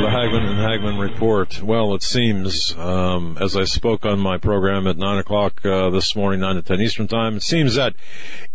The 0.00 0.08
Hagmann 0.08 0.46
and 0.48 0.58
Hagmann 0.58 0.98
Report. 0.98 1.62
Well, 1.62 1.94
it 1.94 2.02
seems, 2.02 2.74
um, 2.76 3.36
as 3.40 3.56
I 3.56 3.64
spoke 3.64 4.04
on 4.06 4.18
my 4.18 4.38
program 4.38 4.86
at 4.86 4.96
9 4.96 5.18
o'clock 5.18 5.64
uh, 5.66 5.90
this 5.90 6.16
morning, 6.16 6.40
9 6.40 6.56
to 6.56 6.62
10 6.62 6.80
Eastern 6.80 7.06
Time, 7.06 7.36
it 7.36 7.42
seems 7.42 7.74
that 7.74 7.94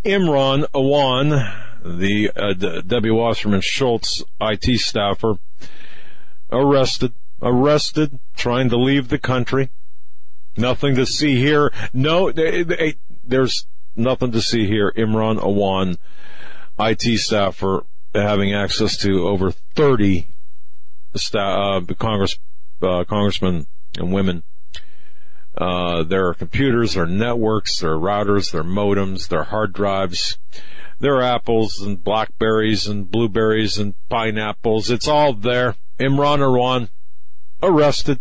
Imran 0.04 0.66
Awan, 0.74 1.54
the 1.86 2.32
uh, 2.36 2.54
D- 2.54 2.82
Debbie 2.86 3.12
Wasserman 3.12 3.62
Schultz 3.62 4.24
IT 4.42 4.80
staffer, 4.80 5.36
arrested, 6.52 7.14
arrested, 7.42 8.20
trying 8.36 8.70
to 8.70 8.78
leave 8.78 9.08
the 9.10 9.20
country. 9.20 9.70
Nothing 10.58 10.96
to 10.96 11.06
see 11.06 11.36
here. 11.36 11.72
No, 11.94 12.32
they- 12.32 12.64
they- 12.64 12.96
there's 13.24 13.68
nothing 13.96 14.32
to 14.32 14.42
see 14.42 14.66
here. 14.66 14.92
Imran 14.98 15.40
Awan, 15.40 15.98
IT 16.80 17.18
staffer, 17.20 17.86
having 18.14 18.54
access 18.54 18.98
to 18.98 19.28
over 19.28 19.52
30 19.52 20.28
sta- 21.20 21.78
uh, 21.78 21.82
Congress, 21.98 22.38
uh, 22.82 23.04
congressmen 23.06 23.68
and 23.98 24.12
women. 24.12 24.44
Uh, 25.58 26.04
there 26.04 26.28
are 26.28 26.34
computers, 26.36 26.94
there 26.94 27.04
are 27.04 27.08
networks, 27.08 27.80
there 27.80 27.94
are 27.94 27.98
routers, 27.98 28.52
there 28.52 28.62
are 28.62 28.64
modems, 28.64 29.28
there 29.28 29.40
are 29.40 29.46
hard 29.46 29.74
drives, 29.74 30.38
there 31.00 31.16
are 31.16 31.24
apples 31.24 31.80
and 31.82 32.04
blackberries 32.04 32.88
and 32.88 33.10
blueberries 33.10 33.78
and 33.78 33.96
pineapples. 34.10 34.92
It's 34.92 35.08
all 35.08 35.34
there. 35.34 35.76
Imran 36.00 36.40
Awan 36.40 36.90
arrested. 37.64 38.20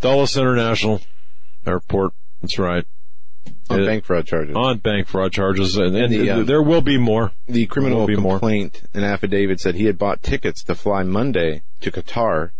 Dulles 0.00 0.36
International 0.36 1.02
Airport. 1.66 2.14
That's 2.40 2.58
right. 2.58 2.86
On 3.68 3.82
Uh, 3.82 3.86
bank 3.86 4.04
fraud 4.04 4.26
charges. 4.26 4.56
On 4.56 4.78
bank 4.78 5.06
fraud 5.06 5.32
charges, 5.32 5.76
and, 5.76 5.96
and 5.96 6.12
The, 6.12 6.30
um, 6.30 6.46
there 6.46 6.62
will 6.62 6.80
be 6.82 6.98
more. 6.98 7.32
the 7.46 7.66
criminal 7.66 8.00
will 8.00 8.06
be 8.06 8.16
more. 8.16 8.34
complaint 8.38 8.82
and 8.94 9.04
affidavit 9.04 9.60
said 9.60 9.74
he 9.76 9.84
had 9.84 9.98
bought 9.98 10.22
tickets 10.22 10.62
to 10.64 10.74
fly 10.74 11.02
Monday 11.04 11.62
to 11.80 11.90
Qatar, 11.90 12.50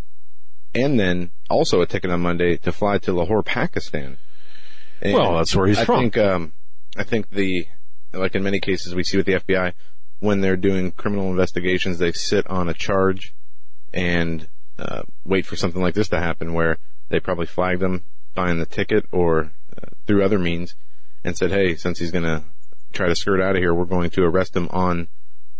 and 0.74 0.98
then 1.00 1.30
also 1.48 1.80
a 1.80 1.86
ticket 1.86 2.10
on 2.10 2.20
Monday 2.20 2.56
to 2.58 2.70
fly 2.72 2.98
to 2.98 3.12
Lahore, 3.12 3.42
Pakistan. 3.42 4.18
And 5.02 5.14
Well, 5.14 5.36
that's 5.38 5.54
where 5.56 5.66
he's 5.66 5.78
I 5.78 5.84
from. 5.84 6.00
think 6.00 6.16
um, 6.18 6.52
I 6.96 7.04
think 7.04 7.30
the 7.30 7.66
like 8.12 8.34
in 8.34 8.42
many 8.42 8.60
cases 8.60 8.94
we 8.94 9.02
see 9.04 9.16
with 9.16 9.26
the 9.26 9.34
FBI 9.34 9.72
when 10.20 10.40
they're 10.42 10.56
doing 10.56 10.90
criminal 10.92 11.30
investigations, 11.30 11.98
they 11.98 12.12
sit 12.12 12.46
on 12.48 12.68
a 12.68 12.74
charge 12.74 13.34
and 13.92 14.48
uh, 14.78 15.02
wait 15.24 15.46
for 15.46 15.56
something 15.56 15.80
like 15.80 15.94
this 15.94 16.08
to 16.08 16.18
happen, 16.20 16.52
where 16.52 16.76
they 17.08 17.18
probably 17.20 17.46
flag 17.46 17.78
them 17.80 18.02
buying 18.34 18.58
the 18.58 18.66
ticket 18.66 19.06
or 19.10 19.50
through 20.10 20.24
other 20.24 20.38
means, 20.40 20.74
and 21.22 21.36
said, 21.36 21.50
"Hey, 21.52 21.76
since 21.76 22.00
he's 22.00 22.10
going 22.10 22.24
to 22.24 22.42
try 22.92 23.06
to 23.06 23.14
skirt 23.14 23.40
out 23.40 23.54
of 23.54 23.62
here, 23.62 23.72
we're 23.72 23.84
going 23.84 24.10
to 24.10 24.22
arrest 24.24 24.56
him 24.56 24.68
on 24.72 25.06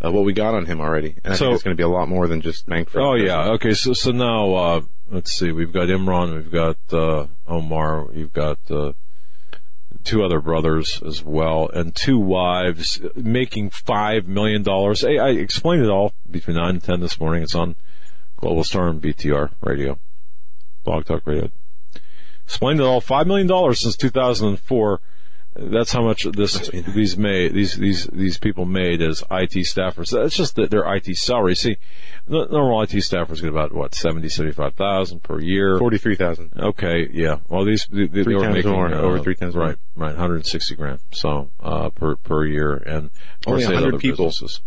uh, 0.05 0.11
what 0.11 0.25
we 0.25 0.33
got 0.33 0.55
on 0.55 0.67
him 0.67 0.81
already." 0.81 1.15
And 1.23 1.33
I 1.35 1.37
So- 1.37 1.45
think 1.47 1.55
it's 1.55 1.63
going 1.63 1.77
to 1.77 1.81
be 1.81 1.85
a 1.85 1.89
lot 1.89 2.09
more 2.09 2.27
than 2.27 2.41
just 2.41 2.67
bank 2.67 2.91
fraud. 2.91 3.05
Oh 3.07 3.15
yeah. 3.15 3.51
Okay. 3.53 3.75
So 3.75 3.93
so 3.93 4.11
now 4.11 4.55
uh, 4.55 4.81
let's 5.09 5.33
see. 5.39 5.53
We've 5.53 5.73
got 5.73 5.87
Imran. 5.87 6.35
We've 6.35 6.51
got 6.51 6.79
uh, 6.93 7.27
Omar. 7.47 8.07
We've 8.07 8.33
got 8.33 8.59
uh, 8.71 8.93
two 10.03 10.25
other 10.25 10.41
brothers 10.41 11.01
as 11.07 11.23
well, 11.23 11.69
and 11.73 11.95
two 11.95 12.19
wives 12.19 13.01
making 13.15 13.71
five 13.71 14.27
million 14.27 14.63
dollars. 14.65 15.03
Hey, 15.03 15.19
I 15.19 15.29
explained 15.29 15.85
it 15.85 15.91
all 15.91 16.13
between 16.29 16.57
nine 16.57 16.71
and 16.71 16.83
ten 16.83 16.99
this 17.01 17.21
morning. 17.21 17.43
It's 17.45 17.55
on 17.55 17.77
Global 18.37 18.65
Storm 18.65 19.01
BTR 19.01 19.51
Radio, 19.63 19.99
Blog 20.85 21.05
Talk 21.05 21.25
Radio. 21.27 21.51
Explained 22.51 22.81
it 22.81 22.83
all. 22.83 23.01
Five 23.01 23.29
million 23.29 23.47
dollars 23.47 23.79
since 23.79 23.97
2004. 23.97 25.01
That's 25.55 25.93
how 25.93 26.03
much 26.03 26.25
this 26.25 26.69
these 26.69 27.17
made 27.17 27.55
these 27.55 27.77
these 27.77 28.07
these 28.07 28.39
people 28.39 28.65
made 28.65 29.01
as 29.03 29.23
IT 29.31 29.53
staffers. 29.73 30.11
That's 30.11 30.35
just 30.37 30.57
the, 30.57 30.67
their 30.67 30.83
IT 30.97 31.17
salary. 31.17 31.55
See, 31.55 31.77
the 32.27 32.47
normal 32.51 32.83
IT 32.83 32.91
staffers 32.91 33.41
get 33.41 33.51
about 33.51 33.73
what 33.73 33.95
seventy 33.95 34.29
seventy 34.29 34.53
five 34.53 34.75
thousand 34.75 35.23
per 35.23 35.41
year. 35.41 35.79
forty-three 35.79 36.17
thousand. 36.17 36.51
Okay, 36.59 37.09
yeah. 37.13 37.39
Well, 37.49 37.65
these 37.65 37.87
they, 37.89 38.07
they 38.09 38.25
Three 38.25 38.35
were 38.35 38.43
times 38.43 38.55
making 38.57 38.73
more, 38.73 38.93
uh, 38.93 38.99
over 39.01 39.21
three 39.21 39.37
times 39.37 39.55
more. 39.55 39.67
right, 39.67 39.77
right, 39.95 40.09
one 40.09 40.17
hundred 40.17 40.45
sixty 40.45 40.75
grand. 40.75 40.99
So 41.13 41.51
uh, 41.61 41.91
per 41.91 42.17
per 42.17 42.45
year, 42.47 42.75
and 42.75 43.11
Only 43.47 43.65
100 43.65 44.01
people. 44.01 44.27
businesses. 44.27 44.61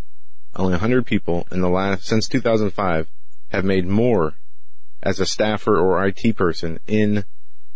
Only 0.56 0.72
100 0.72 1.06
people 1.06 1.48
in 1.52 1.60
the 1.60 1.70
last 1.70 2.06
since 2.06 2.30
2005 2.30 3.10
have 3.50 3.66
made 3.66 3.88
more 3.88 4.36
as 5.02 5.20
a 5.20 5.26
staffer 5.26 5.78
or 5.78 6.06
IT 6.06 6.38
person 6.38 6.80
in 6.88 7.26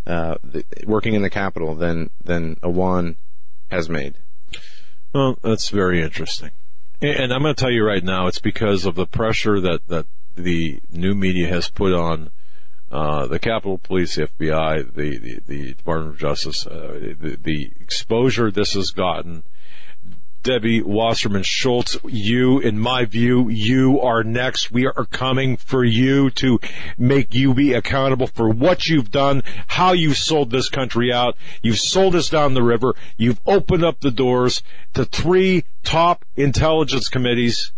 uh, 0.07 0.35
the, 0.43 0.63
working 0.85 1.13
in 1.13 1.21
the 1.21 1.29
capital 1.29 1.75
than 1.75 2.09
than 2.23 2.55
Awan 2.57 3.17
has 3.69 3.89
made. 3.89 4.15
Well, 5.13 5.37
that's 5.41 5.69
very 5.69 6.01
interesting. 6.01 6.51
And 7.01 7.31
I'm 7.31 7.43
going 7.43 7.53
to 7.53 7.59
tell 7.59 7.71
you 7.71 7.85
right 7.85 8.03
now, 8.03 8.27
it's 8.27 8.39
because 8.39 8.85
of 8.85 8.95
the 8.95 9.05
pressure 9.05 9.59
that, 9.59 9.87
that 9.87 10.07
the 10.35 10.79
new 10.91 11.13
media 11.13 11.47
has 11.47 11.69
put 11.69 11.93
on 11.93 12.31
uh, 12.91 13.27
the 13.27 13.37
Capitol 13.37 13.77
Police, 13.77 14.15
the 14.15 14.27
FBI, 14.27 14.95
the, 14.95 15.17
the, 15.17 15.39
the 15.45 15.73
Department 15.75 16.15
of 16.15 16.19
Justice, 16.19 16.65
uh, 16.65 17.13
the, 17.19 17.37
the 17.39 17.71
exposure 17.79 18.49
this 18.49 18.73
has 18.73 18.89
gotten. 18.91 19.43
Debbie 20.43 20.81
Wasserman 20.81 21.43
Schultz, 21.43 21.97
you, 22.05 22.59
in 22.59 22.79
my 22.79 23.05
view, 23.05 23.49
you 23.49 23.99
are 23.99 24.23
next. 24.23 24.71
We 24.71 24.85
are 24.85 25.05
coming 25.05 25.57
for 25.57 25.83
you 25.83 26.29
to 26.31 26.59
make 26.97 27.33
you 27.33 27.53
be 27.53 27.73
accountable 27.73 28.27
for 28.27 28.49
what 28.49 28.87
you've 28.87 29.11
done, 29.11 29.43
how 29.67 29.91
you've 29.91 30.17
sold 30.17 30.51
this 30.51 30.69
country 30.69 31.11
out. 31.11 31.35
You've 31.61 31.79
sold 31.79 32.15
us 32.15 32.29
down 32.29 32.53
the 32.53 32.63
river. 32.63 32.95
You've 33.17 33.41
opened 33.45 33.83
up 33.83 33.99
the 33.99 34.11
doors 34.11 34.63
to 34.93 35.05
three 35.05 35.65
top 35.83 36.23
intelligence 36.35 37.09
committees. 37.09 37.71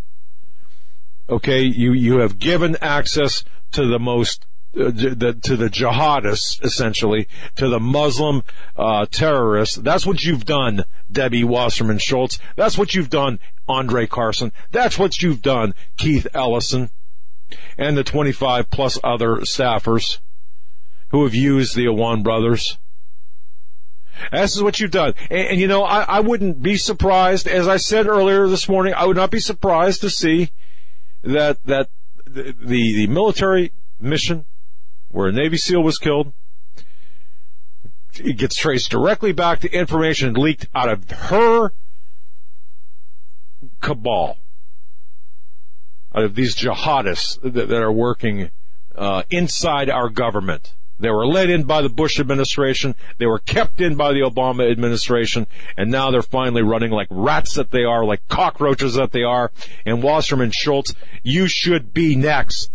Okay, 1.30 1.62
you, 1.62 1.94
you 1.94 2.20
have 2.20 2.40
given 2.40 2.78
access 2.81 3.44
to 3.72 3.86
the 3.86 4.00
most 4.00 4.46
uh, 4.75 4.91
the, 4.91 5.40
to 5.41 5.57
the 5.57 5.68
jihadists, 5.68 6.63
essentially, 6.63 7.28
to 7.56 7.68
the 7.69 7.80
Muslim 7.80 8.44
uh, 8.78 9.07
terrorists. 9.09 9.75
That's 9.75 10.06
what 10.06 10.24
you've 10.24 10.46
done, 10.46 10.85
Debbie 11.12 11.44
Wasserman 11.44 11.97
Schultz. 11.97 12.38
That's 12.56 12.78
what 12.78 12.94
you've 12.94 13.09
done, 13.09 13.40
Andre 13.68 14.06
Carson. 14.06 14.52
That's 14.72 15.00
what 15.00 15.22
you've 15.24 15.41
done, 15.41 15.74
Keith 15.97 16.28
Ellison, 16.35 16.91
and 17.79 17.97
the 17.97 18.03
25 18.03 18.69
plus 18.69 19.00
other 19.03 19.38
staffers 19.38 20.19
who 21.09 21.24
have 21.24 21.34
used 21.34 21.75
the 21.75 21.85
Awan 21.85 22.24
brothers. 22.24 22.78
This 24.31 24.56
is 24.56 24.62
what 24.62 24.79
you've 24.79 24.91
done. 24.91 25.13
And, 25.31 25.47
and 25.47 25.59
you 25.59 25.68
know, 25.68 25.84
I, 25.84 26.02
I 26.02 26.19
wouldn't 26.19 26.62
be 26.62 26.78
surprised, 26.78 27.47
as 27.47 27.68
I 27.68 27.78
said 27.78 28.06
earlier 28.06 28.47
this 28.47 28.69
morning, 28.69 28.94
I 28.96 29.06
would 29.06 29.18
not 29.18 29.31
be 29.31 29.40
surprised 29.40 30.02
to 30.02 30.12
see 30.12 30.52
that, 31.24 31.63
that 31.66 31.90
the, 32.25 32.53
the, 32.59 32.94
the 32.94 33.08
military 33.08 33.72
mission 34.00 34.46
where 35.09 35.28
a 35.28 35.31
Navy 35.31 35.58
SEAL 35.58 35.84
was 35.84 35.97
killed, 35.97 36.34
it 38.24 38.38
gets 38.38 38.56
traced 38.56 38.92
directly 38.92 39.31
back 39.31 39.59
to 39.59 39.72
information 39.72 40.34
leaked 40.34 40.68
out 40.74 40.90
of 40.90 41.09
her 41.09 41.72
cabal, 43.81 44.38
out 46.14 46.24
of 46.24 46.36
these 46.36 46.56
jihadists 46.56 47.40
that, 47.42 47.68
that 47.70 47.82
are 47.82 47.91
working 47.91 48.50
uh, 48.96 49.23
inside 49.29 49.90
our 49.90 50.09
government. 50.09 50.73
They 51.00 51.09
were 51.09 51.26
let 51.26 51.50
in 51.50 51.64
by 51.64 51.82
the 51.82 51.90
Bush 51.90 52.20
administration. 52.20 52.94
They 53.17 53.26
were 53.26 53.40
kept 53.40 53.79
in 53.79 53.96
by 53.96 54.12
the 54.12 54.20
Obama 54.20 54.70
administration. 54.70 55.47
And 55.78 55.90
now 55.90 56.12
they're 56.12 56.22
finally 56.22 56.62
running 56.62 56.91
like 56.91 57.08
rats 57.09 57.53
that 57.53 57.72
they 57.72 57.85
are, 57.85 58.03
like 58.03 58.28
cockroaches 58.28 58.96
that 58.96 59.14
they 59.14 59.23
are. 59.23 59.52
And 59.85 60.03
Wasserman 60.03 60.52
Schultz, 60.52 60.94
you 61.23 61.47
should 61.47 61.94
be 61.94 62.17
next. 62.17 62.72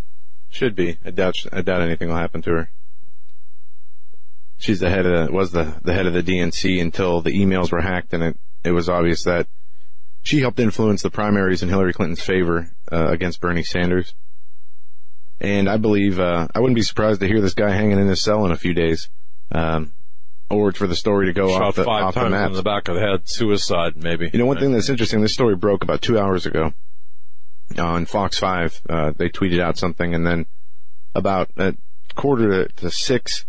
Should 0.54 0.76
be. 0.76 0.98
I 1.04 1.10
doubt. 1.10 1.34
I 1.52 1.62
doubt 1.62 1.82
anything 1.82 2.08
will 2.08 2.16
happen 2.16 2.40
to 2.42 2.50
her. 2.50 2.70
She's 4.56 4.78
the 4.78 4.88
head 4.88 5.04
of 5.04 5.26
the, 5.26 5.32
was 5.32 5.50
the 5.50 5.74
the 5.82 5.92
head 5.92 6.06
of 6.06 6.12
the 6.14 6.22
DNC 6.22 6.80
until 6.80 7.20
the 7.20 7.32
emails 7.32 7.72
were 7.72 7.80
hacked, 7.80 8.14
and 8.14 8.22
it 8.22 8.36
it 8.62 8.70
was 8.70 8.88
obvious 8.88 9.24
that 9.24 9.48
she 10.22 10.40
helped 10.40 10.60
influence 10.60 11.02
the 11.02 11.10
primaries 11.10 11.62
in 11.62 11.68
Hillary 11.68 11.92
Clinton's 11.92 12.22
favor 12.22 12.70
uh, 12.92 13.08
against 13.08 13.40
Bernie 13.40 13.64
Sanders. 13.64 14.14
And 15.40 15.68
I 15.68 15.76
believe 15.76 16.20
uh, 16.20 16.46
I 16.54 16.60
wouldn't 16.60 16.76
be 16.76 16.82
surprised 16.82 17.20
to 17.20 17.26
hear 17.26 17.40
this 17.40 17.54
guy 17.54 17.70
hanging 17.72 17.98
in 17.98 18.06
his 18.06 18.22
cell 18.22 18.46
in 18.46 18.52
a 18.52 18.56
few 18.56 18.72
days, 18.74 19.10
um, 19.50 19.92
or 20.48 20.70
for 20.70 20.86
the 20.86 20.94
story 20.94 21.26
to 21.26 21.32
go 21.32 21.48
Shot 21.48 21.62
off 21.62 21.74
the, 21.74 21.84
five 21.84 22.04
off 22.04 22.14
the 22.14 22.20
times 22.20 22.30
maps. 22.30 22.50
in 22.50 22.56
the 22.56 22.62
back 22.62 22.86
of 22.88 22.94
the 22.94 23.00
head, 23.00 23.22
suicide 23.24 23.96
maybe. 23.96 24.30
You 24.32 24.38
know, 24.38 24.46
one 24.46 24.58
thing 24.58 24.70
that's 24.70 24.88
interesting, 24.88 25.20
this 25.20 25.34
story 25.34 25.56
broke 25.56 25.82
about 25.82 26.00
two 26.00 26.16
hours 26.16 26.46
ago. 26.46 26.72
On 27.78 28.06
Fox 28.06 28.38
5. 28.38 28.82
Uh, 28.88 29.12
they 29.16 29.28
tweeted 29.28 29.60
out 29.60 29.78
something 29.78 30.14
and 30.14 30.26
then 30.26 30.46
about 31.14 31.50
a 31.56 31.74
quarter 32.14 32.68
to, 32.68 32.90
six, 32.90 33.44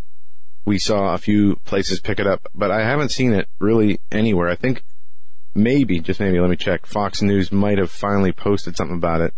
we 0.66 0.80
saw 0.80 1.14
a 1.14 1.18
few 1.18 1.58
places 1.66 2.00
pick 2.00 2.20
it 2.20 2.28
up, 2.28 2.48
but 2.54 2.72
I 2.72 2.82
haven't 2.82 3.10
seen 3.10 3.34
it 3.34 3.48
really 3.60 4.00
anywhere. 4.12 4.50
I 4.50 4.56
think 4.56 4.84
maybe, 5.54 6.00
just 6.00 6.20
maybe, 6.20 6.40
let 6.40 6.50
me 6.50 6.56
check. 6.56 6.86
Fox 6.86 7.22
News 7.22 7.52
might 7.52 7.78
have 7.78 7.92
finally 7.92 8.32
posted 8.32 8.76
something 8.76 8.98
about 8.98 9.22
it. 9.22 9.34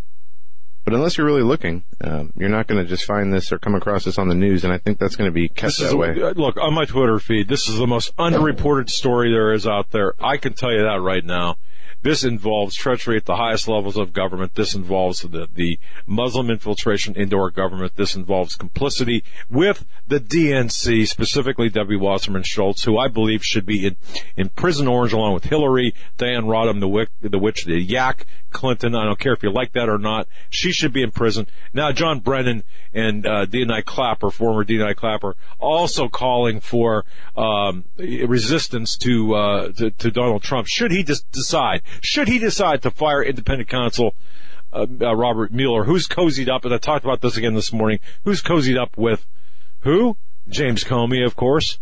But 0.87 0.93
unless 0.93 1.17
you're 1.17 1.27
really 1.27 1.43
looking, 1.43 1.83
um, 1.99 2.31
you're 2.37 2.47
not 2.47 2.67
going 2.67 2.81
to 2.81 2.89
just 2.89 3.03
find 3.03 3.33
this 3.33 3.51
or 3.51 3.59
come 3.59 3.75
across 3.75 4.05
this 4.05 4.17
on 4.17 4.29
the 4.29 4.35
news, 4.35 4.63
and 4.63 4.71
I 4.71 4.77
think 4.77 4.99
that's 4.99 5.17
going 5.17 5.27
to 5.27 5.33
be 5.33 5.49
kept 5.49 5.77
This 5.77 5.89
that 5.89 5.97
way. 5.97 6.11
uh, 6.21 6.31
look, 6.31 6.55
on 6.55 6.73
my 6.73 6.85
Twitter 6.85 7.19
feed, 7.19 7.49
this 7.49 7.67
is 7.67 7.77
the 7.77 7.85
most 7.85 8.15
underreported 8.15 8.89
story 8.89 9.29
there 9.29 9.51
is 9.51 9.67
out 9.67 9.91
there. 9.91 10.13
I 10.17 10.37
can 10.37 10.53
tell 10.53 10.71
you 10.71 10.83
that 10.83 11.01
right 11.01 11.25
now. 11.25 11.57
This 12.07 12.23
involves 12.23 12.73
treachery 12.73 13.17
at 13.17 13.25
the 13.25 13.35
highest 13.35 13.67
levels 13.67 13.97
of 13.97 14.13
government. 14.13 14.55
This 14.55 14.73
involves 14.73 15.23
the, 15.23 15.49
the 15.53 15.77
Muslim 16.05 16.49
infiltration 16.49 17.17
into 17.17 17.35
our 17.35 17.49
government. 17.49 17.97
This 17.97 18.15
involves 18.15 18.55
complicity 18.55 19.25
with 19.49 19.85
the 20.07 20.21
DNC, 20.21 21.05
specifically 21.05 21.67
W. 21.67 21.99
Wasserman 21.99 22.43
Schultz, 22.43 22.85
who 22.85 22.97
I 22.97 23.09
believe 23.09 23.43
should 23.43 23.65
be 23.65 23.87
in, 23.87 23.97
in 24.37 24.47
prison 24.47 24.87
orange 24.87 25.11
along 25.11 25.33
with 25.33 25.43
Hillary, 25.43 25.93
Diane 26.15 26.45
Rodham, 26.45 26.79
the, 26.79 26.87
wick, 26.87 27.09
the 27.19 27.39
witch, 27.39 27.65
the 27.65 27.77
yak, 27.77 28.25
Clinton. 28.51 28.95
I 28.95 29.03
don't 29.03 29.19
care 29.19 29.33
if 29.33 29.43
you 29.43 29.51
like 29.51 29.73
that 29.73 29.89
or 29.89 29.97
not. 29.97 30.29
She 30.49 30.71
should 30.71 30.93
be 30.93 31.03
in 31.03 31.11
prison. 31.11 31.47
Now, 31.73 31.91
John 31.91 32.21
Brennan 32.21 32.63
and 32.93 33.27
uh. 33.27 33.45
Clapper, 33.85 34.31
former 34.31 34.63
D.N.I. 34.63 34.93
Clapper, 34.93 35.35
also 35.59 36.07
calling 36.07 36.61
for 36.61 37.03
um, 37.35 37.83
resistance 37.97 38.95
to, 38.97 39.35
uh, 39.35 39.71
to 39.73 39.91
to 39.91 40.11
Donald 40.11 40.43
Trump. 40.43 40.67
Should 40.67 40.91
he 40.91 41.03
just 41.03 41.29
decide? 41.31 41.81
Should 42.01 42.27
he 42.27 42.39
decide 42.39 42.81
to 42.83 42.91
fire 42.91 43.23
independent 43.23 43.69
counsel 43.69 44.15
uh, 44.73 44.85
uh, 45.01 45.15
Robert 45.15 45.51
Mueller, 45.51 45.83
who's 45.85 46.07
cozied 46.07 46.49
up? 46.49 46.65
And 46.65 46.73
I 46.73 46.77
talked 46.77 47.05
about 47.05 47.21
this 47.21 47.37
again 47.37 47.53
this 47.53 47.73
morning. 47.73 47.99
Who's 48.23 48.41
cozied 48.41 48.77
up 48.77 48.97
with 48.97 49.25
who? 49.81 50.17
James 50.49 50.83
Comey, 50.83 51.25
of 51.25 51.35
course. 51.35 51.79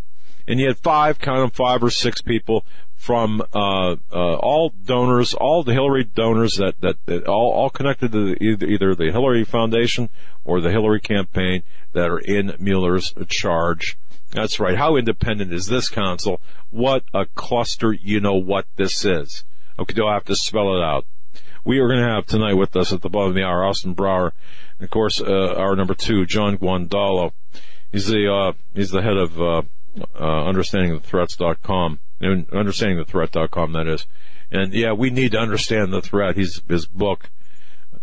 And 0.47 0.59
you 0.59 0.67
had 0.67 0.77
five, 0.77 1.17
count 1.17 1.39
them 1.39 1.49
five 1.49 1.83
or 1.83 1.89
six 1.89 2.21
people 2.21 2.65
from 2.95 3.41
uh, 3.53 3.95
uh, 4.11 4.35
all 4.35 4.69
donors, 4.69 5.33
all 5.33 5.63
the 5.63 5.73
Hillary 5.73 6.03
donors 6.03 6.55
that 6.55 6.79
that, 6.81 6.97
that 7.05 7.27
all, 7.27 7.51
all 7.51 7.69
connected 7.69 8.11
to 8.11 8.25
the, 8.25 8.43
either, 8.43 8.65
either 8.67 8.95
the 8.95 9.11
Hillary 9.11 9.43
Foundation 9.43 10.09
or 10.43 10.61
the 10.61 10.71
Hillary 10.71 11.01
campaign 11.01 11.63
that 11.93 12.09
are 12.09 12.19
in 12.19 12.55
Mueller's 12.59 13.13
charge. 13.27 13.97
That's 14.31 14.59
right. 14.59 14.77
How 14.77 14.95
independent 14.95 15.53
is 15.53 15.67
this 15.67 15.89
council? 15.89 16.41
What 16.69 17.03
a 17.13 17.25
cluster! 17.25 17.93
You 17.93 18.19
know 18.19 18.35
what 18.35 18.65
this 18.75 19.05
is. 19.05 19.43
Okay, 19.77 19.93
do 19.93 20.07
I 20.07 20.13
have 20.13 20.25
to 20.25 20.35
spell 20.35 20.77
it 20.77 20.83
out? 20.83 21.05
We 21.65 21.79
are 21.79 21.87
going 21.87 21.99
to 21.99 22.13
have 22.13 22.25
tonight 22.25 22.53
with 22.53 22.75
us 22.75 22.93
at 22.93 23.01
the 23.01 23.09
bottom 23.09 23.29
of 23.29 23.35
the 23.35 23.43
hour, 23.43 23.65
Austin 23.65 23.93
Broer, 23.93 24.31
and 24.79 24.85
of 24.85 24.89
course, 24.89 25.19
uh, 25.19 25.53
our 25.57 25.75
number 25.75 25.93
two, 25.93 26.25
John 26.25 26.57
Guandolo. 26.57 27.33
He's 27.91 28.07
the 28.07 28.31
uh, 28.31 28.53
he's 28.73 28.91
the 28.91 29.01
head 29.01 29.17
of 29.17 29.41
uh, 29.41 29.61
uh, 30.15 30.43
understandingthethreats.com, 30.51 31.99
and 32.21 32.47
understandingthethreat.com 32.49 33.73
that 33.73 33.87
is. 33.87 34.05
And 34.51 34.73
yeah, 34.73 34.93
we 34.93 35.09
need 35.09 35.31
to 35.31 35.39
understand 35.39 35.91
the 35.91 36.01
threat. 36.01 36.37
He's 36.37 36.61
his 36.69 36.85
book, 36.85 37.29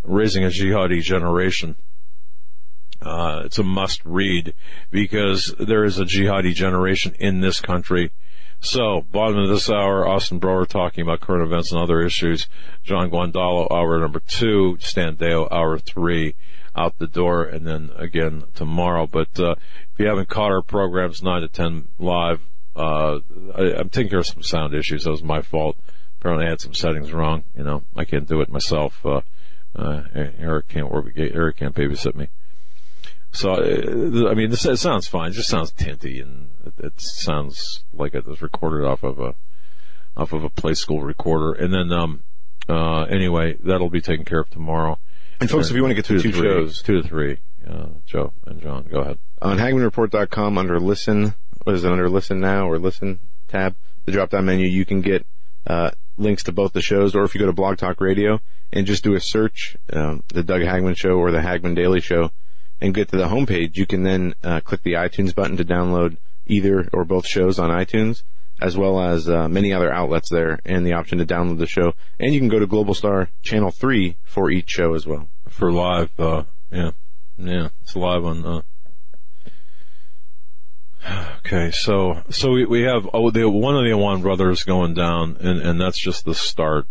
Raising 0.03 0.45
a 0.45 0.49
Jihadi 0.49 1.01
Generation. 1.01 1.77
Uh, 3.01 3.43
it's 3.45 3.59
a 3.59 3.65
must 3.65 4.05
read 4.05 4.55
because 4.91 5.55
there 5.59 5.85
is 5.85 5.99
a 5.99 6.05
jihadi 6.05 6.55
generation 6.55 7.15
in 7.19 7.41
this 7.41 7.61
country. 7.61 8.13
So, 8.65 9.05
bottom 9.11 9.39
of 9.39 9.49
this 9.49 9.69
hour, 9.69 10.07
Austin 10.07 10.39
Broer 10.39 10.67
talking 10.67 11.03
about 11.03 11.21
current 11.21 11.45
events 11.45 11.73
and 11.73 11.81
other 11.81 12.01
issues. 12.01 12.47
John 12.85 13.11
Guandolo, 13.11 13.67
hour 13.73 13.99
number 13.99 14.21
two. 14.21 14.77
Stan 14.79 15.17
Deyo, 15.17 15.49
hour 15.51 15.81
three, 15.81 16.37
out 16.77 16.97
the 16.99 17.09
door, 17.09 17.43
and 17.43 17.67
then 17.67 17.91
again 17.97 18.45
tomorrow. 18.55 19.09
But 19.09 19.39
uh, 19.41 19.57
if 19.93 19.99
you 19.99 20.07
haven't 20.07 20.29
caught 20.29 20.53
our 20.53 20.63
programs, 20.63 21.25
9 21.25 21.41
to 21.41 21.49
10 21.49 21.89
live, 21.99 22.41
uh, 22.77 23.19
I, 23.53 23.75
I'm 23.79 23.91
taking 23.91 24.11
care 24.11 24.21
of 24.21 24.29
some 24.29 24.45
sound 24.45 24.75
issues. 24.75 25.03
That 25.05 25.11
was 25.11 25.25
my 25.25 25.43
fault. 25.43 25.77
Apparently 26.21 26.47
I 26.47 26.51
had 26.51 26.61
some 26.61 26.73
settings 26.73 27.13
wrong. 27.13 27.43
You 27.57 27.65
know, 27.65 27.83
I 27.97 28.05
can't 28.05 28.29
do 28.29 28.43
it 28.43 28.49
myself. 28.49 29.05
Uh, 29.05 29.23
uh, 29.75 30.03
Eric 30.15 30.69
can't 30.69 30.89
work, 30.89 31.13
Eric 31.17 31.57
can't 31.57 31.75
babysit 31.75 32.15
me. 32.15 32.29
So, 33.33 33.53
uh, 33.53 34.31
I 34.31 34.35
mean, 34.35 34.51
this 34.51 34.67
it 34.67 34.77
sounds 34.77 35.09
fine. 35.09 35.31
It 35.31 35.35
just 35.35 35.49
sounds 35.49 35.73
tinty, 35.73 36.21
and 36.21 36.51
it, 36.67 36.75
it 36.85 36.93
sounds 37.01 37.85
like 37.93 38.15
it 38.15 38.27
was 38.27 38.43
recorded 38.43 38.87
off 38.87 39.03
of 39.03 39.19
a 39.19 39.35
off 40.17 40.33
of 40.33 40.45
a 40.45 40.51
play 40.51 40.75
school 40.75 41.01
recorder. 41.03 41.53
And 41.53 41.73
then, 41.73 41.91
um, 41.93 42.23
uh, 42.69 43.05
anyway, 43.05 43.57
that'll 43.65 43.89
be 43.89 44.03
taken 44.03 44.27
care 44.27 44.41
of 44.41 44.51
tomorrow. 44.51 44.99
And 45.41 45.51
folks, 45.51 45.71
if 45.71 45.77
you 45.77 45.83
want 45.83 45.93
to 45.93 45.95
get 45.95 46.05
to 46.05 46.19
two 46.19 46.31
two 46.31 46.33
three, 46.33 46.49
shows, 46.49 46.83
two 46.83 47.01
to 47.01 47.09
three, 47.09 47.39
uh, 47.69 47.87
Joe 48.07 48.33
and 48.47 48.61
John, 48.61 48.85
go 48.85 49.01
ahead. 49.01 49.19
on 49.41 49.57
HagmannReport.com 49.59 50.59
under 50.59 50.79
listen, 50.79 51.35
what 51.65 51.75
is 51.75 51.85
it, 51.85 51.91
under 51.91 52.09
listen 52.09 52.39
now 52.39 52.69
or 52.69 52.79
listen 52.79 53.19
tab, 53.49 53.75
the 54.05 54.13
drop 54.13 54.31
down 54.31 54.45
menu, 54.45 54.67
you 54.67 54.85
can 54.85 55.01
get, 55.01 55.27
uh, 55.67 55.91
links 56.19 56.43
to 56.45 56.53
both 56.53 56.73
the 56.75 56.83
shows, 56.83 57.15
or 57.15 57.25
if 57.25 57.35
you 57.35 57.41
go 57.41 57.47
to 57.47 57.53
Blog 57.53 57.79
Talk 57.79 58.01
Radio 58.01 58.41
and 58.73 58.87
just 58.87 59.03
do 59.03 59.15
a 59.15 59.21
search, 59.21 59.77
um, 59.93 60.23
the 60.29 60.43
Doug 60.43 60.61
Hagmann 60.61 60.97
Show 60.97 61.15
or 61.15 61.31
the 61.31 61.41
Hagmann 61.41 61.75
Daily 61.75 62.01
Show, 62.01 62.31
and 62.83 62.93
get 62.93 63.09
to 63.09 63.17
the 63.17 63.29
homepage, 63.29 63.77
you 63.77 63.87
can 63.87 64.03
then, 64.03 64.35
uh, 64.43 64.59
click 64.59 64.83
the 64.83 64.95
iTunes 64.95 65.33
button 65.33 65.57
to 65.57 65.65
download 65.65 66.17
either 66.47 66.89
or 66.93 67.05
both 67.05 67.25
shows 67.27 67.61
on 67.61 67.71
iTunes, 67.71 68.25
as 68.61 68.77
well 68.77 69.01
as, 69.01 69.29
uh, 69.29 69.49
many 69.49 69.73
other 69.73 69.93
outlets 69.93 70.29
there, 70.29 70.59
and 70.65 70.85
the 70.85 70.93
option 70.93 71.19
to 71.19 71.25
download 71.25 71.59
the 71.59 71.67
show. 71.67 71.95
And 72.19 72.35
you 72.35 72.41
can 72.41 72.49
go 72.49 72.59
to 72.59 72.67
Global 72.67 72.95
Star 72.95 73.29
Channel 73.43 73.71
3 73.71 74.17
for 74.25 74.51
each 74.51 74.69
show 74.69 74.95
as 74.95 75.07
well. 75.07 75.29
For 75.49 75.71
live, 75.71 76.11
uh, 76.19 76.43
yeah, 76.73 76.91
yeah, 77.39 77.69
it's 77.83 77.95
live 77.95 78.25
on, 78.25 78.45
uh, 78.45 78.63
Okay, 81.45 81.71
so 81.73 82.23
so 82.31 82.53
we, 82.53 82.65
we 82.65 82.83
have 82.83 83.09
oh 83.13 83.31
the 83.31 83.49
one 83.51 83.77
of 83.77 83.83
the 83.83 83.91
Awan 83.91 84.23
brothers 84.23 84.63
going 84.63 84.95
down, 84.95 85.37
and 85.41 85.61
and 85.61 85.81
that's 85.81 85.99
just 85.99 86.25
the 86.25 86.35
start. 86.35 86.87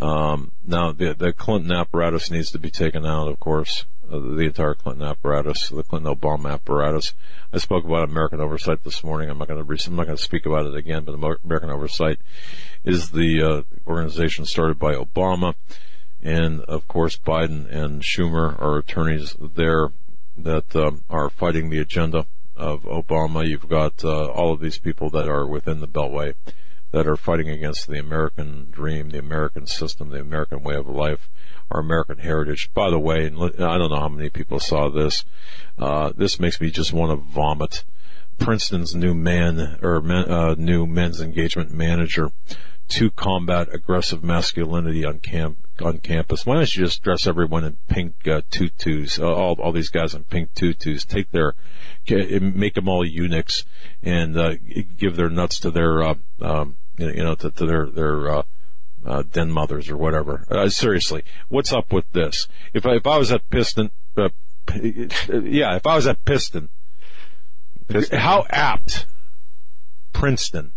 Um, 0.00 0.52
now 0.66 0.92
the 0.92 1.14
the 1.14 1.32
Clinton 1.32 1.72
apparatus 1.72 2.30
needs 2.30 2.50
to 2.50 2.58
be 2.58 2.70
taken 2.70 3.06
out, 3.06 3.28
of 3.28 3.40
course, 3.40 3.86
uh, 4.10 4.18
the 4.18 4.44
entire 4.46 4.74
Clinton 4.74 5.06
apparatus, 5.06 5.70
the 5.70 5.82
Clinton 5.82 6.14
Obama 6.14 6.52
apparatus. 6.52 7.14
I 7.52 7.58
spoke 7.58 7.84
about 7.84 8.08
American 8.08 8.40
Oversight 8.40 8.84
this 8.84 9.02
morning. 9.02 9.30
I'm 9.30 9.38
not 9.38 9.48
going 9.48 9.64
to 9.64 9.86
I'm 9.86 9.96
not 9.96 10.06
going 10.06 10.18
to 10.18 10.22
speak 10.22 10.44
about 10.44 10.66
it 10.66 10.74
again, 10.74 11.04
but 11.04 11.14
American 11.14 11.70
Oversight 11.70 12.18
is 12.84 13.10
the 13.10 13.42
uh, 13.42 13.62
organization 13.90 14.44
started 14.44 14.78
by 14.78 14.94
Obama, 14.94 15.54
and 16.22 16.60
of 16.62 16.86
course 16.88 17.16
Biden 17.16 17.72
and 17.72 18.02
Schumer 18.02 18.60
are 18.60 18.78
attorneys 18.78 19.34
there 19.40 19.88
that 20.36 20.76
um, 20.76 21.04
are 21.08 21.30
fighting 21.30 21.70
the 21.70 21.80
agenda 21.80 22.26
of 22.54 22.82
Obama. 22.82 23.48
You've 23.48 23.68
got 23.68 24.04
uh, 24.04 24.26
all 24.26 24.52
of 24.52 24.60
these 24.60 24.78
people 24.78 25.08
that 25.10 25.26
are 25.26 25.46
within 25.46 25.80
the 25.80 25.88
Beltway 25.88 26.34
that 26.92 27.06
are 27.06 27.16
fighting 27.16 27.48
against 27.48 27.88
the 27.88 27.98
American 27.98 28.68
dream, 28.70 29.10
the 29.10 29.18
American 29.18 29.66
system, 29.66 30.10
the 30.10 30.20
American 30.20 30.62
way 30.62 30.74
of 30.74 30.88
life, 30.88 31.28
our 31.70 31.80
American 31.80 32.18
heritage. 32.18 32.70
By 32.74 32.90
the 32.90 32.98
way, 32.98 33.26
and 33.26 33.38
I 33.60 33.78
don't 33.78 33.90
know 33.90 34.00
how 34.00 34.08
many 34.08 34.30
people 34.30 34.60
saw 34.60 34.88
this. 34.88 35.24
Uh, 35.78 36.12
this 36.16 36.40
makes 36.40 36.60
me 36.60 36.70
just 36.70 36.92
want 36.92 37.10
to 37.10 37.16
vomit. 37.16 37.84
Princeton's 38.38 38.94
new 38.94 39.14
man 39.14 39.78
or 39.82 40.00
men, 40.00 40.30
uh, 40.30 40.54
new 40.58 40.86
men's 40.86 41.20
engagement 41.20 41.72
manager 41.72 42.30
to 42.88 43.10
combat 43.10 43.72
aggressive 43.72 44.22
masculinity 44.22 45.04
on 45.04 45.18
camp 45.20 45.58
on 45.82 45.98
campus. 45.98 46.46
Why 46.46 46.54
don't 46.54 46.76
you 46.76 46.84
just 46.84 47.02
dress 47.02 47.26
everyone 47.26 47.64
in 47.64 47.76
pink 47.88 48.26
uh, 48.26 48.42
tutus? 48.50 49.18
Uh, 49.18 49.32
all 49.32 49.54
all 49.60 49.72
these 49.72 49.90
guys 49.90 50.14
in 50.14 50.24
pink 50.24 50.54
tutus. 50.54 51.04
Take 51.04 51.30
their 51.30 51.54
make 52.08 52.74
them 52.74 52.88
all 52.88 53.04
eunuchs 53.04 53.64
and 54.02 54.36
uh, 54.36 54.54
give 54.96 55.16
their 55.16 55.30
nuts 55.30 55.60
to 55.60 55.70
their 55.70 56.02
uh, 56.02 56.14
um, 56.40 56.76
you 56.98 57.24
know 57.24 57.34
to, 57.34 57.50
to 57.50 57.66
their 57.66 57.86
their 57.86 58.30
uh, 58.30 58.42
uh, 59.04 59.22
den 59.22 59.50
mothers 59.50 59.88
or 59.88 59.96
whatever. 59.96 60.44
Uh, 60.50 60.68
seriously, 60.68 61.22
what's 61.48 61.72
up 61.72 61.92
with 61.92 62.10
this? 62.12 62.48
If 62.72 62.86
I, 62.86 62.96
if 62.96 63.06
I 63.06 63.18
was 63.18 63.32
at 63.32 63.48
Piston, 63.50 63.90
uh, 64.16 64.28
yeah, 64.74 65.76
if 65.76 65.86
I 65.86 65.96
was 65.96 66.06
at 66.06 66.24
Piston, 66.24 66.68
Piston. 67.88 68.18
how 68.18 68.44
apt 68.50 69.06
Princeton, 70.12 70.72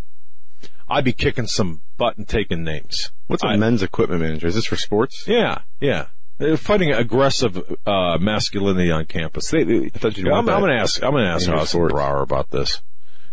I'd 0.90 1.04
be 1.04 1.12
kicking 1.12 1.46
some 1.46 1.82
butt 1.96 2.18
and 2.18 2.26
taking 2.28 2.64
names. 2.64 3.10
What's 3.28 3.44
a 3.44 3.48
I- 3.48 3.56
men's 3.56 3.82
equipment 3.82 4.20
manager? 4.22 4.48
Is 4.48 4.56
this 4.56 4.66
for 4.66 4.76
sports? 4.76 5.24
Yeah, 5.26 5.62
yeah. 5.80 6.06
They're 6.38 6.56
fighting 6.56 6.90
aggressive 6.92 7.76
uh, 7.86 8.16
masculinity 8.18 8.90
on 8.90 9.04
campus. 9.06 9.50
They, 9.50 9.62
they- 9.62 9.88
thought 9.90 10.16
you'd 10.18 10.26
I'm, 10.28 10.48
I'm 10.48 10.60
going 10.60 10.72
to 10.72 10.80
ask. 10.80 11.02
I'm 11.02 11.12
going 11.12 11.24
to 11.24 11.30
ask 11.30 11.48
Austin. 11.48 11.88
Broer 11.88 12.22
about 12.22 12.50
this. 12.50 12.82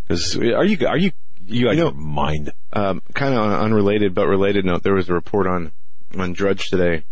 Because 0.07 0.37
are 0.37 0.63
you 0.65 0.85
are 0.87 0.97
you 0.97 1.11
you 1.45 1.69
of 1.69 1.77
know- 1.77 1.91
mind? 1.91 2.51
Um, 2.73 3.01
kind 3.13 3.33
of 3.33 3.39
on 3.39 3.53
an 3.53 3.59
unrelated 3.59 4.13
but 4.13 4.27
related 4.27 4.65
note, 4.65 4.83
there 4.83 4.93
was 4.93 5.09
a 5.09 5.13
report 5.13 5.47
on 5.47 5.71
on 6.17 6.33
Drudge 6.33 6.69
today 6.69 7.05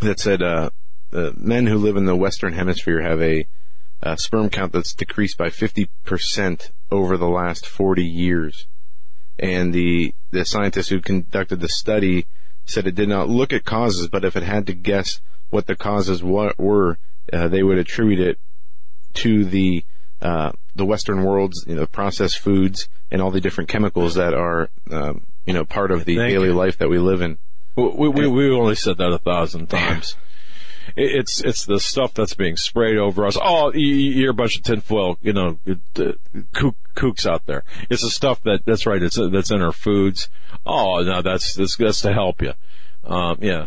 that 0.00 0.18
said 0.20 0.42
uh, 0.42 0.70
uh, 1.12 1.30
men 1.36 1.66
who 1.66 1.78
live 1.78 1.96
in 1.96 2.06
the 2.06 2.16
Western 2.16 2.54
Hemisphere 2.54 3.02
have 3.02 3.20
a, 3.22 3.46
uh 4.02 4.16
sperm 4.16 4.50
count 4.50 4.72
that's 4.72 4.94
decreased 4.94 5.38
by 5.38 5.48
50% 5.48 6.70
over 6.90 7.16
the 7.16 7.28
last 7.28 7.66
40 7.66 8.04
years. 8.04 8.66
And 9.38 9.72
the 9.72 10.14
the 10.30 10.44
scientists 10.44 10.88
who 10.88 11.00
conducted 11.00 11.60
the 11.60 11.68
study 11.68 12.26
said 12.64 12.86
it 12.86 12.94
did 12.94 13.08
not 13.08 13.28
look 13.28 13.52
at 13.52 13.64
causes, 13.64 14.08
but 14.08 14.24
if 14.24 14.36
it 14.36 14.42
had 14.42 14.66
to 14.66 14.74
guess, 14.74 15.20
what 15.50 15.66
the 15.66 15.76
causes 15.76 16.22
were, 16.22 16.98
uh, 17.32 17.48
they 17.48 17.62
would 17.62 17.78
attribute 17.78 18.20
it 18.20 18.38
to 19.14 19.44
the 19.44 19.84
uh, 20.22 20.52
the 20.74 20.84
Western 20.84 21.22
world's 21.22 21.64
you 21.66 21.74
know, 21.74 21.86
processed 21.86 22.38
foods 22.38 22.88
and 23.10 23.20
all 23.20 23.30
the 23.30 23.40
different 23.40 23.68
chemicals 23.68 24.14
that 24.14 24.34
are 24.34 24.70
um, 24.90 25.26
you 25.44 25.52
know 25.52 25.64
part 25.64 25.90
of 25.90 26.04
the 26.04 26.16
Thank 26.16 26.32
daily 26.32 26.48
you. 26.48 26.54
life 26.54 26.78
that 26.78 26.88
we 26.88 26.98
live 26.98 27.20
in. 27.20 27.38
We, 27.76 28.08
we, 28.08 28.26
we 28.26 28.50
only 28.50 28.74
said 28.74 28.96
that 28.98 29.12
a 29.12 29.18
thousand 29.18 29.68
times. 29.68 30.16
It- 30.94 31.14
It's 31.16 31.40
it's 31.40 31.64
the 31.64 31.80
stuff 31.80 32.14
that's 32.14 32.34
being 32.34 32.56
sprayed 32.56 32.96
over 32.98 33.26
us. 33.26 33.36
Oh, 33.40 33.72
you- 33.72 33.86
you're 33.86 34.30
a 34.30 34.34
bunch 34.34 34.56
of 34.56 34.62
tinfoil, 34.62 35.18
you 35.22 35.32
know, 35.32 35.58
uh, 35.98 36.12
kook, 36.52 36.76
kooks 36.94 37.26
out 37.26 37.46
there. 37.46 37.64
It's 37.90 38.02
the 38.02 38.10
stuff 38.10 38.42
that 38.44 38.64
that's 38.64 38.86
right. 38.86 39.02
It's 39.02 39.18
that's 39.32 39.50
in 39.50 39.62
our 39.62 39.72
foods. 39.72 40.28
Oh 40.64 41.02
no, 41.02 41.22
that's 41.22 41.54
that's 41.54 41.76
that's 41.76 42.00
to 42.02 42.12
help 42.12 42.42
you. 42.42 42.52
Um, 43.04 43.38
yeah, 43.40 43.66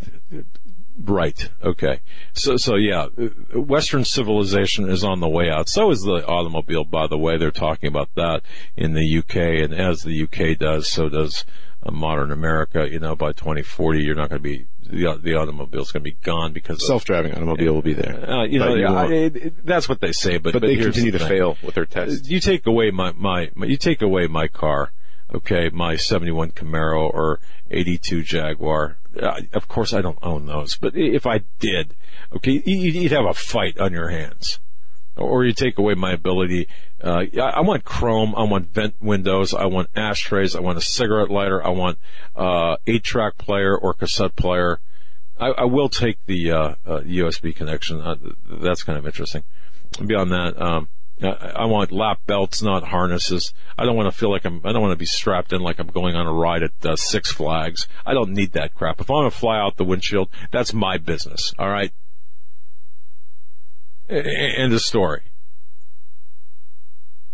right. 1.02 1.50
Okay. 1.64 2.00
So 2.34 2.58
so 2.58 2.76
yeah, 2.76 3.08
Western 3.54 4.06
civilization 4.06 4.90
is 4.90 5.04
on 5.04 5.20
the 5.20 5.30
way 5.30 5.50
out. 5.50 5.70
So 5.70 5.92
is 5.92 6.02
the 6.02 6.26
automobile. 6.28 6.84
By 6.86 7.08
the 7.08 7.18
way, 7.18 7.38
they're 7.38 7.52
talking 7.52 7.88
about 7.88 8.10
that 8.16 8.42
in 8.76 8.94
the 8.94 9.18
UK, 9.20 9.36
and 9.64 9.74
as 9.74 10.04
the 10.04 10.24
UK 10.24 10.58
does, 10.58 10.90
so 10.90 11.10
does 11.10 11.46
uh, 11.84 11.92
modern 11.92 12.32
America. 12.32 12.88
You 12.90 13.00
know, 13.00 13.16
by 13.16 13.32
2040, 13.32 14.02
you're 14.04 14.16
not 14.16 14.30
going 14.30 14.42
to 14.42 14.50
be 14.50 14.66
the 14.90 15.20
the 15.22 15.36
automobile's 15.36 15.92
going 15.92 16.04
to 16.04 16.10
be 16.12 16.18
gone 16.24 16.52
because 16.54 16.86
Self-driving 16.86 17.34
automobile 17.34 17.74
will 17.74 17.82
be 17.82 17.94
there, 17.94 18.30
uh, 18.30 18.46
you 18.46 18.60
know, 18.60 18.74
you 18.76 18.88
I- 18.88 19.12
it- 19.12 19.66
that's 19.66 19.88
what 19.88 20.02
they 20.02 20.12
say, 20.12 20.38
but 20.38 20.54
but 20.54 20.62
they 20.64 20.76
here's 20.76 20.88
continue 20.96 21.12
the 21.12 21.20
to 21.20 21.28
fail 21.28 21.58
with 21.64 21.76
their 21.76 21.86
tests. 21.86 22.30
You 22.30 22.40
take 22.40 22.66
away 22.66 22.92
my, 22.92 23.12
my, 23.14 23.50
my 23.56 23.66
you 23.68 23.78
take 23.78 24.02
away 24.02 24.28
my 24.28 24.48
car, 24.48 24.92
okay, 25.34 25.70
my 25.72 25.96
71 25.96 26.52
Camaro 26.52 27.10
or 27.14 27.40
82 27.72 28.24
Jaguar. 28.24 28.98
Uh, 29.20 29.42
of 29.54 29.68
course, 29.68 29.94
I 29.94 30.02
don't 30.02 30.20
own 30.22 30.46
those, 30.46 30.76
but 30.78 30.96
if 30.96 31.26
I 31.28 31.42
did, 31.60 31.96
okay, 32.36 32.62
you'd 32.66 33.12
have 33.12 33.26
a 33.26 33.34
fight 33.34 33.78
on 33.80 33.92
your 33.92 34.10
hands. 34.10 34.60
Or 35.16 35.44
you 35.44 35.52
take 35.52 35.78
away 35.78 35.96
my 35.96 36.14
ability. 36.14 36.68
Uh, 37.02 37.26
I 37.42 37.62
want 37.62 37.86
chrome. 37.86 38.36
I 38.36 38.44
want 38.44 38.74
vent 38.74 38.96
windows. 39.00 39.54
I 39.54 39.66
want 39.66 39.90
ashtrays. 39.96 40.56
I 40.56 40.60
want 40.60 40.78
a 40.78 40.82
cigarette 40.82 41.30
lighter. 41.30 41.66
I 41.66 41.70
want 41.70 41.98
uh, 42.36 42.76
eight 42.88 43.04
track 43.04 43.38
player 43.38 43.78
or 43.78 43.94
cassette 43.94 44.36
player. 44.36 44.80
I, 45.40 45.48
I 45.50 45.64
will 45.66 45.90
take 45.90 46.18
the 46.26 46.52
uh, 46.52 46.76
uh, 46.86 47.00
USB 47.02 47.56
connection. 47.56 48.02
Uh, 48.02 48.16
that's 48.50 48.84
kind 48.84 48.98
of 48.98 49.06
interesting. 49.06 49.44
Beyond 50.06 50.32
that, 50.32 50.62
um, 50.62 50.90
I, 51.22 51.66
want 51.66 51.92
lap 51.92 52.20
belts, 52.26 52.62
not 52.62 52.84
harnesses. 52.84 53.54
I 53.78 53.86
don't 53.86 53.96
want 53.96 54.12
to 54.12 54.18
feel 54.18 54.30
like 54.30 54.46
I'm. 54.46 54.62
I 54.64 54.72
don't 54.72 54.82
want 54.82 54.94
to 54.94 54.98
be 54.98 55.06
strapped 55.06 55.52
in 55.52 55.62
like 55.62 55.80
I'm 55.80 55.88
going 55.88 56.16
on 56.16 56.28
a 56.28 56.34
ride 56.34 56.64
at 56.64 56.86
uh, 56.86 56.96
Six 56.96 57.32
Flags. 57.32 57.88
I 58.06 58.14
don't 58.14 58.32
need 58.32 58.54
that 58.54 58.74
crap. 58.74 59.02
If 59.02 59.10
I 59.10 59.14
want 59.14 59.34
to 59.34 59.38
fly 59.38 59.60
out 59.60 59.78
the 59.78 59.84
windshield, 59.84 60.30
that's 60.52 60.74
my 60.74 60.98
business. 60.98 61.54
All 61.58 61.70
right. 61.70 61.92
End 64.10 64.74
of 64.74 64.82
story. 64.82 65.22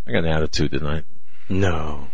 I 0.06 0.12
got 0.12 0.24
an 0.24 0.30
attitude 0.30 0.70
tonight. 0.70 1.04
No, 1.48 2.08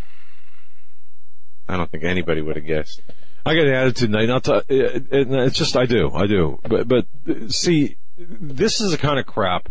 I 1.68 1.76
don't 1.76 1.90
think 1.90 2.04
anybody 2.04 2.42
would 2.42 2.56
have 2.56 2.66
guessed. 2.66 3.02
I 3.44 3.54
got 3.54 3.66
an 3.66 3.74
attitude 3.74 4.10
tonight. 4.10 4.26
Not 4.26 4.44
to, 4.44 4.64
it, 4.68 5.06
it, 5.10 5.30
it's 5.30 5.58
just 5.58 5.76
I 5.76 5.86
do, 5.86 6.10
I 6.14 6.26
do. 6.26 6.58
But 6.62 6.88
but 6.88 7.06
see, 7.48 7.96
this 8.16 8.80
is 8.80 8.92
the 8.92 8.98
kind 8.98 9.18
of 9.18 9.26
crap 9.26 9.68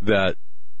that 0.00 0.36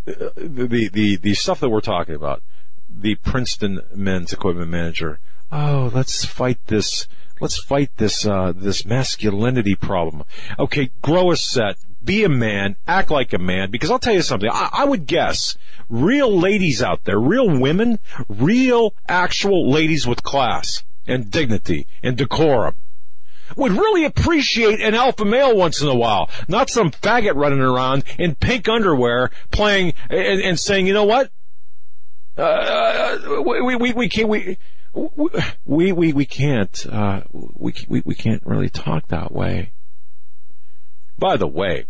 uh, 0.06 0.30
the 0.36 0.90
the 0.92 1.16
the 1.16 1.34
stuff 1.34 1.60
that 1.60 1.70
we're 1.70 1.80
talking 1.80 2.14
about. 2.14 2.42
The 2.88 3.14
Princeton 3.16 3.80
men's 3.94 4.32
equipment 4.32 4.70
manager. 4.70 5.18
Oh, 5.50 5.90
let's 5.94 6.24
fight 6.24 6.58
this. 6.66 7.06
Let's 7.40 7.62
fight 7.62 7.90
this 7.96 8.26
uh, 8.26 8.52
this 8.54 8.84
masculinity 8.84 9.74
problem. 9.74 10.24
Okay, 10.58 10.90
grow 11.00 11.30
a 11.30 11.36
set. 11.36 11.76
Be 12.04 12.24
a 12.24 12.28
man. 12.28 12.76
Act 12.86 13.10
like 13.10 13.32
a 13.32 13.38
man. 13.38 13.70
Because 13.70 13.90
I'll 13.90 13.98
tell 13.98 14.14
you 14.14 14.22
something. 14.22 14.50
I, 14.50 14.68
I 14.72 14.84
would 14.84 15.06
guess 15.06 15.56
real 15.88 16.36
ladies 16.36 16.82
out 16.82 17.04
there, 17.04 17.18
real 17.18 17.58
women, 17.58 17.98
real 18.28 18.94
actual 19.08 19.70
ladies 19.70 20.06
with 20.06 20.22
class 20.22 20.82
and 21.06 21.30
dignity 21.30 21.86
and 22.02 22.16
decorum 22.16 22.76
would 23.56 23.72
really 23.72 24.04
appreciate 24.04 24.80
an 24.80 24.94
alpha 24.94 25.24
male 25.24 25.56
once 25.56 25.82
in 25.82 25.88
a 25.88 25.94
while, 25.94 26.30
not 26.48 26.70
some 26.70 26.90
faggot 26.90 27.34
running 27.34 27.60
around 27.60 28.04
in 28.18 28.34
pink 28.34 28.68
underwear 28.68 29.30
playing 29.50 29.94
and, 30.08 30.40
and 30.40 30.58
saying, 30.58 30.86
you 30.86 30.94
know 30.94 31.04
what? 31.04 31.30
Uh, 32.36 33.42
we, 33.44 33.76
we, 33.76 33.92
we 33.92 34.08
can't, 34.08 34.28
we, 34.28 34.56
we, 35.64 35.92
we, 35.92 36.12
we 36.12 36.24
can't, 36.24 36.86
uh, 36.90 37.22
we, 37.32 37.74
we, 37.88 38.02
we 38.04 38.14
can't 38.14 38.42
really 38.46 38.70
talk 38.70 39.08
that 39.08 39.32
way. 39.32 39.72
By 41.18 41.36
the 41.36 41.46
way, 41.46 41.86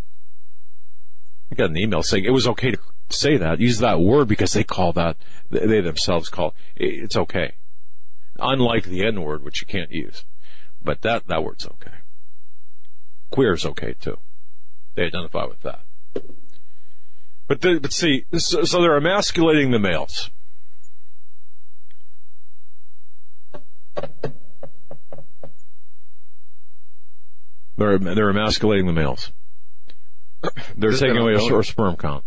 I 1.52 1.54
got 1.54 1.68
an 1.68 1.76
email 1.76 2.02
saying 2.02 2.24
it 2.24 2.30
was 2.30 2.48
okay 2.48 2.70
to 2.70 2.78
say 3.10 3.36
that, 3.36 3.60
use 3.60 3.78
that 3.80 4.00
word 4.00 4.26
because 4.26 4.54
they 4.54 4.64
call 4.64 4.94
that, 4.94 5.18
they 5.50 5.82
themselves 5.82 6.30
call, 6.30 6.54
it's 6.76 7.14
okay. 7.14 7.52
Unlike 8.38 8.84
the 8.84 9.04
N 9.04 9.20
word, 9.20 9.44
which 9.44 9.60
you 9.60 9.66
can't 9.66 9.90
use. 9.90 10.24
But 10.82 11.02
that, 11.02 11.26
that 11.26 11.44
word's 11.44 11.66
okay. 11.66 11.92
Queer 13.30 13.52
is 13.52 13.66
okay 13.66 13.94
too. 14.00 14.16
They 14.94 15.04
identify 15.04 15.44
with 15.44 15.60
that. 15.60 15.82
But 17.48 17.60
the, 17.60 17.78
but 17.80 17.92
see, 17.92 18.24
so, 18.38 18.64
so 18.64 18.80
they're 18.80 18.96
emasculating 18.96 19.72
the 19.72 19.78
males. 19.78 20.30
They're, 27.76 27.98
they're 27.98 28.30
emasculating 28.30 28.86
the 28.86 28.94
males. 28.94 29.32
They're 30.76 30.92
taking 30.92 31.18
away 31.18 31.32
a 31.32 31.34
ongoing. 31.36 31.48
short 31.48 31.66
sperm 31.66 31.96
count. 31.96 32.24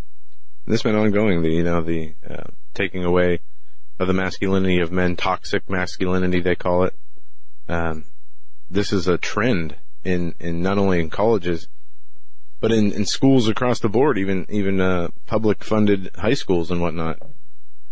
This 0.65 0.81
has 0.81 0.83
been 0.83 0.95
ongoing. 0.95 1.41
The 1.41 1.49
you 1.49 1.63
know 1.63 1.81
the 1.81 2.15
uh, 2.27 2.49
taking 2.73 3.03
away 3.03 3.39
of 3.99 4.07
the 4.07 4.13
masculinity 4.13 4.79
of 4.79 4.91
men, 4.91 5.15
toxic 5.15 5.69
masculinity 5.69 6.41
they 6.41 6.55
call 6.55 6.83
it. 6.83 6.95
Um, 7.67 8.05
this 8.69 8.91
is 8.91 9.07
a 9.07 9.17
trend 9.17 9.75
in 10.03 10.35
in 10.39 10.61
not 10.61 10.77
only 10.77 10.99
in 10.99 11.09
colleges, 11.09 11.67
but 12.59 12.71
in, 12.71 12.91
in 12.93 13.05
schools 13.05 13.47
across 13.47 13.79
the 13.79 13.89
board, 13.89 14.17
even 14.17 14.45
even 14.49 14.81
uh, 14.81 15.09
public 15.25 15.63
funded 15.63 16.11
high 16.15 16.33
schools 16.33 16.71
and 16.71 16.81
whatnot. 16.81 17.19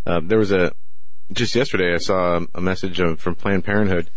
Uh, 0.06 0.20
there 0.24 0.40
was 0.40 0.52
a 0.52 0.74
just 1.32 1.56
yesterday 1.56 1.94
I 1.94 1.98
saw 1.98 2.42
a 2.54 2.62
message 2.62 3.02
from 3.20 3.36
Planned 3.36 3.66
Parenthood 3.66 4.10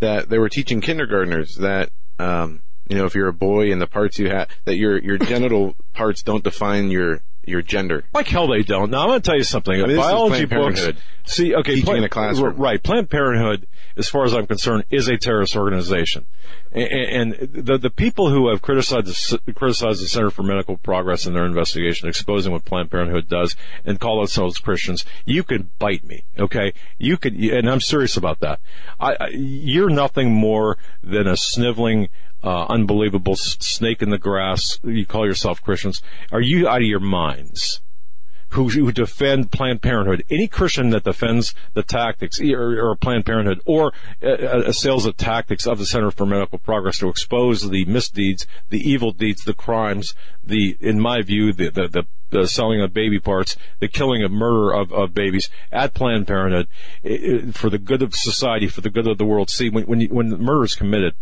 that 0.00 0.28
they 0.28 0.38
were 0.38 0.48
teaching 0.48 0.80
kindergartners 0.80 1.56
that 1.56 1.90
um, 2.18 2.62
you 2.90 2.96
know 2.98 3.06
if 3.06 3.14
you're 3.14 3.28
a 3.28 3.32
boy 3.32 3.72
and 3.72 3.80
the 3.80 3.86
parts 3.86 4.18
you 4.18 4.28
have 4.28 4.48
that 4.64 4.76
your 4.76 4.98
your 4.98 5.18
genital 5.30 5.76
parts 5.94 6.22
don't 6.22 6.44
define 6.44 6.90
your 6.90 7.22
your 7.46 7.62
gender. 7.62 8.04
Like 8.12 8.28
hell 8.28 8.48
they 8.48 8.62
don't. 8.62 8.90
Now 8.90 9.02
I'm 9.02 9.08
going 9.08 9.20
to 9.20 9.26
tell 9.26 9.36
you 9.36 9.44
something. 9.44 9.74
mean, 9.82 9.96
Biology 9.96 10.44
books. 10.44 10.86
See, 11.24 11.54
okay, 11.54 11.80
Planned- 11.82 11.98
in 11.98 12.04
a 12.04 12.08
classroom. 12.08 12.56
right? 12.56 12.82
Planned 12.82 13.10
Parenthood, 13.10 13.66
as 13.96 14.08
far 14.08 14.24
as 14.24 14.34
I'm 14.34 14.46
concerned, 14.46 14.84
is 14.90 15.08
a 15.08 15.16
terrorist 15.16 15.56
organization, 15.56 16.26
and, 16.72 17.32
and 17.32 17.52
the 17.52 17.78
the 17.78 17.90
people 17.90 18.30
who 18.30 18.50
have 18.50 18.62
criticized 18.62 19.06
the, 19.06 19.52
criticized 19.52 20.02
the 20.02 20.08
Center 20.08 20.30
for 20.30 20.42
Medical 20.42 20.76
Progress 20.76 21.26
in 21.26 21.34
their 21.34 21.44
investigation, 21.46 22.08
exposing 22.08 22.52
what 22.52 22.64
Planned 22.64 22.90
Parenthood 22.90 23.28
does, 23.28 23.56
and 23.84 24.00
call 24.00 24.18
themselves 24.18 24.58
Christians, 24.58 25.04
you 25.24 25.42
can 25.42 25.70
bite 25.78 26.04
me, 26.04 26.24
okay? 26.38 26.72
You 26.98 27.16
could, 27.16 27.34
and 27.34 27.68
I'm 27.70 27.80
serious 27.80 28.16
about 28.16 28.40
that. 28.40 28.60
I, 28.98 29.16
I 29.20 29.28
you're 29.32 29.90
nothing 29.90 30.32
more 30.32 30.78
than 31.02 31.26
a 31.26 31.36
sniveling. 31.36 32.08
Uh, 32.42 32.64
unbelievable 32.68 33.36
snake 33.36 34.00
in 34.02 34.10
the 34.10 34.18
grass. 34.18 34.78
You 34.82 35.04
call 35.06 35.26
yourself 35.26 35.60
Christians. 35.62 36.00
Are 36.32 36.40
you 36.40 36.68
out 36.68 36.80
of 36.82 36.86
your 36.88 37.00
minds? 37.00 37.80
who, 38.54 38.68
who 38.68 38.90
defend 38.90 39.52
Planned 39.52 39.80
Parenthood. 39.80 40.24
Any 40.28 40.48
Christian 40.48 40.90
that 40.90 41.04
defends 41.04 41.54
the 41.74 41.82
tactics 41.84 42.40
or, 42.40 42.80
or 42.80 42.96
Planned 42.96 43.24
Parenthood 43.24 43.60
or 43.64 43.92
uh, 44.22 44.62
assails 44.66 45.04
the 45.04 45.12
tactics 45.12 45.66
of 45.66 45.78
the 45.78 45.86
Center 45.86 46.10
for 46.10 46.26
Medical 46.26 46.58
Progress 46.58 46.98
to 46.98 47.08
expose 47.08 47.68
the 47.70 47.84
misdeeds, 47.84 48.46
the 48.68 48.80
evil 48.80 49.12
deeds, 49.12 49.42
the 49.44 49.54
crimes, 49.54 50.14
the, 50.42 50.76
in 50.80 50.98
my 51.00 51.22
view, 51.22 51.52
the, 51.52 51.70
the, 51.70 51.88
the 51.88 52.06
the 52.32 52.46
selling 52.46 52.80
of 52.80 52.94
baby 52.94 53.18
parts, 53.18 53.56
the 53.80 53.88
killing 53.88 54.22
of 54.22 54.30
murder 54.30 54.72
of, 54.72 54.92
of 54.92 55.12
babies 55.12 55.50
at 55.72 55.94
Planned 55.94 56.28
Parenthood 56.28 56.68
i- 57.04 57.08
i- 57.08 57.50
for 57.50 57.68
the 57.70 57.76
good 57.78 58.02
of 58.02 58.14
society, 58.14 58.68
for 58.68 58.82
the 58.82 58.88
good 58.88 59.08
of 59.08 59.18
the 59.18 59.24
world. 59.24 59.50
See, 59.50 59.68
when 59.68 59.82
when, 59.84 60.00
you, 60.00 60.06
when 60.10 60.30
murder 60.40 60.62
is 60.62 60.76
committed, 60.76 61.14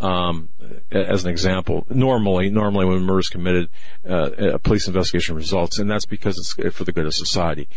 um, 0.00 0.48
as 0.90 1.24
an 1.24 1.30
example, 1.30 1.86
normally 1.88 2.50
normally 2.50 2.86
when 2.86 3.02
murder 3.02 3.20
is 3.20 3.28
committed, 3.28 3.68
uh, 4.08 4.30
a 4.32 4.58
police 4.58 4.88
investigation 4.88 5.36
results, 5.36 5.78
and 5.78 5.90
that's 5.90 6.06
because 6.06 6.38
it's 6.38 6.74
for 6.74 6.84
the 6.84 6.92
good 6.92 7.06
of 7.06 7.14
society. 7.14 7.68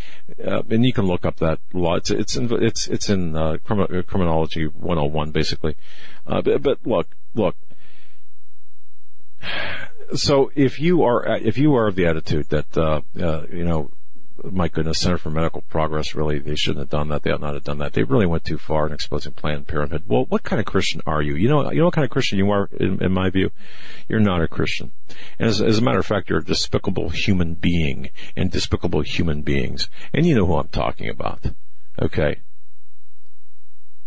Uh, 0.44 0.62
and 0.70 0.84
you 0.84 0.92
can 0.92 1.06
look 1.06 1.24
up 1.24 1.36
that 1.36 1.60
law. 1.72 1.94
It's 1.96 2.10
it's 2.10 2.36
in, 2.36 2.48
it's 2.62 2.88
it's 2.88 3.08
in 3.08 3.36
uh, 3.36 3.58
crimi- 3.64 4.06
criminology 4.06 4.66
101 4.66 5.30
basically. 5.30 5.76
Uh, 6.26 6.42
but, 6.42 6.62
but 6.62 6.78
look, 6.84 7.08
look 7.34 7.54
so 10.14 10.50
if 10.54 10.80
you 10.80 11.02
are 11.02 11.26
if 11.38 11.58
you 11.58 11.74
are 11.74 11.88
of 11.88 11.94
the 11.94 12.06
attitude 12.06 12.48
that 12.48 12.76
uh, 12.76 13.00
uh, 13.20 13.46
you 13.52 13.64
know 13.64 13.90
my 14.44 14.68
goodness, 14.68 14.98
Center 14.98 15.18
for 15.18 15.30
Medical 15.30 15.62
Progress 15.62 16.14
really, 16.14 16.38
they 16.38 16.56
shouldn't 16.56 16.80
have 16.80 16.90
done 16.90 17.08
that. 17.08 17.22
They 17.22 17.30
ought 17.30 17.40
not 17.40 17.54
have 17.54 17.64
done 17.64 17.78
that. 17.78 17.94
They 17.94 18.02
really 18.02 18.26
went 18.26 18.44
too 18.44 18.58
far 18.58 18.86
in 18.86 18.92
exposing 18.92 19.32
Planned 19.32 19.66
Parenthood. 19.66 20.04
Well, 20.06 20.26
what 20.28 20.42
kind 20.42 20.60
of 20.60 20.66
Christian 20.66 21.00
are 21.06 21.22
you? 21.22 21.34
You 21.34 21.48
know, 21.48 21.70
you 21.70 21.78
know 21.78 21.86
what 21.86 21.94
kind 21.94 22.04
of 22.04 22.10
Christian 22.10 22.38
you 22.38 22.50
are, 22.50 22.68
in, 22.78 23.02
in 23.02 23.12
my 23.12 23.30
view? 23.30 23.50
You're 24.08 24.20
not 24.20 24.42
a 24.42 24.48
Christian. 24.48 24.92
And 25.38 25.48
as, 25.48 25.62
as 25.62 25.78
a 25.78 25.82
matter 25.82 25.98
of 25.98 26.06
fact, 26.06 26.28
you're 26.28 26.40
a 26.40 26.44
despicable 26.44 27.08
human 27.08 27.54
being 27.54 28.10
and 28.36 28.50
despicable 28.50 29.02
human 29.02 29.42
beings. 29.42 29.88
And 30.12 30.26
you 30.26 30.34
know 30.34 30.46
who 30.46 30.56
I'm 30.56 30.68
talking 30.68 31.08
about. 31.08 31.46
Okay. 32.00 32.40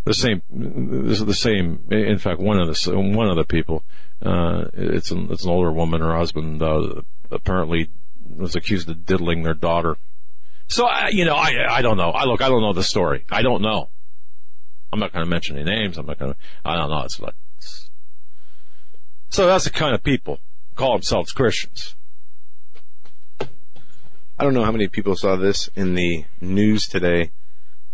The 0.05 0.13
same, 0.13 0.41
this 0.49 1.19
is 1.19 1.25
the 1.25 1.33
same, 1.33 1.83
in 1.91 2.19
fact, 2.19 2.39
one 2.39 2.59
of 2.59 2.67
the, 2.67 2.99
one 2.99 3.29
of 3.29 3.35
the 3.35 3.43
people, 3.43 3.83
uh, 4.21 4.65
it's 4.73 5.11
an, 5.11 5.27
it's 5.31 5.43
an 5.43 5.51
older 5.51 5.71
woman, 5.71 6.01
her 6.01 6.15
husband, 6.15 6.61
uh, 6.61 7.01
apparently 7.31 7.89
was 8.27 8.55
accused 8.55 8.89
of 8.89 9.05
diddling 9.05 9.43
their 9.43 9.53
daughter. 9.53 9.97
So, 10.69 10.85
I, 10.85 11.09
you 11.09 11.25
know, 11.25 11.35
I, 11.35 11.77
I 11.77 11.81
don't 11.81 11.97
know. 11.97 12.11
I 12.11 12.25
look, 12.25 12.41
I 12.41 12.47
don't 12.47 12.61
know 12.61 12.73
the 12.73 12.83
story. 12.83 13.25
I 13.29 13.41
don't 13.41 13.61
know. 13.61 13.89
I'm 14.93 14.99
not 14.99 15.11
going 15.11 15.25
to 15.25 15.29
mention 15.29 15.57
any 15.57 15.65
names. 15.65 15.97
I'm 15.97 16.05
not 16.05 16.17
going 16.17 16.33
to, 16.33 16.37
I 16.63 16.75
don't 16.75 16.89
know. 16.89 17.01
It's 17.01 17.19
like, 17.19 17.35
so 19.29 19.45
that's 19.45 19.65
the 19.65 19.71
kind 19.71 19.93
of 19.93 20.03
people 20.03 20.39
call 20.75 20.93
themselves 20.93 21.31
Christians. 21.31 21.95
I 23.41 24.43
don't 24.43 24.53
know 24.53 24.63
how 24.63 24.71
many 24.71 24.87
people 24.87 25.15
saw 25.15 25.35
this 25.35 25.69
in 25.75 25.95
the 25.95 26.25
news 26.39 26.87
today. 26.87 27.31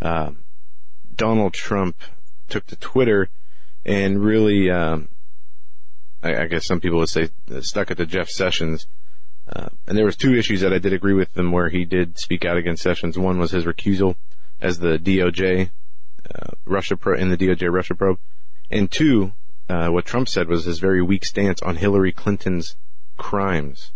Uh, 0.01 0.31
Donald 1.15 1.53
Trump 1.53 1.97
took 2.49 2.65
to 2.67 2.75
Twitter 2.75 3.29
and 3.85 4.23
really, 4.23 4.69
um, 4.69 5.09
I, 6.21 6.43
I, 6.43 6.45
guess 6.45 6.65
some 6.67 6.79
people 6.79 6.99
would 6.99 7.09
say, 7.09 7.29
stuck 7.61 7.89
it 7.91 7.95
to 7.95 8.05
Jeff 8.05 8.29
Sessions. 8.29 8.87
Uh, 9.47 9.69
and 9.87 9.97
there 9.97 10.05
was 10.05 10.15
two 10.15 10.33
issues 10.33 10.61
that 10.61 10.73
I 10.73 10.79
did 10.79 10.93
agree 10.93 11.13
with 11.13 11.37
him 11.37 11.51
where 11.51 11.69
he 11.69 11.85
did 11.85 12.17
speak 12.17 12.45
out 12.45 12.57
against 12.57 12.81
Sessions. 12.81 13.17
One 13.17 13.37
was 13.37 13.51
his 13.51 13.65
recusal 13.65 14.15
as 14.59 14.79
the 14.79 14.97
DOJ 14.97 15.69
uh, 16.33 16.51
Russia 16.65 16.97
pro- 16.97 17.17
in 17.17 17.29
the 17.29 17.37
DOJ 17.37 17.71
Russia 17.71 17.93
probe, 17.93 18.19
and 18.71 18.91
two, 18.91 19.33
uh, 19.69 19.89
what 19.89 20.05
Trump 20.05 20.27
said 20.27 20.47
was 20.47 20.65
his 20.65 20.79
very 20.79 21.01
weak 21.01 21.23
stance 21.23 21.61
on 21.61 21.75
Hillary 21.75 22.11
Clinton's 22.11 22.75
crimes. 23.17 23.91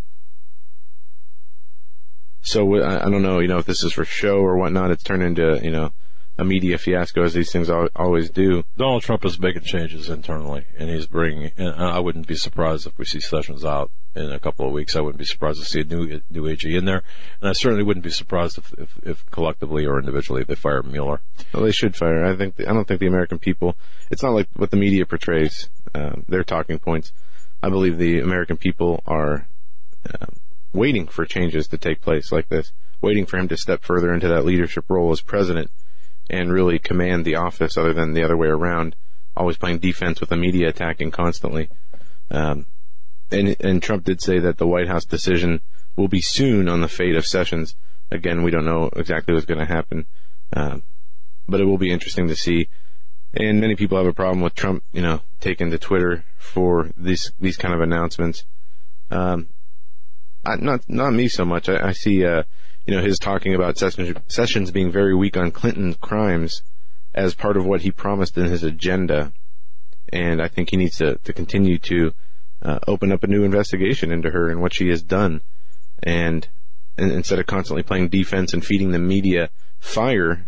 So 2.41 2.81
I, 2.81 3.05
I 3.05 3.09
don't 3.09 3.23
know, 3.23 3.39
you 3.39 3.47
know, 3.47 3.57
if 3.57 3.65
this 3.65 3.83
is 3.83 3.93
for 3.93 4.05
show 4.05 4.37
or 4.37 4.57
whatnot. 4.57 4.91
It's 4.91 5.03
turned 5.03 5.23
into, 5.23 5.59
you 5.63 5.71
know, 5.71 5.91
a 6.39 6.45
media 6.45 6.77
fiasco 6.77 7.23
as 7.23 7.33
these 7.33 7.51
things 7.51 7.69
always 7.69 8.29
do. 8.29 8.63
Donald 8.77 9.03
Trump 9.03 9.25
is 9.25 9.37
making 9.37 9.63
changes 9.63 10.07
internally, 10.07 10.65
and 10.77 10.89
he's 10.89 11.05
bringing. 11.05 11.51
And 11.57 11.75
I 11.75 11.99
wouldn't 11.99 12.27
be 12.27 12.35
surprised 12.35 12.87
if 12.87 12.97
we 12.97 13.03
see 13.03 13.19
Sessions 13.19 13.65
out 13.65 13.91
in 14.15 14.31
a 14.31 14.39
couple 14.39 14.65
of 14.65 14.71
weeks. 14.71 14.95
I 14.95 15.01
wouldn't 15.01 15.19
be 15.19 15.25
surprised 15.25 15.59
to 15.59 15.65
see 15.65 15.81
a 15.81 15.83
new 15.83 16.21
new 16.29 16.47
AG 16.47 16.63
in 16.63 16.85
there, 16.85 17.03
and 17.41 17.49
I 17.49 17.51
certainly 17.51 17.83
wouldn't 17.83 18.05
be 18.05 18.09
surprised 18.09 18.57
if, 18.57 18.73
if, 18.77 18.97
if 19.03 19.25
collectively 19.31 19.85
or 19.85 19.99
individually 19.99 20.45
they 20.45 20.55
fire 20.55 20.81
Mueller. 20.81 21.19
Well, 21.53 21.63
they 21.63 21.73
should 21.73 21.97
fire. 21.97 22.23
I 22.23 22.37
think. 22.37 22.55
The, 22.55 22.69
I 22.69 22.73
don't 22.73 22.87
think 22.87 23.01
the 23.01 23.07
American 23.07 23.39
people. 23.39 23.75
It's 24.09 24.23
not 24.23 24.33
like 24.33 24.47
what 24.55 24.71
the 24.71 24.77
media 24.77 25.05
portrays. 25.05 25.69
Um, 25.93 26.23
their 26.29 26.45
talking 26.45 26.79
points. 26.79 27.11
I 27.61 27.69
believe 27.69 27.97
the 27.97 28.21
American 28.21 28.55
people 28.55 29.03
are 29.05 29.45
um, 30.21 30.37
waiting 30.71 31.07
for 31.07 31.25
changes 31.25 31.67
to 31.67 31.77
take 31.77 31.99
place 31.99 32.31
like 32.31 32.47
this, 32.47 32.71
waiting 33.01 33.25
for 33.25 33.37
him 33.37 33.49
to 33.49 33.57
step 33.57 33.83
further 33.83 34.13
into 34.13 34.29
that 34.29 34.45
leadership 34.45 34.85
role 34.87 35.11
as 35.11 35.19
president 35.19 35.69
and 36.29 36.51
really 36.51 36.79
command 36.79 37.25
the 37.25 37.35
office 37.35 37.77
other 37.77 37.93
than 37.93 38.13
the 38.13 38.23
other 38.23 38.37
way 38.37 38.47
around, 38.47 38.95
always 39.35 39.57
playing 39.57 39.79
defense 39.79 40.19
with 40.19 40.29
the 40.29 40.37
media 40.37 40.69
attacking 40.69 41.11
constantly. 41.11 41.69
Um, 42.29 42.67
and, 43.31 43.55
and 43.59 43.81
Trump 43.81 44.03
did 44.03 44.21
say 44.21 44.39
that 44.39 44.57
the 44.57 44.67
White 44.67 44.87
House 44.87 45.05
decision 45.05 45.61
will 45.95 46.07
be 46.07 46.21
soon 46.21 46.67
on 46.67 46.81
the 46.81 46.87
fate 46.87 47.15
of 47.15 47.25
Sessions. 47.25 47.75
Again, 48.11 48.43
we 48.43 48.51
don't 48.51 48.65
know 48.65 48.89
exactly 48.95 49.33
what's 49.33 49.45
going 49.45 49.59
to 49.59 49.73
happen, 49.73 50.07
um, 50.53 50.83
but 51.47 51.61
it 51.61 51.65
will 51.65 51.77
be 51.77 51.91
interesting 51.91 52.27
to 52.27 52.35
see. 52.35 52.69
And 53.33 53.61
many 53.61 53.75
people 53.75 53.97
have 53.97 54.07
a 54.07 54.13
problem 54.13 54.41
with 54.41 54.55
Trump, 54.55 54.83
you 54.91 55.01
know, 55.01 55.21
taking 55.39 55.69
to 55.69 55.77
Twitter 55.77 56.25
for 56.37 56.89
these 56.97 57.31
these 57.39 57.57
kind 57.57 57.75
of 57.75 57.81
announcements. 57.81 58.43
Um, 59.11 59.49
I, 60.43 60.55
not 60.55 60.89
not 60.89 61.13
me 61.13 61.27
so 61.27 61.45
much. 61.45 61.69
I, 61.69 61.89
I 61.89 61.91
see 61.91 62.25
uh, 62.25 62.43
you 62.89 62.95
know, 62.95 63.03
his 63.03 63.19
talking 63.19 63.53
about 63.53 63.77
Sessions, 63.77 64.17
Sessions 64.29 64.71
being 64.71 64.91
very 64.91 65.13
weak 65.13 65.37
on 65.37 65.51
Clinton's 65.51 65.95
crimes 65.97 66.63
as 67.13 67.35
part 67.35 67.55
of 67.55 67.63
what 67.63 67.81
he 67.81 67.91
promised 67.91 68.35
in 68.35 68.45
his 68.45 68.63
agenda. 68.63 69.31
And 70.11 70.41
I 70.41 70.47
think 70.47 70.71
he 70.71 70.77
needs 70.77 70.97
to, 70.97 71.19
to 71.19 71.31
continue 71.31 71.77
to 71.77 72.13
uh, 72.63 72.79
open 72.87 73.11
up 73.11 73.23
a 73.23 73.27
new 73.27 73.43
investigation 73.43 74.11
into 74.11 74.31
her 74.31 74.49
and 74.49 74.59
what 74.59 74.73
she 74.73 74.89
has 74.89 75.03
done. 75.03 75.41
And, 76.01 76.47
and 76.97 77.11
instead 77.11 77.37
of 77.37 77.45
constantly 77.45 77.83
playing 77.83 78.09
defense 78.09 78.53
and 78.53 78.65
feeding 78.65 78.89
the 78.89 78.97
media 78.97 79.51
fire, 79.77 80.47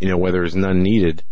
you 0.00 0.08
know, 0.08 0.16
where 0.16 0.32
there's 0.32 0.56
none 0.56 0.82
needed, 0.82 1.22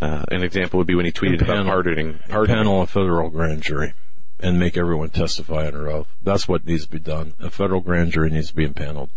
uh, 0.00 0.22
an 0.28 0.44
example 0.44 0.78
would 0.78 0.86
be 0.86 0.94
when 0.94 1.06
he 1.06 1.10
tweeted 1.10 1.40
panel, 1.40 1.62
about 1.62 1.66
pardoning, 1.66 2.20
pardoning. 2.28 2.56
Panel 2.56 2.82
a 2.82 2.86
federal 2.86 3.28
grand 3.28 3.60
jury 3.60 3.92
and 4.38 4.60
make 4.60 4.76
everyone 4.76 5.10
testify 5.10 5.66
under 5.66 5.90
oath. 5.90 6.06
That's 6.22 6.46
what 6.46 6.64
needs 6.64 6.84
to 6.84 6.92
be 6.92 7.00
done. 7.00 7.34
A 7.40 7.50
federal 7.50 7.80
grand 7.80 8.12
jury 8.12 8.30
needs 8.30 8.50
to 8.50 8.54
be 8.54 8.64
impaneled 8.64 9.10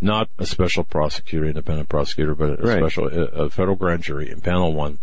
not 0.00 0.28
a 0.38 0.46
special 0.46 0.84
prosecutor, 0.84 1.46
independent 1.46 1.88
prosecutor, 1.88 2.34
but 2.34 2.60
a 2.60 2.62
right. 2.62 2.78
special, 2.78 3.08
a, 3.08 3.50
federal 3.50 3.76
grand 3.76 4.02
jury 4.02 4.30
in 4.30 4.40
panel 4.40 4.72
one, 4.72 4.98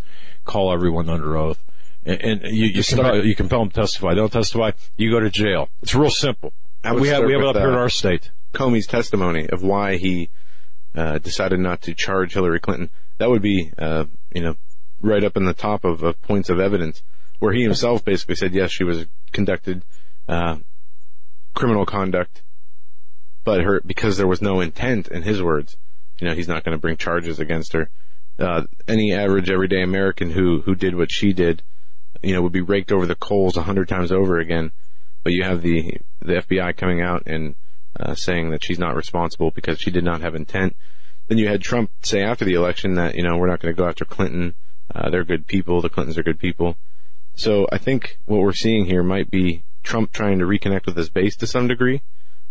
call 0.46 0.74
everyone 0.74 1.10
under 1.10 1.36
oath. 1.36 1.64
And, 2.06 2.22
and 2.22 2.42
you, 2.56 2.66
you, 2.68 2.84
start, 2.84 3.24
you 3.24 3.36
compel 3.36 3.60
them 3.60 3.70
to 3.70 3.82
testify. 3.82 4.10
They 4.10 4.20
don't 4.20 4.32
testify, 4.32 4.72
you 4.98 5.10
go 5.10 5.20
to 5.20 5.30
jail. 5.30 5.70
It's 5.82 5.96
real 5.96 6.10
simple. 6.10 6.54
We 6.84 7.08
have, 7.08 7.24
we 7.24 7.32
have 7.32 7.42
it 7.42 7.48
up 7.48 7.56
here 7.56 7.70
in 7.70 7.76
our 7.76 7.90
state. 7.90 8.32
Comey's 8.54 8.88
testimony 8.88 9.48
of 9.50 9.64
why 9.64 9.96
he 9.96 10.30
uh, 10.96 11.18
decided 11.20 11.60
not 11.60 11.82
to 11.84 11.96
charge 11.96 12.34
Hillary 12.34 12.60
Clinton. 12.60 12.90
That 13.18 13.30
would 13.30 13.42
be, 13.42 13.72
uh, 13.78 14.06
you 14.34 14.44
know, 14.44 14.56
right 15.02 15.24
up 15.24 15.38
in 15.38 15.46
the 15.46 15.54
top 15.54 15.86
of, 15.86 16.04
of, 16.04 16.22
points 16.22 16.50
of 16.50 16.60
evidence, 16.60 17.02
where 17.40 17.54
he 17.54 17.64
himself 17.64 18.04
basically 18.04 18.36
said, 18.36 18.54
yes, 18.54 18.72
she 18.72 18.84
was 18.84 19.06
conducted 19.32 19.84
uh, 20.28 20.58
criminal 21.54 21.86
conduct 21.86 22.44
but 23.44 23.62
her 23.62 23.82
because 23.86 24.18
there 24.18 24.28
was 24.28 24.42
no 24.42 24.62
intent 24.62 25.08
in 25.08 25.24
his 25.24 25.42
words, 25.42 25.78
you 26.20 26.28
know, 26.28 26.34
he's 26.34 26.48
not 26.48 26.64
going 26.64 26.76
to 26.76 26.82
bring 26.82 26.98
charges 26.98 27.40
against 27.40 27.74
her. 27.74 27.90
Uh, 28.40 28.64
any 28.88 29.14
average 29.14 29.50
everyday 29.50 29.84
American 29.84 30.32
who 30.32 30.62
who 30.62 30.76
did 30.76 30.96
what 30.96 31.12
she 31.12 31.34
did, 31.34 31.62
you 32.22 32.34
know, 32.34 32.42
would 32.42 32.52
be 32.52 32.62
raked 32.62 32.92
over 32.92 33.06
the 33.06 33.16
coals 33.16 33.58
a 33.58 33.64
hundred 33.64 33.88
times 33.88 34.12
over 34.12 34.40
again. 34.40 34.72
But 35.24 35.34
you 35.34 35.44
have 35.44 35.62
the 35.62 35.98
the 36.22 36.34
FBI 36.34 36.76
coming 36.78 37.02
out 37.02 37.24
and 37.26 37.56
uh, 38.00 38.16
saying 38.16 38.50
that 38.52 38.64
she's 38.64 38.80
not 38.80 38.96
responsible 38.96 39.52
because 39.52 39.80
she 39.80 39.92
did 39.92 40.04
not 40.04 40.22
have 40.22 40.36
intent. 40.36 40.76
Then 41.28 41.38
you 41.38 41.48
had 41.48 41.62
Trump 41.62 41.92
say 42.02 42.22
after 42.22 42.46
the 42.46 42.54
election 42.54 42.96
that 42.96 43.16
you 43.16 43.24
know 43.24 43.38
we're 43.38 43.48
not 43.48 43.60
going 43.60 43.74
to 43.74 43.80
go 43.80 43.88
after 43.88 44.06
Clinton. 44.06 44.56
Uh, 44.94 45.10
they're 45.10 45.24
good 45.24 45.48
people. 45.48 45.82
The 45.82 45.90
Clintons 45.90 46.18
are 46.18 46.24
good 46.24 46.40
people. 46.40 46.76
So 47.36 47.68
I 47.72 47.78
think 47.78 48.20
what 48.26 48.42
we're 48.42 48.54
seeing 48.54 48.86
here 48.86 49.02
might 49.02 49.32
be 49.32 49.64
Trump 49.82 50.12
trying 50.12 50.40
to 50.40 50.46
reconnect 50.46 50.86
with 50.86 50.98
his 50.98 51.10
base 51.10 51.36
to 51.38 51.48
some 51.48 51.68
degree 51.68 52.02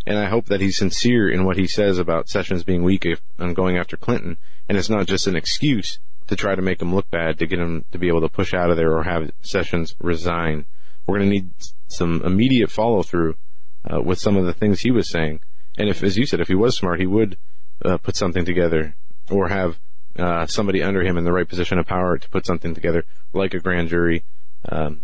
and 0.06 0.18
I 0.18 0.28
hope 0.28 0.46
that 0.46 0.60
he's 0.60 0.78
sincere 0.78 1.28
in 1.30 1.44
what 1.44 1.56
he 1.56 1.66
says 1.66 1.98
about 1.98 2.28
Sessions 2.28 2.64
being 2.64 2.82
weak 2.82 3.06
if, 3.06 3.20
on 3.38 3.54
going 3.54 3.76
after 3.76 3.96
Clinton, 3.96 4.36
and 4.68 4.76
it's 4.76 4.90
not 4.90 5.06
just 5.06 5.26
an 5.26 5.36
excuse 5.36 5.98
to 6.26 6.36
try 6.36 6.54
to 6.54 6.62
make 6.62 6.80
him 6.80 6.94
look 6.94 7.10
bad 7.10 7.38
to 7.38 7.46
get 7.46 7.58
him 7.58 7.84
to 7.92 7.98
be 7.98 8.08
able 8.08 8.20
to 8.20 8.28
push 8.28 8.54
out 8.54 8.70
of 8.70 8.76
there 8.76 8.96
or 8.96 9.02
have 9.04 9.30
Sessions 9.42 9.94
resign. 10.00 10.66
We're 11.06 11.18
going 11.18 11.30
to 11.30 11.34
need 11.34 11.50
some 11.88 12.22
immediate 12.24 12.70
follow 12.70 13.02
through 13.02 13.36
uh, 13.84 14.00
with 14.00 14.18
some 14.18 14.36
of 14.36 14.46
the 14.46 14.54
things 14.54 14.80
he 14.80 14.90
was 14.90 15.10
saying. 15.10 15.40
And 15.76 15.88
if, 15.88 16.02
as 16.02 16.16
you 16.16 16.26
said, 16.26 16.40
if 16.40 16.48
he 16.48 16.54
was 16.54 16.76
smart, 16.76 17.00
he 17.00 17.06
would 17.06 17.38
uh, 17.84 17.98
put 17.98 18.16
something 18.16 18.44
together 18.44 18.94
or 19.30 19.48
have 19.48 19.78
uh, 20.18 20.46
somebody 20.46 20.82
under 20.82 21.02
him 21.02 21.16
in 21.16 21.24
the 21.24 21.32
right 21.32 21.48
position 21.48 21.78
of 21.78 21.86
power 21.86 22.18
to 22.18 22.28
put 22.28 22.46
something 22.46 22.74
together, 22.74 23.04
like 23.32 23.54
a 23.54 23.58
grand 23.58 23.88
jury, 23.88 24.24
um, 24.68 25.02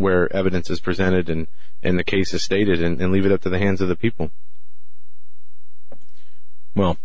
where 0.00 0.32
evidence 0.34 0.70
is 0.70 0.80
presented 0.80 1.28
and, 1.28 1.46
and 1.82 1.98
the 1.98 2.04
case 2.04 2.32
is 2.34 2.42
stated 2.42 2.82
and, 2.82 3.00
and 3.00 3.12
leave 3.12 3.26
it 3.26 3.32
up 3.32 3.42
to 3.42 3.50
the 3.50 3.58
hands 3.58 3.80
of 3.80 3.88
the 3.88 3.96
people. 3.96 4.30
Well, 6.74 6.98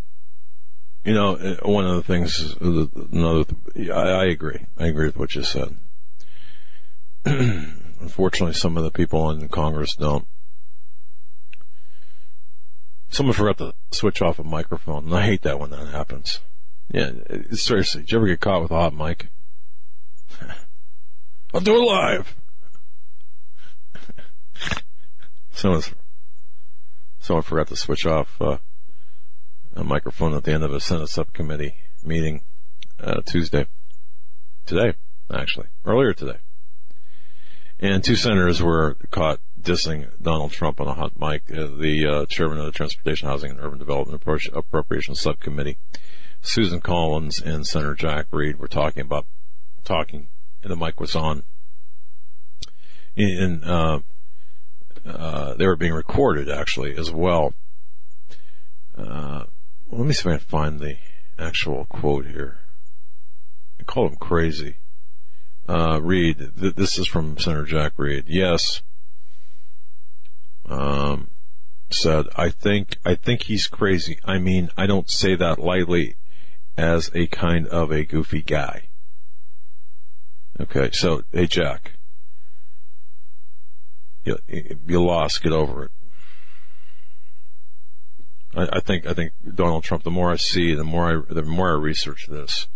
you 1.04 1.14
know, 1.14 1.36
one 1.64 1.86
of 1.86 1.96
the 1.96 2.04
things, 2.04 2.56
another, 2.60 3.46
I, 3.94 4.24
I 4.24 4.26
agree. 4.26 4.66
I 4.78 4.88
agree 4.88 5.06
with 5.06 5.18
what 5.18 5.36
you 5.36 5.44
said. 5.44 5.76
Unfortunately, 7.26 8.54
some 8.54 8.78
of 8.78 8.84
the 8.84 8.92
people 8.92 9.30
in 9.30 9.48
Congress 9.50 9.96
don't. 9.96 10.28
Someone 13.10 13.34
forgot 13.34 13.58
to 13.60 13.74
switch 13.92 14.22
off 14.22 14.40
a 14.40 14.44
microphone, 14.44 15.06
and 15.06 15.16
I 15.16 15.26
hate 15.26 15.44
that 15.44 15.60
when 15.60 15.70
that 15.70 15.88
happens. 15.88 16.40
Yeah, 16.92 17.12
seriously, 17.52 18.02
did 18.02 18.12
you 18.12 18.18
ever 18.18 18.28
get 18.28 18.42
caught 18.42 18.62
with 18.62 18.72
a 18.72 18.76
hot 18.76 18.94
mic? 18.94 19.30
I'll 21.54 21.62
do 21.62 21.76
it 21.76 21.86
live. 21.86 22.36
Someone, 25.52 25.82
someone 27.20 27.44
forgot 27.44 27.68
to 27.68 27.76
switch 27.76 28.06
off 28.06 28.42
uh, 28.42 28.58
a 29.76 29.84
microphone 29.84 30.34
at 30.34 30.44
the 30.44 30.54
end 30.54 30.64
of 30.64 30.74
a 30.74 30.80
Senate 30.80 31.10
subcommittee 31.10 31.76
meeting 32.04 32.42
uh, 33.00 33.22
Tuesday. 33.26 33.68
Today, 34.66 34.94
actually, 35.34 35.68
earlier 35.86 36.14
today. 36.14 36.38
And 37.80 38.04
two 38.04 38.16
senators 38.16 38.64
were 38.64 38.96
caught 39.12 39.40
dissing 39.60 40.08
Donald 40.22 40.52
Trump 40.52 40.80
on 40.80 40.88
a 40.88 40.94
hot 40.94 41.20
mic. 41.20 41.44
Uh, 41.52 41.68
the 41.68 42.08
uh, 42.08 42.26
chairman 42.28 42.60
of 42.60 42.66
the 42.66 42.72
Transportation, 42.72 43.28
Housing, 43.28 43.52
and 43.52 43.60
Urban 43.60 43.80
Development 43.80 44.22
Appropriations 44.54 45.20
Subcommittee, 45.20 45.78
Susan 46.42 46.80
Collins 46.80 47.42
and 47.42 47.66
Senator 47.66 47.96
Jack 47.96 48.28
Reed 48.32 48.58
were 48.58 48.68
talking 48.68 49.02
about 49.02 49.26
talking, 49.84 50.28
and 50.64 50.72
the 50.72 50.76
mic 50.76 51.00
was 51.00 51.16
on. 51.16 51.44
And 53.18 53.64
uh, 55.06 55.54
they 55.54 55.68
were 55.68 55.76
being 55.76 55.94
recorded 55.94 56.50
actually 56.50 56.98
as 56.98 57.12
well. 57.12 57.54
Uh, 58.98 59.44
let 59.90 60.06
me 60.06 60.14
see 60.14 60.22
if 60.22 60.28
I 60.28 60.38
can 60.38 60.40
find 60.40 60.80
the 60.80 60.98
actual 61.38 61.86
quote 61.86 62.26
here. 62.28 62.60
I 63.80 63.84
call 63.84 64.08
him 64.08 64.16
crazy. 64.16 64.78
Uh, 65.68 66.00
Reed, 66.02 66.52
th- 66.60 66.76
this 66.76 66.98
is 66.98 67.08
from 67.08 67.38
Senator 67.38 67.66
Jack 67.66 67.94
Reed. 67.98 68.26
Yes. 68.28 68.82
Um, 70.68 71.30
said, 71.90 72.26
I 72.36 72.50
think, 72.50 72.98
I 73.06 73.16
think 73.16 73.44
he's 73.44 73.68
crazy. 73.68 74.20
I 74.24 74.38
mean, 74.38 74.70
I 74.78 74.86
don't 74.86 75.10
say 75.10 75.36
that 75.36 75.60
lightly 75.60 76.16
as 76.78 77.12
a 77.14 77.28
kind 77.28 77.68
of 77.68 77.92
a 77.92 78.06
goofy 78.06 78.42
guy. 78.42 78.90
Okay, 80.60 80.90
so, 80.94 81.24
hey 81.32 81.48
Jack. 81.48 81.95
You, 84.26 85.04
lost, 85.04 85.44
get 85.44 85.52
over 85.52 85.84
it. 85.86 85.92
I, 88.56 88.78
I 88.78 88.80
think, 88.80 89.06
I 89.06 89.14
think 89.14 89.34
Donald 89.54 89.84
Trump, 89.84 90.04
the 90.04 90.12
more 90.12 90.32
I 90.32 90.38
see, 90.38 90.74
the 90.74 90.84
more 90.84 91.26
I, 91.30 91.34
the 91.34 91.44
more 91.44 91.70
I 91.70 91.80
research 91.80 92.28
this, 92.28 92.68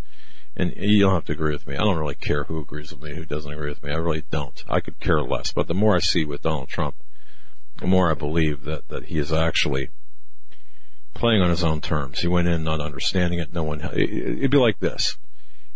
and 0.56 0.72
you 0.76 1.00
don't 1.00 1.14
have 1.14 1.24
to 1.26 1.32
agree 1.32 1.52
with 1.52 1.66
me. 1.66 1.74
I 1.74 1.80
don't 1.80 1.98
really 1.98 2.14
care 2.14 2.44
who 2.44 2.60
agrees 2.60 2.92
with 2.92 3.02
me, 3.02 3.14
who 3.14 3.24
doesn't 3.24 3.52
agree 3.52 3.68
with 3.68 3.82
me. 3.82 3.92
I 3.92 3.96
really 3.96 4.24
don't. 4.30 4.62
I 4.68 4.80
could 4.80 5.00
care 5.00 5.22
less. 5.22 5.52
But 5.52 5.68
the 5.68 5.74
more 5.74 5.96
I 5.96 6.00
see 6.00 6.24
with 6.24 6.42
Donald 6.42 6.68
Trump, 6.68 6.96
the 7.78 7.86
more 7.86 8.10
I 8.10 8.14
believe 8.14 8.64
that, 8.64 8.88
that 8.88 9.06
he 9.06 9.18
is 9.18 9.32
actually 9.32 9.90
playing 11.14 11.42
on 11.42 11.50
his 11.50 11.64
own 11.64 11.80
terms. 11.80 12.20
He 12.20 12.28
went 12.28 12.48
in 12.48 12.62
not 12.62 12.80
understanding 12.80 13.38
it. 13.38 13.52
No 13.52 13.62
one, 13.62 13.80
it'd 13.80 14.50
be 14.50 14.58
like 14.58 14.80
this. 14.80 15.18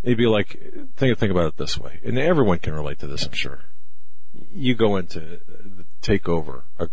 It'd 0.03 0.19
be 0.19 0.27
like, 0.27 0.61
think, 0.97 1.19
think 1.19 1.31
about 1.31 1.47
it 1.47 1.57
this 1.57 1.79
way. 1.79 2.01
And 2.05 2.19
everyone 2.19 2.59
can 2.59 2.75
relate 2.75 2.99
to 3.01 3.07
this, 3.07 3.25
I'm 3.25 3.33
sure. 3.33 3.61
You 4.53 4.75
go 4.75 4.97
into 4.97 5.41
take 6.01 6.29
over. 6.29 6.65
Uh, 6.79 6.87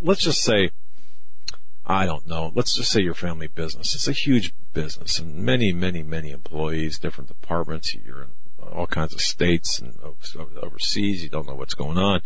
let's 0.00 0.22
just 0.22 0.42
say, 0.42 0.70
I 1.86 2.06
don't 2.06 2.26
know. 2.26 2.52
Let's 2.54 2.74
just 2.74 2.90
say 2.90 3.00
your 3.00 3.14
family 3.14 3.48
business. 3.48 3.94
It's 3.94 4.08
a 4.08 4.12
huge 4.12 4.52
business 4.72 5.18
and 5.18 5.36
many, 5.36 5.72
many, 5.72 6.02
many 6.02 6.30
employees, 6.30 6.98
different 6.98 7.28
departments. 7.28 7.94
You're 7.94 8.22
in 8.22 8.28
all 8.72 8.86
kinds 8.86 9.12
of 9.12 9.20
states 9.20 9.80
and 9.80 9.98
overseas. 10.62 11.22
You 11.22 11.28
don't 11.28 11.46
know 11.46 11.54
what's 11.54 11.74
going 11.74 11.98
on. 11.98 12.20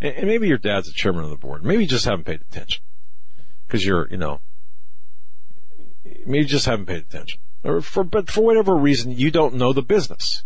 And 0.00 0.26
maybe 0.26 0.48
your 0.48 0.58
dad's 0.58 0.88
the 0.88 0.92
chairman 0.92 1.24
of 1.24 1.30
the 1.30 1.36
board. 1.36 1.64
Maybe 1.64 1.82
you 1.82 1.88
just 1.88 2.04
haven't 2.04 2.24
paid 2.24 2.42
attention 2.42 2.82
because 3.66 3.84
you're, 3.84 4.08
you 4.10 4.18
know, 4.18 4.40
maybe 6.04 6.38
you 6.38 6.44
just 6.44 6.66
haven't 6.66 6.86
paid 6.86 6.98
attention 6.98 7.40
or 7.62 7.80
for, 7.80 8.04
but 8.04 8.30
for 8.30 8.42
whatever 8.42 8.74
reason, 8.74 9.12
you 9.12 9.30
don't 9.30 9.54
know 9.54 9.72
the 9.72 9.82
business. 9.82 10.44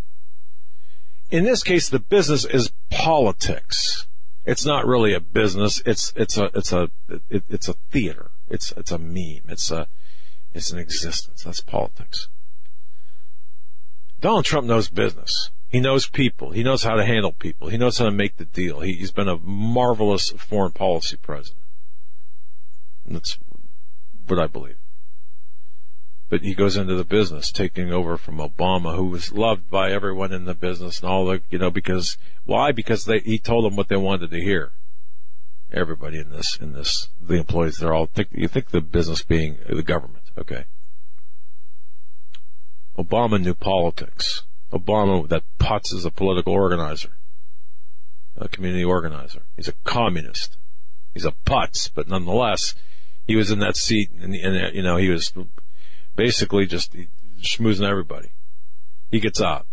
In 1.35 1.43
this 1.43 1.65
case, 1.65 1.89
the 1.89 1.99
business 1.99 2.45
is 2.45 2.71
politics. 2.91 4.07
It's 4.45 4.65
not 4.65 4.87
really 4.87 5.13
a 5.13 5.19
business. 5.19 5.83
It's, 5.85 6.13
it's 6.15 6.39
a, 6.39 6.49
it's 6.55 6.73
a, 6.73 6.93
it, 7.29 7.43
it's 7.49 7.69
a 7.69 7.75
theater. 7.91 8.31
It's, 8.49 8.71
it's 8.77 8.93
a 8.93 8.99
meme. 8.99 9.43
It's 9.49 9.73
a, 9.73 9.89
it's 10.53 10.71
an 10.71 10.79
existence. 10.79 11.43
That's 11.43 11.61
politics. 11.61 12.29
Donald 14.21 14.45
Trump 14.45 14.69
knows 14.69 14.89
business. 14.89 15.51
He 15.69 15.81
knows 15.81 16.07
people. 16.07 16.53
He 16.53 16.63
knows 16.63 16.85
how 16.85 16.95
to 16.95 17.05
handle 17.05 17.33
people. 17.33 17.69
He 17.69 17.79
knows 17.79 17.99
how 17.99 18.05
to 18.05 18.13
make 18.13 18.37
the 18.37 18.45
deal. 18.45 18.79
He, 18.79 18.95
has 18.99 19.11
been 19.11 19.29
a 19.29 19.39
marvelous 19.39 20.31
foreign 20.31 20.71
policy 20.71 21.17
president. 21.17 21.65
And 23.05 23.17
that's 23.17 23.39
what 24.29 24.39
I 24.39 24.47
believe. 24.47 24.77
But 26.35 26.43
he 26.43 26.55
goes 26.57 26.77
into 26.77 26.97
the 26.97 27.05
business, 27.05 27.53
taking 27.53 27.93
over 27.93 28.17
from 28.17 28.39
Obama, 28.39 28.97
who 28.97 29.07
was 29.07 29.31
loved 29.31 29.71
by 29.71 29.93
everyone 29.93 30.33
in 30.33 30.47
the 30.47 30.55
business 30.55 30.99
and 30.99 31.09
all 31.09 31.27
the, 31.27 31.43
you 31.49 31.59
know, 31.59 31.71
because, 31.71 32.19
why? 32.45 32.73
Because 32.73 33.05
they, 33.05 33.21
he 33.21 33.39
told 33.39 33.65
them 33.65 33.77
what 33.77 33.87
they 33.87 33.97
wanted 33.97 34.33
to 34.33 34.41
hear. 34.41 34.73
Everybody 35.71 36.19
in 36.19 36.31
this, 36.31 36.59
in 36.61 36.73
this, 36.73 37.09
the 37.21 37.35
employees, 37.35 37.77
they're 37.77 37.95
all, 37.95 38.07
think, 38.07 38.31
you 38.33 38.49
think 38.49 38.71
the 38.71 38.81
business 38.81 39.23
being 39.23 39.59
the 39.69 39.85
government, 39.85 40.25
okay? 40.37 40.65
Obama 42.99 43.41
knew 43.41 43.55
politics. 43.55 44.43
Obama, 44.73 45.29
that 45.29 45.45
Putz 45.61 45.95
is 45.95 46.05
a 46.05 46.11
political 46.11 46.53
organizer, 46.53 47.17
a 48.37 48.49
community 48.49 48.83
organizer. 48.83 49.43
He's 49.55 49.69
a 49.69 49.75
communist. 49.85 50.57
He's 51.13 51.27
a 51.27 51.35
putz, 51.47 51.93
but 51.95 52.09
nonetheless, 52.09 52.75
he 53.25 53.37
was 53.37 53.53
in 53.53 53.61
that 53.61 53.77
seat, 53.77 54.11
and, 54.21 54.35
and 54.35 54.75
you 54.75 54.83
know 54.83 54.97
he 54.97 55.11
was 55.11 55.33
basically 56.17 56.67
just 56.67 56.95
schmoozing 57.41 57.89
everybody. 57.89 58.31
He 59.11 59.21
gets 59.21 59.41
out. 59.41 59.67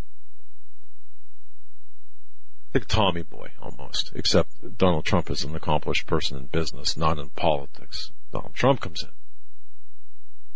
Like 2.73 2.87
Tommy 2.87 3.23
Boy, 3.23 3.51
almost. 3.61 4.11
Except 4.15 4.77
Donald 4.77 5.05
Trump 5.05 5.29
is 5.29 5.43
an 5.43 5.55
accomplished 5.55 6.07
person 6.07 6.37
in 6.37 6.45
business, 6.45 6.95
not 6.95 7.19
in 7.19 7.29
politics. 7.29 8.11
Donald 8.31 8.53
Trump 8.53 8.79
comes 8.79 9.03
in. 9.03 9.09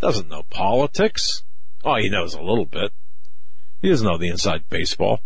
Doesn't 0.00 0.28
know 0.28 0.44
politics. 0.44 1.42
Oh, 1.84 1.96
he 1.96 2.08
knows 2.08 2.34
a 2.34 2.42
little 2.42 2.64
bit. 2.64 2.92
He 3.82 3.90
doesn't 3.90 4.06
know 4.06 4.18
the 4.18 4.28
inside 4.28 4.64
baseball. 4.70 5.20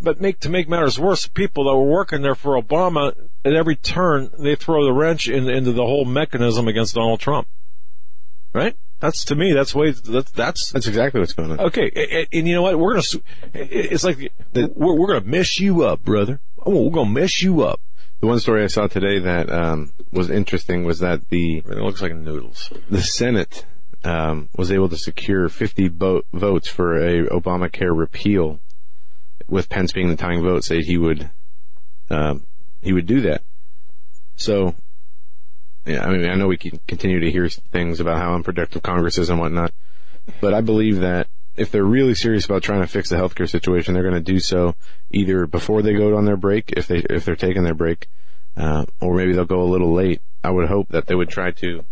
But 0.00 0.20
make, 0.20 0.40
to 0.40 0.48
make 0.48 0.68
matters 0.68 0.98
worse, 0.98 1.26
people 1.26 1.64
that 1.64 1.76
were 1.76 1.90
working 1.90 2.22
there 2.22 2.36
for 2.36 2.60
Obama, 2.60 3.14
at 3.44 3.52
every 3.52 3.76
turn, 3.76 4.30
they 4.38 4.54
throw 4.54 4.84
the 4.84 4.92
wrench 4.92 5.28
in, 5.28 5.48
into 5.48 5.72
the 5.72 5.84
whole 5.84 6.04
mechanism 6.04 6.68
against 6.68 6.94
Donald 6.94 7.20
Trump. 7.20 7.48
Right? 8.52 8.76
That's 9.00 9.24
to 9.26 9.34
me. 9.34 9.52
That's 9.52 9.74
way. 9.74 9.92
That's 9.92 10.30
that's 10.32 10.72
that's 10.72 10.86
exactly 10.86 11.20
what's 11.20 11.32
going 11.32 11.52
on. 11.52 11.60
Okay, 11.60 11.90
and, 11.94 12.26
and 12.32 12.48
you 12.48 12.54
know 12.54 12.62
what? 12.62 12.78
We're 12.78 12.94
gonna. 12.94 13.22
It's 13.54 14.04
like 14.04 14.32
the, 14.52 14.72
we're 14.74 14.98
we're 14.98 15.06
gonna 15.06 15.26
mess 15.26 15.60
you 15.60 15.84
up, 15.84 16.02
brother. 16.04 16.40
Oh, 16.64 16.84
we're 16.84 16.94
gonna 16.94 17.10
mess 17.10 17.40
you 17.40 17.62
up. 17.62 17.80
The 18.20 18.26
one 18.26 18.40
story 18.40 18.64
I 18.64 18.66
saw 18.66 18.88
today 18.88 19.20
that 19.20 19.50
um, 19.50 19.92
was 20.10 20.30
interesting 20.30 20.84
was 20.84 20.98
that 20.98 21.28
the 21.28 21.58
it 21.58 21.66
looks 21.66 22.02
like 22.02 22.14
noodles. 22.14 22.72
The 22.90 23.02
Senate 23.02 23.64
um, 24.02 24.48
was 24.56 24.72
able 24.72 24.88
to 24.88 24.96
secure 24.96 25.48
50 25.48 25.88
bo- 25.88 26.22
votes 26.32 26.68
for 26.68 26.96
a 26.96 27.26
Obamacare 27.28 27.96
repeal, 27.96 28.58
with 29.46 29.68
Pence 29.68 29.92
being 29.92 30.08
the 30.08 30.16
tying 30.16 30.42
vote, 30.42 30.64
say 30.64 30.80
he 30.82 30.98
would 30.98 31.30
um, 32.10 32.46
he 32.80 32.92
would 32.92 33.06
do 33.06 33.20
that. 33.22 33.42
So, 34.36 34.74
yeah, 35.88 36.06
I 36.06 36.10
mean, 36.10 36.28
I 36.28 36.34
know 36.34 36.48
we 36.48 36.58
can 36.58 36.80
continue 36.86 37.20
to 37.20 37.30
hear 37.30 37.48
things 37.48 37.98
about 37.98 38.18
how 38.18 38.34
unproductive 38.34 38.82
Congress 38.82 39.16
is 39.16 39.30
and 39.30 39.40
whatnot, 39.40 39.72
but 40.40 40.52
I 40.52 40.60
believe 40.60 41.00
that 41.00 41.28
if 41.56 41.70
they're 41.70 41.82
really 41.82 42.14
serious 42.14 42.44
about 42.44 42.62
trying 42.62 42.82
to 42.82 42.86
fix 42.86 43.08
the 43.08 43.16
healthcare 43.16 43.48
situation, 43.48 43.94
they're 43.94 44.02
going 44.02 44.14
to 44.14 44.20
do 44.20 44.38
so 44.38 44.74
either 45.10 45.46
before 45.46 45.80
they 45.80 45.94
go 45.94 46.14
on 46.16 46.26
their 46.26 46.36
break, 46.36 46.72
if 46.76 46.86
they 46.86 46.98
if 47.08 47.24
they're 47.24 47.36
taking 47.36 47.64
their 47.64 47.74
break, 47.74 48.06
uh, 48.56 48.84
or 49.00 49.14
maybe 49.14 49.32
they'll 49.32 49.46
go 49.46 49.62
a 49.62 49.64
little 49.64 49.92
late. 49.92 50.20
I 50.44 50.50
would 50.50 50.68
hope 50.68 50.88
that 50.90 51.06
they 51.06 51.14
would 51.14 51.30
try 51.30 51.52
to 51.52 51.84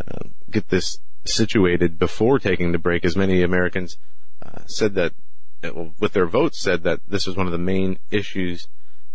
uh, 0.00 0.28
get 0.50 0.68
this 0.68 0.98
situated 1.24 1.98
before 1.98 2.38
taking 2.38 2.72
the 2.72 2.78
break, 2.78 3.04
as 3.04 3.16
many 3.16 3.42
Americans 3.42 3.96
uh, 4.44 4.64
said 4.66 4.94
that, 4.94 5.12
with 5.98 6.12
their 6.12 6.26
votes, 6.26 6.60
said 6.60 6.82
that 6.82 7.00
this 7.06 7.26
was 7.26 7.36
one 7.36 7.46
of 7.46 7.52
the 7.52 7.58
main 7.58 7.98
issues 8.10 8.66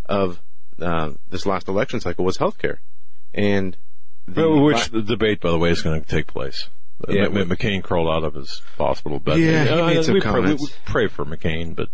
of 0.05 0.41
uh, 0.81 1.11
this 1.29 1.45
last 1.45 1.67
election 1.67 1.99
cycle 1.99 2.25
was 2.25 2.37
healthcare. 2.37 2.77
And 3.33 3.77
the, 4.35 4.49
which 4.49 4.89
the 4.89 5.01
debate, 5.01 5.41
by 5.41 5.51
the 5.51 5.57
way, 5.57 5.69
is 5.69 5.81
going 5.81 6.01
to 6.01 6.07
take 6.07 6.27
place. 6.27 6.69
Yeah, 7.07 7.25
M- 7.25 7.49
McCain 7.49 7.81
crawled 7.81 8.09
out 8.09 8.23
of 8.23 8.33
his 8.33 8.61
hospital 8.77 9.19
bed. 9.19 9.39
Yeah, 9.39 9.63
he 9.63 9.95
made 9.95 10.03
some 10.03 10.15
we 10.15 10.21
comments. 10.21 10.69
Pray, 10.85 11.05
we 11.05 11.07
pray 11.07 11.07
for 11.07 11.25
McCain, 11.25 11.75
but 11.75 11.89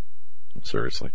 seriously. 0.63 1.11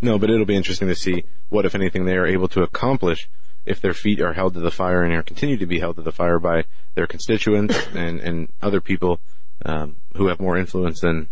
No, 0.00 0.18
but 0.18 0.30
it'll 0.30 0.46
be 0.46 0.56
interesting 0.56 0.88
to 0.88 0.94
see 0.94 1.24
what, 1.48 1.64
if 1.64 1.74
anything, 1.74 2.04
they 2.04 2.16
are 2.16 2.26
able 2.26 2.48
to 2.48 2.62
accomplish 2.62 3.28
if 3.66 3.80
their 3.80 3.94
feet 3.94 4.20
are 4.20 4.34
held 4.34 4.54
to 4.54 4.60
the 4.60 4.70
fire 4.70 5.02
and 5.02 5.12
are 5.14 5.22
continue 5.22 5.56
to 5.56 5.66
be 5.66 5.80
held 5.80 5.96
to 5.96 6.02
the 6.02 6.12
fire 6.12 6.38
by 6.38 6.64
their 6.94 7.06
constituents 7.06 7.76
and, 7.94 8.20
and 8.20 8.48
other 8.62 8.80
people 8.80 9.20
um, 9.64 9.96
who 10.16 10.28
have 10.28 10.38
more 10.38 10.56
influence 10.56 11.00
than 11.00 11.28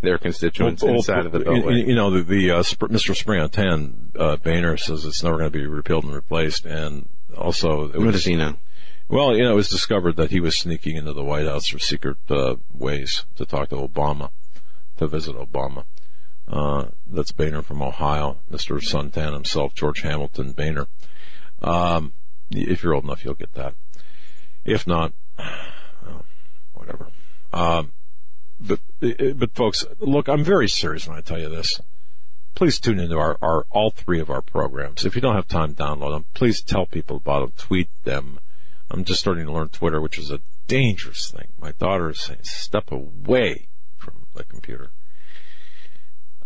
their 0.00 0.18
constituents 0.18 0.82
well, 0.82 0.94
inside 0.94 1.26
of 1.26 1.32
the 1.32 1.40
beltway. 1.40 1.86
You 1.86 1.94
know, 1.94 2.10
the, 2.10 2.22
the 2.22 2.50
uh, 2.52 2.62
Mr. 2.62 3.16
Spring 3.16 3.40
on 3.40 3.50
Ten, 3.50 4.12
uh, 4.16 4.36
Boehner 4.36 4.76
says 4.76 5.04
it's 5.04 5.22
never 5.22 5.38
going 5.38 5.50
to 5.50 5.58
be 5.58 5.66
repealed 5.66 6.04
and 6.04 6.14
replaced, 6.14 6.64
and 6.64 7.08
also 7.36 7.84
it 7.84 7.96
was, 7.96 8.04
what 8.04 8.12
does 8.12 8.24
he 8.24 8.36
know? 8.36 8.56
Well, 9.08 9.36
you 9.36 9.42
know, 9.42 9.52
it 9.52 9.56
was 9.56 9.68
discovered 9.68 10.16
that 10.16 10.30
he 10.30 10.40
was 10.40 10.58
sneaking 10.58 10.96
into 10.96 11.12
the 11.12 11.24
White 11.24 11.46
House 11.46 11.68
for 11.68 11.78
secret 11.78 12.16
uh, 12.30 12.56
ways 12.72 13.26
to 13.36 13.44
talk 13.44 13.68
to 13.68 13.76
Obama, 13.76 14.30
to 14.96 15.06
visit 15.06 15.36
Obama. 15.36 15.84
Uh, 16.48 16.86
that's 17.06 17.32
Boehner 17.32 17.62
from 17.62 17.82
Ohio, 17.82 18.38
Mr. 18.50 18.80
Suntan 18.80 19.32
himself, 19.32 19.74
George 19.74 20.00
Hamilton 20.00 20.52
Boehner. 20.52 20.86
Um, 21.62 22.12
if 22.50 22.82
you're 22.82 22.94
old 22.94 23.04
enough, 23.04 23.24
you'll 23.24 23.34
get 23.34 23.54
that. 23.54 23.74
If 24.64 24.86
not, 24.86 25.12
well, 25.38 26.24
whatever. 26.72 27.08
Um, 27.52 27.92
but, 28.60 28.80
but 29.00 29.54
folks, 29.54 29.84
look, 30.00 30.28
I'm 30.28 30.44
very 30.44 30.68
serious 30.68 31.06
when 31.06 31.16
I 31.16 31.20
tell 31.20 31.38
you 31.38 31.48
this. 31.48 31.80
Please 32.54 32.78
tune 32.78 33.00
into 33.00 33.18
our, 33.18 33.36
our 33.42 33.66
all 33.70 33.90
three 33.90 34.20
of 34.20 34.30
our 34.30 34.42
programs. 34.42 35.04
If 35.04 35.16
you 35.16 35.20
don't 35.20 35.34
have 35.34 35.48
time, 35.48 35.74
download 35.74 36.12
them. 36.12 36.24
Please 36.34 36.62
tell 36.62 36.86
people 36.86 37.16
about 37.16 37.40
them. 37.40 37.52
Tweet 37.56 37.88
them. 38.04 38.38
I'm 38.90 39.04
just 39.04 39.20
starting 39.20 39.46
to 39.46 39.52
learn 39.52 39.70
Twitter, 39.70 40.00
which 40.00 40.18
is 40.18 40.30
a 40.30 40.40
dangerous 40.68 41.30
thing. 41.30 41.48
My 41.58 41.72
daughter 41.72 42.10
is 42.10 42.20
saying, 42.20 42.44
"Step 42.44 42.92
away 42.92 43.68
from 43.96 44.26
the 44.34 44.44
computer." 44.44 44.92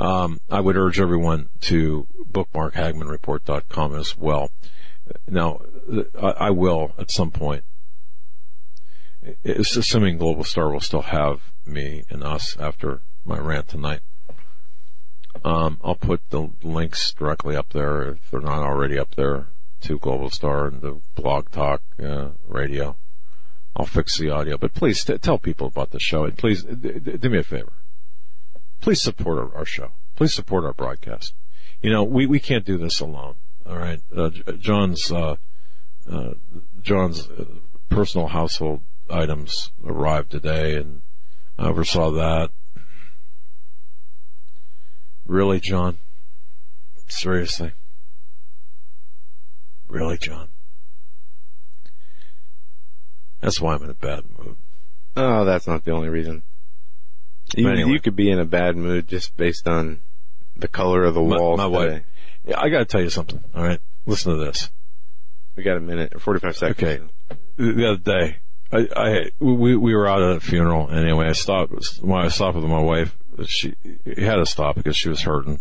Um, 0.00 0.38
I 0.48 0.60
would 0.60 0.76
urge 0.76 1.00
everyone 1.00 1.48
to 1.62 2.06
bookmark 2.24 2.74
HagmannReport.com 2.74 3.94
as 3.96 4.16
well. 4.16 4.50
Now, 5.26 5.60
I 6.18 6.50
will 6.50 6.92
at 6.98 7.10
some 7.10 7.30
point, 7.30 7.64
assuming 9.44 10.18
Global 10.18 10.44
Star 10.44 10.70
will 10.70 10.80
still 10.80 11.02
have 11.02 11.52
me 11.66 12.04
and 12.10 12.22
us 12.22 12.56
after 12.58 13.02
my 13.24 13.38
rant 13.38 13.68
tonight. 13.68 14.00
Um, 15.44 15.78
I'll 15.82 15.94
put 15.94 16.20
the 16.30 16.50
links 16.62 17.12
directly 17.12 17.56
up 17.56 17.70
there 17.70 18.02
if 18.02 18.30
they're 18.30 18.40
not 18.40 18.62
already 18.62 18.98
up 18.98 19.14
there 19.14 19.48
to 19.82 19.98
Global 19.98 20.30
Star 20.30 20.66
and 20.66 20.80
the 20.80 21.00
Blog 21.14 21.50
Talk 21.50 21.82
uh, 22.02 22.30
Radio. 22.46 22.96
I'll 23.76 23.86
fix 23.86 24.18
the 24.18 24.30
audio, 24.30 24.56
but 24.56 24.74
please 24.74 25.04
t- 25.04 25.16
tell 25.18 25.38
people 25.38 25.68
about 25.68 25.90
the 25.90 26.00
show 26.00 26.24
and 26.24 26.36
please 26.36 26.64
d- 26.64 26.98
d- 26.98 27.16
do 27.16 27.30
me 27.30 27.38
a 27.38 27.42
favor. 27.44 27.72
Please 28.80 29.00
support 29.00 29.38
our, 29.38 29.54
our, 29.54 29.64
show. 29.64 29.92
Please 30.16 30.34
support 30.34 30.64
our 30.64 30.72
broadcast. 30.72 31.34
You 31.80 31.90
know, 31.90 32.02
we, 32.02 32.26
we 32.26 32.40
can't 32.40 32.64
do 32.64 32.76
this 32.76 33.00
alone. 33.00 33.36
All 33.64 33.78
right. 33.78 34.00
Uh, 34.14 34.30
John's, 34.58 35.12
uh, 35.12 35.36
uh 36.10 36.34
John's 36.82 37.28
uh, 37.28 37.44
personal 37.88 38.28
household 38.28 38.82
items 39.10 39.70
arrived 39.84 40.30
today 40.30 40.74
and 40.74 41.02
I 41.58 41.68
oversaw 41.68 42.10
that. 42.12 42.50
Really, 45.28 45.60
John? 45.60 45.98
Seriously? 47.06 47.72
Really, 49.86 50.16
John? 50.16 50.48
That's 53.40 53.60
why 53.60 53.74
I'm 53.74 53.82
in 53.82 53.90
a 53.90 53.94
bad 53.94 54.24
mood. 54.38 54.56
Oh, 55.16 55.44
that's 55.44 55.66
not 55.66 55.84
the 55.84 55.92
only 55.92 56.08
reason. 56.08 56.42
You, 57.54 57.68
anyway. 57.68 57.92
you 57.92 58.00
could 58.00 58.16
be 58.16 58.30
in 58.30 58.38
a 58.38 58.44
bad 58.44 58.76
mood 58.76 59.06
just 59.06 59.36
based 59.36 59.68
on 59.68 60.00
the 60.56 60.66
color 60.66 61.04
of 61.04 61.14
the 61.14 61.22
walls. 61.22 61.58
My, 61.58 61.64
my 61.64 61.68
wife. 61.68 62.02
Yeah, 62.46 62.60
I 62.60 62.70
got 62.70 62.78
to 62.78 62.84
tell 62.86 63.02
you 63.02 63.10
something. 63.10 63.44
All 63.54 63.62
right, 63.62 63.80
listen 64.06 64.32
to 64.32 64.44
this. 64.44 64.70
We 65.56 65.62
got 65.62 65.76
a 65.76 65.80
minute 65.80 66.14
or 66.14 66.20
forty-five 66.20 66.56
seconds. 66.56 66.78
Okay. 66.78 67.02
The 67.56 67.90
other 67.90 67.98
day, 67.98 68.36
I, 68.72 68.88
I 68.96 69.30
we 69.40 69.76
we 69.76 69.94
were 69.94 70.08
out 70.08 70.22
at 70.22 70.36
a 70.36 70.40
funeral 70.40 70.90
anyway. 70.90 71.26
I 71.26 71.32
stopped 71.32 71.72
when 72.00 72.20
I 72.20 72.28
stopped 72.28 72.56
with 72.56 72.64
my 72.64 72.80
wife 72.80 73.16
she 73.46 73.74
had 74.04 74.36
to 74.36 74.46
stop 74.46 74.76
because 74.76 74.96
she 74.96 75.08
was 75.08 75.22
hurting. 75.22 75.60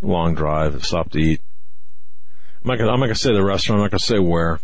Long 0.00 0.34
drive, 0.34 0.84
stopped 0.84 1.12
to 1.12 1.18
eat. 1.20 1.40
I'm 2.62 2.68
not 2.68 2.78
gonna, 2.78 2.92
I'm 2.92 3.00
not 3.00 3.06
gonna 3.06 3.14
say 3.14 3.32
the 3.32 3.44
restaurant. 3.44 3.78
I'm 3.78 3.84
not 3.84 3.90
gonna 3.90 4.00
say 4.00 4.18
where. 4.18 4.60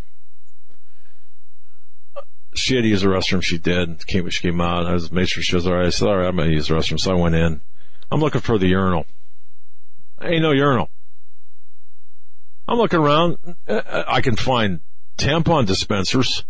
She 2.54 2.74
had 2.74 2.82
to 2.82 2.88
use 2.88 3.02
the 3.02 3.08
restroom. 3.08 3.42
She 3.42 3.58
did. 3.58 4.04
Came, 4.06 4.28
she 4.30 4.40
came 4.40 4.60
out. 4.60 4.86
I 4.86 4.94
was 4.94 5.12
made 5.12 5.28
sure 5.28 5.42
she 5.42 5.54
was 5.54 5.66
all 5.66 5.74
right. 5.74 5.86
I 5.86 5.90
said, 5.90 6.08
all 6.08 6.16
right, 6.16 6.26
I'm 6.26 6.36
gonna 6.36 6.50
use 6.50 6.68
the 6.68 6.74
restroom. 6.74 6.98
So 6.98 7.12
I 7.12 7.14
went 7.14 7.34
in. 7.34 7.60
I'm 8.10 8.20
looking 8.20 8.40
for 8.40 8.58
the 8.58 8.66
urinal. 8.66 9.06
Ain't 10.20 10.42
no 10.42 10.52
urinal. 10.52 10.90
I'm 12.66 12.78
looking 12.78 12.98
around. 12.98 13.38
Uh, 13.66 13.72
uh, 13.72 14.04
I 14.06 14.20
can 14.20 14.36
find 14.36 14.80
tampon 15.16 15.66
dispensers. 15.66 16.44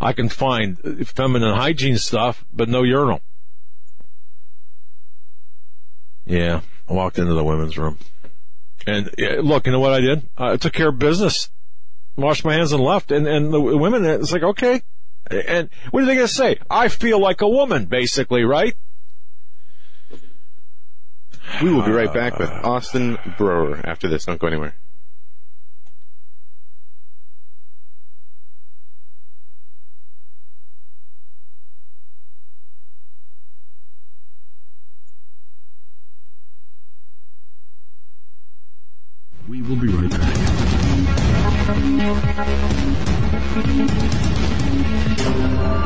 I 0.00 0.12
can 0.12 0.28
find 0.28 1.08
feminine 1.08 1.54
hygiene 1.56 1.98
stuff, 1.98 2.44
but 2.52 2.68
no 2.68 2.82
urinal. 2.82 3.20
Yeah, 6.28 6.60
I 6.88 6.92
walked 6.92 7.18
into 7.18 7.32
the 7.32 7.42
women's 7.42 7.78
room. 7.78 7.98
And 8.86 9.10
yeah, 9.16 9.36
look, 9.42 9.66
you 9.66 9.72
know 9.72 9.80
what 9.80 9.94
I 9.94 10.00
did? 10.00 10.28
I 10.36 10.58
took 10.58 10.74
care 10.74 10.90
of 10.90 10.98
business, 10.98 11.50
washed 12.16 12.44
my 12.44 12.54
hands 12.54 12.72
and 12.72 12.82
left. 12.82 13.10
And, 13.10 13.26
and 13.26 13.52
the 13.52 13.60
women, 13.60 14.04
it's 14.04 14.30
like, 14.30 14.42
okay. 14.42 14.82
And 15.30 15.70
what 15.90 16.02
are 16.02 16.06
they 16.06 16.14
going 16.14 16.26
to 16.26 16.32
say? 16.32 16.58
I 16.68 16.88
feel 16.88 17.18
like 17.18 17.40
a 17.40 17.48
woman, 17.48 17.86
basically, 17.86 18.44
right? 18.44 18.76
We 21.62 21.72
will 21.72 21.82
be 21.82 21.92
right 21.92 22.12
back 22.12 22.38
with 22.38 22.50
uh. 22.50 22.60
Austin 22.62 23.18
Broer 23.38 23.80
after 23.84 24.06
this. 24.06 24.26
Don't 24.26 24.38
go 24.38 24.46
anywhere. 24.48 24.74
We 39.68 39.74
will 39.74 39.82
be 39.82 39.88
right 39.88 40.10
back. 40.10 40.34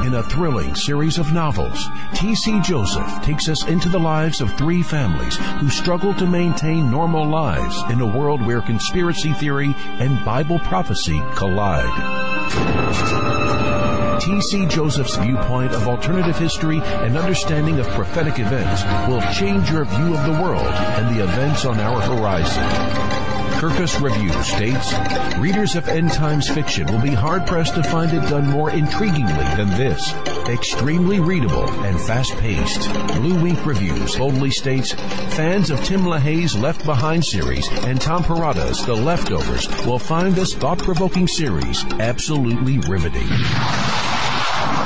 In 0.07 0.15
a 0.15 0.23
thrilling 0.23 0.77
series 0.77 1.19
of 1.19 1.33
novels, 1.33 1.85
T.C. 2.15 2.61
Joseph 2.61 3.23
takes 3.23 3.49
us 3.49 3.67
into 3.67 3.89
the 3.89 3.99
lives 3.99 4.41
of 4.41 4.57
three 4.57 4.85
families 4.85 5.37
who 5.59 5.69
struggle 5.69 6.15
to 6.15 6.29
maintain 6.29 6.93
normal 6.93 7.29
lives 7.29 7.83
in 7.91 8.01
a 8.01 8.07
world 8.07 8.47
where 8.47 8.61
conspiracy 8.61 9.33
theory 9.33 9.75
and 9.99 10.25
Bible 10.25 10.61
prophecy 10.61 11.21
collide. 11.35 11.91
T.C. 14.23 14.67
Joseph's 14.67 15.17
viewpoint 15.17 15.73
of 15.73 15.89
alternative 15.89 16.39
history 16.39 16.81
and 16.81 17.19
understanding 17.19 17.81
of 17.81 17.89
prophetic 17.89 18.39
events 18.39 18.85
will 19.09 19.23
change 19.33 19.69
your 19.73 19.87
view 19.87 20.17
of 20.17 20.25
the 20.25 20.41
world 20.41 20.73
and 20.73 21.17
the 21.17 21.25
events 21.25 21.65
on 21.65 21.81
our 21.81 22.01
horizon. 22.01 23.32
Kirkus 23.63 24.03
Review 24.03 24.33
states, 24.43 24.93
readers 25.39 25.77
of 25.77 25.89
end 25.89 26.11
times 26.11 26.49
fiction 26.49 26.85
will 26.89 27.01
be 27.01 27.15
hard 27.15 27.47
pressed 27.47 27.77
to 27.77 27.85
find 27.85 28.13
it 28.13 28.29
done 28.29 28.49
more 28.49 28.71
intriguingly 28.71 29.57
than 29.57 29.71
this. 29.79 30.13
Extremely 30.49 31.21
readable 31.21 31.71
and 31.85 32.01
fast 32.01 32.37
paced. 32.39 32.81
BlueInk 32.81 33.65
Reviews 33.65 34.17
boldly 34.17 34.51
states, 34.51 34.95
fans 35.37 35.71
of 35.71 35.81
Tim 35.85 36.01
LaHaye's 36.01 36.57
Left 36.57 36.85
Behind 36.85 37.25
series 37.25 37.69
and 37.85 38.01
Tom 38.01 38.25
Perrotta's 38.25 38.85
The 38.85 38.97
Leftovers 38.97 39.69
will 39.87 40.01
find 40.01 40.35
this 40.35 40.55
thought 40.55 40.79
provoking 40.79 41.29
series 41.29 41.85
absolutely 42.01 42.79
riveting. 42.79 43.29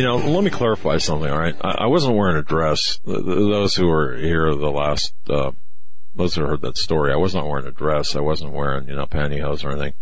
You 0.00 0.06
know, 0.06 0.16
let 0.16 0.42
me 0.42 0.48
clarify 0.48 0.96
something, 0.96 1.30
all 1.30 1.38
right? 1.38 1.54
I, 1.60 1.80
I 1.80 1.86
wasn't 1.88 2.16
wearing 2.16 2.38
a 2.38 2.42
dress. 2.42 3.00
Th- 3.04 3.18
th- 3.18 3.26
Those 3.26 3.76
who 3.76 3.86
were 3.86 4.16
here 4.16 4.54
the 4.54 4.70
last, 4.70 5.12
uh, 5.28 5.50
those 6.14 6.34
who 6.34 6.40
heard 6.40 6.62
that 6.62 6.78
story, 6.78 7.12
I 7.12 7.16
was 7.16 7.34
not 7.34 7.46
wearing 7.46 7.66
a 7.66 7.70
dress. 7.70 8.16
I 8.16 8.20
wasn't 8.20 8.54
wearing, 8.54 8.88
you 8.88 8.96
know, 8.96 9.04
pantyhose 9.04 9.62
or 9.62 9.72
anything. 9.72 9.92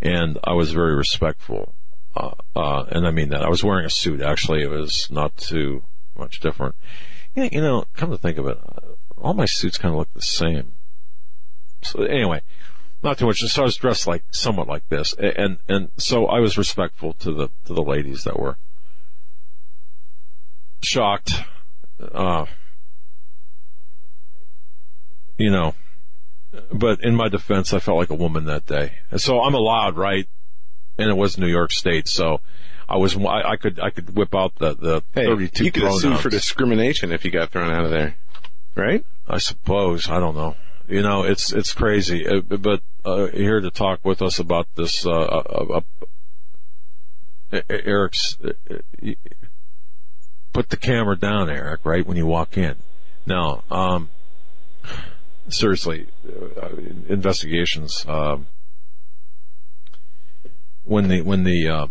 And 0.00 0.38
I 0.44 0.52
was 0.52 0.70
very 0.70 0.94
respectful. 0.94 1.74
Uh, 2.14 2.30
uh, 2.54 2.84
and 2.92 3.08
I 3.08 3.10
mean 3.10 3.30
that. 3.30 3.42
I 3.42 3.48
was 3.48 3.64
wearing 3.64 3.84
a 3.84 3.90
suit, 3.90 4.20
actually. 4.20 4.62
It 4.62 4.70
was 4.70 5.08
not 5.10 5.36
too 5.36 5.82
much 6.16 6.38
different. 6.38 6.76
Yeah, 7.34 7.48
you 7.50 7.60
know, 7.60 7.86
come 7.94 8.12
to 8.12 8.18
think 8.18 8.38
of 8.38 8.46
it, 8.46 8.58
uh, 8.64 8.92
all 9.20 9.34
my 9.34 9.46
suits 9.46 9.78
kind 9.78 9.94
of 9.94 9.98
look 9.98 10.14
the 10.14 10.22
same. 10.22 10.74
So 11.82 12.04
anyway, 12.04 12.42
not 13.02 13.18
too 13.18 13.26
much. 13.26 13.40
So 13.40 13.62
I 13.62 13.64
was 13.64 13.74
dressed 13.74 14.06
like 14.06 14.22
somewhat 14.30 14.68
like 14.68 14.88
this, 14.90 15.12
and 15.14 15.58
and 15.68 15.90
so 15.96 16.26
I 16.26 16.38
was 16.38 16.56
respectful 16.56 17.14
to 17.14 17.32
the 17.32 17.48
to 17.64 17.74
the 17.74 17.82
ladies 17.82 18.22
that 18.22 18.38
were 18.38 18.58
shocked. 20.82 21.32
Uh, 22.00 22.46
you 25.36 25.50
know, 25.50 25.74
but 26.72 27.02
in 27.02 27.14
my 27.14 27.28
defense, 27.28 27.72
I 27.72 27.78
felt 27.78 27.98
like 27.98 28.10
a 28.10 28.14
woman 28.14 28.44
that 28.46 28.66
day, 28.66 28.92
and 29.10 29.20
so 29.20 29.40
I'm 29.40 29.54
allowed, 29.54 29.96
right? 29.96 30.28
And 30.96 31.08
it 31.10 31.16
was 31.16 31.38
New 31.38 31.46
York 31.48 31.72
State, 31.72 32.08
so 32.08 32.40
I 32.88 32.96
was 32.96 33.16
I, 33.16 33.50
I 33.50 33.56
could 33.56 33.78
I 33.80 33.90
could 33.90 34.16
whip 34.16 34.34
out 34.34 34.54
the 34.56 34.74
the 34.74 35.02
Hey, 35.14 35.26
32 35.26 35.64
you 35.64 35.72
could 35.72 35.82
pronouns. 35.82 36.20
for 36.20 36.28
discrimination 36.30 37.12
if 37.12 37.24
you 37.24 37.30
got 37.30 37.50
thrown 37.50 37.70
out 37.70 37.84
of 37.84 37.90
there, 37.90 38.16
right? 38.74 39.04
I 39.28 39.38
suppose. 39.38 40.08
I 40.08 40.18
don't 40.18 40.34
know. 40.34 40.56
You 40.88 41.02
know, 41.02 41.22
it's 41.22 41.52
it's 41.52 41.74
crazy. 41.74 42.26
Uh, 42.26 42.40
but 42.40 42.80
uh, 43.04 43.26
here 43.26 43.60
to 43.60 43.70
talk 43.70 44.00
with 44.04 44.22
us 44.22 44.38
about 44.38 44.66
this, 44.74 45.06
uh, 45.06 45.10
uh, 45.10 45.80
uh, 47.52 47.60
Eric's. 47.68 48.38
Put 50.58 50.70
the 50.70 50.76
camera 50.76 51.16
down, 51.16 51.48
Eric. 51.48 51.82
Right 51.84 52.04
when 52.04 52.16
you 52.16 52.26
walk 52.26 52.58
in. 52.58 52.74
Now, 53.24 53.62
um, 53.70 54.10
seriously, 55.48 56.08
uh, 56.60 56.70
investigations. 57.08 58.04
Um, 58.08 58.48
when 60.82 61.06
the 61.06 61.22
when 61.22 61.44
the 61.44 61.68
uh, 61.68 61.86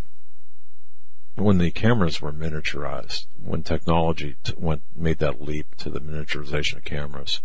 when 1.35 1.59
the 1.59 1.71
cameras 1.71 2.21
were 2.21 2.33
miniaturized, 2.33 3.27
when 3.41 3.63
technology 3.63 4.35
t- 4.43 4.53
went 4.57 4.81
made 4.93 5.19
that 5.19 5.41
leap 5.41 5.73
to 5.77 5.89
the 5.89 6.01
miniaturization 6.01 6.75
of 6.75 6.83
cameras, 6.83 7.39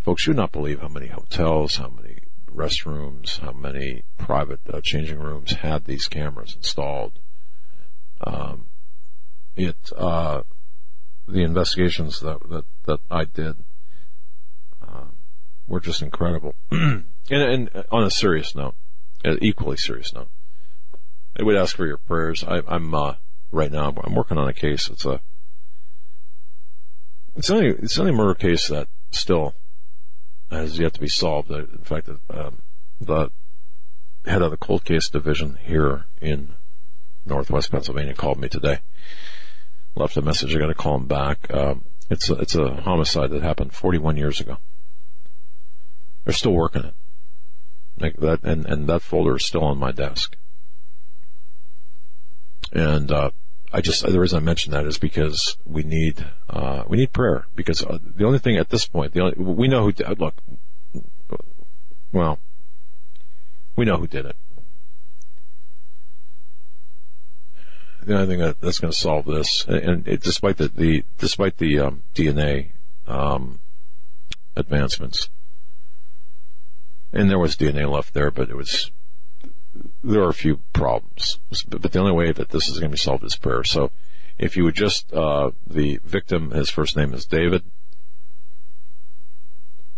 folks, 0.00 0.26
you 0.26 0.32
would 0.32 0.38
not 0.38 0.50
believe 0.50 0.80
how 0.80 0.88
many 0.88 1.06
hotels, 1.06 1.76
how 1.76 1.90
many 1.90 2.22
restrooms, 2.52 3.38
how 3.38 3.52
many 3.52 4.02
private 4.16 4.58
uh, 4.72 4.80
changing 4.82 5.20
rooms 5.20 5.52
had 5.52 5.84
these 5.84 6.08
cameras 6.08 6.56
installed. 6.56 7.20
Um, 8.20 8.67
it 9.58 9.76
uh, 9.96 10.42
the 11.26 11.42
investigations 11.42 12.20
that 12.20 12.38
that, 12.48 12.64
that 12.86 13.00
I 13.10 13.24
did 13.24 13.56
uh, 14.82 15.08
were 15.66 15.80
just 15.80 16.00
incredible. 16.00 16.54
and, 16.70 17.04
and 17.30 17.84
on 17.90 18.04
a 18.04 18.10
serious 18.10 18.54
note, 18.54 18.74
an 19.24 19.38
equally 19.42 19.76
serious 19.76 20.14
note. 20.14 20.28
I 21.38 21.42
would 21.42 21.56
ask 21.56 21.76
for 21.76 21.86
your 21.86 21.98
prayers. 21.98 22.42
I, 22.44 22.62
I'm 22.66 22.94
uh, 22.94 23.14
right 23.52 23.70
now. 23.70 23.92
I'm 24.02 24.14
working 24.14 24.38
on 24.38 24.48
a 24.48 24.54
case. 24.54 24.88
It's 24.88 25.04
a 25.04 25.20
it's 27.36 27.50
only 27.50 27.68
it's 27.68 27.98
only 27.98 28.12
murder 28.12 28.34
case 28.34 28.68
that 28.68 28.88
still 29.10 29.54
has 30.50 30.78
yet 30.78 30.94
to 30.94 31.00
be 31.00 31.08
solved. 31.08 31.50
Uh, 31.50 31.58
In 31.58 31.84
fact, 31.84 32.08
um, 32.30 32.62
the 33.00 33.30
head 34.24 34.42
of 34.42 34.50
the 34.50 34.56
cold 34.56 34.84
case 34.84 35.08
division 35.08 35.58
here 35.62 36.04
in 36.20 36.54
Northwest 37.24 37.70
Pennsylvania 37.70 38.14
called 38.14 38.38
me 38.38 38.48
today. 38.48 38.80
Left 39.98 40.16
a 40.16 40.22
message. 40.22 40.54
I 40.54 40.60
got 40.60 40.68
to 40.68 40.74
call 40.74 40.94
him 40.94 41.06
back. 41.06 41.52
Um, 41.52 41.84
it's 42.08 42.30
a, 42.30 42.34
it's 42.34 42.54
a 42.54 42.72
homicide 42.72 43.30
that 43.30 43.42
happened 43.42 43.72
41 43.72 44.16
years 44.16 44.40
ago. 44.40 44.58
They're 46.24 46.32
still 46.32 46.52
working 46.52 46.84
it. 46.84 46.94
Like 47.98 48.16
that, 48.18 48.44
and 48.44 48.64
and 48.64 48.86
that 48.88 49.02
folder 49.02 49.34
is 49.34 49.44
still 49.44 49.64
on 49.64 49.76
my 49.76 49.90
desk. 49.90 50.36
And 52.72 53.10
uh, 53.10 53.30
I 53.72 53.80
just 53.80 54.06
the 54.06 54.20
reason 54.20 54.36
I 54.36 54.40
mention 54.40 54.70
that 54.70 54.86
is 54.86 54.98
because 54.98 55.56
we 55.66 55.82
need 55.82 56.24
uh, 56.48 56.84
we 56.86 56.96
need 56.96 57.12
prayer 57.12 57.46
because 57.56 57.82
uh, 57.82 57.98
the 58.00 58.24
only 58.24 58.38
thing 58.38 58.56
at 58.56 58.68
this 58.68 58.86
point 58.86 59.14
the 59.14 59.20
only 59.20 59.34
we 59.36 59.66
know 59.66 59.82
who 59.82 59.92
look 60.14 60.34
well 62.12 62.38
we 63.74 63.84
know 63.84 63.96
who 63.96 64.06
did 64.06 64.26
it. 64.26 64.36
The 68.08 68.14
only 68.14 68.26
thing 68.26 68.38
that, 68.38 68.58
that's 68.62 68.78
going 68.78 68.90
to 68.90 68.98
solve 68.98 69.26
this, 69.26 69.66
and, 69.66 70.08
it, 70.08 70.22
despite 70.22 70.56
the, 70.56 70.68
the 70.68 71.04
despite 71.18 71.58
the 71.58 71.78
um, 71.78 72.04
DNA 72.14 72.70
um, 73.06 73.60
advancements, 74.56 75.28
and 77.12 77.28
there 77.28 77.38
was 77.38 77.54
DNA 77.54 77.86
left 77.86 78.14
there, 78.14 78.30
but 78.30 78.48
it 78.48 78.56
was 78.56 78.90
there 80.02 80.22
are 80.22 80.30
a 80.30 80.32
few 80.32 80.60
problems, 80.72 81.38
but, 81.50 81.82
but 81.82 81.92
the 81.92 81.98
only 81.98 82.12
way 82.12 82.32
that 82.32 82.48
this 82.48 82.70
is 82.70 82.78
going 82.78 82.90
to 82.90 82.94
be 82.94 82.98
solved 82.98 83.24
is 83.24 83.36
prayer. 83.36 83.62
So, 83.62 83.90
if 84.38 84.56
you 84.56 84.64
would 84.64 84.74
just 84.74 85.12
uh, 85.12 85.50
the 85.66 86.00
victim, 86.02 86.52
his 86.52 86.70
first 86.70 86.96
name 86.96 87.12
is 87.12 87.26
David, 87.26 87.62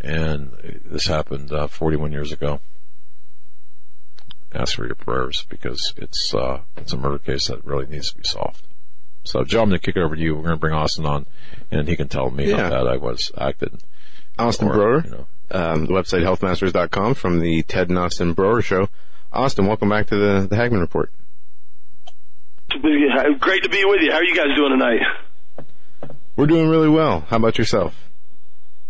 and 0.01 0.81
this 0.85 1.07
happened 1.07 1.53
uh, 1.53 1.69
41 1.69 2.11
years 2.11 2.33
ago. 2.33 2.61
Ask 4.53 4.75
for 4.77 4.85
your 4.87 4.97
prayers 4.97 5.45
because 5.49 5.95
it's 5.97 6.35
uh, 6.35 6.61
it's 6.77 6.93
a 6.93 6.97
murder 6.97 7.19
case 7.19 7.47
that 7.47 7.65
really 7.65 7.87
needs 7.87 8.11
to 8.13 8.19
be 8.19 8.25
solved. 8.25 8.67
So, 9.23 9.45
Joe, 9.45 9.63
I'm 9.63 9.69
going 9.69 9.79
to 9.81 9.85
kick 9.85 9.97
it 9.97 10.03
over 10.03 10.17
to 10.17 10.21
you. 10.21 10.35
We're 10.35 10.43
going 10.43 10.55
to 10.55 10.61
bring 10.61 10.73
Austin 10.75 11.07
on, 11.07 11.27
and 11.71 11.87
he 11.87 11.95
can 11.95 12.09
tell 12.09 12.31
me 12.31 12.49
Yeah. 12.51 12.57
how 12.63 12.71
bad 12.71 12.87
I 12.87 12.97
was 12.97 13.31
acted. 13.39 13.81
Austin 14.39 14.69
Or, 14.69 14.73
Broer, 14.73 15.05
you 15.05 15.11
know. 15.11 15.27
um, 15.51 15.87
the 15.87 15.93
website 15.93 16.23
healthmasters.com 16.23 17.15
from 17.15 17.39
the 17.41 17.63
Ted 17.63 17.91
and 17.91 17.99
Austin 17.99 18.33
Broer 18.33 18.63
Show. 18.63 18.89
Austin, 19.33 19.67
welcome 19.67 19.89
back 19.91 20.07
to 20.07 20.17
the, 20.17 20.47
the 20.49 20.57
Hagmann 20.57 20.81
Report. 20.81 21.13
Great 23.39 23.63
to 23.63 23.69
be 23.69 23.85
with 23.85 24.01
you. 24.01 24.11
How 24.11 24.19
are 24.19 24.25
you 24.25 24.35
guys 24.35 24.57
doing 24.57 24.71
tonight? 24.71 25.01
We're 26.37 26.47
doing 26.47 26.69
really 26.69 26.89
well. 26.89 27.21
How 27.29 27.37
about 27.37 27.59
yourself? 27.59 28.10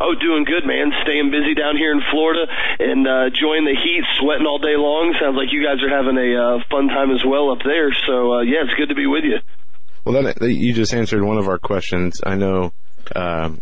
Oh, 0.01 0.15
doing 0.15 0.45
good, 0.45 0.65
man. 0.65 0.93
Staying 1.03 1.31
busy 1.31 1.55
down 1.55 1.77
here 1.77 1.93
in 1.93 2.01
Florida 2.11 2.47
and 2.79 3.07
uh, 3.07 3.27
enjoying 3.27 3.69
the 3.69 3.77
heat, 3.77 4.03
sweating 4.19 4.47
all 4.47 4.59
day 4.59 4.77
long. 4.77 5.15
Sounds 5.21 5.37
like 5.37 5.53
you 5.53 5.63
guys 5.63 5.77
are 5.85 5.93
having 5.93 6.17
a 6.17 6.41
uh, 6.41 6.65
fun 6.71 6.89
time 6.89 7.11
as 7.11 7.23
well 7.25 7.53
up 7.53 7.59
there. 7.63 7.93
So, 8.07 8.33
uh, 8.33 8.41
yeah, 8.41 8.65
it's 8.65 8.73
good 8.75 8.89
to 8.89 8.95
be 8.95 9.07
with 9.07 9.25
you. 9.25 9.39
Well, 10.05 10.23
that, 10.23 10.37
that 10.37 10.55
you 10.55 10.73
just 10.73 10.95
answered 10.95 11.23
one 11.23 11.37
of 11.37 11.49
our 11.49 11.59
questions. 11.59 12.23
I 12.25 12.35
know 12.35 12.73
um, 13.15 13.61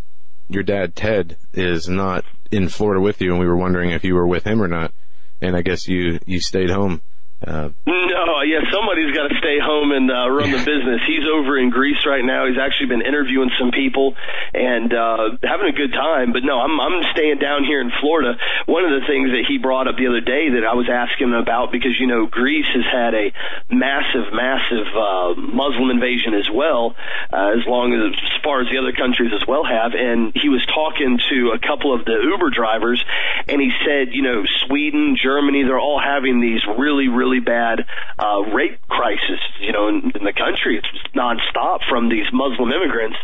your 0.49 0.63
dad 0.63 0.95
Ted 0.95 1.37
is 1.53 1.89
not 1.89 2.25
in 2.53 2.69
Florida 2.69 3.01
with 3.01 3.21
you, 3.21 3.33
and 3.33 3.41
we 3.41 3.47
were 3.47 3.57
wondering 3.57 3.91
if 3.91 4.05
you 4.05 4.15
were 4.15 4.27
with 4.27 4.45
him 4.45 4.63
or 4.63 4.69
not. 4.69 4.93
And 5.41 5.57
I 5.57 5.63
guess 5.63 5.89
you 5.89 6.19
you 6.27 6.41
stayed 6.41 6.71
home 6.71 7.01
Uh, 7.45 7.71
No, 7.87 8.43
yeah, 8.43 8.61
somebody's 8.73 9.15
got 9.15 9.29
to 9.29 9.37
stay 9.39 9.59
home 9.63 9.93
and 9.93 10.11
uh, 10.11 10.29
run 10.31 10.51
the 10.51 10.59
business. 10.65 11.01
He's 11.07 11.27
over 11.29 11.59
in 11.59 11.71
Greece 11.71 12.07
right 12.07 12.25
now. 12.25 12.47
He's 12.47 12.59
actually 12.59 12.89
been 12.89 13.03
interviewing 13.03 13.51
some 13.59 13.71
people 13.71 14.15
and 14.55 14.93
uh, 14.93 15.37
having 15.43 15.69
a 15.69 15.77
good 15.77 15.93
time. 15.93 16.33
But 16.33 16.43
no, 16.43 16.59
I'm 16.59 16.81
I'm 16.81 17.03
staying 17.13 17.39
down 17.39 17.65
here 17.65 17.81
in 17.81 17.93
Florida. 18.01 18.39
One 18.67 18.85
of 18.85 18.91
the 18.91 19.07
things 19.07 19.31
that 19.31 19.45
he 19.47 19.59
brought 19.59 19.87
up 19.87 19.97
the 19.97 20.09
other 20.09 20.21
day 20.21 20.51
that 20.59 20.65
I 20.65 20.75
was 20.75 20.89
asking 20.91 21.29
him 21.29 21.35
about 21.35 21.71
because 21.71 21.95
you 21.99 22.07
know 22.07 22.27
Greece 22.27 22.67
has 22.75 22.87
had 22.91 23.15
a 23.15 23.33
massive, 23.71 24.33
massive 24.33 24.87
uh, 24.95 25.35
Muslim 25.37 25.91
invasion 25.91 26.35
as 26.35 26.49
well, 26.51 26.97
uh, 27.33 27.55
as 27.55 27.67
long 27.67 27.93
as 27.93 28.19
as 28.19 28.43
far 28.43 28.63
as 28.63 28.69
the 28.71 28.79
other 28.79 28.93
countries 28.93 29.31
as 29.35 29.47
well 29.47 29.65
have. 29.65 29.93
And 29.95 30.33
he 30.35 30.49
was 30.49 30.65
talking 30.67 31.21
to 31.31 31.53
a 31.53 31.59
couple 31.59 31.95
of 31.95 32.05
the 32.05 32.17
Uber 32.19 32.51
drivers, 32.51 33.05
and 33.47 33.61
he 33.61 33.71
said, 33.85 34.15
you 34.15 34.23
know, 34.23 34.45
Sweden, 34.67 35.17
Germany, 35.21 35.63
they're 35.65 35.79
all 35.79 36.01
having 36.01 36.41
these 36.41 36.65
really, 36.79 37.09
really 37.09 37.28
bad 37.37 37.85
uh, 38.17 38.41
rape 38.49 38.81
crisis, 38.89 39.41
you 39.61 39.73
know, 39.73 39.89
in, 39.93 40.09
in 40.17 40.25
the 40.25 40.33
country. 40.33 40.81
It's 40.81 40.89
nonstop 41.13 41.85
from 41.85 42.09
these 42.09 42.25
Muslim 42.33 42.73
immigrants. 42.73 43.21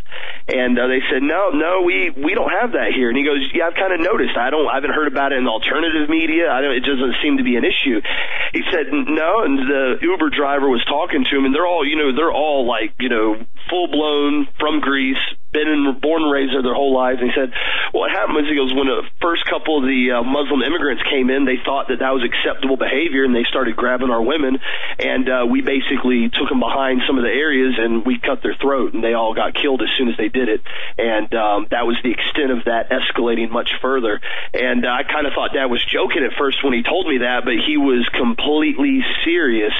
And 0.52 0.76
uh, 0.78 0.86
they 0.92 1.00
said, 1.08 1.24
no, 1.24 1.48
no, 1.56 1.80
we 1.88 2.12
we 2.12 2.36
don't 2.36 2.52
have 2.52 2.76
that 2.76 2.92
here. 2.92 3.08
And 3.08 3.16
he 3.16 3.24
goes, 3.24 3.40
yeah, 3.56 3.72
I've 3.72 3.78
kind 3.80 3.96
of 3.96 4.04
noticed. 4.04 4.36
I 4.36 4.52
don't, 4.52 4.68
I 4.68 4.76
haven't 4.76 4.92
heard 4.92 5.08
about 5.08 5.32
it 5.32 5.40
in 5.40 5.48
alternative 5.48 6.12
media. 6.12 6.52
I 6.52 6.60
don't, 6.60 6.76
it 6.76 6.84
doesn't 6.84 7.16
seem 7.24 7.40
to 7.40 7.44
be 7.44 7.56
an 7.56 7.64
issue. 7.64 8.04
He 8.52 8.62
said, 8.68 8.92
no, 8.92 9.42
and 9.48 9.58
the 9.58 9.96
Uber 10.04 10.28
driver 10.30 10.68
was 10.68 10.84
talking 10.84 11.24
to 11.24 11.32
him, 11.32 11.48
and 11.48 11.54
they're 11.54 11.66
all, 11.66 11.88
you 11.88 11.96
know, 11.96 12.14
they're 12.14 12.32
all 12.32 12.68
like, 12.68 12.92
you 13.00 13.08
know, 13.08 13.40
full 13.70 13.88
blown 13.88 14.46
from 14.60 14.80
Greece, 14.80 15.24
been 15.54 15.70
in, 15.70 16.02
born 16.02 16.26
and 16.26 16.32
raised 16.34 16.52
there 16.52 16.66
their 16.66 16.74
whole 16.74 16.92
lives. 16.92 17.22
And 17.22 17.30
he 17.30 17.34
said, 17.38 17.54
what 17.94 18.10
happened 18.10 18.34
was, 18.34 18.50
he 18.50 18.58
goes, 18.58 18.74
when 18.74 18.90
the 18.90 19.06
first 19.22 19.46
couple 19.46 19.78
of 19.78 19.86
the 19.86 20.18
uh, 20.18 20.26
Muslim 20.26 20.66
immigrants 20.66 21.06
came 21.06 21.30
in, 21.30 21.46
they 21.46 21.62
thought 21.62 21.88
that 21.94 22.02
that 22.02 22.10
was 22.10 22.26
acceptable 22.26 22.76
behavior, 22.76 23.22
and 23.22 23.30
they 23.30 23.46
started 23.46 23.78
grabbing 23.78 24.10
our 24.10 24.20
women, 24.20 24.58
and 24.98 25.30
uh, 25.30 25.46
we 25.46 25.62
basically 25.62 26.26
took 26.34 26.50
them 26.50 26.58
behind 26.58 27.06
some 27.06 27.16
of 27.16 27.24
the 27.24 27.30
areas, 27.30 27.78
and 27.78 28.02
we 28.04 28.18
cut 28.18 28.42
their 28.42 28.58
throat, 28.58 28.92
and 28.92 29.00
they 29.06 29.14
all 29.14 29.32
got 29.32 29.54
killed 29.54 29.80
as 29.80 29.88
soon 29.96 30.10
as 30.10 30.18
they 30.18 30.28
did 30.28 30.50
it. 30.50 30.60
And 30.98 31.30
um, 31.38 31.70
that 31.70 31.86
was 31.86 31.96
the 32.02 32.10
extent 32.10 32.50
of 32.50 32.66
that 32.66 32.90
escalating 32.90 33.54
much 33.54 33.70
further. 33.78 34.20
And 34.52 34.84
uh, 34.84 34.90
I 34.90 35.06
kind 35.06 35.26
of 35.30 35.32
thought 35.32 35.54
Dad 35.54 35.70
was 35.70 35.84
joking 35.86 36.26
at 36.26 36.34
first 36.34 36.64
when 36.66 36.74
he 36.74 36.82
told 36.82 37.06
me 37.06 37.22
that, 37.22 37.46
but 37.46 37.54
he 37.62 37.78
was 37.78 38.02
completely 38.10 39.06
serious. 39.22 39.72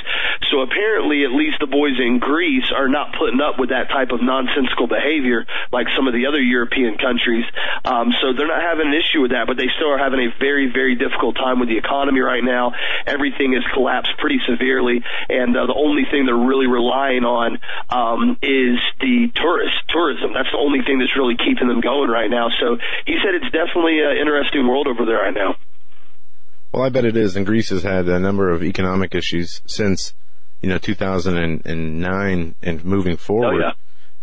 So 0.50 0.62
apparently, 0.62 1.24
at 1.24 1.32
least 1.34 1.58
the 1.58 1.66
boys 1.66 1.98
in 1.98 2.22
Greece 2.22 2.70
are 2.70 2.88
not 2.88 3.16
putting 3.18 3.40
up 3.40 3.58
with 3.58 3.70
that 3.70 3.90
type 3.90 4.14
of 4.14 4.22
nonsensical 4.22 4.86
behavior 4.86 5.46
like 5.72 5.86
some 5.96 6.06
of 6.08 6.14
the 6.14 6.26
other 6.26 6.40
European 6.40 6.96
countries. 6.98 7.44
Um, 7.84 8.12
so 8.20 8.32
they're 8.32 8.48
not 8.48 8.62
having 8.62 8.88
an 8.88 8.94
issue 8.94 9.20
with 9.20 9.32
that, 9.32 9.46
but 9.46 9.56
they 9.56 9.68
still 9.76 9.90
are 9.92 9.98
having 9.98 10.20
a 10.20 10.30
very, 10.38 10.70
very 10.72 10.94
difficult 10.96 11.36
time 11.36 11.60
with 11.60 11.68
the 11.68 11.78
economy 11.78 12.20
right 12.20 12.42
now. 12.44 12.72
Everything 13.06 13.52
has 13.52 13.64
collapsed 13.72 14.12
pretty 14.18 14.40
severely, 14.48 15.02
and 15.28 15.56
uh, 15.56 15.66
the 15.66 15.74
only 15.76 16.04
thing 16.10 16.26
they're 16.26 16.36
really 16.36 16.66
relying 16.66 17.24
on 17.24 17.58
um, 17.90 18.36
is 18.42 18.78
the 19.00 19.30
tourist 19.34 19.76
tourism. 19.88 20.32
That's 20.32 20.50
the 20.52 20.58
only 20.58 20.80
thing 20.82 20.98
that's 20.98 21.16
really 21.16 21.36
keeping 21.36 21.68
them 21.68 21.80
going 21.80 22.10
right 22.10 22.30
now. 22.30 22.48
So 22.60 22.76
he 23.06 23.16
said 23.22 23.34
it's 23.34 23.50
definitely 23.52 24.00
an 24.00 24.16
interesting 24.16 24.66
world 24.66 24.86
over 24.86 25.04
there 25.04 25.18
right 25.18 25.34
now. 25.34 25.56
well, 26.72 26.82
I 26.82 26.88
bet 26.88 27.04
it 27.04 27.16
is. 27.16 27.36
And 27.36 27.46
Greece 27.46 27.70
has 27.70 27.82
had 27.82 28.08
a 28.08 28.18
number 28.18 28.50
of 28.50 28.62
economic 28.62 29.14
issues 29.14 29.60
since, 29.66 30.14
you 30.60 30.68
know, 30.68 30.78
2009 30.78 32.54
and 32.62 32.84
moving 32.84 33.16
forward. 33.16 33.62
Oh, 33.62 33.72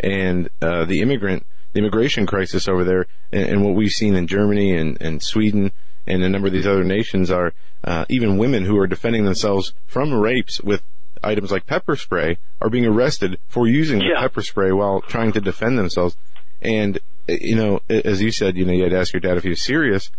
And 0.02 0.50
uh, 0.62 0.86
the 0.86 1.02
immigrant, 1.02 1.46
the 1.74 1.80
immigration 1.80 2.26
crisis 2.26 2.68
over 2.68 2.84
there, 2.84 3.06
and, 3.32 3.48
and 3.50 3.64
what 3.64 3.76
we've 3.76 3.92
seen 3.92 4.16
in 4.16 4.28
Germany 4.28 4.76
and, 4.76 5.00
and 5.02 5.22
Sweden 5.22 5.72
and 6.08 6.24
a 6.24 6.30
number 6.30 6.48
of 6.48 6.54
these 6.54 6.66
other 6.68 6.84
nations 6.84 7.30
are 7.30 7.54
uh, 7.84 8.06
even 8.10 8.38
women 8.38 8.66
who 8.66 8.78
are 8.80 8.88
defending 8.88 9.26
themselves 9.26 9.74
from 9.86 10.14
rapes 10.14 10.60
with 10.62 10.82
items 11.24 11.52
like 11.52 11.68
pepper 11.68 11.96
spray 11.96 12.40
are 12.60 12.70
being 12.70 12.86
arrested 12.86 13.38
for 13.48 13.68
using 13.68 14.00
the 14.00 14.06
Yeah. 14.06 14.22
pepper 14.22 14.42
spray 14.42 14.72
while 14.72 15.02
trying 15.02 15.32
to 15.34 15.42
defend 15.42 15.78
themselves. 15.78 16.18
And 16.64 16.98
uh, 17.30 17.34
you 17.40 17.56
know, 17.56 17.82
as 17.90 18.22
you 18.22 18.32
said, 18.32 18.58
you 18.58 18.66
know, 18.66 18.74
you 18.74 18.84
had 18.84 18.92
to 18.92 19.00
ask 19.00 19.14
your 19.14 19.20
dad 19.22 19.38
if 19.38 19.44
he 19.44 19.50
was 19.50 19.62
serious 19.64 20.10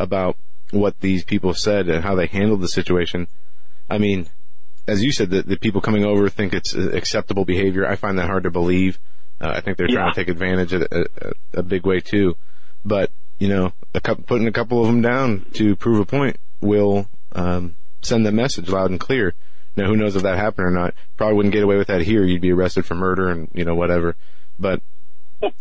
about 0.00 0.36
what 0.72 0.98
these 1.00 1.22
people 1.24 1.54
said 1.54 1.88
and 1.88 2.02
how 2.04 2.16
they 2.16 2.26
handled 2.26 2.60
the 2.60 2.68
situation. 2.68 3.28
I 3.88 3.98
mean, 3.98 4.26
as 4.88 5.02
you 5.02 5.12
said, 5.12 5.30
the, 5.30 5.42
the 5.42 5.56
people 5.56 5.80
coming 5.80 6.04
over 6.04 6.28
think 6.28 6.52
it's 6.54 6.74
uh, 6.74 6.90
acceptable 6.92 7.44
behavior. 7.44 7.86
I 7.86 7.94
find 7.94 8.18
that 8.18 8.26
hard 8.26 8.42
to 8.42 8.50
believe. 8.50 8.98
Uh, 9.40 9.50
I 9.54 9.60
think 9.60 9.76
they're 9.76 9.86
trying 9.86 10.06
Yeah. 10.06 10.12
to 10.12 10.20
take 10.20 10.28
advantage 10.28 10.72
of 10.72 10.82
a, 10.90 11.06
a, 11.20 11.32
a 11.60 11.62
big 11.62 11.86
way 11.86 12.00
too. 12.00 12.36
But 12.84 13.10
you 13.38 13.48
know, 13.48 13.72
a 13.94 14.00
couple, 14.00 14.24
putting 14.24 14.46
a 14.48 14.52
couple 14.52 14.80
of 14.80 14.86
them 14.88 15.00
down 15.00 15.46
to 15.54 15.76
prove 15.76 16.00
a 16.00 16.04
point 16.04 16.36
will 16.60 17.08
um, 17.32 17.76
send 18.02 18.26
the 18.26 18.32
message 18.32 18.68
loud 18.68 18.90
and 18.90 18.98
clear. 18.98 19.34
Now, 19.76 19.86
who 19.86 19.96
knows 19.96 20.16
if 20.16 20.24
that 20.24 20.36
happened 20.38 20.66
or 20.66 20.70
not? 20.72 20.92
Probably 21.16 21.36
wouldn't 21.36 21.52
get 21.52 21.62
away 21.62 21.76
with 21.76 21.86
that 21.86 22.00
here. 22.00 22.24
You'd 22.24 22.40
be 22.40 22.50
arrested 22.50 22.84
for 22.84 22.96
murder 22.96 23.28
and 23.28 23.48
you 23.54 23.64
know 23.64 23.76
whatever. 23.76 24.16
But 24.58 24.82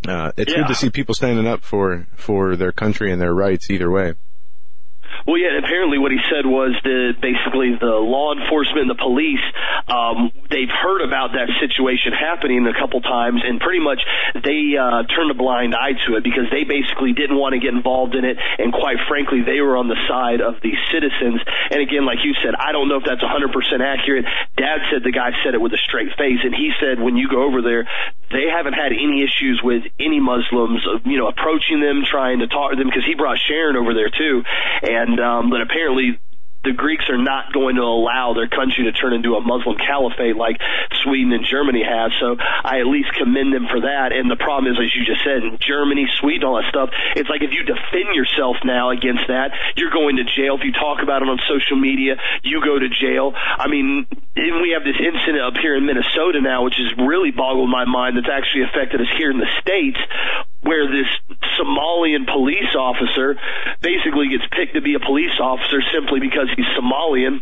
uh, 0.07 0.31
it's 0.37 0.51
good 0.51 0.67
to 0.67 0.73
see 0.75 0.89
people 0.89 1.13
standing 1.13 1.45
up 1.45 1.61
for 1.61 2.07
for 2.15 2.55
their 2.55 2.71
country 2.71 3.11
and 3.11 3.21
their 3.21 3.33
rights 3.33 3.69
either 3.69 3.91
way. 3.91 4.15
Well, 5.27 5.35
yeah, 5.35 5.59
apparently 5.59 5.99
what 5.99 6.15
he 6.15 6.23
said 6.31 6.47
was 6.47 6.71
that 6.87 7.19
basically 7.19 7.75
the 7.75 7.99
law 7.99 8.31
enforcement 8.31 8.87
and 8.87 8.91
the 8.95 8.95
police, 8.95 9.43
um, 9.91 10.31
they've 10.47 10.71
heard 10.71 11.03
about 11.03 11.35
that 11.35 11.51
situation 11.59 12.15
happening 12.15 12.63
a 12.63 12.71
couple 12.71 13.03
times, 13.03 13.43
and 13.43 13.59
pretty 13.59 13.83
much 13.83 13.99
they 14.39 14.79
uh, 14.79 15.03
turned 15.03 15.27
a 15.27 15.35
blind 15.35 15.75
eye 15.75 15.99
to 16.07 16.15
it 16.15 16.23
because 16.23 16.47
they 16.47 16.63
basically 16.63 17.11
didn't 17.11 17.35
want 17.35 17.51
to 17.51 17.59
get 17.59 17.75
involved 17.75 18.15
in 18.15 18.23
it, 18.23 18.39
and 18.39 18.71
quite 18.71 19.03
frankly, 19.11 19.43
they 19.43 19.59
were 19.59 19.75
on 19.75 19.91
the 19.91 19.99
side 20.07 20.39
of 20.39 20.63
the 20.63 20.71
citizens. 20.95 21.43
And 21.75 21.83
again, 21.83 22.07
like 22.07 22.23
you 22.23 22.31
said, 22.39 22.55
I 22.55 22.71
don't 22.71 22.87
know 22.87 22.95
if 22.95 23.03
that's 23.03 23.19
100% 23.19 23.51
accurate. 23.83 24.23
Dad 24.55 24.79
said 24.87 25.03
the 25.03 25.11
guy 25.11 25.35
said 25.43 25.51
it 25.51 25.59
with 25.59 25.75
a 25.75 25.81
straight 25.83 26.15
face, 26.15 26.39
and 26.39 26.55
he 26.55 26.71
said 26.79 27.03
when 27.03 27.19
you 27.19 27.27
go 27.27 27.43
over 27.43 27.59
there, 27.59 27.83
they 28.31 28.45
haven't 28.51 28.73
had 28.73 28.91
any 28.91 29.23
issues 29.23 29.61
with 29.63 29.83
any 29.99 30.19
Muslims, 30.19 30.85
you 31.05 31.17
know, 31.17 31.27
approaching 31.27 31.79
them, 31.79 32.03
trying 32.03 32.39
to 32.39 32.47
talk 32.47 32.71
to 32.71 32.77
them, 32.77 32.87
because 32.87 33.05
he 33.05 33.15
brought 33.15 33.37
Sharon 33.39 33.75
over 33.75 33.93
there 33.93 34.09
too, 34.09 34.43
and 34.83 35.19
um, 35.19 35.49
but 35.49 35.61
apparently 35.61 36.19
the 36.63 36.73
Greeks 36.73 37.05
are 37.09 37.21
not 37.21 37.53
going 37.53 37.75
to 37.75 37.85
allow 37.85 38.33
their 38.33 38.47
country 38.47 38.85
to 38.85 38.91
turn 38.91 39.13
into 39.13 39.35
a 39.35 39.41
Muslim 39.41 39.77
caliphate 39.77 40.35
like 40.35 40.59
Sweden 41.03 41.31
and 41.31 41.45
Germany 41.45 41.83
have. 41.83 42.11
So 42.19 42.35
I 42.39 42.79
at 42.79 42.87
least 42.87 43.13
commend 43.13 43.53
them 43.53 43.67
for 43.71 43.81
that. 43.81 44.11
And 44.11 44.29
the 44.29 44.35
problem 44.35 44.71
is, 44.73 44.77
as 44.79 44.91
you 44.91 45.05
just 45.05 45.23
said, 45.23 45.43
in 45.43 45.57
Germany, 45.63 46.07
Sweden, 46.19 46.43
all 46.43 46.59
that 46.59 46.67
stuff, 46.69 46.89
it's 47.15 47.29
like 47.29 47.41
if 47.41 47.55
you 47.55 47.63
defend 47.63 48.11
yourself 48.15 48.57
now 48.65 48.91
against 48.91 49.27
that, 49.31 49.55
you're 49.75 49.93
going 49.93 50.17
to 50.17 50.25
jail. 50.25 50.59
If 50.59 50.65
you 50.65 50.73
talk 50.73 50.99
about 51.03 51.21
it 51.23 51.29
on 51.29 51.39
social 51.47 51.79
media, 51.79 52.19
you 52.43 52.59
go 52.59 52.77
to 52.77 52.89
jail. 52.89 53.31
I 53.35 53.67
mean, 53.67 54.07
and 54.35 54.61
we 54.61 54.75
have 54.75 54.83
this 54.83 54.99
incident 54.99 55.41
up 55.41 55.55
here 55.57 55.75
in 55.75 55.85
Minnesota 55.85 56.41
now, 56.41 56.63
which 56.63 56.75
has 56.77 56.91
really 56.99 57.31
boggled 57.31 57.69
my 57.69 57.85
mind 57.85 58.17
that's 58.17 58.29
actually 58.29 58.67
affected 58.67 59.01
us 59.01 59.11
here 59.17 59.31
in 59.31 59.39
the 59.39 59.49
States 59.61 59.97
where 60.61 60.87
this 60.87 61.07
Somalian 61.59 62.25
police 62.25 62.75
officer 62.77 63.35
basically 63.81 64.29
gets 64.29 64.43
picked 64.51 64.73
to 64.75 64.81
be 64.81 64.95
a 64.95 64.99
police 64.99 65.39
officer 65.39 65.81
simply 65.93 66.19
because 66.19 66.49
he's 66.55 66.65
Somalian. 66.77 67.41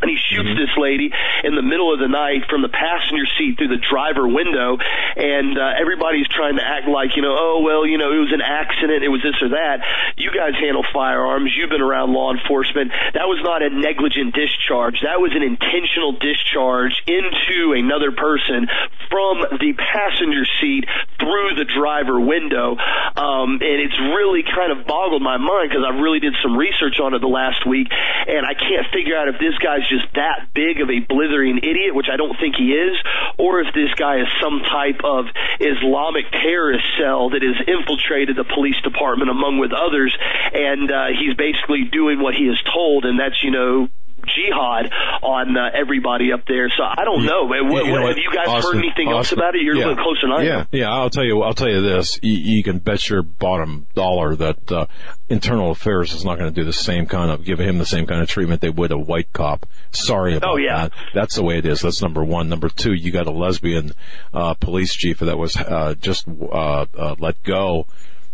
And 0.00 0.10
he 0.10 0.16
shoots 0.16 0.54
this 0.54 0.70
lady 0.78 1.10
in 1.42 1.54
the 1.54 1.62
middle 1.62 1.92
of 1.92 1.98
the 1.98 2.06
night 2.06 2.46
from 2.48 2.62
the 2.62 2.70
passenger 2.70 3.26
seat 3.38 3.58
through 3.58 3.74
the 3.74 3.82
driver 3.82 4.26
window, 4.28 4.78
and 4.78 5.58
uh, 5.58 5.74
everybody's 5.74 6.28
trying 6.28 6.56
to 6.56 6.62
act 6.62 6.86
like, 6.86 7.16
you 7.16 7.22
know, 7.22 7.34
oh 7.34 7.62
well, 7.66 7.86
you 7.86 7.98
know, 7.98 8.14
it 8.14 8.22
was 8.22 8.32
an 8.32 8.42
accident, 8.42 9.02
it 9.02 9.10
was 9.10 9.22
this 9.22 9.34
or 9.42 9.50
that. 9.50 9.82
You 10.16 10.30
guys 10.30 10.54
handle 10.54 10.86
firearms, 10.92 11.50
you've 11.56 11.70
been 11.70 11.82
around 11.82 12.12
law 12.12 12.30
enforcement. 12.30 12.92
That 13.14 13.26
was 13.26 13.42
not 13.42 13.62
a 13.62 13.70
negligent 13.70 14.34
discharge. 14.34 15.02
That 15.02 15.18
was 15.18 15.34
an 15.34 15.42
intentional 15.42 16.14
discharge 16.14 16.94
into 17.06 17.74
another 17.74 18.12
person 18.12 18.70
from 19.10 19.42
the 19.58 19.74
passenger 19.74 20.46
seat 20.60 20.86
through 21.18 21.58
the 21.58 21.64
driver 21.64 22.20
window, 22.20 22.76
um, 23.16 23.58
and 23.58 23.78
it's 23.82 23.98
really 24.14 24.44
kind 24.46 24.70
of 24.70 24.86
boggled 24.86 25.22
my 25.22 25.38
mind 25.38 25.70
because 25.70 25.82
I 25.82 25.96
really 25.98 26.20
did 26.20 26.36
some 26.42 26.54
research 26.54 27.00
on 27.00 27.14
it 27.14 27.20
the 27.20 27.30
last 27.30 27.66
week, 27.66 27.88
and 27.90 28.44
I 28.46 28.54
can't 28.54 28.86
figure 28.92 29.16
out 29.16 29.26
if 29.26 29.40
this 29.40 29.56
guy's 29.58 29.87
just 29.88 30.06
that 30.14 30.52
big 30.54 30.80
of 30.80 30.90
a 30.90 31.00
blithering 31.00 31.58
idiot, 31.58 31.94
which 31.94 32.08
I 32.12 32.16
don't 32.16 32.36
think 32.38 32.56
he 32.56 32.72
is, 32.72 32.96
or 33.38 33.60
if 33.60 33.74
this 33.74 33.92
guy 33.96 34.20
is 34.20 34.28
some 34.40 34.60
type 34.60 35.00
of 35.04 35.26
Islamic 35.60 36.30
terrorist 36.30 36.84
cell 36.98 37.30
that 37.30 37.42
has 37.42 37.56
infiltrated 37.66 38.36
the 38.36 38.44
police 38.44 38.80
department 38.82 39.30
among 39.30 39.58
with 39.58 39.72
others, 39.72 40.16
and 40.52 40.90
uh, 40.90 41.06
he's 41.18 41.34
basically 41.34 41.84
doing 41.90 42.20
what 42.20 42.34
he 42.34 42.44
is 42.44 42.58
told, 42.72 43.04
and 43.04 43.18
that's 43.18 43.42
you 43.42 43.50
know 43.50 43.88
jihad 44.34 44.92
on 45.22 45.56
uh, 45.56 45.70
everybody 45.74 46.32
up 46.32 46.44
there. 46.46 46.68
So 46.76 46.82
I 46.84 47.04
don't 47.04 47.24
know. 47.24 47.44
What, 47.44 47.84
you 47.86 47.92
what, 47.92 48.08
have 48.08 48.16
you 48.16 48.30
guys 48.34 48.48
Austin, 48.48 48.74
heard 48.74 48.84
anything 48.84 49.08
else 49.08 49.32
about 49.32 49.54
it? 49.54 49.62
You're 49.62 49.76
yeah. 49.76 49.86
a 49.86 49.88
little 49.88 50.04
closer 50.04 50.28
than 50.28 50.32
I 50.32 50.40
am. 50.40 50.46
Yeah. 50.46 50.64
Yeah, 50.80 50.90
I'll 50.92 51.10
tell 51.10 51.24
you. 51.24 51.42
I'll 51.42 51.54
tell 51.54 51.68
you 51.68 51.80
this: 51.82 52.18
you, 52.22 52.34
you 52.34 52.62
can 52.62 52.78
bet 52.78 53.08
your 53.08 53.22
bottom 53.22 53.86
dollar 53.94 54.36
that 54.36 54.72
uh, 54.72 54.86
Internal 55.28 55.70
Affairs 55.70 56.12
is 56.12 56.24
not 56.24 56.38
going 56.38 56.52
to 56.52 56.60
do 56.60 56.64
the 56.64 56.72
same 56.72 57.06
kind 57.06 57.30
of 57.30 57.44
give 57.44 57.58
him 57.58 57.78
the 57.78 57.86
same 57.86 58.06
kind 58.06 58.22
of 58.22 58.28
treatment 58.28 58.60
they 58.60 58.70
would 58.70 58.92
a 58.92 58.98
white 58.98 59.32
cop. 59.32 59.66
Sorry 59.90 60.36
about 60.36 60.54
Oh, 60.54 60.56
yeah. 60.56 60.88
that. 60.88 60.92
That's 61.14 61.34
the 61.36 61.42
way 61.42 61.58
it 61.58 61.66
is. 61.66 61.80
That's 61.80 62.02
number 62.02 62.24
one. 62.24 62.48
Number 62.48 62.68
two, 62.68 62.92
you 62.92 63.10
got 63.12 63.26
a 63.26 63.30
lesbian 63.30 63.92
uh, 64.32 64.54
police 64.54 64.94
chief 64.94 65.18
that 65.20 65.38
was 65.38 65.56
uh, 65.56 65.94
just 66.00 66.28
uh, 66.28 66.86
uh, 66.96 67.14
let 67.18 67.42
go. 67.42 67.86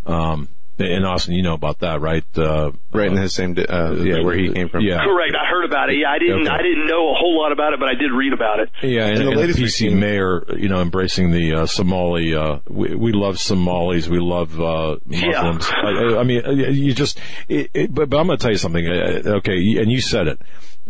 Um, 0.06 0.48
in 0.78 1.04
Austin, 1.04 1.34
you 1.34 1.42
know 1.42 1.54
about 1.54 1.78
that, 1.80 2.00
right? 2.00 2.24
Uh, 2.36 2.72
right 2.92 3.06
in 3.08 3.14
the 3.14 3.28
same, 3.28 3.56
uh, 3.56 3.92
yeah, 3.94 4.22
where 4.22 4.36
he 4.36 4.52
came 4.52 4.68
from. 4.68 4.82
Yeah. 4.84 5.04
Correct. 5.04 5.34
I 5.34 5.48
heard 5.48 5.64
about 5.64 5.90
it. 5.90 5.96
Yeah, 5.98 6.10
I 6.10 6.18
didn't. 6.18 6.42
Okay. 6.42 6.50
I 6.50 6.62
didn't 6.62 6.86
know 6.86 7.10
a 7.10 7.14
whole 7.14 7.40
lot 7.40 7.52
about 7.52 7.72
it, 7.72 7.80
but 7.80 7.88
I 7.88 7.94
did 7.94 8.10
read 8.12 8.32
about 8.32 8.60
it. 8.60 8.70
Yeah, 8.82 9.06
and, 9.06 9.18
And 9.18 9.28
the 9.28 9.40
and 9.42 9.54
the 9.54 9.62
PC 9.62 9.62
regime- 9.86 10.00
mayor, 10.00 10.44
you 10.56 10.68
know, 10.68 10.80
embracing 10.80 11.30
the 11.30 11.54
uh, 11.54 11.66
Somali. 11.66 12.34
Uh, 12.34 12.58
we, 12.68 12.94
we 12.94 13.12
love 13.12 13.38
Somalis. 13.38 14.08
We 14.08 14.18
love 14.20 14.60
uh, 14.60 14.96
Muslims. 15.06 15.68
I, 15.70 15.88
I- 15.90 16.20
I 16.20 16.22
mean, 16.24 16.44
uh, 16.44 16.50
you 16.50 16.92
just. 16.94 17.18
It, 17.48 17.70
it, 17.74 17.94
but, 17.94 18.10
but 18.10 18.18
I'm 18.18 18.26
going 18.26 18.38
to 18.38 18.42
tell 18.42 18.52
you 18.52 18.58
something. 18.58 18.86
Uh, 18.86 19.22
Okay, 19.36 19.56
and 19.78 19.90
you 19.90 20.00
said 20.00 20.26
it. 20.28 20.40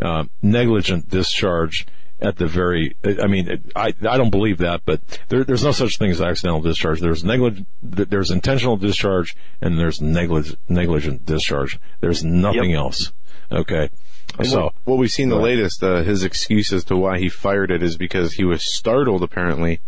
Uh, 0.01 0.25
negligent 0.43 1.09
discharge 1.09 1.87
at 2.25 2.37
the 2.37 2.47
very. 2.47 2.97
I 3.05 3.27
mean, 3.27 3.63
I 3.77 3.93
I 4.09 4.17
don't 4.17 4.31
believe 4.31 4.59
that, 4.59 4.83
but 4.85 5.01
there, 5.29 5.45
there's 5.45 5.63
no 5.65 5.73
such 5.73 5.99
thing 5.99 6.11
as 6.11 6.21
accidental 6.21 6.61
discharge. 6.61 7.01
There's 7.01 7.23
neglig- 7.23 7.67
There's 7.83 8.31
intentional 8.31 8.77
discharge, 8.77 9.37
and 9.61 9.79
there's 9.79 10.01
neglig- 10.01 10.57
negligent 10.69 11.27
discharge. 11.27 11.79
There's 12.01 12.25
nothing 12.25 12.71
Yep. 12.71 12.79
else. 12.79 13.13
Okay. 13.53 13.91
And 14.39 14.49
So. 14.49 14.63
what, 14.65 14.75
what 14.85 14.99
we've 14.99 15.11
seen 15.13 15.29
the 15.29 15.37
latest, 15.37 15.83
uh, 15.85 16.03
his 16.03 16.25
excuse 16.25 16.73
as 16.73 16.83
to 16.85 16.97
why 16.97 17.19
he 17.19 17.29
fired 17.29 17.71
it 17.71 17.83
is 17.83 17.97
because 17.97 18.33
he 18.33 18.45
was 18.45 18.65
startled 18.65 19.23
apparently 19.23 19.81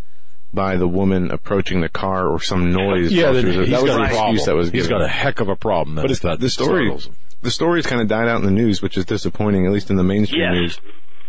by 0.54 0.76
the 0.76 0.86
woman 0.86 1.30
approaching 1.30 1.80
the 1.80 1.88
car 1.88 2.28
or 2.28 2.40
some 2.40 2.70
noise. 2.70 3.10
Yeah, 3.12 3.24
while 3.30 3.34
that, 3.34 3.44
was 3.44 3.54
he's 3.56 3.70
that 3.70 3.82
was 3.82 3.92
the 3.96 4.02
excuse 4.04 4.44
that 4.44 4.54
was 4.56 4.70
He's 4.70 4.82
given. 4.86 4.98
got 4.98 5.04
a 5.04 5.08
heck 5.08 5.40
of 5.40 5.48
a 5.48 5.56
problem. 5.56 5.96
but 5.96 6.10
it's 6.10 6.20
that 6.20 6.38
the 6.38 6.48
story. 6.50 6.84
startles 6.86 7.06
him. 7.06 7.14
The 7.42 7.50
story's 7.50 7.86
kind 7.86 8.00
of 8.00 8.08
died 8.08 8.28
out 8.28 8.38
in 8.38 8.44
the 8.44 8.50
news, 8.50 8.80
which 8.82 8.96
is 8.96 9.04
disappointing, 9.04 9.66
at 9.66 9.72
least 9.72 9.90
in 9.90 9.96
the 9.96 10.04
mainstream 10.04 10.42
Yes. 10.42 10.52
news. 10.52 10.80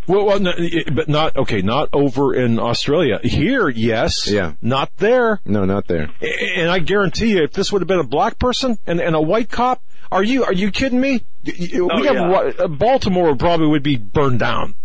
Well, 0.08 0.26
well, 0.26 0.40
no, 0.40 0.54
but 0.94 1.10
not 1.10 1.36
okay. 1.36 1.62
Not 1.62 1.90
over 1.94 2.34
in 2.34 2.60
Australia. 2.60 3.20
Here, 3.24 3.68
yes. 3.68 4.28
Yeah. 4.30 4.54
Not 4.62 4.90
there. 4.98 5.42
No, 5.46 5.66
not 5.66 5.88
there. 5.88 6.10
And 6.56 6.70
I 6.72 6.80
guarantee 6.80 7.32
you, 7.32 7.44
if 7.44 7.52
this 7.52 7.72
would 7.72 7.82
have 7.82 7.88
been 7.88 8.00
a 8.00 8.04
black 8.04 8.40
person 8.40 8.78
and, 8.88 9.02
and 9.02 9.16
a 9.16 9.22
white 9.22 9.50
cop, 9.50 9.84
are 10.12 10.24
you 10.24 10.46
are 10.46 10.54
you 10.54 10.72
kidding 10.72 11.02
me? 11.02 11.24
Y- 11.46 11.54
y- 11.60 11.80
Oh, 11.82 12.00
we 12.00 12.08
have 12.08 12.16
yeah. 12.16 12.64
uh, 12.64 12.68
Baltimore 12.68 13.36
probably 13.36 13.68
would 13.68 13.84
be 13.84 13.98
burned 13.98 14.40
down. 14.40 14.76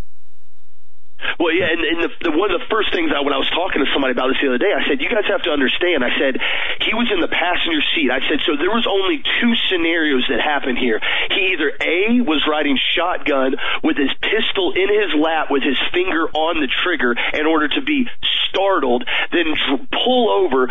Well, 1.39 1.55
yeah, 1.55 1.71
and, 1.71 1.81
and 1.81 1.99
the, 2.05 2.11
the, 2.29 2.33
one 2.33 2.51
of 2.51 2.61
the 2.61 2.67
first 2.69 2.93
things 2.93 3.11
I, 3.15 3.21
when 3.21 3.33
I 3.33 3.41
was 3.41 3.51
talking 3.51 3.85
to 3.85 3.89
somebody 3.93 4.13
about 4.13 4.29
this 4.29 4.39
the 4.41 4.49
other 4.49 4.63
day, 4.63 4.73
I 4.73 4.87
said, 4.89 5.01
"You 5.01 5.09
guys 5.09 5.27
have 5.29 5.43
to 5.49 5.53
understand." 5.53 6.05
I 6.05 6.13
said, 6.19 6.39
"He 6.83 6.95
was 6.95 7.11
in 7.13 7.21
the 7.21 7.31
passenger 7.31 7.83
seat." 7.95 8.11
I 8.11 8.21
said, 8.29 8.45
"So 8.45 8.57
there 8.57 8.73
was 8.73 8.87
only 8.87 9.23
two 9.41 9.53
scenarios 9.69 10.27
that 10.29 10.41
happened 10.41 10.79
here. 10.79 11.01
He 11.31 11.55
either 11.55 11.71
a 11.81 12.21
was 12.23 12.45
riding 12.49 12.79
shotgun 12.95 13.57
with 13.83 13.97
his 13.97 14.11
pistol 14.21 14.73
in 14.73 14.89
his 14.89 15.15
lap 15.19 15.51
with 15.51 15.63
his 15.63 15.79
finger 15.93 16.29
on 16.31 16.61
the 16.61 16.69
trigger 16.69 17.15
in 17.35 17.47
order 17.47 17.69
to 17.69 17.81
be 17.83 18.09
startled, 18.53 19.05
then 19.33 19.55
dr- 19.57 19.89
pull 19.91 20.31
over, 20.31 20.69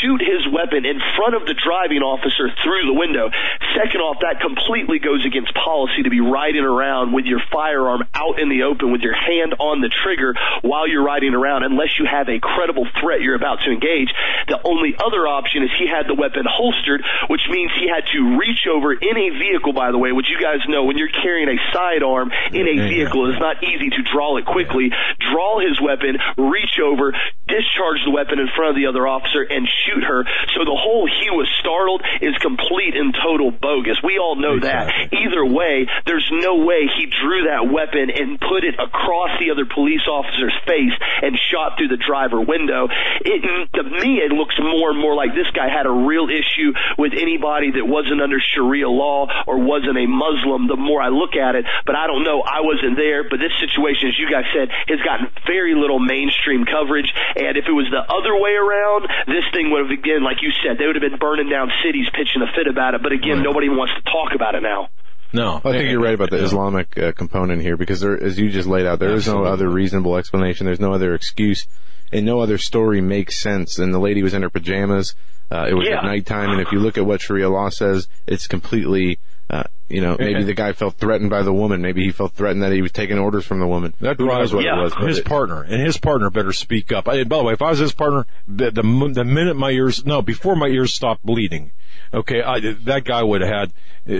shoot 0.00 0.20
his 0.20 0.44
weapon 0.52 0.84
in 0.84 1.00
front 1.16 1.34
of 1.34 1.46
the 1.46 1.54
driving 1.54 2.02
officer 2.02 2.52
through 2.62 2.84
the 2.86 2.92
window. 2.92 3.30
Second 3.74 4.00
off, 4.00 4.20
that 4.20 4.40
completely 4.40 4.98
goes 4.98 5.24
against 5.24 5.54
policy 5.54 6.02
to 6.04 6.10
be 6.10 6.20
riding 6.20 6.64
around 6.64 7.12
with 7.12 7.24
your 7.24 7.40
firearm 7.50 8.04
out 8.14 8.38
in 8.38 8.48
the 8.48 8.64
open 8.64 8.92
with 8.92 9.00
your 9.00 9.14
hand 9.14 9.54
on 9.58 9.80
the 9.80 9.83
trigger 9.88 10.34
while 10.62 10.88
you're 10.88 11.04
riding 11.04 11.34
around 11.34 11.64
unless 11.64 11.98
you 11.98 12.06
have 12.06 12.28
a 12.28 12.38
credible 12.40 12.86
threat 13.00 13.20
you're 13.20 13.36
about 13.36 13.60
to 13.64 13.70
engage. 13.70 14.12
The 14.48 14.60
only 14.64 14.94
other 14.96 15.26
option 15.26 15.62
is 15.62 15.70
he 15.78 15.88
had 15.88 16.06
the 16.06 16.14
weapon 16.14 16.44
holstered, 16.48 17.02
which 17.28 17.42
means 17.50 17.72
he 17.78 17.88
had 17.88 18.04
to 18.12 18.38
reach 18.38 18.66
over 18.68 18.92
in 18.92 19.16
a 19.16 19.28
vehicle, 19.36 19.72
by 19.72 19.90
the 19.90 19.98
way, 19.98 20.12
which 20.12 20.28
you 20.30 20.40
guys 20.40 20.60
know 20.68 20.84
when 20.84 20.98
you're 20.98 21.12
carrying 21.12 21.48
a 21.48 21.58
sidearm 21.72 22.30
in 22.52 22.66
a 22.68 22.76
vehicle, 22.88 23.30
it's 23.30 23.40
not 23.40 23.62
easy 23.62 23.90
to 23.90 24.02
draw 24.02 24.36
it 24.36 24.46
quickly. 24.46 24.90
Draw 25.18 25.60
his 25.60 25.80
weapon, 25.80 26.18
reach 26.36 26.78
over, 26.82 27.12
discharge 27.48 28.00
the 28.04 28.12
weapon 28.12 28.38
in 28.38 28.48
front 28.56 28.74
of 28.74 28.76
the 28.76 28.86
other 28.86 29.06
officer, 29.06 29.42
and 29.42 29.68
shoot 29.86 30.04
her. 30.04 30.24
So 30.54 30.64
the 30.64 30.76
whole 30.76 31.06
he 31.06 31.30
was 31.30 31.48
startled 31.60 32.02
is 32.20 32.36
complete 32.40 32.96
and 32.96 33.14
total 33.14 33.50
bogus. 33.50 34.00
We 34.02 34.18
all 34.18 34.36
know 34.36 34.60
that. 34.60 34.92
Either 35.12 35.44
way, 35.44 35.86
there's 36.06 36.28
no 36.32 36.64
way 36.64 36.88
he 36.88 37.06
drew 37.06 37.48
that 37.48 37.70
weapon 37.70 38.10
and 38.10 38.40
put 38.40 38.64
it 38.64 38.74
across 38.78 39.36
the 39.40 39.50
other 39.50 39.64
police 39.74 40.06
officer's 40.08 40.54
face 40.66 40.94
and 41.22 41.36
shot 41.50 41.76
through 41.76 41.88
the 41.88 41.98
driver 42.00 42.40
window. 42.40 42.88
It, 43.20 43.42
to 43.74 43.82
me, 43.82 44.22
it 44.22 44.32
looks 44.32 44.54
more 44.62 44.90
and 44.90 44.98
more 45.00 45.14
like 45.14 45.34
this 45.34 45.50
guy 45.54 45.68
had 45.68 45.86
a 45.86 45.92
real 45.92 46.28
issue 46.30 46.72
with 46.98 47.12
anybody 47.12 47.72
that 47.74 47.84
wasn't 47.86 48.22
under 48.22 48.38
Sharia 48.40 48.88
law 48.88 49.26
or 49.46 49.58
wasn't 49.58 49.98
a 49.98 50.06
Muslim. 50.06 50.68
The 50.68 50.76
more 50.76 51.02
I 51.02 51.08
look 51.08 51.34
at 51.36 51.54
it, 51.54 51.64
but 51.86 51.96
I 51.96 52.06
don't 52.06 52.22
know. 52.24 52.42
I 52.42 52.60
wasn't 52.62 52.96
there. 52.96 53.26
But 53.28 53.38
this 53.42 53.52
situation, 53.58 54.08
as 54.08 54.18
you 54.18 54.30
guys 54.30 54.46
said, 54.54 54.70
has 54.88 55.00
gotten 55.02 55.28
very 55.46 55.74
little 55.74 55.98
mainstream 55.98 56.64
coverage. 56.64 57.12
And 57.36 57.56
if 57.56 57.66
it 57.66 57.74
was 57.74 57.86
the 57.90 58.02
other 58.06 58.34
way 58.38 58.54
around, 58.54 59.08
this 59.26 59.44
thing 59.52 59.70
would 59.70 59.82
have 59.82 59.90
again, 59.90 60.22
like 60.22 60.42
you 60.42 60.50
said, 60.62 60.78
they 60.78 60.86
would 60.86 60.96
have 60.96 61.04
been 61.04 61.18
burning 61.18 61.48
down 61.48 61.70
cities, 61.84 62.06
pitching 62.14 62.42
a 62.42 62.50
fit 62.54 62.66
about 62.66 62.94
it. 62.94 63.02
But 63.02 63.12
again, 63.12 63.38
Right. 63.38 63.44
nobody 63.50 63.68
wants 63.68 63.94
to 63.94 64.02
talk 64.10 64.34
about 64.34 64.54
it 64.54 64.62
now. 64.62 64.88
No, 65.34 65.56
I 65.56 65.72
think 65.72 65.90
you're 65.90 66.00
right 66.00 66.14
about 66.14 66.30
the 66.30 66.42
Islamic 66.42 66.96
uh, 66.96 67.10
component 67.12 67.60
here 67.60 67.76
because 67.76 68.00
there, 68.00 68.16
as 68.22 68.38
you 68.38 68.50
just 68.50 68.68
laid 68.68 68.86
out, 68.86 69.00
there 69.00 69.12
is 69.12 69.26
no 69.26 69.42
other 69.44 69.68
reasonable 69.68 70.16
explanation. 70.16 70.64
There's 70.64 70.78
no 70.78 70.92
other 70.94 71.12
excuse, 71.12 71.66
and 72.12 72.24
no 72.24 72.38
other 72.38 72.56
story 72.56 73.00
makes 73.00 73.36
sense. 73.40 73.78
And 73.80 73.92
the 73.92 73.98
lady 73.98 74.22
was 74.22 74.32
in 74.32 74.42
her 74.42 74.48
pajamas. 74.50 75.14
Uh, 75.50 75.66
it 75.68 75.74
was 75.74 75.88
Yeah. 75.88 75.98
at 75.98 76.04
nighttime, 76.04 76.50
and 76.50 76.60
if 76.60 76.70
you 76.70 76.78
look 76.78 76.96
at 76.96 77.04
what 77.04 77.20
Sharia 77.20 77.48
law 77.50 77.68
says, 77.68 78.06
it's 78.28 78.46
completely, 78.46 79.18
uh, 79.50 79.64
you 79.88 80.00
know, 80.00 80.16
maybe 80.18 80.34
And- 80.34 80.46
the 80.48 80.54
guy 80.54 80.72
felt 80.72 80.94
threatened 80.96 81.30
by 81.30 81.42
the 81.42 81.52
woman. 81.52 81.82
Maybe 81.82 82.02
he 82.04 82.10
felt 82.10 82.32
threatened 82.32 82.62
that 82.62 82.72
he 82.72 82.80
was 82.82 82.92
taking 82.92 83.18
orders 83.18 83.44
from 83.46 83.60
the 83.60 83.66
woman. 83.66 83.92
That 84.00 84.16
Who 84.16 84.26
knows 84.26 84.54
what 84.54 84.64
Yeah. 84.64 84.80
it 84.80 84.82
was. 84.84 84.94
his 84.94 85.18
it- 85.18 85.24
partner, 85.26 85.62
and 85.62 85.80
his 85.80 85.98
partner 85.98 86.30
better 86.30 86.52
speak 86.52 86.92
up. 86.92 87.08
I, 87.08 87.22
by 87.24 87.38
the 87.38 87.44
way, 87.44 87.52
if 87.52 87.62
I 87.62 87.70
was 87.70 87.78
his 87.78 87.92
partner, 87.92 88.26
the, 88.48 88.70
the 88.70 88.82
the 89.12 89.24
minute 89.24 89.56
my 89.56 89.70
ears, 89.70 90.04
no, 90.06 90.22
before 90.22 90.56
my 90.56 90.68
ears 90.68 90.94
stopped 90.94 91.24
bleeding, 91.24 91.70
okay, 92.12 92.42
I, 92.42 92.60
that 92.84 93.04
guy 93.04 93.22
would 93.22 93.42
have 93.42 93.50
had 93.50 93.72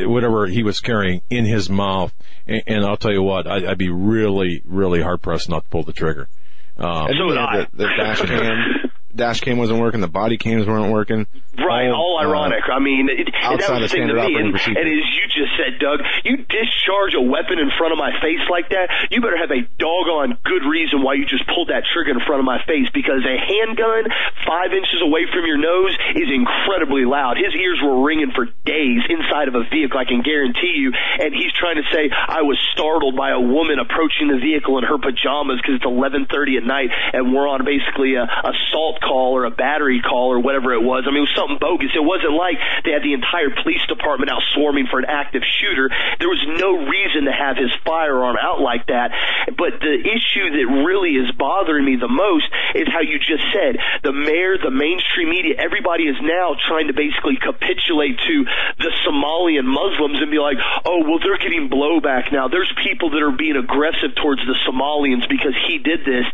uh, 0.04 0.08
whatever 0.08 0.46
he 0.46 0.62
was 0.62 0.80
carrying 0.80 1.22
in 1.30 1.44
his 1.46 1.70
mouth, 1.70 2.12
and, 2.46 2.62
and 2.66 2.84
I'll 2.84 2.96
tell 2.98 3.12
you 3.12 3.22
what, 3.22 3.46
I, 3.46 3.70
I'd 3.70 3.78
be 3.78 3.90
really, 3.90 4.62
really 4.66 5.00
hard 5.02 5.22
pressed 5.22 5.48
not 5.48 5.64
to 5.64 5.70
pull 5.70 5.82
the 5.82 5.92
trigger. 5.92 6.28
Um, 6.76 7.06
and 7.06 7.14
So 7.18 7.26
would 7.26 7.38
I. 7.38 7.56
the, 7.72 7.76
the 7.76 7.86
dash 7.96 8.20
cam, 8.20 8.90
dash 9.14 9.40
cam 9.40 9.58
wasn't 9.58 9.80
working. 9.80 10.00
The 10.00 10.08
body 10.08 10.36
cams 10.36 10.66
weren't 10.66 10.92
working. 10.92 11.26
Right, 11.54 11.86
all 11.90 12.18
uh, 12.18 12.26
ironic. 12.26 12.66
I 12.66 12.82
mean, 12.82 13.06
it, 13.06 13.30
and 13.30 13.60
that 13.60 13.62
outside 13.62 13.80
was 13.80 13.90
the 13.90 13.96
thing 13.96 14.08
to 14.10 14.18
standard 14.18 14.58
me. 14.58 14.74
And, 14.74 14.78
and 14.78 14.86
as 14.90 15.06
you 15.14 15.24
just 15.30 15.54
said, 15.54 15.78
Doug, 15.78 16.02
you 16.26 16.42
discharge 16.42 17.14
a 17.14 17.22
weapon 17.22 17.62
in 17.62 17.70
front 17.78 17.94
of 17.94 17.98
my 17.98 18.10
face 18.18 18.42
like 18.50 18.74
that, 18.74 18.90
you 19.14 19.22
better 19.22 19.38
have 19.38 19.54
a 19.54 19.62
doggone 19.78 20.34
good 20.42 20.66
reason 20.66 21.06
why 21.06 21.14
you 21.14 21.26
just 21.26 21.46
pulled 21.46 21.70
that 21.70 21.86
trigger 21.94 22.10
in 22.10 22.20
front 22.26 22.42
of 22.42 22.46
my 22.46 22.58
face 22.66 22.90
because 22.90 23.22
a 23.22 23.36
handgun 23.38 24.10
five 24.42 24.74
inches 24.74 24.98
away 24.98 25.30
from 25.30 25.46
your 25.46 25.58
nose 25.62 25.94
is 26.18 26.26
incredibly 26.26 27.06
loud. 27.06 27.38
His 27.38 27.54
ears 27.54 27.78
were 27.78 28.02
ringing 28.02 28.34
for 28.34 28.50
days 28.66 29.06
inside 29.06 29.46
of 29.46 29.54
a 29.54 29.62
vehicle, 29.70 29.94
I 29.94 30.10
can 30.10 30.26
guarantee 30.26 30.74
you. 30.74 30.90
And 30.90 31.30
he's 31.30 31.54
trying 31.54 31.78
to 31.78 31.86
say, 31.94 32.10
I 32.10 32.42
was 32.42 32.58
startled 32.74 33.14
by 33.14 33.30
a 33.30 33.40
woman 33.40 33.78
approaching 33.78 34.26
the 34.26 34.42
vehicle 34.42 34.78
in 34.78 34.84
her 34.84 34.98
pajamas 34.98 35.62
because 35.62 35.78
it's 35.78 35.86
11.30 35.86 36.58
at 36.58 36.66
night 36.66 36.90
and 37.14 37.30
we're 37.30 37.46
on 37.46 37.62
basically 37.62 38.18
a 38.18 38.26
assault 38.26 39.03
call 39.04 39.36
or 39.36 39.44
a 39.44 39.52
battery 39.52 40.00
call 40.00 40.32
or 40.32 40.40
whatever 40.40 40.72
it 40.72 40.80
was. 40.80 41.04
I 41.04 41.12
mean, 41.12 41.20
it 41.22 41.28
was 41.28 41.36
something 41.36 41.60
bogus. 41.60 41.92
It 41.92 42.02
wasn't 42.02 42.32
like 42.32 42.56
they 42.84 42.96
had 42.96 43.04
the 43.04 43.12
entire 43.12 43.52
police 43.52 43.84
department 43.84 44.32
out 44.32 44.40
swarming 44.56 44.88
for 44.88 44.98
an 44.98 45.04
active 45.04 45.44
shooter. 45.44 45.92
There 46.18 46.32
was 46.32 46.40
no 46.56 46.88
reason 46.88 47.28
to 47.28 47.32
have 47.32 47.60
his 47.60 47.70
firearm 47.84 48.40
out 48.40 48.64
like 48.64 48.88
that. 48.88 49.12
But 49.52 49.84
the 49.84 49.96
issue 50.00 50.48
that 50.56 50.66
really 50.88 51.20
is 51.20 51.28
bothering 51.36 51.84
me 51.84 52.00
the 52.00 52.08
most 52.08 52.48
is 52.74 52.88
how 52.88 53.04
you 53.04 53.20
just 53.20 53.44
said 53.52 53.76
the 54.02 54.12
mayor, 54.12 54.56
the 54.56 54.72
mainstream 54.72 55.28
media, 55.28 55.54
everybody 55.58 56.04
is 56.04 56.16
now 56.22 56.56
trying 56.56 56.88
to 56.88 56.96
basically 56.96 57.36
capitulate 57.36 58.18
to 58.24 58.36
the 58.80 58.92
Somalian 59.04 59.68
Muslims 59.68 60.20
and 60.20 60.30
be 60.30 60.38
like, 60.38 60.56
oh, 60.84 61.04
well, 61.04 61.18
they're 61.20 61.38
getting 61.38 61.68
blowback 61.68 62.32
now. 62.32 62.48
There's 62.48 62.72
people 62.82 63.10
that 63.10 63.22
are 63.22 63.34
being 63.34 63.56
aggressive 63.56 64.14
towards 64.16 64.40
the 64.46 64.56
Somalians 64.64 65.28
because 65.28 65.54
he 65.68 65.78
did 65.78 66.04
this. 66.04 66.24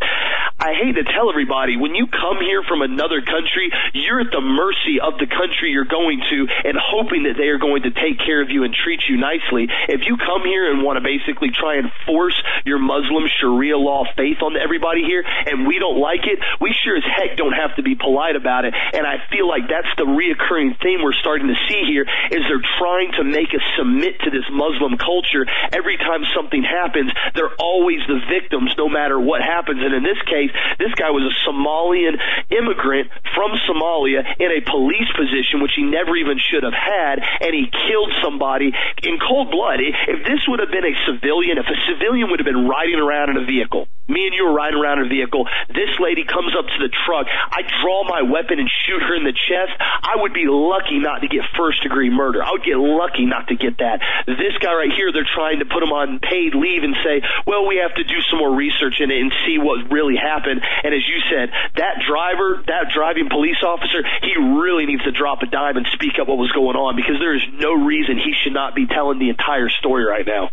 I 0.60 0.76
hate 0.76 0.92
to 1.00 1.04
tell 1.04 1.30
everybody, 1.30 1.76
when 1.76 1.94
you 1.94 2.06
come 2.06 2.36
here 2.44 2.59
from 2.66 2.82
another 2.82 3.22
country, 3.22 3.70
you're 3.94 4.20
at 4.20 4.32
the 4.32 4.40
mercy 4.42 4.98
of 4.98 5.16
the 5.16 5.30
country 5.30 5.70
you're 5.70 5.88
going 5.88 6.20
to 6.28 6.48
and 6.66 6.74
hoping 6.76 7.24
that 7.24 7.36
they 7.38 7.48
are 7.48 7.62
going 7.62 7.82
to 7.86 7.92
take 7.94 8.18
care 8.18 8.42
of 8.42 8.50
you 8.50 8.64
and 8.64 8.74
treat 8.74 9.06
you 9.08 9.16
nicely. 9.16 9.68
If 9.88 10.02
you 10.04 10.16
come 10.16 10.42
here 10.42 10.68
and 10.70 10.82
want 10.82 10.98
to 10.98 11.04
basically 11.04 11.50
try 11.54 11.78
and 11.78 11.92
force 12.04 12.36
your 12.66 12.78
Muslim 12.78 13.30
Sharia 13.40 13.78
law 13.78 14.04
faith 14.16 14.42
on 14.42 14.56
everybody 14.56 15.04
here 15.04 15.22
and 15.24 15.66
we 15.66 15.78
don't 15.78 15.98
like 15.98 16.26
it, 16.26 16.42
we 16.60 16.74
sure 16.74 16.96
as 16.96 17.04
heck 17.06 17.36
don't 17.36 17.54
have 17.54 17.76
to 17.76 17.82
be 17.82 17.94
polite 17.94 18.36
about 18.36 18.64
it. 18.64 18.74
And 18.74 19.06
I 19.06 19.22
feel 19.30 19.46
like 19.46 19.68
that's 19.70 19.90
the 19.96 20.08
reoccurring 20.08 20.80
theme 20.82 21.02
we're 21.02 21.16
starting 21.16 21.48
to 21.48 21.58
see 21.68 21.86
here 21.86 22.02
is 22.02 22.40
they're 22.50 22.68
trying 22.78 23.12
to 23.18 23.24
make 23.24 23.54
us 23.54 23.64
submit 23.78 24.20
to 24.26 24.30
this 24.30 24.44
Muslim 24.50 24.98
culture. 24.98 25.46
Every 25.72 25.96
time 25.96 26.26
something 26.34 26.62
happens, 26.62 27.12
they're 27.34 27.54
always 27.58 28.00
the 28.08 28.20
victims 28.28 28.74
no 28.76 28.88
matter 28.88 29.18
what 29.18 29.42
happens. 29.42 29.80
And 29.80 29.94
in 29.94 30.02
this 30.02 30.20
case. 30.24 30.50
This 30.78 30.92
guy 30.96 31.10
was 31.10 31.28
a 31.28 31.34
Somalian 31.44 32.16
immigrant 32.50 33.10
from 33.34 33.54
Somalia 33.66 34.26
in 34.38 34.50
a 34.50 34.60
police 34.60 35.08
position, 35.16 35.62
which 35.62 35.72
he 35.76 35.82
never 35.82 36.16
even 36.16 36.38
should 36.38 36.62
have 36.62 36.76
had, 36.76 37.22
and 37.40 37.54
he 37.54 37.70
killed 37.70 38.12
somebody 38.22 38.72
in 39.02 39.18
cold 39.18 39.50
blood. 39.50 39.80
If 39.80 40.26
this 40.26 40.42
would 40.48 40.60
have 40.60 40.70
been 40.70 40.86
a 40.86 40.96
civilian, 41.06 41.58
if 41.58 41.66
a 41.66 41.78
civilian 41.86 42.30
would 42.30 42.40
have 42.40 42.48
been 42.48 42.68
riding 42.68 42.98
around 42.98 43.30
in 43.30 43.36
a 43.38 43.46
vehicle, 43.46 43.86
me 44.08 44.26
and 44.26 44.34
you 44.34 44.46
are 44.46 44.54
riding 44.54 44.78
around 44.78 44.98
in 44.98 45.06
a 45.06 45.08
vehicle, 45.08 45.46
this 45.70 45.94
lady 46.02 46.24
comes 46.26 46.50
up 46.58 46.66
to 46.66 46.78
the 46.82 46.90
truck, 47.06 47.26
I 47.30 47.62
draw 47.82 48.02
my 48.02 48.22
weapon 48.26 48.58
and 48.58 48.68
shoot 48.68 49.02
her 49.02 49.14
in 49.14 49.22
the 49.22 49.36
chest, 49.36 49.72
I 49.78 50.18
would 50.18 50.34
be 50.34 50.46
lucky 50.50 50.98
not 50.98 51.22
to 51.22 51.28
get 51.28 51.46
first 51.56 51.82
degree 51.82 52.10
murder. 52.10 52.42
I 52.42 52.50
would 52.50 52.64
get 52.64 52.76
lucky 52.76 53.26
not 53.26 53.48
to 53.48 53.56
get 53.56 53.78
that. 53.78 54.02
This 54.26 54.58
guy 54.58 54.74
right 54.74 54.90
here, 54.90 55.12
they're 55.12 55.28
trying 55.28 55.60
to 55.60 55.68
put 55.68 55.82
him 55.82 55.92
on 55.94 56.18
paid 56.18 56.54
leave 56.54 56.82
and 56.82 56.96
say, 57.04 57.22
well, 57.46 57.66
we 57.66 57.78
have 57.78 57.94
to 57.94 58.04
do 58.04 58.18
some 58.28 58.38
more 58.40 58.54
research 58.54 58.98
in 58.98 59.10
it 59.10 59.20
and 59.20 59.30
see 59.46 59.58
what 59.58 59.90
really 59.92 60.16
happened. 60.16 60.60
And 60.82 60.90
as 60.94 61.06
you 61.06 61.18
said, 61.30 61.54
that 61.76 62.02
driver, 62.02 62.39
that 62.66 62.90
driving 62.94 63.28
police 63.28 63.62
officer, 63.62 64.02
he 64.22 64.34
really 64.36 64.86
needs 64.86 65.02
to 65.04 65.12
drop 65.12 65.42
a 65.42 65.46
dime 65.46 65.76
and 65.76 65.86
speak 65.92 66.18
up 66.20 66.28
what 66.28 66.38
was 66.38 66.52
going 66.52 66.76
on 66.76 66.96
because 66.96 67.16
there 67.18 67.34
is 67.34 67.42
no 67.54 67.72
reason 67.72 68.16
he 68.16 68.32
should 68.42 68.52
not 68.52 68.74
be 68.74 68.86
telling 68.86 69.18
the 69.18 69.28
entire 69.28 69.68
story 69.68 70.04
right 70.04 70.26
now. 70.26 70.50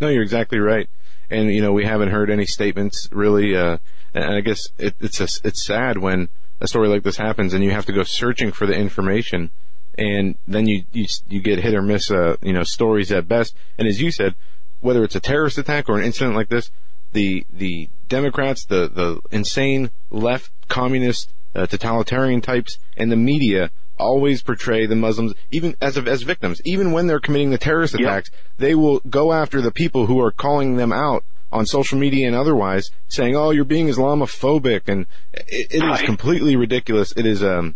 No, 0.00 0.08
you're 0.08 0.22
exactly 0.22 0.58
right. 0.58 0.88
And 1.30 1.52
you 1.52 1.62
know, 1.62 1.72
we 1.72 1.84
haven't 1.84 2.10
heard 2.10 2.30
any 2.30 2.46
statements 2.46 3.08
really. 3.12 3.56
Uh, 3.56 3.78
and 4.14 4.24
I 4.24 4.40
guess 4.40 4.68
it, 4.78 4.94
it's 5.00 5.20
a, 5.20 5.28
it's 5.46 5.64
sad 5.64 5.98
when 5.98 6.28
a 6.60 6.66
story 6.66 6.88
like 6.88 7.02
this 7.02 7.16
happens 7.16 7.54
and 7.54 7.62
you 7.62 7.70
have 7.70 7.86
to 7.86 7.92
go 7.92 8.02
searching 8.02 8.52
for 8.52 8.66
the 8.66 8.74
information, 8.74 9.50
and 9.96 10.36
then 10.46 10.66
you 10.66 10.84
you, 10.92 11.06
you 11.28 11.40
get 11.40 11.60
hit 11.60 11.74
or 11.74 11.82
miss, 11.82 12.10
uh, 12.10 12.36
you 12.42 12.52
know, 12.52 12.62
stories 12.62 13.12
at 13.12 13.28
best. 13.28 13.54
And 13.78 13.86
as 13.86 14.00
you 14.00 14.10
said, 14.10 14.34
whether 14.80 15.04
it's 15.04 15.16
a 15.16 15.20
terrorist 15.20 15.58
attack 15.58 15.88
or 15.88 15.98
an 15.98 16.04
incident 16.04 16.34
like 16.34 16.48
this, 16.48 16.70
the 17.12 17.46
the 17.52 17.88
Democrats, 18.10 18.66
the 18.66 18.88
the 18.88 19.20
insane 19.30 19.90
left 20.10 20.50
communist 20.68 21.32
uh, 21.54 21.66
totalitarian 21.66 22.42
types, 22.42 22.78
and 22.98 23.10
the 23.10 23.16
media 23.16 23.70
always 23.98 24.42
portray 24.42 24.86
the 24.86 24.96
Muslims 24.96 25.32
even 25.50 25.74
as 25.80 25.96
as 25.96 26.22
victims. 26.22 26.60
Even 26.66 26.92
when 26.92 27.06
they're 27.06 27.20
committing 27.20 27.50
the 27.50 27.58
terrorist 27.58 27.94
attacks, 27.94 28.30
yep. 28.30 28.40
they 28.58 28.74
will 28.74 29.00
go 29.08 29.32
after 29.32 29.62
the 29.62 29.70
people 29.70 30.06
who 30.06 30.20
are 30.20 30.32
calling 30.32 30.76
them 30.76 30.92
out 30.92 31.24
on 31.52 31.66
social 31.66 31.98
media 31.98 32.26
and 32.26 32.36
otherwise, 32.36 32.90
saying, 33.08 33.34
"Oh, 33.34 33.50
you're 33.50 33.64
being 33.64 33.88
Islamophobic," 33.88 34.82
and 34.86 35.06
it, 35.32 35.68
it 35.70 35.82
is 35.82 36.02
completely 36.02 36.56
ridiculous. 36.56 37.12
It 37.16 37.26
is 37.26 37.42
um, 37.42 37.74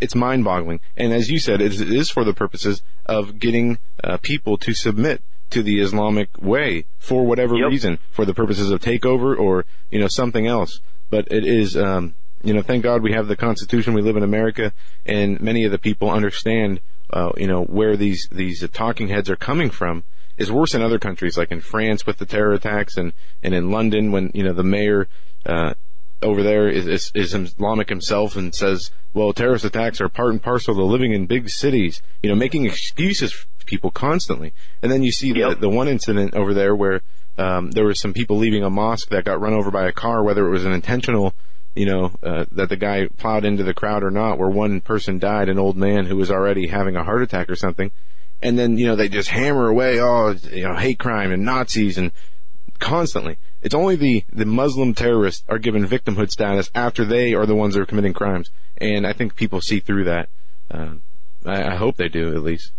it's 0.00 0.14
mind-boggling. 0.14 0.80
And 0.96 1.12
as 1.12 1.30
you 1.30 1.38
said, 1.38 1.60
it 1.60 1.72
is 1.80 2.10
for 2.10 2.24
the 2.24 2.34
purposes 2.34 2.82
of 3.06 3.38
getting 3.38 3.78
uh, 4.02 4.18
people 4.18 4.56
to 4.58 4.74
submit 4.74 5.22
to 5.54 5.62
the 5.62 5.80
Islamic 5.80 6.28
way 6.40 6.84
for 6.98 7.24
whatever 7.24 7.56
yep. 7.56 7.70
reason, 7.70 7.98
for 8.10 8.24
the 8.24 8.34
purposes 8.34 8.70
of 8.70 8.80
takeover 8.80 9.36
or 9.38 9.64
you 9.90 9.98
know 9.98 10.08
something 10.08 10.46
else. 10.46 10.80
But 11.10 11.30
it 11.30 11.46
is 11.46 11.76
um, 11.76 12.14
you 12.44 12.52
know, 12.52 12.62
thank 12.62 12.82
God 12.82 13.02
we 13.02 13.12
have 13.12 13.26
the 13.26 13.36
Constitution. 13.36 13.94
We 13.94 14.02
live 14.02 14.16
in 14.16 14.22
America, 14.22 14.72
and 15.06 15.40
many 15.40 15.64
of 15.64 15.72
the 15.72 15.78
people 15.78 16.10
understand, 16.10 16.80
uh, 17.10 17.30
you 17.36 17.46
know, 17.46 17.62
where 17.62 17.96
these 17.96 18.28
these 18.30 18.68
talking 18.70 19.08
heads 19.08 19.30
are 19.30 19.36
coming 19.36 19.70
from. 19.70 20.04
Is 20.36 20.50
worse 20.50 20.74
in 20.74 20.82
other 20.82 20.98
countries, 20.98 21.38
like 21.38 21.52
in 21.52 21.60
France 21.60 22.06
with 22.06 22.18
the 22.18 22.26
terror 22.26 22.52
attacks, 22.52 22.96
and 22.96 23.12
and 23.42 23.54
in 23.54 23.70
London 23.70 24.12
when 24.12 24.30
you 24.34 24.42
know 24.42 24.52
the 24.52 24.64
mayor 24.64 25.08
uh, 25.46 25.74
over 26.22 26.42
there 26.42 26.68
is, 26.68 26.86
is, 26.86 27.12
is 27.14 27.34
Islamic 27.34 27.88
himself 27.88 28.34
and 28.34 28.54
says, 28.54 28.90
well, 29.12 29.32
terrorist 29.32 29.64
attacks 29.64 30.00
are 30.00 30.08
part 30.08 30.32
and 30.32 30.42
parcel 30.42 30.72
of 30.72 30.90
living 30.90 31.12
in 31.12 31.26
big 31.26 31.48
cities. 31.48 32.02
You 32.22 32.30
know, 32.30 32.34
making 32.34 32.66
excuses 32.66 33.46
people 33.66 33.90
constantly. 33.90 34.52
And 34.82 34.90
then 34.90 35.02
you 35.02 35.12
see 35.12 35.32
yep. 35.32 35.50
the 35.50 35.54
the 35.56 35.70
one 35.70 35.88
incident 35.88 36.34
over 36.34 36.54
there 36.54 36.74
where 36.74 37.00
um, 37.36 37.72
there 37.72 37.84
was 37.84 38.00
some 38.00 38.12
people 38.12 38.36
leaving 38.36 38.62
a 38.62 38.70
mosque 38.70 39.08
that 39.08 39.24
got 39.24 39.40
run 39.40 39.54
over 39.54 39.70
by 39.70 39.86
a 39.88 39.92
car, 39.92 40.22
whether 40.22 40.46
it 40.46 40.50
was 40.50 40.64
an 40.64 40.72
intentional 40.72 41.34
you 41.74 41.86
know, 41.86 42.12
uh, 42.22 42.44
that 42.52 42.68
the 42.68 42.76
guy 42.76 43.08
plowed 43.18 43.44
into 43.44 43.64
the 43.64 43.74
crowd 43.74 44.04
or 44.04 44.10
not, 44.10 44.38
where 44.38 44.48
one 44.48 44.80
person 44.80 45.18
died, 45.18 45.48
an 45.48 45.58
old 45.58 45.76
man 45.76 46.06
who 46.06 46.16
was 46.16 46.30
already 46.30 46.68
having 46.68 46.96
a 46.96 47.02
heart 47.02 47.22
attack 47.22 47.50
or 47.50 47.56
something. 47.56 47.90
And 48.42 48.58
then, 48.58 48.78
you 48.78 48.86
know, 48.86 48.96
they 48.96 49.08
just 49.08 49.30
hammer 49.30 49.68
away, 49.68 50.00
oh, 50.00 50.34
you 50.52 50.68
know, 50.68 50.76
hate 50.76 50.98
crime 50.98 51.32
and 51.32 51.44
Nazis 51.44 51.98
and 51.98 52.12
constantly. 52.78 53.38
It's 53.62 53.74
only 53.74 53.96
the, 53.96 54.24
the 54.32 54.44
Muslim 54.44 54.94
terrorists 54.94 55.42
are 55.48 55.58
given 55.58 55.86
victimhood 55.86 56.30
status 56.30 56.70
after 56.74 57.04
they 57.04 57.34
are 57.34 57.46
the 57.46 57.54
ones 57.54 57.74
that 57.74 57.80
are 57.80 57.86
committing 57.86 58.12
crimes. 58.12 58.50
And 58.76 59.06
I 59.06 59.12
think 59.12 59.34
people 59.34 59.60
see 59.60 59.80
through 59.80 60.04
that. 60.04 60.28
Uh, 60.70 60.94
I, 61.44 61.72
I 61.72 61.76
hope 61.76 61.96
they 61.96 62.08
do, 62.08 62.34
at 62.34 62.42
least. 62.42 62.72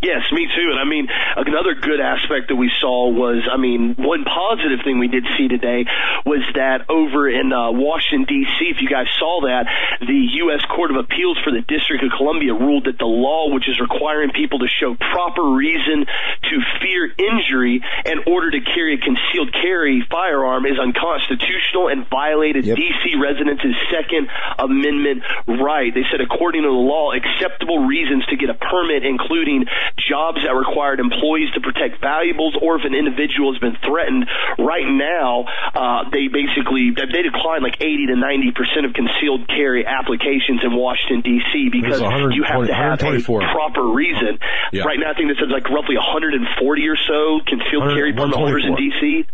Yes, 0.00 0.30
me 0.30 0.46
too. 0.46 0.70
And 0.70 0.78
I 0.78 0.84
mean, 0.84 1.08
another 1.10 1.74
good 1.74 1.98
aspect 1.98 2.48
that 2.48 2.56
we 2.56 2.70
saw 2.80 3.10
was, 3.10 3.42
I 3.50 3.58
mean, 3.58 3.96
one 3.98 4.22
positive 4.22 4.86
thing 4.86 5.00
we 5.00 5.08
did 5.08 5.26
see 5.36 5.48
today 5.48 5.86
was 6.22 6.38
that 6.54 6.86
over 6.88 7.26
in 7.26 7.50
uh, 7.52 7.74
Washington 7.74 8.22
D.C., 8.22 8.62
if 8.70 8.78
you 8.78 8.88
guys 8.88 9.10
saw 9.18 9.42
that, 9.42 9.66
the 9.98 10.46
U.S. 10.46 10.62
Court 10.70 10.94
of 10.94 11.02
Appeals 11.02 11.42
for 11.42 11.50
the 11.50 11.66
District 11.66 11.98
of 12.06 12.14
Columbia 12.14 12.54
ruled 12.54 12.86
that 12.86 12.94
the 13.02 13.10
law, 13.10 13.50
which 13.50 13.66
is 13.66 13.82
requiring 13.82 14.30
people 14.30 14.62
to 14.62 14.70
show 14.70 14.94
proper 14.94 15.42
reason 15.42 16.06
to 16.06 16.54
fear 16.78 17.10
injury 17.18 17.82
in 18.06 18.22
order 18.30 18.54
to 18.54 18.60
carry 18.62 18.94
a 18.94 19.02
concealed 19.02 19.50
carry 19.50 20.06
firearm, 20.06 20.62
is 20.62 20.78
unconstitutional 20.78 21.90
and 21.90 22.06
violated 22.06 22.70
yep. 22.70 22.78
D.C. 22.78 23.18
residents' 23.18 23.66
Second 23.90 24.30
Amendment 24.62 25.26
right. 25.58 25.90
They 25.90 26.06
said, 26.06 26.22
according 26.22 26.62
to 26.62 26.70
the 26.70 26.86
law, 26.86 27.10
acceptable 27.18 27.82
reasons 27.82 28.22
to 28.30 28.38
get 28.38 28.46
a 28.46 28.54
permit, 28.54 29.02
including 29.02 29.66
jobs 29.96 30.42
that 30.44 30.52
required 30.54 31.00
employees 31.00 31.50
to 31.54 31.60
protect 31.60 32.00
valuables 32.00 32.56
or 32.60 32.76
if 32.76 32.84
an 32.84 32.94
individual 32.94 33.52
has 33.52 33.60
been 33.60 33.76
threatened. 33.84 34.26
Right 34.58 34.86
now, 34.86 35.46
uh, 35.74 36.10
they 36.10 36.28
basically 36.28 36.92
they 36.92 37.22
decline 37.22 37.62
like 37.62 37.80
80 37.80 38.12
to 38.12 38.16
90 38.16 38.52
percent 38.52 38.84
of 38.86 38.92
concealed 38.92 39.46
carry 39.48 39.86
applications 39.86 40.60
in 40.64 40.74
Washington 40.74 41.20
D.C. 41.22 41.70
because 41.72 42.00
you 42.34 42.44
have 42.44 42.66
to 42.66 42.74
have 42.74 42.98
a 43.00 43.20
proper 43.52 43.84
reason. 43.94 44.38
Yeah. 44.72 44.84
Right 44.84 44.98
now, 45.00 45.10
I 45.10 45.14
think 45.14 45.28
this 45.28 45.40
is 45.40 45.50
like 45.50 45.68
roughly 45.70 45.96
140 45.96 46.88
or 46.88 46.96
so 46.96 47.40
concealed 47.46 47.82
carry 47.96 48.12
permit 48.12 48.36
holders 48.36 48.64
in 48.66 48.74
D.C. 48.76 49.24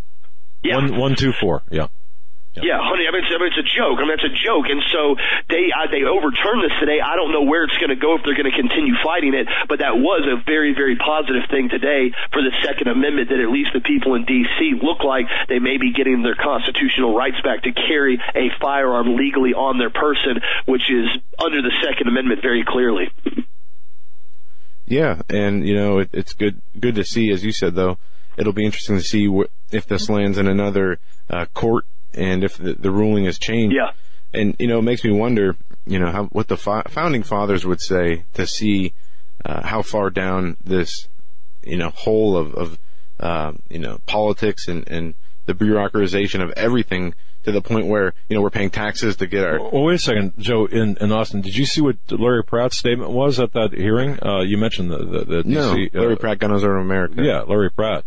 Yeah, 0.62 0.76
one 0.76 0.96
one 0.96 1.14
two 1.14 1.32
four. 1.32 1.62
Yeah. 1.70 1.88
Yeah, 2.62 2.78
honey, 2.78 3.02
I 3.09 3.11
mean, 3.11 3.26
it's, 3.26 3.34
I 3.34 3.38
mean, 3.42 3.50
it's 3.50 3.59
a 3.59 3.66
joke. 3.66 3.98
I 3.98 4.07
mean, 4.07 4.14
it's 4.14 4.30
a 4.30 4.36
joke. 4.38 4.70
And 4.70 4.78
so 4.94 5.18
they, 5.50 5.74
uh, 5.74 5.90
they 5.90 6.07
overturned 6.07 6.62
this 6.62 6.70
today. 6.78 7.02
I 7.02 7.18
don't 7.18 7.34
know 7.34 7.42
where 7.42 7.66
it's 7.66 7.74
going 7.82 7.90
to 7.90 7.98
go 7.98 8.14
if 8.14 8.22
they're 8.22 8.38
going 8.38 8.46
to 8.46 8.55
continue 8.55 8.94
fighting 9.02 9.34
it, 9.34 9.50
but 9.66 9.82
that 9.82 9.98
was 9.98 10.22
a 10.22 10.38
very, 10.46 10.70
very 10.70 10.94
positive 10.94 11.50
thing 11.50 11.66
today 11.66 12.14
for 12.30 12.46
the 12.46 12.55
Second 12.62 12.86
Amendment 12.86 13.34
that 13.34 13.42
at 13.42 13.50
least 13.50 13.74
the 13.74 13.82
people 13.82 14.14
in 14.14 14.22
D.C. 14.22 14.78
look 14.78 15.02
like 15.02 15.26
they 15.50 15.59
may 15.59 15.82
be 15.82 15.90
getting 15.90 16.22
their 16.22 16.38
constitutional 16.38 17.18
rights 17.18 17.42
back 17.42 17.66
to 17.66 17.74
carry 17.74 18.22
a 18.38 18.55
firearm 18.62 19.18
legally 19.18 19.50
on 19.50 19.82
their 19.82 19.90
person, 19.90 20.38
which 20.70 20.86
is 20.86 21.11
under 21.42 21.59
the 21.59 21.74
Second 21.82 22.07
Amendment 22.07 22.38
very 22.38 22.62
clearly. 22.62 23.11
Yeah, 24.86 25.22
and 25.28 25.66
you 25.66 25.74
know, 25.74 25.98
it, 25.98 26.11
it's 26.12 26.34
good, 26.34 26.61
good 26.78 26.94
to 26.94 27.05
see, 27.05 27.30
as 27.30 27.44
you 27.44 27.52
said, 27.52 27.74
though, 27.74 27.98
it'll 28.36 28.52
be 28.52 28.64
interesting 28.64 28.98
to 28.98 29.02
see 29.02 29.26
wh- 29.26 29.50
if 29.74 29.86
this 29.86 30.09
lands 30.09 30.38
in 30.38 30.46
another 30.46 30.98
uh, 31.30 31.46
court 31.55 31.86
and 32.15 32.45
if 32.45 32.57
the, 32.57 32.75
the 32.75 32.91
ruling 32.91 33.25
has 33.25 33.39
changed. 33.39 33.77
Yeah. 33.77 33.93
And, 34.33 34.57
you 34.59 34.67
know, 34.67 34.79
it 34.79 34.83
makes 34.83 35.05
me 35.05 35.12
wonder, 35.12 35.57
you 35.87 35.99
know, 35.99 36.11
how, 36.11 36.25
what 36.27 36.49
the 36.49 36.57
fa- 36.57 36.85
founding 36.89 37.23
fathers 37.23 37.65
would 37.65 37.81
say 37.81 38.25
to 38.35 38.47
see, 38.47 38.93
uh, 39.45 39.67
how 39.67 39.83
far 39.83 40.11
down 40.11 40.57
this, 40.65 41.09
you 41.62 41.77
know, 41.77 41.91
hole 41.91 42.37
of, 42.37 42.55
of, 42.55 42.79
uh, 43.21 43.53
you 43.69 43.79
know, 43.79 44.01
politics 44.07 44.67
and, 44.67 44.89
and 44.89 45.15
the 45.47 45.55
bureaucratization 45.55 46.43
of 46.43 46.51
everything 46.57 47.15
to 47.45 47.53
the 47.53 47.61
point 47.61 47.87
where, 47.87 48.15
you 48.29 48.35
know, 48.35 48.43
we're 48.43 48.51
paying 48.51 48.71
taxes 48.71 49.17
to 49.17 49.27
get 49.27 49.45
our. 49.45 49.61
Well, 49.61 49.85
wait 49.85 49.95
a 49.95 49.99
second, 49.99 50.33
Joe, 50.39 50.67
in, 50.67 50.97
in 51.01 51.12
Austin, 51.12 51.43
did 51.43 51.57
you 51.57 51.67
see 51.67 51.81
what 51.81 51.97
Larry 52.11 52.43
Pratt's 52.43 52.77
statement 52.77 53.11
was 53.11 53.39
at 53.39 53.53
that 53.53 53.73
hearing? 53.73 54.19
Uh, 54.25 54.41
you 54.41 54.57
mentioned 54.57 54.91
the, 54.91 54.99
the, 54.99 55.25
the 55.25 55.43
DC, 55.43 55.45
no, 55.45 56.01
Larry 56.01 56.15
uh, 56.15 56.17
Pratt, 56.17 56.39
Gun 56.39 56.51
Owners 56.51 56.65
of 56.65 56.71
America. 56.71 57.23
Yeah, 57.23 57.43
Larry 57.43 57.71
Pratt 57.71 58.05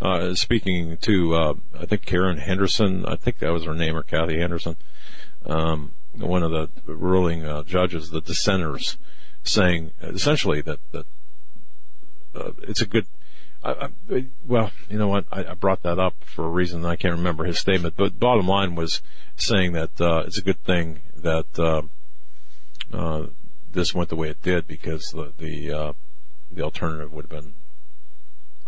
uh, 0.00 0.34
speaking 0.34 0.96
to, 0.98 1.34
uh, 1.34 1.54
I 1.78 1.86
think 1.86 2.06
Karen 2.06 2.38
Henderson, 2.38 3.04
I 3.06 3.16
think 3.16 3.38
that 3.38 3.52
was 3.52 3.64
her 3.64 3.74
name, 3.74 3.96
or 3.96 4.02
Kathy 4.02 4.38
Henderson, 4.38 4.76
um, 5.46 5.92
one 6.14 6.42
of 6.42 6.50
the 6.50 6.68
ruling 6.86 7.44
uh, 7.44 7.62
judges, 7.64 8.10
the 8.10 8.20
dissenters, 8.20 8.96
saying 9.42 9.92
essentially 10.00 10.60
that, 10.62 10.78
that 10.92 11.06
uh, 12.34 12.52
it's 12.62 12.80
a 12.80 12.86
good, 12.86 13.06
I, 13.64 13.88
I, 14.10 14.26
well, 14.46 14.70
you 14.88 14.98
know 14.98 15.08
what? 15.08 15.24
I, 15.32 15.46
I, 15.46 15.54
brought 15.54 15.82
that 15.82 15.98
up 15.98 16.14
for 16.24 16.44
a 16.44 16.48
reason. 16.48 16.84
I 16.84 16.96
can't 16.96 17.14
remember 17.14 17.44
his 17.44 17.58
statement, 17.58 17.94
but 17.96 18.20
bottom 18.20 18.46
line 18.46 18.76
was 18.76 19.02
saying 19.36 19.72
that 19.72 20.00
uh, 20.00 20.22
it's 20.26 20.38
a 20.38 20.42
good 20.42 20.62
thing 20.64 21.00
that 21.16 21.58
uh, 22.92 23.26
this 23.72 23.94
went 23.94 24.10
the 24.10 24.16
way 24.16 24.28
it 24.28 24.42
did 24.42 24.68
because 24.68 25.10
the 25.12 25.32
the, 25.38 25.94
the 26.52 26.62
alternative 26.62 27.12
would 27.12 27.24
have 27.24 27.42
been 27.42 27.54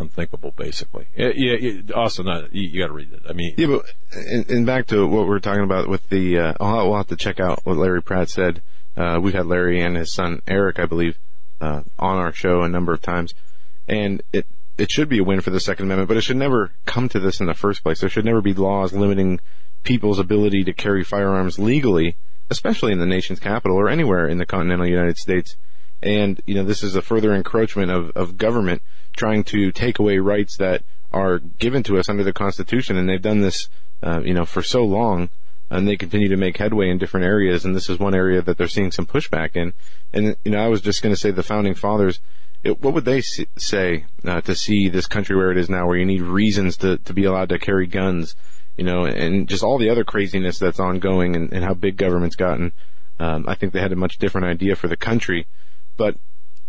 unthinkable, 0.01 0.53
basically. 0.57 1.07
Yeah, 1.17 1.31
yeah 1.35 1.81
Austin, 1.95 2.29
uh, 2.29 2.49
you, 2.51 2.69
you 2.69 2.81
got 2.81 2.89
to 2.89 2.93
read 2.93 3.13
it. 3.13 3.23
I 3.29 3.33
mean, 3.33 3.55
yeah, 3.57 3.67
but 3.67 3.85
and, 4.13 4.49
and, 4.51 4.67
back 4.67 4.87
to 4.89 5.07
what 5.07 5.29
we 5.29 5.35
are 5.35 5.41
talking 5.41 5.65
about 5.65 5.89
with 5.89 6.09
the, 6.09 6.39
uh, 6.39 6.55
I'll, 6.61 6.89
we'll 6.89 6.97
have 6.97 7.09
to 7.09 7.17
check 7.17 7.41
out 7.41 7.61
what 7.65 7.77
Larry 7.77 8.03
Pratt 8.03 8.31
said. 8.31 8.63
Uh, 8.97 9.19
we've 9.23 9.35
had 9.35 9.47
Larry 9.47 9.81
and 9.81 9.97
his 9.97 10.13
son 10.13 10.43
Eric, 10.49 10.79
I 10.79 10.87
believe, 10.87 11.19
uh, 11.61 11.83
on 11.99 12.17
our 12.17 12.33
show 12.33 12.63
a 12.63 12.69
number 12.69 12.93
of 12.93 13.01
times, 13.01 13.35
and 13.89 14.23
it 14.33 14.47
it 14.79 14.91
should 14.91 15.09
be 15.09 15.19
a 15.19 15.25
win 15.25 15.43
for 15.43 15.51
the 15.51 15.61
Second 15.61 15.87
Amendment, 15.87 16.09
but 16.09 16.17
it 16.17 16.23
should 16.23 16.39
never 16.39 16.73
come 16.87 17.09
to 17.11 17.21
this 17.21 17.39
in 17.39 17.47
the 17.47 17.55
first 17.55 17.83
place. 17.83 18.01
There 18.01 18.09
should 18.09 18.25
never 18.25 18.41
be 18.41 18.55
laws 18.55 18.95
limiting 18.95 19.39
people's 19.85 20.19
ability 20.19 20.65
to 20.65 20.73
carry 20.73 21.05
firearms 21.05 21.59
legally, 21.59 22.17
especially 22.49 22.93
in 22.93 22.99
the 22.99 23.07
nation's 23.07 23.41
capital 23.41 23.77
or 23.77 23.89
anywhere 23.89 24.27
in 24.27 24.39
the 24.39 24.47
continental 24.47 24.89
United 24.89 25.19
States. 25.19 25.57
And, 26.03 26.41
you 26.47 26.55
know, 26.55 26.65
this 26.65 26.83
is 26.83 26.97
a 26.97 27.03
further 27.03 27.35
encroachment 27.35 27.91
of, 27.91 28.11
of 28.17 28.39
government 28.39 28.83
trying 29.17 29.45
to 29.45 29.71
take 29.71 29.99
away 29.99 30.19
rights 30.19 30.57
that 30.57 30.83
are 31.13 31.39
given 31.39 31.83
to 31.85 31.99
us 31.99 32.09
under 32.09 32.25
the 32.25 32.33
Constitution. 32.33 32.97
And 32.97 33.09
they've 33.09 33.21
done 33.21 33.41
this, 33.41 33.69
uh, 34.03 34.21
you 34.21 34.33
know, 34.33 34.45
for 34.45 34.63
so 34.63 34.85
long 34.85 35.29
and 35.71 35.87
they 35.87 35.97
continue 35.97 36.29
to 36.29 36.37
make 36.37 36.57
headway 36.57 36.91
in 36.91 36.99
different 36.99 37.27
areas. 37.27 37.65
And 37.65 37.77
this 37.77 37.89
is 37.89 37.99
one 37.99 38.15
area 38.15 38.43
that 38.43 38.59
they're 38.59 38.69
seeing 38.69 38.91
some 38.91 39.07
pushback 39.07 39.55
in. 39.55 39.73
And, 40.13 40.37
you 40.45 40.51
know, 40.51 40.59
I 40.59 40.69
was 40.69 40.81
just 40.81 41.01
going 41.01 41.15
to 41.15 41.21
say 41.21 41.31
the 41.31 41.45
founding 41.45 41.75
fathers, 41.75 42.21
it, 42.65 42.83
what 42.83 42.93
would 42.93 43.05
they 43.05 43.21
say 43.21 44.05
uh, 44.25 44.41
to 44.43 44.55
see 44.55 44.89
this 44.89 45.07
country 45.07 45.37
where 45.37 45.53
it 45.53 45.59
is 45.59 45.71
now, 45.71 45.87
where 45.87 45.97
you 45.97 46.05
need 46.05 46.23
reasons 46.23 46.77
to, 46.79 46.99
to 46.99 47.13
be 47.13 47.25
allowed 47.25 47.51
to 47.51 47.59
carry 47.59 47.87
guns, 47.87 48.35
you 48.77 48.85
know, 48.85 49.05
and 49.05 49.49
just 49.49 49.63
all 49.63 49.79
the 49.79 49.89
other 49.89 50.05
craziness 50.05 50.59
that's 50.59 50.81
ongoing 50.81 51.37
and, 51.37 51.53
and 51.53 51.65
how 51.65 51.75
big 51.75 51.97
government's 51.97 52.37
gotten. 52.37 52.73
Um, 53.21 53.45
I 53.47 53.55
think 53.55 53.73
they 53.73 53.81
had 53.81 53.93
a 53.93 53.97
much 53.97 54.19
different 54.19 54.49
idea 54.49 54.75
for 54.75 54.89
the 54.89 54.97
country. 54.97 55.47
But 56.01 56.17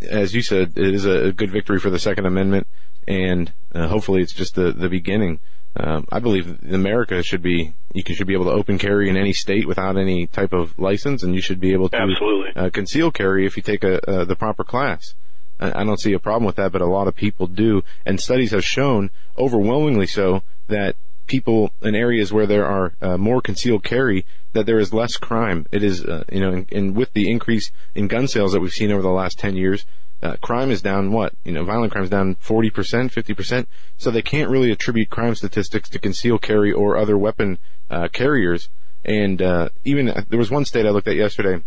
as 0.02 0.36
you 0.36 0.42
said, 0.42 0.74
it 0.76 0.94
is 0.94 1.06
a 1.06 1.32
good 1.32 1.52
victory 1.52 1.80
for 1.80 1.90
the 1.90 2.00
Second 2.00 2.26
Amendment, 2.26 2.68
and 3.08 3.54
uh, 3.74 3.88
hopefully 3.88 4.22
it's 4.22 4.34
just 4.34 4.56
the, 4.56 4.74
the 4.74 4.90
beginning. 4.90 5.40
Um, 5.78 6.06
I 6.12 6.20
believe 6.20 6.62
America 6.70 7.24
should 7.24 7.42
be 7.42 7.74
you 7.94 8.04
should 8.14 8.28
be 8.28 8.34
able 8.34 8.44
to 8.46 8.52
open 8.52 8.78
carry 8.78 9.10
in 9.10 9.16
any 9.16 9.32
state 9.32 9.66
without 9.66 9.96
any 9.96 10.28
type 10.28 10.52
of 10.52 10.78
license, 10.78 11.24
and 11.24 11.34
you 11.34 11.40
should 11.40 11.62
be 11.62 11.72
able 11.72 11.88
to 11.88 11.96
Absolutely. 11.96 12.52
Uh, 12.58 12.70
conceal 12.72 13.10
carry 13.10 13.46
if 13.46 13.56
you 13.56 13.64
take 13.64 13.86
a, 13.86 14.06
uh, 14.06 14.26
the 14.26 14.36
proper 14.36 14.66
class. 14.66 15.14
I 15.62 15.86
don't 15.86 16.02
see 16.02 16.12
a 16.12 16.20
problem 16.20 16.46
with 16.46 16.58
that, 16.58 16.74
but 16.74 16.82
a 16.82 16.88
lot 16.88 17.08
of 17.08 17.16
people 17.16 17.48
do, 17.48 17.84
and 18.06 18.20
studies 18.20 18.52
have 18.52 18.66
shown 18.66 19.12
overwhelmingly 19.38 20.08
so 20.08 20.44
that 20.68 20.98
people 21.32 21.72
in 21.82 21.96
areas 21.96 22.34
where 22.34 22.46
there 22.46 22.66
are 22.66 22.94
uh, 23.02 23.18
more 23.18 23.42
concealed 23.42 23.86
carry 23.86 24.26
that 24.52 24.66
there 24.66 24.80
is 24.80 24.92
less 24.92 25.16
crime. 25.16 25.66
It 25.72 25.82
is, 25.82 26.04
uh, 26.04 26.26
you 26.30 26.42
know, 26.42 26.66
and, 26.70 26.94
with 26.94 27.14
the 27.14 27.32
increase 27.32 27.72
in 27.96 28.10
gun 28.10 28.28
sales 28.28 28.52
that 28.52 28.60
we've 28.60 28.74
seen 28.74 28.92
over 28.92 29.02
the 29.02 29.08
last 29.10 29.40
10 29.40 29.56
years, 29.56 29.86
uh, 30.22 30.36
crime 30.42 30.70
is 30.70 30.82
down 30.82 31.14
what? 31.14 31.34
You 31.46 31.54
know, 31.54 31.64
violent 31.64 31.94
crime 31.94 32.04
is 32.04 32.10
down 32.10 32.36
40%, 32.36 32.70
50%. 32.72 33.66
So 33.98 34.12
they 34.12 34.22
can't 34.22 34.50
really 34.50 34.72
attribute 34.72 35.10
crime 35.10 35.34
statistics 35.36 35.88
to 35.92 36.00
concealed 36.00 36.42
carry 36.42 36.74
or 36.74 36.98
other 36.98 37.18
weapon 37.18 37.60
uh, 37.90 38.10
carriers. 38.10 38.68
And 39.06 39.42
uh, 39.42 39.70
even 39.86 40.10
uh, 40.10 40.26
there 40.28 40.38
was 40.38 40.52
one 40.52 40.66
state 40.66 40.86
I 40.86 40.90
looked 40.90 41.08
at 41.08 41.16
yesterday, 41.16 41.64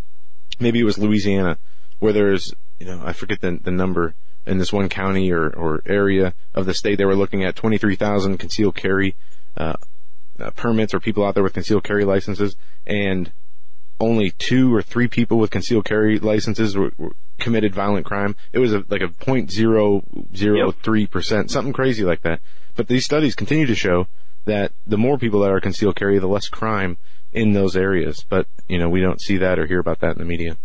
maybe 0.60 0.80
it 0.80 0.84
was 0.84 0.98
Louisiana, 0.98 1.56
where 2.00 2.12
there's 2.12 2.54
you 2.78 2.86
know, 2.86 3.00
I 3.02 3.14
forget 3.14 3.40
the, 3.40 3.58
the 3.62 3.70
number 3.70 4.14
in 4.46 4.58
this 4.58 4.72
one 4.72 4.88
county 4.90 5.32
or, 5.32 5.48
or 5.48 5.82
area 5.86 6.34
of 6.54 6.66
the 6.66 6.74
state. 6.74 6.98
They 6.98 7.04
were 7.04 7.16
looking 7.16 7.44
at 7.44 7.56
23,000 7.56 8.36
concealed 8.38 8.74
carry, 8.74 9.16
uh, 9.56 9.74
uh, 10.38 10.50
permits 10.50 10.94
or 10.94 11.00
people 11.00 11.24
out 11.24 11.34
there 11.34 11.42
with 11.42 11.54
concealed 11.54 11.84
carry 11.84 12.04
licenses 12.04 12.56
and 12.86 13.32
only 14.00 14.30
two 14.30 14.74
or 14.74 14.82
three 14.82 15.08
people 15.08 15.38
with 15.38 15.50
concealed 15.50 15.84
carry 15.84 16.18
licenses 16.18 16.76
were, 16.76 16.92
were 16.98 17.12
committed 17.38 17.74
violent 17.74 18.04
crime. 18.04 18.34
It 18.52 18.58
was 18.58 18.72
a, 18.72 18.84
like 18.88 19.02
a 19.02 19.08
point 19.08 19.50
zero 19.52 20.02
zero 20.34 20.72
three 20.72 21.06
percent, 21.06 21.50
something 21.50 21.72
crazy 21.72 22.04
like 22.04 22.22
that. 22.22 22.40
But 22.76 22.88
these 22.88 23.04
studies 23.04 23.34
continue 23.34 23.66
to 23.66 23.74
show 23.74 24.08
that 24.46 24.72
the 24.86 24.98
more 24.98 25.16
people 25.18 25.40
that 25.40 25.50
are 25.50 25.60
concealed 25.60 25.96
carry, 25.96 26.18
the 26.18 26.26
less 26.26 26.48
crime 26.48 26.96
in 27.32 27.52
those 27.52 27.76
areas. 27.76 28.24
But, 28.28 28.46
you 28.68 28.78
know, 28.78 28.88
we 28.88 29.00
don't 29.00 29.20
see 29.20 29.36
that 29.38 29.58
or 29.58 29.66
hear 29.66 29.78
about 29.78 30.00
that 30.00 30.12
in 30.12 30.18
the 30.18 30.24
media. 30.24 30.56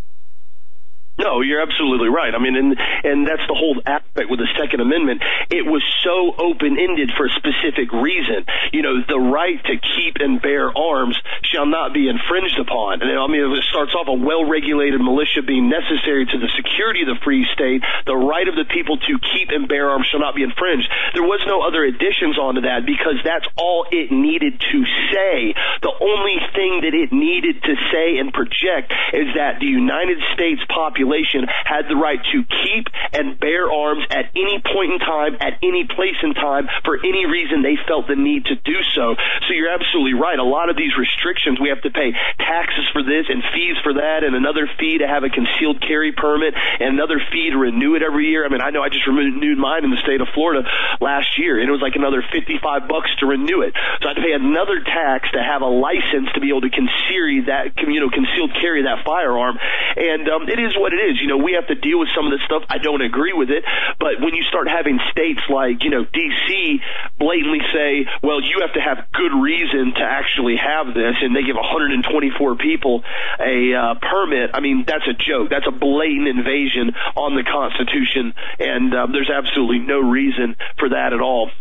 No, 1.19 1.43
you're 1.43 1.59
absolutely 1.59 2.07
right. 2.07 2.31
I 2.31 2.39
mean, 2.39 2.55
and 2.55 2.79
and 3.03 3.27
that's 3.27 3.43
the 3.51 3.53
whole 3.59 3.75
aspect 3.83 4.31
with 4.31 4.39
the 4.39 4.47
Second 4.55 4.79
Amendment. 4.79 5.19
It 5.51 5.67
was 5.67 5.83
so 5.99 6.31
open 6.39 6.79
ended 6.79 7.11
for 7.11 7.27
a 7.27 7.33
specific 7.35 7.91
reason. 7.91 8.47
You 8.71 8.87
know, 8.87 9.03
the 9.03 9.19
right 9.19 9.59
to 9.67 9.75
keep 9.75 10.23
and 10.23 10.39
bear 10.39 10.71
arms 10.71 11.19
shall 11.43 11.67
not 11.67 11.91
be 11.91 12.07
infringed 12.07 12.55
upon. 12.55 13.03
And 13.03 13.19
I 13.19 13.27
mean, 13.27 13.43
it 13.51 13.67
starts 13.67 13.91
off 13.99 14.07
a 14.07 14.15
well 14.15 14.47
regulated 14.47 15.03
militia 15.03 15.43
being 15.43 15.67
necessary 15.67 16.23
to 16.23 16.37
the 16.39 16.47
security 16.55 17.03
of 17.03 17.11
the 17.11 17.19
free 17.19 17.43
state. 17.51 17.83
The 18.07 18.15
right 18.15 18.47
of 18.47 18.55
the 18.55 18.63
people 18.71 18.95
to 18.95 19.13
keep 19.35 19.51
and 19.51 19.67
bear 19.67 19.91
arms 19.91 20.07
shall 20.07 20.23
not 20.23 20.39
be 20.39 20.47
infringed. 20.47 20.87
There 21.19 21.27
was 21.27 21.43
no 21.43 21.67
other 21.67 21.83
additions 21.83 22.39
onto 22.39 22.63
that 22.63 22.87
because 22.87 23.19
that's 23.27 23.47
all 23.59 23.91
it 23.91 24.07
needed 24.07 24.55
to 24.55 24.79
say. 25.11 25.51
The 25.83 25.91
only 25.99 26.39
thing 26.55 26.87
that 26.87 26.95
it 26.95 27.11
needed 27.11 27.59
to 27.59 27.73
say 27.91 28.23
and 28.23 28.31
project 28.31 28.95
is 29.11 29.35
that 29.35 29.59
the 29.59 29.67
United 29.67 30.23
States 30.31 30.63
population 30.71 31.08
population 31.09 31.45
had 31.65 31.89
the 31.89 31.95
right 31.95 32.19
to 32.31 32.37
keep 32.45 32.85
and 33.13 33.39
bear 33.39 33.71
arms 33.71 34.05
at 34.09 34.29
any 34.35 34.61
point 34.61 34.93
in 34.93 34.99
time, 34.99 35.35
at 35.41 35.57
any 35.63 35.85
place 35.85 36.17
in 36.21 36.33
time, 36.33 36.69
for 36.85 36.97
any 36.97 37.25
reason 37.25 37.61
they 37.61 37.77
felt 37.87 38.07
the 38.07 38.15
need 38.15 38.45
to 38.45 38.55
do 38.55 38.77
so. 38.93 39.15
So 39.47 39.53
you're 39.53 39.73
absolutely 39.73 40.13
right. 40.13 40.37
A 40.37 40.45
lot 40.45 40.69
of 40.69 40.77
these 40.77 40.93
restrictions, 40.97 41.59
we 41.59 41.69
have 41.69 41.81
to 41.81 41.91
pay 41.91 42.13
taxes 42.37 42.85
for 42.93 43.01
this 43.01 43.25
and 43.29 43.41
fees 43.53 43.77
for 43.83 43.93
that, 43.97 44.23
and 44.23 44.35
another 44.35 44.69
fee 44.79 44.99
to 44.99 45.07
have 45.07 45.23
a 45.23 45.29
concealed 45.29 45.81
carry 45.81 46.13
permit, 46.13 46.53
and 46.53 46.93
another 46.93 47.21
fee 47.31 47.49
to 47.49 47.57
renew 47.57 47.95
it 47.95 48.03
every 48.03 48.29
year. 48.29 48.45
I 48.45 48.49
mean, 48.49 48.61
I 48.61 48.69
know 48.69 48.81
I 48.81 48.89
just 48.89 49.07
renewed 49.07 49.57
mine 49.57 49.83
in 49.83 49.91
the 49.91 50.01
state 50.05 50.21
of 50.21 50.29
Florida 50.33 50.67
last 51.01 51.37
year, 51.37 51.57
and 51.59 51.67
it 51.67 51.73
was 51.73 51.81
like 51.81 51.95
another 51.95 52.21
55 52.21 52.87
bucks 52.87 53.09
to 53.19 53.25
renew 53.25 53.61
it. 53.61 53.73
So 54.01 54.09
I 54.09 54.13
had 54.13 54.21
to 54.21 54.25
pay 54.25 54.33
another 54.33 54.81
tax 54.85 55.29
to 55.33 55.41
have 55.41 55.61
a 55.61 55.71
license 55.71 56.29
to 56.33 56.39
be 56.39 56.49
able 56.49 56.61
to 56.61 56.69
conceal 56.69 57.09
that, 57.49 57.75
you 57.77 57.99
know, 57.99 58.09
concealed 58.09 58.53
carry 58.61 58.83
that 58.83 59.03
firearm. 59.03 59.57
And 59.97 60.29
um, 60.29 60.47
it 60.47 60.59
is 60.59 60.77
what 60.77 60.93
it 60.93 60.98
is. 60.99 61.17
You 61.21 61.27
know, 61.27 61.37
we 61.37 61.53
have 61.53 61.67
to 61.67 61.75
deal 61.75 61.99
with 61.99 62.09
some 62.15 62.27
of 62.27 62.31
this 62.31 62.43
stuff. 62.45 62.63
I 62.69 62.77
don't 62.77 63.01
agree 63.01 63.33
with 63.33 63.49
it, 63.49 63.63
but 63.99 64.19
when 64.19 64.35
you 64.35 64.43
start 64.43 64.67
having 64.67 64.99
states 65.11 65.41
like, 65.49 65.83
you 65.83 65.89
know, 65.89 66.03
D.C. 66.03 66.81
blatantly 67.17 67.61
say, 67.73 68.05
well, 68.21 68.41
you 68.41 68.61
have 68.61 68.73
to 68.73 68.81
have 68.81 69.11
good 69.11 69.33
reason 69.33 69.93
to 69.95 70.03
actually 70.03 70.57
have 70.57 70.93
this, 70.93 71.15
and 71.21 71.35
they 71.35 71.43
give 71.43 71.55
124 71.55 72.55
people 72.55 73.03
a 73.39 73.73
uh, 73.73 73.95
permit, 73.99 74.51
I 74.53 74.59
mean, 74.59 74.83
that's 74.85 75.07
a 75.07 75.13
joke. 75.13 75.49
That's 75.49 75.67
a 75.67 75.71
blatant 75.71 76.27
invasion 76.27 76.93
on 77.15 77.35
the 77.35 77.43
Constitution, 77.43 78.33
and 78.59 78.93
um, 78.93 79.11
there's 79.11 79.29
absolutely 79.29 79.79
no 79.79 79.99
reason 79.99 80.55
for 80.77 80.89
that 80.89 81.13
at 81.13 81.21
all. 81.21 81.51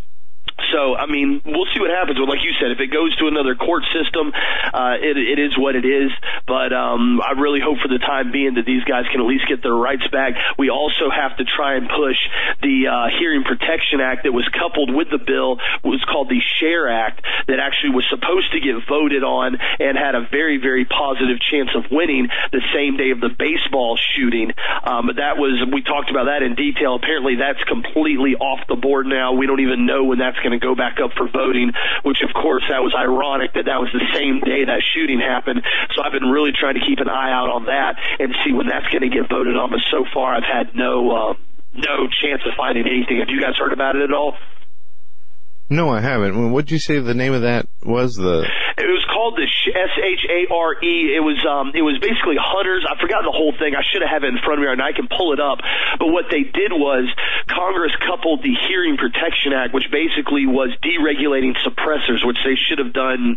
So, 0.73 0.97
I 0.97 1.07
mean, 1.07 1.41
we'll 1.45 1.69
see 1.73 1.81
what 1.81 1.91
happens. 1.91 2.19
Like 2.19 2.45
you 2.45 2.53
said, 2.61 2.71
if 2.71 2.81
it 2.81 2.93
goes 2.93 3.17
to 3.17 3.27
another 3.27 3.55
court 3.55 3.85
system, 3.93 4.33
uh, 4.35 4.97
it, 5.01 5.17
it 5.17 5.39
is 5.39 5.57
what 5.57 5.77
it 5.77 5.85
is. 5.85 6.11
But 6.47 6.73
um, 6.73 7.21
I 7.21 7.33
really 7.39 7.61
hope 7.61 7.79
for 7.81 7.89
the 7.89 7.99
time 7.99 8.33
being 8.33 8.55
that 8.55 8.67
these 8.67 8.85
guys 8.85 9.05
can 9.11 9.21
at 9.21 9.27
least 9.27 9.49
get 9.49 9.63
their 9.63 9.75
rights 9.75 10.07
back. 10.13 10.35
We 10.59 10.71
also 10.71 11.09
have 11.09 11.37
to 11.39 11.45
try 11.45 11.77
and 11.77 11.89
push 11.89 12.19
the 12.63 12.89
uh, 12.89 13.09
Hearing 13.19 13.45
Protection 13.45 14.01
Act 14.01 14.25
that 14.25 14.33
was 14.33 14.49
coupled 14.53 14.93
with 14.93 15.09
the 15.11 15.19
bill, 15.19 15.57
was 15.85 16.03
called 16.05 16.29
the 16.29 16.41
Share 16.61 16.89
Act, 16.89 17.25
that 17.47 17.59
actually 17.59 17.97
was 17.97 18.05
supposed 18.11 18.53
to 18.53 18.61
get 18.61 18.77
voted 18.89 19.25
on 19.25 19.57
and 19.81 19.97
had 19.97 20.15
a 20.15 20.29
very, 20.31 20.59
very 20.59 20.85
positive 20.85 21.41
chance 21.41 21.71
of 21.75 21.91
winning 21.91 22.29
the 22.53 22.63
same 22.75 22.97
day 22.97 23.11
of 23.11 23.21
the 23.21 23.31
baseball 23.31 23.97
shooting. 23.97 24.53
Um, 24.85 25.07
but 25.07 25.17
that 25.17 25.39
was, 25.39 25.65
we 25.73 25.83
talked 25.83 26.11
about 26.11 26.27
that 26.27 26.43
in 26.43 26.55
detail. 26.55 26.97
Apparently, 26.97 27.37
that's 27.37 27.63
completely 27.65 28.37
off 28.37 28.67
the 28.69 28.77
board 28.77 29.07
now. 29.07 29.33
We 29.33 29.47
don't 29.47 29.61
even 29.61 29.87
know 29.87 30.05
when 30.05 30.19
that's 30.19 30.39
going 30.41 30.53
to 30.53 30.58
go 30.59 30.75
back 30.75 30.99
up 31.03 31.13
for 31.17 31.29
voting, 31.29 31.73
which 32.03 32.23
of 32.23 32.35
course 32.35 32.65
that 32.69 32.83
was 32.83 32.95
ironic 32.97 33.55
that 33.55 33.67
that 33.67 33.81
was 33.81 33.91
the 33.93 34.05
same 34.15 34.41
day 34.41 34.65
that 34.65 34.83
shooting 34.95 35.21
happened. 35.21 35.63
So 35.95 36.03
I've 36.03 36.13
been 36.13 36.31
really 36.31 36.53
trying 36.53 36.75
to 36.75 36.85
keep 36.85 37.01
an 37.01 37.09
eye 37.09 37.33
out 37.33 37.51
on 37.51 37.67
that 37.67 37.97
and 38.19 38.35
see 38.45 38.53
when 38.53 38.69
that's 38.69 38.87
going 38.89 39.03
to 39.03 39.13
get 39.13 39.29
voted 39.29 39.57
on. 39.57 39.71
But 39.71 39.81
so 39.91 40.05
far 40.13 40.35
I've 40.35 40.49
had 40.49 40.75
no, 40.75 41.11
uh, 41.11 41.35
no 41.75 42.09
chance 42.09 42.43
of 42.47 42.55
finding 42.57 42.87
anything. 42.87 43.19
Have 43.19 43.31
you 43.31 43.41
guys 43.41 43.57
heard 43.57 43.73
about 43.73 43.97
it 43.97 44.03
at 44.03 44.13
all? 44.13 44.37
No, 45.71 45.91
I 45.91 46.01
haven't. 46.01 46.51
What 46.51 46.65
did 46.65 46.73
you 46.73 46.79
say 46.79 46.99
the 46.99 47.15
name 47.15 47.35
of 47.35 47.43
that 47.43 47.69
was? 47.85 48.15
The 48.15 48.49
it 48.79 48.87
was 48.87 49.05
called 49.11 49.37
the 49.37 49.45
S 49.45 49.95
H 50.01 50.25
A 50.25 50.41
R 50.49 50.81
E. 50.81 51.13
It 51.13 51.21
was 51.21 51.37
um, 51.45 51.77
it 51.77 51.85
was 51.85 52.01
basically 52.01 52.41
hunters. 52.41 52.89
I 52.89 52.97
forgot 52.97 53.21
the 53.21 53.35
whole 53.35 53.53
thing. 53.53 53.77
I 53.77 53.85
should 53.85 54.01
have 54.01 54.25
it 54.25 54.33
in 54.33 54.41
front 54.41 54.61
of 54.61 54.65
me, 54.65 54.73
and 54.73 54.81
I 54.81 54.97
can 54.97 55.13
pull 55.13 55.37
it 55.37 55.41
up. 55.43 55.61
But 55.99 56.09
what 56.09 56.33
they 56.33 56.47
did 56.47 56.73
was 56.73 57.05
Congress 57.53 57.93
coupled 58.01 58.41
the 58.41 58.55
Hearing 58.65 58.97
Protection 58.97 59.53
Act, 59.53 59.75
which 59.75 59.93
basically 59.93 60.49
was 60.49 60.73
deregulating 60.81 61.53
suppressors, 61.61 62.25
which 62.25 62.41
they 62.47 62.57
should 62.57 62.81
have 62.81 62.97
done 62.97 63.37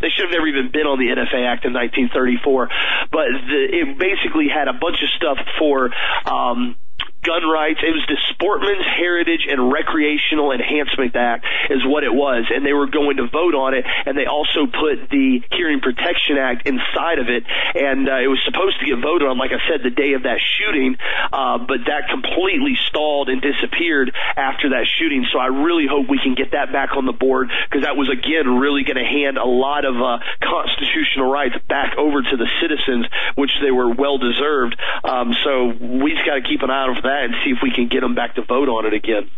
they 0.00 0.08
should 0.14 0.30
have 0.30 0.34
never 0.34 0.46
even 0.46 0.70
been 0.70 0.86
on 0.86 0.98
the 0.98 1.10
NFA 1.10 1.42
Act 1.42 1.66
in 1.66 1.74
1934. 1.74 2.70
But 3.10 3.26
the, 3.50 3.60
it 3.66 3.98
basically 3.98 4.46
had 4.46 4.68
a 4.68 4.72
bunch 4.72 5.02
of 5.02 5.10
stuff 5.10 5.38
for 5.58 5.90
um, 6.22 6.76
gun 7.22 7.46
rights. 7.46 7.78
It 7.82 7.94
was 7.94 8.02
the 8.10 8.18
Sportsman's 8.34 8.84
Heritage 8.84 9.46
and 9.48 9.70
Recreational 9.70 10.50
Enhancement 10.50 11.14
Act 11.14 11.46
is 11.70 11.86
what 11.86 12.02
it 12.02 12.12
was, 12.12 12.50
and 12.50 12.66
they 12.66 12.72
were 12.72 12.90
going 12.90 13.16
to 13.18 13.30
vote 13.30 13.54
on 13.54 13.74
it. 13.74 13.86
And 13.86 14.18
they 14.18 14.26
also 14.26 14.66
put 14.66 15.08
the 15.08 15.42
Hearing 15.54 15.80
Protection 15.80 16.36
Act 16.36 16.66
inside 16.66 17.22
of 17.22 17.30
it, 17.30 17.46
and 17.46 18.10
uh, 18.10 18.18
it 18.18 18.26
was 18.26 18.42
supposed 18.44 18.80
to 18.82 18.86
get 18.86 18.98
voted 18.98 19.28
on, 19.28 19.38
like 19.38 19.54
I 19.54 19.62
said, 19.70 19.86
the 19.86 19.94
day 19.94 20.18
of 20.18 20.24
that 20.26 20.42
shooting. 20.42 20.98
Uh, 21.32 21.62
but 21.62 21.86
that 21.86 22.10
completely 22.10 22.74
stalled 22.90 23.30
and 23.30 23.40
disappeared 23.40 24.10
after 24.36 24.74
that 24.74 24.90
shooting. 24.90 25.24
So 25.30 25.38
I 25.38 25.46
really 25.46 25.86
hope 25.86 26.10
we 26.10 26.18
can 26.18 26.34
get 26.34 26.52
that 26.52 26.74
back 26.74 26.98
on 26.98 27.06
the 27.06 27.14
board 27.14 27.50
because 27.70 27.86
that 27.86 27.96
was 27.96 28.10
again 28.10 28.58
really 28.58 28.82
going 28.82 28.98
to 28.98 29.06
hand 29.06 29.38
a 29.38 29.46
lot 29.46 29.86
of 29.86 29.94
uh, 29.94 30.18
constitutional 30.42 31.30
rights 31.30 31.54
back 31.70 31.94
over 31.96 32.18
to 32.18 32.34
the 32.36 32.50
citizens, 32.58 33.06
which 33.38 33.54
they 33.62 33.70
were 33.70 33.94
well 33.94 34.18
deserved. 34.18 34.74
Um, 35.06 35.34
so 35.46 35.70
we 35.70 36.18
just 36.18 36.26
got 36.26 36.42
to 36.42 36.42
keep 36.42 36.62
an 36.62 36.70
eye 36.70 36.90
out 36.90 36.96
for 36.98 37.02
that 37.06 37.11
that 37.12 37.24
and 37.24 37.34
see 37.44 37.50
if 37.50 37.58
we 37.62 37.70
can 37.70 37.88
get 37.88 38.00
them 38.00 38.14
back 38.14 38.34
to 38.36 38.42
vote 38.42 38.68
on 38.68 38.86
it 38.86 38.94
again. 38.94 39.30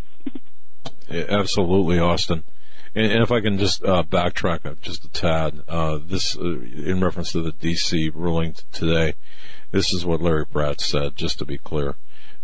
Absolutely, 1.11 1.99
Austin. 1.99 2.45
And, 2.95 3.11
and 3.13 3.23
if 3.23 3.31
I 3.33 3.41
can 3.41 3.59
just 3.59 3.85
uh, 3.85 4.03
backtrack 4.05 4.81
just 4.81 5.05
a 5.05 5.09
tad, 5.09 5.61
uh, 5.69 5.99
this 6.05 6.37
uh, 6.39 6.43
in 6.45 7.01
reference 7.03 7.33
to 7.33 7.43
the 7.43 7.53
D.C. 7.53 8.11
ruling 8.15 8.53
t- 8.53 8.63
today, 8.73 9.15
this 9.73 9.93
is 9.93 10.07
what 10.07 10.21
Larry 10.21 10.47
Pratt 10.47 10.81
said. 10.81 11.17
Just 11.17 11.39
to 11.41 11.45
be 11.45 11.59
clear, 11.59 11.97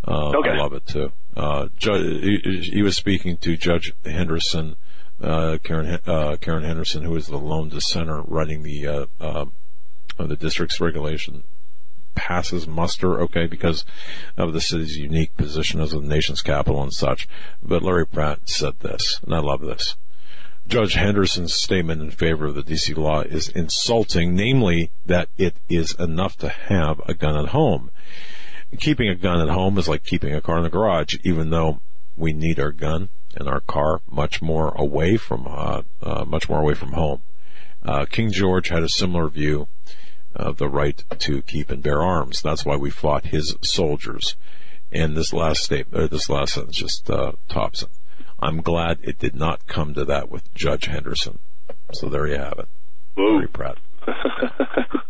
uh, 0.07 0.33
Okay. 0.37 0.51
I 0.51 0.57
love 0.57 0.73
it 0.73 0.87
too. 0.87 1.13
Uh, 1.37 1.69
Ju- 1.77 2.19
he, 2.21 2.71
he 2.73 2.83
was 2.83 2.97
speaking 2.97 3.37
to 3.39 3.57
Judge 3.57 3.93
Henderson, 4.05 4.75
uh, 5.23 5.59
Karen 5.63 6.01
uh, 6.07 6.37
Karen 6.41 6.65
Henderson, 6.65 7.05
who 7.05 7.15
is 7.17 7.29
the 7.29 7.39
lone 7.39 7.69
dissenter 7.69 8.23
writing 8.23 8.63
the 8.65 8.87
uh, 8.87 9.07
uh, 9.21 9.45
the 10.19 10.37
district's 10.37 10.81
regulation 10.81 11.45
passes 12.15 12.67
muster, 12.67 13.21
okay, 13.21 13.47
because 13.47 13.85
of 14.37 14.53
the 14.53 14.61
city's 14.61 14.97
unique 14.97 15.37
position 15.37 15.81
as 15.81 15.93
the 15.93 16.01
nation's 16.01 16.43
capital 16.43 16.83
and 16.83 16.93
such. 16.93 17.29
But 17.63 17.83
Larry 17.83 18.07
Pratt 18.07 18.49
said 18.49 18.81
this, 18.81 19.21
and 19.25 19.35
I 19.35 19.39
love 19.39 19.61
this. 19.61 19.97
Judge 20.69 20.95
Henderson's 20.95 21.55
statement 21.55 22.01
in 22.01 22.11
favor 22.11 22.47
of 22.47 22.55
the 22.55 22.63
DC 22.63 22.97
law 22.97 23.23
is 23.23 23.49
insulting, 23.49 24.37
namely 24.37 24.91
that 25.05 25.29
it 25.37 25.57
is 25.69 25.95
enough 25.95 26.37
to 26.37 26.49
have 26.49 27.01
a 27.07 27.15
gun 27.15 27.37
at 27.37 27.49
home. 27.49 27.91
Keeping 28.79 29.09
a 29.09 29.17
gun 29.17 29.41
at 29.41 29.53
home 29.53 29.79
is 29.79 29.89
like 29.89 30.05
keeping 30.05 30.33
a 30.33 30.41
car 30.41 30.59
in 30.59 30.63
the 30.63 30.71
garage, 30.71 31.17
even 31.25 31.51
though 31.51 31.81
we 32.17 32.33
need 32.33 32.61
our 32.61 32.71
gun 32.71 33.09
and 33.35 33.49
our 33.49 33.61
car 33.61 34.01
much 34.09 34.41
more 34.41 34.73
away 34.77 35.17
from, 35.17 35.47
uh, 35.49 35.83
uh, 36.03 36.25
much 36.25 36.49
more 36.49 36.61
away 36.61 36.75
from 36.75 36.93
home. 36.93 37.23
Uh, 37.83 38.05
King 38.05 38.31
George 38.31 38.69
had 38.69 38.83
a 38.83 38.89
similar 38.89 39.29
view 39.29 39.67
of 40.35 40.59
the 40.59 40.69
right 40.69 41.03
to 41.19 41.43
keep 41.43 41.71
and 41.71 41.83
bear 41.83 42.03
arms. 42.03 42.43
That's 42.43 42.65
why 42.65 42.77
we 42.77 42.91
fought 42.91 43.27
his 43.27 43.57
soldiers. 43.63 44.37
And 44.93 45.17
this 45.17 45.33
last 45.33 45.63
statement, 45.63 46.05
or 46.05 46.09
this 46.09 46.29
last 46.29 46.55
sentence 46.55 46.77
just 46.77 47.11
uh, 47.11 47.33
tops 47.49 47.83
it. 47.83 47.89
I'm 48.41 48.63
glad 48.63 48.99
it 49.03 49.19
did 49.19 49.35
not 49.35 49.67
come 49.67 49.95
to 49.95 50.05
that 50.07 50.31
with 50.31 50.53
Judge 50.55 50.87
Henderson. 50.87 51.39
So 51.93 52.09
there 52.09 52.27
you 52.27 52.37
have 52.37 52.59
it. 52.59 52.69
Very 53.17 53.49
proud. 53.49 53.79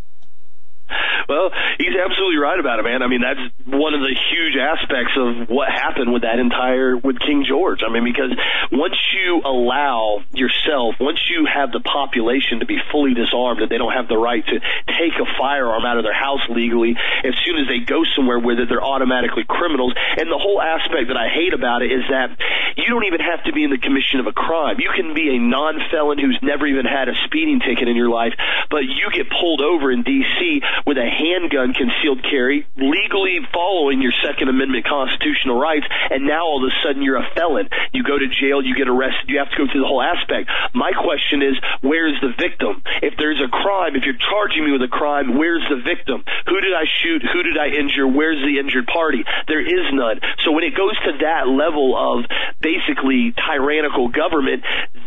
Well, 1.28 1.50
he's 1.78 1.94
absolutely 1.94 2.38
right 2.38 2.58
about 2.58 2.80
it, 2.80 2.84
man. 2.84 3.02
I 3.02 3.08
mean, 3.08 3.22
that's 3.22 3.40
one 3.66 3.94
of 3.94 4.00
the 4.00 4.10
huge 4.10 4.58
aspects 4.58 5.14
of 5.14 5.48
what 5.48 5.70
happened 5.70 6.12
with 6.12 6.22
that 6.22 6.38
entire 6.38 6.96
with 6.96 7.18
King 7.20 7.44
George. 7.46 7.80
I 7.86 7.90
mean, 7.92 8.04
because 8.04 8.34
once 8.72 8.98
you 9.14 9.42
allow 9.44 10.22
yourself, 10.32 10.96
once 10.98 11.22
you 11.30 11.46
have 11.46 11.70
the 11.72 11.80
population 11.80 12.60
to 12.60 12.66
be 12.66 12.78
fully 12.90 13.14
disarmed 13.14 13.62
and 13.62 13.70
they 13.70 13.78
don't 13.78 13.94
have 13.94 14.08
the 14.08 14.18
right 14.18 14.44
to 14.44 14.56
take 14.98 15.14
a 15.22 15.26
firearm 15.38 15.86
out 15.86 15.98
of 15.98 16.04
their 16.04 16.16
house 16.16 16.42
legally, 16.50 16.96
as 17.24 17.34
soon 17.46 17.62
as 17.62 17.68
they 17.68 17.78
go 17.78 18.02
somewhere 18.16 18.38
with 18.38 18.58
it, 18.58 18.68
they're 18.68 18.82
automatically 18.82 19.44
criminals. 19.46 19.94
And 20.18 20.30
the 20.30 20.38
whole 20.38 20.60
aspect 20.60 21.08
that 21.08 21.16
I 21.16 21.28
hate 21.30 21.54
about 21.54 21.82
it 21.82 21.92
is 21.92 22.02
that 22.10 22.34
you 22.76 22.90
don't 22.90 23.06
even 23.06 23.20
have 23.20 23.44
to 23.44 23.52
be 23.52 23.64
in 23.64 23.70
the 23.70 23.78
commission 23.78 24.20
of 24.20 24.26
a 24.26 24.32
crime. 24.32 24.78
You 24.78 24.90
can 24.94 25.14
be 25.14 25.30
a 25.30 25.38
non-felon 25.38 26.18
who's 26.18 26.38
never 26.42 26.66
even 26.66 26.86
had 26.86 27.08
a 27.08 27.14
speeding 27.26 27.60
ticket 27.60 27.88
in 27.88 27.96
your 27.96 28.10
life, 28.10 28.34
but 28.70 28.84
you 28.84 29.10
get 29.14 29.30
pulled 29.30 29.60
over 29.60 29.90
in 29.90 30.02
D.C. 30.02 30.62
with 30.86 30.96
a 30.98 31.08
handgun 31.08 31.74
concealed 31.74 32.22
carry, 32.22 32.66
legally 32.76 33.38
following 33.52 34.02
your 34.02 34.12
Second 34.24 34.48
Amendment 34.48 34.86
constitutional 34.86 35.58
rights, 35.58 35.86
and 36.10 36.26
now 36.26 36.46
all 36.46 36.64
of 36.64 36.70
a 36.70 36.74
sudden 36.82 37.02
you're 37.02 37.18
a 37.20 37.28
felon. 37.34 37.68
You 37.92 38.02
go 38.02 38.18
to 38.18 38.28
jail, 38.28 38.62
you 38.62 38.74
get 38.74 38.88
arrested, 38.88 39.28
you 39.28 39.38
have 39.38 39.50
to 39.50 39.56
go 39.56 39.64
through 39.70 39.82
the 39.82 39.90
whole 39.90 40.02
aspect. 40.02 40.50
My 40.74 40.92
question 40.92 41.42
is, 41.42 41.56
where 41.80 42.06
is 42.08 42.16
the 42.20 42.32
victim? 42.38 42.82
If 43.02 43.14
there's 43.18 43.40
a 43.40 43.48
crime, 43.48 43.96
if 43.96 44.04
you're 44.04 44.20
charging 44.20 44.64
me 44.64 44.72
with 44.72 44.82
a 44.82 44.92
crime, 44.92 45.36
where's 45.36 45.64
the 45.68 45.80
victim? 45.82 46.24
Who 46.48 46.60
did 46.60 46.74
I 46.74 46.84
shoot? 47.02 47.22
Who 47.22 47.42
did 47.42 47.56
I 47.58 47.68
injure? 47.74 48.06
Where's 48.06 48.40
the 48.42 48.58
injured 48.58 48.86
party? 48.86 49.24
There 49.48 49.62
is 49.62 49.86
none. 49.92 50.20
So 50.44 50.52
when 50.52 50.64
it 50.64 50.76
goes 50.76 50.96
to 51.06 51.12
that 51.24 51.48
level 51.48 51.96
of 51.96 52.24
basically 52.60 53.34
tyrannical 53.36 54.08
government, 54.08 54.64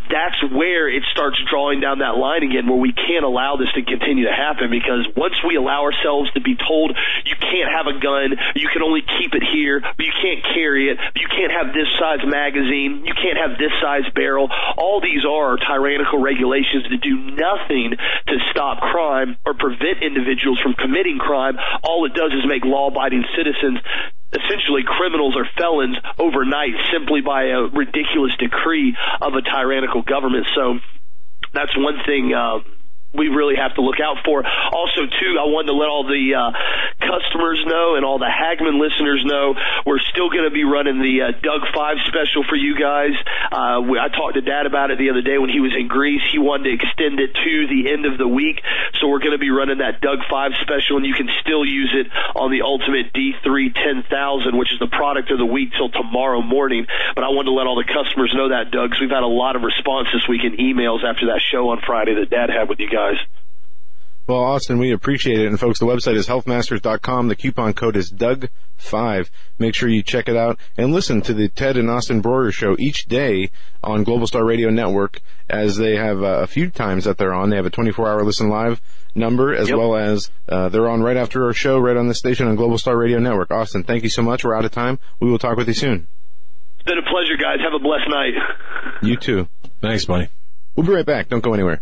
that's 0.10 0.38
where 0.52 0.90
it 0.90 1.04
starts 1.12 1.40
drawing 1.50 1.80
down 1.80 2.00
that 2.00 2.18
line 2.18 2.44
again 2.44 2.68
where 2.68 2.80
we 2.80 2.94
can't 2.94 3.26
allow 3.26 3.56
this 3.56 3.72
to 3.74 3.82
continue 3.84 4.26
to 4.26 4.36
happen 4.36 4.70
because 4.70 5.08
once 5.16 5.36
we 5.46 5.56
allow 5.64 5.88
ourselves 5.88 6.32
to 6.36 6.42
be 6.42 6.60
told 6.60 6.92
you 7.24 7.36
can't 7.40 7.72
have 7.72 7.88
a 7.88 7.96
gun, 8.00 8.36
you 8.56 8.68
can 8.68 8.84
only 8.84 9.02
keep 9.02 9.32
it 9.34 9.44
here, 9.44 9.80
but 9.80 10.04
you 10.04 10.12
can't 10.20 10.44
carry 10.54 10.92
it, 10.92 11.00
you 11.16 11.28
can't 11.32 11.52
have 11.52 11.72
this 11.72 11.88
size 11.96 12.20
magazine, 12.28 13.08
you 13.08 13.16
can't 13.16 13.40
have 13.40 13.56
this 13.58 13.72
size 13.80 14.04
barrel, 14.14 14.52
all 14.78 15.00
these 15.00 15.24
are 15.24 15.56
tyrannical 15.58 16.20
regulations 16.20 16.84
that 16.92 17.00
do 17.00 17.16
nothing 17.16 17.96
to 18.28 18.36
stop 18.52 18.84
crime 18.84 19.38
or 19.46 19.54
prevent 19.54 20.04
individuals 20.04 20.60
from 20.60 20.74
committing 20.74 21.18
crime. 21.18 21.56
All 21.84 22.06
it 22.06 22.14
does 22.14 22.32
is 22.34 22.44
make 22.46 22.66
law 22.66 22.90
abiding 22.90 23.24
citizens 23.36 23.80
essentially 24.34 24.82
criminals 24.86 25.36
or 25.38 25.46
felons 25.58 25.96
overnight 26.18 26.74
simply 26.92 27.22
by 27.22 27.54
a 27.54 27.62
ridiculous 27.70 28.34
decree 28.40 28.98
of 29.22 29.34
a 29.36 29.42
tyrannical 29.42 30.02
government. 30.02 30.48
So 30.56 30.80
that's 31.54 31.76
one 31.78 32.02
thing. 32.06 32.34
Um, 32.34 32.66
we 33.14 33.30
really 33.30 33.56
have 33.56 33.76
to 33.76 33.82
look 33.82 34.02
out 34.02 34.26
for. 34.26 34.44
Also, 34.44 35.06
too, 35.06 35.38
I 35.38 35.46
wanted 35.46 35.70
to 35.70 35.78
let 35.78 35.90
all 35.90 36.04
the 36.04 36.34
uh, 36.34 36.52
customers 36.98 37.62
know 37.66 37.96
and 37.96 38.04
all 38.04 38.18
the 38.18 38.30
Hagmann 38.30 38.82
listeners 38.82 39.22
know 39.24 39.54
we're 39.86 40.02
still 40.02 40.30
going 40.30 40.50
to 40.50 40.54
be 40.54 40.66
running 40.66 40.98
the 40.98 41.30
uh, 41.30 41.32
Doug 41.38 41.62
Five 41.74 42.02
special 42.10 42.44
for 42.50 42.56
you 42.58 42.74
guys. 42.74 43.14
Uh, 43.54 43.86
we, 43.86 44.02
I 44.02 44.10
talked 44.10 44.34
to 44.36 44.42
Dad 44.42 44.66
about 44.66 44.90
it 44.90 44.98
the 44.98 45.14
other 45.14 45.22
day 45.22 45.38
when 45.38 45.50
he 45.50 45.62
was 45.62 45.72
in 45.78 45.88
Greece. 45.88 46.26
He 46.32 46.40
wanted 46.42 46.70
to 46.70 46.74
extend 46.74 47.22
it 47.22 47.38
to 47.38 47.54
the 47.70 47.94
end 47.94 48.06
of 48.10 48.18
the 48.18 48.28
week, 48.28 48.62
so 49.04 49.10
we're 49.10 49.20
going 49.20 49.36
to 49.36 49.38
be 49.38 49.52
running 49.52 49.80
that 49.80 50.00
Doug 50.00 50.20
Five 50.32 50.54
special, 50.62 50.96
and 50.96 51.06
you 51.06 51.14
can 51.14 51.28
still 51.42 51.66
use 51.66 51.92
it 51.92 52.08
on 52.40 52.52
the 52.52 52.62
Ultimate 52.64 53.12
D3 53.12 53.76
10000, 53.76 54.58
which 54.58 54.72
is 54.72 54.80
the 54.80 54.88
product 54.88 55.30
of 55.30 55.38
the 55.38 55.46
week 55.46 55.74
till 55.76 55.90
tomorrow 55.90 56.42
morning. 56.42 56.88
But 57.14 57.26
I 57.26 57.28
wanted 57.28 57.52
to 57.52 57.56
let 57.60 57.68
all 57.68 57.76
the 57.76 57.84
customers 57.84 58.32
know 58.34 58.56
that, 58.56 58.72
Doug, 58.72 58.92
because 58.92 59.02
we've 59.02 59.12
had 59.12 59.24
a 59.24 59.28
lot 59.28 59.58
of 59.58 59.62
response 59.62 60.08
this 60.14 60.24
week 60.30 60.48
in 60.48 60.56
emails 60.56 61.04
after 61.04 61.36
that 61.36 61.42
show 61.44 61.76
on 61.76 61.82
Friday 61.86 62.16
that 62.16 62.30
Dad 62.30 62.50
had 62.50 62.70
with 62.70 62.80
you 62.80 62.90
guys. 62.90 63.20
Well, 64.26 64.40
Austin, 64.40 64.78
we 64.78 64.92
appreciate 64.94 65.40
it. 65.40 65.48
And 65.48 65.60
folks, 65.60 65.80
the 65.80 65.86
website 65.86 66.16
is 66.16 66.28
healthmasters.com. 66.28 67.28
The 67.28 67.36
coupon 67.36 67.74
code 67.74 67.98
is 67.98 68.10
Doug5. 68.12 69.30
Make 69.60 69.76
sure 69.76 69.90
you 69.90 70.02
check 70.02 70.30
it 70.30 70.38
out 70.38 70.58
and 70.78 70.94
listen 70.94 71.22
to 71.24 71.34
the 71.34 71.50
Ted 71.50 71.76
and 71.76 71.90
Austin 71.90 72.22
Broer 72.22 72.52
show 72.52 72.78
each 72.80 73.06
day 73.06 73.50
on 73.84 74.04
Global 74.04 74.26
Star 74.26 74.46
Radio 74.46 74.70
Network 74.70 75.20
as 75.50 75.76
they 75.76 75.98
have 75.98 76.24
uh, 76.24 76.40
a 76.42 76.48
few 76.48 76.70
times 76.70 77.04
that 77.04 77.18
they're 77.18 77.34
on. 77.34 77.50
They 77.50 77.58
have 77.58 77.66
a 77.66 77.70
24 77.70 78.08
hour 78.08 78.24
listen 78.24 78.48
live 78.48 78.82
number 79.14 79.54
as 79.54 79.68
Yep. 79.70 79.78
well 79.78 79.96
as 79.98 80.32
uh, 80.48 80.70
they're 80.70 80.90
on 80.90 81.02
right 81.04 81.18
after 81.18 81.46
our 81.46 81.54
show 81.54 81.78
right 81.78 81.98
on 81.98 82.08
the 82.08 82.16
station 82.16 82.48
on 82.48 82.56
Global 82.56 82.78
Star 82.78 82.98
Radio 82.98 83.20
Network. 83.20 83.52
Austin, 83.52 83.84
thank 83.84 84.04
you 84.04 84.10
so 84.10 84.22
much. 84.22 84.44
We're 84.46 84.56
out 84.56 84.64
of 84.66 84.72
time. 84.72 85.00
We 85.20 85.30
will 85.30 85.38
talk 85.38 85.58
with 85.58 85.68
you 85.68 85.74
soon. 85.74 86.08
It's 86.80 86.86
been 86.86 86.98
a 86.98 87.02
pleasure, 87.04 87.36
guys. 87.38 87.60
Have 87.62 87.74
a 87.74 87.80
blessed 87.84 88.10
night. 88.10 88.34
You 89.02 89.18
too. 89.18 89.50
Thanks, 89.82 90.06
buddy. 90.06 90.30
We'll 90.76 90.86
be 90.88 90.94
right 90.94 91.06
back. 91.06 91.28
Don't 91.30 91.44
go 91.44 91.54
anywhere. 91.54 91.82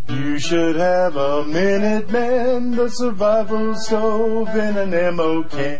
You 0.11 0.39
should 0.39 0.75
have 0.75 1.15
a 1.15 1.43
Minuteman, 1.45 2.75
the 2.75 2.89
survival 2.89 3.75
stove 3.75 4.49
and 4.49 4.77
an 4.77 4.93
ammo 4.93 5.43
can. 5.43 5.79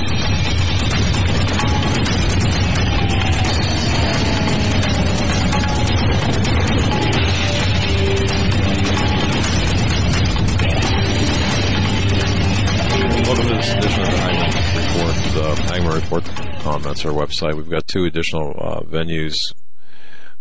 Uh. 16.71 16.77
That's 16.91 17.05
our 17.05 17.13
website. 17.13 17.55
We've 17.55 17.69
got 17.69 17.87
two 17.87 18.05
additional 18.05 18.51
uh, 18.59 18.81
venues. 18.81 19.53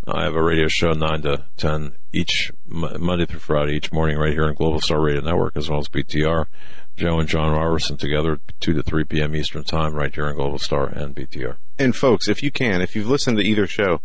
I 0.07 0.25
have 0.25 0.35
a 0.35 0.43
radio 0.43 0.69
show 0.69 0.91
9 0.91 1.23
to 1.23 1.45
10 1.57 1.93
each, 2.13 2.51
Monday 2.67 3.25
through 3.25 3.39
Friday, 3.39 3.77
each 3.77 3.93
morning 3.93 4.19
right 4.19 4.33
here 4.33 4.45
on 4.45 4.55
Global 4.55 4.81
Star 4.81 5.01
Radio 5.01 5.23
Network 5.23 5.57
as 5.57 5.71
well 5.71 5.79
as 5.79 5.89
BTR. 5.89 6.47
Joe 7.01 7.19
and 7.19 7.27
John 7.29 7.53
Robertson 7.53 7.97
together 7.97 8.39
2 8.61 8.75
to 8.75 8.83
3 8.83 9.05
p.m. 9.05 9.35
Eastern 9.35 9.65
Time 9.65 9.95
right 9.95 10.15
here 10.15 10.27
on 10.27 10.35
Global 10.37 10.59
Star 10.59 10.87
and 10.87 11.15
BTR. 11.17 11.57
And 11.79 11.97
folks, 11.97 12.29
if 12.29 12.43
you 12.43 12.51
can, 12.51 12.83
if 12.83 12.95
you've 12.95 13.09
listened 13.09 13.39
to 13.39 13.43
either 13.43 13.67
show, 13.67 14.03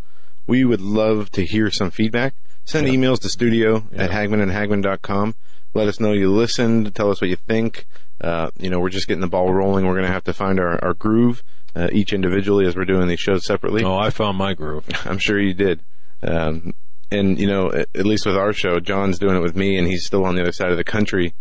we 0.48 0.64
would 0.64 0.80
love 0.80 1.30
to 1.32 1.46
hear 1.46 1.70
some 1.70 1.92
feedback. 1.92 2.36
Send 2.64 2.88
Yeah. 2.88 2.94
emails 2.94 3.20
to 3.22 3.30
studio 3.30 3.84
Yeah. 3.92 4.04
at 4.04 4.12
hagmannandhagmann.com. 4.12 5.36
Let 5.74 5.90
us 5.90 6.00
know 6.00 6.14
you 6.14 6.32
listened. 6.32 6.96
Tell 6.96 7.12
us 7.12 7.20
what 7.20 7.30
you 7.30 7.36
think. 7.36 7.86
Uh, 8.22 8.50
you 8.58 8.70
know, 8.70 8.80
we're 8.80 8.88
just 8.90 9.10
getting 9.10 9.20
the 9.20 9.28
ball 9.28 9.54
rolling. 9.54 9.86
We're 9.86 9.96
going 9.96 10.06
to 10.08 10.14
have 10.14 10.24
to 10.24 10.34
find 10.34 10.58
our, 10.58 10.82
our 10.82 10.94
groove, 10.94 11.44
uh, 11.76 11.90
each 11.92 12.14
individually 12.14 12.66
as 12.66 12.78
we're 12.78 12.86
doing 12.86 13.10
these 13.10 13.20
shows 13.20 13.46
separately. 13.46 13.84
Oh, 13.84 13.98
I 13.98 14.10
found 14.10 14.38
my 14.38 14.54
groove. 14.54 14.86
I'm 15.06 15.18
sure 15.18 15.38
you 15.38 15.54
did. 15.54 15.82
Um, 16.24 16.74
and 17.12 17.38
you 17.38 17.46
know, 17.48 17.72
at, 17.74 17.90
at 17.94 18.06
least 18.06 18.26
with 18.26 18.38
our 18.38 18.54
show, 18.54 18.80
John's 18.80 19.20
doing 19.20 19.36
it 19.36 19.42
with 19.42 19.58
me, 19.58 19.78
and 19.78 19.86
he's 19.86 20.06
still 20.06 20.24
on 20.24 20.36
the 20.36 20.42
other 20.42 20.54
side 20.54 20.72
of 20.72 20.78
the 20.78 20.86
country. 20.86 21.34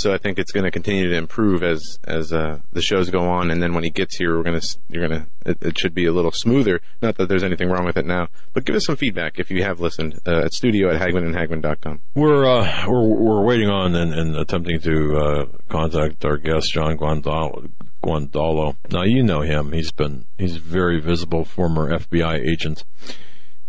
So 0.00 0.14
I 0.14 0.16
think 0.16 0.38
it's 0.38 0.50
going 0.50 0.64
to 0.64 0.70
continue 0.70 1.10
to 1.10 1.14
improve 1.14 1.62
as 1.62 1.98
as 2.04 2.32
uh, 2.32 2.60
the 2.72 2.80
shows 2.80 3.10
go 3.10 3.20
on. 3.20 3.50
And 3.50 3.62
then 3.62 3.74
when 3.74 3.84
he 3.84 3.90
gets 3.90 4.16
here, 4.16 4.34
we're 4.34 4.44
to 4.58 4.78
you're 4.88 5.06
to 5.06 5.26
it, 5.44 5.58
it 5.60 5.78
should 5.78 5.94
be 5.94 6.06
a 6.06 6.12
little 6.12 6.30
smoother. 6.30 6.80
Not 7.02 7.18
that 7.18 7.28
there's 7.28 7.42
anything 7.42 7.68
wrong 7.68 7.84
with 7.84 7.98
it 7.98 8.06
now, 8.06 8.28
but 8.54 8.64
give 8.64 8.74
us 8.74 8.86
some 8.86 8.96
feedback 8.96 9.38
if 9.38 9.50
you 9.50 9.62
have 9.62 9.78
listened 9.78 10.18
uh, 10.26 10.44
at 10.46 10.54
studio 10.54 10.90
at 10.90 11.02
hagmannandhagmann.com. 11.02 12.00
We're 12.14 12.46
uh, 12.46 12.86
we're 12.88 13.08
we're 13.08 13.44
waiting 13.44 13.68
on 13.68 13.94
and, 13.94 14.14
and 14.14 14.36
attempting 14.36 14.80
to 14.80 15.16
uh, 15.18 15.44
contact 15.68 16.24
our 16.24 16.38
guest 16.38 16.72
John 16.72 16.96
Guandolo. 16.96 17.70
Guandolo. 18.02 18.76
Now 18.90 19.02
you 19.02 19.22
know 19.22 19.42
him. 19.42 19.72
He's 19.72 19.92
been 19.92 20.24
he's 20.38 20.56
very 20.56 20.98
visible 20.98 21.44
former 21.44 21.90
FBI 21.90 22.40
agent. 22.40 22.84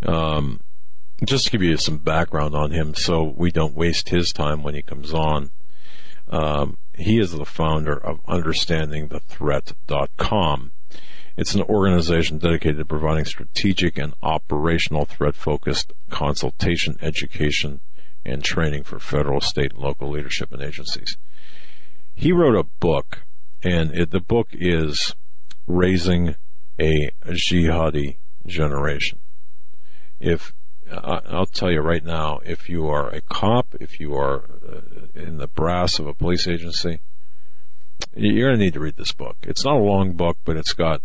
Um, 0.05 0.61
just 1.25 1.45
to 1.45 1.51
give 1.51 1.61
you 1.61 1.75
some 1.75 1.97
background 1.97 2.55
on 2.55 2.71
him, 2.71 2.95
so 2.95 3.33
we 3.35 3.51
don't 3.51 3.75
waste 3.75 4.09
his 4.09 4.31
time 4.31 4.63
when 4.63 4.75
he 4.75 4.81
comes 4.81 5.13
on. 5.13 5.51
Um, 6.31 6.77
he 6.95 7.19
is 7.19 7.31
the 7.31 7.45
founder 7.45 7.93
of 7.93 8.25
UnderstandingTheThreat.com. 8.25 10.71
It's 11.37 11.55
an 11.55 11.61
organization 11.63 12.37
dedicated 12.37 12.77
to 12.77 12.85
providing 12.85 13.25
strategic 13.25 13.97
and 13.97 14.13
operational 14.21 15.05
threat 15.05 15.35
focused 15.35 15.91
consultation, 16.09 16.97
education, 17.01 17.81
and 18.25 18.43
training 18.43 18.83
for 18.83 18.99
federal, 18.99 19.39
state, 19.41 19.73
and 19.73 19.81
local 19.81 20.09
leadership 20.09 20.51
and 20.51 20.61
agencies. 20.61 21.17
He 22.13 22.31
wrote 22.31 22.55
a 22.55 22.63
book, 22.63 23.23
and 23.63 23.89
it, 23.91 24.11
the 24.11 24.19
book 24.19 24.49
is 24.51 25.15
Raising 25.67 26.35
a 26.79 27.09
Jihadi 27.25 28.17
Generation. 28.45 29.17
If 30.19 30.53
I'll 30.91 31.45
tell 31.45 31.71
you 31.71 31.81
right 31.81 32.03
now, 32.03 32.39
if 32.45 32.69
you 32.69 32.87
are 32.87 33.09
a 33.09 33.21
cop, 33.21 33.75
if 33.79 33.99
you 33.99 34.15
are 34.15 34.43
uh, 34.67 34.81
in 35.15 35.37
the 35.37 35.47
brass 35.47 35.99
of 35.99 36.07
a 36.07 36.13
police 36.13 36.47
agency, 36.47 36.99
you're 38.15 38.49
going 38.49 38.59
to 38.59 38.65
need 38.65 38.73
to 38.73 38.79
read 38.79 38.97
this 38.97 39.13
book. 39.13 39.37
It's 39.43 39.63
not 39.63 39.75
a 39.75 39.83
long 39.83 40.13
book, 40.13 40.37
but 40.43 40.57
it's 40.57 40.73
got 40.73 41.01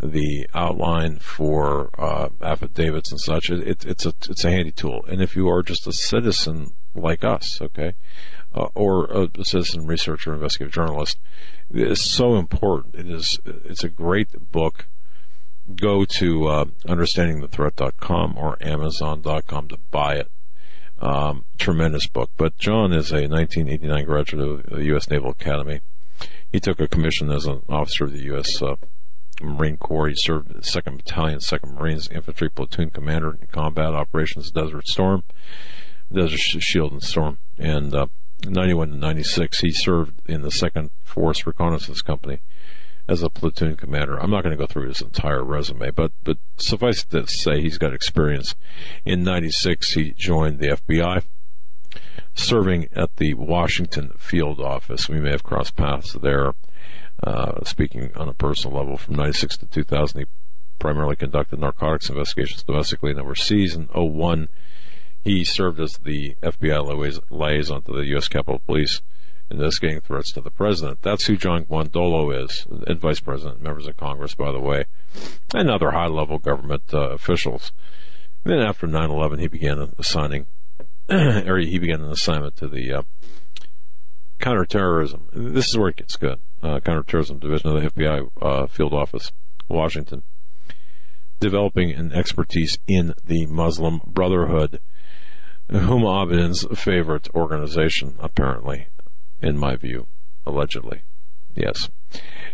the 0.00 0.46
outline 0.54 1.18
for 1.18 1.90
uh, 1.98 2.28
affidavits 2.42 3.10
and 3.10 3.20
such. 3.20 3.50
It, 3.50 3.66
it, 3.66 3.84
it's 3.86 4.06
a 4.06 4.14
it's 4.28 4.44
a 4.44 4.50
handy 4.50 4.72
tool. 4.72 5.04
And 5.08 5.22
if 5.22 5.36
you 5.36 5.48
are 5.48 5.62
just 5.62 5.86
a 5.86 5.92
citizen 5.92 6.74
like 6.94 7.24
us, 7.24 7.60
okay, 7.60 7.94
uh, 8.54 8.68
or 8.74 9.06
a 9.10 9.44
citizen 9.44 9.86
researcher, 9.86 10.34
investigative 10.34 10.74
journalist, 10.74 11.18
it 11.72 11.90
is 11.90 12.02
so 12.02 12.36
important. 12.36 12.94
It 12.94 13.10
is 13.10 13.38
it's 13.44 13.84
a 13.84 13.88
great 13.88 14.50
book. 14.52 14.86
Go 15.74 16.04
to 16.04 16.46
uh, 16.46 16.64
understandingthethreat.com 16.86 18.38
or 18.38 18.56
amazon.com 18.60 19.68
to 19.68 19.78
buy 19.90 20.14
it. 20.14 20.30
Um, 21.00 21.44
tremendous 21.58 22.06
book. 22.06 22.30
But 22.36 22.56
John 22.56 22.92
is 22.92 23.10
a 23.10 23.26
1989 23.28 24.04
graduate 24.04 24.48
of 24.48 24.66
the 24.66 24.84
U.S. 24.86 25.10
Naval 25.10 25.30
Academy. 25.30 25.80
He 26.50 26.60
took 26.60 26.80
a 26.80 26.88
commission 26.88 27.30
as 27.30 27.46
an 27.46 27.62
officer 27.68 28.04
of 28.04 28.12
the 28.12 28.22
U.S. 28.24 28.62
Uh, 28.62 28.76
Marine 29.42 29.76
Corps. 29.76 30.08
He 30.08 30.14
served 30.14 30.48
the 30.48 30.60
2nd 30.60 30.98
Battalion, 30.98 31.40
2nd 31.40 31.74
Marines 31.74 32.08
Infantry 32.08 32.48
Platoon 32.48 32.90
Commander 32.90 33.36
in 33.40 33.46
Combat 33.48 33.92
Operations 33.92 34.50
Desert 34.50 34.86
Storm, 34.86 35.24
Desert 36.12 36.38
Shield 36.38 36.92
and 36.92 37.02
Storm. 37.02 37.38
And 37.58 37.94
uh, 37.94 38.06
91 38.44 38.90
to 38.90 38.96
96, 38.96 39.60
he 39.60 39.70
served 39.72 40.22
in 40.26 40.42
the 40.42 40.48
2nd 40.48 40.90
Force 41.02 41.46
Reconnaissance 41.46 42.00
Company 42.00 42.40
as 43.08 43.22
a 43.22 43.30
platoon 43.30 43.76
commander. 43.76 44.16
I'm 44.18 44.30
not 44.30 44.42
going 44.42 44.56
to 44.56 44.60
go 44.60 44.66
through 44.66 44.88
his 44.88 45.00
entire 45.00 45.44
resume, 45.44 45.90
but 45.90 46.12
but 46.24 46.38
suffice 46.56 47.02
it 47.02 47.10
to 47.10 47.26
say 47.26 47.60
he's 47.60 47.78
got 47.78 47.94
experience. 47.94 48.54
In 49.04 49.22
96, 49.22 49.92
he 49.92 50.12
joined 50.12 50.58
the 50.58 50.68
FBI 50.68 51.22
serving 52.34 52.88
at 52.94 53.16
the 53.16 53.34
Washington 53.34 54.12
field 54.18 54.60
office. 54.60 55.08
We 55.08 55.20
may 55.20 55.30
have 55.30 55.42
crossed 55.42 55.76
paths 55.76 56.12
there. 56.20 56.52
Uh, 57.22 57.64
speaking 57.64 58.10
on 58.14 58.28
a 58.28 58.34
personal 58.34 58.76
level, 58.76 58.98
from 58.98 59.14
96 59.14 59.56
to 59.58 59.66
2000, 59.66 60.20
he 60.20 60.26
primarily 60.78 61.16
conducted 61.16 61.58
narcotics 61.58 62.10
investigations 62.10 62.62
domestically 62.62 63.10
and 63.10 63.20
overseas. 63.20 63.74
In 63.74 63.88
01, 63.94 64.48
he 65.24 65.42
served 65.42 65.80
as 65.80 65.98
the 65.98 66.36
FBI 66.42 67.22
liaison 67.30 67.82
to 67.82 67.92
the 67.92 68.06
U.S. 68.08 68.28
Capitol 68.28 68.60
Police 68.66 69.00
investigating 69.50 70.00
threats 70.00 70.32
to 70.32 70.40
the 70.40 70.50
president. 70.50 71.02
That's 71.02 71.26
who 71.26 71.36
John 71.36 71.64
Guandolo 71.64 72.44
is, 72.44 72.66
and 72.86 73.00
vice 73.00 73.20
president, 73.20 73.62
members 73.62 73.86
of 73.86 73.96
Congress, 73.96 74.34
by 74.34 74.52
the 74.52 74.60
way, 74.60 74.84
and 75.54 75.70
other 75.70 75.92
high-level 75.92 76.38
government 76.38 76.82
uh, 76.92 77.10
officials. 77.10 77.72
And 78.44 78.52
then 78.52 78.60
after 78.60 78.86
9/11, 78.86 79.40
he 79.40 79.48
began 79.48 79.92
assigning, 79.98 80.46
or 81.10 81.58
he 81.58 81.78
began 81.78 82.02
an 82.02 82.10
assignment 82.10 82.56
to 82.56 82.68
the 82.68 82.92
uh, 82.92 83.02
counterterrorism. 84.38 85.28
This 85.32 85.68
is 85.68 85.78
where 85.78 85.88
it 85.88 85.96
gets 85.96 86.16
good. 86.16 86.40
Uh, 86.62 86.80
counterterrorism 86.80 87.38
division 87.38 87.76
of 87.76 87.82
the 87.82 87.90
FBI 87.90 88.28
uh, 88.42 88.66
field 88.66 88.92
office, 88.92 89.30
Washington, 89.68 90.22
developing 91.38 91.92
an 91.92 92.12
expertise 92.12 92.78
in 92.86 93.14
the 93.24 93.46
Muslim 93.46 94.00
Brotherhood, 94.06 94.80
Huma 95.70 96.22
Abedin's 96.22 96.64
favorite 96.78 97.28
organization, 97.34 98.16
apparently 98.20 98.88
in 99.40 99.58
my 99.58 99.76
view, 99.76 100.06
allegedly. 100.44 101.02
Yes. 101.54 101.88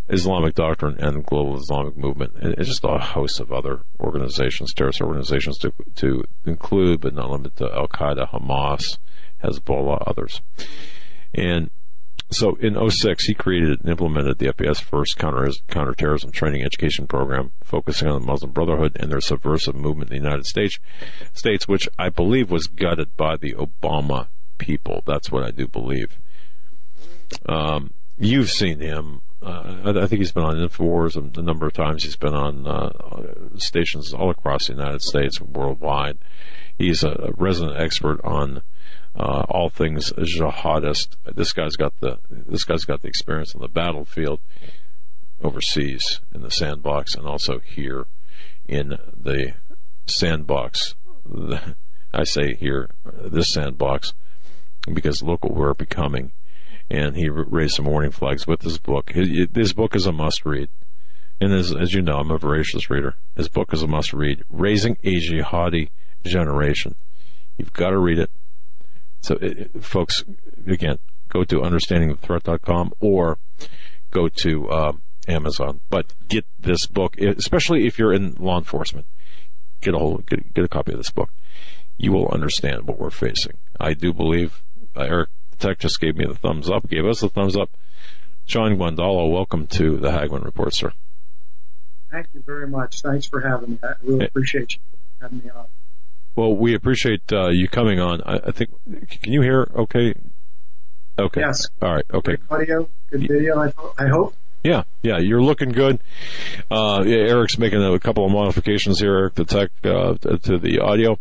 Islamic 0.09 0.55
doctrine 0.55 0.97
and 0.99 1.27
global 1.27 1.57
Islamic 1.57 1.97
movement, 1.97 2.35
and 2.37 2.57
just 2.57 2.85
a 2.85 2.99
host 2.99 3.41
of 3.41 3.53
other 3.53 3.81
organizations, 4.01 4.73
terrorist 4.73 5.01
organizations 5.01 5.59
to, 5.59 5.73
to 5.97 6.25
include, 6.45 7.01
but 7.01 7.15
not 7.15 7.31
limited 7.31 7.57
to 7.57 7.73
Al 7.75 7.89
Qaeda, 7.89 8.31
Hamas, 8.31 8.99
Hezbollah, 9.43 10.03
others. 10.07 10.41
And 11.35 11.71
so 12.31 12.57
in 12.57 12.77
06, 12.91 13.27
he 13.27 13.35
created 13.35 13.81
and 13.81 13.89
implemented 13.89 14.39
the 14.39 14.47
FBI's 14.47 14.81
first 14.81 15.19
counter, 15.19 15.51
counterterrorism 15.69 16.33
training 16.33 16.63
education 16.63 17.07
program, 17.07 17.53
focusing 17.63 18.09
on 18.09 18.21
the 18.21 18.27
Muslim 18.27 18.53
Brotherhood 18.53 18.97
and 18.99 19.11
their 19.11 19.21
subversive 19.21 19.75
movement 19.75 20.11
in 20.11 20.17
the 20.17 20.23
United 20.23 20.47
States, 20.47 20.79
states, 21.35 21.69
which 21.69 21.89
I 21.99 22.09
believe 22.09 22.51
was 22.51 22.67
gutted 22.67 23.17
by 23.17 23.37
the 23.37 23.55
Obama 23.55 24.29
people. 24.59 25.03
That's 25.07 25.31
what 25.31 25.43
I 25.43 25.51
do 25.51 25.67
believe. 25.67 26.19
Um, 27.47 27.93
you've 28.19 28.51
seen 28.51 28.81
him. 28.81 29.23
Uh, 29.43 29.83
I, 29.85 30.07
think 30.07 30.21
he's 30.21 30.31
been 30.31 30.45
on 30.45 30.57
Infowars 30.57 31.17
a, 31.17 31.41
a 31.41 31.43
number 31.43 31.67
of 31.67 31.73
times. 31.73 32.05
He's 32.05 32.17
been 32.17 32.35
on 32.35 32.67
uh, 32.67 32.91
stations 33.57 34.13
all 34.13 34.31
across 34.31 34.69
the 34.69 34.75
United 34.75 35.03
States, 35.03 35.41
worldwide. 35.41 36.19
He's 36.79 37.03
a 37.03 37.33
resident 37.37 37.81
expert 37.81 38.21
on 38.23 38.63
uh, 39.17 39.45
all 39.49 39.69
things 39.69 40.13
jihadist. 40.13 41.17
This 41.35 41.53
guy's 41.53 41.77
got 41.77 41.99
the 42.01 42.19
this 42.31 42.65
guy's 42.65 42.85
got 42.85 43.03
the 43.03 43.09
experience 43.09 43.55
on 43.55 43.61
the 43.61 43.69
battlefield 43.69 44.41
overseas 45.43 46.21
in 46.33 46.43
the 46.43 46.51
sandbox, 46.51 47.15
and 47.15 47.27
also 47.27 47.59
here 47.59 48.07
in 48.69 48.97
the 49.17 49.55
sandbox. 50.07 50.95
I 52.15 52.25
say 52.25 52.55
here 52.55 52.91
this 53.05 53.49
sandbox 53.49 54.13
because 54.93 55.23
look 55.23 55.45
what 55.45 55.55
we're 55.55 55.75
becoming 55.75 56.33
and 56.93 57.17
he 57.17 57.31
raised 57.31 57.77
some 57.77 57.87
warning 57.87 58.11
flags 58.11 58.47
with 58.47 58.61
his 58.61 58.77
book. 58.77 59.13
His, 59.13 59.73
book 59.73 59.97
is 59.97 60.07
a 60.07 60.13
must 60.13 60.45
read. 60.45 60.69
And 61.41 61.55
as, 61.55 61.75
as 61.75 61.95
you 61.95 62.03
know, 62.03 62.19
I'm 62.19 62.31
a 62.31 62.37
voracious 62.37 62.91
reader. 62.91 63.15
His 63.35 63.49
book 63.49 63.73
is 63.73 63.83
a 63.83 63.87
must 63.87 64.13
read. 64.13 64.45
Raising 64.51 64.99
a 65.03 65.15
Jihadi 65.15 65.89
Generation. 66.23 66.95
You've 67.57 67.73
got 67.73 67.91
to 67.91 67.99
read 67.99 68.19
it. 68.19 68.31
So, 69.23 69.39
it, 69.41 69.83
folks, 69.83 70.23
again, 70.67 70.99
go 71.31 71.45
to 71.45 71.61
understandingthethreat.com 71.61 72.93
or 73.01 73.39
go 74.11 74.29
to 74.29 74.69
uh, 74.69 74.93
Amazon. 75.27 75.81
But 75.89 76.13
get 76.29 76.45
this 76.61 76.87
book, 76.87 77.17
especially 77.19 77.87
if 77.87 77.99
you're 77.99 78.13
in 78.13 78.35
law 78.35 78.59
enforcement. 78.59 79.07
Get 79.81 79.95
a 79.95 79.99
hold, 79.99 80.27
get, 80.27 80.53
get 80.53 80.65
a 80.67 80.69
copy 80.69 80.93
of 80.93 80.99
this 80.99 81.11
book. 81.11 81.31
You 81.97 82.13
will 82.13 82.29
understand 82.29 82.87
what 82.87 82.99
we're 82.99 83.11
facing. 83.11 83.57
I 83.81 83.95
do 83.95 84.13
believe, 84.13 84.63
uh, 84.95 85.05
Eric 85.05 85.31
Tech 85.63 85.79
just 85.79 86.01
gave 86.01 86.17
me 86.17 86.27
the 86.27 86.35
thumbs 86.35 86.69
up, 86.69 86.89
gave 86.89 87.07
us 87.07 87.21
the 87.21 87.29
thumbs 87.29 87.57
up. 87.57 87.71
John 88.47 88.77
Guandolo, 88.77 89.33
welcome 89.33 89.69
to 89.69 89.97
the 89.97 90.11
Hagmann 90.11 90.43
Report, 90.43 90.75
sir. 90.75 90.93
Thank 92.11 92.27
you 92.35 92.43
very 92.45 92.67
much. 92.67 93.01
Thanks 93.01 93.27
for 93.27 93.41
having 93.41 93.71
me. 93.71 93.79
I 93.81 93.93
really 94.03 94.27
appreciate 94.27 94.75
you 94.75 94.81
having 95.21 95.39
me 95.39 95.51
on. 95.51 95.67
Well, 96.35 96.57
we 96.57 96.75
appreciate 96.75 97.33
uh, 97.33 97.51
you 97.51 97.69
coming 97.69 98.01
on. 98.01 98.23
I, 98.23 98.41
I, 98.49 98.51
think. 98.51 98.71
Can 99.23 99.33
you 99.33 99.41
hear? 99.41 99.71
Okay. 99.77 100.15
Okay. 101.17 101.41
Yes. 101.41 101.69
All 101.81 101.95
right. 101.95 102.07
Okay. 102.13 102.39
Good 102.49 102.55
audio. 102.55 102.89
Good 103.11 103.29
video. 103.29 103.61
I, 103.61 103.73
I 103.99 104.09
hope. 104.09 104.35
Yeah, 104.63 104.85
yeah, 105.03 105.19
you're 105.19 105.43
looking 105.43 105.71
good. 105.71 106.01
Uh, 106.71 107.01
Eric's 107.01 107.59
making 107.59 107.83
a 107.83 107.99
couple 107.99 108.25
of 108.25 108.31
modifications 108.31 109.01
here, 109.01 109.13
Eric, 109.17 109.35
the 109.35 109.45
tech, 109.45 109.71
uh, 109.83 110.15
to 110.15 110.59
the 110.59 110.79
audio. 110.79 111.19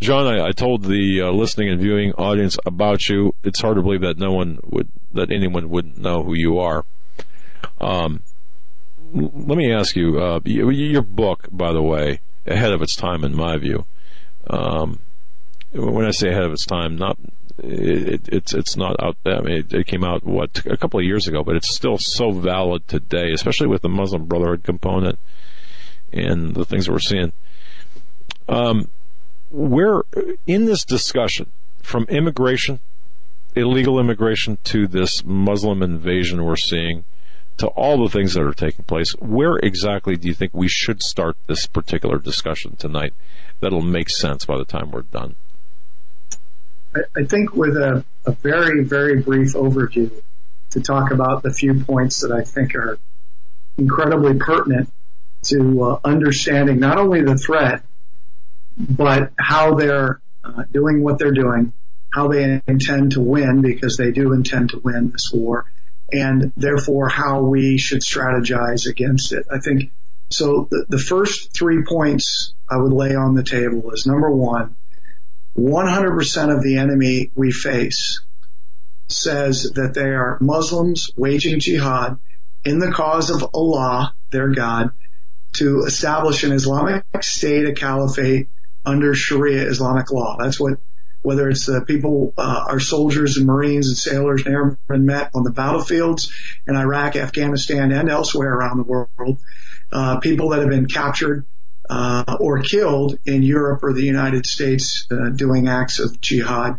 John, 0.00 0.26
I, 0.26 0.48
I 0.48 0.50
told 0.50 0.84
the 0.84 1.22
uh, 1.22 1.30
listening 1.30 1.68
and 1.68 1.80
viewing 1.80 2.12
audience 2.14 2.58
about 2.66 3.08
you. 3.08 3.34
It's 3.44 3.60
hard 3.60 3.76
to 3.76 3.82
believe 3.82 4.00
that 4.00 4.18
no 4.18 4.32
one 4.32 4.58
would, 4.64 4.88
that 5.12 5.30
anyone 5.30 5.70
wouldn't 5.70 5.98
know 5.98 6.24
who 6.24 6.34
you 6.34 6.58
are. 6.58 6.84
Um, 7.80 8.22
let 9.12 9.58
me 9.58 9.72
ask 9.72 9.94
you, 9.94 10.18
uh, 10.18 10.40
your 10.44 11.02
book, 11.02 11.46
by 11.52 11.72
the 11.72 11.82
way, 11.82 12.20
ahead 12.46 12.72
of 12.72 12.82
its 12.82 12.96
time, 12.96 13.22
in 13.22 13.36
my 13.36 13.58
view. 13.58 13.86
Um, 14.48 14.98
when 15.72 16.04
I 16.04 16.10
say 16.10 16.30
ahead 16.30 16.44
of 16.44 16.52
its 16.52 16.66
time, 16.66 16.96
not 16.96 17.16
it, 17.58 18.28
it's 18.28 18.54
it's 18.54 18.76
not 18.76 18.96
out. 19.02 19.16
I 19.24 19.40
mean, 19.40 19.58
it, 19.58 19.72
it, 19.72 19.86
came 19.86 20.04
out 20.04 20.24
what 20.24 20.64
a 20.66 20.76
couple 20.76 21.00
of 21.00 21.06
years 21.06 21.26
ago, 21.26 21.42
but 21.42 21.56
it's 21.56 21.74
still 21.74 21.98
so 21.98 22.30
valid 22.30 22.86
today, 22.88 23.32
especially 23.32 23.66
with 23.66 23.82
the 23.82 23.88
Muslim 23.88 24.26
Brotherhood 24.26 24.64
component 24.64 25.18
and 26.12 26.54
the 26.54 26.64
things 26.64 26.86
that 26.86 26.92
we're 26.92 26.98
seeing. 26.98 27.32
Um, 28.48 28.88
we're 29.50 30.02
in 30.46 30.66
this 30.66 30.84
discussion 30.84 31.50
from 31.82 32.04
immigration, 32.04 32.80
illegal 33.54 33.98
immigration, 34.00 34.58
to 34.64 34.86
this 34.86 35.24
Muslim 35.24 35.82
invasion 35.82 36.44
we're 36.44 36.56
seeing, 36.56 37.04
to 37.58 37.66
all 37.68 38.02
the 38.02 38.08
things 38.08 38.34
that 38.34 38.42
are 38.42 38.54
taking 38.54 38.84
place. 38.84 39.12
Where 39.18 39.56
exactly 39.56 40.16
do 40.16 40.28
you 40.28 40.34
think 40.34 40.52
we 40.54 40.68
should 40.68 41.02
start 41.02 41.36
this 41.46 41.66
particular 41.66 42.18
discussion 42.18 42.76
tonight? 42.76 43.14
That'll 43.60 43.82
make 43.82 44.10
sense 44.10 44.44
by 44.44 44.58
the 44.58 44.64
time 44.64 44.90
we're 44.90 45.02
done. 45.02 45.36
I 46.94 47.24
think 47.24 47.54
with 47.54 47.76
a, 47.76 48.04
a 48.26 48.32
very, 48.32 48.84
very 48.84 49.20
brief 49.22 49.54
overview 49.54 50.10
to 50.70 50.80
talk 50.80 51.10
about 51.10 51.42
the 51.42 51.52
few 51.52 51.84
points 51.84 52.20
that 52.20 52.32
I 52.32 52.42
think 52.42 52.74
are 52.74 52.98
incredibly 53.78 54.38
pertinent 54.38 54.90
to 55.44 55.82
uh, 55.82 56.00
understanding 56.04 56.78
not 56.78 56.98
only 56.98 57.22
the 57.22 57.36
threat, 57.36 57.82
but 58.76 59.32
how 59.38 59.74
they're 59.74 60.20
uh, 60.44 60.64
doing 60.70 61.02
what 61.02 61.18
they're 61.18 61.32
doing, 61.32 61.72
how 62.10 62.28
they 62.28 62.60
intend 62.66 63.12
to 63.12 63.20
win, 63.20 63.62
because 63.62 63.96
they 63.96 64.10
do 64.12 64.32
intend 64.32 64.70
to 64.70 64.78
win 64.78 65.10
this 65.10 65.30
war, 65.32 65.66
and 66.12 66.52
therefore 66.56 67.08
how 67.08 67.42
we 67.42 67.78
should 67.78 68.00
strategize 68.00 68.88
against 68.88 69.32
it. 69.32 69.46
I 69.50 69.58
think 69.58 69.90
so. 70.30 70.68
The, 70.70 70.86
the 70.88 70.98
first 70.98 71.54
three 71.54 71.84
points 71.84 72.54
I 72.70 72.76
would 72.76 72.92
lay 72.92 73.14
on 73.14 73.34
the 73.34 73.42
table 73.42 73.90
is 73.92 74.06
number 74.06 74.30
one, 74.30 74.76
100% 75.56 76.56
of 76.56 76.62
the 76.62 76.76
enemy 76.78 77.30
we 77.34 77.50
face 77.52 78.20
says 79.08 79.72
that 79.74 79.94
they 79.94 80.08
are 80.08 80.38
Muslims 80.40 81.10
waging 81.16 81.60
jihad 81.60 82.18
in 82.64 82.78
the 82.78 82.90
cause 82.90 83.30
of 83.30 83.50
Allah, 83.54 84.14
their 84.30 84.48
God, 84.48 84.90
to 85.54 85.82
establish 85.82 86.44
an 86.44 86.52
Islamic 86.52 87.04
state, 87.20 87.66
a 87.66 87.74
caliphate 87.74 88.48
under 88.86 89.14
Sharia 89.14 89.66
Islamic 89.66 90.10
law. 90.10 90.36
That's 90.38 90.58
what, 90.58 90.78
whether 91.20 91.50
it's 91.50 91.66
the 91.66 91.82
people, 91.82 92.32
uh, 92.38 92.64
our 92.68 92.80
soldiers 92.80 93.36
and 93.36 93.46
Marines 93.46 93.88
and 93.88 93.96
sailors 93.96 94.44
and 94.46 94.54
airmen 94.54 95.06
met 95.06 95.30
on 95.34 95.42
the 95.42 95.50
battlefields 95.50 96.32
in 96.66 96.76
Iraq, 96.76 97.16
Afghanistan, 97.16 97.92
and 97.92 98.08
elsewhere 98.08 98.52
around 98.52 98.78
the 98.78 98.84
world, 98.84 99.38
uh, 99.92 100.18
people 100.20 100.50
that 100.50 100.60
have 100.60 100.70
been 100.70 100.86
captured 100.86 101.44
uh, 101.88 102.36
or 102.40 102.60
killed 102.62 103.18
in 103.26 103.42
Europe 103.42 103.82
or 103.82 103.92
the 103.92 104.04
United 104.04 104.46
States 104.46 105.06
uh, 105.10 105.30
doing 105.30 105.68
acts 105.68 105.98
of 105.98 106.20
jihad. 106.20 106.78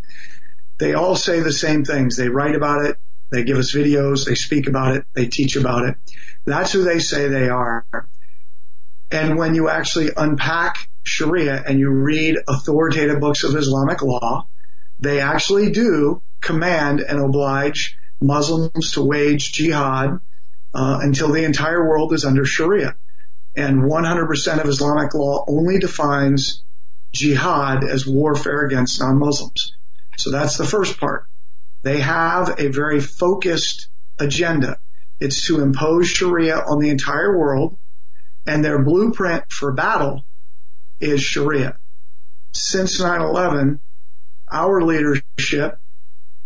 They 0.78 0.94
all 0.94 1.16
say 1.16 1.40
the 1.40 1.52
same 1.52 1.86
things. 1.86 2.16
They 2.16 2.30
write 2.30 2.56
about 2.56 2.86
it. 2.86 2.98
They 3.30 3.44
give 3.44 3.58
us 3.58 3.74
videos. 3.74 4.26
They 4.26 4.36
speak 4.36 4.68
about 4.68 4.96
it. 4.96 5.06
They 5.14 5.28
teach 5.28 5.56
about 5.56 5.86
it. 5.86 5.96
That's 6.46 6.72
who 6.72 6.84
they 6.84 7.00
say 7.00 7.28
they 7.28 7.50
are. 7.50 7.86
And 9.12 9.38
when 9.38 9.56
you 9.56 9.70
actually 9.70 10.10
unpack 10.16 10.90
Sharia 11.04 11.64
and 11.66 11.80
you 11.80 11.90
read 11.90 12.38
authoritative 12.48 13.20
books 13.20 13.44
of 13.44 13.56
Islamic 13.56 14.02
law, 14.02 14.48
they 15.00 15.20
actually 15.20 15.72
do 15.72 16.22
command 16.42 17.02
and 17.02 17.20
oblige 17.20 17.98
Muslims 18.22 18.94
to 18.94 19.04
wage 19.04 19.52
jihad 19.52 20.20
uh, 20.74 21.00
until 21.02 21.32
the 21.32 21.44
entire 21.44 21.88
world 21.88 22.14
is 22.14 22.26
under 22.26 22.46
Sharia 22.46 22.96
and 23.56 23.84
100% 23.84 24.62
of 24.62 24.68
Islamic 24.68 25.14
law 25.14 25.46
only 25.48 25.80
defines 25.80 26.64
jihad 27.12 27.84
as 27.84 28.08
warfare 28.08 28.62
against 28.66 29.00
non-Muslims. 29.00 29.76
So 30.18 30.32
that's 30.32 30.58
the 30.58 30.66
first 30.66 31.00
part. 31.00 31.26
They 31.84 32.00
have 32.00 32.60
a 32.60 32.70
very 32.70 33.00
focused 33.00 33.88
agenda. 34.20 34.78
It's 35.20 35.46
to 35.48 35.62
impose 35.62 36.08
Sharia 36.08 36.58
on 36.58 36.80
the 36.80 36.90
entire 36.90 37.38
world 37.38 37.78
and 38.46 38.64
their 38.64 38.80
blueprint 38.80 39.52
for 39.52 39.72
battle 39.72 40.24
is 41.00 41.22
Sharia. 41.22 41.78
Since 42.52 43.02
9-11, 43.02 43.80
our 44.52 44.82
leadership, 44.82 45.80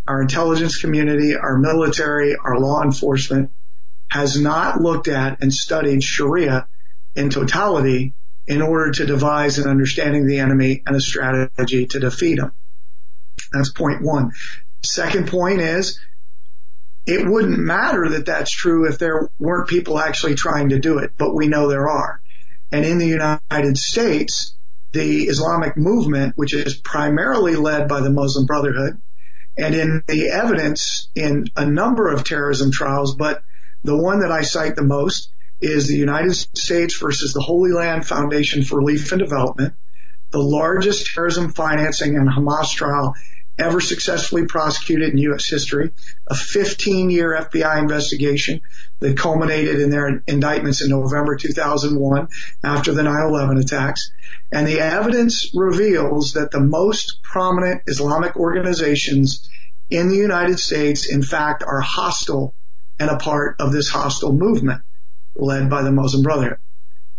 our 0.08 0.22
intelligence 0.22 0.78
community, 0.78 1.36
our 1.36 1.58
military, 1.58 2.36
our 2.36 2.60
law 2.60 2.84
enforcement 2.84 3.52
has 4.10 4.40
not 4.40 4.82
looked 4.82 5.08
at 5.08 5.42
and 5.42 5.54
studied 5.54 6.04
Sharia 6.04 6.68
in 7.18 7.30
totality 7.32 8.14
in 8.46 8.62
order 8.62 8.92
to 8.92 9.06
devise 9.06 9.58
an 9.58 9.68
understanding 9.68 10.22
of 10.22 10.28
the 10.30 10.40
enemy 10.40 10.84
and 10.86 10.96
a 10.96 11.02
strategy 11.02 11.88
to 11.88 12.00
defeat 12.00 12.40
them. 12.40 12.54
That's 13.52 13.72
point 13.72 14.02
one. 14.02 14.32
Second 14.84 15.28
point 15.28 15.60
is 15.60 16.00
it 17.06 17.28
wouldn't 17.28 17.58
matter 17.58 18.10
that 18.10 18.28
that's 18.28 18.52
true 18.52 18.88
if 18.88 19.00
there 19.00 19.30
weren't 19.40 19.68
people 19.68 20.00
actually 20.00 20.36
trying 20.36 20.70
to 20.70 20.80
do 20.80 21.00
it, 21.00 21.14
but 21.18 21.34
we 21.34 21.48
know 21.48 21.68
there 21.68 21.90
are. 21.90 22.22
And 22.72 22.86
in 22.86 23.00
the 23.00 23.08
United 23.08 23.78
States, 23.78 24.56
the 24.92 25.24
Islamic 25.24 25.76
movement, 25.76 26.38
which 26.38 26.54
is 26.54 26.76
primarily 26.76 27.56
led 27.56 27.88
by 27.88 28.02
the 28.02 28.10
Muslim 28.12 28.46
Brotherhood, 28.46 29.02
and 29.58 29.74
in 29.74 30.04
the 30.08 30.30
evidence 30.30 31.10
in 31.16 31.48
a 31.56 31.66
number 31.66 32.10
of 32.10 32.24
terrorism 32.24 32.72
trials, 32.72 33.16
but 33.16 33.44
the 33.84 33.98
one 33.98 34.20
that 34.20 34.32
I 34.32 34.44
cite 34.44 34.76
the 34.76 34.84
most 34.84 35.32
is 35.62 35.88
the 35.88 35.98
United 35.98 36.34
States 36.34 36.98
versus 36.98 37.34
the 37.34 37.42
Holy 37.42 37.72
Land 37.72 38.06
Foundation 38.06 38.64
for 38.64 38.78
Relief 38.78 39.12
and 39.12 39.20
Development, 39.20 39.74
the 40.32 40.40
largest 40.42 41.14
terrorism 41.14 41.52
financing 41.52 42.16
and 42.16 42.30
Hamas 42.30 42.72
trial 42.72 43.16
ever 43.58 43.82
successfully 43.82 44.46
prosecuted 44.46 45.12
in 45.12 45.18
U.S. 45.18 45.50
history, 45.50 45.92
a 46.28 46.36
15 46.36 47.10
year 47.10 47.36
FBI 47.36 47.80
investigation 47.80 48.62
that 49.00 49.18
culminated 49.18 49.80
in 49.80 49.90
their 49.90 50.24
indictments 50.28 50.84
in 50.84 50.90
November 50.90 51.36
2001 51.36 52.28
after 52.64 52.94
the 52.94 53.02
9-11 53.02 53.60
attacks. 53.62 54.12
And 54.52 54.68
the 54.68 54.80
evidence 54.80 55.52
reveals 55.56 56.34
that 56.34 56.52
the 56.52 56.60
most 56.60 57.24
prominent 57.24 57.82
Islamic 57.88 58.36
organizations 58.36 59.50
in 59.90 60.10
the 60.10 60.18
United 60.18 60.60
States, 60.60 61.12
in 61.12 61.24
fact, 61.24 61.64
are 61.64 61.82
hostile 61.82 62.54
and 63.00 63.10
a 63.10 63.18
part 63.18 63.56
of 63.60 63.72
this 63.72 63.90
hostile 63.90 64.34
movement 64.34 64.82
led 65.38 65.70
by 65.70 65.82
the 65.84 65.92
Muslim 65.92 66.24
Brotherhood. 66.24 66.58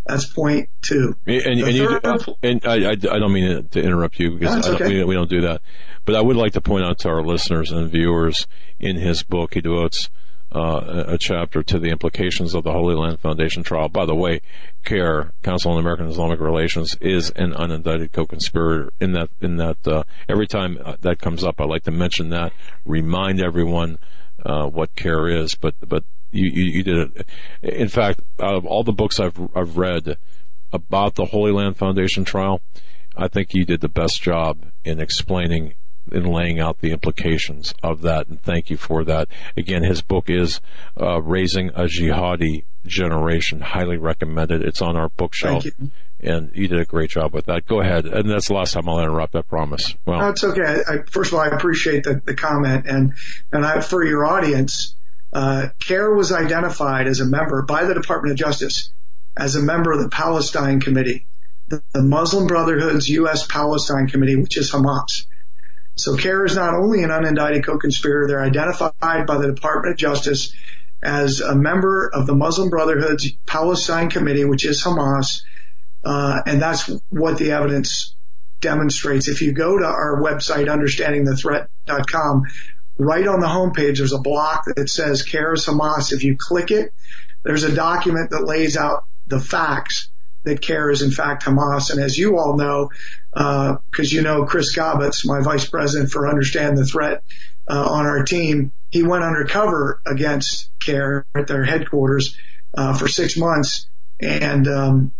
That's 0.07 0.25
point 0.25 0.71
two. 0.81 1.17
And, 1.27 1.61
and, 1.61 1.75
you, 1.75 2.01
and 2.43 2.67
I, 2.67 2.93
I, 2.93 2.95
don't 2.95 3.33
mean 3.33 3.69
to 3.69 3.83
interrupt 3.83 4.19
you 4.19 4.39
because 4.39 4.67
okay. 4.67 4.89
we, 4.89 5.05
we, 5.05 5.15
don't 5.15 5.29
do 5.29 5.43
that. 5.43 5.61
But 6.07 6.15
I 6.15 6.23
would 6.23 6.37
like 6.37 6.55
to 6.55 6.63
point 6.63 6.85
out 6.85 7.01
to 7.01 7.11
our 7.11 7.23
listeners 7.23 7.71
and 7.71 7.91
viewers 7.91 8.47
in 8.81 8.97
his 8.97 9.23
book, 9.23 9.53
he 9.53 9.61
devotes 9.61 10.09
uh, 10.51 11.05
a 11.09 11.19
chapter 11.19 11.63
to 11.63 11.79
the 11.79 11.91
implications 11.91 12.55
of 12.55 12.65
the 12.65 12.73
Holy 12.73 12.95
Land 12.95 13.21
Foundation 13.21 13.63
trial. 13.63 13.91
By 13.91 14.07
the 14.07 14.15
way, 14.15 14.41
CAIR, 14.85 15.33
Council 15.43 15.73
on 15.73 15.79
American 15.79 16.07
Islamic 16.07 16.41
Relations, 16.41 16.97
is 17.03 17.31
an 17.33 17.53
unindicted 17.53 18.13
co-conspirator. 18.13 18.91
In 18.99 19.13
that, 19.13 19.29
in 19.43 19.57
that, 19.57 19.87
uh, 19.87 20.05
every 20.27 20.47
time 20.47 20.79
uh, 20.83 20.97
that 21.01 21.19
comes 21.19 21.45
up, 21.45 21.61
I 21.61 21.65
like 21.65 21.83
to 21.85 21.91
mention 21.91 22.31
that, 22.31 22.55
remind 22.87 23.43
everyone 23.43 23.99
uh, 24.45 24.67
what 24.67 24.97
CAIR 24.97 25.29
is. 25.29 25.55
But, 25.55 25.75
but 25.87 26.05
you, 26.31 26.51
you, 26.51 26.65
you 26.65 26.83
did 26.83 26.99
it. 26.99 27.27
In 27.63 27.89
fact, 27.89 28.21
out 28.41 28.55
of 28.55 28.67
all 28.67 28.85
the 28.85 28.93
books 28.93 29.21
I've 29.21 29.39
I've 29.55 29.77
read 29.77 30.17
about 30.73 31.15
the 31.15 31.27
Holy 31.27 31.53
Land 31.53 31.77
Foundation 31.77 32.25
trial, 32.25 32.61
I 33.17 33.29
think 33.29 33.55
you 33.55 33.65
did 33.65 33.81
the 33.81 33.89
best 33.89 34.23
job 34.23 34.67
in 34.85 35.01
explaining 35.01 35.75
in 36.13 36.25
laying 36.25 36.59
out 36.59 36.81
the 36.81 36.93
implications 36.93 37.75
of 37.83 38.03
that, 38.03 38.29
and 38.29 38.41
thank 38.41 38.71
you 38.71 38.77
for 38.77 39.05
that. 39.05 39.29
Again, 39.57 39.83
his 39.83 40.03
book 40.03 40.31
is 40.31 40.61
uh, 41.01 41.21
"Raising 41.21 41.71
a 41.71 41.83
Jihadi 41.83 42.65
Generation." 42.87 43.61
Highly 43.61 43.97
recommended. 43.97 44.63
It's 44.63 44.83
on 44.83 44.97
our 44.97 45.09
bookshelf, 45.11 45.65
you. 45.65 45.91
and 46.21 46.51
you 46.55 46.69
did 46.69 46.79
a 46.79 46.85
great 46.85 47.11
job 47.11 47.35
with 47.35 47.47
that. 47.47 47.67
Go 47.67 47.81
ahead, 47.81 48.07
and 48.07 48.31
that's 48.31 48.49
the 48.49 48.55
last 48.55 48.73
time 48.73 48.89
I'll 48.89 49.01
interrupt. 49.01 49.37
I 49.37 49.43
promise. 49.43 49.95
Well, 50.07 50.21
that's 50.21 50.45
okay. 50.45 50.83
I, 50.87 50.99
first 51.11 51.33
of 51.33 51.39
all, 51.39 51.45
I 51.45 51.49
appreciate 51.49 52.05
the, 52.05 52.23
the 52.25 52.35
comment, 52.35 52.87
and 52.87 53.15
and 53.53 53.65
I, 53.65 53.81
for 53.81 54.05
your 54.05 54.25
audience, 54.27 54.95
uh, 55.33 55.69
CAIR 55.81 56.15
was 56.15 56.33
identified 56.33 57.07
as 57.07 57.21
a 57.21 57.27
member 57.27 57.63
by 57.63 57.85
the 57.85 57.95
Department 57.95 58.33
of 58.33 58.39
Justice 58.39 58.93
as 59.37 59.55
a 59.55 59.63
member 59.63 59.93
of 59.93 60.01
the 60.01 60.09
Palestine 60.09 60.81
Committee, 60.81 61.27
the, 61.69 61.83
the 61.93 62.03
Muslim 62.03 62.47
Brotherhood's 62.47 63.09
U.S. 63.11 63.47
Palestine 63.47 64.09
Committee, 64.09 64.37
which 64.37 64.57
is 64.57 64.71
Hamas. 64.71 65.27
So 65.97 66.17
CAIR 66.17 66.47
is 66.47 66.57
not 66.57 66.75
only 66.75 67.03
an 67.03 67.11
unindicted 67.11 67.65
co-conspirator, 67.65 68.29
they're 68.29 68.43
identified 68.43 69.27
by 69.27 69.39
the 69.39 69.53
Department 69.53 69.93
of 69.93 69.99
Justice 69.99 70.55
as 71.03 71.41
a 71.41 71.55
member 71.55 72.09
of 72.13 72.27
the 72.27 72.35
Muslim 72.35 72.71
Brotherhood's 72.71 73.31
Palestine 73.47 74.11
Committee, 74.11 74.45
which 74.45 74.65
is 74.65 74.83
Hamas, 74.83 75.43
uh, 76.05 76.41
and 76.47 76.61
that's 76.61 76.91
what 77.11 77.39
the 77.39 77.53
evidence 77.53 78.15
demonstrates. 78.61 79.29
If 79.29 79.43
you 79.43 79.53
go 79.53 79.79
to 79.79 79.85
our 79.85 80.21
website, 80.21 80.67
understandingthethreat.com, 80.67 82.43
right 82.99 83.27
on 83.27 83.41
the 83.41 83.47
homepage, 83.47 83.99
there's 83.99 84.13
a 84.13 84.19
block 84.19 84.65
that 84.77 84.91
says 84.91 85.23
CAIR's 85.23 85.67
Hamas. 85.67 86.13
If 86.13 86.25
you 86.25 86.37
click 86.37 86.71
it, 86.71 86.93
there's 87.45 87.63
a 87.63 87.75
document 87.75 88.31
that 88.31 88.45
lays 88.45 88.77
out 88.77 89.05
the 89.27 89.41
facts 89.41 90.11
that 90.45 90.61
CAIR 90.61 90.91
is 90.91 91.03
in 91.03 91.11
fact 91.11 91.45
Hamas. 91.45 91.91
And 91.91 92.01
as 92.01 92.19
you 92.19 92.39
all 92.39 92.57
know, 92.57 92.91
because 93.33 94.13
uh, 94.13 94.17
you 94.17 94.23
know 94.23 94.45
Chris 94.45 94.77
Gaubatz, 94.77 95.27
my 95.27 95.41
vice 95.41 95.69
president 95.69 96.11
for 96.11 96.29
Understand 96.29 96.77
the 96.77 96.85
Threat 96.85 97.23
uh, 97.69 97.89
on 97.91 98.07
our 98.07 98.25
team, 98.25 98.73
he 98.91 99.03
went 99.03 99.25
undercover 99.25 100.01
against 100.07 100.71
CAIR 100.81 101.25
at 101.35 101.47
their 101.47 101.65
headquarters 101.65 102.37
uh, 102.77 102.97
for 102.97 103.09
six 103.09 103.37
months, 103.37 103.87
and 104.19 104.67
um, 104.67 105.13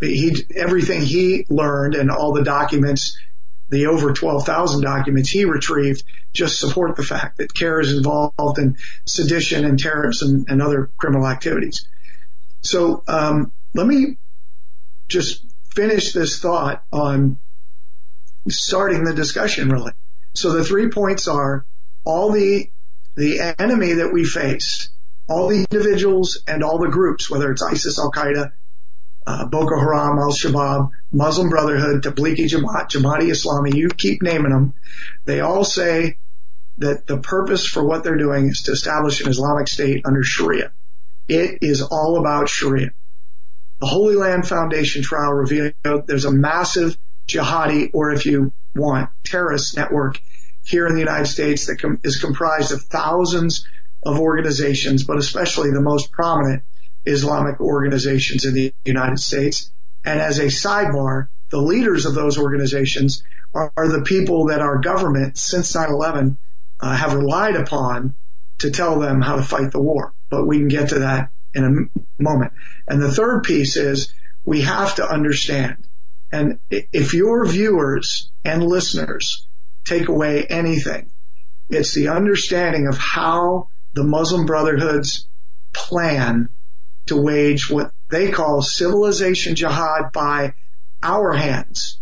he 0.00 0.36
everything 0.56 1.02
he 1.02 1.46
learned 1.48 1.94
and 1.94 2.10
all 2.10 2.32
the 2.32 2.42
documents 2.42 3.16
the 3.72 3.86
over 3.86 4.12
12,000 4.12 4.82
documents 4.82 5.30
he 5.30 5.46
retrieved 5.46 6.04
just 6.34 6.60
support 6.60 6.94
the 6.94 7.02
fact 7.02 7.38
that 7.38 7.52
CAIR 7.54 7.80
is 7.80 7.96
involved 7.96 8.58
in 8.58 8.76
sedition 9.06 9.64
and 9.64 9.78
terrorism 9.78 10.44
and 10.46 10.60
other 10.60 10.90
criminal 10.98 11.26
activities. 11.26 11.88
So 12.60 13.02
um, 13.08 13.50
let 13.72 13.86
me 13.86 14.18
just 15.08 15.44
finish 15.74 16.12
this 16.12 16.38
thought 16.38 16.84
on 16.92 17.38
starting 18.48 19.04
the 19.04 19.14
discussion 19.14 19.70
really. 19.70 19.92
So 20.34 20.52
the 20.52 20.64
three 20.64 20.90
points 20.90 21.26
are 21.26 21.64
all 22.04 22.30
the 22.30 22.70
the 23.14 23.54
enemy 23.58 23.94
that 23.94 24.12
we 24.12 24.24
face, 24.24 24.90
all 25.28 25.48
the 25.48 25.66
individuals 25.70 26.42
and 26.46 26.62
all 26.62 26.78
the 26.78 26.88
groups, 26.88 27.30
whether 27.30 27.50
it's 27.50 27.62
ISIS, 27.62 27.98
Al 27.98 28.10
Qaeda, 28.10 28.52
uh, 29.26 29.46
Boko 29.46 29.78
Haram, 29.78 30.18
Al 30.18 30.32
Shabaab, 30.32 30.90
Muslim 31.12 31.48
Brotherhood, 31.48 32.02
Tablighi 32.02 32.48
Jamaat, 32.48 32.90
Jamaati 32.90 33.30
Islami, 33.30 33.74
you 33.74 33.88
keep 33.88 34.22
naming 34.22 34.52
them. 34.52 34.74
They 35.24 35.40
all 35.40 35.64
say 35.64 36.16
that 36.78 37.06
the 37.06 37.18
purpose 37.18 37.66
for 37.66 37.84
what 37.84 38.02
they're 38.02 38.16
doing 38.16 38.46
is 38.46 38.62
to 38.62 38.72
establish 38.72 39.20
an 39.20 39.28
Islamic 39.28 39.68
state 39.68 40.02
under 40.04 40.22
Sharia. 40.22 40.72
It 41.28 41.58
is 41.62 41.82
all 41.82 42.18
about 42.18 42.48
Sharia. 42.48 42.90
The 43.80 43.86
Holy 43.86 44.16
Land 44.16 44.46
Foundation 44.46 45.02
trial 45.02 45.32
revealed 45.32 45.74
there's 46.06 46.24
a 46.24 46.32
massive 46.32 46.96
jihadi, 47.28 47.90
or 47.92 48.12
if 48.12 48.26
you 48.26 48.52
want, 48.74 49.10
terrorist 49.24 49.76
network 49.76 50.20
here 50.64 50.86
in 50.86 50.94
the 50.94 51.00
United 51.00 51.26
States 51.26 51.66
that 51.66 51.80
com- 51.80 52.00
is 52.02 52.20
comprised 52.20 52.72
of 52.72 52.82
thousands 52.82 53.66
of 54.04 54.18
organizations, 54.18 55.04
but 55.04 55.18
especially 55.18 55.70
the 55.70 55.80
most 55.80 56.12
prominent 56.12 56.62
Islamic 57.04 57.60
organizations 57.60 58.44
in 58.44 58.54
the 58.54 58.74
United 58.84 59.18
States. 59.18 59.70
And 60.04 60.20
as 60.20 60.38
a 60.38 60.46
sidebar, 60.46 61.28
the 61.50 61.60
leaders 61.60 62.06
of 62.06 62.14
those 62.14 62.38
organizations 62.38 63.22
are, 63.54 63.72
are 63.76 63.88
the 63.88 64.02
people 64.02 64.46
that 64.46 64.60
our 64.60 64.78
government 64.78 65.38
since 65.38 65.72
9-11 65.72 66.36
uh, 66.80 66.96
have 66.96 67.14
relied 67.14 67.56
upon 67.56 68.14
to 68.58 68.70
tell 68.70 68.98
them 68.98 69.20
how 69.20 69.36
to 69.36 69.42
fight 69.42 69.70
the 69.70 69.80
war. 69.80 70.12
But 70.30 70.46
we 70.46 70.58
can 70.58 70.68
get 70.68 70.90
to 70.90 71.00
that 71.00 71.30
in 71.54 71.90
a 72.18 72.22
moment. 72.22 72.52
And 72.88 73.00
the 73.00 73.12
third 73.12 73.42
piece 73.42 73.76
is 73.76 74.12
we 74.44 74.62
have 74.62 74.96
to 74.96 75.08
understand. 75.08 75.76
And 76.30 76.58
if 76.70 77.12
your 77.12 77.44
viewers 77.44 78.30
and 78.44 78.64
listeners 78.64 79.46
take 79.84 80.08
away 80.08 80.44
anything, 80.44 81.10
it's 81.68 81.94
the 81.94 82.08
understanding 82.08 82.86
of 82.86 82.96
how 82.96 83.68
the 83.92 84.04
Muslim 84.04 84.46
Brotherhood's 84.46 85.26
plan 85.72 86.48
to 87.06 87.20
wage 87.20 87.70
what 87.70 87.92
they 88.10 88.30
call 88.30 88.62
civilization 88.62 89.54
jihad 89.54 90.12
by 90.12 90.54
our 91.02 91.32
hands, 91.32 91.98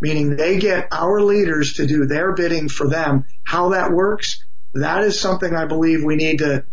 meaning 0.00 0.36
they 0.36 0.58
get 0.58 0.88
our 0.92 1.20
leaders 1.20 1.74
to 1.74 1.86
do 1.86 2.06
their 2.06 2.32
bidding 2.32 2.68
for 2.68 2.88
them. 2.88 3.24
How 3.44 3.70
that 3.70 3.92
works, 3.92 4.44
that 4.74 5.04
is 5.04 5.18
something 5.18 5.54
I 5.54 5.66
believe 5.66 6.04
we 6.04 6.16
need 6.16 6.38
to 6.38 6.64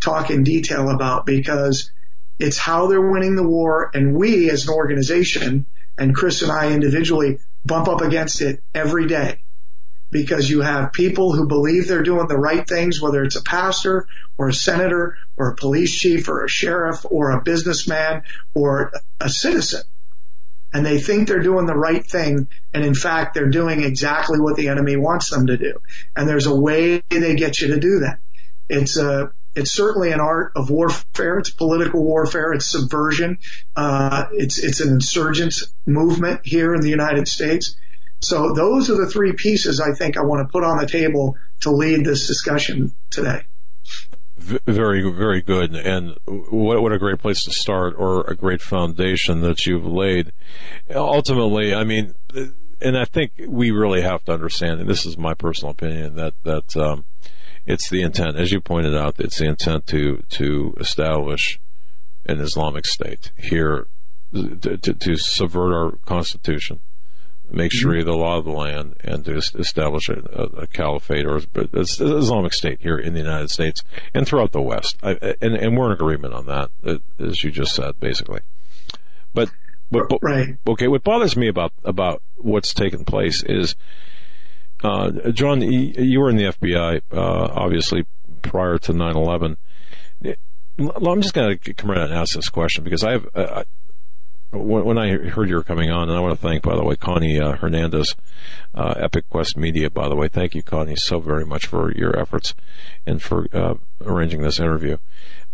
talk 0.00 0.30
in 0.30 0.44
detail 0.44 0.88
about 0.88 1.26
because 1.26 1.90
it's 2.38 2.58
how 2.58 2.86
they're 2.86 3.00
winning 3.00 3.36
the 3.36 3.46
war 3.46 3.90
and 3.92 4.14
we 4.14 4.50
as 4.50 4.66
an 4.66 4.74
organization 4.74 5.66
and 5.98 6.14
Chris 6.14 6.42
and 6.42 6.50
I 6.50 6.72
individually 6.72 7.38
bump 7.64 7.86
up 7.86 8.00
against 8.00 8.40
it 8.40 8.62
every 8.74 9.06
day. 9.06 9.40
Because 10.10 10.50
you 10.50 10.60
have 10.60 10.92
people 10.92 11.32
who 11.32 11.46
believe 11.46 11.86
they're 11.86 12.02
doing 12.02 12.26
the 12.26 12.38
right 12.38 12.66
things, 12.66 13.00
whether 13.00 13.22
it's 13.22 13.36
a 13.36 13.42
pastor 13.42 14.06
or 14.36 14.48
a 14.48 14.54
senator 14.54 15.16
or 15.36 15.50
a 15.50 15.56
police 15.56 15.94
chief 15.96 16.28
or 16.28 16.44
a 16.44 16.48
sheriff 16.48 17.04
or 17.08 17.30
a 17.30 17.42
businessman 17.42 18.22
or 18.54 18.92
a 19.20 19.28
citizen. 19.28 19.82
And 20.72 20.86
they 20.86 21.00
think 21.00 21.26
they're 21.26 21.42
doing 21.42 21.66
the 21.66 21.74
right 21.74 22.04
thing. 22.04 22.48
And 22.72 22.84
in 22.84 22.94
fact, 22.94 23.34
they're 23.34 23.50
doing 23.50 23.82
exactly 23.82 24.38
what 24.38 24.56
the 24.56 24.68
enemy 24.68 24.96
wants 24.96 25.30
them 25.30 25.48
to 25.48 25.56
do. 25.56 25.80
And 26.14 26.28
there's 26.28 26.46
a 26.46 26.54
way 26.54 27.02
they 27.08 27.34
get 27.34 27.60
you 27.60 27.68
to 27.68 27.80
do 27.80 28.00
that. 28.00 28.18
It's 28.68 28.96
a, 28.96 29.32
it's 29.54 29.72
certainly 29.72 30.12
an 30.12 30.20
art 30.20 30.52
of 30.54 30.70
warfare. 30.70 31.38
It's 31.38 31.50
political 31.50 32.04
warfare. 32.04 32.52
It's 32.52 32.66
subversion. 32.66 33.38
Uh, 33.74 34.26
it's 34.32 34.58
it's 34.58 34.80
an 34.80 34.90
insurgent 34.90 35.54
movement 35.86 36.42
here 36.44 36.72
in 36.72 36.82
the 36.82 36.88
United 36.88 37.26
States. 37.26 37.76
So 38.20 38.52
those 38.52 38.90
are 38.90 38.96
the 38.96 39.10
three 39.10 39.32
pieces 39.32 39.80
I 39.80 39.92
think 39.92 40.16
I 40.16 40.22
want 40.22 40.46
to 40.46 40.52
put 40.52 40.62
on 40.62 40.78
the 40.78 40.86
table 40.86 41.36
to 41.60 41.70
lead 41.70 42.04
this 42.04 42.26
discussion 42.26 42.92
today. 43.08 43.42
Very, 44.36 45.02
very 45.10 45.42
good. 45.42 45.74
And 45.74 46.16
what, 46.26 46.82
what 46.82 46.92
a 46.92 46.98
great 46.98 47.18
place 47.18 47.44
to 47.44 47.52
start 47.52 47.94
or 47.96 48.28
a 48.30 48.34
great 48.34 48.62
foundation 48.62 49.40
that 49.42 49.66
you've 49.66 49.86
laid. 49.86 50.32
Ultimately, 50.94 51.74
I 51.74 51.84
mean, 51.84 52.14
and 52.80 52.96
I 52.96 53.04
think 53.04 53.32
we 53.46 53.70
really 53.70 54.02
have 54.02 54.24
to 54.24 54.32
understand, 54.32 54.80
and 54.80 54.88
this 54.88 55.04
is 55.04 55.18
my 55.18 55.34
personal 55.34 55.72
opinion, 55.72 56.16
that, 56.16 56.34
that, 56.44 56.76
um, 56.76 57.04
it's 57.66 57.90
the 57.90 58.02
intent, 58.02 58.36
as 58.36 58.50
you 58.50 58.60
pointed 58.60 58.96
out, 58.96 59.16
it's 59.18 59.38
the 59.38 59.46
intent 59.46 59.86
to, 59.88 60.22
to 60.30 60.74
establish 60.80 61.60
an 62.26 62.40
Islamic 62.40 62.86
State 62.86 63.32
here, 63.36 63.86
to, 64.32 64.76
to, 64.78 64.94
to 64.94 65.16
subvert 65.16 65.74
our 65.74 65.92
constitution 66.06 66.80
make 67.52 67.72
Sharia 67.72 68.02
mm-hmm. 68.02 68.10
the 68.10 68.16
law 68.16 68.38
of 68.38 68.44
the 68.44 68.52
land 68.52 68.96
and 69.02 69.24
to 69.24 69.36
establish 69.36 70.08
a, 70.08 70.20
a, 70.58 70.66
caliphate 70.66 71.26
or 71.26 71.36
an 71.36 71.68
Islamic 71.74 72.52
State 72.52 72.80
here 72.80 72.98
in 72.98 73.12
the 73.14 73.20
United 73.20 73.50
States 73.50 73.82
and 74.14 74.26
throughout 74.26 74.52
the 74.52 74.60
West. 74.60 74.96
I, 75.02 75.34
and, 75.40 75.54
and, 75.54 75.76
we're 75.76 75.86
in 75.86 75.92
agreement 75.92 76.34
on 76.34 76.46
that, 76.46 77.00
as 77.18 77.42
you 77.42 77.50
just 77.50 77.74
said, 77.74 77.98
basically. 78.00 78.40
But, 79.34 79.50
but, 79.90 80.08
but 80.08 80.18
right. 80.22 80.56
okay, 80.66 80.88
what 80.88 81.02
bothers 81.02 81.36
me 81.36 81.48
about 81.48 81.72
about 81.84 82.22
what's 82.36 82.72
taken 82.72 83.04
place 83.04 83.42
is, 83.42 83.74
uh, 84.82 85.10
John, 85.32 85.60
you 85.62 86.20
were 86.20 86.30
in 86.30 86.36
the 86.36 86.44
FBI, 86.44 87.02
uh, 87.12 87.48
obviously 87.52 88.06
prior 88.42 88.78
to 88.78 88.92
9/11. 88.92 89.56
I'm 90.78 91.20
just 91.20 91.34
going 91.34 91.58
to 91.58 91.74
come 91.74 91.90
right 91.90 91.98
out 91.98 92.10
and 92.10 92.18
ask 92.18 92.34
this 92.34 92.48
question 92.48 92.84
because 92.84 93.04
I 93.04 93.12
have. 93.12 93.28
Uh, 93.34 93.64
when 94.52 94.98
I 94.98 95.16
heard 95.16 95.48
you 95.48 95.54
were 95.54 95.62
coming 95.62 95.90
on, 95.90 96.08
and 96.08 96.16
I 96.16 96.20
want 96.20 96.38
to 96.38 96.46
thank, 96.46 96.62
by 96.62 96.74
the 96.74 96.82
way, 96.82 96.96
Connie 96.96 97.40
uh, 97.40 97.52
Hernandez, 97.52 98.16
uh, 98.74 98.94
Epic 98.96 99.28
Quest 99.30 99.56
Media, 99.56 99.90
by 99.90 100.08
the 100.08 100.16
way. 100.16 100.28
Thank 100.28 100.54
you, 100.54 100.62
Connie, 100.62 100.96
so 100.96 101.20
very 101.20 101.46
much 101.46 101.66
for 101.66 101.92
your 101.92 102.18
efforts 102.18 102.54
and 103.06 103.22
for 103.22 103.46
uh, 103.52 103.74
arranging 104.04 104.42
this 104.42 104.58
interview. 104.58 104.96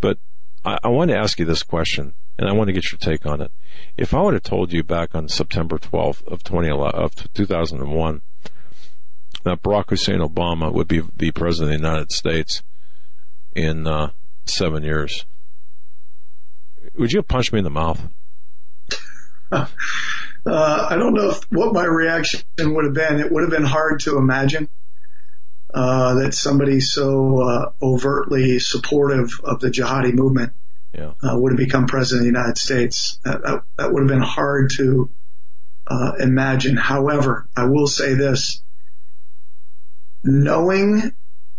But 0.01 0.19
I, 0.65 0.79
I 0.85 0.89
want 0.89 1.11
to 1.11 1.19
ask 1.19 1.39
you 1.39 1.45
this 1.45 1.63
question, 1.63 2.15
and 2.39 2.49
I 2.49 2.53
want 2.53 2.69
to 2.69 2.73
get 2.73 2.91
your 2.91 2.99
take 2.99 3.27
on 3.27 3.43
it. 3.43 3.53
If 3.99 4.15
I 4.15 4.23
would 4.23 4.35
have 4.35 4.43
told 4.43 4.73
you 4.73 4.83
back 4.83 5.15
on 5.15 5.29
September 5.29 5.79
12th 5.79 6.27
of 6.27 6.43
2011, 6.43 6.99
of 6.99 7.15
2001 7.35 8.23
that 9.43 9.63
Barack 9.63 9.91
Hussein 9.91 10.21
Obama 10.21 10.73
would 10.73 10.89
be 10.89 11.03
the 11.17 11.31
president 11.33 11.75
of 11.75 11.81
the 11.81 11.87
United 11.87 12.13
States 12.13 12.63
in 13.55 13.87
uh, 13.87 14.11
seven 14.45 14.83
years, 14.83 15.25
would 16.95 17.13
you 17.13 17.19
have 17.19 17.29
punched 17.29 17.53
me 17.53 17.59
in 17.59 17.65
the 17.65 17.71
mouth? 17.71 18.09
uh, 19.53 19.67
I 20.47 20.97
don't 20.97 21.15
know 21.15 21.31
if, 21.31 21.43
what 21.51 21.73
my 21.73 21.85
reaction 21.85 22.43
would 22.59 22.85
have 22.85 22.95
been. 22.95 23.21
It 23.21 23.31
would 23.31 23.43
have 23.43 23.51
been 23.51 23.65
hard 23.65 24.01
to 24.01 24.17
imagine 24.19 24.69
uh, 25.73 26.15
that 26.15 26.35
somebody 26.35 26.81
so 26.81 27.41
uh, 27.41 27.73
overtly 27.83 28.59
supportive 28.59 29.41
of 29.45 29.61
the 29.61 29.71
jihadi 29.71 30.13
movement 30.13 30.53
yeah. 30.95 31.13
Uh, 31.23 31.37
would 31.39 31.53
have 31.53 31.59
become 31.59 31.87
president 31.87 32.27
of 32.27 32.33
the 32.33 32.39
United 32.39 32.57
States. 32.57 33.19
That, 33.25 33.43
that, 33.43 33.63
that 33.77 33.93
would 33.93 34.01
have 34.01 34.09
been 34.09 34.23
hard 34.23 34.71
to 34.77 35.11
uh, 35.87 36.13
imagine. 36.19 36.77
However, 36.77 37.47
I 37.55 37.67
will 37.67 37.87
say 37.87 38.15
this: 38.15 38.63
knowing 40.25 41.13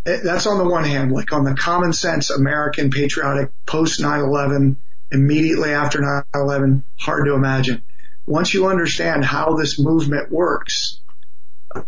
eh, 0.06 0.18
that's 0.24 0.48
on 0.48 0.58
the 0.58 0.68
one 0.68 0.86
hand, 0.86 1.12
like 1.12 1.32
on 1.34 1.44
the 1.44 1.54
common 1.54 1.94
sense 1.94 2.32
American 2.32 2.90
patriotic 2.90 3.52
post 3.68 4.02
9/11 4.02 4.78
immediately 5.12 5.72
after 5.72 6.00
9-11, 6.34 6.84
hard 7.00 7.26
to 7.26 7.34
imagine. 7.34 7.82
Once 8.26 8.54
you 8.54 8.68
understand 8.68 9.24
how 9.24 9.56
this 9.56 9.80
movement 9.80 10.32
works, 10.32 11.00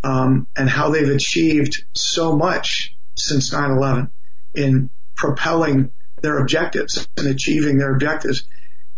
um, 0.04 0.48
and 0.56 0.70
how 0.70 0.90
they've 0.90 1.10
achieved 1.10 1.84
so 1.94 2.36
much 2.36 2.96
since 3.16 3.54
9-11 3.54 4.10
in 4.54 4.90
propelling 5.16 5.92
their 6.22 6.40
objectives 6.40 7.08
and 7.18 7.28
achieving 7.28 7.78
their 7.78 7.94
objectives, 7.94 8.44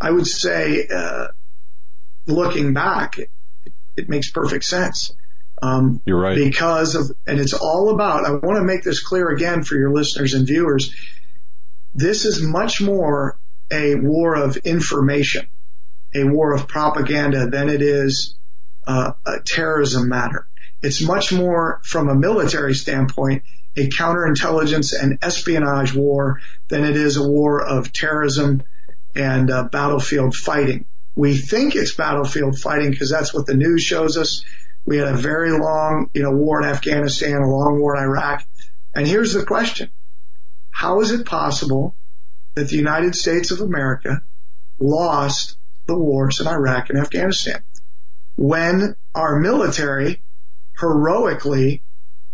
I 0.00 0.10
would 0.10 0.26
say, 0.26 0.86
uh, 0.92 1.28
looking 2.26 2.74
back, 2.74 3.18
it, 3.18 3.30
it, 3.96 4.08
makes 4.08 4.30
perfect 4.30 4.64
sense. 4.64 5.12
Um, 5.60 6.00
You're 6.04 6.20
right. 6.20 6.36
Because 6.36 6.94
of, 6.94 7.16
and 7.26 7.38
it's 7.38 7.54
all 7.54 7.90
about, 7.90 8.24
I 8.24 8.32
want 8.32 8.56
to 8.56 8.64
make 8.64 8.82
this 8.82 9.00
clear 9.00 9.28
again 9.28 9.62
for 9.62 9.76
your 9.76 9.92
listeners 9.92 10.34
and 10.34 10.46
viewers. 10.46 10.94
This 11.94 12.24
is 12.24 12.42
much 12.42 12.80
more 12.80 13.38
a 13.72 13.94
war 13.94 14.34
of 14.36 14.56
information, 14.58 15.48
a 16.14 16.24
war 16.24 16.52
of 16.52 16.68
propaganda 16.68 17.46
than 17.48 17.68
it 17.68 17.82
is 17.82 18.36
uh, 18.86 19.12
a 19.26 19.40
terrorism 19.40 20.08
matter. 20.08 20.46
It's 20.82 21.02
much 21.02 21.32
more 21.32 21.80
from 21.84 22.08
a 22.08 22.14
military 22.14 22.74
standpoint 22.74 23.44
a 23.76 23.88
counterintelligence 23.88 24.92
and 25.00 25.18
espionage 25.22 25.94
war 25.94 26.40
than 26.68 26.84
it 26.84 26.96
is 26.96 27.16
a 27.16 27.26
war 27.26 27.62
of 27.62 27.92
terrorism 27.92 28.62
and 29.14 29.50
uh, 29.50 29.64
battlefield 29.64 30.34
fighting. 30.34 30.84
We 31.14 31.36
think 31.36 31.74
it's 31.74 31.94
battlefield 31.94 32.58
fighting 32.58 32.90
because 32.90 33.10
that's 33.10 33.34
what 33.34 33.46
the 33.46 33.54
news 33.54 33.82
shows 33.82 34.16
us. 34.16 34.44
We 34.84 34.98
had 34.98 35.08
a 35.08 35.16
very 35.16 35.52
long, 35.52 36.10
you 36.12 36.22
know, 36.22 36.32
war 36.32 36.62
in 36.62 36.68
Afghanistan, 36.68 37.36
a 37.36 37.48
long 37.48 37.78
war 37.78 37.96
in 37.96 38.02
Iraq. 38.02 38.44
And 38.94 39.06
here's 39.06 39.32
the 39.32 39.44
question. 39.44 39.90
How 40.70 41.00
is 41.00 41.10
it 41.12 41.26
possible 41.26 41.94
that 42.54 42.68
the 42.68 42.76
United 42.76 43.14
States 43.14 43.50
of 43.50 43.60
America 43.60 44.22
lost 44.78 45.56
the 45.86 45.96
wars 45.96 46.40
in 46.40 46.46
Iraq 46.46 46.90
and 46.90 46.98
Afghanistan 46.98 47.62
when 48.36 48.96
our 49.14 49.38
military 49.38 50.22
heroically 50.78 51.82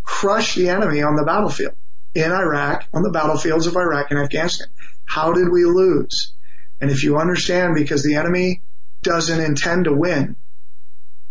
crushed 0.02 0.56
the 0.56 0.68
enemy 0.68 1.02
on 1.02 1.16
the 1.16 1.24
battlefield 1.24 1.74
in 2.14 2.32
Iraq, 2.32 2.86
on 2.92 3.02
the 3.02 3.10
battlefields 3.10 3.66
of 3.66 3.76
Iraq 3.76 4.10
and 4.10 4.20
Afghanistan. 4.20 4.68
How 5.04 5.32
did 5.32 5.48
we 5.50 5.64
lose? 5.64 6.32
And 6.80 6.90
if 6.90 7.02
you 7.02 7.18
understand, 7.18 7.74
because 7.74 8.02
the 8.02 8.14
enemy 8.14 8.62
doesn't 9.02 9.40
intend 9.40 9.84
to 9.84 9.92
win 9.92 10.36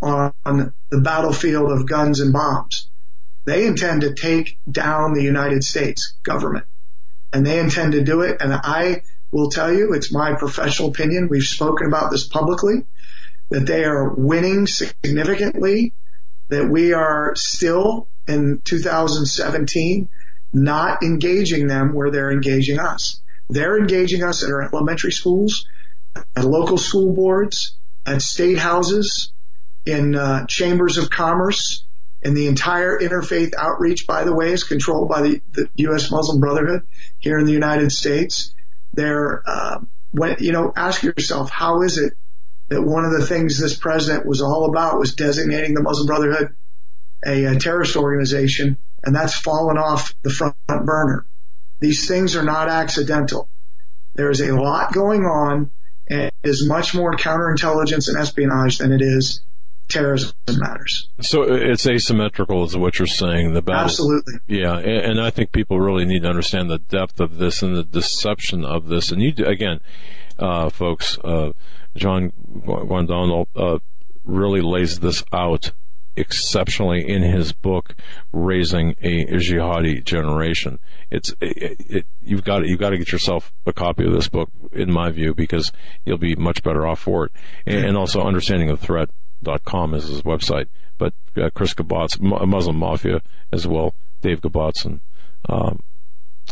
on 0.02 0.74
the 0.90 1.02
battlefield 1.02 1.72
of 1.72 1.88
guns 1.88 2.20
and 2.20 2.34
bombs, 2.34 2.90
they 3.46 3.66
intend 3.66 4.02
to 4.02 4.14
take 4.14 4.58
down 4.70 5.14
the 5.14 5.24
United 5.24 5.64
States 5.64 6.14
government 6.24 6.66
and 7.34 7.46
they 7.46 7.60
intend 7.60 7.94
to 7.94 8.04
do 8.04 8.22
it. 8.22 8.38
And 8.42 8.54
I 8.54 9.04
will 9.32 9.50
tell 9.50 9.74
you, 9.74 9.94
it's 9.94 10.12
my 10.12 10.34
professional 10.34 10.90
opinion. 10.90 11.28
We've 11.30 11.44
spoken 11.44 11.88
about 11.88 12.12
this 12.12 12.28
publicly 12.28 12.86
that 13.50 13.66
they 13.66 13.86
are 13.86 14.10
winning 14.10 14.68
significantly, 14.68 15.94
that 16.50 16.70
we 16.70 16.94
are 16.94 17.34
still 17.36 18.08
in 18.28 18.62
2017 18.64 20.10
not 20.54 21.04
engaging 21.04 21.68
them 21.68 21.94
where 21.94 22.10
they're 22.10 22.32
engaging 22.32 22.80
us. 22.80 23.22
They're 23.50 23.78
engaging 23.78 24.24
us 24.24 24.44
at 24.44 24.52
our 24.52 24.64
elementary 24.64 25.12
schools, 25.12 25.66
at 26.36 26.46
local 26.46 26.78
school 26.78 27.14
boards, 27.14 27.78
at 28.06 28.22
state 28.22 28.58
houses, 28.58 29.32
in 29.86 30.16
uh, 30.16 30.46
chambers 30.48 30.98
of 30.98 31.10
commerce, 31.10 31.84
and 32.28 32.36
the 32.36 32.48
entire 32.48 33.00
interfaith 33.00 33.54
outreach, 33.58 34.06
by 34.06 34.26
the 34.26 34.36
way, 34.36 34.52
is 34.52 34.66
controlled 34.66 35.08
by 35.08 35.22
the, 35.22 35.42
the 35.54 35.70
U.S. 35.76 36.12
Muslim 36.12 36.42
Brotherhood 36.42 36.86
here 37.20 37.40
in 37.40 37.46
the 37.46 37.54
United 37.54 37.90
States. 37.90 38.54
There, 38.94 39.42
uh, 39.48 39.80
when, 40.12 40.36
you 40.42 40.52
know, 40.52 40.74
ask 40.76 41.04
yourself, 41.04 41.50
how 41.50 41.84
is 41.84 41.98
it 41.98 42.16
that 42.68 42.82
one 42.82 43.06
of 43.06 43.14
the 43.14 43.26
things 43.26 43.58
this 43.58 43.78
president 43.78 44.26
was 44.26 44.42
all 44.42 44.66
about 44.66 45.00
was 45.00 45.16
designating 45.16 45.74
the 45.74 45.82
Muslim 45.82 46.06
Brotherhood 46.06 46.54
a, 47.26 47.46
a 47.46 47.60
terrorist 47.60 47.96
organization, 47.96 48.78
and 49.06 49.16
that's 49.16 49.34
fallen 49.34 49.78
off 49.78 50.14
the 50.24 50.30
front 50.30 50.58
burner. 50.68 51.26
These 51.80 52.10
things 52.10 52.36
are 52.36 52.44
not 52.44 52.68
accidental. 52.68 53.48
There 54.16 54.30
is 54.30 54.42
a 54.42 54.54
lot 54.54 54.92
going 54.92 55.22
on, 55.22 55.72
and 56.10 56.30
is 56.44 56.68
much 56.68 56.94
more 56.94 57.14
counterintelligence 57.14 58.10
and 58.10 58.18
espionage 58.18 58.80
than 58.80 58.92
it 58.92 59.02
is 59.02 59.44
terrorism 59.88 60.34
matters. 60.58 61.10
So 61.22 61.44
it's 61.44 61.88
asymmetrical, 61.88 62.64
is 62.64 62.78
what 62.78 63.00
you're 63.00 63.08
saying. 63.08 63.54
The 63.54 63.62
battle, 63.62 63.86
absolutely, 63.86 64.34
yeah, 64.48 64.78
and, 64.78 65.12
and, 65.12 65.22
I 65.22 65.30
think 65.30 65.52
people 65.52 65.80
really 65.80 66.06
need 66.06 66.24
to 66.24 66.30
understand 66.30 66.70
the 66.70 66.80
depth 66.80 67.20
of 67.20 67.38
this 67.38 67.62
and 67.62 67.76
the 67.76 67.84
deception 67.84 68.66
of 68.66 68.88
this. 68.88 69.12
And 69.12 69.22
you, 69.22 69.34
again, 69.46 69.80
uh, 70.40 70.70
folks, 70.70 71.18
uh, 71.24 71.52
John 71.96 72.32
Guandolo 72.66 73.48
uh, 73.56 73.80
really 74.24 74.62
lays 74.62 75.00
this 75.00 75.24
out 75.34 75.72
exceptionally 76.18 77.08
in 77.08 77.22
his 77.22 77.54
book, 77.54 77.96
"Raising 78.34 78.96
a 79.02 79.26
Jihadi 79.26 80.04
Generation." 80.04 80.80
It's 81.10 81.34
it, 81.40 81.78
it, 81.80 82.06
you've 82.22 82.44
got 82.44 82.66
you've 82.68 82.80
got 82.80 82.90
to 82.90 82.98
get 82.98 83.12
yourself 83.12 83.54
a 83.66 83.74
copy 83.74 84.06
of 84.06 84.14
this 84.14 84.28
book, 84.28 84.50
in 84.74 84.92
my 84.92 85.10
view, 85.12 85.34
because 85.34 85.72
you'll 86.06 86.18
be 86.18 86.36
much 86.36 86.64
better 86.64 86.86
off 86.86 87.00
for 87.00 87.26
it, 87.26 87.32
and, 87.66 87.86
and 87.86 87.98
also 87.98 88.22
understanding 88.22 88.68
the 88.68 88.78
threat. 88.78 89.10
Dot 89.44 89.64
com 89.66 89.94
is 89.94 90.08
his 90.08 90.24
website, 90.24 90.68
but 90.98 91.14
uh, 91.36 91.50
Chris 91.54 91.74
Gaubatz, 91.74 92.20
Muslim 92.20 92.78
Mafia 92.78 93.22
as 93.52 93.68
well, 93.68 93.94
Dave 94.22 94.42
Gaubatz, 94.42 94.84
and 94.84 95.00
um, 95.48 95.84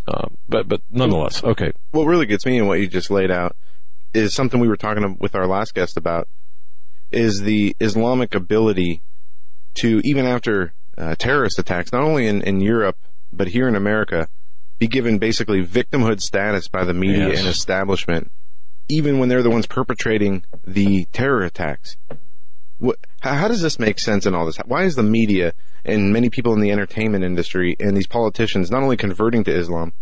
uh, 0.08 0.28
but 0.48 0.68
but 0.68 0.82
nonetheless, 0.92 1.44
okay. 1.44 1.72
What 1.92 2.06
really 2.06 2.28
gets 2.28 2.46
me 2.46 2.58
in 2.58 2.68
what 2.68 2.80
you 2.80 2.88
just 2.88 3.10
laid 3.10 3.32
out 3.32 3.56
is 4.14 4.34
something 4.34 4.60
we 4.60 4.68
were 4.68 4.78
talking 4.78 5.18
with 5.20 5.36
our 5.36 5.48
last 5.48 5.74
guest 5.74 5.98
about 5.98 6.28
is 7.12 7.42
the 7.42 7.76
Islamic 7.80 8.36
ability 8.36 9.02
to, 9.76 10.02
even 10.04 10.26
after 10.26 10.74
uh, 10.98 11.16
terrorist 11.16 11.60
attacks, 11.60 11.92
not 11.92 12.04
only 12.04 12.28
in, 12.28 12.42
in 12.42 12.62
Europe, 12.62 12.98
but 13.34 13.50
here 13.50 13.68
in 13.68 13.76
America, 13.76 14.28
be 14.80 14.88
given 14.88 15.18
basically 15.18 15.66
victimhood 15.66 16.22
status 16.22 16.68
by 16.68 16.84
the 16.84 16.94
media 16.94 17.30
yes. 17.30 17.40
and 17.40 17.48
establishment, 17.48 18.32
even 18.90 19.20
when 19.20 19.28
they're 19.30 19.44
the 19.44 19.50
ones 19.50 19.68
perpetrating 19.68 20.44
the 20.66 21.06
terror 21.12 21.44
attacks. 21.44 21.98
What, 22.78 22.98
how, 23.22 23.48
does 23.48 23.62
this 23.62 23.80
make 23.80 24.00
sense 24.00 24.26
in 24.26 24.36
all 24.36 24.46
this? 24.46 24.58
Why 24.66 24.84
is 24.84 24.96
the 24.96 25.04
media 25.04 25.54
and 25.86 26.12
many 26.12 26.30
people 26.30 26.54
in 26.54 26.60
the 26.60 26.72
entertainment 26.72 27.24
industry 27.24 27.76
and 27.80 27.96
these 27.96 28.08
politicians 28.08 28.70
not 28.70 28.84
only 28.84 28.98
converting 28.98 29.44
to 29.46 29.52
Islam, 29.52 29.94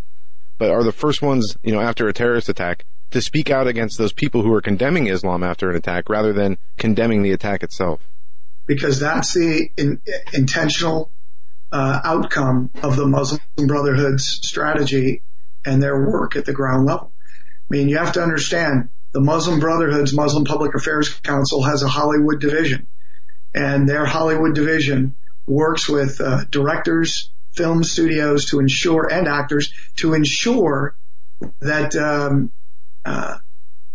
but 0.57 0.71
are 0.71 0.83
the 0.83 0.91
first 0.91 1.21
ones, 1.21 1.57
you 1.63 1.71
know, 1.71 1.81
after 1.81 2.07
a 2.07 2.13
terrorist 2.13 2.49
attack 2.49 2.85
to 3.11 3.21
speak 3.21 3.51
out 3.51 3.67
against 3.67 3.97
those 3.97 4.13
people 4.13 4.41
who 4.41 4.53
are 4.53 4.61
condemning 4.61 5.07
Islam 5.07 5.43
after 5.43 5.69
an 5.69 5.75
attack 5.75 6.09
rather 6.09 6.33
than 6.33 6.57
condemning 6.77 7.21
the 7.21 7.31
attack 7.31 7.63
itself. 7.63 8.01
Because 8.65 8.99
that's 8.99 9.33
the 9.33 9.69
in, 9.77 10.01
intentional 10.33 11.11
uh, 11.71 11.99
outcome 12.03 12.71
of 12.81 12.95
the 12.95 13.05
Muslim 13.05 13.41
Brotherhood's 13.67 14.25
strategy 14.25 15.21
and 15.65 15.81
their 15.81 16.07
work 16.07 16.35
at 16.35 16.45
the 16.45 16.53
ground 16.53 16.85
level. 16.85 17.11
I 17.69 17.75
mean, 17.75 17.89
you 17.89 17.97
have 17.97 18.13
to 18.13 18.23
understand 18.23 18.89
the 19.13 19.21
Muslim 19.21 19.59
Brotherhood's 19.59 20.13
Muslim 20.13 20.43
Public 20.43 20.75
Affairs 20.75 21.09
Council 21.19 21.63
has 21.63 21.83
a 21.83 21.87
Hollywood 21.87 22.41
division, 22.41 22.87
and 23.53 23.87
their 23.87 24.05
Hollywood 24.05 24.55
division 24.55 25.15
works 25.45 25.87
with 25.87 26.19
uh, 26.19 26.43
directors, 26.49 27.29
film 27.53 27.83
studios 27.83 28.47
to 28.47 28.59
ensure 28.59 29.11
and 29.11 29.27
actors 29.27 29.71
to 29.97 30.13
ensure 30.13 30.95
that 31.59 31.95
um, 31.95 32.51
uh, 33.05 33.37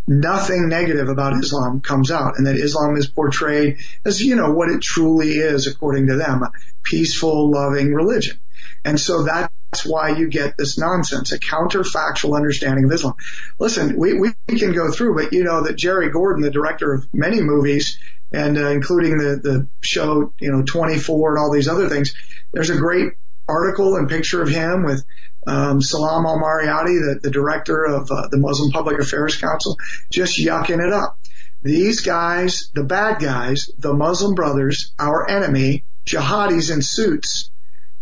nothing 0.06 0.68
negative 0.68 1.08
about 1.08 1.38
Islam 1.42 1.80
comes 1.80 2.10
out 2.10 2.38
and 2.38 2.46
that 2.46 2.56
Islam 2.56 2.96
is 2.96 3.08
portrayed 3.08 3.78
as, 4.04 4.20
you 4.20 4.36
know, 4.36 4.52
what 4.52 4.70
it 4.70 4.80
truly 4.80 5.30
is 5.30 5.66
according 5.66 6.06
to 6.06 6.16
them, 6.16 6.42
a 6.42 6.50
peaceful, 6.82 7.50
loving 7.50 7.92
religion. 7.92 8.38
And 8.84 8.98
so 9.00 9.24
that's 9.70 9.84
why 9.84 10.10
you 10.10 10.28
get 10.28 10.56
this 10.56 10.78
nonsense, 10.78 11.32
a 11.32 11.38
counterfactual 11.38 12.34
understanding 12.34 12.84
of 12.84 12.92
Islam. 12.92 13.14
Listen, 13.58 13.96
we, 13.96 14.14
we 14.14 14.32
can 14.48 14.72
go 14.72 14.90
through, 14.90 15.14
but 15.14 15.32
you 15.32 15.44
know 15.44 15.64
that 15.64 15.76
Jerry 15.76 16.10
Gordon, 16.10 16.42
the 16.42 16.50
director 16.50 16.94
of 16.94 17.06
many 17.12 17.42
movies, 17.42 17.98
and 18.32 18.56
uh, 18.56 18.68
including 18.68 19.18
the, 19.18 19.36
the 19.36 19.68
show, 19.80 20.32
you 20.40 20.50
know, 20.50 20.62
24 20.62 21.30
and 21.30 21.38
all 21.38 21.52
these 21.52 21.68
other 21.68 21.88
things, 21.88 22.14
there's 22.52 22.70
a 22.70 22.76
great 22.76 23.12
article 23.46 23.96
and 23.96 24.08
picture 24.08 24.42
of 24.42 24.48
him 24.48 24.84
with 24.84 25.04
um, 25.46 25.80
Salam 25.80 26.26
al 26.26 26.38
Marayati, 26.38 27.14
the, 27.14 27.20
the 27.22 27.30
director 27.30 27.84
of 27.84 28.10
uh, 28.10 28.28
the 28.30 28.38
Muslim 28.38 28.70
Public 28.70 28.98
Affairs 29.00 29.36
Council, 29.36 29.76
just 30.10 30.38
yucking 30.38 30.84
it 30.84 30.92
up. 30.92 31.18
These 31.62 32.00
guys, 32.02 32.70
the 32.74 32.84
bad 32.84 33.20
guys, 33.20 33.70
the 33.78 33.92
Muslim 33.92 34.34
brothers, 34.34 34.92
our 34.98 35.28
enemy, 35.28 35.84
jihadis 36.06 36.72
in 36.72 36.82
suits, 36.82 37.50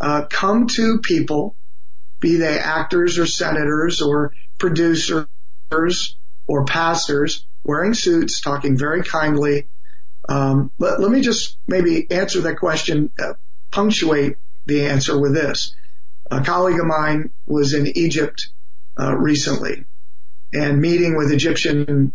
uh, 0.01 0.27
come 0.27 0.67
to 0.69 0.99
people, 0.99 1.55
be 2.21 2.37
they 2.37 2.59
actors 2.59 3.19
or 3.19 3.27
senators 3.27 4.03
or 4.03 4.33
producers 4.59 5.27
or 5.71 6.65
pastors, 6.65 7.47
wearing 7.65 7.95
suits, 7.95 8.41
talking 8.41 8.77
very 8.77 9.03
kindly. 9.03 9.67
Um, 10.29 10.71
let, 10.79 11.01
let, 11.01 11.11
me 11.11 11.21
just 11.21 11.57
maybe 11.67 12.11
answer 12.11 12.43
that 12.43 12.59
question, 12.59 13.11
uh, 13.19 13.35
punctuate 13.71 14.37
the 14.67 14.87
answer 14.87 15.19
with 15.19 15.35
this. 15.35 15.75
A 16.31 16.43
colleague 16.43 16.81
of 16.81 16.87
mine 16.87 17.31
was 17.47 17.75
in 17.75 17.87
Egypt 17.97 18.49
uh, 18.99 19.15
recently 19.15 19.85
and 20.53 20.81
meeting 20.81 21.17
with 21.17 21.33
Egyptian 21.33 22.13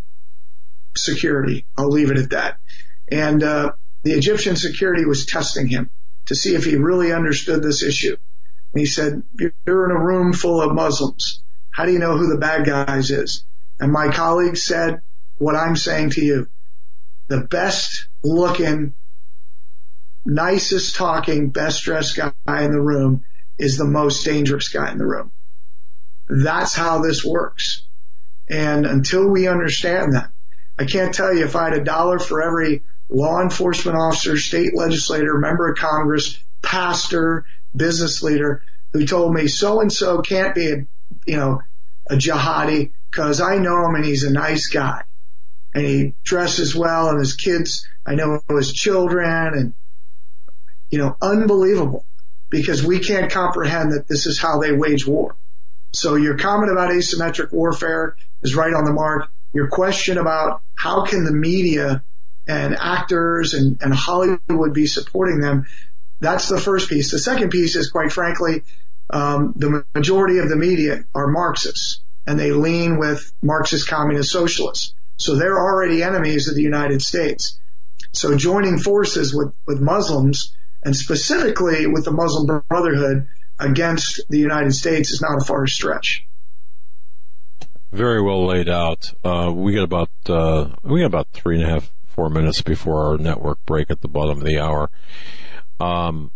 security. 0.96 1.66
I'll 1.78 1.90
leave 1.90 2.12
it 2.12 2.18
at 2.18 2.32
that. 2.32 2.58
And 3.10 3.44
uh, 3.44 3.74
the 4.04 4.14
Egyptian 4.14 4.56
security 4.56 5.06
was 5.06 5.26
testing 5.26 5.68
him 5.68 5.90
to 6.26 6.36
see 6.36 6.56
if 6.56 6.66
he 6.66 6.76
really 6.76 7.12
understood 7.12 7.62
this 7.62 7.84
issue. 7.84 8.16
And 8.74 8.80
he 8.80 8.86
said, 8.86 9.24
"You're 9.66 9.86
in 9.90 9.96
a 9.96 10.04
room 10.04 10.34
full 10.34 10.62
of 10.62 10.74
Muslims. 10.74 11.42
How 11.72 11.86
do 11.86 11.92
you 11.92 12.00
know 12.00 12.18
who 12.18 12.28
the 12.28 12.38
bad 12.38 12.66
guys 12.66 13.12
is?" 13.12 13.44
And 13.80 13.92
my 13.92 14.12
colleague 14.12 14.58
said, 14.58 15.02
"What 15.38 15.56
I'm 15.56 15.76
saying 15.76 16.12
to 16.12 16.24
you, 16.24 16.48
the 17.28 17.42
best 17.42 18.08
looking, 18.24 18.94
nicest 20.26 20.96
talking, 20.96 21.50
best 21.50 21.84
dressed 21.84 22.16
guy 22.16 22.62
in 22.62 22.72
the 22.72 22.82
room 22.82 23.24
is 23.58 23.78
the 23.78 23.86
most 23.86 24.24
dangerous 24.24 24.70
guy 24.70 24.92
in 24.92 24.98
the 24.98 25.06
room. 25.06 25.32
That's 26.28 26.76
how 26.76 27.02
this 27.02 27.26
works. 27.26 27.84
And 28.50 28.86
until 28.86 29.28
we 29.28 29.48
understand 29.48 30.14
that, 30.14 30.30
I 30.78 30.86
can't 30.86 31.14
tell 31.14 31.34
you 31.34 31.46
if 31.46 31.56
I 31.56 31.66
had 31.66 31.74
a 31.74 31.84
dollar 31.84 32.20
for 32.20 32.42
every 32.42 32.84
law 33.12 33.42
enforcement 33.42 33.98
officer, 33.98 34.38
state 34.38 34.74
legislator, 34.74 35.38
member 35.38 35.70
of 35.70 35.78
Congress, 35.78 36.40
pastor, 36.62 37.46
business 37.76 38.24
leader 38.24 38.64
who 38.94 39.06
told 39.06 39.34
me 39.34 39.48
so 39.48 39.82
and 39.82 39.92
so 39.92 40.22
can't 40.22 40.56
be 40.56 40.72
a, 40.72 40.86
you 41.26 41.38
know, 41.38 41.62
a 42.10 42.16
jihadi 42.16 42.92
because 43.10 43.42
I 43.42 43.58
know 43.58 43.86
him 43.86 43.96
and 43.96 44.06
he's 44.06 44.24
a 44.24 44.32
nice 44.32 44.68
guy 44.68 45.04
and 45.74 45.86
he 45.86 46.16
dresses 46.24 46.76
well 46.76 47.10
and 47.10 47.20
his 47.20 47.36
kids, 47.36 47.88
I 48.06 48.16
know 48.16 48.42
his 48.50 48.74
children 48.74 49.54
and, 49.54 49.74
you 50.90 50.98
know, 50.98 51.16
unbelievable 51.22 52.06
because 52.50 52.84
we 52.84 53.00
can't 53.00 53.32
comprehend 53.32 53.94
that 53.94 54.08
this 54.08 54.26
is 54.26 54.40
how 54.40 54.60
they 54.60 54.72
wage 54.72 55.06
war. 55.06 55.36
So 55.94 56.16
your 56.16 56.38
comment 56.38 56.72
about 56.72 56.92
asymmetric 56.92 57.52
warfare 57.52 58.16
is 58.42 58.56
right 58.56 58.74
on 58.74 58.86
the 58.86 58.94
mark. 58.94 59.30
Your 59.54 59.68
question 59.68 60.18
about 60.18 60.62
how 60.76 61.06
can 61.06 61.26
the 61.26 61.34
media 61.34 62.04
and 62.48 62.76
actors 62.76 63.54
and, 63.54 63.78
and 63.82 63.94
Hollywood 63.94 64.74
be 64.74 64.86
supporting 64.86 65.40
them, 65.40 65.66
that's 66.20 66.50
the 66.50 66.60
first 66.60 66.90
piece. 66.90 67.12
The 67.12 67.20
second 67.20 67.50
piece 67.50 67.76
is 67.76 67.90
quite 67.90 68.12
frankly, 68.12 68.64
um, 69.10 69.54
the 69.56 69.84
majority 69.94 70.40
of 70.40 70.50
the 70.50 70.56
media 70.56 71.04
are 71.14 71.28
Marxists 71.28 72.02
and 72.26 72.40
they 72.40 72.52
lean 72.52 72.98
with 72.98 73.32
Marxist 73.42 73.88
communist 73.88 74.32
socialists. 74.32 74.94
So 75.18 75.36
they're 75.36 75.60
already 75.60 76.04
enemies 76.04 76.48
of 76.48 76.56
the 76.56 76.62
United 76.62 77.02
States. 77.02 77.60
So 78.12 78.36
joining 78.36 78.80
forces 78.80 79.34
with, 79.34 79.54
with 79.66 79.80
Muslims 79.80 80.56
and 80.84 80.96
specifically 80.96 81.88
with 81.88 82.06
the 82.06 82.12
Muslim 82.12 82.64
Brotherhood 82.68 83.28
against 83.60 84.22
the 84.30 84.40
United 84.40 84.74
States 84.74 85.12
is 85.12 85.22
not 85.22 85.42
a 85.42 85.46
far 85.46 85.68
stretch. 85.68 86.26
Very 87.92 88.22
well 88.22 88.46
laid 88.46 88.70
out. 88.70 89.12
Uh, 89.24 89.52
we 89.54 89.74
got 89.74 89.84
about 89.84 90.10
uh, 90.28 90.70
we 90.82 91.02
got 91.02 91.08
about 91.08 91.28
three 91.34 91.56
and 91.58 91.66
a 91.66 91.70
half, 91.70 91.92
four 92.16 92.30
minutes 92.30 92.62
before 92.62 93.12
our 93.12 93.18
network 93.18 93.64
break 93.66 93.90
at 93.90 94.02
the 94.02 94.08
bottom 94.08 94.40
of 94.40 94.44
the 94.44 94.60
hour. 94.60 94.90
Um, 95.80 96.32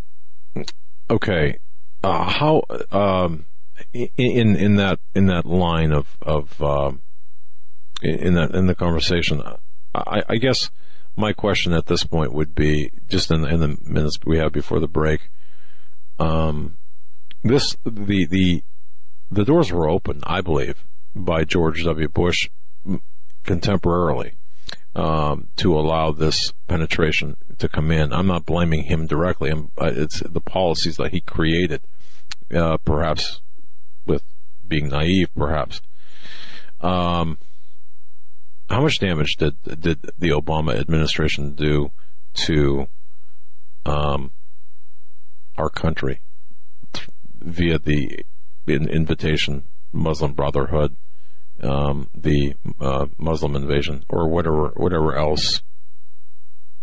okay, 1.10 1.58
uh, 2.04 2.30
how 2.30 2.64
um, 2.92 3.46
in 3.94 4.56
in 4.56 4.76
that 4.78 5.00
in 5.14 5.28
that 5.28 5.46
line 5.46 5.92
of 5.92 6.18
of 6.22 6.62
um, 6.62 7.02
in 8.02 8.34
that 8.36 8.56
in 8.56 8.68
the 8.68 8.76
conversation, 8.76 9.42
I, 9.94 10.24
I 10.28 10.36
guess 10.38 10.70
my 11.16 11.34
question 11.34 11.74
at 11.74 11.86
this 11.86 12.04
point 12.04 12.34
would 12.34 12.56
be 12.56 12.92
just 13.08 13.32
in 13.32 13.42
the, 13.42 13.48
in 13.48 13.60
the 13.60 13.78
minutes 13.84 14.18
we 14.26 14.38
have 14.38 14.52
before 14.52 14.80
the 14.80 14.88
break. 14.88 15.30
Um, 16.20 16.78
this 17.44 17.76
the 17.84 18.26
the 18.26 18.64
the 19.32 19.46
doors 19.46 19.72
were 19.72 19.90
open, 19.90 20.22
I 20.26 20.42
believe, 20.42 20.84
by 21.16 21.44
George 21.44 21.84
W. 21.84 22.08
Bush 22.08 22.50
contemporarily 23.44 24.34
um, 24.96 25.50
to 25.58 25.78
allow 25.78 26.12
this 26.12 26.54
penetration 26.68 27.36
to 27.58 27.68
come 27.68 27.92
in. 27.92 28.14
I'm 28.14 28.28
not 28.28 28.46
blaming 28.46 28.84
him 28.84 29.08
directly. 29.08 29.50
I'm, 29.50 29.72
uh, 29.80 29.92
it's 29.94 30.22
the 30.22 30.42
policies 30.42 30.98
that 30.98 31.12
he 31.12 31.22
created, 31.22 31.82
uh, 32.54 32.78
perhaps 32.78 33.42
with 34.06 34.24
being 34.68 34.90
naive, 34.90 35.30
perhaps. 35.36 35.82
Um, 36.82 37.38
how 38.70 38.82
much 38.82 39.00
damage 39.00 39.36
did 39.36 39.56
did 39.64 40.02
the 40.18 40.30
Obama 40.30 40.76
administration 40.80 41.54
do 41.54 41.92
to 42.34 42.88
um, 43.86 44.32
our 45.58 45.70
country 45.70 46.22
via 47.40 47.78
the 47.78 48.26
invitation 48.68 49.66
Muslim 49.94 50.34
Brotherhood, 50.34 50.96
um, 51.62 52.10
the 52.14 52.56
uh, 52.80 53.08
Muslim 53.18 53.56
invasion, 53.56 54.04
or 54.10 54.28
whatever 54.28 54.70
whatever 54.76 55.16
else 55.16 55.62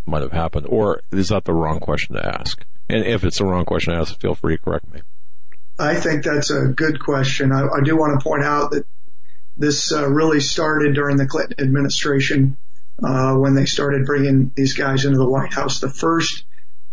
might 0.06 0.22
have 0.22 0.32
happened, 0.32 0.66
or 0.68 1.00
is 1.10 1.28
that 1.28 1.44
the 1.44 1.52
wrong 1.52 1.80
question 1.80 2.16
to 2.16 2.26
ask? 2.26 2.64
And 2.88 3.04
if 3.04 3.24
it's 3.24 3.38
the 3.38 3.44
wrong 3.44 3.64
question 3.64 3.94
to 3.94 4.00
ask, 4.00 4.18
feel 4.20 4.34
free 4.34 4.56
to 4.56 4.62
correct 4.62 4.92
me. 4.92 5.00
I 5.78 5.96
think 5.96 6.24
that's 6.24 6.50
a 6.50 6.66
good 6.66 7.00
question. 7.00 7.52
I, 7.52 7.62
I 7.62 7.80
do 7.82 7.96
want 7.96 8.18
to 8.18 8.22
point 8.22 8.44
out 8.44 8.72
that 8.72 8.86
this 9.56 9.92
uh, 9.92 10.08
really 10.08 10.40
started 10.40 10.94
during 10.94 11.16
the 11.16 11.26
Clinton 11.26 11.64
administration 11.64 12.56
uh, 13.02 13.34
when 13.34 13.54
they 13.54 13.66
started 13.66 14.06
bringing 14.06 14.52
these 14.54 14.74
guys 14.74 15.04
into 15.04 15.18
the 15.18 15.28
White 15.28 15.52
House. 15.52 15.80
The 15.80 15.88
first, 15.88 16.44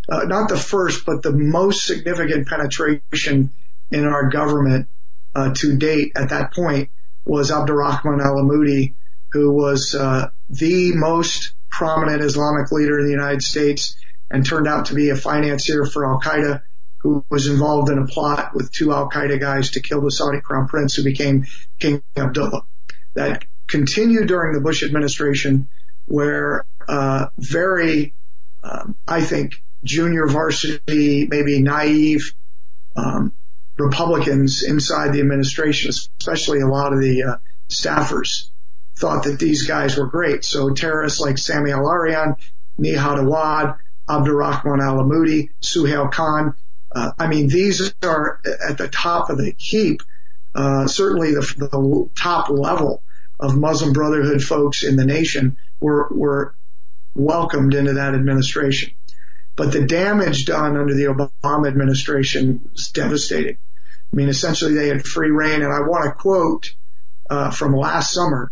uh, 0.09 0.23
not 0.25 0.49
the 0.49 0.57
first, 0.57 1.05
but 1.05 1.21
the 1.23 1.31
most 1.31 1.85
significant 1.85 2.47
penetration 2.47 3.51
in 3.91 4.05
our 4.05 4.29
government 4.29 4.87
uh, 5.35 5.53
to 5.55 5.77
date 5.77 6.13
at 6.15 6.29
that 6.29 6.53
point 6.53 6.89
was 7.29 7.51
Abdurrahman 7.51 8.21
al-Amoudi, 8.21 8.93
who 9.31 9.51
was 9.51 9.93
uh, 9.93 10.29
the 10.49 10.93
most 10.95 11.53
prominent 11.69 12.23
Islamic 12.23 12.71
leader 12.71 12.99
in 12.99 13.05
the 13.05 13.11
United 13.11 13.43
States 13.43 13.95
and 14.31 14.45
turned 14.45 14.67
out 14.67 14.85
to 14.85 14.95
be 14.95 15.09
a 15.09 15.15
financier 15.15 15.85
for 15.85 16.05
Al 16.05 16.19
Qaeda 16.19 16.63
who 16.97 17.23
was 17.29 17.47
involved 17.47 17.89
in 17.89 17.99
a 17.99 18.05
plot 18.07 18.53
with 18.53 18.71
two 18.71 18.91
Al 18.91 19.09
Qaeda 19.09 19.39
guys 19.39 19.71
to 19.71 19.81
kill 19.81 20.01
the 20.01 20.11
Saudi 20.11 20.41
crown 20.41 20.67
prince 20.67 20.95
who 20.95 21.03
became 21.03 21.45
King 21.77 22.01
Abdullah. 22.17 22.63
That 23.13 23.45
continued 23.67 24.27
during 24.27 24.53
the 24.53 24.61
Bush 24.61 24.83
administration 24.83 25.67
where 26.07 26.65
uh, 26.87 27.27
very, 27.37 28.13
um, 28.63 28.95
I 29.07 29.21
think, 29.21 29.61
junior 29.83 30.27
varsity, 30.27 31.27
maybe 31.27 31.61
naive 31.61 32.33
um, 32.95 33.33
Republicans 33.79 34.63
inside 34.63 35.13
the 35.13 35.21
administration, 35.21 35.89
especially 35.89 36.59
a 36.59 36.67
lot 36.67 36.93
of 36.93 36.99
the 36.99 37.23
uh, 37.23 37.35
staffers, 37.69 38.49
thought 38.95 39.23
that 39.23 39.39
these 39.39 39.65
guys 39.65 39.97
were 39.97 40.07
great. 40.07 40.43
So 40.43 40.71
terrorists 40.71 41.19
like 41.19 41.37
Sami 41.37 41.71
al-Arian, 41.71 42.35
Nihad 42.77 43.19
Awad, 43.19 43.75
Abdurrahman 44.09 44.81
al-Amoudi, 44.81 45.49
Suhail 45.61 46.11
Khan, 46.11 46.55
uh, 46.91 47.11
I 47.17 47.27
mean, 47.27 47.47
these 47.47 47.93
are 48.03 48.41
at 48.67 48.77
the 48.77 48.87
top 48.87 49.29
of 49.29 49.37
the 49.37 49.53
heap, 49.57 50.01
uh, 50.55 50.87
certainly 50.87 51.33
the, 51.33 51.41
the, 51.57 52.09
top 52.15 52.49
level 52.49 53.03
of 53.39 53.55
Muslim 53.55 53.93
Brotherhood 53.93 54.43
folks 54.43 54.83
in 54.83 54.95
the 54.95 55.05
nation 55.05 55.57
were, 55.79 56.07
were 56.11 56.55
welcomed 57.13 57.75
into 57.75 57.93
that 57.93 58.15
administration. 58.15 58.91
But 59.55 59.71
the 59.71 59.85
damage 59.85 60.45
done 60.45 60.77
under 60.77 60.93
the 60.93 61.03
Obama 61.03 61.67
administration 61.67 62.69
was 62.73 62.87
devastating. 62.87 63.57
I 64.11 64.15
mean, 64.15 64.29
essentially 64.29 64.73
they 64.73 64.87
had 64.87 65.05
free 65.05 65.29
reign, 65.29 65.61
and 65.61 65.71
I 65.71 65.81
want 65.81 66.05
to 66.05 66.11
quote 66.11 66.73
uh, 67.29 67.51
from 67.51 67.75
last 67.75 68.11
summer, 68.11 68.51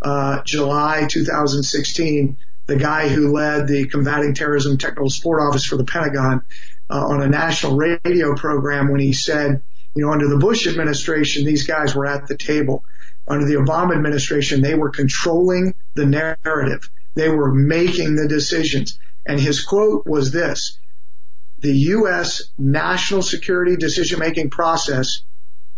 uh, 0.00 0.42
July 0.44 1.06
2016, 1.10 2.36
the 2.66 2.76
guy 2.76 3.08
who 3.08 3.32
led 3.32 3.66
the 3.66 3.88
Combating 3.88 4.34
Terrorism 4.34 4.78
Technical 4.78 5.10
Support 5.10 5.42
Office 5.42 5.64
for 5.64 5.76
the 5.76 5.84
Pentagon 5.84 6.42
uh, 6.90 7.06
on 7.06 7.22
a 7.22 7.28
national 7.28 7.76
radio 7.76 8.34
program 8.34 8.90
when 8.90 9.00
he 9.00 9.12
said, 9.12 9.62
you 9.94 10.04
know, 10.04 10.12
under 10.12 10.28
the 10.28 10.36
Bush 10.36 10.66
administration, 10.66 11.44
these 11.44 11.66
guys 11.66 11.94
were 11.94 12.06
at 12.06 12.28
the 12.28 12.36
table. 12.36 12.84
Under 13.26 13.46
the 13.46 13.54
Obama 13.54 13.96
administration, 13.96 14.62
they 14.62 14.74
were 14.74 14.90
controlling 14.90 15.74
the 15.94 16.06
narrative. 16.06 16.88
They 17.14 17.28
were 17.28 17.52
making 17.52 18.16
the 18.16 18.28
decisions. 18.28 18.98
And 19.26 19.40
his 19.40 19.64
quote 19.64 20.06
was 20.06 20.30
this, 20.30 20.78
the 21.60 21.72
U.S. 21.72 22.50
national 22.56 23.22
security 23.22 23.76
decision 23.76 24.20
making 24.20 24.50
process 24.50 25.22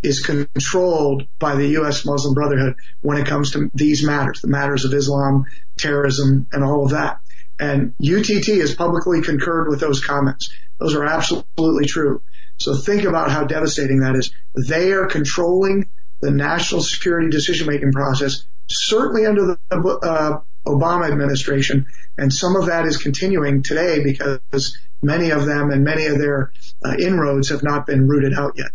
is 0.02 0.24
controlled 0.24 1.27
by 1.39 1.57
the 1.57 1.69
U.S. 1.69 2.05
Muslim 2.05 2.35
Brotherhood 2.35 2.77
when 3.02 3.19
it 3.19 3.27
comes 3.27 3.52
to 3.52 3.70
these 3.74 4.05
matters, 4.05 4.40
the 4.40 4.48
matters 4.48 4.85
of 4.85 4.94
Islam, 4.94 5.44
terrorism, 5.77 6.47
and 6.52 6.65
all 6.65 6.85
of 6.85 6.90
that. 6.90 7.20
And 7.59 7.94
UTT 8.01 8.47
has 8.61 8.74
publicly 8.74 9.20
concurred 9.20 9.69
with 9.69 9.81
those 9.81 10.02
comments. 10.02 10.51
Those 10.78 10.94
are 10.94 11.05
absolutely 11.05 11.85
true. 11.85 12.23
So 12.57 12.74
think 12.74 13.05
about 13.05 13.31
how 13.31 13.44
devastating 13.44 14.01
that 14.01 14.16
is. 14.16 14.32
They 14.55 14.93
are 14.93 15.07
controlling 15.07 15.89
the 16.20 16.31
national 16.31 16.82
security 16.82 17.28
decision 17.28 17.66
making 17.66 17.93
process, 17.93 18.44
certainly 18.66 19.27
under 19.27 19.59
the 19.70 19.98
uh, 20.02 20.40
Obama 20.66 21.11
administration, 21.11 21.87
and 22.19 22.32
some 22.32 22.57
of 22.57 22.66
that 22.66 22.87
is 22.87 22.97
continuing 22.97 23.62
today 23.62 24.03
because 24.03 24.77
many 25.03 25.31
of 25.31 25.47
them 25.47 25.70
and 25.70 25.85
many 25.85 26.07
of 26.07 26.19
their 26.19 26.53
uh, 26.85 26.95
inroads 26.99 27.49
have 27.49 27.62
not 27.62 27.87
been 27.87 28.07
rooted 28.09 28.35
out 28.35 28.55
yet. 28.57 28.70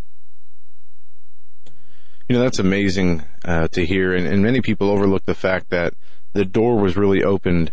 You 2.28 2.36
know, 2.36 2.41
that's 2.41 2.60
amazing 2.60 3.24
uh, 3.44 3.68
to 3.70 3.86
hear, 3.86 4.16
and, 4.16 4.26
and 4.26 4.41
many 4.41 4.62
people 4.62 4.90
overlook 4.90 5.26
the 5.26 5.36
fact 5.36 5.70
that 5.70 5.94
the 6.34 6.45
door 6.45 6.80
was 6.80 6.98
really 6.98 7.24
opened 7.24 7.72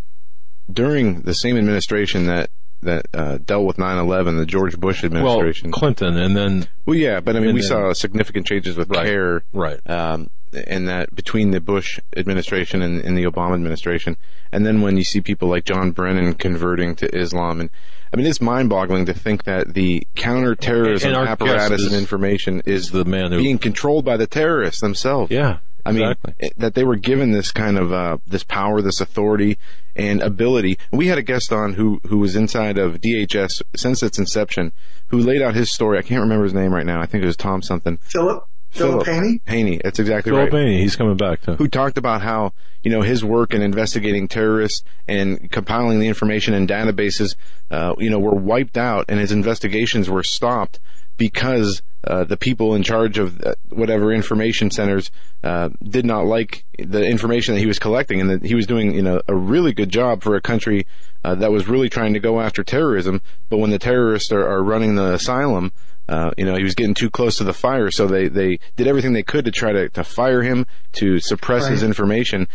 during 0.70 1.22
the 1.22 1.34
same 1.34 1.56
administration 1.56 2.26
that 2.26 2.50
that 2.82 3.06
uh, 3.14 3.38
dealt 3.38 3.64
with 3.64 3.76
9/11, 3.76 4.38
the 4.38 4.46
George 4.46 4.78
Bush 4.78 5.04
administration. 5.04 5.70
Well, 5.70 5.78
Clinton, 5.78 6.16
and 6.16 6.36
then 6.36 6.68
well, 6.86 6.96
yeah, 6.96 7.20
but 7.20 7.36
I 7.36 7.40
mean, 7.40 7.54
we 7.54 7.60
then, 7.60 7.68
saw 7.68 7.92
significant 7.92 8.46
changes 8.46 8.76
with 8.76 8.90
right, 8.90 9.06
CAIR, 9.06 9.44
right? 9.52 9.80
Um, 9.88 10.30
and 10.66 10.88
that 10.88 11.14
between 11.14 11.50
the 11.50 11.60
Bush 11.60 11.98
administration 12.16 12.82
and, 12.82 13.00
and, 13.00 13.16
the 13.16 13.24
Obama 13.24 13.54
administration, 13.54 14.16
and 14.50 14.66
then 14.66 14.82
when 14.82 14.96
you 14.96 15.04
see 15.04 15.20
people 15.20 15.48
like 15.48 15.64
John 15.64 15.92
Brennan 15.92 16.34
converting 16.34 16.94
to 16.96 17.14
Islam, 17.16 17.60
and 17.60 17.70
I 18.12 18.16
mean, 18.18 18.26
it's 18.26 18.42
mind-boggling 18.42 19.06
to 19.06 19.14
think 19.14 19.44
that 19.44 19.72
the 19.72 20.06
counterterrorism 20.14 21.14
and 21.14 21.28
apparatus 21.28 21.86
and 21.86 21.94
information 21.94 22.60
is 22.66 22.90
the 22.90 23.06
man 23.06 23.32
who, 23.32 23.38
being 23.38 23.58
controlled 23.58 24.04
by 24.04 24.18
the 24.18 24.26
terrorists 24.26 24.82
themselves. 24.82 25.30
Yeah. 25.30 25.58
I 25.84 25.92
mean, 25.92 26.14
that 26.56 26.74
they 26.74 26.84
were 26.84 26.96
given 26.96 27.32
this 27.32 27.50
kind 27.50 27.76
of, 27.76 27.92
uh, 27.92 28.18
this 28.26 28.44
power, 28.44 28.80
this 28.82 29.00
authority 29.00 29.58
and 29.96 30.22
ability. 30.22 30.78
We 30.92 31.08
had 31.08 31.18
a 31.18 31.22
guest 31.22 31.52
on 31.52 31.74
who, 31.74 32.00
who 32.06 32.18
was 32.18 32.36
inside 32.36 32.78
of 32.78 33.00
DHS 33.00 33.62
since 33.76 34.02
its 34.02 34.18
inception, 34.18 34.72
who 35.08 35.18
laid 35.18 35.42
out 35.42 35.54
his 35.54 35.72
story. 35.72 35.98
I 35.98 36.02
can't 36.02 36.20
remember 36.20 36.44
his 36.44 36.54
name 36.54 36.72
right 36.72 36.86
now. 36.86 37.00
I 37.00 37.06
think 37.06 37.24
it 37.24 37.26
was 37.26 37.36
Tom 37.36 37.62
something. 37.62 37.98
Philip? 38.02 38.44
Philip, 38.72 39.04
Philip 39.04 39.22
Haney? 39.22 39.40
Haney, 39.46 39.80
that's 39.84 39.98
exactly 39.98 40.30
Philip 40.30 40.44
right. 40.44 40.50
Philip 40.50 40.66
Haney, 40.66 40.80
he's 40.80 40.96
coming 40.96 41.16
back 41.16 41.42
too. 41.42 41.56
Who 41.56 41.68
talked 41.68 41.98
about 41.98 42.22
how, 42.22 42.54
you 42.82 42.90
know, 42.90 43.02
his 43.02 43.22
work 43.22 43.52
in 43.52 43.60
investigating 43.60 44.28
terrorists 44.28 44.82
and 45.06 45.50
compiling 45.50 46.00
the 46.00 46.08
information 46.08 46.54
in 46.54 46.66
databases, 46.66 47.36
uh, 47.70 47.94
you 47.98 48.08
know, 48.08 48.18
were 48.18 48.34
wiped 48.34 48.78
out 48.78 49.04
and 49.08 49.20
his 49.20 49.30
investigations 49.30 50.08
were 50.08 50.22
stopped 50.22 50.80
because 51.18 51.82
uh, 52.04 52.24
the 52.24 52.36
people 52.36 52.74
in 52.74 52.82
charge 52.82 53.18
of 53.18 53.40
uh, 53.42 53.54
whatever 53.70 54.12
information 54.12 54.70
centers 54.70 55.10
uh, 55.44 55.68
did 55.82 56.04
not 56.04 56.26
like 56.26 56.64
the 56.78 57.04
information 57.04 57.54
that 57.54 57.60
he 57.60 57.66
was 57.66 57.78
collecting, 57.78 58.20
and 58.20 58.30
that 58.30 58.44
he 58.44 58.54
was 58.54 58.66
doing, 58.66 58.94
you 58.94 59.02
know, 59.02 59.20
a 59.28 59.34
really 59.34 59.72
good 59.72 59.88
job 59.88 60.22
for 60.22 60.34
a 60.34 60.40
country 60.40 60.86
uh, 61.24 61.34
that 61.36 61.52
was 61.52 61.68
really 61.68 61.88
trying 61.88 62.14
to 62.14 62.20
go 62.20 62.40
after 62.40 62.64
terrorism. 62.64 63.22
But 63.48 63.58
when 63.58 63.70
the 63.70 63.78
terrorists 63.78 64.32
are, 64.32 64.46
are 64.46 64.62
running 64.62 64.96
the 64.96 65.14
asylum, 65.14 65.72
uh, 66.08 66.32
you 66.36 66.44
know, 66.44 66.56
he 66.56 66.64
was 66.64 66.74
getting 66.74 66.94
too 66.94 67.10
close 67.10 67.36
to 67.38 67.44
the 67.44 67.52
fire, 67.52 67.90
so 67.90 68.06
they 68.06 68.28
they 68.28 68.58
did 68.76 68.88
everything 68.88 69.12
they 69.12 69.22
could 69.22 69.44
to 69.44 69.52
try 69.52 69.72
to 69.72 69.88
to 69.90 70.02
fire 70.02 70.42
him, 70.42 70.66
to 70.92 71.20
suppress 71.20 71.64
right. 71.64 71.72
his 71.72 71.82
information. 71.82 72.48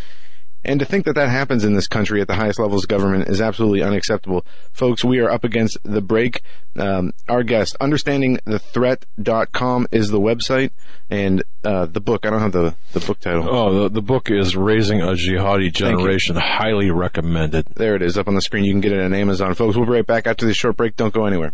And 0.68 0.82
to 0.82 0.86
think 0.86 1.06
that 1.06 1.16
that 1.16 1.30
happens 1.30 1.64
in 1.64 1.76
this 1.76 1.88
country 1.88 2.20
at 2.20 2.28
the 2.28 2.36
highest 2.36 2.60
levels 2.60 2.84
of 2.84 2.90
government 2.90 3.30
is 3.30 3.40
absolutely 3.40 3.82
unacceptable. 3.82 4.46
Folks, 4.74 5.02
we 5.02 5.20
are 5.20 5.32
up 5.32 5.46
against 5.46 5.78
the 5.84 6.02
break. 6.02 6.42
Um, 6.76 7.14
our 7.30 7.44
guest, 7.44 7.78
understandingthethreat.com 7.80 9.88
is 9.94 10.10
the 10.10 10.20
website 10.20 10.72
and, 11.10 11.42
uh, 11.64 11.86
the 11.86 12.02
book. 12.02 12.26
I 12.26 12.32
don't 12.32 12.42
have 12.42 12.52
the, 12.52 12.76
the 12.92 13.00
book 13.00 13.22
title. 13.22 13.48
Oh, 13.50 13.84
the, 13.84 13.90
the 13.90 14.02
book 14.02 14.30
is 14.30 14.58
Raising 14.58 15.00
a 15.02 15.14
Jihadi 15.14 15.74
Generation. 15.74 16.36
Highly 16.36 16.92
recommended. 16.92 17.68
There 17.76 17.96
it 17.96 18.02
is 18.02 18.18
up 18.18 18.28
on 18.28 18.36
the 18.36 18.42
screen. 18.42 18.66
You 18.66 18.74
can 18.74 18.82
get 18.82 18.92
it 18.92 19.00
on 19.00 19.14
Amazon. 19.14 19.54
Folks, 19.54 19.78
we'll 19.78 19.86
be 19.86 19.94
right 19.94 20.06
back 20.06 20.28
after 20.28 20.46
this 20.46 20.58
short 20.58 20.76
break. 20.76 20.98
Don't 20.98 21.14
go 21.14 21.26
anywhere. 21.26 21.54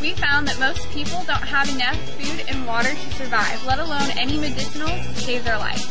We 0.00 0.14
found 0.14 0.48
that 0.48 0.58
most 0.58 0.88
people 0.90 1.22
don't 1.26 1.44
have 1.44 1.68
enough 1.68 1.98
food 2.16 2.44
and 2.48 2.66
water 2.66 2.88
to 2.88 3.10
survive, 3.20 3.64
let 3.66 3.78
alone 3.78 4.08
any 4.16 4.38
medicinals 4.38 5.04
to 5.12 5.20
save 5.20 5.44
their 5.44 5.58
life. 5.58 5.84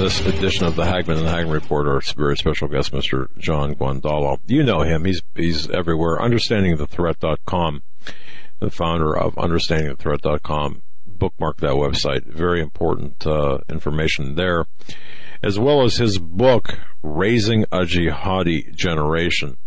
This 0.00 0.24
edition 0.24 0.64
of 0.64 0.76
the 0.76 0.86
Hagmann 0.86 1.18
and 1.18 1.26
Hagmann 1.26 1.52
Report. 1.52 1.86
Our 1.86 2.00
very 2.16 2.34
special 2.34 2.68
guest, 2.68 2.90
Mr. 2.90 3.26
John 3.36 3.74
Guandolo. 3.74 4.38
You 4.46 4.62
know 4.62 4.80
him. 4.80 5.04
He's 5.04 5.20
he's 5.34 5.68
everywhere. 5.68 6.18
UnderstandingTheThreat.com, 6.20 7.82
the 8.60 8.70
founder 8.70 9.14
of 9.14 9.34
UnderstandingTheThreat.com. 9.34 10.80
Bookmark 11.06 11.58
that 11.58 11.72
website. 11.72 12.24
Very 12.24 12.62
important 12.62 13.26
uh, 13.26 13.58
information 13.68 14.36
there, 14.36 14.64
as 15.42 15.58
well 15.58 15.82
as 15.82 15.98
his 15.98 16.18
book, 16.18 16.78
Raising 17.02 17.64
a 17.64 17.80
Jihadi 17.80 18.74
Generation. 18.74 19.58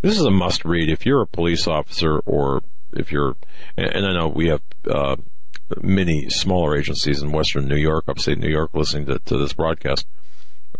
This 0.00 0.16
is 0.16 0.24
a 0.24 0.30
must 0.30 0.64
read 0.64 0.90
if 0.90 1.04
you're 1.04 1.22
a 1.22 1.26
police 1.26 1.66
officer 1.66 2.20
or 2.20 2.62
if 2.92 3.10
you're, 3.10 3.34
and 3.76 4.06
I 4.06 4.12
know 4.12 4.28
we 4.28 4.46
have. 4.46 4.62
Uh, 4.88 5.16
many 5.80 6.28
smaller 6.28 6.76
agencies 6.76 7.22
in 7.22 7.32
Western 7.32 7.66
New 7.66 7.76
York, 7.76 8.04
upstate 8.08 8.38
New 8.38 8.50
York, 8.50 8.70
listening 8.74 9.06
to, 9.06 9.18
to 9.20 9.38
this 9.38 9.52
broadcast, 9.52 10.06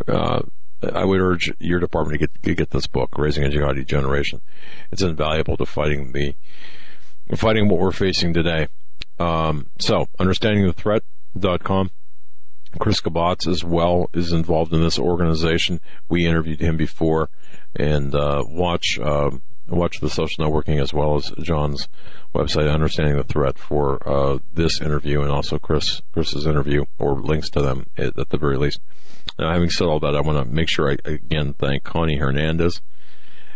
uh, 0.08 0.42
I 0.82 1.04
would 1.04 1.20
urge 1.20 1.52
your 1.60 1.78
department 1.78 2.18
to 2.20 2.26
get 2.26 2.42
to 2.42 2.54
get 2.54 2.70
this 2.70 2.86
book, 2.86 3.10
"Raising 3.16 3.44
a 3.44 3.48
Jihadi 3.48 3.86
Generation." 3.86 4.40
It's 4.90 5.02
invaluable 5.02 5.56
to 5.56 5.66
fighting 5.66 6.12
the 6.12 6.34
fighting 7.36 7.68
what 7.68 7.78
we're 7.78 7.92
facing 7.92 8.32
today. 8.32 8.68
Um, 9.18 9.66
so, 9.78 10.08
understandingthethreat.com. 10.18 11.90
Chris 12.78 13.00
Gaubatz 13.00 13.46
as 13.46 13.62
well 13.62 14.08
is 14.14 14.32
involved 14.32 14.72
in 14.72 14.80
this 14.80 14.98
organization. 14.98 15.80
We 16.08 16.26
interviewed 16.26 16.60
him 16.60 16.76
before, 16.76 17.28
and 17.76 18.14
uh, 18.14 18.44
watch 18.48 18.98
um, 18.98 19.42
watch 19.68 20.00
the 20.00 20.10
social 20.10 20.44
networking 20.44 20.80
as 20.80 20.92
well 20.92 21.16
as 21.16 21.30
John's 21.42 21.88
website, 22.34 22.72
Understanding 22.72 23.16
the 23.16 23.24
Threat, 23.24 23.58
for 23.58 24.06
uh, 24.08 24.38
this 24.52 24.80
interview 24.80 25.22
and 25.22 25.30
also 25.30 25.58
Chris 25.58 26.02
Chris's 26.12 26.46
interview, 26.46 26.84
or 26.98 27.20
links 27.20 27.50
to 27.50 27.62
them 27.62 27.86
at, 27.96 28.18
at 28.18 28.30
the 28.30 28.38
very 28.38 28.56
least. 28.56 28.80
Now, 29.38 29.52
having 29.52 29.70
said 29.70 29.86
all 29.86 30.00
that, 30.00 30.16
I 30.16 30.20
want 30.20 30.38
to 30.38 30.52
make 30.52 30.68
sure 30.68 30.90
I 30.90 30.96
again 31.04 31.54
thank 31.54 31.84
Connie 31.84 32.16
Hernandez, 32.16 32.80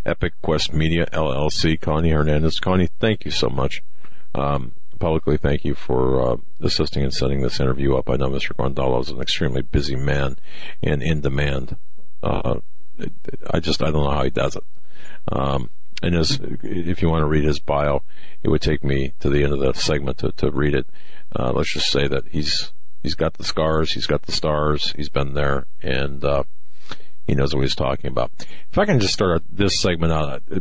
Epic 0.05 0.35
Quest 0.43 0.73
Media 0.73 1.07
LLC. 1.13 1.81
Connie 1.81 2.11
Hernandez, 2.11 2.61
Connie, 2.61 2.89
thank 3.01 3.25
you 3.25 3.31
so 3.31 3.49
much. 3.49 3.83
Um, 4.35 4.75
publicly, 4.99 5.37
thank 5.37 5.65
you 5.65 5.75
for 5.75 6.33
uh, 6.33 6.37
assisting 6.61 7.03
in 7.03 7.11
setting 7.11 7.43
this 7.43 7.61
interview 7.61 7.97
up. 7.97 8.09
I 8.09 8.17
know 8.17 8.29
Mr. 8.29 8.53
Guandolo 8.53 9.01
is 9.01 9.11
an 9.11 9.21
extremely 9.21 9.63
busy 9.63 9.97
man 9.97 10.37
and 10.83 11.03
in 11.03 11.21
demand. 11.21 11.77
Uh, 12.23 12.61
I 13.51 13.61
just 13.61 13.83
I 13.83 13.91
don't 13.91 14.05
know 14.05 14.11
how 14.11 14.25
he 14.25 14.31
does 14.31 14.57
it. 14.57 14.65
Um, 15.31 15.71
and 16.03 16.15
his, 16.15 16.39
if 16.63 17.03
you 17.03 17.09
want 17.09 17.23
to 17.23 17.27
read 17.27 17.45
his 17.45 17.59
bio, 17.59 18.03
it 18.43 18.49
would 18.49 18.61
take 18.61 18.85
me 18.85 19.13
to 19.21 19.31
the 19.31 19.43
end 19.43 19.53
of 19.53 19.61
the 19.61 19.73
segment 19.75 20.19
to, 20.19 20.33
to 20.33 20.51
read 20.51 20.75
it. 20.75 20.87
Uh, 21.35 21.53
let's 21.53 21.73
just 21.73 21.91
say 21.91 22.07
that 22.07 22.29
he's 22.29 22.73
he's 23.03 23.15
got 23.15 23.35
the 23.35 23.45
scars, 23.45 23.93
he's 23.93 24.07
got 24.07 24.23
the 24.23 24.33
stars, 24.33 24.93
he's 24.97 25.09
been 25.09 25.35
there, 25.35 25.67
and 25.83 26.25
uh, 26.25 26.45
he 27.27 27.35
knows 27.35 27.55
what 27.55 27.63
he's 27.63 27.75
talking 27.75 28.11
about. 28.11 28.31
If 28.71 28.79
I 28.79 28.85
can 28.85 29.01
just 29.01 29.15
start 29.15 29.43
this 29.51 29.81
segment 29.81 30.13
out 30.13 30.43
uh, 30.51 30.61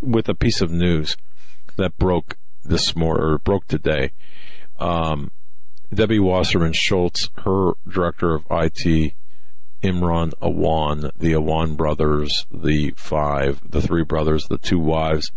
with 0.00 0.28
a 0.28 0.34
piece 0.34 0.60
of 0.60 0.70
news 0.70 1.16
that 1.76 1.96
broke 1.98 2.36
this 2.64 2.96
morning 2.96 3.24
or 3.24 3.38
broke 3.38 3.66
today. 3.66 4.12
Um, 4.78 5.30
Debbie 5.92 6.18
Wasserman 6.18 6.74
Schultz, 6.74 7.30
her 7.44 7.72
director 7.88 8.34
of 8.34 8.46
IT 8.50 9.14
Imran 9.82 10.32
Awan, 10.42 11.10
the 11.16 11.32
Awan 11.32 11.76
brothers, 11.76 12.46
the 12.52 12.92
five, 12.96 13.60
the 13.68 13.80
three 13.80 14.04
brothers, 14.04 14.48
the 14.48 14.58
two 14.58 14.78
wives. 14.78 15.30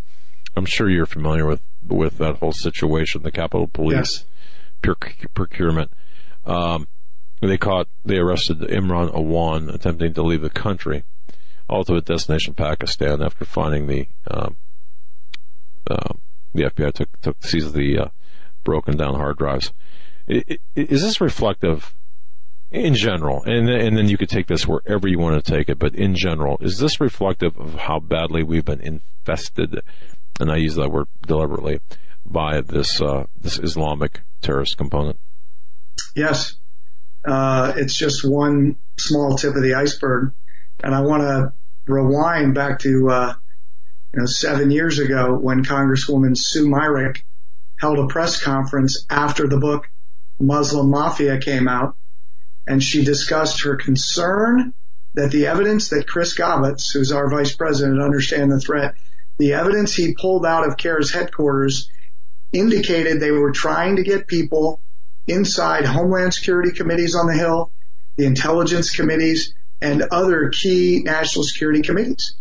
I'm 0.56 0.66
sure 0.66 0.90
you're 0.90 1.06
familiar 1.06 1.46
with 1.46 1.62
with 1.88 2.18
that 2.18 2.38
whole 2.38 2.54
situation. 2.54 3.24
The 3.24 3.32
Capitol 3.32 3.68
Police 3.68 4.26
yes. 4.84 4.96
procurement. 5.34 5.92
Um, 6.46 6.88
they 7.40 7.58
caught, 7.58 7.88
they 8.06 8.18
arrested 8.18 8.60
Imran 8.60 9.12
Awan 9.14 9.74
attempting 9.74 10.14
to 10.14 10.22
leave 10.22 10.42
the 10.42 10.50
country 10.50 11.04
ultimate 11.72 12.06
destination 12.06 12.54
Pakistan 12.54 13.22
after 13.22 13.46
finding 13.46 13.88
the 13.88 14.08
um, 14.30 14.58
uh, 15.90 16.14
the 16.54 16.64
FBI 16.64 16.94
took 16.94 17.22
took 17.22 17.44
seized 17.44 17.74
the 17.74 17.98
uh, 17.98 18.08
broken 18.64 18.98
down 18.98 19.16
hard 19.16 19.38
drives. 19.38 19.72
Is 20.28 21.02
this 21.02 21.22
reflective 21.22 21.94
in 22.72 22.95
general, 22.95 23.43
and 23.43 23.69
and 23.69 23.98
then 23.98 24.07
you 24.07 24.18
could 24.18 24.30
take 24.30 24.48
this 24.48 24.65
wherever 24.65 25.07
you 25.07 25.19
want 25.19 25.43
to 25.43 25.52
take 25.52 25.68
it, 25.69 25.77
but 25.77 25.93
in 25.93 26.15
general, 26.15 26.57
is 26.61 26.77
this 26.77 27.02
reflective 27.02 27.57
of 27.60 27.76
how 27.76 27.99
badly 27.99 28.43
we've 28.43 28.65
been 28.65 28.81
infested, 28.81 29.81
and 30.39 30.49
I 30.49 30.56
use 30.57 30.76
that 30.76 30.89
word 30.89 31.07
deliberately, 31.26 31.81
by 32.26 32.61
this 32.61 33.02
uh, 33.02 33.26
this 33.39 33.60
Islamic 33.60 34.22
terrorist 34.41 34.77
component? 34.77 35.19
Yes, 36.15 36.56
uh, 37.26 37.73
it's 37.76 37.95
just 37.95 38.23
one 38.23 38.77
small 38.98 39.35
tip 39.35 39.56
of 39.56 39.61
the 39.61 39.73
iceberg, 39.73 40.31
and 40.81 40.95
I 40.95 41.02
want 41.02 41.23
to 41.23 41.53
rewind 41.91 42.56
back 42.56 42.80
to 42.80 43.10
uh, 43.10 43.34
you 44.14 44.19
know 44.22 44.26
seven 44.26 44.72
years 44.72 44.98
ago 44.98 45.35
when 45.35 45.65
Congresswoman 45.65 46.38
Sue 46.38 46.69
Myrick 46.69 47.26
held 47.81 47.99
a 47.99 48.07
press 48.07 48.41
conference 48.41 49.06
after 49.10 49.48
the 49.48 49.57
book 49.57 49.89
Muslim 50.39 50.89
Mafia 50.89 51.38
came 51.38 51.68
out 51.68 51.98
and 52.72 52.81
she 52.81 53.03
discussed 53.03 53.64
her 53.64 53.76
concern 53.76 54.73
that 55.14 55.30
the 55.30 55.48
evidence 55.48 55.89
that 55.89 56.07
Chris 56.07 56.38
Gaubatz, 56.38 56.93
who's 56.93 57.11
our 57.11 57.30
vice 57.30 57.53
president, 57.53 58.02
understand 58.02 58.49
the 58.49 58.61
threat, 58.61 58.95
the 59.38 59.53
evidence 59.53 59.93
he 59.93 60.14
pulled 60.14 60.45
out 60.45 60.65
of 60.65 60.77
CAIR's 60.77 61.11
headquarters 61.11 61.89
indicated 62.53 63.19
they 63.19 63.31
were 63.31 63.52
trying 63.52 63.98
to 63.98 64.03
get 64.03 64.26
people 64.26 64.80
inside 65.27 65.84
Homeland 65.84 66.34
Security 66.34 66.72
committees 66.72 67.14
on 67.14 67.27
the 67.27 67.34
Hill, 67.34 67.72
the 68.15 68.26
intelligence 68.26 68.95
committees, 68.95 69.53
and 69.81 70.03
other 70.03 70.48
key 70.48 71.02
national 71.03 71.43
security 71.43 71.81
committees 71.81 72.35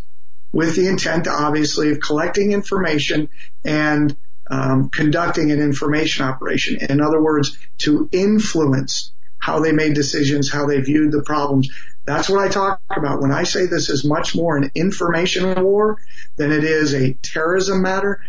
with 0.53 0.77
the 0.77 0.87
intent, 0.87 1.27
obviously, 1.27 1.91
of 1.91 1.99
collecting 1.99 2.53
information 2.53 3.27
and 3.65 4.15
um, 4.49 4.89
conducting 4.89 5.51
an 5.51 5.59
information 5.59 6.25
operation. 6.25 6.77
In 6.89 7.01
other 7.01 7.21
words, 7.21 7.57
to 7.79 8.07
influence 8.13 9.11
how 9.41 9.59
they 9.59 9.73
made 9.73 9.95
decisions, 9.95 10.49
how 10.49 10.67
they 10.67 10.79
viewed 10.79 11.11
the 11.11 11.23
problems. 11.23 11.67
That's 12.05 12.29
what 12.29 12.39
I 12.39 12.47
talk 12.47 12.79
about 12.95 13.21
when 13.21 13.31
I 13.31 13.43
say 13.43 13.65
this 13.65 13.89
is 13.89 14.05
much 14.05 14.35
more 14.35 14.55
an 14.55 14.71
information 14.75 15.61
war 15.61 15.97
than 16.37 16.51
it 16.51 16.63
is 16.63 16.93
a 16.93 17.13
terrorism 17.15 17.81
matter. 17.81 18.21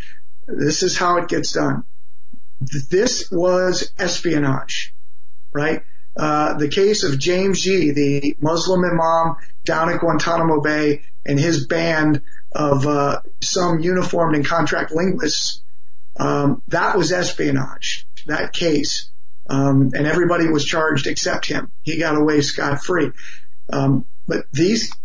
This 0.47 0.83
is 0.83 0.97
how 0.97 1.19
it 1.19 1.29
gets 1.29 1.53
done. 1.53 1.85
This 2.61 3.31
was 3.31 3.93
espionage, 3.99 4.95
right? 5.53 5.83
Uh, 6.17 6.55
the 6.55 6.69
case 6.69 7.05
of 7.05 7.19
James 7.19 7.65
Yee, 7.65 7.91
the 7.91 8.37
Muslim 8.41 8.85
imam 8.85 9.37
down 9.65 9.91
at 9.91 10.01
Guantanamo 10.01 10.61
Bay 10.61 11.03
and 11.25 11.39
his 11.39 11.67
band 11.67 12.23
of 12.53 12.87
uh, 12.87 13.21
some 13.41 13.81
uniformed 13.81 14.35
and 14.35 14.47
contract 14.47 14.93
linguists, 14.93 15.63
um, 16.19 16.63
that 16.69 16.97
was 16.97 17.13
espionage. 17.13 18.07
That 18.27 18.53
case 18.53 19.11
um, 19.53 19.91
and 19.95 20.07
everybody 20.07 20.49
was 20.49 20.65
charged 20.65 21.07
except 21.07 21.47
him. 21.47 21.71
He 21.83 21.99
got 21.99 22.17
away 22.17 22.41
scot 22.41 22.83
free. 22.83 23.11
Um, 23.71 24.07
but 24.27 24.47
these, 24.51 24.97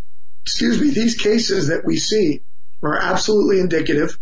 excuse 0.42 0.80
me, 0.80 0.88
these 0.88 1.16
cases 1.16 1.68
that 1.68 1.84
we 1.84 1.98
see 1.98 2.40
are 2.82 2.96
absolutely 2.96 3.60
indicative. 3.60 4.18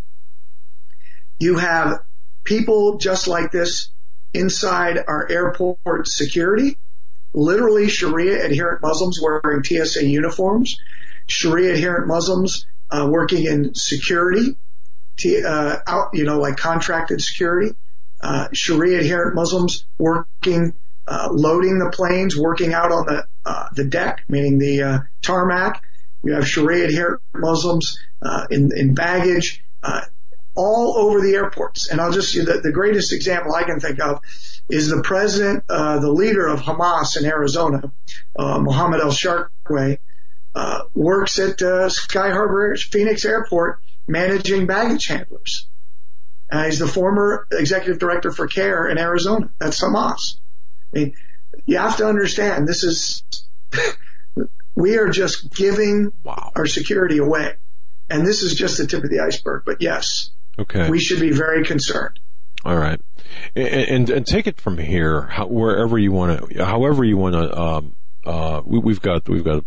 You 1.39 1.59
have 1.59 2.01
people 2.43 2.99
just 2.99 3.29
like 3.29 3.53
this 3.53 3.91
inside 4.35 4.99
our 5.07 5.31
airport 5.31 6.09
security, 6.09 6.77
literally 7.33 7.89
Sharia 7.89 8.45
adherent 8.45 8.83
Muslims 8.83 9.21
wearing 9.23 9.63
TSA 9.63 10.07
uniforms, 10.07 10.77
Sharia 11.29 11.75
adherent 11.75 12.09
Muslims 12.09 12.67
uh, 12.91 13.07
working 13.09 13.45
in 13.45 13.77
security, 13.77 14.57
uh, 15.47 15.77
out, 15.87 16.11
you 16.15 16.25
know, 16.25 16.41
like 16.41 16.57
contracted 16.57 17.23
security 17.23 17.77
uh, 18.27 18.49
Sharia 18.53 18.99
adherent 18.99 19.37
Muslims 19.37 19.85
working, 19.99 20.75
uh, 21.07 21.29
loading 21.31 21.79
the 21.79 21.91
planes, 21.91 22.37
working 22.37 22.75
out 22.75 22.91
on 22.91 23.07
the 23.07 23.27
uh, 23.45 23.69
the 23.73 23.85
deck, 23.85 24.25
meaning 24.29 24.59
the 24.59 24.83
uh, 24.83 24.99
tarmac. 25.23 25.81
You 26.25 26.33
have 26.33 26.49
Sharia 26.49 26.87
adherent 26.87 27.23
Muslims 27.33 28.01
uh, 28.21 28.47
in 28.51 28.77
in 28.77 28.95
baggage, 28.95 29.63
uh, 29.85 30.01
all 30.57 30.99
over 30.99 31.21
the 31.21 31.35
airports. 31.35 31.89
And 31.89 32.01
I'll 32.01 32.11
just 32.11 32.35
the, 32.35 32.61
the 32.61 32.73
greatest 32.73 33.13
example 33.13 33.55
I 33.55 33.63
can 33.63 33.79
think 33.79 34.01
of 34.01 34.21
is 34.69 34.89
the 34.89 35.03
president, 35.03 35.63
uh, 35.69 36.01
the 36.01 36.11
leader 36.11 36.49
of 36.49 36.61
Hamas 36.61 37.17
in 37.17 37.25
Arizona, 37.27 37.93
uh, 38.37 38.59
Mohammed 38.59 39.01
El 39.01 39.99
uh, 40.57 40.81
works 40.95 41.39
at 41.39 41.61
Sky 41.93 42.31
Harbor 42.31 42.75
Phoenix 42.77 43.25
Airport 43.25 43.79
managing 44.09 44.67
baggage 44.67 45.07
handlers. 45.07 45.69
Uh, 46.51 46.65
he's 46.65 46.79
the 46.79 46.87
former 46.87 47.47
executive 47.51 47.99
director 47.99 48.31
for 48.31 48.47
CAIR 48.47 48.89
in 48.89 48.99
Arizona. 48.99 49.51
That's 49.59 49.83
Hamas. 49.83 50.37
I 50.95 50.99
mean, 50.99 51.15
you 51.65 51.79
have 51.79 51.97
to 51.97 52.07
understand 52.07 52.69
this 52.69 52.85
is, 52.85 53.25
we 54.75 54.99
are 54.99 55.09
just 55.09 55.53
giving 55.53 56.13
wow. 56.23 56.53
our 56.55 56.67
security 56.67 57.19
away. 57.19 57.55
And 58.09 58.25
this 58.25 58.43
is 58.43 58.55
just 58.55 58.79
the 58.79 58.87
tip 58.87 59.03
of 59.03 59.11
the 59.11 59.21
iceberg. 59.21 59.65
But 59.67 59.83
yes, 59.83 60.31
okay. 60.59 60.89
we 60.89 61.01
should 61.01 61.21
be 61.21 61.33
very 61.33 61.65
concerned. 61.65 62.21
All 62.65 62.77
right. 62.77 63.01
And, 63.55 63.67
and, 63.67 64.11
and 64.11 64.27
take 64.27 64.47
it 64.47 64.61
from 64.61 64.79
here, 64.79 65.23
how, 65.23 65.47
wherever 65.47 65.99
you 65.99 66.13
want 66.13 66.51
to, 66.51 66.65
however 66.65 67.05
you 67.05 67.17
want 67.17 67.35
to, 67.35 67.61
um, 67.61 67.97
uh, 68.25 68.63
we, 68.65 68.93
have 68.93 69.03
got, 69.03 69.29
we've 69.29 69.45
got 69.45 69.65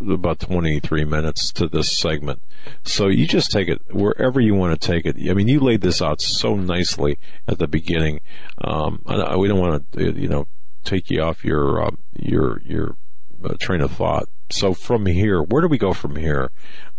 about 0.00 0.40
23 0.40 1.04
minutes 1.04 1.52
to 1.52 1.68
this 1.68 1.96
segment. 1.96 2.42
So 2.82 3.08
you 3.08 3.26
just 3.26 3.50
take 3.50 3.68
it 3.68 3.80
wherever 3.90 4.40
you 4.40 4.54
want 4.54 4.80
to 4.80 4.86
take 4.86 5.06
it. 5.06 5.16
I 5.30 5.34
mean, 5.34 5.48
you 5.48 5.60
laid 5.60 5.80
this 5.80 6.02
out 6.02 6.20
so 6.20 6.54
nicely 6.54 7.18
at 7.46 7.58
the 7.58 7.66
beginning. 7.66 8.20
Um, 8.58 9.02
I, 9.06 9.36
we 9.36 9.48
don't 9.48 9.60
want 9.60 9.92
to, 9.92 10.12
you 10.18 10.28
know, 10.28 10.46
take 10.84 11.10
you 11.10 11.22
off 11.22 11.44
your, 11.44 11.84
uh, 11.84 11.90
your, 12.14 12.60
your 12.64 12.96
uh, 13.42 13.54
train 13.60 13.80
of 13.80 13.92
thought. 13.92 14.28
So 14.50 14.74
from 14.74 15.06
here, 15.06 15.42
where 15.42 15.62
do 15.62 15.68
we 15.68 15.78
go 15.78 15.92
from 15.92 16.16
here 16.16 16.50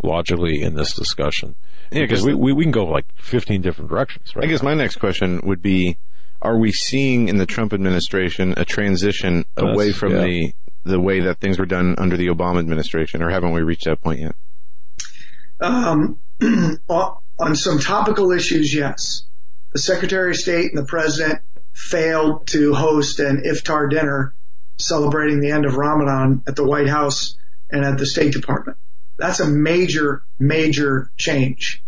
logically 0.04 0.62
in 0.62 0.76
this 0.76 0.94
discussion? 0.94 1.56
Yeah, 1.92 2.02
because 2.02 2.24
we, 2.24 2.34
we, 2.34 2.54
we 2.54 2.64
can 2.64 2.72
go 2.72 2.86
like 2.86 3.06
15 3.18 3.62
different 3.62 3.90
directions, 3.90 4.36
right? 4.36 4.46
I 4.46 4.48
guess 4.48 4.64
my 4.64 4.74
next 4.74 4.98
question 4.98 5.40
would 5.44 5.62
be, 5.62 5.98
are 6.42 6.58
we 6.58 6.72
seeing 6.72 7.30
in 7.30 7.38
the 7.38 7.46
Trump 7.46 7.74
administration 7.74 8.54
a 8.58 8.66
transition 8.66 9.46
away 9.58 9.92
from 9.92 10.12
yeah. 10.12 10.24
the 10.24 10.54
the 10.86 11.00
way 11.00 11.22
that 11.22 11.40
things 11.40 11.60
were 11.60 11.66
done 11.66 11.96
under 11.98 12.16
the 12.16 12.28
Obama 12.28 12.60
administration, 12.60 13.22
or 13.22 13.30
haven't 13.30 13.52
we 13.52 13.62
reached 13.62 13.86
that 13.86 14.02
point 14.02 14.20
yet? 14.20 14.36
Um, 15.60 16.20
on 16.90 17.56
some 17.56 17.80
topical 17.80 18.32
issues, 18.32 18.74
yes. 18.74 19.24
The 19.74 19.80
Secretary 19.80 20.32
of 20.32 20.38
State 20.38 20.72
and 20.72 20.78
the 20.78 20.86
President 20.86 21.42
failed 21.74 22.48
to 22.48 22.74
host 22.74 23.20
an 23.20 23.44
iftar 23.46 23.90
dinner 23.90 24.34
celebrating 24.78 25.40
the 25.40 25.52
end 25.52 25.66
of 25.66 25.76
Ramadan 25.76 26.44
at 26.48 26.56
the 26.56 26.66
White 26.66 26.88
House 26.88 27.38
and 27.70 27.84
at 27.84 27.98
the 27.98 28.06
State 28.06 28.34
Department. 28.34 28.78
That's 29.18 29.40
a 29.40 29.48
major, 29.48 30.24
major 30.40 31.12
change. 31.18 31.82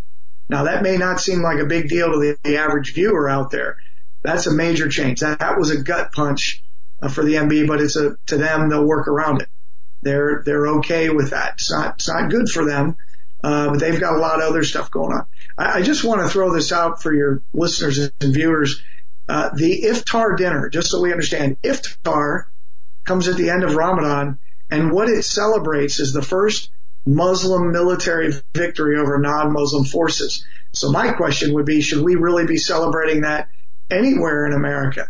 Now 0.49 0.63
that 0.63 0.81
may 0.81 0.97
not 0.97 1.19
seem 1.19 1.41
like 1.41 1.59
a 1.59 1.65
big 1.65 1.89
deal 1.89 2.11
to 2.11 2.19
the, 2.19 2.37
the 2.43 2.57
average 2.57 2.93
viewer 2.93 3.29
out 3.29 3.51
there. 3.51 3.77
That's 4.23 4.47
a 4.47 4.53
major 4.53 4.89
change. 4.89 5.19
That, 5.19 5.39
that 5.39 5.57
was 5.57 5.71
a 5.71 5.81
gut 5.81 6.11
punch 6.13 6.63
for 7.09 7.23
the 7.23 7.35
MB, 7.35 7.67
but 7.67 7.81
it's 7.81 7.95
a 7.95 8.15
to 8.27 8.37
them 8.37 8.69
they'll 8.69 8.85
work 8.85 9.07
around 9.07 9.41
it. 9.41 9.49
They're 10.01 10.41
they're 10.45 10.67
okay 10.77 11.09
with 11.09 11.31
that. 11.31 11.53
It's 11.53 11.71
not 11.71 11.95
it's 11.95 12.07
not 12.07 12.29
good 12.29 12.49
for 12.49 12.65
them, 12.65 12.97
uh, 13.43 13.69
but 13.69 13.79
they've 13.79 13.99
got 13.99 14.15
a 14.15 14.19
lot 14.19 14.41
of 14.41 14.49
other 14.49 14.63
stuff 14.63 14.91
going 14.91 15.13
on. 15.13 15.25
I, 15.57 15.79
I 15.79 15.81
just 15.81 16.03
want 16.03 16.21
to 16.21 16.29
throw 16.29 16.53
this 16.53 16.71
out 16.71 17.01
for 17.01 17.13
your 17.13 17.41
listeners 17.53 17.97
and 18.21 18.33
viewers. 18.33 18.81
Uh, 19.29 19.49
the 19.53 19.83
iftar 19.83 20.37
dinner, 20.37 20.69
just 20.69 20.89
so 20.89 21.01
we 21.01 21.11
understand, 21.11 21.61
iftar 21.61 22.45
comes 23.03 23.27
at 23.27 23.35
the 23.35 23.49
end 23.49 23.63
of 23.63 23.75
Ramadan, 23.75 24.39
and 24.71 24.91
what 24.91 25.09
it 25.09 25.23
celebrates 25.23 25.99
is 25.99 26.13
the 26.13 26.21
first 26.21 26.71
Muslim 27.05 27.71
military 27.71 28.33
victory 28.53 28.99
over 28.99 29.17
non-Muslim 29.17 29.85
forces. 29.85 30.45
So 30.73 30.91
my 30.91 31.13
question 31.13 31.53
would 31.53 31.65
be, 31.65 31.81
should 31.81 32.03
we 32.03 32.15
really 32.15 32.45
be 32.45 32.57
celebrating 32.57 33.21
that 33.21 33.49
anywhere 33.89 34.45
in 34.45 34.53
America? 34.53 35.09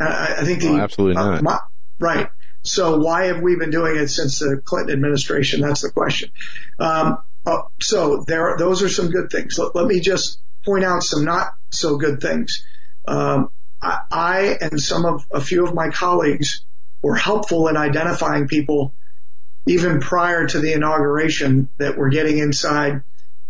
I, 0.00 0.36
I 0.38 0.44
think 0.44 0.60
the 0.60 0.70
oh, 0.70 0.78
absolutely 0.78 1.16
uh, 1.16 1.40
not. 1.40 1.42
My, 1.42 1.58
right. 1.98 2.30
So 2.62 2.98
why 2.98 3.26
have 3.26 3.40
we 3.40 3.56
been 3.56 3.70
doing 3.70 3.96
it 3.96 4.08
since 4.08 4.38
the 4.38 4.60
Clinton 4.64 4.94
administration? 4.94 5.60
That's 5.60 5.82
the 5.82 5.90
question. 5.90 6.30
Um, 6.78 7.18
uh, 7.46 7.62
so 7.80 8.24
there, 8.26 8.48
are, 8.48 8.58
those 8.58 8.82
are 8.82 8.88
some 8.88 9.10
good 9.10 9.30
things. 9.30 9.58
Let, 9.58 9.74
let, 9.76 9.86
me 9.86 10.00
just 10.00 10.40
point 10.64 10.82
out 10.82 11.02
some 11.02 11.24
not 11.24 11.54
so 11.70 11.98
good 11.98 12.22
things. 12.22 12.64
Um, 13.06 13.50
I, 13.82 14.00
I 14.10 14.58
and 14.62 14.80
some 14.80 15.04
of 15.04 15.26
a 15.30 15.42
few 15.42 15.66
of 15.66 15.74
my 15.74 15.90
colleagues 15.90 16.64
were 17.02 17.16
helpful 17.16 17.68
in 17.68 17.76
identifying 17.76 18.48
people 18.48 18.94
even 19.66 20.00
prior 20.00 20.46
to 20.46 20.58
the 20.58 20.72
inauguration 20.72 21.68
that 21.76 21.98
were 21.98 22.08
getting 22.08 22.38
inside 22.38 23.02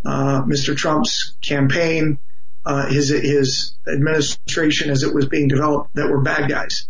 uh, 0.05 0.43
Mr. 0.43 0.77
Trump's 0.77 1.35
campaign 1.41 2.19
uh, 2.65 2.87
his 2.87 3.09
his 3.11 3.75
administration 3.87 4.91
as 4.91 5.03
it 5.03 5.15
was 5.15 5.27
being 5.27 5.49
developed 5.49 5.95
that 5.95 6.09
were 6.09 6.21
bad 6.21 6.49
guys, 6.49 6.89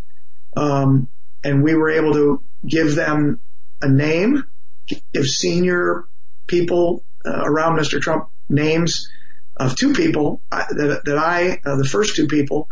um, 0.57 1.09
and 1.43 1.63
we 1.63 1.75
were 1.75 1.91
able 1.91 2.13
to 2.13 2.43
give 2.67 2.95
them 2.95 3.41
a 3.83 3.89
name 3.89 4.45
give 4.87 5.27
senior 5.27 6.05
people 6.47 7.03
uh, 7.25 7.43
around 7.45 7.79
Mr. 7.79 8.01
Trump 8.01 8.29
names 8.49 9.11
of 9.57 9.77
two 9.77 9.93
people 9.93 10.41
uh, 10.51 10.65
that, 10.71 11.03
that 11.05 11.19
I, 11.19 11.61
uh, 11.65 11.77
the 11.77 11.85
first 11.85 12.17
two 12.17 12.27
people, 12.27 12.69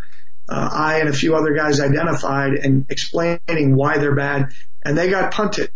uh, 0.48 0.68
I 0.70 0.98
and 0.98 1.08
a 1.08 1.12
few 1.12 1.36
other 1.36 1.54
guys 1.54 1.80
identified 1.80 2.54
and 2.54 2.86
explaining 2.90 3.76
why 3.76 3.98
they're 3.98 4.14
bad, 4.14 4.52
and 4.82 4.98
they 4.98 5.08
got 5.08 5.32
punted. 5.32 5.70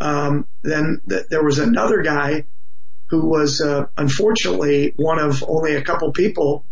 Um, 0.00 0.46
then 0.62 1.00
th- 1.08 1.26
there 1.28 1.44
was 1.44 1.58
another 1.58 2.02
guy 2.02 2.44
who 3.12 3.26
was 3.26 3.60
uh, 3.60 3.84
unfortunately 3.98 4.94
one 4.96 5.18
of 5.18 5.44
only 5.46 5.74
a 5.74 5.82
couple 5.82 6.10
people 6.12 6.64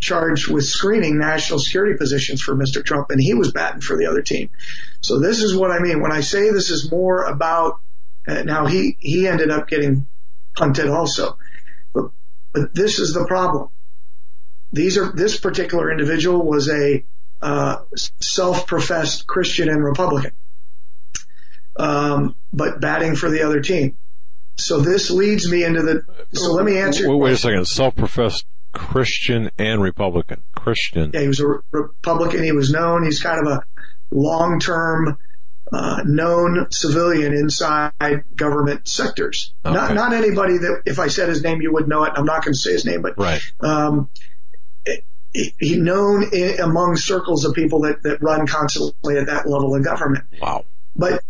charged 0.00 0.48
with 0.48 0.64
screening 0.64 1.20
national 1.20 1.60
security 1.60 1.96
positions 1.96 2.42
for 2.42 2.56
Mr. 2.56 2.84
Trump, 2.84 3.10
and 3.10 3.22
he 3.22 3.32
was 3.34 3.52
batting 3.52 3.80
for 3.80 3.96
the 3.96 4.06
other 4.06 4.22
team. 4.22 4.50
So 5.02 5.20
this 5.20 5.40
is 5.40 5.54
what 5.54 5.70
I 5.70 5.78
mean 5.78 6.02
when 6.02 6.10
I 6.10 6.20
say 6.20 6.50
this 6.50 6.70
is 6.70 6.90
more 6.90 7.22
about. 7.22 7.78
Uh, 8.26 8.42
now 8.42 8.66
he 8.66 8.96
he 8.98 9.28
ended 9.28 9.52
up 9.52 9.68
getting 9.68 10.08
punted 10.56 10.88
also, 10.88 11.38
but 11.92 12.10
but 12.52 12.74
this 12.74 12.98
is 12.98 13.14
the 13.14 13.24
problem. 13.24 13.68
These 14.72 14.98
are 14.98 15.12
this 15.12 15.38
particular 15.38 15.92
individual 15.92 16.44
was 16.44 16.68
a 16.68 17.04
uh, 17.40 17.82
self-professed 18.20 19.28
Christian 19.28 19.68
and 19.68 19.84
Republican, 19.84 20.32
um, 21.76 22.34
but 22.52 22.80
batting 22.80 23.14
for 23.14 23.30
the 23.30 23.42
other 23.42 23.60
team. 23.60 23.96
So 24.56 24.80
this 24.80 25.10
leads 25.10 25.50
me 25.50 25.64
into 25.64 25.82
the. 25.82 26.02
So 26.32 26.52
let 26.52 26.64
me 26.64 26.78
answer. 26.78 27.08
Wait, 27.08 27.16
wait 27.16 27.32
a 27.32 27.36
second. 27.36 27.66
Self-professed 27.66 28.46
Christian 28.72 29.50
and 29.58 29.82
Republican. 29.82 30.42
Christian. 30.54 31.10
Yeah, 31.12 31.20
he 31.20 31.28
was 31.28 31.40
a 31.40 31.46
Republican. 31.70 32.44
He 32.44 32.52
was 32.52 32.70
known. 32.70 33.04
He's 33.04 33.20
kind 33.20 33.46
of 33.46 33.52
a 33.52 33.64
long-term 34.10 35.18
uh, 35.72 36.02
known 36.04 36.70
civilian 36.70 37.32
inside 37.32 38.24
government 38.36 38.86
sectors. 38.86 39.54
Okay. 39.64 39.74
Not 39.74 39.94
not 39.94 40.12
anybody 40.12 40.58
that 40.58 40.82
if 40.86 40.98
I 40.98 41.08
said 41.08 41.28
his 41.28 41.42
name 41.42 41.62
you 41.62 41.72
would 41.72 41.88
know 41.88 42.04
it. 42.04 42.12
I'm 42.14 42.26
not 42.26 42.44
going 42.44 42.52
to 42.52 42.58
say 42.58 42.72
his 42.72 42.84
name, 42.84 43.02
but 43.02 43.18
right. 43.18 43.40
Um, 43.60 44.10
he, 45.32 45.54
he 45.58 45.76
known 45.76 46.28
in, 46.32 46.60
among 46.60 46.96
circles 46.96 47.44
of 47.44 47.54
people 47.54 47.80
that 47.82 48.02
that 48.02 48.22
run 48.22 48.46
constantly 48.46 49.16
at 49.16 49.26
that 49.26 49.48
level 49.48 49.74
of 49.74 49.82
government. 49.82 50.24
Wow. 50.40 50.66
But 50.94 51.22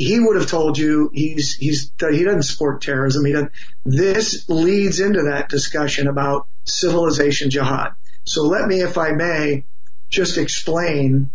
he 0.00 0.18
would 0.18 0.36
have 0.36 0.48
told 0.48 0.78
you 0.78 1.10
he's 1.12 1.56
he's 1.56 1.92
he 2.00 2.24
doesn't 2.24 2.44
support 2.44 2.80
terrorism. 2.80 3.22
He 3.26 3.32
doesn't. 3.32 3.52
This 3.84 4.48
leads 4.48 4.98
into 4.98 5.24
that 5.24 5.50
discussion 5.50 6.08
about 6.08 6.46
civilization 6.64 7.50
jihad. 7.50 7.92
So 8.24 8.44
let 8.44 8.66
me, 8.66 8.80
if 8.80 8.96
I 8.96 9.10
may, 9.10 9.64
just 10.08 10.38
explain 10.38 11.28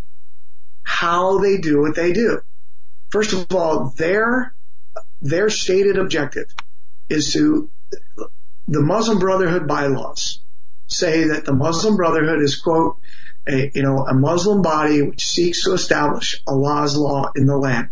how 0.82 1.38
they 1.38 1.60
do 1.60 1.80
what 1.80 1.96
they 1.96 2.12
do. 2.12 2.42
First 3.12 3.34
of 3.34 3.56
all, 3.56 3.94
their 3.98 4.56
their 5.22 5.52
stated 5.52 6.00
objective 6.00 6.48
is 7.08 7.34
to 7.34 7.70
the 8.68 8.82
Muslim 8.82 9.20
Brotherhood 9.20 9.68
bylaws 9.68 10.40
say 10.88 11.26
that 11.26 11.46
the 11.46 11.54
Muslim 11.54 11.98
Brotherhood 11.98 12.42
is 12.42 12.56
quote 12.56 12.98
a 13.48 13.70
you 13.76 13.84
know 13.84 14.08
a 14.08 14.16
Muslim 14.16 14.64
body 14.64 15.04
which 15.04 15.24
seeks 15.24 15.66
to 15.66 15.74
establish 15.74 16.42
Allah's 16.48 16.98
law 16.98 17.32
in 17.36 17.46
the 17.46 17.58
land. 17.58 17.90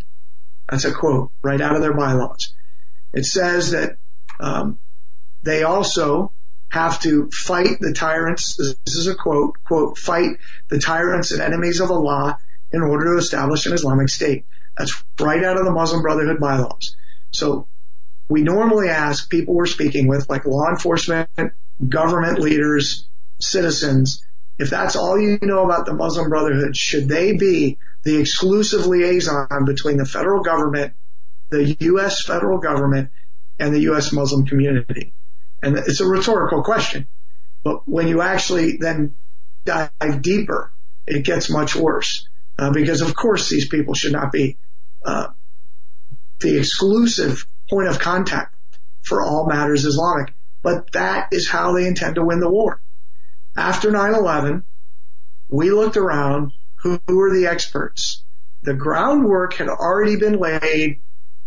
That's 0.70 0.86
a 0.86 0.94
quote 0.94 1.32
right 1.42 1.60
out 1.60 1.76
of 1.76 1.82
their 1.82 1.94
bylaws. 1.94 2.54
It 3.14 3.26
says 3.26 3.72
that 3.72 3.98
um, 4.40 4.80
they 5.44 5.64
also 5.64 6.32
have 6.70 7.00
to 7.02 7.30
fight 7.30 7.80
the 7.80 7.94
tyrants. 7.94 8.56
This 8.56 8.96
is 8.96 9.08
a 9.08 9.16
quote, 9.16 9.58
quote, 9.64 9.98
fight 9.98 10.38
the 10.70 10.80
tyrants 10.80 11.32
and 11.32 11.42
enemies 11.42 11.80
of 11.80 11.92
Allah 11.92 12.38
in 12.72 12.82
order 12.82 13.14
to 13.14 13.20
establish 13.20 13.66
an 13.66 13.74
Islamic 13.74 14.10
state. 14.10 14.46
That's 14.78 15.04
right 15.20 15.44
out 15.44 15.58
of 15.58 15.66
the 15.66 15.72
Muslim 15.72 16.02
Brotherhood 16.02 16.40
bylaws. 16.40 16.96
So 17.30 17.68
we 18.28 18.42
normally 18.42 18.90
ask 18.90 19.30
people 19.30 19.54
we're 19.54 19.68
speaking 19.68 20.08
with, 20.08 20.30
like 20.30 20.46
law 20.46 20.70
enforcement, 20.70 21.30
government 21.88 22.40
leaders, 22.40 23.06
citizens, 23.40 24.26
if 24.58 24.70
that's 24.70 24.96
all 24.96 25.20
you 25.20 25.40
know 25.42 25.64
about 25.64 25.86
the 25.86 25.94
Muslim 25.94 26.30
Brotherhood, 26.30 26.78
should 26.78 27.08
they 27.08 27.34
be 27.34 27.78
the 28.04 28.18
exclusive 28.20 28.86
liaison 28.86 29.66
between 29.66 29.98
the 29.98 30.06
federal 30.06 30.44
government, 30.44 30.94
the 31.50 31.76
U.S. 31.80 32.24
federal 32.24 32.60
government, 32.60 33.10
and 33.60 33.74
the 33.74 33.82
U.S. 33.82 34.12
Muslim 34.12 34.46
community? 34.46 35.14
And 35.62 35.78
it's 35.78 36.02
a 36.02 36.08
rhetorical 36.08 36.64
question. 36.64 37.08
But 37.64 37.88
when 37.88 38.08
you 38.08 38.22
actually 38.22 38.78
then 38.78 39.16
dive 39.64 40.22
deeper, 40.22 40.72
it 41.08 41.24
gets 41.24 41.50
much 41.50 41.76
worse. 41.76 42.28
Uh, 42.60 42.72
because 42.72 43.02
of 43.02 43.16
course 43.16 43.50
these 43.50 43.68
people 43.68 43.96
should 43.96 44.12
not 44.12 44.32
be 44.32 44.58
uh, 45.04 45.28
the 46.40 46.60
exclusive 46.60 47.48
point 47.70 47.88
of 47.88 47.98
contact 48.00 48.54
for 49.02 49.22
all 49.22 49.48
matters 49.48 49.86
Islamic. 49.86 50.34
But 50.62 50.92
that 50.92 51.30
is 51.32 51.48
how 51.48 51.74
they 51.74 51.88
intend 51.88 52.16
to 52.16 52.24
win 52.24 52.40
the 52.40 52.50
war. 52.50 52.80
After 53.56 53.92
9-11, 53.92 54.64
we 55.50 55.72
looked 55.72 55.98
around 55.98 56.52
who, 56.84 57.02
who 57.08 57.18
were 57.18 57.34
the 57.34 57.48
experts. 57.48 58.24
The 58.62 58.74
groundwork 58.74 59.56
had 59.56 59.70
already 59.70 60.18
been 60.18 60.38
laid 60.38 61.00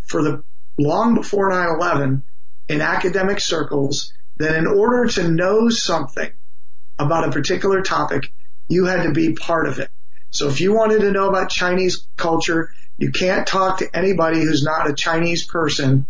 for 0.07 0.23
the 0.23 0.43
long 0.79 1.15
before 1.15 1.51
9-11 1.51 2.23
in 2.69 2.81
academic 2.81 3.41
circles 3.41 4.13
that 4.39 4.57
in 4.57 4.67
order 4.67 5.07
to 5.07 5.29
know 5.29 5.69
something 5.69 6.31
about 6.99 7.29
a 7.29 7.31
particular 7.31 7.83
topic, 7.83 8.33
you 8.69 8.87
had 8.87 9.05
to 9.05 9.13
be 9.13 9.35
part 9.35 9.67
of 9.67 9.79
it. 9.79 9.91
So 10.31 10.49
if 10.49 10.61
you 10.61 10.75
wanted 10.75 11.01
to 11.01 11.13
know 11.13 11.29
about 11.29 11.51
Chinese 11.51 12.07
culture, 12.17 12.71
you 12.99 13.13
can't 13.13 13.47
talk 13.47 13.79
to 13.79 13.97
anybody 13.97 14.41
who's 14.41 14.63
not 14.63 14.91
a 14.91 14.95
Chinese 14.95 15.45
person 15.47 16.07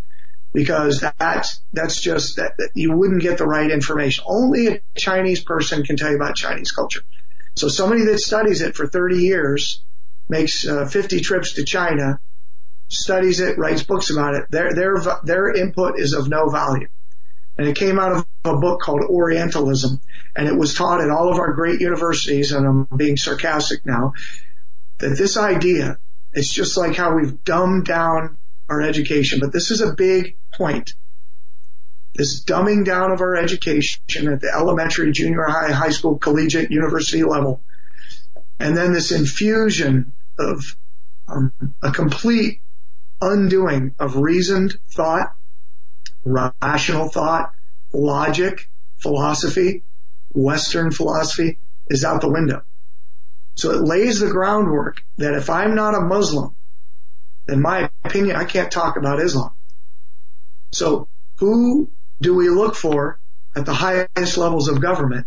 because 0.53 1.05
that's 1.19 1.61
that's 1.73 2.01
just 2.01 2.37
that, 2.37 2.57
that 2.57 2.71
you 2.75 2.93
wouldn't 2.93 3.21
get 3.21 3.39
the 3.39 3.47
right 3.47 3.71
information. 3.71 4.25
Only 4.27 4.69
a 4.69 4.81
Chinese 4.97 5.43
person 5.43 5.85
can 5.85 5.97
tell 5.97 6.11
you 6.11 6.17
about 6.17 6.37
Chinese 6.37 6.73
culture. 6.73 7.03
So 7.57 7.69
somebody 7.69 8.05
that 8.05 8.19
studies 8.19 8.61
it 8.63 8.77
for 8.77 8.87
30 8.87 9.17
years, 9.17 9.83
makes 10.29 10.67
uh, 10.67 10.87
50 10.87 11.21
trips 11.21 11.55
to 11.55 11.65
China, 11.65 12.21
studies 12.89 13.41
it, 13.41 13.59
writes 13.59 13.83
books 13.83 14.11
about 14.11 14.35
it. 14.35 14.51
Their 14.51 14.73
their 14.75 14.97
their 15.25 15.55
input 15.55 15.99
is 15.99 16.13
of 16.13 16.29
no 16.29 16.49
value. 16.49 16.89
And 17.59 17.67
it 17.67 17.77
came 17.77 17.99
out 17.99 18.13
of 18.13 18.27
a 18.45 18.59
book 18.59 18.81
called 18.81 19.01
Orientalism, 19.01 20.01
and 20.37 20.47
it 20.47 20.57
was 20.57 20.75
taught 20.75 21.01
at 21.01 21.11
all 21.11 21.33
of 21.33 21.39
our 21.39 21.55
great 21.55 21.81
universities. 21.81 22.53
And 22.53 22.67
I'm 22.67 22.97
being 22.97 23.17
sarcastic 23.17 23.87
now 23.87 24.13
that 24.99 25.17
this 25.17 25.37
idea 25.37 25.99
it's 26.37 26.53
just 26.53 26.77
like 26.77 26.95
how 26.95 27.17
we've 27.17 27.43
dumbed 27.45 27.87
down 27.87 28.37
our 28.69 28.83
education, 28.83 29.41
but 29.41 29.53
this 29.53 29.71
is 29.71 29.81
a 29.81 29.95
big 29.95 30.37
point 30.53 30.95
this 32.17 32.43
dumbing 32.43 32.85
down 32.85 33.13
of 33.13 33.21
our 33.21 33.37
education 33.37 34.33
at 34.33 34.41
the 34.41 34.51
elementary, 34.55 35.13
junior 35.13 35.45
high, 35.45 35.71
high 35.71 35.91
school, 35.91 36.19
collegiate, 36.19 36.71
university 36.71 37.23
level, 37.23 37.61
and 38.59 38.77
then 38.77 38.93
this 38.93 39.13
infusion 39.13 40.13
of 40.39 40.77
um, 41.29 41.53
a 41.83 41.93
complete 41.93 42.61
undoing 43.21 43.95
of 43.99 44.17
reasoned 44.17 44.79
thought, 44.91 45.35
rational 46.25 47.09
thought, 47.09 47.53
logic, 47.93 48.69
philosophy, 48.99 49.83
Western 50.33 50.91
philosophy 50.91 51.59
is 51.89 52.05
out 52.05 52.21
the 52.21 52.31
window. 52.31 52.63
So 53.55 53.71
it 53.71 53.83
lays 53.83 54.21
the 54.21 54.29
groundwork 54.29 55.03
that 55.17 55.35
if 55.35 55.49
I'm 55.49 55.75
not 55.75 55.95
a 55.95 56.01
Muslim, 56.01 56.55
in 57.49 57.63
my 57.63 57.91
opinion, 58.05 58.37
I 58.37 58.45
can't 58.45 58.71
talk 58.71 58.97
about 58.97 59.21
Islam. 59.21 59.53
So 60.73 61.09
who 61.37 61.91
do 62.21 62.35
we 62.35 62.49
look 62.49 62.75
for 62.75 63.19
at 63.55 63.67
the 63.67 63.75
highest 63.75 64.39
levels 64.39 64.69
of 64.69 64.81
government 64.81 65.27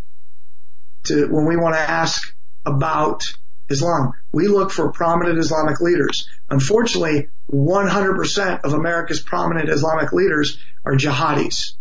to 1.04 1.26
when 1.28 1.46
we 1.46 1.56
want 1.56 1.74
to 1.74 1.80
ask 1.80 2.34
about 2.66 3.32
Islam? 3.68 4.12
We 4.32 4.48
look 4.48 4.70
for 4.70 4.92
prominent 4.92 5.38
Islamic 5.38 5.80
leaders. 5.80 6.28
Unfortunately, 6.48 7.28
100% 7.52 8.60
of 8.62 8.72
America's 8.74 9.20
prominent 9.20 9.68
Islamic 9.68 10.12
leaders 10.12 10.58
are 10.84 10.94
jihadis, 10.94 11.74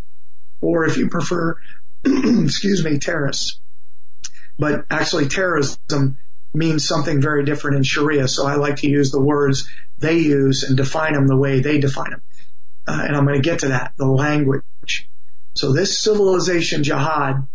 or 0.62 0.86
if 0.86 0.98
you 0.98 1.10
prefer, 1.10 1.56
excuse 2.06 2.84
me, 2.84 2.98
terrorists. 2.98 3.60
But 4.58 4.86
actually, 4.90 5.28
terrorism 5.28 6.18
means 6.54 6.88
something 6.88 7.22
very 7.22 7.46
different 7.46 7.78
in 7.78 7.84
Sharia, 7.84 8.28
so 8.28 8.46
I 8.46 8.56
like 8.56 8.78
to 8.78 8.90
use 8.90 9.12
the 9.12 9.22
words 9.22 9.70
they 10.00 10.20
use 10.20 10.64
and 10.64 10.76
define 10.76 11.14
them 11.14 11.28
the 11.28 11.38
way 11.38 11.62
they 11.62 11.80
define 11.80 12.12
them. 12.12 12.22
Uh, 12.88 13.04
and 13.08 13.16
I'm 13.16 13.26
going 13.26 13.42
to 13.42 13.48
get 13.48 13.60
to 13.60 13.70
that, 13.70 13.94
the 13.98 14.08
language. 14.08 14.64
So 15.54 15.74
this 15.74 16.00
civilization 16.00 16.84
jihad 16.84 17.46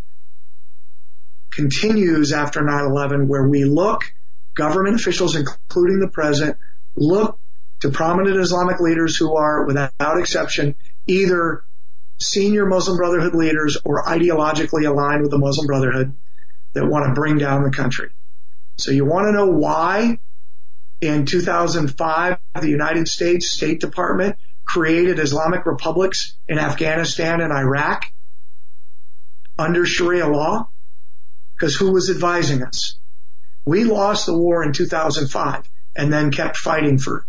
continues 1.50 2.32
after 2.32 2.60
9-11 2.60 3.26
where 3.26 3.48
we 3.48 3.64
look, 3.64 4.12
government 4.54 4.96
officials, 4.96 5.36
including 5.36 6.00
the 6.00 6.08
president, 6.08 6.58
look 6.96 7.38
to 7.80 7.90
prominent 7.90 8.36
Islamic 8.36 8.80
leaders 8.80 9.16
who 9.16 9.36
are, 9.36 9.64
without 9.64 10.18
exception, 10.18 10.74
either 11.06 11.64
senior 12.18 12.66
Muslim 12.66 12.96
Brotherhood 12.96 13.34
leaders 13.34 13.78
or 13.84 14.04
ideologically 14.04 14.88
aligned 14.88 15.22
with 15.22 15.30
the 15.30 15.38
Muslim 15.38 15.66
Brotherhood 15.66 16.14
that 16.72 16.86
want 16.86 17.06
to 17.06 17.12
bring 17.12 17.38
down 17.38 17.62
the 17.62 17.70
country. 17.70 18.10
So 18.76 18.90
you 18.90 19.04
want 19.04 19.26
to 19.28 19.32
know 19.32 19.46
why 19.46 20.18
in 21.00 21.26
2005 21.26 22.38
the 22.60 22.68
United 22.68 23.08
States 23.08 23.50
State 23.50 23.80
Department 23.80 24.36
created 24.64 25.18
Islamic 25.18 25.66
republics 25.66 26.36
in 26.48 26.58
Afghanistan 26.58 27.40
and 27.40 27.52
Iraq 27.52 28.10
under 29.58 29.86
Sharia 29.86 30.26
law? 30.26 30.68
Because 31.54 31.76
who 31.76 31.92
was 31.92 32.10
advising 32.10 32.62
us? 32.62 32.96
We 33.64 33.84
lost 33.84 34.26
the 34.26 34.36
war 34.36 34.64
in 34.64 34.72
2005 34.72 35.68
and 35.96 36.12
then 36.12 36.30
kept 36.30 36.56
fighting 36.56 36.98
for 36.98 37.26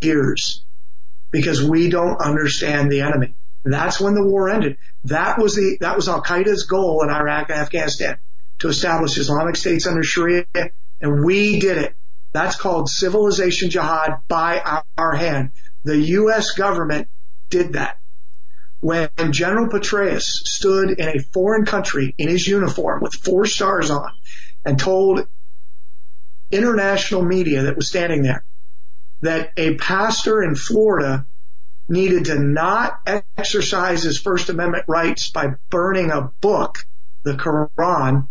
years 0.00 0.64
because 1.30 1.62
we 1.62 1.90
don't 1.90 2.20
understand 2.20 2.90
the 2.90 3.00
enemy. 3.00 3.34
That's 3.64 4.00
when 4.00 4.14
the 4.14 4.24
war 4.24 4.50
ended. 4.50 4.76
That 5.04 5.38
was 5.38 5.56
the, 5.56 5.78
that 5.80 5.96
was 5.96 6.08
Al 6.08 6.22
Qaeda's 6.22 6.64
goal 6.64 7.02
in 7.02 7.10
Iraq 7.10 7.50
and 7.50 7.58
Afghanistan 7.58 8.18
to 8.60 8.68
establish 8.68 9.18
Islamic 9.18 9.56
states 9.56 9.86
under 9.86 10.02
Sharia 10.02 10.44
and 11.00 11.24
we 11.24 11.58
did 11.58 11.78
it. 11.78 11.96
That's 12.32 12.56
called 12.56 12.88
civilization 12.88 13.70
jihad 13.70 14.20
by 14.28 14.58
our, 14.60 14.84
our 14.96 15.14
hand. 15.14 15.52
The 15.84 15.98
U.S. 15.98 16.52
government 16.52 17.08
did 17.50 17.74
that. 17.74 17.98
When 18.80 19.08
General 19.30 19.68
Petraeus 19.68 20.24
stood 20.24 20.90
in 20.90 21.08
a 21.08 21.20
foreign 21.20 21.64
country 21.64 22.14
in 22.18 22.28
his 22.28 22.46
uniform 22.46 23.00
with 23.02 23.14
four 23.14 23.46
stars 23.46 23.90
on 23.90 24.10
and 24.64 24.78
told 24.78 25.26
international 26.50 27.22
media 27.22 27.62
that 27.62 27.76
was 27.76 27.88
standing 27.88 28.22
there 28.22 28.44
that 29.22 29.52
a 29.56 29.74
pastor 29.76 30.42
in 30.42 30.54
Florida 30.54 31.24
needed 31.88 32.26
to 32.26 32.38
not 32.38 33.00
exercise 33.36 34.02
his 34.02 34.20
First 34.20 34.48
Amendment 34.48 34.84
rights 34.86 35.30
by 35.30 35.54
burning 35.70 36.10
a 36.10 36.30
book, 36.40 36.86
the 37.22 37.34
Quran. 37.34 38.28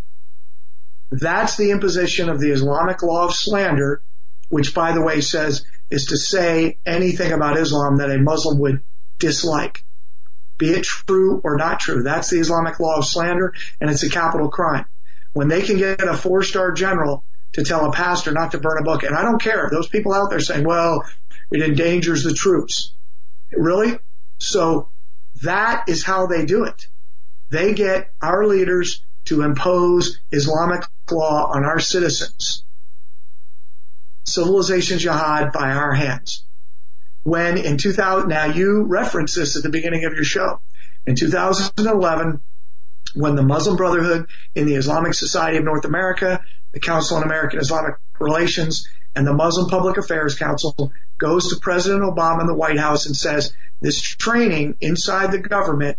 That's 1.11 1.57
the 1.57 1.71
imposition 1.71 2.29
of 2.29 2.39
the 2.39 2.51
Islamic 2.51 3.03
law 3.03 3.25
of 3.25 3.33
slander, 3.33 4.01
which 4.49 4.73
by 4.73 4.93
the 4.93 5.01
way 5.01 5.21
says 5.21 5.65
is 5.93 6.07
to 6.07 6.17
say 6.17 6.79
anything 6.87 7.31
about 7.31 7.55
Islam 7.55 7.97
that 7.97 8.09
a 8.09 8.17
Muslim 8.17 8.57
would 8.57 8.81
dislike. 9.19 9.83
Be 10.57 10.71
it 10.71 10.83
true 10.83 11.39
or 11.43 11.55
not 11.55 11.79
true. 11.79 12.01
That's 12.01 12.31
the 12.31 12.39
Islamic 12.39 12.79
law 12.79 12.97
of 12.97 13.05
slander 13.05 13.53
and 13.79 13.91
it's 13.91 14.01
a 14.01 14.09
capital 14.09 14.49
crime. 14.49 14.85
When 15.33 15.49
they 15.49 15.61
can 15.61 15.77
get 15.77 16.01
a 16.01 16.17
four 16.17 16.41
star 16.41 16.71
general 16.71 17.23
to 17.53 17.63
tell 17.63 17.85
a 17.85 17.91
pastor 17.91 18.31
not 18.31 18.53
to 18.53 18.57
burn 18.57 18.79
a 18.79 18.83
book, 18.83 19.03
and 19.03 19.15
I 19.15 19.21
don't 19.21 19.39
care, 19.39 19.65
if 19.65 19.71
those 19.71 19.87
people 19.87 20.13
out 20.13 20.31
there 20.31 20.39
saying, 20.39 20.65
well, 20.65 21.05
it 21.51 21.61
endangers 21.61 22.23
the 22.23 22.33
troops. 22.33 22.93
Really? 23.51 23.99
So 24.39 24.89
that 25.43 25.83
is 25.87 26.03
how 26.03 26.25
they 26.25 26.45
do 26.47 26.63
it. 26.63 26.87
They 27.51 27.75
get 27.75 28.09
our 28.19 28.47
leaders 28.47 29.03
to 29.25 29.43
impose 29.43 30.19
Islamic 30.31 30.85
law 31.11 31.51
on 31.53 31.63
our 31.65 31.79
citizens. 31.79 32.63
Civilization 34.23 34.99
jihad 34.99 35.51
by 35.51 35.71
our 35.71 35.93
hands. 35.93 36.45
When 37.23 37.57
in 37.57 37.77
2000, 37.77 38.27
now 38.27 38.45
you 38.45 38.83
referenced 38.83 39.35
this 39.35 39.55
at 39.55 39.63
the 39.63 39.69
beginning 39.69 40.05
of 40.05 40.13
your 40.13 40.23
show. 40.23 40.59
In 41.05 41.15
2011, 41.15 42.41
when 43.13 43.35
the 43.35 43.43
Muslim 43.43 43.75
Brotherhood 43.75 44.27
in 44.55 44.65
the 44.65 44.75
Islamic 44.75 45.13
Society 45.13 45.57
of 45.57 45.63
North 45.63 45.85
America, 45.85 46.41
the 46.71 46.79
Council 46.79 47.17
on 47.17 47.23
American 47.23 47.59
Islamic 47.59 47.95
Relations, 48.19 48.87
and 49.15 49.27
the 49.27 49.33
Muslim 49.33 49.69
Public 49.69 49.97
Affairs 49.97 50.35
Council 50.35 50.91
goes 51.17 51.49
to 51.49 51.59
President 51.59 52.01
Obama 52.01 52.41
in 52.41 52.47
the 52.47 52.55
White 52.55 52.79
House 52.79 53.05
and 53.05 53.15
says 53.15 53.53
this 53.81 54.01
training 54.01 54.75
inside 54.81 55.31
the 55.31 55.37
government 55.37 55.97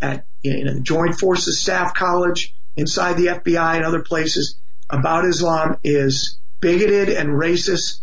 at 0.00 0.24
the 0.42 0.80
Joint 0.82 1.18
Forces 1.18 1.60
Staff 1.60 1.94
College, 1.94 2.54
inside 2.76 3.16
the 3.16 3.26
FBI 3.26 3.76
and 3.76 3.84
other 3.84 4.02
places 4.02 4.56
about 4.88 5.24
Islam 5.24 5.76
is 5.84 6.38
bigoted 6.62 7.10
and 7.10 7.28
racist 7.28 8.00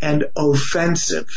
and 0.00 0.24
offensive. 0.34 1.28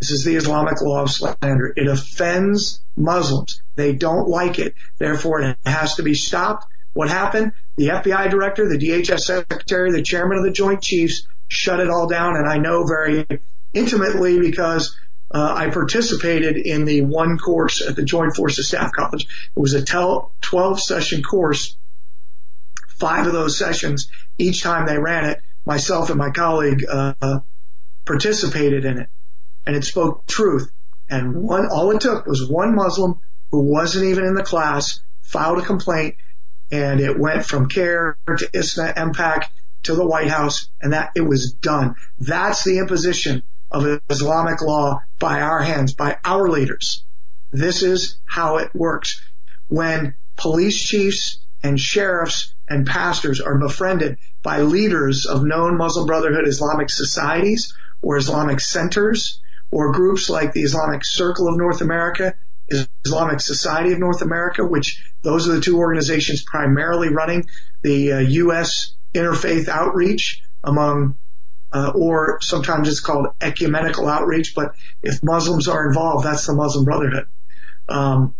This 0.00 0.12
is 0.12 0.24
the 0.24 0.36
Islamic 0.36 0.80
law 0.80 1.02
of 1.02 1.10
slander. 1.10 1.74
It 1.76 1.88
offends 1.88 2.80
Muslims. 2.96 3.60
They 3.74 3.92
don't 3.92 4.28
like 4.28 4.58
it. 4.58 4.74
Therefore, 4.96 5.40
it 5.40 5.58
has 5.66 5.96
to 5.96 6.02
be 6.02 6.14
stopped. 6.14 6.66
What 6.94 7.08
happened? 7.08 7.52
The 7.76 7.88
FBI 7.88 8.30
director, 8.30 8.68
the 8.68 8.78
DHS 8.78 9.20
secretary, 9.20 9.92
the 9.92 10.02
chairman 10.02 10.38
of 10.38 10.44
the 10.44 10.50
Joint 10.50 10.82
Chiefs 10.82 11.26
shut 11.48 11.80
it 11.80 11.90
all 11.90 12.06
down. 12.06 12.36
And 12.36 12.48
I 12.48 12.58
know 12.58 12.84
very 12.86 13.26
intimately 13.74 14.38
because 14.38 14.96
uh, 15.30 15.52
I 15.54 15.70
participated 15.70 16.56
in 16.56 16.84
the 16.84 17.02
one 17.02 17.38
course 17.38 17.86
at 17.86 17.96
the 17.96 18.04
Joint 18.04 18.36
Forces 18.36 18.68
Staff 18.68 18.92
College. 18.92 19.24
It 19.24 19.60
was 19.60 19.74
a 19.74 19.84
12 19.84 20.80
session 20.80 21.22
course. 21.22 21.76
Five 22.98 23.26
of 23.26 23.32
those 23.32 23.58
sessions, 23.58 24.10
each 24.38 24.62
time 24.62 24.86
they 24.86 24.98
ran 24.98 25.24
it, 25.24 25.40
myself 25.64 26.10
and 26.10 26.18
my 26.18 26.30
colleague 26.30 26.84
uh, 26.88 27.40
participated 28.04 28.84
in 28.84 28.98
it 28.98 29.08
and 29.66 29.76
it 29.76 29.84
spoke 29.84 30.26
truth. 30.26 30.70
And 31.10 31.42
one, 31.42 31.66
all 31.66 31.90
it 31.90 32.00
took 32.00 32.26
was 32.26 32.48
one 32.48 32.74
Muslim 32.74 33.20
who 33.50 33.60
wasn't 33.60 34.06
even 34.06 34.24
in 34.24 34.34
the 34.34 34.42
class 34.42 35.00
filed 35.20 35.58
a 35.58 35.62
complaint 35.62 36.16
and 36.70 37.00
it 37.00 37.18
went 37.18 37.44
from 37.44 37.68
CAIR 37.68 38.16
to 38.26 38.48
ISNA, 38.52 38.94
MPAC 38.94 39.44
to 39.84 39.94
the 39.94 40.06
White 40.06 40.28
House 40.28 40.68
and 40.80 40.94
that 40.94 41.12
it 41.14 41.20
was 41.20 41.52
done. 41.52 41.94
That's 42.18 42.64
the 42.64 42.78
imposition 42.78 43.42
of 43.70 44.00
Islamic 44.08 44.62
law 44.62 45.00
by 45.18 45.42
our 45.42 45.60
hands, 45.60 45.94
by 45.94 46.16
our 46.24 46.48
leaders. 46.48 47.04
This 47.50 47.82
is 47.82 48.18
how 48.24 48.56
it 48.56 48.74
works. 48.74 49.22
When 49.68 50.14
police 50.36 50.80
chiefs 50.80 51.40
and 51.62 51.78
sheriffs 51.78 52.54
and 52.68 52.86
pastors 52.86 53.40
are 53.40 53.58
befriended 53.58 54.18
by 54.42 54.60
leaders 54.60 55.26
of 55.26 55.44
known 55.44 55.76
Muslim 55.76 56.06
Brotherhood 56.06 56.46
Islamic 56.46 56.90
societies 56.90 57.74
or 58.02 58.16
Islamic 58.16 58.60
centers 58.60 59.40
or 59.70 59.92
groups 59.92 60.30
like 60.30 60.52
the 60.52 60.62
Islamic 60.62 61.04
Circle 61.04 61.48
of 61.48 61.56
North 61.56 61.80
America, 61.80 62.34
Islamic 63.04 63.40
Society 63.40 63.92
of 63.92 63.98
North 63.98 64.22
America, 64.22 64.64
which 64.64 65.02
those 65.22 65.48
are 65.48 65.52
the 65.52 65.60
two 65.60 65.78
organizations 65.78 66.42
primarily 66.42 67.08
running 67.08 67.48
the 67.82 68.12
uh, 68.12 68.18
U.S. 68.18 68.94
interfaith 69.14 69.68
outreach 69.68 70.42
among, 70.62 71.16
uh, 71.72 71.92
or 71.94 72.40
sometimes 72.40 72.88
it's 72.88 73.00
called 73.00 73.28
ecumenical 73.40 74.08
outreach, 74.08 74.54
but 74.54 74.74
if 75.02 75.22
Muslims 75.22 75.68
are 75.68 75.86
involved, 75.88 76.24
that's 76.24 76.46
the 76.46 76.54
Muslim 76.54 76.84
Brotherhood. 76.84 77.26
Um, 77.88 78.34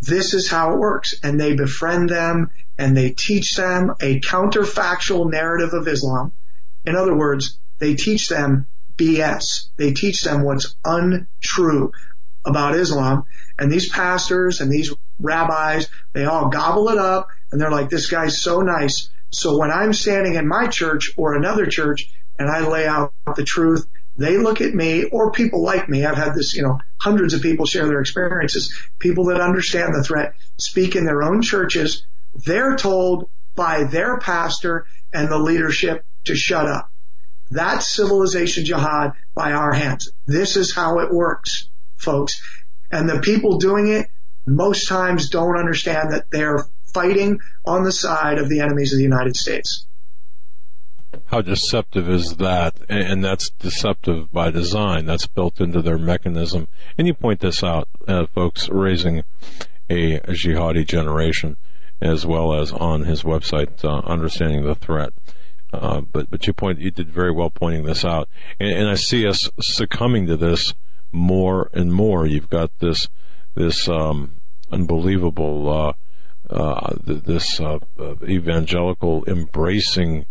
this 0.00 0.34
is 0.34 0.48
how 0.48 0.74
it 0.74 0.78
works. 0.78 1.14
And 1.22 1.40
they 1.40 1.54
befriend 1.54 2.08
them 2.08 2.50
and 2.78 2.96
they 2.96 3.10
teach 3.10 3.56
them 3.56 3.94
a 4.00 4.20
counterfactual 4.20 5.30
narrative 5.30 5.74
of 5.74 5.88
Islam. 5.88 6.32
In 6.86 6.96
other 6.96 7.14
words, 7.14 7.58
they 7.78 7.94
teach 7.94 8.28
them 8.28 8.66
BS. 8.96 9.68
They 9.76 9.92
teach 9.92 10.22
them 10.22 10.42
what's 10.42 10.74
untrue 10.84 11.92
about 12.44 12.74
Islam. 12.74 13.24
And 13.58 13.70
these 13.70 13.88
pastors 13.88 14.60
and 14.60 14.70
these 14.70 14.92
rabbis, 15.18 15.88
they 16.12 16.24
all 16.24 16.48
gobble 16.48 16.88
it 16.88 16.98
up 16.98 17.28
and 17.50 17.60
they're 17.60 17.70
like, 17.70 17.90
this 17.90 18.08
guy's 18.08 18.40
so 18.40 18.60
nice. 18.60 19.10
So 19.30 19.58
when 19.58 19.70
I'm 19.70 19.92
standing 19.92 20.34
in 20.34 20.48
my 20.48 20.68
church 20.68 21.12
or 21.16 21.34
another 21.34 21.66
church 21.66 22.10
and 22.38 22.48
I 22.48 22.66
lay 22.66 22.86
out 22.86 23.12
the 23.36 23.44
truth, 23.44 23.86
they 24.16 24.36
look 24.36 24.60
at 24.60 24.74
me 24.74 25.04
or 25.04 25.30
people 25.30 25.62
like 25.62 25.88
me. 25.88 26.04
I've 26.04 26.16
had 26.16 26.34
this, 26.34 26.54
you 26.54 26.62
know, 26.62 26.80
hundreds 27.00 27.34
of 27.34 27.42
people 27.42 27.66
share 27.66 27.86
their 27.86 28.00
experiences. 28.00 28.74
People 28.98 29.26
that 29.26 29.40
understand 29.40 29.94
the 29.94 30.02
threat 30.02 30.34
speak 30.56 30.96
in 30.96 31.04
their 31.04 31.22
own 31.22 31.42
churches. 31.42 32.04
They're 32.44 32.76
told 32.76 33.28
by 33.54 33.84
their 33.84 34.18
pastor 34.18 34.86
and 35.12 35.28
the 35.28 35.38
leadership 35.38 36.04
to 36.24 36.34
shut 36.34 36.66
up. 36.66 36.90
That's 37.50 37.88
civilization 37.88 38.64
jihad 38.64 39.12
by 39.34 39.52
our 39.52 39.72
hands. 39.72 40.10
This 40.26 40.56
is 40.56 40.74
how 40.74 40.98
it 41.00 41.12
works, 41.12 41.68
folks. 41.96 42.40
And 42.90 43.08
the 43.08 43.20
people 43.20 43.58
doing 43.58 43.88
it 43.88 44.08
most 44.46 44.88
times 44.88 45.30
don't 45.30 45.58
understand 45.58 46.12
that 46.12 46.30
they're 46.30 46.66
fighting 46.92 47.40
on 47.66 47.84
the 47.84 47.92
side 47.92 48.38
of 48.38 48.48
the 48.48 48.60
enemies 48.60 48.92
of 48.92 48.98
the 48.98 49.04
United 49.04 49.36
States. 49.36 49.86
How 51.26 51.40
deceptive 51.40 52.08
is 52.08 52.36
that? 52.36 52.76
And 52.88 53.24
that's 53.24 53.50
deceptive 53.50 54.30
by 54.30 54.50
design. 54.50 55.06
That's 55.06 55.26
built 55.26 55.60
into 55.60 55.80
their 55.82 55.98
mechanism. 55.98 56.68
And 56.96 57.06
you 57.06 57.14
point 57.14 57.40
this 57.40 57.64
out, 57.64 57.88
uh, 58.06 58.26
folks, 58.26 58.68
raising 58.68 59.24
a, 59.88 60.16
a 60.16 60.32
jihadi 60.32 60.86
generation, 60.86 61.56
as 62.00 62.26
well 62.26 62.54
as 62.54 62.72
on 62.72 63.04
his 63.04 63.22
website, 63.22 63.84
uh, 63.84 64.00
understanding 64.06 64.64
the 64.64 64.74
threat. 64.74 65.12
Uh, 65.72 66.00
but 66.00 66.30
but 66.30 66.46
you 66.46 66.52
point 66.52 66.80
you 66.80 66.90
did 66.90 67.10
very 67.10 67.30
well 67.30 67.50
pointing 67.50 67.84
this 67.84 68.04
out, 68.04 68.28
and, 68.58 68.70
and, 68.70 68.88
I 68.88 68.94
see 68.94 69.26
us 69.26 69.50
succumbing 69.60 70.26
to 70.28 70.36
this 70.36 70.72
more 71.12 71.68
and 71.74 71.92
more. 71.92 72.26
You've 72.26 72.48
got 72.48 72.70
this 72.78 73.08
this 73.54 73.86
um, 73.86 74.36
unbelievable 74.72 75.68
uh, 75.70 75.92
uh, 76.50 76.94
this 77.04 77.60
uh, 77.60 77.78
uh, 77.98 78.14
evangelical 78.26 79.24
embracing 79.26 80.24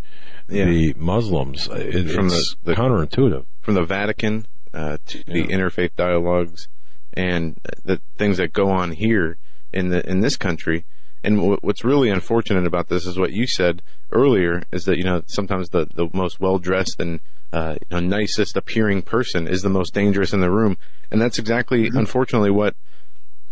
yeah. 0.49 0.65
the 0.65 0.95
Muslims. 0.97 1.67
It, 1.71 2.09
from 2.09 2.29
the, 2.29 2.55
the, 2.63 2.73
counterintuitive 2.73 3.45
from 3.61 3.75
the 3.75 3.83
Vatican 3.83 4.47
to 4.73 4.99
yeah. 5.11 5.23
the 5.27 5.43
interfaith 5.43 5.95
dialogues 5.95 6.67
and 7.13 7.59
the 7.83 8.01
things 8.17 8.37
that 8.37 8.53
go 8.53 8.71
on 8.71 8.93
here 8.93 9.37
in 9.71 9.89
the 9.89 10.07
in 10.09 10.21
this 10.21 10.35
country 10.35 10.85
And 11.27 11.35
w- 11.35 11.57
what's 11.59 11.83
really 11.83 12.09
unfortunate 12.09 12.65
about 12.65 12.87
this 12.87 13.05
is 13.05 13.19
what 13.19 13.33
you 13.33 13.47
said 13.47 13.81
earlier 14.13 14.63
is 14.71 14.85
that, 14.85 14.97
you 14.97 15.03
know, 15.03 15.23
sometimes 15.27 15.71
the, 15.71 15.85
the 15.93 16.09
most 16.13 16.39
well 16.39 16.57
dressed 16.57 17.01
and, 17.01 17.19
uh, 17.51 17.75
you 17.81 17.87
know, 17.91 17.99
nicest 17.99 18.55
appearing 18.55 19.01
person 19.01 19.45
is 19.45 19.61
the 19.61 19.67
most 19.67 19.93
dangerous 19.93 20.31
in 20.31 20.39
the 20.39 20.49
room. 20.49 20.77
And 21.11 21.19
that's 21.19 21.37
exactly, 21.37 21.89
mm-hmm. 21.89 21.97
unfortunately, 21.97 22.49
what, 22.49 22.75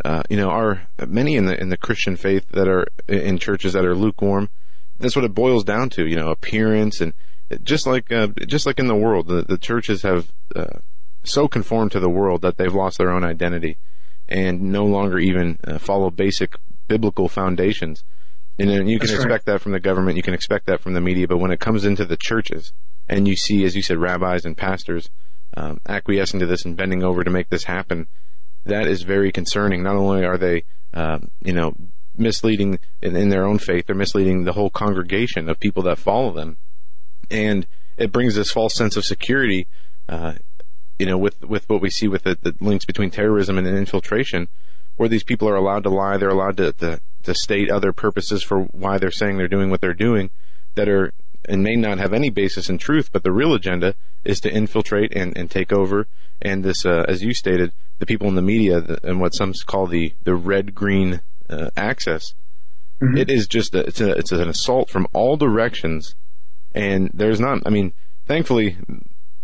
uh, 0.06 0.22
you 0.30 0.38
know, 0.38 0.48
are 0.48 0.86
many 1.06 1.36
in 1.36 1.44
the, 1.44 1.60
in 1.60 1.68
the 1.68 1.76
Christian 1.76 2.16
faith 2.16 2.48
that 2.52 2.66
are 2.66 2.86
in 3.08 3.36
churches 3.36 3.74
that 3.74 3.84
are 3.84 3.94
lukewarm. 3.94 4.48
That's 4.98 5.14
what 5.14 5.26
it 5.26 5.34
boils 5.34 5.62
down 5.62 5.90
to, 5.90 6.06
you 6.06 6.16
know, 6.16 6.30
appearance 6.30 7.02
and 7.02 7.12
just 7.62 7.86
like, 7.86 8.10
uh, 8.10 8.28
just 8.46 8.64
like 8.64 8.78
in 8.78 8.86
the 8.86 8.96
world, 8.96 9.26
the, 9.26 9.42
the 9.42 9.58
churches 9.58 10.00
have, 10.00 10.32
uh, 10.54 10.78
so 11.24 11.46
conformed 11.46 11.92
to 11.92 12.00
the 12.00 12.08
world 12.08 12.40
that 12.40 12.56
they've 12.56 12.74
lost 12.74 12.96
their 12.96 13.10
own 13.10 13.22
identity 13.22 13.76
and 14.30 14.62
no 14.62 14.86
longer 14.86 15.18
even 15.18 15.58
uh, 15.64 15.76
follow 15.76 16.08
basic 16.08 16.56
biblical 16.88 17.28
foundations. 17.28 18.04
And 18.58 18.70
you 18.88 18.98
can 18.98 19.08
That's 19.08 19.20
expect 19.20 19.46
right. 19.46 19.54
that 19.54 19.60
from 19.60 19.72
the 19.72 19.80
government, 19.80 20.16
you 20.16 20.22
can 20.22 20.32
expect 20.32 20.66
that 20.66 20.80
from 20.80 20.94
the 20.94 21.00
media, 21.00 21.28
but 21.28 21.38
when 21.38 21.50
it 21.50 21.60
comes 21.60 21.84
into 21.84 22.06
the 22.06 22.16
churches, 22.16 22.72
and 23.08 23.28
you 23.28 23.36
see, 23.36 23.64
as 23.64 23.76
you 23.76 23.82
said, 23.82 23.98
rabbis 23.98 24.44
and 24.44 24.56
pastors 24.56 25.10
um, 25.56 25.80
acquiescing 25.86 26.40
to 26.40 26.46
this 26.46 26.64
and 26.64 26.76
bending 26.76 27.04
over 27.04 27.22
to 27.22 27.30
make 27.30 27.50
this 27.50 27.64
happen, 27.64 28.06
that 28.64 28.86
is 28.86 29.02
very 29.02 29.30
concerning. 29.30 29.82
Not 29.82 29.96
only 29.96 30.24
are 30.24 30.38
they, 30.38 30.64
um, 30.94 31.30
you 31.42 31.52
know, 31.52 31.74
misleading 32.16 32.78
in, 33.02 33.14
in, 33.14 33.28
their 33.28 33.44
own 33.44 33.58
faith, 33.58 33.86
they're 33.86 33.94
misleading 33.94 34.44
the 34.44 34.54
whole 34.54 34.70
congregation 34.70 35.48
of 35.48 35.60
people 35.60 35.82
that 35.84 35.98
follow 35.98 36.32
them, 36.32 36.56
and 37.30 37.66
it 37.96 38.10
brings 38.10 38.34
this 38.34 38.50
false 38.50 38.74
sense 38.74 38.96
of 38.96 39.04
security. 39.04 39.66
Uh, 40.08 40.34
you 40.98 41.06
know, 41.06 41.18
with 41.18 41.42
with 41.42 41.68
what 41.68 41.82
we 41.82 41.90
see 41.90 42.08
with 42.08 42.22
the, 42.22 42.38
the 42.40 42.54
links 42.60 42.86
between 42.86 43.10
terrorism 43.10 43.58
and 43.58 43.66
infiltration, 43.66 44.48
where 44.96 45.08
these 45.08 45.24
people 45.24 45.48
are 45.48 45.56
allowed 45.56 45.82
to 45.84 45.90
lie, 45.90 46.16
they're 46.16 46.28
allowed 46.28 46.56
to, 46.56 46.72
to, 46.74 47.00
to 47.22 47.34
state 47.34 47.70
other 47.70 47.92
purposes 47.92 48.42
for 48.42 48.62
why 48.64 48.98
they're 48.98 49.10
saying 49.10 49.36
they're 49.36 49.48
doing 49.48 49.70
what 49.70 49.80
they're 49.80 49.94
doing 49.94 50.30
that 50.74 50.88
are 50.88 51.12
and 51.48 51.62
may 51.62 51.76
not 51.76 51.98
have 51.98 52.12
any 52.12 52.30
basis 52.30 52.68
in 52.68 52.78
truth, 52.78 53.10
but 53.12 53.22
the 53.22 53.32
real 53.32 53.54
agenda 53.54 53.94
is 54.24 54.40
to 54.40 54.52
infiltrate 54.52 55.14
and, 55.14 55.36
and 55.36 55.50
take 55.50 55.72
over. 55.72 56.06
And 56.42 56.64
this, 56.64 56.84
uh, 56.84 57.04
as 57.08 57.22
you 57.22 57.32
stated, 57.34 57.72
the 57.98 58.06
people 58.06 58.28
in 58.28 58.34
the 58.34 58.42
media 58.42 58.98
and 59.02 59.20
what 59.20 59.34
some 59.34 59.52
call 59.64 59.86
the, 59.86 60.12
the 60.24 60.34
red 60.34 60.74
green 60.74 61.20
uh, 61.48 61.70
axis, 61.76 62.34
mm-hmm. 63.00 63.16
it 63.16 63.30
is 63.30 63.46
just 63.46 63.74
a, 63.74 63.80
it's 63.80 64.00
a, 64.00 64.10
it's 64.12 64.32
an 64.32 64.48
assault 64.48 64.90
from 64.90 65.06
all 65.12 65.36
directions. 65.36 66.14
And 66.74 67.10
there's 67.14 67.40
not, 67.40 67.62
I 67.64 67.70
mean, 67.70 67.92
thankfully, 68.26 68.76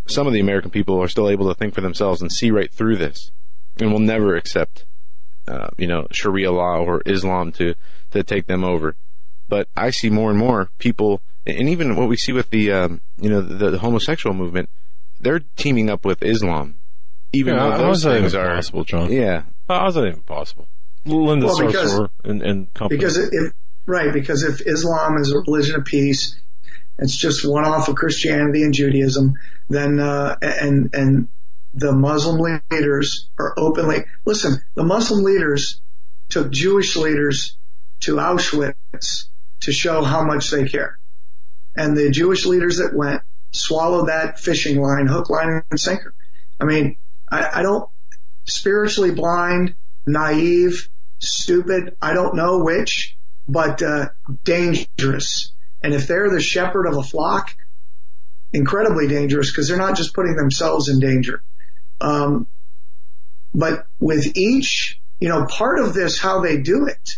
some 0.05 0.27
of 0.27 0.33
the 0.33 0.39
American 0.39 0.71
people 0.71 1.01
are 1.01 1.07
still 1.07 1.29
able 1.29 1.47
to 1.47 1.55
think 1.57 1.73
for 1.73 1.81
themselves 1.81 2.21
and 2.21 2.31
see 2.31 2.51
right 2.51 2.71
through 2.71 2.97
this 2.97 3.31
and 3.79 3.91
will 3.91 3.99
never 3.99 4.35
accept 4.35 4.85
uh, 5.47 5.69
you 5.77 5.87
know, 5.87 6.07
Sharia 6.11 6.51
law 6.51 6.77
or 6.77 7.01
Islam 7.05 7.51
to, 7.53 7.75
to 8.11 8.23
take 8.23 8.47
them 8.47 8.63
over. 8.63 8.95
But 9.47 9.67
I 9.75 9.89
see 9.89 10.09
more 10.09 10.29
and 10.29 10.39
more 10.39 10.69
people, 10.77 11.21
and 11.45 11.69
even 11.69 11.95
what 11.95 12.07
we 12.07 12.17
see 12.17 12.31
with 12.31 12.49
the, 12.49 12.71
um, 12.71 13.01
you 13.17 13.29
know, 13.29 13.41
the, 13.41 13.71
the, 13.71 13.79
homosexual 13.79 14.33
movement, 14.33 14.69
they're 15.19 15.41
teaming 15.55 15.89
up 15.89 16.05
with 16.05 16.23
Islam. 16.23 16.75
Even 17.33 17.55
yeah, 17.55 17.77
though 17.77 17.87
those 17.87 18.03
things 18.03 18.35
are 18.35 18.55
possible, 18.55 18.83
John. 18.83 19.11
Yeah, 19.11 19.43
how's 19.67 19.95
that 19.95 20.05
even 20.05 20.21
possible? 20.21 20.67
Linda 21.05 21.47
well, 21.47 21.65
because, 21.65 21.99
and, 22.23 22.41
and 22.41 22.73
company. 22.73 22.97
Because 22.97 23.17
if 23.17 23.53
right, 23.85 24.13
because 24.13 24.43
if 24.43 24.65
Islam 24.65 25.17
is 25.17 25.31
a 25.31 25.39
religion 25.39 25.75
of 25.75 25.85
peace, 25.85 26.39
it's 26.99 27.15
just 27.15 27.47
one 27.47 27.65
off 27.65 27.87
of 27.87 27.95
Christianity 27.95 28.63
and 28.63 28.73
Judaism, 28.73 29.33
then 29.69 29.99
uh, 29.99 30.37
and 30.41 30.93
and 30.93 31.27
the 31.73 31.91
Muslim 31.91 32.61
leaders 32.69 33.29
are 33.39 33.53
openly, 33.57 34.05
listen, 34.25 34.61
the 34.75 34.83
Muslim 34.83 35.23
leaders 35.23 35.81
took 36.29 36.51
Jewish 36.51 36.95
leaders 36.95 37.57
to 38.01 38.15
Auschwitz 38.15 39.25
to 39.61 39.71
show 39.71 40.03
how 40.03 40.23
much 40.23 40.51
they 40.51 40.67
care. 40.67 40.99
And 41.75 41.97
the 41.97 42.11
Jewish 42.11 42.45
leaders 42.45 42.77
that 42.77 42.93
went 42.93 43.21
swallowed 43.51 44.09
that 44.09 44.39
fishing 44.39 44.81
line, 44.81 45.07
hook, 45.07 45.29
line, 45.29 45.63
and 45.69 45.79
sinker. 45.79 46.13
I 46.59 46.65
mean, 46.65 46.97
I, 47.29 47.59
I 47.59 47.61
don't, 47.61 47.89
spiritually 48.45 49.11
blind, 49.11 49.75
naive, 50.05 50.89
stupid, 51.19 51.95
I 52.01 52.13
don't 52.13 52.35
know 52.35 52.59
which, 52.63 53.15
but 53.47 53.81
uh, 53.81 54.09
dangerous. 54.43 55.51
And 55.81 55.93
if 55.93 56.07
they're 56.07 56.29
the 56.29 56.41
shepherd 56.41 56.85
of 56.85 56.97
a 56.97 57.03
flock, 57.03 57.55
incredibly 58.51 59.07
dangerous 59.07 59.49
because 59.49 59.67
they're 59.67 59.77
not 59.77 59.97
just 59.97 60.13
putting 60.13 60.35
themselves 60.35 60.89
in 60.89 60.99
danger. 60.99 61.41
Um, 62.03 62.47
but 63.55 63.87
with 63.99 64.35
each, 64.35 64.99
you 65.19 65.29
know, 65.29 65.45
part 65.45 65.79
of 65.79 65.93
this, 65.93 66.19
how 66.19 66.41
they 66.41 66.57
do 66.57 66.87
it, 66.87 67.17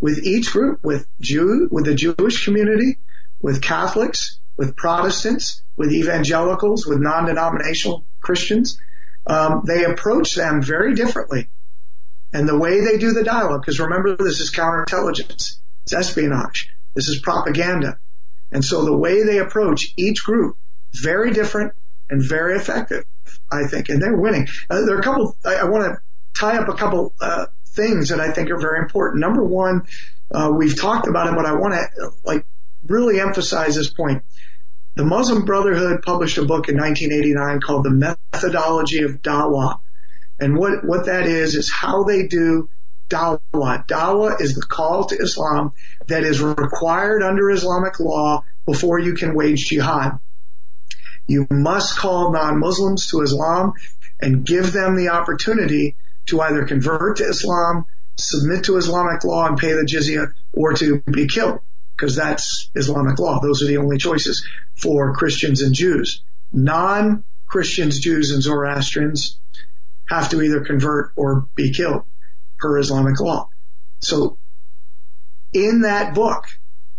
with 0.00 0.24
each 0.24 0.52
group, 0.52 0.84
with 0.84 1.06
Jew, 1.20 1.68
with 1.70 1.84
the 1.84 1.94
Jewish 1.94 2.44
community, 2.44 2.98
with 3.42 3.60
Catholics, 3.60 4.38
with 4.56 4.76
Protestants, 4.76 5.62
with 5.76 5.92
evangelicals, 5.92 6.86
with 6.86 7.00
non-denominational 7.00 8.04
Christians, 8.20 8.80
um, 9.26 9.62
they 9.66 9.84
approach 9.84 10.36
them 10.36 10.62
very 10.62 10.94
differently. 10.94 11.48
And 12.32 12.48
the 12.48 12.58
way 12.58 12.80
they 12.84 12.98
do 12.98 13.12
the 13.12 13.24
dialogue, 13.24 13.62
because 13.62 13.80
remember, 13.80 14.16
this 14.16 14.38
is 14.38 14.52
counterintelligence, 14.52 15.58
it's 15.82 15.92
espionage, 15.92 16.70
this 16.94 17.08
is 17.08 17.18
propaganda. 17.18 17.98
And 18.52 18.64
so 18.64 18.84
the 18.84 18.96
way 18.96 19.24
they 19.24 19.38
approach 19.38 19.92
each 19.96 20.24
group, 20.24 20.56
very 20.92 21.32
different 21.32 21.72
and 22.08 22.22
very 22.22 22.56
effective. 22.56 23.04
I 23.50 23.66
think, 23.66 23.88
and 23.88 24.02
they're 24.02 24.16
winning. 24.16 24.46
Uh, 24.68 24.84
there 24.84 24.96
are 24.96 25.00
a 25.00 25.02
couple. 25.02 25.36
I, 25.44 25.56
I 25.56 25.64
want 25.64 25.84
to 25.84 26.00
tie 26.34 26.58
up 26.58 26.68
a 26.68 26.74
couple 26.74 27.12
uh, 27.20 27.46
things 27.66 28.10
that 28.10 28.20
I 28.20 28.32
think 28.32 28.50
are 28.50 28.58
very 28.58 28.78
important. 28.80 29.20
Number 29.20 29.44
one, 29.44 29.86
uh, 30.30 30.52
we've 30.56 30.78
talked 30.78 31.06
about 31.06 31.28
it, 31.28 31.34
but 31.34 31.46
I 31.46 31.54
want 31.54 31.74
to 31.74 32.10
like 32.24 32.44
really 32.86 33.20
emphasize 33.20 33.74
this 33.74 33.90
point. 33.90 34.22
The 34.94 35.04
Muslim 35.04 35.44
Brotherhood 35.44 36.02
published 36.02 36.38
a 36.38 36.44
book 36.44 36.68
in 36.68 36.76
1989 36.76 37.60
called 37.60 37.84
The 37.84 38.16
Methodology 38.32 39.04
of 39.04 39.22
Dawah. 39.22 39.78
And 40.40 40.56
what, 40.56 40.84
what 40.84 41.06
that 41.06 41.26
is, 41.26 41.54
is 41.54 41.70
how 41.70 42.02
they 42.04 42.26
do 42.26 42.68
dawah. 43.08 43.86
Dawah 43.86 44.40
is 44.40 44.54
the 44.54 44.66
call 44.66 45.04
to 45.06 45.16
Islam 45.16 45.72
that 46.06 46.24
is 46.24 46.40
required 46.40 47.22
under 47.22 47.50
Islamic 47.50 47.98
law 48.00 48.44
before 48.66 48.98
you 48.98 49.14
can 49.14 49.34
wage 49.34 49.66
jihad. 49.66 50.18
You 51.28 51.46
must 51.50 51.96
call 51.96 52.32
non-Muslims 52.32 53.06
to 53.08 53.20
Islam 53.20 53.74
and 54.20 54.44
give 54.44 54.72
them 54.72 54.96
the 54.96 55.10
opportunity 55.10 55.94
to 56.26 56.40
either 56.40 56.64
convert 56.64 57.18
to 57.18 57.24
Islam, 57.24 57.84
submit 58.16 58.64
to 58.64 58.76
Islamic 58.76 59.22
law 59.24 59.46
and 59.46 59.56
pay 59.56 59.72
the 59.72 59.84
jizya, 59.84 60.32
or 60.52 60.72
to 60.72 61.00
be 61.02 61.28
killed, 61.28 61.60
because 61.94 62.16
that's 62.16 62.70
Islamic 62.74 63.18
law. 63.18 63.40
Those 63.40 63.62
are 63.62 63.66
the 63.66 63.76
only 63.76 63.98
choices 63.98 64.44
for 64.74 65.14
Christians 65.14 65.62
and 65.62 65.74
Jews. 65.74 66.22
Non-Christians, 66.52 68.00
Jews, 68.00 68.32
and 68.32 68.42
Zoroastrians 68.42 69.38
have 70.08 70.30
to 70.30 70.42
either 70.42 70.64
convert 70.64 71.12
or 71.14 71.46
be 71.54 71.72
killed 71.72 72.02
per 72.58 72.78
Islamic 72.78 73.20
law. 73.20 73.50
So 74.00 74.38
in 75.52 75.82
that 75.82 76.14
book 76.14 76.44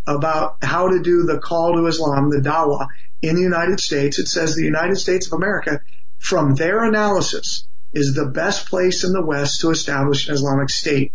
about 0.07 0.57
how 0.61 0.89
to 0.89 1.01
do 1.01 1.23
the 1.23 1.39
call 1.39 1.73
to 1.73 1.87
Islam, 1.87 2.29
the 2.29 2.37
dawah, 2.37 2.87
in 3.21 3.35
the 3.35 3.41
United 3.41 3.79
States. 3.79 4.19
It 4.19 4.27
says 4.27 4.55
the 4.55 4.63
United 4.63 4.97
States 4.97 5.27
of 5.27 5.33
America, 5.33 5.81
from 6.17 6.55
their 6.55 6.83
analysis, 6.83 7.67
is 7.93 8.13
the 8.13 8.25
best 8.25 8.69
place 8.69 9.03
in 9.03 9.13
the 9.13 9.25
West 9.25 9.61
to 9.61 9.71
establish 9.71 10.27
an 10.27 10.35
Islamic 10.35 10.69
state. 10.69 11.13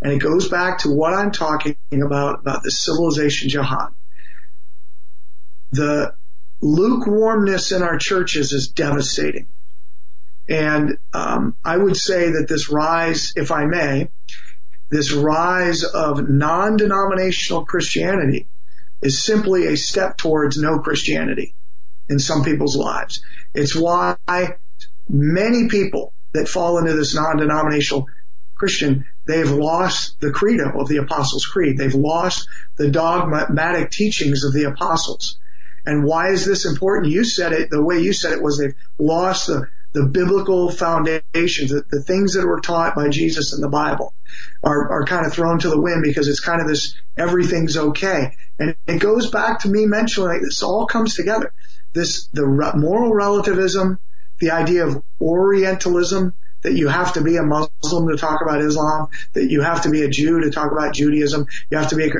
And 0.00 0.12
it 0.12 0.18
goes 0.18 0.48
back 0.48 0.78
to 0.80 0.90
what 0.90 1.14
I'm 1.14 1.30
talking 1.30 1.76
about, 1.92 2.40
about 2.40 2.62
the 2.62 2.70
civilization 2.70 3.48
jihad. 3.48 3.88
The 5.72 6.14
lukewarmness 6.60 7.72
in 7.72 7.82
our 7.82 7.98
churches 7.98 8.52
is 8.52 8.68
devastating. 8.68 9.48
And 10.48 10.98
um, 11.12 11.56
I 11.64 11.76
would 11.76 11.96
say 11.96 12.32
that 12.32 12.46
this 12.48 12.70
rise, 12.70 13.32
if 13.34 13.50
I 13.50 13.64
may, 13.64 14.10
this 14.90 15.12
rise 15.12 15.84
of 15.84 16.28
non-denominational 16.28 17.64
Christianity 17.64 18.46
is 19.04 19.22
simply 19.22 19.66
a 19.66 19.76
step 19.76 20.16
towards 20.16 20.56
no 20.56 20.80
Christianity 20.80 21.54
in 22.08 22.18
some 22.18 22.42
people's 22.42 22.76
lives. 22.76 23.22
It's 23.54 23.76
why 23.76 24.16
many 25.08 25.68
people 25.68 26.12
that 26.32 26.48
fall 26.48 26.78
into 26.78 26.94
this 26.94 27.14
non-denominational 27.14 28.08
Christian, 28.54 29.04
they've 29.26 29.50
lost 29.50 30.20
the 30.20 30.30
credo 30.30 30.80
of 30.80 30.88
the 30.88 30.96
Apostles' 30.96 31.44
Creed. 31.44 31.76
They've 31.76 31.94
lost 31.94 32.48
the 32.76 32.90
dogmatic 32.90 33.90
teachings 33.90 34.42
of 34.42 34.54
the 34.54 34.64
apostles. 34.64 35.38
And 35.84 36.04
why 36.04 36.30
is 36.30 36.46
this 36.46 36.64
important? 36.64 37.12
You 37.12 37.24
said 37.24 37.52
it, 37.52 37.68
the 37.68 37.84
way 37.84 38.00
you 38.00 38.14
said 38.14 38.32
it 38.32 38.42
was 38.42 38.58
they've 38.58 38.74
lost 38.98 39.48
the, 39.48 39.68
the 39.94 40.04
biblical 40.04 40.70
foundations, 40.70 41.70
the, 41.70 41.84
the 41.88 42.02
things 42.02 42.34
that 42.34 42.46
were 42.46 42.60
taught 42.60 42.96
by 42.96 43.08
Jesus 43.08 43.54
in 43.54 43.60
the 43.60 43.68
Bible 43.68 44.12
are, 44.62 44.90
are 44.90 45.04
kind 45.04 45.24
of 45.24 45.32
thrown 45.32 45.60
to 45.60 45.70
the 45.70 45.80
wind 45.80 46.02
because 46.02 46.26
it's 46.26 46.40
kind 46.40 46.60
of 46.60 46.66
this 46.66 46.96
everything's 47.16 47.76
okay. 47.76 48.36
And 48.58 48.76
it 48.86 48.98
goes 48.98 49.30
back 49.30 49.60
to 49.60 49.68
me 49.68 49.86
mentioning 49.86 50.42
this 50.42 50.62
all 50.62 50.86
comes 50.86 51.14
together. 51.14 51.52
This, 51.92 52.26
the 52.32 52.44
moral 52.76 53.14
relativism, 53.14 54.00
the 54.40 54.50
idea 54.50 54.84
of 54.84 55.02
Orientalism, 55.20 56.34
that 56.62 56.72
you 56.72 56.88
have 56.88 57.12
to 57.12 57.22
be 57.22 57.36
a 57.36 57.42
Muslim 57.42 58.08
to 58.08 58.16
talk 58.16 58.42
about 58.42 58.60
Islam, 58.60 59.08
that 59.34 59.48
you 59.48 59.60
have 59.60 59.82
to 59.82 59.90
be 59.90 60.02
a 60.02 60.08
Jew 60.08 60.40
to 60.40 60.50
talk 60.50 60.72
about 60.72 60.94
Judaism, 60.94 61.46
you 61.70 61.78
have 61.78 61.90
to 61.90 61.96
be 61.96 62.06
a, 62.06 62.10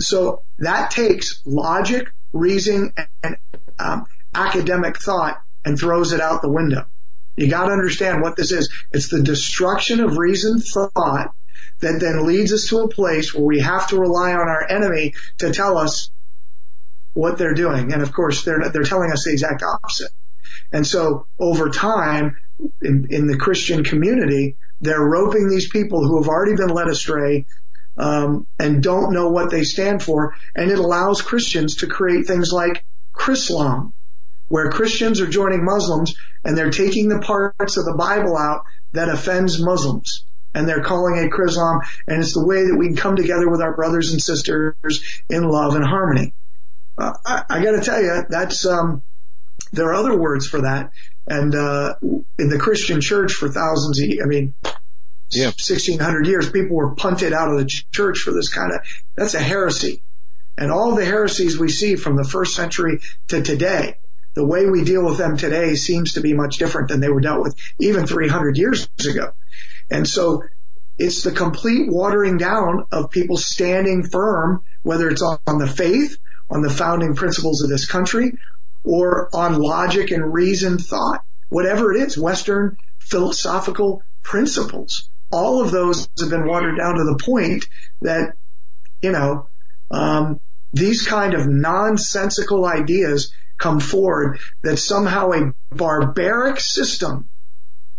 so 0.00 0.42
that 0.58 0.90
takes 0.90 1.40
logic, 1.44 2.10
reason, 2.32 2.92
and 3.22 3.36
um, 3.78 4.06
academic 4.34 4.98
thought 4.98 5.40
and 5.64 5.78
throws 5.78 6.12
it 6.12 6.20
out 6.20 6.42
the 6.42 6.50
window. 6.50 6.86
You 7.36 7.48
got 7.48 7.66
to 7.66 7.72
understand 7.72 8.22
what 8.22 8.36
this 8.36 8.52
is. 8.52 8.72
It's 8.92 9.08
the 9.08 9.22
destruction 9.22 10.00
of 10.00 10.16
reason 10.16 10.60
thought 10.60 11.34
that 11.80 12.00
then 12.00 12.26
leads 12.26 12.52
us 12.52 12.68
to 12.68 12.80
a 12.80 12.88
place 12.88 13.34
where 13.34 13.44
we 13.44 13.60
have 13.60 13.88
to 13.88 14.00
rely 14.00 14.32
on 14.32 14.48
our 14.48 14.66
enemy 14.68 15.14
to 15.38 15.52
tell 15.52 15.76
us 15.76 16.10
what 17.12 17.38
they're 17.38 17.54
doing. 17.54 17.92
And 17.92 18.02
of 18.02 18.12
course, 18.12 18.44
they're, 18.44 18.70
they're 18.70 18.82
telling 18.82 19.12
us 19.12 19.24
the 19.24 19.32
exact 19.32 19.62
opposite. 19.62 20.10
And 20.72 20.86
so 20.86 21.26
over 21.38 21.70
time, 21.70 22.36
in, 22.82 23.08
in 23.10 23.26
the 23.26 23.36
Christian 23.36 23.84
community, 23.84 24.56
they're 24.80 25.02
roping 25.02 25.48
these 25.48 25.68
people 25.68 26.06
who 26.06 26.20
have 26.20 26.28
already 26.28 26.56
been 26.56 26.68
led 26.68 26.88
astray 26.88 27.46
um, 27.96 28.46
and 28.58 28.82
don't 28.82 29.12
know 29.12 29.30
what 29.30 29.50
they 29.50 29.64
stand 29.64 30.02
for, 30.02 30.34
and 30.54 30.70
it 30.70 30.78
allows 30.78 31.22
Christians 31.22 31.76
to 31.76 31.86
create 31.86 32.26
things 32.26 32.52
like 32.52 32.84
Chrislam, 33.14 33.92
where 34.48 34.70
Christians 34.70 35.20
are 35.20 35.26
joining 35.26 35.64
Muslims 35.64 36.14
and 36.44 36.56
they're 36.56 36.70
taking 36.70 37.08
the 37.08 37.18
parts 37.18 37.76
of 37.76 37.84
the 37.84 37.94
Bible 37.94 38.36
out 38.36 38.64
that 38.92 39.08
offends 39.08 39.60
Muslims. 39.60 40.24
And 40.54 40.66
they're 40.66 40.82
calling 40.82 41.16
it 41.16 41.30
Chrislam, 41.30 41.80
and 42.06 42.22
it's 42.22 42.32
the 42.32 42.44
way 42.44 42.64
that 42.64 42.76
we 42.76 42.86
can 42.86 42.96
come 42.96 43.16
together 43.16 43.50
with 43.50 43.60
our 43.60 43.74
brothers 43.74 44.12
and 44.12 44.22
sisters 44.22 45.22
in 45.28 45.46
love 45.46 45.74
and 45.74 45.84
harmony. 45.84 46.32
Uh, 46.96 47.12
I, 47.26 47.42
I 47.50 47.62
got 47.62 47.72
to 47.72 47.82
tell 47.82 48.00
you, 48.00 48.22
that's 48.30 48.64
um, 48.64 49.02
there 49.72 49.88
are 49.88 49.94
other 49.94 50.16
words 50.16 50.46
for 50.46 50.62
that, 50.62 50.92
and 51.26 51.54
uh, 51.54 51.96
in 52.00 52.48
the 52.48 52.58
Christian 52.58 53.02
church 53.02 53.34
for 53.34 53.50
thousands, 53.50 54.00
of, 54.00 54.08
I 54.22 54.26
mean, 54.26 54.54
yeah. 55.30 55.46
1600 55.46 56.26
years, 56.26 56.50
people 56.50 56.76
were 56.76 56.94
punted 56.94 57.32
out 57.32 57.50
of 57.50 57.58
the 57.58 57.66
church 57.66 58.20
for 58.20 58.32
this 58.32 58.52
kind 58.52 58.72
of, 58.72 58.80
that's 59.14 59.34
a 59.34 59.40
heresy. 59.40 60.00
And 60.56 60.70
all 60.70 60.94
the 60.94 61.04
heresies 61.04 61.58
we 61.58 61.68
see 61.68 61.96
from 61.96 62.16
the 62.16 62.24
first 62.24 62.54
century 62.54 63.00
to 63.28 63.42
today, 63.42 63.96
the 64.36 64.44
way 64.44 64.66
we 64.66 64.84
deal 64.84 65.02
with 65.02 65.16
them 65.16 65.38
today 65.38 65.74
seems 65.74 66.12
to 66.12 66.20
be 66.20 66.34
much 66.34 66.58
different 66.58 66.88
than 66.88 67.00
they 67.00 67.08
were 67.08 67.22
dealt 67.22 67.42
with 67.42 67.56
even 67.80 68.06
300 68.06 68.58
years 68.58 68.86
ago. 69.04 69.32
And 69.90 70.06
so 70.06 70.44
it's 70.98 71.22
the 71.22 71.32
complete 71.32 71.90
watering 71.90 72.36
down 72.36 72.84
of 72.92 73.10
people 73.10 73.38
standing 73.38 74.04
firm, 74.04 74.62
whether 74.82 75.08
it's 75.08 75.22
on 75.22 75.58
the 75.58 75.66
faith, 75.66 76.18
on 76.50 76.60
the 76.60 76.68
founding 76.68 77.14
principles 77.14 77.62
of 77.62 77.70
this 77.70 77.86
country, 77.86 78.34
or 78.84 79.34
on 79.34 79.58
logic 79.58 80.10
and 80.10 80.34
reason 80.34 80.76
thought, 80.76 81.24
whatever 81.48 81.94
it 81.94 82.02
is, 82.02 82.18
Western 82.18 82.76
philosophical 82.98 84.02
principles. 84.22 85.08
All 85.32 85.62
of 85.62 85.70
those 85.70 86.10
have 86.20 86.28
been 86.28 86.46
watered 86.46 86.76
down 86.76 86.96
to 86.96 87.04
the 87.04 87.18
point 87.24 87.64
that, 88.02 88.34
you 89.00 89.12
know, 89.12 89.48
um, 89.90 90.40
these 90.74 91.06
kind 91.06 91.32
of 91.32 91.48
nonsensical 91.48 92.66
ideas 92.66 93.32
come 93.58 93.80
forward 93.80 94.38
that 94.62 94.78
somehow 94.78 95.32
a 95.32 95.52
barbaric 95.70 96.60
system, 96.60 97.28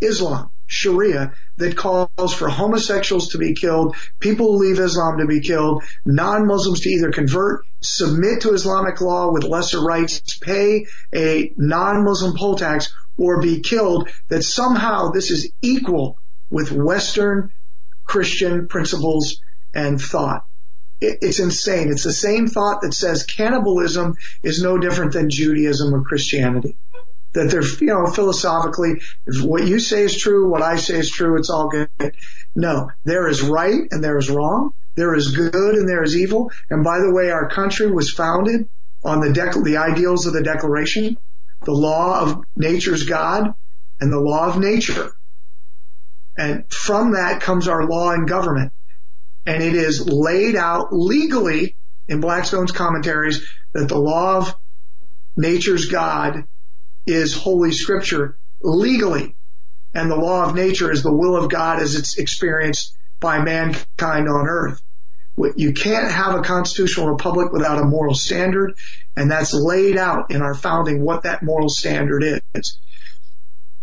Islam, 0.01 0.49
Sharia, 0.67 1.33
that 1.57 1.75
calls 1.75 2.33
for 2.33 2.49
homosexuals 2.49 3.29
to 3.29 3.37
be 3.37 3.53
killed, 3.53 3.95
people 4.19 4.51
who 4.51 4.65
leave 4.65 4.79
Islam 4.79 5.17
to 5.17 5.25
be 5.25 5.39
killed, 5.39 5.83
non-Muslims 6.05 6.81
to 6.81 6.89
either 6.89 7.11
convert, 7.11 7.65
submit 7.81 8.41
to 8.41 8.53
Islamic 8.53 9.01
law 9.01 9.31
with 9.31 9.43
lesser 9.43 9.81
rights, 9.81 10.37
pay 10.37 10.85
a 11.15 11.53
non-Muslim 11.57 12.37
poll 12.37 12.55
tax, 12.55 12.93
or 13.17 13.41
be 13.41 13.61
killed, 13.61 14.09
that 14.27 14.43
somehow 14.43 15.09
this 15.09 15.31
is 15.31 15.49
equal 15.61 16.17
with 16.49 16.71
Western 16.71 17.51
Christian 18.05 18.67
principles 18.67 19.41
and 19.73 19.99
thought. 19.99 20.45
It's 20.99 21.39
insane. 21.39 21.89
It's 21.89 22.03
the 22.03 22.13
same 22.13 22.47
thought 22.47 22.81
that 22.81 22.93
says 22.93 23.23
cannibalism 23.23 24.17
is 24.41 24.63
no 24.63 24.77
different 24.77 25.13
than 25.13 25.29
Judaism 25.29 25.93
or 25.93 26.01
Christianity. 26.01 26.75
That 27.33 27.51
they're, 27.51 27.61
you 27.61 27.93
know, 27.93 28.07
philosophically, 28.07 29.01
if 29.27 29.43
what 29.43 29.67
you 29.67 29.79
say 29.79 30.03
is 30.03 30.17
true, 30.17 30.49
what 30.49 30.63
I 30.63 30.77
say 30.77 30.97
is 30.97 31.11
true, 31.11 31.37
it's 31.37 31.51
all 31.51 31.69
good. 31.69 31.89
No, 32.55 32.89
there 33.03 33.27
is 33.27 33.43
right 33.43 33.81
and 33.91 34.03
there 34.03 34.17
is 34.17 34.29
wrong. 34.29 34.73
There 34.95 35.13
is 35.13 35.35
good 35.35 35.75
and 35.75 35.87
there 35.87 36.01
is 36.01 36.17
evil. 36.17 36.51
And 36.71 36.83
by 36.83 36.99
the 36.99 37.13
way, 37.13 37.29
our 37.29 37.47
country 37.47 37.91
was 37.91 38.11
founded 38.11 38.67
on 39.03 39.19
the 39.19 39.27
dec- 39.27 39.63
the 39.63 39.77
ideals 39.77 40.25
of 40.25 40.33
the 40.33 40.41
Declaration, 40.41 41.17
the 41.63 41.73
law 41.73 42.21
of 42.21 42.43
nature's 42.55 43.03
God 43.03 43.53
and 43.99 44.11
the 44.11 44.19
law 44.19 44.47
of 44.47 44.59
nature. 44.59 45.11
And 46.35 46.71
from 46.71 47.11
that 47.11 47.41
comes 47.41 47.67
our 47.67 47.85
law 47.85 48.11
and 48.11 48.27
government. 48.27 48.71
And 49.47 49.63
it 49.63 49.73
is 49.73 50.07
laid 50.07 50.55
out 50.55 50.93
legally 50.93 51.75
in 52.07 52.21
Blackstone's 52.21 52.71
commentaries 52.71 53.47
that 53.73 53.87
the 53.87 53.97
law 53.97 54.37
of 54.37 54.55
nature's 55.35 55.85
God 55.87 56.43
is 57.07 57.33
holy 57.33 57.71
scripture 57.71 58.37
legally. 58.61 59.35
And 59.95 60.11
the 60.11 60.15
law 60.15 60.43
of 60.45 60.53
nature 60.53 60.91
is 60.91 61.01
the 61.01 61.13
will 61.13 61.35
of 61.35 61.49
God 61.49 61.79
as 61.79 61.95
it's 61.95 62.17
experienced 62.17 62.95
by 63.19 63.41
mankind 63.41 64.29
on 64.29 64.47
earth. 64.47 64.81
You 65.55 65.73
can't 65.73 66.11
have 66.11 66.35
a 66.35 66.41
constitutional 66.41 67.09
republic 67.09 67.51
without 67.51 67.81
a 67.81 67.85
moral 67.85 68.15
standard, 68.15 68.73
and 69.15 69.31
that's 69.31 69.53
laid 69.53 69.97
out 69.97 70.29
in 70.29 70.41
our 70.41 70.53
founding 70.53 71.03
what 71.03 71.23
that 71.23 71.41
moral 71.41 71.69
standard 71.69 72.41
is 72.53 72.77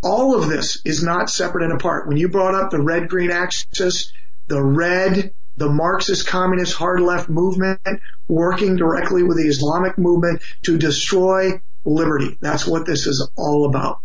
all 0.05 0.37
of 0.37 0.49
this 0.49 0.81
is 0.85 1.03
not 1.03 1.31
separate 1.31 1.65
and 1.65 1.73
apart. 1.73 2.07
When 2.07 2.19
you 2.19 2.29
brought 2.29 2.55
up 2.55 2.71
the 2.71 2.81
red 2.81 3.09
green 3.09 3.31
axis, 3.31 4.13
the 4.47 4.63
red, 4.63 5.33
the 5.57 5.69
Marxist 5.69 6.27
communist 6.27 6.75
hard 6.75 7.01
left 7.01 7.29
movement 7.29 7.81
working 8.29 8.77
directly 8.77 9.23
with 9.23 9.37
the 9.37 9.49
Islamic 9.49 9.99
movement 9.99 10.43
to 10.63 10.79
destroy 10.79 11.61
liberty. 11.85 12.37
That's 12.41 12.67
what 12.67 12.87
this 12.87 13.07
is 13.07 13.29
all 13.37 13.67
about. 13.67 14.01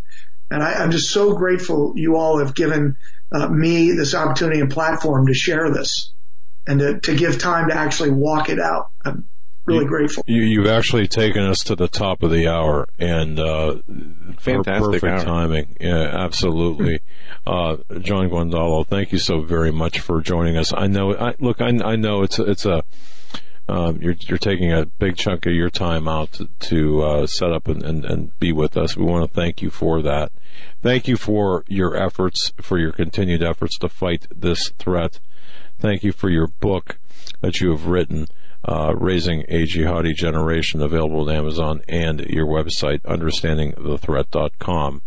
And 0.52 0.64
I, 0.64 0.84
am 0.84 0.92
just 0.92 1.12
so 1.12 1.36
grateful 1.36 1.94
you 1.96 2.16
all 2.16 2.40
have 2.40 2.56
given 2.56 2.98
uh, 3.32 3.48
me 3.48 3.92
this 3.92 4.16
opportunity 4.16 4.60
and 4.60 4.72
platform 4.72 5.28
to 5.28 5.34
share 5.34 5.72
this 5.72 6.12
and 6.68 6.80
to, 6.80 7.00
to 7.02 7.16
give 7.16 7.40
time 7.40 7.70
to 7.70 7.76
actually 7.76 8.12
walk 8.12 8.50
it 8.50 8.60
out. 8.60 8.90
I'm 9.04 9.28
really 9.70 9.84
you, 9.84 9.90
grateful. 9.90 10.24
You, 10.28 10.62
have 10.64 10.72
actually 10.72 11.08
taken 11.08 11.44
us 11.44 11.64
to 11.66 11.76
the 11.76 11.88
top 11.88 12.24
of 12.24 12.32
the 12.32 12.48
hour, 12.48 12.88
and 12.98 13.40
uh, 13.40 13.78
fantastic 14.38 15.02
perfect 15.02 15.04
hour. 15.04 15.24
timing. 15.24 15.76
Yeah, 15.80 16.24
absolutely. 16.24 17.00
Uh, 17.48 17.78
John 18.00 18.30
Guandolo, 18.30 18.86
thank 18.86 19.12
you 19.12 19.18
so 19.18 19.42
very 19.42 19.72
much 19.72 20.02
for 20.02 20.22
joining 20.22 20.56
us. 20.56 20.72
I 20.74 20.86
know. 20.86 21.16
I, 21.16 21.36
look, 21.40 21.62
I, 21.62 21.68
I 21.68 21.96
know 21.96 22.22
it's 22.22 22.38
a, 22.38 22.44
it's 22.44 22.66
a 22.66 22.84
um, 23.70 24.02
you're, 24.02 24.16
you're 24.22 24.40
taking 24.40 24.74
a 24.74 24.88
big 24.88 25.16
chunk 25.16 25.46
of 25.46 25.54
your 25.54 25.70
time 25.70 26.08
out 26.08 26.32
to, 26.34 26.50
to 26.60 27.04
uh, 27.04 27.28
set 27.28 27.52
up 27.52 27.68
and, 27.68 27.84
and, 27.84 28.04
and 28.04 28.40
be 28.40 28.52
with 28.52 28.76
us. 28.76 28.98
We 28.98 29.06
want 29.06 29.30
to 29.30 29.34
thank 29.34 29.62
you 29.62 29.70
for 29.70 30.02
that. 30.02 30.32
Thank 30.82 31.08
you 31.08 31.16
for 31.16 31.64
your 31.68 31.96
efforts, 31.96 32.52
for 32.60 32.80
your 32.80 32.92
continued 32.92 33.44
efforts 33.44 33.78
to 33.80 33.90
fight 33.90 34.26
this 34.36 34.72
threat. 34.80 35.20
Thank 35.78 36.04
you 36.04 36.12
for 36.12 36.30
your 36.30 36.48
book 36.48 36.98
that 37.42 37.62
you 37.62 37.70
have 37.70 37.86
written 37.86 38.28
uh, 38.66 38.94
Raising 38.96 39.44
a 39.48 39.66
Jihadi 39.66 40.16
Generation, 40.16 40.82
available 40.82 41.30
at 41.30 41.36
Amazon 41.36 41.82
and 41.88 42.22
your 42.22 42.46
website, 42.46 43.02
understandingthethreat.com. 43.02 45.02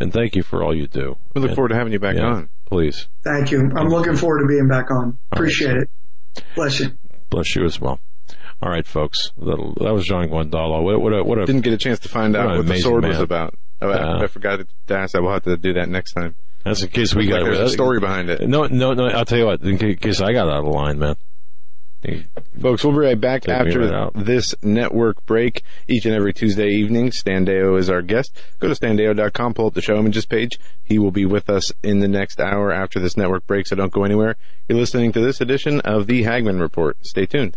And 0.00 0.12
thank 0.12 0.34
you 0.34 0.42
for 0.42 0.62
all 0.62 0.74
you 0.74 0.88
do. 0.88 1.16
We 1.34 1.40
look 1.40 1.50
and, 1.50 1.56
forward 1.56 1.68
to 1.68 1.76
having 1.76 1.92
you 1.92 2.00
back 2.00 2.16
yeah, 2.16 2.26
on. 2.26 2.48
Please. 2.66 3.06
Thank 3.22 3.52
you. 3.52 3.70
I'm 3.76 3.88
looking 3.88 4.16
forward 4.16 4.40
to 4.40 4.46
being 4.46 4.68
back 4.68 4.90
on. 4.90 5.18
Appreciate 5.30 5.72
right. 5.72 5.82
it. 5.82 6.44
Bless 6.56 6.80
you. 6.80 6.92
Bless 7.30 7.54
you 7.54 7.64
as 7.64 7.80
well. 7.80 8.00
All 8.60 8.70
right, 8.70 8.86
folks. 8.86 9.32
That, 9.38 9.74
that 9.80 9.92
was 9.92 10.06
John 10.06 10.28
Guandolo. 10.28 10.82
What, 10.82 11.00
what, 11.00 11.12
a, 11.12 11.22
what 11.22 11.38
a, 11.38 11.46
Didn't 11.46 11.62
get 11.62 11.72
a 11.72 11.78
chance 11.78 12.00
to 12.00 12.08
find 12.08 12.34
out 12.34 12.56
what 12.56 12.66
the 12.66 12.80
sword 12.80 13.02
man. 13.02 13.10
was 13.10 13.20
about. 13.20 13.54
I, 13.80 13.86
uh, 13.86 14.22
I 14.22 14.26
forgot 14.26 14.60
to 14.86 14.94
ask 14.94 15.12
that. 15.12 15.22
We'll 15.22 15.32
have 15.32 15.44
to 15.44 15.56
do 15.56 15.74
that 15.74 15.88
next 15.88 16.12
time. 16.12 16.34
That's 16.64 16.82
in 16.82 16.88
case 16.88 17.14
we 17.14 17.26
got 17.26 17.42
like 17.42 17.52
there's 17.52 17.70
a 17.70 17.72
story 17.74 18.00
behind 18.00 18.30
it. 18.30 18.48
No, 18.48 18.64
no, 18.64 18.94
no. 18.94 19.06
I'll 19.06 19.26
tell 19.26 19.38
you 19.38 19.46
what. 19.46 19.60
In 19.60 19.76
case 19.76 20.22
I 20.22 20.32
got 20.32 20.48
out 20.48 20.64
of 20.64 20.72
line, 20.72 20.98
man. 20.98 21.16
Folks, 22.60 22.84
we'll 22.84 22.92
be 22.92 23.00
right 23.00 23.20
back 23.20 23.48
after 23.48 23.80
right 23.80 24.10
this 24.14 24.54
network 24.62 25.24
break. 25.26 25.62
Each 25.88 26.04
and 26.04 26.14
every 26.14 26.32
Tuesday 26.32 26.68
evening, 26.68 27.12
Stan 27.12 27.46
Deyo 27.46 27.78
is 27.78 27.90
our 27.90 28.02
guest. 28.02 28.36
Go 28.60 28.68
to 28.68 28.74
standeyo.com, 28.74 29.54
pull 29.54 29.66
up 29.66 29.74
the 29.74 29.82
show 29.82 29.96
images 29.96 30.26
page. 30.26 30.58
He 30.84 30.98
will 30.98 31.10
be 31.10 31.24
with 31.26 31.48
us 31.48 31.72
in 31.82 32.00
the 32.00 32.08
next 32.08 32.40
hour 32.40 32.72
after 32.72 33.00
this 33.00 33.16
network 33.16 33.46
break, 33.46 33.66
so 33.66 33.76
don't 33.76 33.92
go 33.92 34.04
anywhere. 34.04 34.36
You're 34.68 34.78
listening 34.78 35.12
to 35.12 35.20
this 35.20 35.40
edition 35.40 35.80
of 35.80 36.06
the 36.06 36.22
Hagmann 36.24 36.60
Report. 36.60 36.96
Stay 37.02 37.26
tuned. 37.26 37.56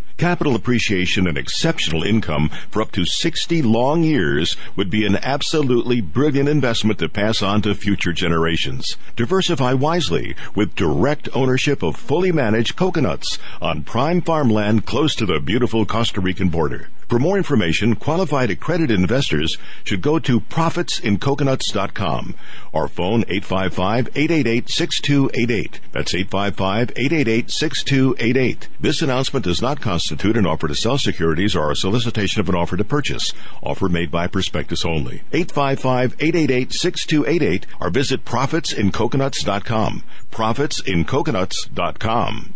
Capital 0.21 0.55
appreciation 0.55 1.25
and 1.25 1.35
exceptional 1.35 2.03
income 2.03 2.49
for 2.69 2.83
up 2.83 2.91
to 2.91 3.05
60 3.05 3.63
long 3.63 4.03
years 4.03 4.55
would 4.75 4.91
be 4.91 5.03
an 5.03 5.15
absolutely 5.15 5.99
brilliant 5.99 6.47
investment 6.47 6.99
to 6.99 7.09
pass 7.09 7.41
on 7.41 7.63
to 7.63 7.73
future 7.73 8.13
generations. 8.13 8.97
Diversify 9.15 9.73
wisely 9.73 10.35
with 10.53 10.75
direct 10.75 11.27
ownership 11.33 11.81
of 11.81 11.95
fully 11.95 12.31
managed 12.31 12.75
coconuts 12.75 13.39
on 13.63 13.81
prime 13.81 14.21
farmland 14.21 14.85
close 14.85 15.15
to 15.15 15.25
the 15.25 15.39
beautiful 15.39 15.87
Costa 15.87 16.21
Rican 16.21 16.49
border. 16.49 16.89
For 17.11 17.19
more 17.19 17.35
information, 17.35 17.95
qualified 17.95 18.49
accredited 18.51 18.97
investors 18.97 19.57
should 19.83 20.01
go 20.01 20.17
to 20.19 20.39
profitsincoconuts.com 20.39 22.35
or 22.71 22.87
phone 22.87 23.25
855-888-6288. 23.25 25.79
That's 25.91 26.13
855-888-6288. 26.13 28.67
This 28.79 29.01
announcement 29.01 29.43
does 29.43 29.61
not 29.61 29.81
constitute 29.81 30.37
an 30.37 30.45
offer 30.45 30.69
to 30.69 30.75
sell 30.75 30.97
securities 30.97 31.53
or 31.53 31.69
a 31.69 31.75
solicitation 31.75 32.39
of 32.39 32.47
an 32.47 32.55
offer 32.55 32.77
to 32.77 32.85
purchase. 32.85 33.33
Offer 33.61 33.89
made 33.89 34.09
by 34.09 34.27
prospectus 34.27 34.85
only. 34.85 35.23
855-888-6288 35.33 37.65
or 37.81 37.89
visit 37.89 38.23
profitsincoconuts.com. 38.23 40.03
Profitsincoconuts.com. 40.31 42.55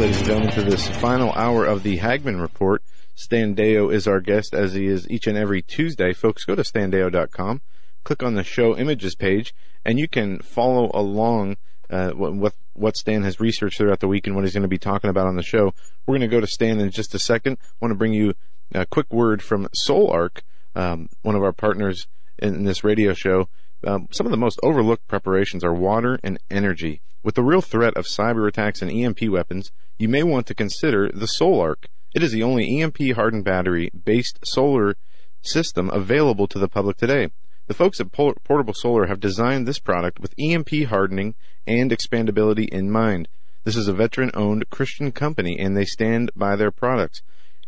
Ladies 0.00 0.16
and 0.16 0.26
gentlemen, 0.26 0.54
to 0.54 0.62
this 0.62 0.88
final 0.88 1.30
hour 1.32 1.66
of 1.66 1.82
the 1.82 1.98
Hagmann 1.98 2.40
Report. 2.40 2.82
Stan 3.14 3.54
Deyo 3.54 3.92
is 3.92 4.08
our 4.08 4.22
guest, 4.22 4.54
as 4.54 4.72
he 4.72 4.86
is 4.86 5.06
each 5.10 5.26
and 5.26 5.36
every 5.36 5.60
Tuesday. 5.60 6.14
Folks, 6.14 6.46
go 6.46 6.54
to 6.54 6.62
standeyo.com, 6.62 7.60
click 8.02 8.22
on 8.22 8.32
the 8.32 8.42
show 8.42 8.74
images 8.78 9.14
page, 9.14 9.54
and 9.84 9.98
you 9.98 10.08
can 10.08 10.38
follow 10.38 10.90
along 10.94 11.58
uh, 11.90 12.12
what, 12.12 12.54
what 12.72 12.96
Stan 12.96 13.24
has 13.24 13.40
researched 13.40 13.76
throughout 13.76 14.00
the 14.00 14.08
week 14.08 14.26
and 14.26 14.34
what 14.34 14.44
he's 14.44 14.54
going 14.54 14.62
to 14.62 14.68
be 14.68 14.78
talking 14.78 15.10
about 15.10 15.26
on 15.26 15.36
the 15.36 15.42
show. 15.42 15.74
We're 16.06 16.16
going 16.16 16.30
to 16.30 16.34
go 16.34 16.40
to 16.40 16.46
Stan 16.46 16.80
in 16.80 16.90
just 16.90 17.14
a 17.14 17.18
second. 17.18 17.58
I 17.60 17.76
want 17.82 17.92
to 17.92 17.98
bring 17.98 18.14
you 18.14 18.32
a 18.74 18.86
quick 18.86 19.12
word 19.12 19.42
from 19.42 19.68
SolarC, 19.86 20.38
um, 20.74 21.10
one 21.20 21.34
of 21.34 21.42
our 21.42 21.52
partners 21.52 22.06
in 22.38 22.64
this 22.64 22.82
radio 22.82 23.12
show. 23.12 23.50
Um, 23.86 24.08
some 24.12 24.26
of 24.26 24.30
the 24.30 24.38
most 24.38 24.60
overlooked 24.62 25.08
preparations 25.08 25.62
are 25.62 25.74
water 25.74 26.18
and 26.24 26.38
energy. 26.50 27.02
With 27.22 27.34
the 27.34 27.42
real 27.42 27.60
threat 27.60 27.98
of 27.98 28.06
cyber 28.06 28.48
attacks 28.48 28.80
and 28.80 28.90
EMP 28.90 29.28
weapons, 29.28 29.72
you 29.98 30.08
may 30.08 30.22
want 30.22 30.46
to 30.46 30.54
consider 30.54 31.10
the 31.12 31.26
SolarC. 31.26 31.84
It 32.14 32.22
is 32.22 32.32
the 32.32 32.42
only 32.42 32.80
EMP 32.80 32.96
hardened 33.14 33.44
battery 33.44 33.90
based 33.90 34.38
solar 34.42 34.96
system 35.42 35.90
available 35.90 36.48
to 36.48 36.58
the 36.58 36.68
public 36.68 36.96
today. 36.96 37.28
The 37.66 37.74
folks 37.74 38.00
at 38.00 38.10
Portable 38.10 38.72
Solar 38.72 39.06
have 39.06 39.20
designed 39.20 39.68
this 39.68 39.78
product 39.78 40.18
with 40.18 40.32
EMP 40.40 40.86
hardening 40.86 41.34
and 41.66 41.90
expandability 41.90 42.70
in 42.70 42.90
mind. 42.90 43.28
This 43.64 43.76
is 43.76 43.86
a 43.86 43.92
veteran 43.92 44.30
owned 44.32 44.70
Christian 44.70 45.12
company 45.12 45.58
and 45.58 45.76
they 45.76 45.84
stand 45.84 46.30
by 46.34 46.56
their 46.56 46.70
products. 46.70 47.20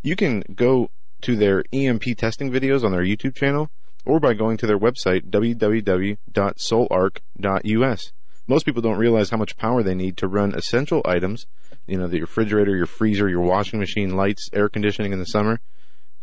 You 0.02 0.16
can 0.16 0.44
go 0.54 0.88
to 1.20 1.36
their 1.36 1.62
EMP 1.74 2.16
testing 2.16 2.50
videos 2.50 2.84
on 2.84 2.92
their 2.92 3.04
YouTube 3.04 3.36
channel 3.36 3.70
or 4.06 4.18
by 4.18 4.32
going 4.32 4.56
to 4.56 4.66
their 4.66 4.78
website 4.78 5.30
www.solarc.us. 5.30 8.12
Most 8.46 8.66
people 8.66 8.82
don't 8.82 8.98
realize 8.98 9.30
how 9.30 9.36
much 9.36 9.56
power 9.56 9.82
they 9.82 9.94
need 9.94 10.16
to 10.16 10.26
run 10.26 10.54
essential 10.54 11.00
items, 11.04 11.46
you 11.86 11.96
know, 11.96 12.08
the 12.08 12.20
refrigerator, 12.20 12.76
your 12.76 12.86
freezer, 12.86 13.28
your 13.28 13.40
washing 13.40 13.78
machine, 13.78 14.16
lights, 14.16 14.50
air 14.52 14.68
conditioning 14.68 15.12
in 15.12 15.20
the 15.20 15.26
summer. 15.26 15.60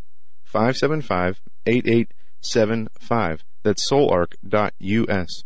575 0.51 1.41
8875. 1.65 3.43
That's 3.63 3.89
solarc.us. 3.89 5.43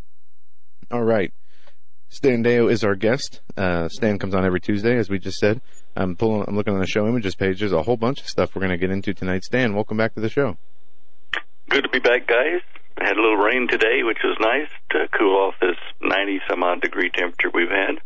All 0.91 1.03
right. 1.03 1.33
Stan 2.09 2.43
Deyo 2.43 2.71
is 2.71 2.83
our 2.83 2.95
guest. 2.95 3.41
Uh, 3.57 3.89
Stan 3.89 4.17
comes 4.17 4.33
on 4.33 4.45
every 4.45 4.61
Tuesday, 4.61 4.97
as 4.97 5.09
we 5.09 5.19
just 5.19 5.37
said. 5.37 5.61
I'm 5.95 6.15
pulling, 6.15 6.45
I'm 6.47 6.55
looking 6.55 6.73
on 6.73 6.79
the 6.79 6.87
show 6.87 7.07
images 7.07 7.35
page. 7.35 7.59
There's 7.59 7.71
a 7.71 7.83
whole 7.83 7.97
bunch 7.97 8.21
of 8.21 8.27
stuff 8.27 8.55
we're 8.55 8.61
going 8.61 8.71
to 8.71 8.77
get 8.77 8.89
into 8.89 9.13
tonight. 9.13 9.43
Stan, 9.43 9.75
welcome 9.75 9.97
back 9.97 10.15
to 10.15 10.21
the 10.21 10.29
show. 10.29 10.57
Good 11.69 11.83
to 11.83 11.89
be 11.89 11.99
back, 11.99 12.27
guys. 12.27 12.61
I 12.97 13.05
had 13.07 13.17
a 13.17 13.21
little 13.21 13.37
rain 13.37 13.67
today, 13.69 14.03
which 14.03 14.19
was 14.23 14.37
nice 14.39 14.69
to 14.91 15.07
cool 15.17 15.35
off 15.35 15.55
this 15.59 15.77
90 16.01 16.39
some 16.49 16.63
odd 16.63 16.81
degree 16.81 17.11
temperature 17.13 17.49
we've 17.53 17.69
had. 17.69 18.01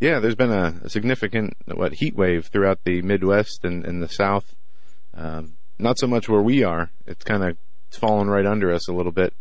Yeah, 0.00 0.18
there's 0.18 0.34
been 0.34 0.52
a, 0.52 0.80
a 0.84 0.88
significant 0.88 1.54
what 1.66 1.92
heat 1.92 2.16
wave 2.16 2.46
throughout 2.46 2.84
the 2.84 3.02
Midwest 3.02 3.64
and, 3.64 3.84
and 3.84 4.02
the 4.02 4.08
South. 4.08 4.54
Um, 5.12 5.56
not 5.80 5.98
so 5.98 6.06
much 6.06 6.28
where 6.28 6.42
we 6.42 6.62
are. 6.62 6.90
It's 7.06 7.24
kind 7.24 7.44
of 7.44 7.56
fallen 7.90 8.28
right 8.28 8.46
under 8.46 8.72
us 8.72 8.88
a 8.88 8.92
little 8.92 9.12
bit, 9.12 9.32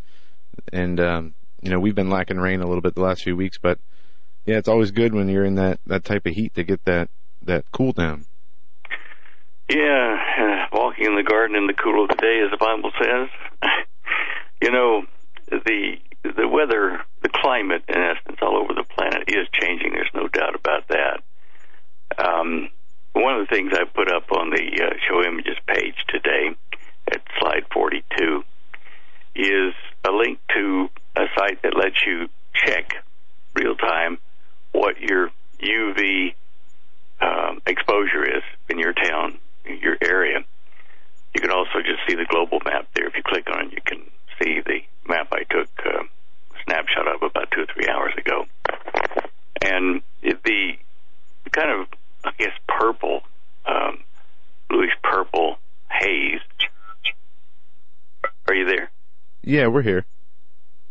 and 0.71 0.99
um, 0.99 1.33
you 1.61 1.69
know 1.69 1.79
we've 1.79 1.95
been 1.95 2.09
lacking 2.09 2.37
rain 2.37 2.61
a 2.61 2.67
little 2.67 2.81
bit 2.81 2.95
the 2.95 3.01
last 3.01 3.23
few 3.23 3.35
weeks. 3.35 3.57
But 3.57 3.79
yeah, 4.45 4.57
it's 4.57 4.67
always 4.67 4.91
good 4.91 5.13
when 5.13 5.29
you're 5.29 5.45
in 5.45 5.55
that 5.55 5.79
that 5.85 6.03
type 6.03 6.25
of 6.25 6.33
heat 6.33 6.55
to 6.55 6.63
get 6.63 6.85
that 6.85 7.09
that 7.43 7.65
cool 7.71 7.91
down. 7.91 8.25
Yeah, 9.69 10.67
walking 10.73 11.05
in 11.05 11.15
the 11.15 11.23
garden 11.23 11.55
in 11.55 11.67
the 11.67 11.73
cool 11.73 12.03
of 12.03 12.09
the 12.09 12.15
day, 12.15 12.41
as 12.43 12.51
the 12.51 12.57
Bible 12.57 12.91
says. 12.99 13.29
you 14.61 14.71
know, 14.71 15.03
the 15.51 15.97
the 16.23 16.47
weather, 16.47 17.01
the 17.21 17.29
climate, 17.29 17.83
in 17.87 17.95
essence, 17.95 18.39
all 18.41 18.57
over 18.57 18.73
the 18.73 18.83
planet 18.83 19.23
is 19.27 19.47
changing. 19.53 19.93
There's 19.93 20.11
no 20.13 20.27
doubt 20.27 20.55
about 20.55 20.87
that. 20.89 21.21
Um, 22.17 22.69
one 23.13 23.39
of 23.39 23.47
the 23.47 23.55
things 23.55 23.71
I 23.73 23.83
put 23.85 24.11
up 24.11 24.31
on 24.31 24.49
the 24.49 24.83
uh, 24.83 24.93
show 25.07 25.23
images 25.23 25.57
page 25.67 25.95
today 26.07 26.55
at 27.11 27.21
slide 27.39 27.65
42 27.73 28.43
is 29.35 29.73
a 30.07 30.11
link 30.11 30.39
to 30.55 30.89
a 31.15 31.25
site 31.37 31.61
that 31.63 31.75
lets 31.75 32.05
you 32.05 32.27
check 32.53 32.93
real 33.55 33.75
time 33.75 34.17
what 34.71 34.99
your 34.99 35.31
UV 35.61 36.33
um, 37.21 37.61
exposure 37.65 38.23
is 38.23 38.43
in 38.69 38.79
your 38.79 38.93
town, 38.93 39.39
your 39.65 39.97
area. 40.01 40.39
You 41.33 41.41
can 41.41 41.51
also 41.51 41.79
just 41.79 41.99
see 42.07 42.15
the 42.15 42.25
global 42.25 42.59
map 42.65 42.87
there. 42.95 43.07
If 43.07 43.15
you 43.15 43.23
click 43.23 43.47
on 43.51 43.67
it, 43.67 43.71
you 43.73 43.81
can 43.85 44.03
see 44.41 44.61
the 44.65 44.79
map 45.07 45.27
I 45.31 45.43
took 45.49 45.69
uh, 45.85 45.99
a 45.99 46.63
snapshot 46.65 47.07
of 47.07 47.23
about 47.23 47.51
two 47.51 47.61
or 47.61 47.67
three 47.73 47.87
hours 47.87 48.13
ago. 48.17 48.45
And 49.61 50.01
the 50.49 51.51
kind 51.51 51.81
of, 51.81 51.87
I 52.25 52.31
guess, 52.37 52.51
purple, 52.67 53.21
um, 53.65 53.99
bluish 54.69 54.91
purple 55.03 55.57
haze. 55.91 56.41
Are 58.47 58.53
you 58.55 58.65
there? 58.65 58.91
Yeah, 59.43 59.67
we're 59.67 59.81
here. 59.83 60.05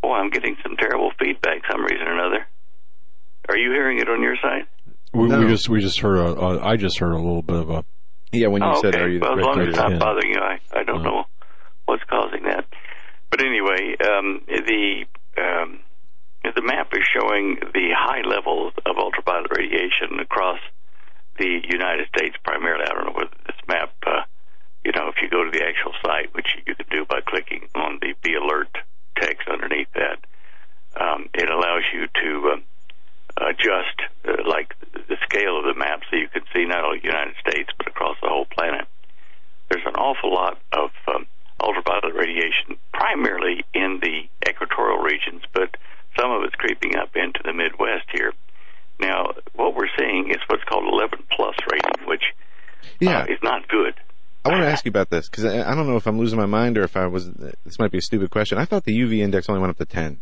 Oh, 0.03 0.11
I'm 0.11 0.29
getting 0.29 0.55
some 0.63 0.75
terrible 0.77 1.11
feedback, 1.19 1.61
some 1.69 1.83
reason 1.83 2.07
or 2.07 2.13
another. 2.13 2.47
Are 3.49 3.57
you 3.57 3.71
hearing 3.71 3.99
it 3.99 4.07
on 4.09 4.21
your 4.21 4.35
side? 4.41 4.65
We, 5.13 5.27
No. 5.27 5.39
we 5.39 5.47
just 5.47 5.67
we 5.69 5.81
just 5.81 5.99
heard 5.99 6.17
a, 6.17 6.39
a 6.39 6.65
I 6.65 6.77
just 6.77 6.99
heard 6.99 7.11
a 7.13 7.17
little 7.17 7.41
bit 7.41 7.55
of 7.57 7.69
a 7.69 7.83
Yeah, 8.31 8.47
when 8.47 8.61
you 8.61 8.69
oh, 8.69 8.81
said 8.81 8.95
okay. 8.95 9.03
are 9.03 9.07
you 9.09 9.19
well, 9.19 9.39
as 9.39 9.45
long 9.45 9.59
as 9.61 9.67
it's 9.69 9.77
not 9.77 9.99
bothering 9.99 10.29
you, 10.33 10.39
I, 10.39 10.59
I 10.71 10.83
don't 10.83 11.03
know 11.03 11.25
what's 11.85 12.03
causing 12.03 12.43
that. 12.43 12.65
But 13.31 13.41
anyway, 13.41 13.95
um, 14.05 14.41
the 14.47 15.05
um, 15.37 15.79
the 16.43 16.61
map 16.61 16.89
is 16.93 17.03
showing 17.11 17.57
the 17.73 17.89
high 17.97 18.21
levels 18.27 18.73
of 18.85 18.97
ultraviolet 18.97 19.51
radiation 19.57 20.19
across 20.21 20.59
the 21.39 21.61
United 21.67 22.07
States 22.15 22.35
primarily. 22.43 22.83
I 22.85 22.93
don't 22.93 23.05
know 23.07 23.17
whether 23.17 23.35
this 23.47 23.55
map, 23.67 23.91
uh, 24.05 24.23
you 24.85 24.91
know, 24.91 25.07
if 25.09 25.15
you 25.21 25.29
go 25.29 25.43
to 25.43 25.51
the 25.51 25.63
actual 25.65 25.93
site, 26.03 26.33
which 26.35 26.55
you 26.67 26.75
can 26.75 26.85
do 26.91 27.05
by 27.05 27.21
clicking 27.25 27.67
on 27.75 27.97
the 28.01 28.13
Be 28.21 28.35
Alert 28.35 28.77
text 29.15 29.47
underneath 29.47 29.87
that, 29.95 30.19
um, 30.99 31.29
it 31.33 31.49
allows 31.49 31.83
you 31.93 32.07
to 32.07 32.51
um, 32.51 32.63
adjust 33.37 33.97
uh, 34.27 34.43
like 34.47 34.75
the 35.07 35.17
scale 35.23 35.57
of 35.59 35.65
the 35.65 35.77
map 35.77 36.01
so 36.09 36.17
you 36.17 36.27
can 36.27 36.43
see 36.53 36.65
not 36.65 36.83
only 36.83 36.99
the 36.99 37.07
United 37.07 37.35
States 37.47 37.69
but 37.77 37.87
across 37.87 38.17
the 38.21 38.29
whole 38.29 38.45
planet. 38.45 38.85
There's 39.69 39.85
an 39.85 39.95
awful 39.95 40.33
lot 40.33 40.59
of 40.73 40.89
um, 41.07 41.25
ultraviolet 41.61 42.15
radiation, 42.15 42.77
primarily 42.93 43.63
in 43.73 43.99
the 44.01 44.27
equatorial 44.49 44.97
regions, 44.99 45.43
but 45.53 45.77
some 46.19 46.31
of 46.31 46.43
it's 46.43 46.55
creeping 46.55 46.95
up 46.97 47.15
into 47.15 47.39
the 47.45 47.53
Midwest 47.53 48.07
here. 48.11 48.33
Now, 48.99 49.33
what 49.53 49.75
we're 49.75 49.89
seeing 49.97 50.29
is 50.29 50.37
what's 50.47 50.63
called 50.63 50.85
11 50.91 51.23
plus 51.31 51.55
rating, 51.71 52.07
which 52.07 52.23
Yeah. 52.99 53.19
uh, 53.19 53.25
is 53.25 53.39
not 53.43 53.67
good. 53.67 53.93
I 54.43 54.49
want 54.49 54.63
to 54.63 54.68
ask 54.79 54.85
you 54.85 54.89
about 54.89 55.09
this 55.09 55.27
because 55.29 55.43
I, 55.43 55.69
I 55.69 55.75
don't 55.75 55.87
know 55.87 55.97
if 55.97 56.07
I'm 56.07 56.17
losing 56.17 56.39
my 56.39 56.45
mind 56.45 56.77
or 56.77 56.83
if 56.83 56.95
I 56.95 57.05
was. 57.07 57.29
This 57.65 57.77
might 57.79 57.91
be 57.91 57.97
a 57.97 58.01
stupid 58.01 58.31
question. 58.31 58.57
I 58.57 58.65
thought 58.65 58.85
the 58.85 58.97
UV 58.97 59.19
index 59.19 59.49
only 59.49 59.59
went 59.59 59.71
up 59.71 59.77
to 59.77 59.85
10. 59.85 60.21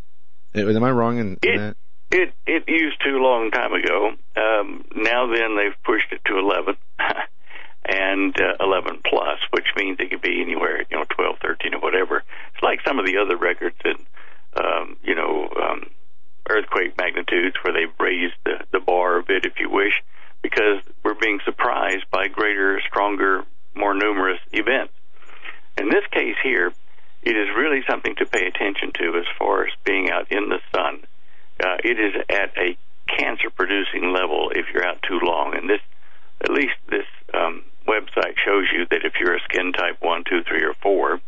Am 0.55 0.83
I 0.83 0.89
wrong 0.91 1.19
in, 1.19 1.37
in 1.43 1.57
that? 1.57 1.77
It 2.09 2.33
it 2.47 2.63
used 2.67 2.99
to 3.05 3.11
a 3.11 3.21
long 3.21 3.51
time 3.51 3.73
ago. 3.73 4.11
Um, 4.35 4.85
now 4.95 5.27
then, 5.27 5.55
they've 5.57 5.77
pushed 5.83 6.11
it 6.11 6.21
to 6.25 6.39
11 6.39 6.75
and 7.85 8.35
uh, 8.41 8.63
11 8.63 9.01
plus, 9.05 9.39
which 9.51 9.67
means 9.75 9.97
it 9.99 10.09
could 10.09 10.21
be 10.21 10.41
anywhere, 10.41 10.79
you 10.89 10.97
know, 10.97 11.03
12, 11.09 11.35
13, 11.41 11.75
or 11.75 11.79
whatever. 11.79 12.23
It's 12.53 12.63
like 12.63 12.79
some 12.87 12.97
of 12.97 13.05
the 13.05 13.17
other 13.17 13.37
records 13.37 13.75
in, 13.85 13.95
um, 14.55 14.97
you 15.03 15.13
know, 15.15 15.49
um, 15.61 15.89
earthquake 16.49 16.97
magnitudes 16.97 17.57
where 17.61 17.73
they've 17.73 17.93
raised 17.99 18.35
the, 18.45 18.63
the 18.71 18.79
bar 18.79 19.19
a 19.19 19.23
bit, 19.23 19.45
if 19.45 19.59
you 19.59 19.69
wish, 19.69 19.93
because 20.41 20.81
we're 21.03 21.19
being 21.19 21.39
surprised 21.45 22.05
by 22.09 22.27
greater, 22.29 22.79
stronger, 22.87 23.43
more 23.77 23.93
numerous 23.93 24.39
events. 24.51 24.93
In 25.77 25.89
this 25.89 26.05
case 26.11 26.35
here, 26.43 26.73
it 27.21 27.35
is 27.35 27.47
really 27.55 27.81
something 27.89 28.15
to 28.15 28.25
pay 28.25 28.45
attention 28.47 28.91
to 28.93 29.17
as 29.19 29.25
far 29.37 29.65
as 29.65 29.73
being 29.85 30.09
out 30.09 30.31
in 30.31 30.49
the 30.49 30.59
sun. 30.73 31.03
Uh, 31.59 31.77
it 31.83 31.99
is 31.99 32.13
at 32.29 32.51
a 32.57 32.77
cancer 33.07 33.49
producing 33.49 34.11
level 34.13 34.51
if 34.55 34.65
you're 34.73 34.85
out 34.85 35.01
too 35.07 35.19
long. 35.23 35.55
And 35.55 35.69
this, 35.69 35.81
at 36.41 36.49
least 36.49 36.75
this 36.89 37.05
um, 37.33 37.63
website 37.87 38.35
shows 38.43 38.65
you 38.73 38.85
that 38.89 39.05
if 39.05 39.13
you're 39.19 39.35
a 39.35 39.39
skin 39.41 39.71
type 39.73 39.97
1, 40.01 40.23
2, 40.29 40.43
3, 40.43 40.63
or 40.63 40.73
4, 40.81 41.21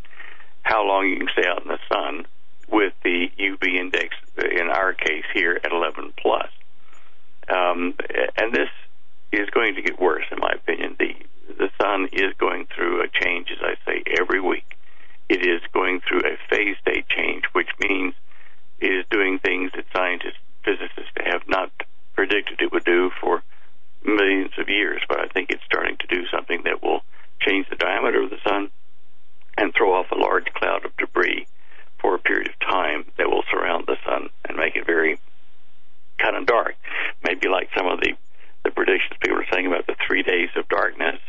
how 0.64 0.85
long 0.85 1.07
you 1.07 1.18
can 1.18 1.30
stay 1.34 1.47
out 1.47 1.61
in 1.64 1.68
the 1.68 1.80
sun 1.91 2.26
with 2.69 2.93
the 3.03 3.31
UV 3.39 3.80
index, 3.80 4.15
uh, 4.38 4.47
in 4.47 4.68
our 4.69 4.93
case 4.93 5.26
here, 5.34 5.60
at 5.64 5.72
11 5.72 6.14
plus. 6.18 6.49
Um, 7.49 7.95
and 8.38 8.53
this 8.53 8.69
is 9.31 9.49
going 9.49 9.76
to 9.76 9.81
get 9.81 9.99
worse, 9.99 10.26
in 10.31 10.39
my 10.39 10.53
opinion. 10.56 10.95
The 10.99 11.15
the 11.57 11.69
sun 11.81 12.07
is 12.14 12.34
going 12.38 12.68
through 12.73 13.03
a 13.03 13.07
change, 13.07 13.49
as 13.51 13.57
I 13.61 13.76
say, 13.85 14.03
every 14.19 14.39
week. 14.39 14.77
It 15.27 15.41
is 15.45 15.61
going 15.73 16.01
through 16.01 16.22
a 16.22 16.38
phase 16.49 16.77
state 16.81 17.07
change, 17.10 17.43
which 17.53 17.69
means 17.80 18.14
it 18.80 18.88
is 18.88 19.06
doing 19.10 19.39
things 19.39 19.72
that 19.76 19.85
scientists, 19.93 20.39
physicists 20.64 21.11
have 21.26 21.47
not 21.47 21.72
predicted 22.15 22.61
it 22.61 22.72
would 22.72 22.85
do 22.85 23.11
for 23.19 23.43
millions 24.03 24.51
of 24.57 24.69
years. 24.69 25.01
But 25.07 25.19
I 25.19 25.27
think 25.27 25.49
it's 25.49 25.64
starting 25.65 25.97
to 25.97 26.07
do 26.07 26.26
something 26.27 26.61
that 26.65 26.81
will 26.81 27.01
change 27.41 27.68
the 27.69 27.76
diameter 27.76 28.23
of 28.23 28.30
the 28.30 28.39
sun 28.47 28.69
and 29.57 29.73
throw 29.73 29.93
off 29.93 30.11
a 30.11 30.15
large 30.15 30.47
cloud 30.53 30.85
of 30.85 30.95
debris 30.97 31.47
for 31.99 32.15
a 32.15 32.19
period 32.19 32.47
of 32.47 32.60
time 32.60 33.06
that 33.18 33.30
will 33.30 33.43
surround 33.51 33.85
the 33.85 33.97
sun 34.06 34.30
and 34.47 34.57
make 34.57 34.76
it 34.76 34.85
very 34.85 35.19
kind 36.18 36.35
of 36.38 36.45
dark. 36.45 36.76
Maybe 37.23 37.49
like 37.49 37.69
some 37.76 37.88
of 37.88 37.99
the 37.99 38.14
the 38.64 38.72
predictions 38.72 39.18
people 39.22 39.38
are 39.39 39.45
saying 39.51 39.68
about 39.68 39.88
the 39.88 39.95
three 40.06 40.23
days 40.23 40.49
of 40.56 40.68
darkness. 40.68 41.19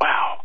Wow. 0.00 0.42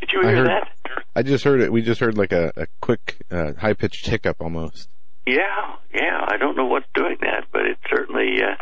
Did 0.00 0.12
you 0.12 0.20
I 0.20 0.26
hear 0.26 0.36
heard- 0.36 0.46
that? 0.48 0.68
I 1.14 1.15
just 1.26 1.44
heard 1.44 1.60
it. 1.60 1.70
We 1.72 1.82
just 1.82 2.00
heard 2.00 2.16
like 2.16 2.32
a, 2.32 2.52
a 2.56 2.66
quick, 2.80 3.16
uh, 3.30 3.52
high 3.54 3.74
pitched 3.74 4.06
hiccup 4.06 4.36
almost. 4.40 4.88
Yeah, 5.26 5.76
yeah. 5.92 6.24
I 6.26 6.36
don't 6.38 6.56
know 6.56 6.66
what's 6.66 6.86
doing 6.94 7.18
that, 7.20 7.46
but 7.52 7.66
it's 7.66 7.80
certainly. 7.90 8.42
Uh, 8.42 8.56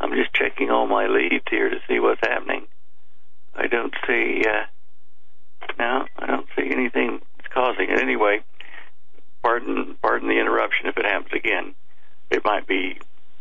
I'm 0.00 0.12
just 0.12 0.32
checking 0.34 0.70
all 0.70 0.86
my 0.86 1.06
leads 1.06 1.44
here 1.50 1.68
to 1.70 1.76
see 1.88 1.98
what's 2.00 2.20
happening. 2.22 2.66
I 3.54 3.66
don't 3.66 3.94
see. 4.06 4.42
Uh, 4.46 4.66
no, 5.78 6.06
I 6.18 6.26
don't 6.26 6.46
see 6.56 6.68
anything 6.70 7.20
that's 7.38 7.52
causing 7.52 7.88
it. 7.90 8.00
Anyway, 8.00 8.42
pardon, 9.42 9.96
pardon 10.02 10.28
the 10.28 10.40
interruption 10.40 10.86
if 10.86 10.96
it 10.96 11.04
happens 11.04 11.32
again. 11.32 11.74
It 12.30 12.44
might 12.44 12.66
be 12.66 12.98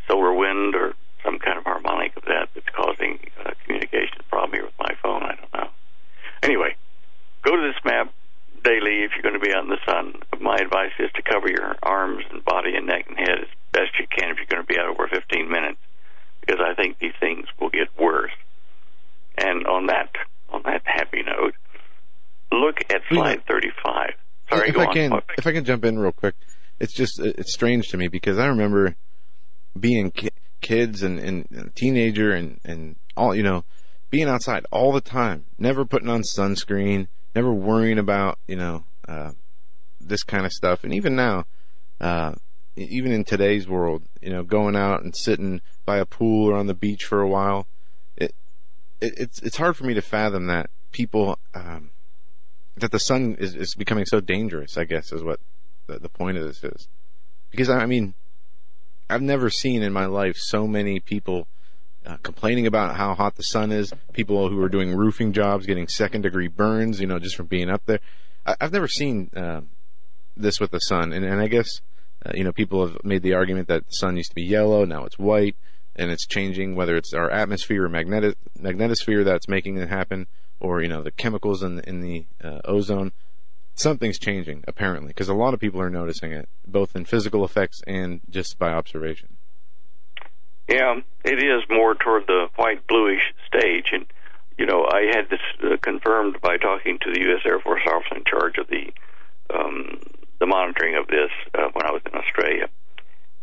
solar 0.07 0.34
wind 0.34 0.76
or 0.76 0.93
some 1.23 1.39
kind 1.39 1.57
of 1.57 1.64
harmonic 1.64 2.15
of 2.18 2.23
that 2.26 2.49
that's 2.53 2.69
causing 2.76 3.19
a 3.45 3.53
communication 3.65 4.18
problem 4.30 4.53
here 4.53 4.65
with 4.65 4.80
my 4.80 4.93
phone. 5.02 5.23
I 5.23 5.35
don't 5.35 5.53
know. 5.53 5.69
Anyway, 6.43 6.76
go 7.43 7.56
to 7.56 7.61
this 7.61 7.80
map 7.85 8.14
daily 8.64 9.03
if 9.03 9.11
you're 9.14 9.23
going 9.23 9.39
to 9.39 9.45
be 9.45 9.53
out 9.53 9.64
in 9.64 9.69
the 9.69 9.80
sun. 9.85 10.22
My 10.39 10.57
advice 10.57 10.91
is 10.99 11.11
to 11.15 11.22
cover 11.22 11.49
your 11.49 11.76
arms 11.84 12.23
and 12.31 12.43
body 12.43 12.76
and 12.76 12.88
neck 12.88 13.06
and 13.07 13.18
head 13.18 13.39
as 13.41 13.48
best 13.72 13.91
you 13.99 14.07
can 14.07 14.31
if 14.31 14.38
you're 14.38 14.45
going 14.48 14.65
to 14.65 14.68
be 14.68 14.80
out 14.80 14.88
over 14.89 15.07
15 15.07 15.49
minutes, 15.49 15.80
because 16.41 16.60
I 16.61 16.73
think 16.76 16.99
these 16.99 17.14
things 17.19 17.45
will 17.60 17.69
get 17.69 17.88
worse. 17.99 18.31
And 19.38 19.65
on 19.65 19.88
that 19.88 20.10
on 20.49 20.64
that 20.65 20.81
happy 20.85 21.23
note, 21.23 21.56
look 22.52 22.80
at 22.89 23.02
slide 23.10 23.43
35. 23.48 24.11
Sorry, 24.49 24.69
if 24.69 24.76
go 24.76 24.81
I 24.81 24.85
on. 24.88 24.93
can, 24.93 25.11
if 25.41 25.47
I 25.47 25.53
can 25.53 25.65
jump 25.65 25.84
in 25.85 25.97
real 25.97 26.11
quick, 26.11 26.35
it's 26.80 26.93
just 26.93 27.19
it's 27.19 27.53
strange 27.53 27.88
to 27.89 27.97
me 27.97 28.07
because 28.07 28.38
I 28.38 28.45
remember 28.45 28.95
being 29.80 30.11
ki- 30.11 30.30
kids 30.61 31.01
and, 31.01 31.19
and 31.19 31.72
teenager 31.76 32.31
and 32.31 32.59
and 32.63 32.95
all 33.18 33.34
you 33.35 33.43
know 33.43 33.63
being 34.11 34.27
outside 34.27 34.65
all 34.72 34.91
the 34.91 35.01
time, 35.01 35.45
never 35.57 35.84
putting 35.84 36.09
on 36.09 36.22
sunscreen, 36.22 37.07
never 37.35 37.51
worrying 37.51 37.97
about 37.97 38.38
you 38.47 38.55
know 38.55 38.84
uh, 39.07 39.31
this 39.99 40.22
kind 40.22 40.45
of 40.45 40.51
stuff, 40.51 40.84
and 40.84 40.93
even 40.93 41.15
now, 41.15 41.45
uh, 41.99 42.34
even 42.76 43.11
in 43.11 43.23
today's 43.23 43.68
world, 43.68 44.03
you 44.22 44.30
know, 44.30 44.43
going 44.43 44.76
out 44.76 45.01
and 45.01 45.15
sitting 45.15 45.61
by 45.85 45.97
a 45.97 46.05
pool 46.05 46.51
or 46.51 46.55
on 46.55 46.68
the 46.68 46.76
beach 46.76 47.03
for 47.03 47.22
a 47.22 47.27
while, 47.27 47.65
it, 48.15 48.35
it 49.01 49.13
it's 49.18 49.41
it's 49.41 49.57
hard 49.57 49.76
for 49.76 49.85
me 49.85 49.95
to 49.95 50.01
fathom 50.01 50.45
that 50.47 50.69
people. 50.91 51.39
That 52.81 52.91
the 52.91 52.99
sun 52.99 53.35
is, 53.39 53.55
is 53.55 53.73
becoming 53.75 54.05
so 54.05 54.19
dangerous, 54.19 54.77
I 54.77 54.83
guess, 54.83 55.11
is 55.11 55.23
what 55.23 55.39
the, 55.87 55.99
the 55.99 56.09
point 56.09 56.37
of 56.37 56.43
this 56.43 56.63
is. 56.63 56.87
Because 57.49 57.69
I 57.69 57.85
mean, 57.85 58.13
I've 59.09 59.21
never 59.21 59.49
seen 59.49 59.81
in 59.81 59.91
my 59.93 60.05
life 60.05 60.37
so 60.37 60.67
many 60.67 60.99
people 60.99 61.47
uh, 62.05 62.17
complaining 62.23 62.65
about 62.65 62.95
how 62.95 63.13
hot 63.13 63.35
the 63.35 63.43
sun 63.43 63.71
is. 63.71 63.93
People 64.13 64.49
who 64.49 64.61
are 64.61 64.69
doing 64.69 64.95
roofing 64.95 65.33
jobs 65.33 65.65
getting 65.65 65.87
second 65.87 66.21
degree 66.21 66.47
burns, 66.47 66.99
you 66.99 67.07
know, 67.07 67.19
just 67.19 67.35
from 67.35 67.47
being 67.47 67.69
up 67.69 67.85
there. 67.85 67.99
I, 68.45 68.55
have 68.59 68.73
never 68.73 68.87
seen 68.87 69.29
uh, 69.35 69.61
this 70.35 70.59
with 70.59 70.71
the 70.71 70.79
sun, 70.79 71.13
and, 71.13 71.23
and 71.23 71.39
I 71.39 71.47
guess 71.47 71.81
uh, 72.25 72.31
you 72.33 72.43
know 72.43 72.51
people 72.51 72.87
have 72.87 73.03
made 73.03 73.21
the 73.21 73.33
argument 73.33 73.67
that 73.67 73.85
the 73.85 73.91
sun 73.91 74.17
used 74.17 74.29
to 74.29 74.35
be 74.35 74.43
yellow, 74.43 74.85
now 74.85 75.05
it's 75.05 75.19
white, 75.19 75.55
and 75.95 76.09
it's 76.09 76.25
changing. 76.25 76.75
Whether 76.75 76.95
it's 76.95 77.13
our 77.13 77.29
atmosphere 77.29 77.85
or 77.85 77.89
magnetic 77.89 78.37
magnetosphere 78.59 79.23
that's 79.23 79.47
making 79.47 79.77
it 79.77 79.89
happen, 79.89 80.27
or 80.61 80.81
you 80.81 80.88
know 80.88 81.01
the 81.01 81.11
chemicals 81.11 81.63
in 81.63 81.75
the, 81.75 81.89
in 81.89 82.01
the 82.01 82.25
uh, 82.43 82.61
ozone. 82.65 83.11
Something's 83.73 84.19
changing 84.19 84.63
apparently 84.67 85.07
because 85.07 85.27
a 85.27 85.33
lot 85.33 85.53
of 85.53 85.59
people 85.59 85.81
are 85.81 85.89
noticing 85.89 86.31
it, 86.31 86.47
both 86.67 86.95
in 86.95 87.05
physical 87.05 87.43
effects 87.43 87.81
and 87.88 88.21
just 88.29 88.59
by 88.59 88.71
observation. 88.71 89.38
Yeah, 90.69 91.01
it 91.25 91.43
is 91.43 91.63
more 91.69 91.95
toward 91.95 92.27
the 92.27 92.47
white 92.55 92.85
bluish 92.88 93.33
stage, 93.47 93.88
and 93.91 94.05
you 94.57 94.65
know 94.65 94.85
I 94.85 95.11
had 95.13 95.29
this 95.29 95.41
uh, 95.63 95.77
confirmed 95.81 96.39
by 96.41 96.57
talking 96.57 96.99
to 97.01 97.11
the 97.11 97.21
U.S. 97.21 97.41
Air 97.45 97.59
Force 97.59 97.81
officer 97.88 98.15
in 98.15 98.23
charge 98.23 98.57
of 98.57 98.67
the 98.67 98.93
um, 99.53 99.99
the 100.39 100.45
monitoring 100.45 100.95
of 100.95 101.07
this 101.07 101.31
uh, 101.55 101.69
when 101.73 101.85
I 101.85 101.91
was 101.91 102.01
in 102.05 102.17
Australia, 102.17 102.69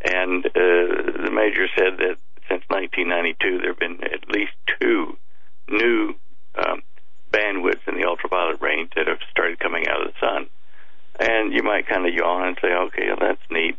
and 0.02 0.46
uh, 0.46 0.50
the 0.54 1.30
major 1.32 1.66
said 1.76 1.98
that 1.98 2.16
since 2.48 2.62
1992 2.68 3.58
there 3.58 3.70
have 3.72 3.78
been 3.78 4.02
at 4.04 4.28
least 4.30 4.52
two 4.80 5.16
new 5.68 6.14
um, 6.54 6.82
bandwidths 7.32 7.86
in 7.86 8.00
the 8.00 8.06
ultraviolet 8.06 8.60
range 8.60 8.90
that 8.96 9.06
have 9.06 9.18
started 9.30 9.58
coming 9.58 9.86
out 9.88 10.06
of 10.06 10.12
the 10.12 10.20
sun. 10.20 10.46
And 11.20 11.52
you 11.52 11.62
might 11.62 11.88
kind 11.88 12.06
of 12.06 12.14
yawn 12.14 12.46
and 12.46 12.58
say, 12.60 12.68
okay, 12.68 13.08
well, 13.08 13.18
that's 13.20 13.50
neat. 13.50 13.76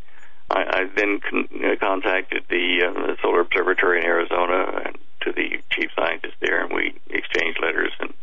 I, 0.49 0.59
I 0.59 0.89
then 0.95 1.19
con- 1.19 1.77
contacted 1.79 2.43
the, 2.49 2.83
uh, 2.85 2.93
the 3.07 3.17
Solar 3.21 3.41
Observatory 3.41 3.99
in 3.99 4.05
Arizona 4.05 4.81
and 4.85 4.97
to 5.21 5.31
the 5.31 5.61
chief 5.69 5.91
scientist 5.95 6.35
there, 6.39 6.63
and 6.63 6.73
we 6.73 6.95
exchanged 7.09 7.59
letters 7.61 7.91
and 7.99 8.13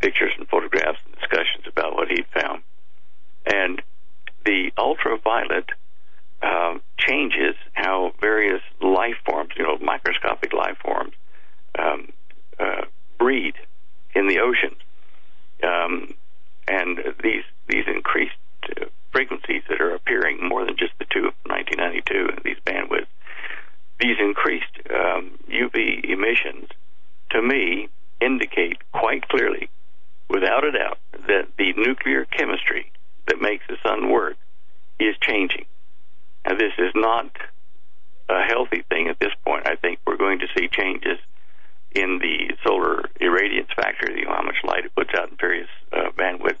pictures 0.00 0.32
and 0.38 0.48
photographs 0.48 0.98
and 1.06 1.14
discussions 1.14 1.64
about 1.66 1.94
what 1.94 2.08
he'd 2.08 2.26
found. 2.26 2.62
And 3.46 3.82
the 4.44 4.72
ultraviolet 4.76 5.70
uh, 6.42 6.78
changes 6.98 7.54
how 7.72 8.12
various 8.20 8.62
life 8.80 9.16
forms, 9.24 9.50
you 9.56 9.64
know, 9.64 9.78
microscopic 9.80 10.52
life 10.52 10.76
forms, 10.84 11.14
um, 11.78 12.12
uh, 12.58 12.82
breed 13.18 13.54
in 14.14 14.28
the 14.28 14.38
ocean. 14.38 14.76
Um, 15.62 16.14
and 16.66 16.98
these 17.22 17.44
these 17.68 17.84
increased 17.86 18.34
uh, 18.64 18.86
frequencies 19.12 19.62
that 19.68 19.80
are 19.80 19.94
appearing 19.94 20.38
more 20.42 20.64
than 20.64 20.76
just 20.76 20.92
the 20.98 21.06
two 21.06 21.26
of 21.28 21.34
1992 21.44 22.28
and 22.30 22.40
these 22.44 22.58
bandwidths, 22.66 23.06
these 24.00 24.16
increased 24.18 24.76
um, 24.90 25.38
UV 25.48 26.04
emissions, 26.04 26.68
to 27.30 27.40
me, 27.40 27.88
indicate 28.20 28.78
quite 28.92 29.26
clearly, 29.28 29.68
without 30.28 30.64
a 30.64 30.72
doubt, 30.72 30.98
that 31.26 31.48
the 31.58 31.72
nuclear 31.76 32.24
chemistry 32.24 32.90
that 33.26 33.40
makes 33.40 33.64
the 33.68 33.76
sun 33.82 34.10
work 34.10 34.36
is 34.98 35.14
changing. 35.20 35.64
And 36.44 36.58
this 36.58 36.72
is 36.78 36.92
not 36.94 37.30
a 38.28 38.42
healthy 38.42 38.84
thing 38.88 39.08
at 39.08 39.18
this 39.20 39.32
point. 39.44 39.68
I 39.68 39.76
think 39.76 40.00
we're 40.06 40.16
going 40.16 40.40
to 40.40 40.48
see 40.56 40.68
changes 40.68 41.18
in 41.94 42.18
the 42.18 42.54
solar 42.66 43.04
irradiance 43.20 43.72
factor, 43.74 44.10
you 44.10 44.24
know, 44.24 44.34
how 44.34 44.42
much 44.42 44.56
light 44.64 44.84
it 44.84 44.94
puts 44.94 45.10
out 45.16 45.30
in 45.30 45.36
various 45.36 45.68
uh, 45.92 46.10
bandwidths. 46.16 46.58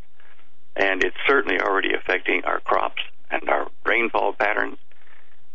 And 0.76 1.04
it's 1.04 1.16
certainly 1.26 1.60
already 1.60 1.94
affecting 1.94 2.44
our 2.44 2.60
crops 2.60 3.02
and 3.30 3.48
our 3.48 3.68
rainfall 3.84 4.32
patterns. 4.34 4.78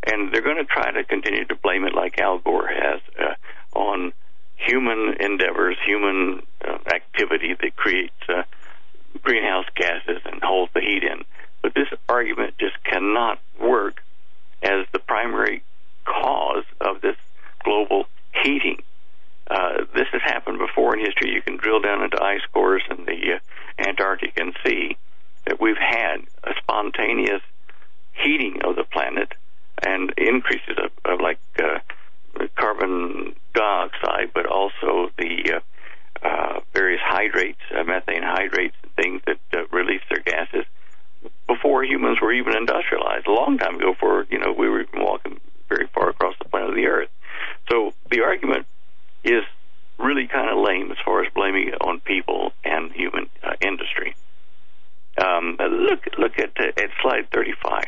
And 0.05 0.31
they're 0.31 0.41
going 0.41 0.57
to 0.57 0.65
try 0.65 0.91
to 0.91 1.03
continue 1.03 1.45
to 1.45 1.55
blame 1.55 1.85
it 1.85 1.93
like 1.93 2.19
Al 2.19 2.39
Gore 2.39 2.67
has 2.67 3.01
uh, 3.19 3.77
on 3.77 4.13
human 4.55 5.15
endeavors, 5.19 5.77
human 5.85 6.41
uh, 6.65 6.77
activity 6.93 7.55
that 7.59 7.75
creates 7.75 8.13
uh, 8.27 8.43
greenhouse 9.21 9.65
gases 9.75 10.21
and 10.25 10.41
holds 10.41 10.71
the 10.73 10.81
heat 10.81 11.03
in. 11.03 11.23
But 11.61 11.73
this 11.73 11.87
argument 12.07 12.55
just 12.59 12.81
cannot 12.83 13.39
work 13.59 14.03
as 14.61 14.85
the 14.91 14.99
primary 14.99 15.63
cause 16.05 16.65
of 16.81 17.01
this 17.01 17.15
global 17.63 18.05
heating. 18.43 18.81
Uh, 19.49 19.85
this 19.95 20.07
has 20.11 20.21
happened 20.23 20.59
before 20.59 20.95
in 20.95 21.03
history. 21.03 21.33
You 21.33 21.41
can 21.41 21.57
drill 21.57 21.81
down 21.81 22.03
into 22.03 22.21
ice 22.21 22.45
cores 22.53 22.83
in 22.89 23.05
the 23.05 23.33
uh, 23.35 23.87
Antarctic 23.87 24.37
and 24.37 24.55
see 24.65 24.97
that 25.45 25.59
we've 25.59 25.77
had 25.77 26.17
a 26.43 26.51
spontaneous 26.61 27.41
heating 28.13 28.61
of 28.63 28.75
the 28.75 28.83
planet 28.83 29.33
and 29.81 30.13
increases 30.17 30.77
of, 30.77 30.91
of 31.05 31.19
like 31.21 31.39
uh, 31.57 31.79
carbon 32.55 33.35
dioxide, 33.53 34.31
but 34.33 34.45
also 34.45 35.09
the 35.17 35.53
uh, 35.55 36.27
uh, 36.27 36.59
various 36.73 37.01
hydrates, 37.03 37.61
uh, 37.75 37.83
methane 37.83 38.23
hydrates, 38.23 38.75
things 38.95 39.21
that 39.25 39.39
uh, 39.53 39.65
release 39.71 40.01
their 40.09 40.19
gases 40.19 40.65
before 41.47 41.83
humans 41.83 42.19
were 42.21 42.33
even 42.33 42.55
industrialized. 42.55 43.27
A 43.27 43.31
long 43.31 43.57
time 43.57 43.75
ago, 43.75 43.93
before 43.93 44.25
you 44.29 44.39
know 44.39 44.53
we 44.57 44.69
were 44.69 44.81
even 44.81 45.01
walking 45.01 45.39
very 45.69 45.87
far 45.87 46.09
across 46.09 46.35
the 46.39 46.49
planet 46.49 46.69
of 46.69 46.75
the 46.75 46.87
Earth. 46.87 47.09
So 47.69 47.93
the 48.11 48.21
argument 48.21 48.67
is 49.23 49.43
really 49.97 50.27
kind 50.27 50.49
of 50.49 50.63
lame 50.65 50.91
as 50.91 50.97
far 51.03 51.23
as 51.23 51.31
blaming 51.33 51.69
it 51.69 51.81
on 51.81 51.99
people 51.99 52.51
and 52.63 52.91
human 52.91 53.29
uh, 53.43 53.53
industry. 53.61 54.15
Um, 55.19 55.57
look 55.59 55.99
look 56.17 56.39
at 56.39 56.51
uh, 56.57 56.81
at 56.81 56.89
slide 57.01 57.29
35. 57.33 57.83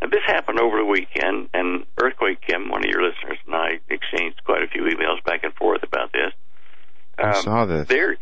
Now, 0.00 0.08
this 0.08 0.22
happened 0.26 0.60
over 0.60 0.78
the 0.78 0.84
weekend, 0.84 1.48
and 1.52 1.84
Earthquake 2.00 2.40
Kim, 2.40 2.68
one 2.68 2.84
of 2.84 2.90
your 2.90 3.02
listeners, 3.02 3.38
and 3.46 3.54
I 3.54 3.80
exchanged 3.90 4.44
quite 4.44 4.62
a 4.62 4.68
few 4.68 4.82
emails 4.82 5.24
back 5.24 5.42
and 5.42 5.52
forth 5.54 5.82
about 5.82 6.12
this. 6.12 6.32
Um, 7.18 7.30
I 7.30 7.40
saw 7.40 7.66
this. 7.66 7.88
There, 7.88 8.16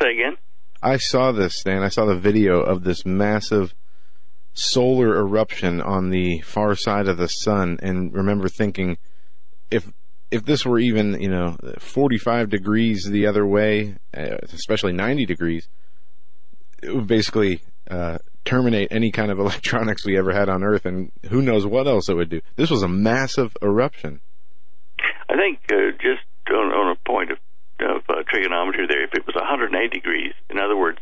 say 0.00 0.12
again. 0.14 0.36
I 0.82 0.96
saw 0.96 1.30
this, 1.30 1.60
Stan. 1.60 1.82
I 1.82 1.88
saw 1.88 2.06
the 2.06 2.18
video 2.18 2.60
of 2.60 2.82
this 2.82 3.06
massive 3.06 3.72
solar 4.52 5.16
eruption 5.16 5.80
on 5.80 6.10
the 6.10 6.40
far 6.40 6.74
side 6.74 7.06
of 7.06 7.18
the 7.18 7.28
sun, 7.28 7.78
and 7.82 8.12
remember 8.12 8.48
thinking, 8.48 8.98
if 9.70 9.92
if 10.30 10.44
this 10.44 10.64
were 10.64 10.78
even 10.78 11.20
you 11.20 11.28
know 11.28 11.56
45 11.78 12.50
degrees 12.50 13.04
the 13.04 13.26
other 13.26 13.46
way, 13.46 13.96
uh, 14.16 14.36
especially 14.52 14.92
90 14.92 15.26
degrees, 15.26 15.68
it 16.82 16.94
would 16.94 17.06
basically 17.06 17.62
uh, 17.90 18.18
terminate 18.44 18.88
any 18.90 19.10
kind 19.10 19.30
of 19.30 19.38
electronics 19.44 20.04
we 20.04 20.18
ever 20.18 20.32
had 20.32 20.48
on 20.48 20.62
Earth, 20.62 20.86
and 20.86 21.10
who 21.30 21.42
knows 21.42 21.66
what 21.66 21.86
else 21.86 22.08
it 22.08 22.14
would 22.14 22.30
do. 22.30 22.40
This 22.56 22.70
was 22.70 22.82
a 22.82 22.88
massive 22.88 23.56
eruption. 23.62 24.20
I 25.28 25.36
think 25.36 25.60
uh, 25.72 25.92
just 26.00 26.22
on, 26.50 26.70
on, 26.72 26.96
a 26.96 27.08
point 27.08 27.32
of, 27.32 27.38
of 27.80 28.02
uh, 28.08 28.22
trigonometry 28.28 28.86
there, 28.88 29.04
if 29.04 29.10
it 29.12 29.26
was 29.26 29.34
180 29.34 29.88
degrees, 29.88 30.32
in 30.48 30.58
other 30.58 30.76
words, 30.76 30.98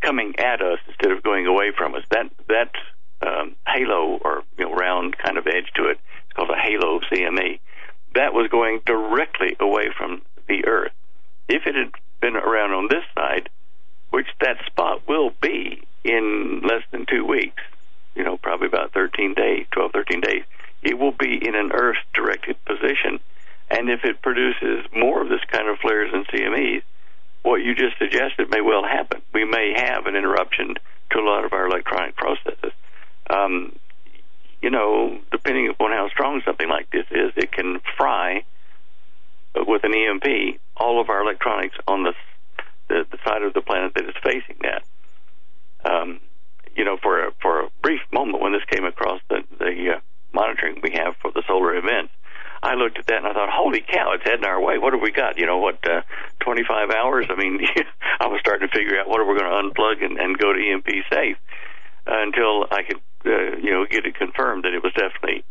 coming 0.00 0.34
at 0.38 0.62
us 0.62 0.78
instead 0.88 1.12
of 1.12 1.22
going 1.22 1.46
away 1.46 1.72
from 1.76 1.94
us, 1.94 2.02
that 2.10 2.30
that 2.48 2.72
um, 3.20 3.56
halo 3.66 4.18
or 4.24 4.42
you 4.56 4.64
know 4.64 4.72
round 4.72 5.16
kind 5.18 5.36
of 5.38 5.46
edge 5.46 5.68
to 5.76 5.84
it, 5.90 5.98
it's 6.24 6.32
called 6.34 6.50
a 6.50 6.60
halo 6.60 7.00
CME 7.12 7.60
that 8.18 8.34
was 8.34 8.48
going 8.50 8.80
directly 8.84 9.56
away 9.60 9.90
from 9.96 10.22
the 10.48 10.66
Earth. 10.66 10.92
If 11.48 11.66
it 11.66 11.76
had 11.76 11.92
been 12.20 12.34
around 12.34 12.72
on 12.72 12.88
this 12.90 13.04
side, 13.14 13.48
which 14.10 14.26
that 14.40 14.56
spot 14.66 15.06
will 15.08 15.30
be 15.40 15.82
in 16.02 16.62
less 16.64 16.82
than 16.90 17.06
two 17.06 17.24
weeks, 17.24 17.62
you 18.16 18.24
know, 18.24 18.36
probably 18.36 18.66
about 18.66 18.92
13 18.92 19.34
days, 19.34 19.66
12, 19.70 19.92
13 19.92 20.20
days, 20.20 20.42
it 20.82 20.98
will 20.98 21.12
be 21.12 21.38
in 21.40 21.54
an 21.54 21.70
Earth 21.72 21.98
directed 22.12 22.56
position. 22.64 23.20
And 23.70 23.88
if 23.88 24.00
it 24.02 24.20
produces 24.20 24.84
more 24.92 25.22
of 25.22 25.28
this 25.28 25.44
kind 25.52 25.68
of 25.68 25.78
flares 25.78 26.10
and 26.12 26.26
CMEs, 26.26 26.82
what 27.42 27.62
you 27.62 27.76
just 27.76 27.98
suggested 27.98 28.50
may 28.50 28.60
well 28.60 28.82
happen. 28.82 29.22
We 29.32 29.44
may 29.44 29.74
have 29.76 30.06
an 30.06 30.16
interruption 30.16 30.74
to 31.10 31.18
a 31.18 31.22
lot 31.22 31.44
of 31.44 31.52
our 31.52 31.66
electronic 31.66 32.16
processes. 32.16 32.72
Um, 33.30 33.78
you 34.60 34.70
know, 34.70 35.18
depending 35.30 35.68
upon 35.68 35.92
how 35.92 36.08
strong 36.08 36.42
something 36.44 36.68
like 36.68 36.90
this 36.90 37.06
is, 37.10 37.32
it 37.36 37.52
can 37.52 37.80
fry 37.96 38.44
with 39.54 39.84
an 39.84 39.94
EMP 39.94 40.60
all 40.76 41.00
of 41.00 41.08
our 41.08 41.22
electronics 41.22 41.76
on 41.86 42.04
the 42.04 42.12
the, 42.88 43.04
the 43.10 43.18
side 43.24 43.42
of 43.42 43.52
the 43.52 43.60
planet 43.60 43.92
that 43.94 44.04
is 44.04 44.14
facing 44.22 44.56
that. 44.62 44.82
Um, 45.84 46.20
you 46.74 46.84
know, 46.84 46.96
for 47.02 47.26
a, 47.26 47.32
for 47.42 47.60
a 47.60 47.68
brief 47.82 48.00
moment 48.12 48.42
when 48.42 48.52
this 48.52 48.64
came 48.70 48.84
across 48.84 49.20
the 49.28 49.42
the 49.58 49.96
uh, 49.96 50.00
monitoring 50.32 50.80
we 50.82 50.92
have 50.92 51.16
for 51.20 51.30
the 51.32 51.42
solar 51.46 51.76
events, 51.76 52.12
I 52.62 52.74
looked 52.74 52.98
at 52.98 53.06
that 53.06 53.18
and 53.18 53.26
I 53.26 53.32
thought, 53.34 53.50
holy 53.50 53.80
cow, 53.80 54.12
it's 54.12 54.24
heading 54.24 54.44
our 54.44 54.60
way. 54.60 54.78
What 54.78 54.92
have 54.92 55.02
we 55.02 55.10
got? 55.10 55.38
You 55.38 55.46
know, 55.46 55.58
what, 55.58 55.78
uh, 55.88 56.02
25 56.40 56.90
hours? 56.90 57.26
I 57.30 57.36
mean, 57.36 57.60
I 58.20 58.26
was 58.26 58.40
starting 58.40 58.68
to 58.68 58.74
figure 58.76 58.98
out 58.98 59.08
what 59.08 59.20
are 59.20 59.26
we 59.26 59.38
going 59.38 59.50
to 59.50 59.70
unplug 59.70 60.04
and, 60.04 60.18
and 60.18 60.38
go 60.38 60.52
to 60.52 60.58
EMP 60.58 60.88
safe 61.12 61.36
until 62.08 62.64
I 62.70 62.82
could 62.82 63.00
uh, 63.26 63.56
you 63.60 63.70
know, 63.70 63.84
get 63.84 64.06
it 64.06 64.14
confirmed 64.14 64.64
that 64.64 64.74
it 64.74 64.82
was 64.82 64.92
definitely 64.94 65.44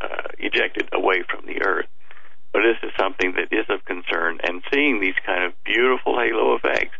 uh, 0.00 0.28
ejected 0.38 0.88
away 0.92 1.22
from 1.28 1.46
the 1.46 1.62
Earth. 1.62 1.86
But 2.52 2.62
this 2.62 2.78
is 2.82 2.90
something 2.98 3.34
that 3.36 3.54
is 3.54 3.66
of 3.68 3.84
concern, 3.84 4.40
and 4.42 4.62
seeing 4.72 5.00
these 5.00 5.14
kind 5.24 5.44
of 5.44 5.52
beautiful 5.64 6.18
halo 6.18 6.56
effects 6.56 6.96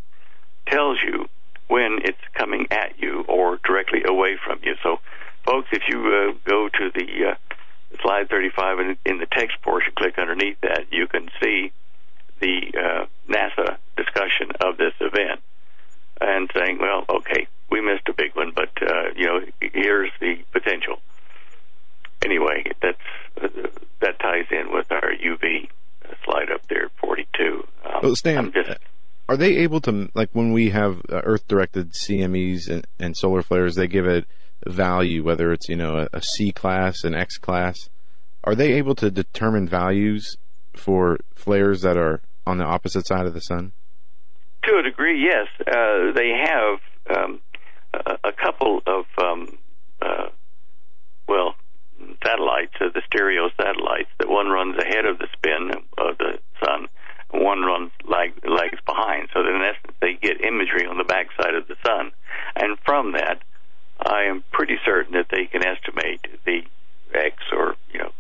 tells 0.69 0.99
you 1.05 1.27
when 1.67 2.01
it's 2.05 2.21
coming 2.35 2.67
at 2.71 3.01
you 3.01 3.25
or 3.29 3.59
directly 3.65 4.03
away 4.07 4.37
from 4.45 4.61
you. 4.63 4.75
So, 4.83 4.99
folks, 5.45 5.69
if 5.73 5.83
you 5.89 5.99
uh, 5.99 6.49
go 6.49 6.69
to 6.69 6.91
the 6.95 7.31
uh, 7.31 7.35
slide 8.03 8.29
35, 8.29 8.79
and 8.79 8.97
in 9.05 9.19
the 9.19 9.27
text 9.27 9.57
portion, 9.63 9.93
click 9.97 10.19
underneath 10.19 10.61
that, 10.61 10.87
you 10.93 11.09
can 11.09 11.29
see 11.43 11.73
the 12.41 12.73
uh, 12.79 13.07
NASA 13.29 13.77
discussion 13.97 14.51
of 14.61 14.77
this 14.77 14.95
event 15.01 15.41
and 16.21 16.51
saying, 16.55 16.79
well, 16.81 17.05
okay, 17.09 17.49
we 17.71 17.81
missed 17.81 18.09
a 18.09 18.13
big 18.13 18.35
one, 18.35 18.53
but 18.55 18.71
uh, 18.83 19.11
you 19.17 19.27
know, 19.27 19.41
here's 19.61 20.11
the 20.21 20.37
potential. 20.53 21.01
Anyway, 22.25 22.65
that's 22.83 22.99
uh, 23.43 23.69
that 24.01 24.19
ties 24.19 24.47
in 24.51 24.73
with 24.73 24.91
our 24.91 25.13
UV 25.13 25.69
slide 26.25 26.51
up 26.53 26.67
there, 26.69 26.91
42. 27.01 27.67
Um, 27.85 27.93
well, 28.03 28.17
Stan, 28.17 28.53
just, 28.53 28.79
are 29.29 29.37
they 29.37 29.59
able 29.59 29.81
to 29.83 30.11
like 30.15 30.31
when 30.33 30.53
we 30.53 30.71
have 30.71 31.01
uh, 31.09 31.21
Earth-directed 31.25 31.93
CMEs 31.93 32.69
and, 32.69 32.87
and, 32.99 33.17
solar 33.17 33.43
flares? 33.43 33.77
They 33.77 33.87
give 33.87 34.07
it 34.07 34.27
value, 34.67 35.23
whether 35.23 35.53
it's 35.53 35.69
you 35.69 35.77
know 35.77 35.99
a, 35.99 36.09
a 36.13 36.23
C 36.23 36.53
class, 36.53 37.05
an 37.05 37.15
X 37.15 37.39
class. 37.39 37.89
Are 38.43 38.55
they 38.55 38.73
able 38.73 38.95
to 38.97 39.11
determine 39.11 39.69
values 39.69 40.37
for 40.75 41.19
flares 41.35 41.83
that 41.83 41.97
are 41.97 42.23
on 42.47 42.59
the 42.59 42.65
opposite 42.65 43.07
side 43.07 43.27
of 43.27 43.35
the 43.35 43.41
sun? 43.41 43.73
To 44.65 44.79
a 44.79 44.83
degree, 44.83 45.23
yes. 45.23 45.47
Uh, 45.61 46.13
they 46.15 46.31
have 46.45 46.79
um, 47.17 47.41
a, 47.93 48.33
couple 48.33 48.83
of, 48.87 49.07
um, 49.19 49.59
uh, 50.01 50.29
well, 51.29 51.55
satellites, 52.25 52.73
uh, 52.81 52.87
the 52.95 53.03
stereo 53.07 53.51
satellites, 53.57 54.11
that 54.19 54.29
one 54.29 54.49
runs 54.49 54.77
ahead 54.79 55.07
of 55.07 55.19
the 55.19 55.29
spin 55.33 55.71
of 55.99 56.19
the 56.19 56.39
sun, 56.65 56.87
and 57.33 57.45
one 57.45 57.63
runs 57.63 57.91
lag, 58.05 58.33
lags 58.47 58.79
behind. 58.87 59.29
So 59.33 59.43
that 59.43 59.49
in 59.49 59.63
essence, 59.63 59.97
they 60.01 60.15
get 60.15 60.43
imagery 60.45 60.87
on 60.87 60.99
the 60.99 61.05
backside 61.05 61.55
of 61.55 61.69
the 61.69 61.77
sun. 61.85 62.13
And 62.57 62.79
from 62.85 63.13
that, 63.13 63.43
I 64.01 64.25
am 64.25 64.45
pretty 64.51 64.79
certain 64.85 65.15
that 65.15 65.29
they 65.31 65.47
can 65.47 65.65
estimate 65.65 66.27
the 66.45 66.63
X 67.13 67.37
or, 67.53 67.77
you 67.93 68.01
know, 68.01 68.13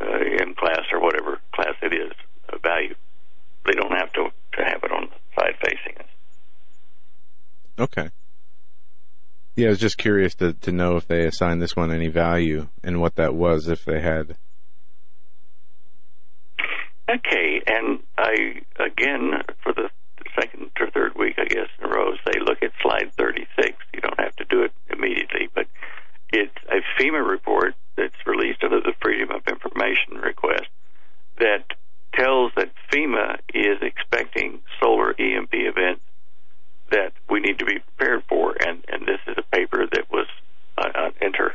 uh, 0.00 0.18
M 0.40 0.54
class 0.54 0.82
or 0.92 1.00
whatever 1.00 1.40
class 1.54 1.74
it 1.82 1.94
is 1.94 2.12
uh, 2.52 2.58
value. 2.58 2.94
They 3.64 3.72
don't 3.72 3.92
have 3.92 4.12
to, 4.12 4.28
to 4.58 4.64
have 4.64 4.84
it 4.84 4.92
on 4.92 5.08
the 5.08 5.40
side 5.40 5.56
facing 5.60 5.98
us. 5.98 6.06
Okay. 7.78 8.10
Yeah, 9.56 9.68
I 9.68 9.70
was 9.70 9.78
just 9.78 9.96
curious 9.96 10.34
to, 10.36 10.52
to 10.52 10.70
know 10.70 10.96
if 10.96 11.08
they 11.08 11.24
assigned 11.24 11.62
this 11.62 11.74
one 11.74 11.90
any 11.90 12.08
value 12.08 12.68
and 12.82 13.00
what 13.00 13.16
that 13.16 13.34
was 13.34 13.68
if 13.68 13.86
they 13.86 14.00
had. 14.00 14.36
Okay, 17.08 17.62
and 17.66 18.00
I, 18.18 18.60
again, 18.78 19.32
for 19.62 19.72
the 19.72 19.88
second 20.38 20.70
or 20.78 20.90
third 20.90 21.14
week, 21.16 21.36
I 21.38 21.46
guess, 21.46 21.68
in 21.78 21.86
a 21.86 21.88
row, 21.88 22.12
say 22.26 22.38
look 22.40 22.62
at 22.62 22.72
slide 22.82 23.12
36. 23.16 23.78
You 23.94 24.00
don't 24.02 24.20
have 24.20 24.36
to 24.36 24.44
do 24.44 24.62
it 24.62 24.72
immediately, 24.90 25.48
but 25.54 25.66
it's 26.30 26.56
a 26.68 26.82
FEMA 27.00 27.26
report 27.26 27.74
that's 27.96 28.26
released 28.26 28.62
under 28.62 28.80
the 28.80 28.92
Freedom 29.00 29.30
of 29.30 29.46
Information 29.48 30.18
request 30.22 30.68
that 31.38 31.64
tells 32.12 32.52
that 32.56 32.72
FEMA 32.92 33.38
is 33.54 33.78
expecting 33.80 34.60
solar 34.80 35.14
EMP 35.18 35.50
events 35.52 36.02
that 36.90 37.12
we 37.28 37.40
need 37.40 37.58
to 37.58 37.64
be 37.64 37.78
prepared 37.78 38.24
for, 38.28 38.56
and, 38.60 38.84
and 38.88 39.06
this 39.06 39.20
is 39.26 39.36
a 39.38 39.42
paper 39.42 39.86
that 39.86 40.10
was 40.10 40.26
uh, 40.78 40.90
an 40.94 41.12
inter 41.20 41.54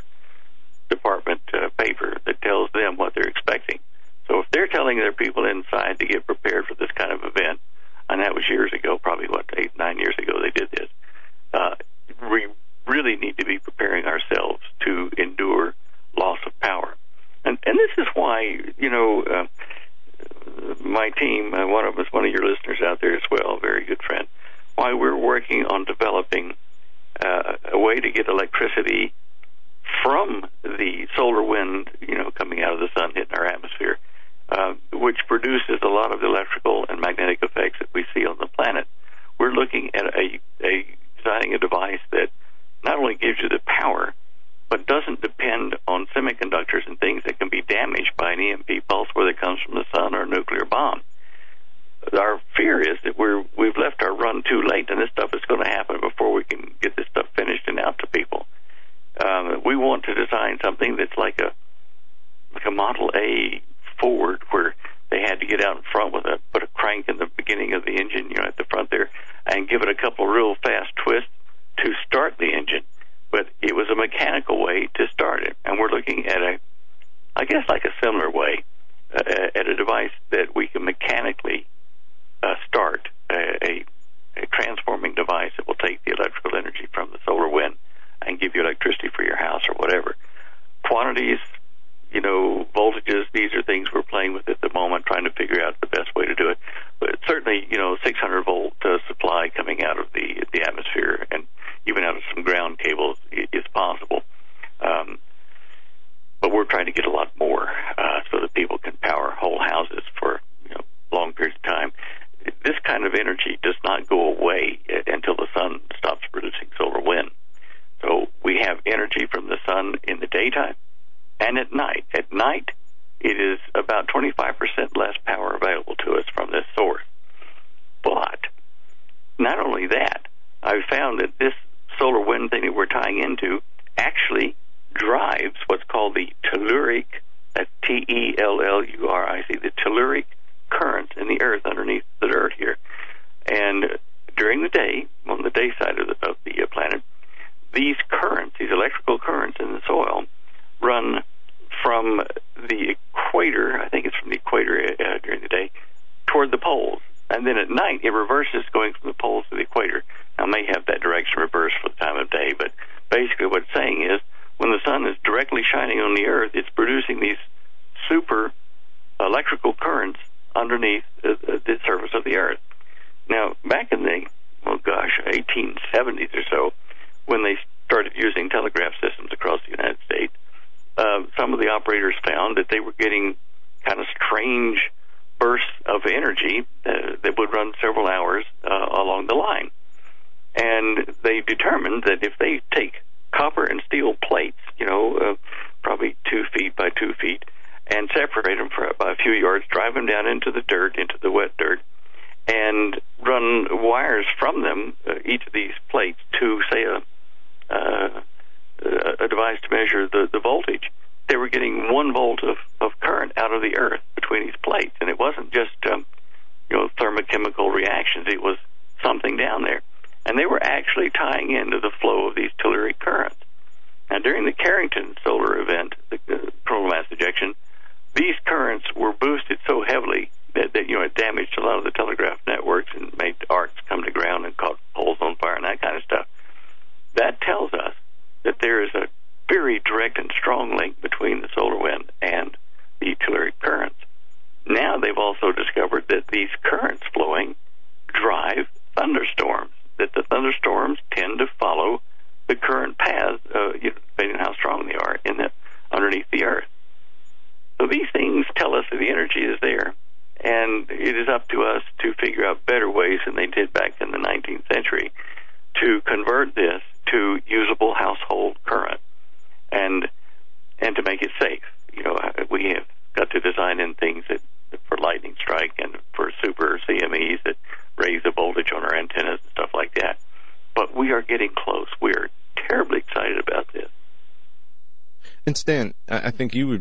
department 0.88 1.40
uh, 1.54 1.68
paper 1.78 2.16
that 2.26 2.40
tells 2.42 2.70
them 2.72 2.96
what 2.96 3.14
they're 3.14 3.28
expecting. 3.28 3.78
So 4.28 4.40
if 4.40 4.46
they're 4.50 4.68
telling 4.68 4.98
their 4.98 5.12
people 5.12 5.44
inside 5.44 5.98
to 5.98 6.06
get 6.06 6.26
prepared 6.26 6.66
for 6.66 6.74
this 6.74 6.90
kind 6.94 7.12
of 7.12 7.24
event, 7.24 7.60
and 8.08 8.20
that 8.20 8.34
was 8.34 8.44
years 8.48 8.72
ago, 8.72 8.98
probably 8.98 9.26
what 9.26 9.46
eight 9.56 9.76
nine 9.78 9.98
years 9.98 10.14
ago 10.18 10.40
they 10.40 10.50
did 10.50 10.70
this. 10.70 10.88
Uh, 11.52 11.74
we 12.30 12.46
really 12.86 13.16
need 13.16 13.36
to 13.38 13.44
be 13.44 13.58
preparing 13.58 14.04
ourselves 14.04 14.60
to 14.80 15.10
endure 15.16 15.74
loss 16.16 16.38
of 16.46 16.58
power, 16.60 16.94
and 17.44 17.58
and 17.64 17.78
this 17.78 18.04
is 18.04 18.06
why 18.14 18.58
you 18.78 18.90
know. 18.90 19.22
Uh, 19.22 19.46
my 20.80 21.10
team, 21.10 21.52
uh, 21.52 21.66
one 21.66 21.84
of 21.84 21.98
us, 21.98 22.06
one 22.12 22.24
of 22.24 22.30
your 22.30 22.44
listeners 22.44 22.78
out 22.84 23.00
there 23.00 23.16
as 23.16 23.22
well, 23.30 23.58
very 23.58 23.84
good 23.84 24.00
friend, 24.02 24.26
why 24.74 24.94
we're 24.94 25.16
working 25.16 25.64
on 25.66 25.84
developing 25.84 26.54
uh, 27.20 27.54
a 27.72 27.78
way 27.78 28.00
to 28.00 28.10
get 28.10 28.28
electricity 28.28 29.12
from 30.02 30.46
the 30.62 31.06
solar 31.16 31.42
wind, 31.42 31.90
you 32.00 32.16
know, 32.16 32.30
coming 32.30 32.62
out 32.62 32.72
of 32.72 32.80
the 32.80 32.88
sun 32.96 33.12
hitting 33.14 33.36
our 33.36 33.46
atmosphere, 33.46 33.98
uh, 34.48 34.74
which 34.92 35.18
produces 35.28 35.78
a 35.82 35.88
lot 35.88 36.12
of 36.12 36.20
the 36.20 36.26
electrical 36.26 36.86
and 36.88 37.00
magnetic 37.00 37.38
effects 37.42 37.78
that 37.78 37.88
we 37.94 38.04
see 38.14 38.26
on 38.26 38.36
the 38.38 38.46
planet. 38.46 38.86
We're 39.38 39.52
looking 39.52 39.90
at 39.94 40.06
a, 40.06 40.40
a 40.64 40.96
designing 41.16 41.54
a 41.54 41.58
device 41.58 42.00
that 42.10 42.28
not 42.84 42.98
only 42.98 43.14
gives 43.14 43.40
you 43.40 43.48
the 43.48 43.60
power, 43.66 44.14
but 44.68 44.86
doesn't 44.86 45.20
depend 45.20 45.76
on 45.86 46.06
semiconductors 46.16 46.86
and 46.86 46.98
things 46.98 47.22
that 47.26 47.38
can 47.38 47.48
be 47.48 47.62
damaged 47.62 48.12
by 48.16 48.32
an 48.32 48.40
EMP 48.40 48.88
pulse, 48.88 49.08
whether 49.12 49.30
it 49.30 49.40
comes 49.40 49.60
from 49.60 49.74
the 49.74 49.84
sun 49.94 50.14
or 50.14 50.22
a 50.22 50.26
nuclear 50.26 50.64
bomb 50.64 51.02
our 52.12 52.40
fear 52.56 52.80
is 52.80 52.98
that 53.04 53.18
we're 53.18 53.44
we've 53.56 53.76
left 53.76 54.02
our 54.02 54.14
run 54.14 54.42
too 54.48 54.62
late, 54.66 54.90
and 54.90 55.00
this 55.00 55.10
stuff 55.10 55.30
is 55.34 55.42
going 55.48 55.62
to 55.62 55.70
happen 55.70 56.00
before 56.00 56.32
we 56.32 56.44
can 56.44 56.74
get 56.80 56.96
this 56.96 57.06
stuff 57.10 57.26
finished 57.36 57.66
and 57.66 57.78
out 57.78 57.98
to 57.98 58.06
people. 58.06 58.46
Um, 59.24 59.62
we 59.64 59.76
want 59.76 60.04
to 60.04 60.14
design 60.14 60.58
something 60.64 60.96
that's 60.96 61.16
like 61.16 61.38
a 61.40 61.52
like 62.54 62.64
a 62.66 62.70
Model 62.70 63.10
A 63.14 63.62
Ford, 64.00 64.42
where 64.50 64.74
they 65.10 65.20
had 65.20 65.40
to 65.40 65.46
get 65.46 65.60
out 65.60 65.76
in 65.76 65.82
front 65.90 66.12
with 66.12 66.24
a 66.24 66.38
put 66.52 66.62
a 66.62 66.66
crank 66.68 67.08
in 67.08 67.18
the 67.18 67.30
beginning 67.36 67.74
of 67.74 67.84
the 67.84 67.92
engine, 67.92 68.30
you 68.30 68.36
know, 68.36 68.44
at 68.44 68.56
the 68.56 68.64
front 68.64 68.90
there, 68.90 69.10
and 69.46 69.68
give 69.68 69.82
it 69.82 69.88
a 69.88 69.94
couple 69.94 70.24
of 70.24 70.34
real 70.34 70.54
fast 70.56 70.90
twists 71.04 71.30
to 71.78 71.92
start 72.06 72.34
the 72.38 72.52
engine. 72.52 72.82
But 73.30 73.48
it 73.62 73.74
was 73.74 73.88
a 73.90 73.94
mechanical 73.94 74.62
way 74.62 74.88
to 74.94 75.08
start 75.08 75.42
it, 75.44 75.56
and 75.64 75.78
we're 75.78 75.90
looking 75.90 76.26
at 76.26 76.42
a, 76.42 76.58
I 77.36 77.44
guess, 77.44 77.64
like 77.68 77.84
a 77.84 77.94
similar 78.04 78.30
way, 78.30 78.64
uh, 79.14 79.22
at 79.54 79.66
a 79.66 79.74
device 79.74 80.10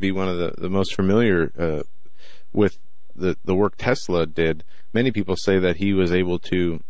be 0.02 0.12
one 0.12 0.28
of 0.28 0.38
the, 0.38 0.54
the 0.58 0.70
most 0.70 0.94
familiar 0.96 1.52
uh, 1.58 1.84
with 2.52 2.78
the, 3.16 3.38
the 3.46 3.56
work 3.56 3.76
Tesla 3.78 4.26
did. 4.26 4.64
Many 4.94 5.12
people 5.12 5.38
say 5.38 5.60
that 5.60 5.78
he 5.78 5.94
was 5.94 6.12
able 6.12 6.40
to 6.40 6.84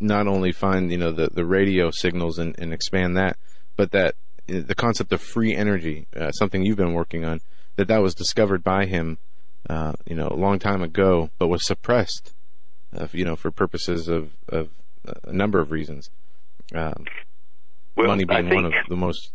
not 0.00 0.26
only 0.26 0.52
find 0.52 0.90
you 0.90 0.98
know 0.98 1.12
the, 1.12 1.28
the 1.32 1.44
radio 1.44 1.90
signals 1.90 2.38
and, 2.38 2.58
and 2.58 2.72
expand 2.72 3.16
that, 3.16 3.36
but 3.76 3.92
that 3.92 4.14
uh, 4.48 4.60
the 4.66 4.74
concept 4.74 5.12
of 5.12 5.20
free 5.20 5.54
energy, 5.54 6.06
uh, 6.16 6.32
something 6.32 6.64
you've 6.64 6.76
been 6.76 6.94
working 6.94 7.24
on, 7.24 7.40
that 7.76 7.88
that 7.88 8.02
was 8.02 8.14
discovered 8.14 8.64
by 8.64 8.86
him, 8.86 9.18
uh, 9.70 9.92
you 10.06 10.16
know, 10.16 10.28
a 10.28 10.36
long 10.36 10.58
time 10.58 10.82
ago, 10.82 11.30
but 11.38 11.48
was 11.48 11.64
suppressed, 11.64 12.32
uh, 12.96 13.06
you 13.12 13.24
know, 13.24 13.36
for 13.36 13.50
purposes 13.50 14.08
of, 14.08 14.30
of 14.48 14.70
uh, 15.06 15.12
a 15.24 15.32
number 15.32 15.60
of 15.60 15.70
reasons. 15.70 16.10
Um, 16.74 17.04
well, 17.96 18.08
money 18.08 18.24
being 18.24 18.50
one 18.54 18.66
of 18.66 18.74
the 18.88 18.96
most 18.96 19.30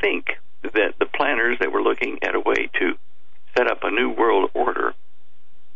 think 0.00 0.38
that 0.62 0.94
the 0.98 1.06
planners 1.06 1.58
that 1.60 1.72
were 1.72 1.82
looking 1.82 2.18
at 2.22 2.34
a 2.34 2.40
way 2.40 2.68
to 2.78 2.94
set 3.56 3.70
up 3.70 3.80
a 3.82 3.90
new 3.90 4.10
world 4.10 4.50
order 4.54 4.94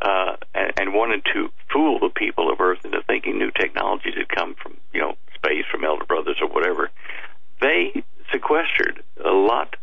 uh, 0.00 0.36
and, 0.54 0.72
and 0.78 0.94
wanted 0.94 1.24
to 1.32 1.50
fool 1.72 1.98
the 2.00 2.10
people 2.10 2.50
of 2.50 2.60
Earth 2.60 2.84
into 2.84 3.02
thinking 3.06 3.38
new 3.38 3.50
technologies 3.50 4.14
had 4.16 4.28
come 4.28 4.54
from 4.54 4.76
you 4.92 5.00
know 5.00 5.14
space 5.34 5.64
from 5.70 5.84
Elder 5.84 6.04
Brothers 6.04 6.38
or 6.40 6.48
whatever. 6.48 6.90
They 7.60 8.02
sequestered 8.32 9.02
a 9.24 9.30
lot 9.30 9.76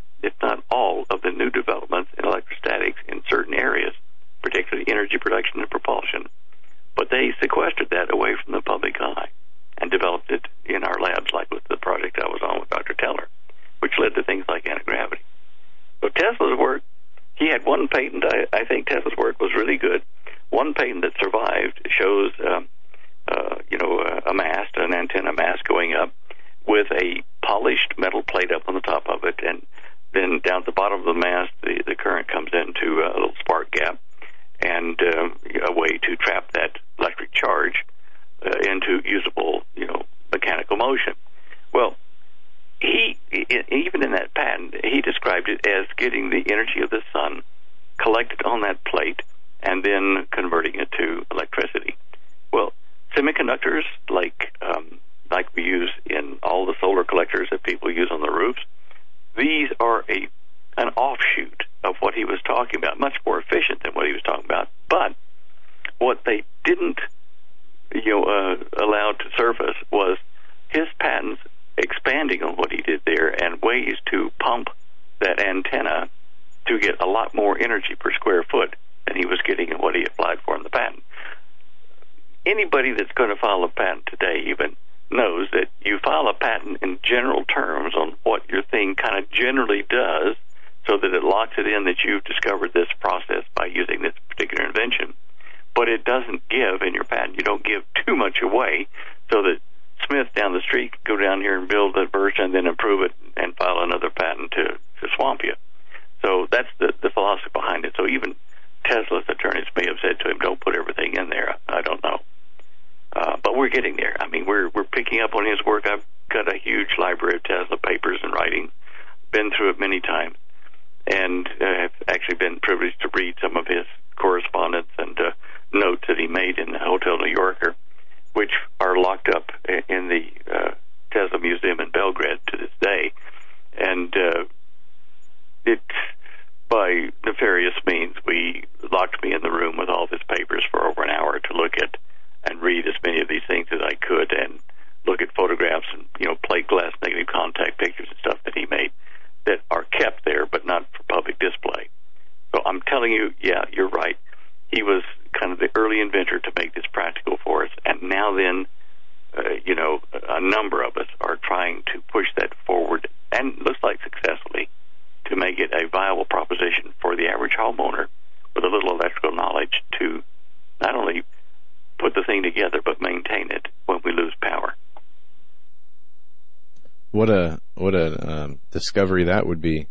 discovery 178.80 179.26
that 179.26 179.46
would 179.46 179.62
be 179.62 179.88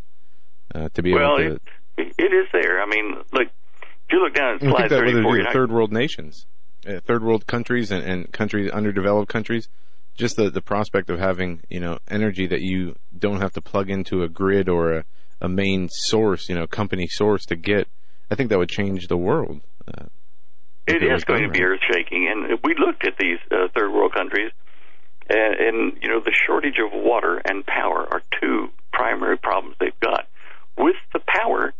uh, 0.75 0.89
to 0.95 1.03
be 1.03 1.13
well, 1.13 1.39
able 1.39 1.57
to. 1.57 1.61
It, 1.97 2.15
it 2.19 2.33
is 2.33 2.47
there. 2.53 2.83
I 2.83 2.87
mean, 2.87 3.17
look, 3.33 3.49
if 3.83 4.13
you 4.13 4.23
look 4.23 4.35
down 4.35 4.55
at 4.55 4.61
slide 4.61 4.91
that 4.91 5.05
would 5.05 5.13
thirty-four, 5.13 5.37
you're 5.37 5.45
not- 5.45 5.53
third 5.53 5.71
world 5.71 5.93
nations, 5.93 6.47
uh, 6.87 7.01
third 7.01 7.23
world 7.23 7.47
countries, 7.47 7.91
and, 7.91 8.03
and 8.03 8.33
countries 8.33 8.71
underdeveloped 8.71 9.29
countries. 9.31 9.69
Just 10.17 10.37
the 10.37 10.51
the 10.51 10.61
prospect 10.63 11.11
of 11.11 11.19
having 11.21 11.61
you 11.69 11.81
know 11.81 11.99
energy 12.09 12.47
that 12.49 12.61
you 12.61 12.97
don't 13.17 13.41
have 13.41 13.53
to 13.53 13.61
plug 13.61 13.89
into 13.89 14.23
a 14.23 14.29
grid 14.29 14.69
or 14.69 14.93
a, 14.93 15.05
a 15.41 15.49
main 15.49 15.89
source, 15.91 16.49
you 16.49 16.57
know, 16.57 16.67
company 16.67 17.07
source 17.07 17.45
to 17.47 17.57
get. 17.57 17.87
I 18.31 18.35
think 18.35 18.51
that 18.51 18.59
would 18.59 18.69
change 18.69 19.07
the 19.07 19.17
world. 19.17 19.61
Uh, 19.87 20.07
It 20.89 21.03
is 21.03 21.25
going 21.25 21.45
to 21.45 21.51
be 21.51 21.63
earth 21.63 21.81
shaking, 21.91 22.29
and 22.29 22.59
we 22.65 22.75
looked 22.75 23.07
at 23.07 23.17
these 23.19 23.39
uh, 23.51 23.69
third 23.75 23.93
world 23.93 24.13
countries, 24.13 24.51
and, 25.29 25.55
and 25.55 25.99
you 26.03 26.09
know 26.09 26.21
the 26.21 26.35
shortage 26.47 26.79
of 26.79 26.91
water 26.93 27.41
and 27.45 27.65
power 27.65 28.07
are 28.11 28.23
two 28.41 28.71
primary 28.93 29.39
problems 29.39 29.77
they've 29.79 30.01
got. 30.01 30.27
With 30.77 30.97
the 31.13 31.21
power, 31.21 31.75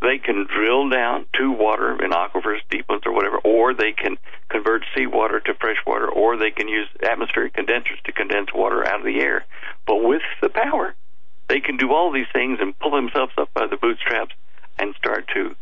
they 0.00 0.18
can 0.18 0.46
drill 0.46 0.88
down 0.90 1.26
to 1.38 1.50
water 1.50 1.92
in 2.04 2.10
aquifers, 2.10 2.60
deep 2.70 2.88
ones, 2.88 3.02
or 3.06 3.12
whatever, 3.12 3.38
or 3.38 3.74
they 3.74 3.92
can 3.92 4.16
convert 4.48 4.84
seawater 4.94 5.40
to 5.40 5.54
fresh 5.54 5.78
water, 5.86 6.08
or 6.08 6.36
they 6.36 6.50
can 6.50 6.68
use 6.68 6.88
atmospheric 7.02 7.54
condensers 7.54 7.98
to 8.04 8.12
condense 8.12 8.48
water 8.54 8.86
out 8.86 9.00
of 9.00 9.06
the 9.06 9.20
air. 9.20 9.44
But 9.86 9.96
with 10.04 10.22
the 10.40 10.50
power, 10.50 10.94
they 11.48 11.60
can 11.60 11.76
do 11.76 11.92
all 11.92 12.12
these 12.12 12.30
things 12.32 12.58
and 12.60 12.78
pull 12.78 12.92
themselves 12.92 13.32
up 13.38 13.52
by 13.54 13.66
the 13.66 13.76
bootstraps 13.76 14.34
and 14.78 14.94
start 14.94 15.28
to, 15.34 15.56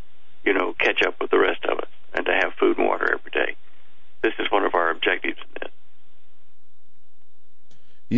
you 0.44 0.52
know, 0.52 0.74
catch 0.78 1.02
up 1.06 1.20
with 1.20 1.30
the 1.30 1.38
rest 1.38 1.64
of 1.64 1.78
us 1.78 1.90
and 2.12 2.26
to 2.26 2.32
have 2.32 2.52
food 2.60 2.76
and 2.78 2.86
water 2.86 3.14
every 3.14 3.30
day. 3.30 3.56
This 4.22 4.34
is 4.38 4.50
one 4.50 4.64
of 4.64 4.74
our 4.74 4.90
objectives 4.90 5.38
in 5.38 5.54
this. 5.62 5.70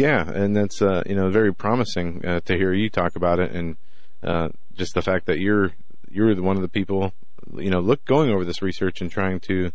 Yeah, 0.05 0.31
and 0.31 0.55
that's 0.55 0.83
uh, 0.83 1.03
you 1.07 1.15
know 1.15 1.31
very 1.31 1.55
promising 1.55 2.23
uh, 2.27 2.41
to 2.41 2.55
hear 2.59 2.75
you 2.75 2.91
talk 2.91 3.17
about 3.17 3.39
it, 3.39 3.53
and 3.53 3.77
uh, 4.23 4.49
just 4.77 4.93
the 4.93 5.01
fact 5.01 5.25
that 5.25 5.39
you're 5.39 5.73
you're 6.11 6.39
one 6.43 6.57
of 6.57 6.63
the 6.63 6.69
people 6.69 7.15
you 7.57 7.71
know 7.71 7.81
look 7.81 8.05
going 8.05 8.29
over 8.29 8.45
this 8.45 8.61
research 8.61 9.01
and 9.01 9.11
trying 9.11 9.41
to 9.41 9.73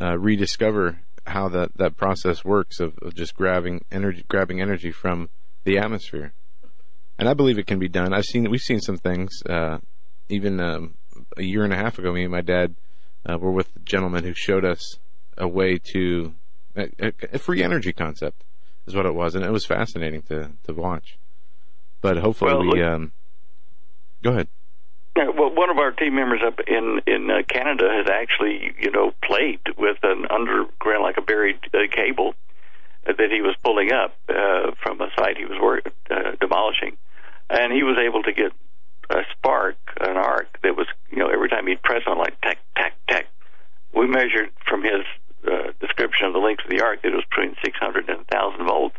uh, 0.00 0.16
rediscover 0.16 1.00
how 1.26 1.48
that 1.48 1.76
that 1.78 1.96
process 1.96 2.44
works 2.44 2.78
of, 2.78 2.96
of 3.02 3.16
just 3.16 3.34
grabbing 3.34 3.84
energy 3.90 4.24
grabbing 4.28 4.60
energy 4.60 4.92
from 4.92 5.30
the 5.64 5.78
atmosphere, 5.78 6.32
and 7.18 7.28
I 7.28 7.34
believe 7.34 7.58
it 7.58 7.66
can 7.66 7.80
be 7.80 7.88
done. 7.88 8.14
I've 8.14 8.24
seen 8.24 8.48
we've 8.48 8.60
seen 8.60 8.80
some 8.80 8.98
things 8.98 9.42
uh, 9.50 9.78
even 10.28 10.60
um, 10.60 10.94
a 11.36 11.42
year 11.42 11.64
and 11.64 11.72
a 11.72 11.76
half 11.76 11.98
ago. 11.98 12.12
Me 12.12 12.22
and 12.22 12.30
my 12.30 12.40
dad 12.40 12.76
uh, 13.28 13.36
were 13.36 13.50
with 13.50 13.74
a 13.74 13.80
gentleman 13.80 14.22
who 14.22 14.32
showed 14.32 14.64
us 14.64 15.00
a 15.36 15.48
way 15.48 15.76
to 15.92 16.34
a, 16.76 16.84
a, 17.00 17.12
a 17.32 17.38
free 17.40 17.64
energy 17.64 17.92
concept 17.92 18.35
is 18.86 18.94
what 18.94 19.06
it 19.06 19.14
was, 19.14 19.34
and 19.34 19.44
it 19.44 19.50
was 19.50 19.64
fascinating 19.64 20.22
to 20.22 20.50
to 20.64 20.74
watch. 20.74 21.18
But 22.00 22.18
hopefully, 22.18 22.52
Well, 22.52 22.72
we 22.72 22.82
um, 22.82 23.12
go 24.22 24.30
ahead. 24.30 24.48
Yeah, 25.16 25.30
well, 25.30 25.50
one 25.50 25.70
of 25.70 25.78
our 25.78 25.92
team 25.92 26.14
members 26.14 26.40
up 26.46 26.60
in 26.66 27.00
in 27.06 27.30
uh, 27.30 27.42
Canada 27.48 27.88
has 27.90 28.06
actually, 28.06 28.74
you 28.78 28.90
know, 28.90 29.12
played 29.24 29.60
with 29.78 29.96
an 30.02 30.26
underground, 30.28 31.02
like 31.04 31.16
a 31.16 31.22
buried 31.22 31.58
uh, 31.72 31.88
cable 31.90 32.34
uh, 33.08 33.14
that 33.16 33.30
he 33.30 33.40
was 33.40 33.56
pulling 33.64 33.92
up 33.92 34.14
uh, 34.28 34.72
from 34.82 35.00
a 35.00 35.08
site 35.18 35.38
he 35.38 35.46
was 35.46 35.58
work, 35.58 35.90
uh, 36.10 36.32
demolishing, 36.38 36.98
and 37.48 37.72
he 37.72 37.82
was 37.82 37.96
able 37.96 38.22
to 38.24 38.32
get 38.32 38.52
a 39.08 39.22
spark, 39.32 39.76
an 40.00 40.18
arc 40.18 40.60
that 40.62 40.76
was, 40.76 40.86
you 41.10 41.16
know, 41.16 41.28
every 41.28 41.48
time 41.48 41.66
he'd 41.66 41.80
press 41.80 42.02
on, 42.06 42.18
like 42.18 42.38
tack, 42.42 42.58
tack, 42.76 42.92
tack. 43.08 43.26
We 43.94 44.06
measured 44.06 44.50
from 44.68 44.82
his 44.82 45.06
uh, 45.50 45.72
description 45.80 46.26
of 46.26 46.34
the 46.34 46.40
length 46.40 46.64
of 46.64 46.70
the 46.70 46.82
arc 46.82 47.00
that 47.00 47.08
it 47.08 47.14
was 47.14 47.24
between 47.30 47.56
600 47.64 48.08
and 48.10 48.18
1,000 48.18 48.66
volts, 48.66 48.96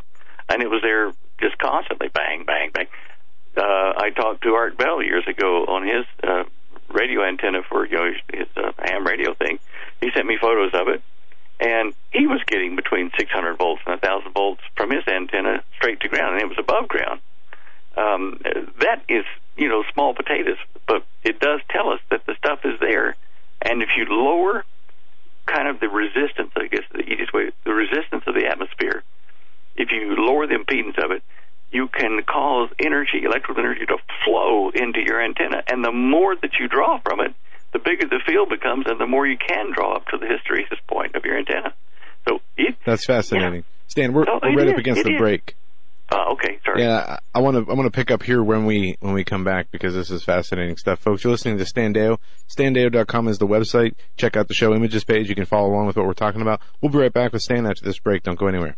and 0.50 0.64
it 0.64 0.70
was 0.70 0.82
there 0.82 1.12
just 1.40 1.60
constantly, 1.60 2.08
bang, 2.08 2.44
bang, 2.44 2.72
bang 2.74 2.88
uh, 3.58 3.94
I 3.98 4.12
talked 4.16 4.44
to 4.44 4.54
Art 4.54 4.78
Bell 4.78 5.02
years 5.02 5.26
ago 5.28 5.66
on 5.66 5.84
his 5.84 6.06
uh, 6.24 6.44
radio 6.90 7.24
antenna 7.24 7.62
for 7.68 7.86
you 7.86 7.98
know 7.98 8.06
his, 8.06 8.40
his 8.42 8.48
uh, 8.56 8.72
ham 8.78 9.06
radio 9.06 9.34
thing. 9.34 9.60
He 10.00 10.12
sent 10.14 10.28
me 10.28 10.38
photos 10.40 10.72
of 10.74 10.88
it, 10.88 11.02
and 11.60 11.94
he 12.12 12.28
was 12.28 12.42
getting 12.46 12.76
between 12.76 13.12
600 13.18 13.58
volts 13.58 13.82
and 13.86 14.00
1,000 14.02 14.32
volts 14.32 14.62
from 14.76 14.92
his 14.92 15.08
antenna 15.08 15.64
straight 15.76 16.00
to 16.02 16.08
ground, 16.08 16.36
and 16.36 16.44
it 16.44 16.50
was 16.50 16.60
above 16.60 16.88
ground. 16.88 17.20
Um, 17.96 18.40
that 18.80 19.02
is 19.10 19.26
you 19.56 19.68
know 19.68 19.84
small 19.94 20.14
potatoes, 20.14 20.58
but 20.88 21.04
it 21.24 21.40
does 21.40 21.62
tell 21.70 21.90
us 21.90 22.00
that 22.12 22.26
the 22.28 22.36
stuff 22.36 22.60
is 22.64 22.80
there, 22.80 23.16
and 23.62 23.82
if 23.82 23.90
you 23.98 24.06
lower 24.06 24.66
kind 25.68 25.76
of 25.76 25.82
the 25.82 25.90
resistance, 25.90 26.52
I 26.56 26.68
guess 26.68 26.84
the 26.92 27.02
easiest 27.02 27.34
way, 27.34 27.52
the 27.66 27.74
resistance 27.74 28.24
of 28.28 28.34
the 28.34 28.48
atmosphere, 28.48 29.04
if 29.76 29.90
you 29.92 30.16
lower 30.18 30.48
the 30.48 30.56
impedance 30.56 31.04
of 31.04 31.12
it, 31.12 31.24
you 31.72 31.88
can 31.88 32.22
cause 32.24 32.70
energy, 32.80 33.24
electrical 33.26 33.60
energy, 33.60 33.86
to 33.86 33.98
flow 34.24 34.70
into 34.70 35.02
your 35.06 35.22
antenna. 35.22 35.64
And 35.70 35.84
the 35.84 35.92
more 35.92 36.36
that 36.36 36.52
you 36.60 36.68
draw 36.68 37.00
from 37.00 37.20
it, 37.20 37.36
the 37.74 37.80
bigger 37.80 38.08
the 38.08 38.22
field 38.26 38.50
becomes, 38.50 38.86
and 38.88 39.00
the 39.00 39.06
more 39.06 39.28
you 39.28 39.38
can 39.38 39.74
draw 39.74 39.98
up 39.98 40.08
to 40.08 40.18
the 40.18 40.26
hysteresis 40.26 40.80
point 40.88 41.16
of 41.16 41.26
your 41.26 41.38
antenna. 41.38 41.74
So 42.28 42.40
it, 42.56 42.76
That's 42.86 43.06
fascinating, 43.06 43.66
Stan. 43.88 44.14
We're, 44.14 44.24
No, 44.24 44.40
we're 44.42 44.56
right 44.56 44.68
is, 44.68 44.74
up 44.74 44.80
against 44.80 45.04
the 45.04 45.16
is. 45.16 45.20
break. 45.20 45.56
Uh, 46.10 46.32
okay, 46.32 46.58
sorry. 46.64 46.84
Yeah, 46.84 47.18
I 47.36 47.42
want 47.42 47.58
to 47.58 47.72
I 47.72 47.76
want 47.76 47.86
to 47.86 47.96
pick 47.96 48.12
up 48.12 48.24
here 48.24 48.42
when 48.42 48.66
we 48.66 48.96
when 49.02 49.14
we 49.14 49.26
come 49.26 49.44
back 49.44 49.72
because 49.72 49.94
this 49.94 50.10
is 50.10 50.24
fascinating 50.24 50.78
stuff, 50.78 51.00
folks. 51.00 51.24
You're 51.24 51.32
listening 51.32 51.58
to 51.58 51.66
Standeo. 51.66 52.18
Standeyo.com 52.56 53.28
is 53.28 53.40
the 53.40 53.48
website. 53.48 53.96
Check 54.16 54.38
out 54.38 54.48
the 54.48 54.54
show 54.54 54.74
images 54.74 55.04
page. 55.04 55.28
You 55.28 55.36
can 55.36 55.46
follow 55.46 55.70
along 55.70 55.88
with 55.88 55.98
what 55.98 56.06
we're 56.06 56.14
talking 56.14 56.42
about. 56.42 56.62
We'll 56.82 56.92
be 56.92 56.98
right 56.98 57.12
back 57.12 57.34
with 57.34 57.42
Stan 57.42 57.66
after 57.66 57.84
this 57.84 58.00
break. 58.00 58.24
Don't 58.24 58.40
go 58.40 58.48
anywhere. 58.48 58.78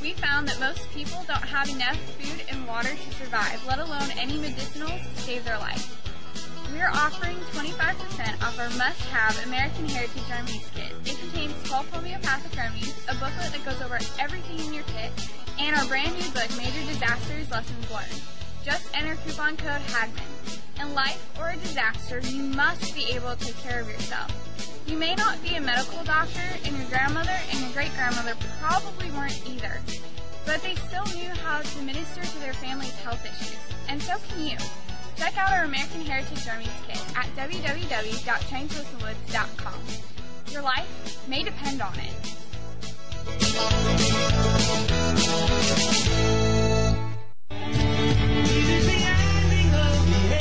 We 0.00 0.12
found 0.12 0.46
that 0.46 0.60
most 0.60 0.88
people 0.92 1.24
don't 1.26 1.42
have 1.42 1.68
enough 1.68 1.98
food 2.20 2.44
and 2.48 2.66
water 2.68 2.90
to 2.90 3.14
survive, 3.14 3.64
let 3.66 3.80
alone 3.80 4.08
any 4.16 4.38
medicinals 4.38 5.02
to 5.02 5.20
save 5.22 5.44
their 5.44 5.58
life. 5.58 5.94
We 6.72 6.80
are 6.80 6.90
offering 6.90 7.36
25% 7.50 8.42
off 8.42 8.58
our 8.60 8.70
must-have 8.78 9.44
American 9.46 9.88
Heritage 9.88 10.22
Remedies 10.30 10.70
kit. 10.72 10.92
It 11.04 11.18
contains 11.18 11.54
12 11.64 11.90
homeopathic 11.90 12.56
remedies, 12.56 12.94
a 13.08 13.14
booklet 13.14 13.50
that 13.50 13.64
goes 13.64 13.82
over 13.82 13.98
everything 14.20 14.60
in 14.66 14.72
your 14.72 14.84
kit, 14.84 15.10
and 15.58 15.74
our 15.74 15.84
brand 15.86 16.14
new 16.14 16.30
book, 16.30 16.48
Major 16.56 16.86
Disasters 16.86 17.50
Lessons 17.50 17.90
Learned. 17.90 18.22
Just 18.64 18.86
enter 18.94 19.16
coupon 19.26 19.56
code 19.56 19.80
HAGMAN. 19.90 20.22
In 20.80 20.94
life 20.94 21.26
or 21.40 21.50
a 21.50 21.56
disaster, 21.56 22.20
you 22.20 22.42
must 22.42 22.94
be 22.94 23.10
able 23.10 23.34
to 23.34 23.44
take 23.44 23.58
care 23.58 23.80
of 23.80 23.88
yourself. 23.88 24.30
You 24.88 24.96
may 24.96 25.14
not 25.14 25.40
be 25.42 25.54
a 25.56 25.60
medical 25.60 26.02
doctor, 26.02 26.40
and 26.64 26.74
your 26.74 26.88
grandmother 26.88 27.36
and 27.50 27.60
your 27.60 27.68
great 27.72 27.92
grandmother 27.92 28.34
probably 28.58 29.10
weren't 29.10 29.46
either, 29.46 29.82
but 30.46 30.62
they 30.62 30.76
still 30.76 31.04
knew 31.14 31.28
how 31.44 31.60
to 31.60 31.82
minister 31.82 32.22
to 32.22 32.38
their 32.38 32.54
family's 32.54 32.98
health 33.00 33.22
issues, 33.22 33.58
and 33.88 34.02
so 34.02 34.14
can 34.30 34.46
you. 34.46 34.56
Check 35.16 35.36
out 35.36 35.52
our 35.52 35.64
American 35.64 36.00
Heritage 36.00 36.46
Remedies 36.46 36.72
kit 36.86 36.96
at 37.14 37.26
www.tradingpostinthewoods.com. 37.36 39.82
Your 40.52 40.62
life 40.62 41.28
may 41.28 41.42
depend 41.42 41.82
on 41.82 41.92
it. 41.98 42.14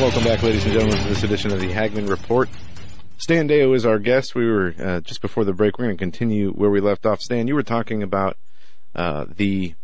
And 0.00 0.06
welcome 0.06 0.24
back, 0.24 0.42
ladies 0.42 0.64
and 0.64 0.72
gentlemen, 0.72 0.96
to 0.96 1.08
this 1.10 1.24
edition 1.24 1.52
of 1.52 1.60
the 1.60 1.70
Hagmann 1.70 2.08
Report. 2.08 2.48
Stan 3.18 3.46
Deyo 3.46 3.76
is 3.76 3.84
our 3.84 3.98
guest. 3.98 4.34
We 4.34 4.50
were 4.50 4.74
uh, 4.82 5.00
just 5.00 5.20
before 5.20 5.44
the 5.44 5.52
break. 5.52 5.78
We're 5.78 5.84
going 5.84 5.96
to 5.98 6.02
continue 6.02 6.52
where 6.52 6.70
we 6.70 6.80
left 6.80 7.04
off. 7.04 7.20
Stan, 7.20 7.46
you 7.46 7.54
were 7.54 7.62
talking 7.62 8.02
about 8.02 8.38
uh, 8.94 9.26
the 9.28 9.74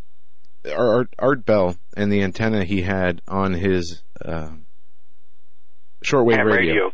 Art, 0.74 1.12
Art 1.18 1.44
Bell 1.44 1.76
and 1.98 2.10
the 2.10 2.22
antenna 2.22 2.64
he 2.64 2.80
had 2.80 3.20
on 3.28 3.52
his 3.52 4.04
uh, 4.24 4.52
shortwave 6.02 6.36
Ham 6.38 6.46
radio. 6.46 6.92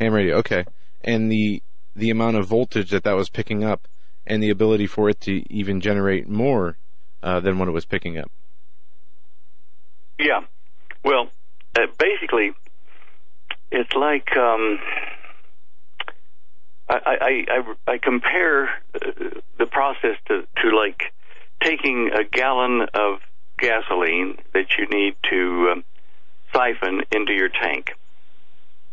ham 0.00 0.12
radio. 0.12 0.38
Okay, 0.38 0.64
and 1.04 1.30
the 1.30 1.62
the 1.94 2.10
amount 2.10 2.38
of 2.38 2.48
voltage 2.48 2.90
that 2.90 3.04
that 3.04 3.14
was 3.14 3.28
picking 3.28 3.62
up, 3.62 3.86
and 4.26 4.42
the 4.42 4.50
ability 4.50 4.88
for 4.88 5.08
it 5.08 5.20
to 5.20 5.44
even 5.48 5.80
generate 5.80 6.28
more 6.28 6.76
uh, 7.22 7.38
than 7.38 7.56
what 7.56 7.68
it 7.68 7.72
was 7.72 7.84
picking 7.84 8.18
up. 8.18 8.32
Yeah. 10.18 10.40
Well, 11.04 11.28
uh, 11.76 11.86
basically, 11.98 12.52
it's 13.74 13.92
like 13.94 14.36
um, 14.36 14.78
I, 16.88 16.94
I, 17.04 17.44
I, 17.50 17.92
I 17.94 17.98
compare 17.98 18.68
uh, 18.94 19.40
the 19.58 19.66
process 19.66 20.16
to, 20.28 20.46
to 20.62 20.76
like 20.76 21.12
taking 21.60 22.10
a 22.14 22.22
gallon 22.22 22.86
of 22.94 23.18
gasoline 23.58 24.38
that 24.52 24.76
you 24.78 24.86
need 24.86 25.16
to 25.30 25.72
um, 25.72 25.84
siphon 26.54 27.02
into 27.10 27.32
your 27.32 27.48
tank. 27.48 27.90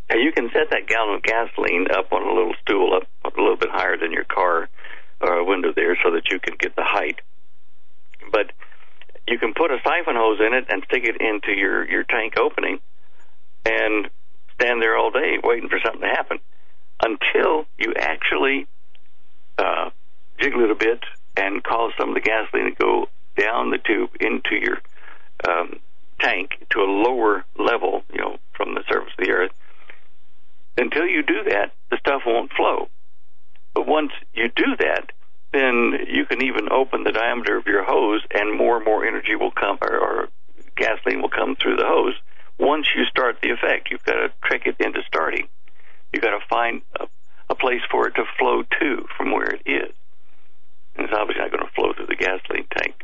And 0.10 0.20
you 0.20 0.32
can 0.32 0.50
set 0.52 0.72
that 0.72 0.88
gallon 0.88 1.16
of 1.16 1.24
gasoline 1.24 1.88
up 1.96 2.12
on 2.12 2.24
a 2.24 2.34
little 2.34 2.56
stool 2.62 2.96
up, 2.96 3.08
up 3.24 3.38
a 3.38 3.42
little 3.42 3.58
bit 3.58 3.70
higher 3.72 3.98
than 3.98 4.12
your 4.12 4.26
car 4.26 4.68
uh, 5.22 5.44
window 5.44 5.72
there 5.76 5.96
so 6.04 6.12
that 6.12 6.32
you 6.32 6.40
can 6.40 6.56
get 6.60 6.76
the 6.76 6.84
height. 6.84 7.22
But 8.32 8.52
you 9.28 9.38
can 9.38 9.54
put 9.54 9.70
a 9.70 9.78
siphon 9.84 10.16
hose 10.16 10.40
in 10.40 10.54
it 10.56 10.66
and 10.70 10.84
stick 10.86 11.04
it 11.04 11.22
into 11.22 11.56
your, 11.56 11.88
your 11.88 12.04
tank 12.04 12.34
opening 12.38 12.80
and 13.66 14.10
stand 14.62 14.82
there 14.82 14.98
all 14.98 15.12
day 15.12 15.38
waiting 15.44 15.70
for 15.70 15.80
something 15.84 16.02
to 16.02 16.08
happen 16.08 16.40
until 17.04 17.66
you 17.80 17.94
actually 17.98 18.68
uh, 19.58 19.90
jiggle 20.40 20.64
it 20.64 20.72
a 20.72 20.76
bit 20.76 21.00
and 21.36 21.64
cause 21.64 21.92
some 22.00 22.10
of 22.10 22.16
the 22.16 22.22
gasoline 22.22 22.66
to 22.66 22.76
go 22.80 23.08
down 23.38 23.72
the 23.72 23.78
tube 23.78 24.12
into 24.20 24.56
your 24.56 24.78
um, 25.48 25.80
tank 26.20 26.52
to 26.70 26.80
a 26.80 26.86
lower 26.86 27.44
level, 27.58 28.04
you 28.14 28.20
know, 28.20 28.38
from 28.54 28.76
the 28.76 28.84
surface 28.88 29.14
of 29.18 29.26
the 29.26 29.32
earth. 29.32 29.52
Until 30.78 31.08
you 31.08 31.24
do 31.24 31.44
that, 31.50 31.72
the 31.90 31.98
stuff 31.98 32.22
won't 32.26 32.52
flow. 32.54 32.88
But 33.74 33.88
once 33.88 34.12
you 34.34 34.50
do 34.56 34.76
that, 34.80 35.12
then 35.54 35.94
you 36.08 36.26
can 36.26 36.44
even 36.44 36.72
open 36.72 37.04
the 37.04 37.12
diameter 37.12 37.58
of 37.58 37.66
your 37.66 37.84
hose, 37.84 38.22
and 38.32 38.58
more 38.58 38.78
and 38.78 38.86
more 38.86 39.06
energy 39.06 39.36
will 39.36 39.52
come, 39.52 39.78
or, 39.82 39.98
or 39.98 40.30
gasoline 40.76 41.22
will 41.22 41.30
come 41.30 41.56
through 41.56 41.78
the 41.78 41.86
hose. 41.86 42.16
Once 42.62 42.86
you 42.96 43.04
start 43.06 43.38
the 43.42 43.50
effect, 43.50 43.90
you've 43.90 44.04
got 44.04 44.14
to 44.14 44.32
trick 44.44 44.68
it 44.68 44.76
into 44.80 45.02
starting. 45.08 45.48
You've 46.14 46.22
got 46.22 46.38
to 46.38 46.46
find 46.48 46.84
a, 47.00 47.08
a 47.50 47.56
place 47.56 47.82
for 47.90 48.08
it 48.08 48.14
to 48.16 48.24
flow 48.38 48.62
to 48.80 49.08
from 49.18 49.32
where 49.32 49.50
it 49.50 49.64
is. 49.66 49.92
And 50.96 51.06
it's 51.06 51.14
obviously 51.18 51.42
not 51.42 51.52
going 51.52 51.66
to 51.66 51.74
flow 51.74 51.92
through 51.94 52.06
the 52.06 52.16
gasoline 52.16 52.68
tank 52.78 53.01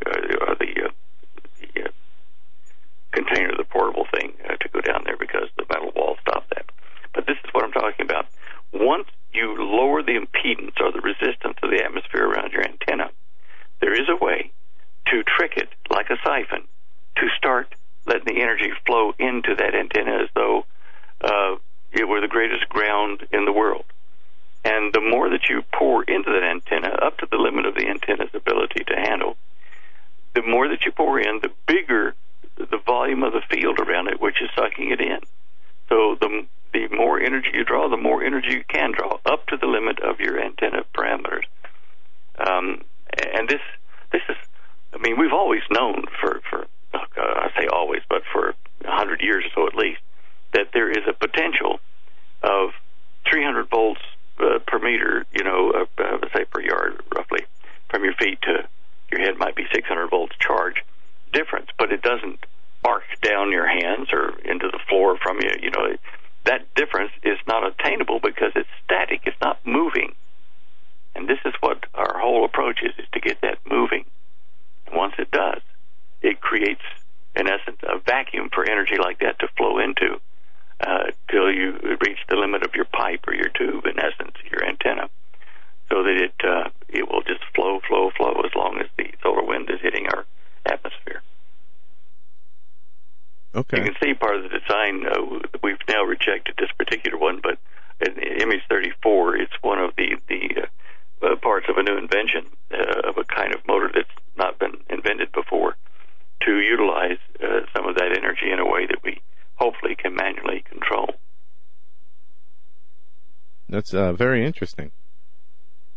uh, 113.98 114.14
very 114.14 114.46
interesting. 114.46 114.92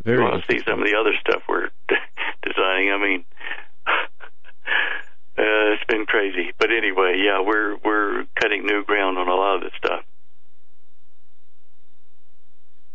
Very. 0.04 0.18
Well, 0.18 0.34
interesting. 0.34 0.58
see 0.58 0.64
some 0.64 0.80
of 0.80 0.86
the 0.86 0.96
other 0.98 1.12
stuff 1.20 1.42
we're 1.48 1.68
designing. 2.42 2.90
I 2.90 2.98
mean, 2.98 3.24
uh, 3.86 5.74
it's 5.74 5.84
been 5.88 6.06
crazy. 6.06 6.52
But 6.58 6.70
anyway, 6.70 7.22
yeah, 7.24 7.40
we're 7.44 7.76
we're 7.84 8.24
cutting 8.40 8.66
new 8.66 8.84
ground 8.84 9.18
on 9.18 9.28
a 9.28 9.34
lot 9.34 9.56
of 9.56 9.62
this 9.62 9.72
stuff. 9.76 10.04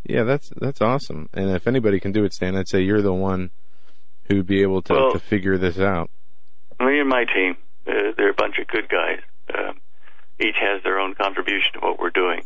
Yeah, 0.07 0.23
that's 0.23 0.49
that's 0.57 0.81
awesome. 0.81 1.29
And 1.33 1.49
if 1.51 1.67
anybody 1.67 1.99
can 1.99 2.11
do 2.11 2.23
it, 2.23 2.33
Stan, 2.33 2.55
I'd 2.55 2.67
say 2.67 2.81
you're 2.81 3.01
the 3.01 3.13
one 3.13 3.51
who'd 4.27 4.47
be 4.47 4.61
able 4.61 4.81
to, 4.83 4.93
well, 4.93 5.11
to 5.13 5.19
figure 5.19 5.57
this 5.57 5.79
out. 5.79 6.09
Me 6.79 6.99
and 6.99 7.09
my 7.09 7.25
team—they're 7.25 8.27
uh, 8.27 8.31
a 8.31 8.33
bunch 8.33 8.57
of 8.59 8.67
good 8.67 8.89
guys. 8.89 9.19
Uh, 9.53 9.73
each 10.39 10.55
has 10.59 10.83
their 10.83 10.99
own 10.99 11.15
contribution 11.15 11.73
to 11.73 11.79
what 11.79 11.99
we're 11.99 12.09
doing. 12.09 12.43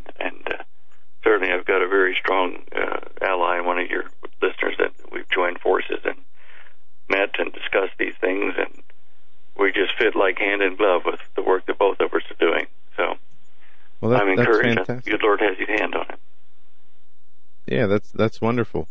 Yeah, 17.80 17.88
that's 17.88 18.12
that's 18.12 18.42
wonderful. 18.42 18.90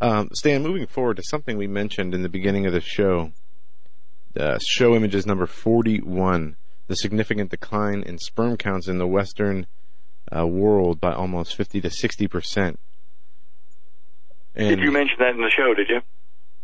Um, 0.00 0.28
Stan, 0.32 0.62
moving 0.62 0.86
forward 0.86 1.16
to 1.16 1.24
something 1.24 1.58
we 1.58 1.66
mentioned 1.66 2.14
in 2.14 2.22
the 2.22 2.28
beginning 2.28 2.66
of 2.66 2.72
the 2.72 2.80
show, 2.80 3.32
uh, 4.38 4.58
show 4.64 4.94
images 4.94 5.26
number 5.26 5.44
41, 5.44 6.54
the 6.86 6.94
significant 6.94 7.50
decline 7.50 8.04
in 8.04 8.16
sperm 8.18 8.56
counts 8.56 8.86
in 8.86 8.98
the 8.98 9.08
Western 9.08 9.66
uh, 10.32 10.46
world 10.46 11.00
by 11.00 11.12
almost 11.12 11.56
50 11.56 11.80
to 11.80 11.90
60 11.90 12.28
percent. 12.28 12.78
Did 14.54 14.78
you 14.78 14.92
mention 14.92 15.16
that 15.18 15.34
in 15.34 15.40
the 15.40 15.50
show? 15.50 15.74
Did 15.74 15.88
you? 15.88 16.00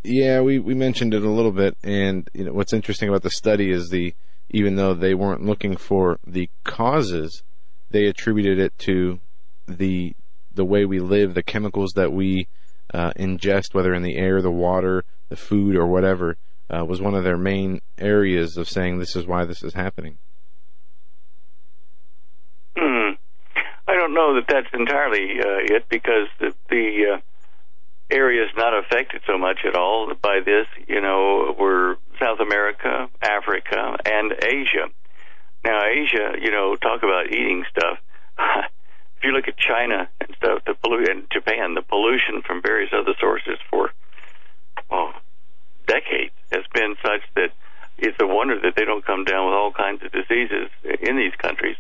Yeah, 0.05 0.43
we, 0.43 0.61
we 0.61 0.75
mentioned 0.75 1.13
it 1.13 1.25
a 1.25 1.29
little 1.29 1.51
bit, 1.51 1.77
and 1.83 2.31
you 2.33 2.45
know 2.45 2.53
what's 2.53 2.73
interesting 2.73 3.09
about 3.09 3.23
the 3.23 3.31
study 3.31 3.73
is 3.73 3.89
the 3.89 4.15
even 4.49 4.77
though 4.77 4.95
they 4.95 5.15
weren't 5.15 5.45
looking 5.45 5.77
for 5.77 6.21
the 6.25 6.49
causes, 6.63 7.43
they 7.91 8.07
attributed 8.07 8.61
it 8.61 8.79
to 8.79 9.19
the 9.67 10.15
the 10.55 10.65
way 10.65 10.85
we 10.85 11.01
live, 11.01 11.35
the 11.35 11.43
chemicals 11.43 11.93
that 11.95 12.13
we 12.13 12.49
uh, 12.93 13.13
ingest, 13.19 13.75
whether 13.75 13.95
in 13.95 14.03
the 14.03 14.17
air, 14.17 14.41
the 14.41 14.51
water, 14.51 15.05
the 15.29 15.37
food, 15.37 15.77
or 15.77 15.87
whatever, 15.87 16.37
uh, 16.71 16.85
was 16.85 17.01
one 17.01 17.15
of 17.15 17.25
their 17.25 17.37
main 17.37 17.81
areas 17.99 18.57
of 18.57 18.69
saying 18.69 18.99
this 18.99 19.17
is 19.17 19.27
why 19.27 19.45
this 19.45 19.63
is 19.63 19.75
happening. 19.75 20.19
Mm. 22.77 23.17
I 23.87 23.95
don't 23.95 24.15
know 24.15 24.35
that 24.37 24.47
that's 24.49 24.73
entirely 24.73 25.39
uh, 25.41 25.75
it 25.77 25.89
because 25.89 26.29
the, 26.41 26.55
the 26.71 27.15
uh, 27.15 27.21
area 28.11 28.45
is 28.45 28.51
not 28.57 28.77
affected 28.79 29.23
so 29.27 29.39
much 29.39 29.61
at 29.67 29.77
all 29.77 30.13
by 30.21 30.41
this. 30.45 30.67
You 30.89 31.01
know, 31.01 31.55
we're 31.59 31.97
South 32.21 32.41
America, 32.41 33.09
Africa, 33.23 33.97
and 34.05 34.33
Asia. 34.33 34.89
Now, 35.65 35.81
Asia, 35.85 36.37
you 36.41 36.51
know, 36.51 36.77
talk 36.77 37.03
about 37.03 37.29
eating 37.29 37.65
stuff. 37.71 37.99
if 38.39 39.25
you 39.25 39.33
look 39.33 39.49
at 39.49 39.57
China 39.57 40.09
pollu- 40.85 41.09
in 41.09 41.27
Japan, 41.33 41.75
the 41.75 41.83
pollution 41.83 42.43
from 42.47 42.63
various 42.63 42.91
other 42.93 43.15
sources 43.21 43.59
for 43.71 43.91
well, 44.91 45.13
decades 45.87 46.35
has 46.53 46.65
been 46.75 46.95
such 47.03 47.23
that 47.37 47.51
it's 47.99 48.17
a 48.21 48.27
wonder 48.27 48.59
that 48.61 48.75
they 48.77 48.85
don't 48.85 49.05
come 49.05 49.25
down 49.25 49.47
with 49.47 49.55
all 49.55 49.73
kinds 49.73 50.03
of 50.03 50.13
diseases 50.13 50.69
in 51.01 51.17
these 51.17 51.35
countries. 51.39 51.74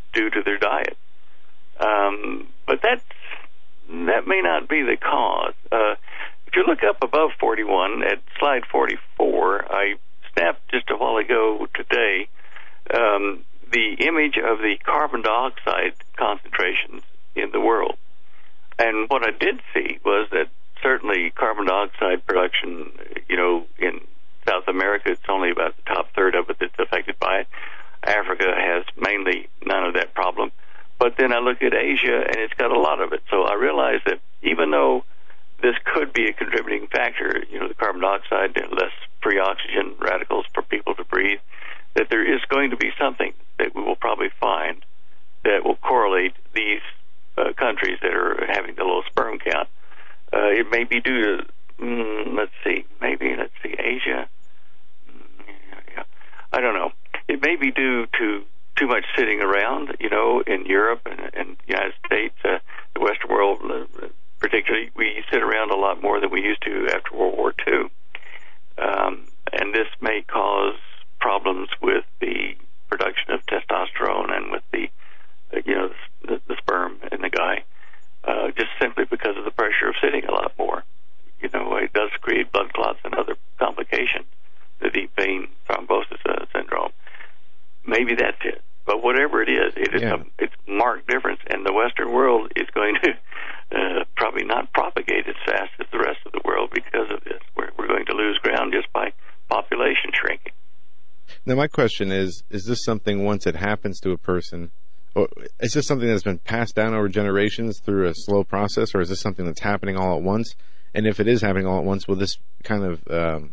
Question 101.84 102.10
is: 102.10 102.42
Is 102.48 102.64
this 102.64 102.82
something 102.82 103.24
once 103.24 103.46
it 103.46 103.56
happens 103.56 104.00
to 104.00 104.12
a 104.12 104.16
person, 104.16 104.70
or 105.14 105.28
is 105.60 105.74
this 105.74 105.86
something 105.86 106.08
that's 106.08 106.22
been 106.22 106.38
passed 106.38 106.74
down 106.74 106.94
over 106.94 107.10
generations 107.10 107.78
through 107.78 108.08
a 108.08 108.14
slow 108.14 108.42
process, 108.42 108.94
or 108.94 109.02
is 109.02 109.10
this 109.10 109.20
something 109.20 109.44
that's 109.44 109.60
happening 109.60 109.94
all 109.94 110.16
at 110.16 110.22
once? 110.22 110.54
And 110.94 111.06
if 111.06 111.20
it 111.20 111.28
is 111.28 111.42
happening 111.42 111.66
all 111.66 111.78
at 111.78 111.84
once, 111.84 112.08
will 112.08 112.16
this 112.16 112.38
kind 112.62 112.84
of 112.84 113.02
um, 113.10 113.52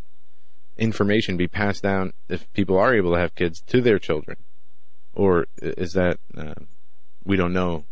information 0.77 1.35
be 1.35 1.49
passed 1.49 1.83
down 1.83 2.13
if 2.29 2.51
people 2.53 2.77
are 2.77 2.95
able 2.95 3.11
to 3.11 3.19
have 3.19 3.35
kids 3.35 3.59
to 3.67 3.81
their 3.81 3.99
children, 3.99 4.37
or 5.13 5.47
is 5.61 5.91
that 5.91 6.17
uh, 6.37 6.53
we 7.25 7.35
don't 7.35 7.51
know 7.51 7.83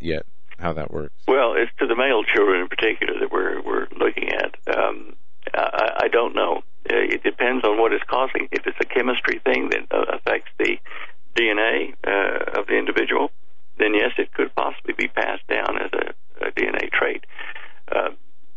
yet 0.00 0.24
how 0.58 0.72
that 0.72 0.90
works? 0.90 1.12
Well, 1.28 1.52
it's 1.54 1.72
to 1.80 1.86
the 1.86 1.96
male 1.96 2.22
children 2.34 2.62
in 2.62 2.68
particular 2.68 3.20
that 3.20 3.30
we're 3.30 3.60
we're 3.60 3.88
looking 3.98 4.30
at. 4.30 4.56
Um, 4.74 5.16
I, 5.52 6.04
I 6.04 6.08
don't 6.08 6.34
know. 6.34 6.62
Uh, 6.90 7.14
It 7.14 7.22
depends 7.22 7.64
on 7.64 7.78
what 7.78 7.92
is 7.92 8.00
causing. 8.06 8.48
If 8.52 8.66
it's 8.66 8.78
a 8.80 8.84
chemistry 8.84 9.40
thing 9.44 9.70
that 9.70 9.86
uh, 9.90 10.16
affects 10.16 10.50
the 10.58 10.78
DNA 11.34 11.94
uh, 12.06 12.60
of 12.60 12.66
the 12.66 12.76
individual, 12.76 13.30
then 13.78 13.94
yes, 13.94 14.12
it 14.18 14.32
could 14.32 14.54
possibly 14.54 14.94
be 14.96 15.08
passed 15.08 15.46
down 15.48 15.78
as 15.78 15.90
a, 15.92 16.46
a 16.46 16.50
DNA 16.52 16.90
trait. 16.90 17.24
Uh, 17.90 18.10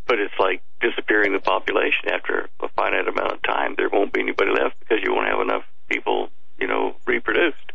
but 0.07 0.19
it's 0.19 0.33
like 0.39 0.61
disappearing 0.81 1.33
the 1.33 1.39
population 1.39 2.09
after 2.11 2.49
a 2.61 2.69
finite 2.69 3.07
amount 3.07 3.33
of 3.33 3.41
time. 3.43 3.75
There 3.77 3.89
won't 3.89 4.11
be 4.13 4.21
anybody 4.21 4.51
left 4.51 4.79
because 4.79 4.99
you 5.03 5.13
won't 5.13 5.27
have 5.27 5.41
enough 5.41 5.63
people, 5.87 6.29
you 6.59 6.67
know, 6.67 6.95
reproduced. 7.05 7.71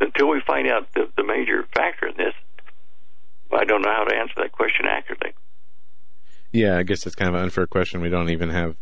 Until 0.00 0.28
we 0.28 0.40
find 0.46 0.68
out 0.68 0.92
the, 0.94 1.08
the 1.16 1.24
major 1.24 1.66
factor 1.74 2.08
in 2.08 2.16
this, 2.16 2.34
I 3.52 3.64
don't 3.64 3.82
know 3.82 3.92
how 3.92 4.04
to 4.04 4.14
answer 4.14 4.34
that 4.38 4.52
question 4.52 4.86
accurately. 4.86 5.32
Yeah, 6.52 6.78
I 6.78 6.82
guess 6.82 7.06
it's 7.06 7.14
kind 7.14 7.28
of 7.28 7.34
an 7.36 7.42
unfair 7.42 7.66
question. 7.66 8.00
We 8.00 8.08
don't 8.08 8.30
even 8.30 8.50
have 8.50 8.76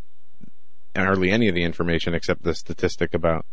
hardly 0.96 1.30
any 1.30 1.48
of 1.48 1.54
the 1.54 1.62
information 1.64 2.14
except 2.14 2.42
the 2.42 2.54
statistic 2.54 3.14
about 3.14 3.46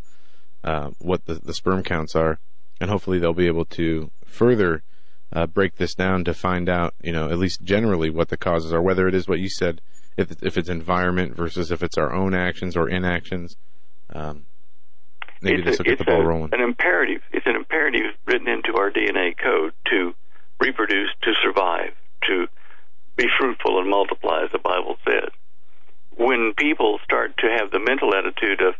uh, 0.63 0.91
what 0.99 1.25
the, 1.25 1.35
the 1.35 1.53
sperm 1.53 1.83
counts 1.83 2.15
are, 2.15 2.39
and 2.79 2.89
hopefully 2.89 3.19
they'll 3.19 3.33
be 3.33 3.47
able 3.47 3.65
to 3.65 4.09
further 4.25 4.81
uh, 5.33 5.45
break 5.45 5.75
this 5.75 5.93
down 5.93 6.23
to 6.23 6.33
find 6.33 6.69
out, 6.69 6.93
you 7.01 7.11
know, 7.11 7.29
at 7.29 7.37
least 7.37 7.63
generally 7.63 8.09
what 8.09 8.29
the 8.29 8.37
causes 8.37 8.73
are, 8.73 8.81
whether 8.81 9.07
it 9.07 9.15
is 9.15 9.27
what 9.27 9.39
you 9.39 9.49
said, 9.49 9.81
if 10.17 10.31
if 10.41 10.57
it's 10.57 10.69
environment 10.69 11.35
versus 11.35 11.71
if 11.71 11.83
it's 11.83 11.97
our 11.97 12.13
own 12.13 12.33
actions 12.33 12.75
or 12.77 12.89
inactions. 12.89 13.57
Um, 14.13 14.45
maybe 15.41 15.61
it's 15.61 15.65
this 15.65 15.79
a- 15.79 15.83
will 15.83 15.89
get 15.89 15.97
the 15.99 16.05
ball 16.05 16.21
a- 16.21 16.25
rolling. 16.25 16.49
An 16.53 16.61
imperative. 16.61 17.21
It's 17.31 17.45
an 17.45 17.55
imperative 17.55 18.13
written 18.25 18.47
into 18.47 18.77
our 18.77 18.91
DNA 18.91 19.35
code 19.37 19.73
to 19.91 20.13
reproduce, 20.59 21.09
to 21.23 21.31
survive, 21.43 21.91
to 22.27 22.47
be 23.17 23.25
fruitful 23.39 23.79
and 23.79 23.89
multiply, 23.89 24.43
as 24.43 24.51
the 24.51 24.59
Bible 24.59 24.95
says. 25.03 25.29
When 26.17 26.53
people 26.55 26.99
start 27.03 27.37
to 27.39 27.47
have 27.47 27.71
the 27.71 27.79
mental 27.79 28.15
attitude 28.15 28.61
of, 28.61 28.75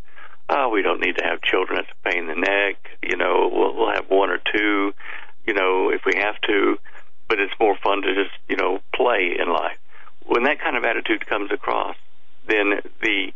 oh, 0.49 0.69
we 0.69 0.81
don't 0.81 1.01
need 1.01 1.17
to 1.17 1.25
have 1.25 1.41
children, 1.41 1.79
it's 1.79 1.89
a 1.91 2.09
pain 2.09 2.23
in 2.23 2.27
the 2.27 2.35
neck, 2.35 2.77
you 3.03 3.17
know, 3.17 3.49
we'll, 3.51 3.75
we'll 3.75 3.93
have 3.93 4.09
one 4.09 4.29
or 4.29 4.39
two, 4.53 4.93
you 5.45 5.53
know, 5.53 5.89
if 5.89 6.01
we 6.05 6.13
have 6.17 6.39
to, 6.47 6.77
but 7.27 7.39
it's 7.39 7.53
more 7.59 7.75
fun 7.77 8.01
to 8.03 8.13
just, 8.15 8.35
you 8.47 8.55
know, 8.55 8.79
play 8.93 9.35
in 9.39 9.51
life. 9.51 9.77
When 10.25 10.43
that 10.43 10.59
kind 10.59 10.77
of 10.77 10.85
attitude 10.85 11.25
comes 11.25 11.51
across, 11.51 11.95
then 12.47 12.81
the 13.01 13.31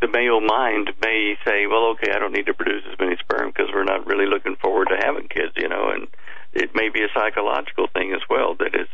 the 0.00 0.08
male 0.08 0.40
mind 0.40 0.92
may 1.02 1.36
say, 1.44 1.66
well, 1.66 1.86
okay, 1.90 2.12
I 2.12 2.20
don't 2.20 2.32
need 2.32 2.46
to 2.46 2.54
produce 2.54 2.84
as 2.90 2.98
many 3.00 3.16
sperm 3.16 3.48
because 3.50 3.68
we're 3.72 3.82
not 3.82 4.06
really 4.06 4.26
looking 4.26 4.54
forward 4.54 4.88
to 4.90 4.96
having 4.96 5.26
kids, 5.26 5.54
you 5.56 5.68
know, 5.68 5.90
and 5.90 6.06
it 6.52 6.72
may 6.74 6.88
be 6.88 7.02
a 7.02 7.08
psychological 7.12 7.88
thing 7.88 8.12
as 8.12 8.22
well 8.30 8.54
that 8.54 8.74
is 8.74 8.86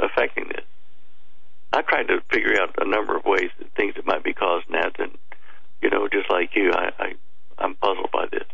affecting 0.00 0.48
this. 0.48 0.64
I 1.72 1.82
tried 1.82 2.08
to 2.08 2.20
figure 2.30 2.60
out 2.60 2.74
a 2.78 2.88
number 2.88 3.16
of 3.16 3.24
ways, 3.24 3.50
that 3.58 3.72
things 3.74 3.94
that 3.96 4.06
might 4.06 4.24
be 4.24 4.32
causing 4.32 4.72
that, 4.72 4.98
and, 4.98 5.16
you 5.82 5.90
know, 5.90 6.08
just 6.08 6.30
like 6.30 6.50
you, 6.54 6.72
I, 6.72 6.90
I, 6.98 7.14
I'm 7.58 7.74
puzzled 7.74 8.10
by 8.12 8.26
this. 8.30 8.44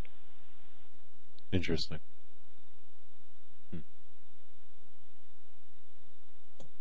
Interesting. 1.53 2.01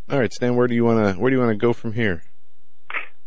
All 0.09 0.19
right, 0.19 0.33
Stan, 0.33 0.55
where 0.55 0.67
do 0.67 0.75
you 0.75 0.83
want 0.83 1.15
to 1.15 1.19
where 1.19 1.29
do 1.31 1.35
you 1.35 1.41
want 1.41 1.51
to 1.51 1.57
go 1.57 1.73
from 1.73 1.93
here? 1.93 2.23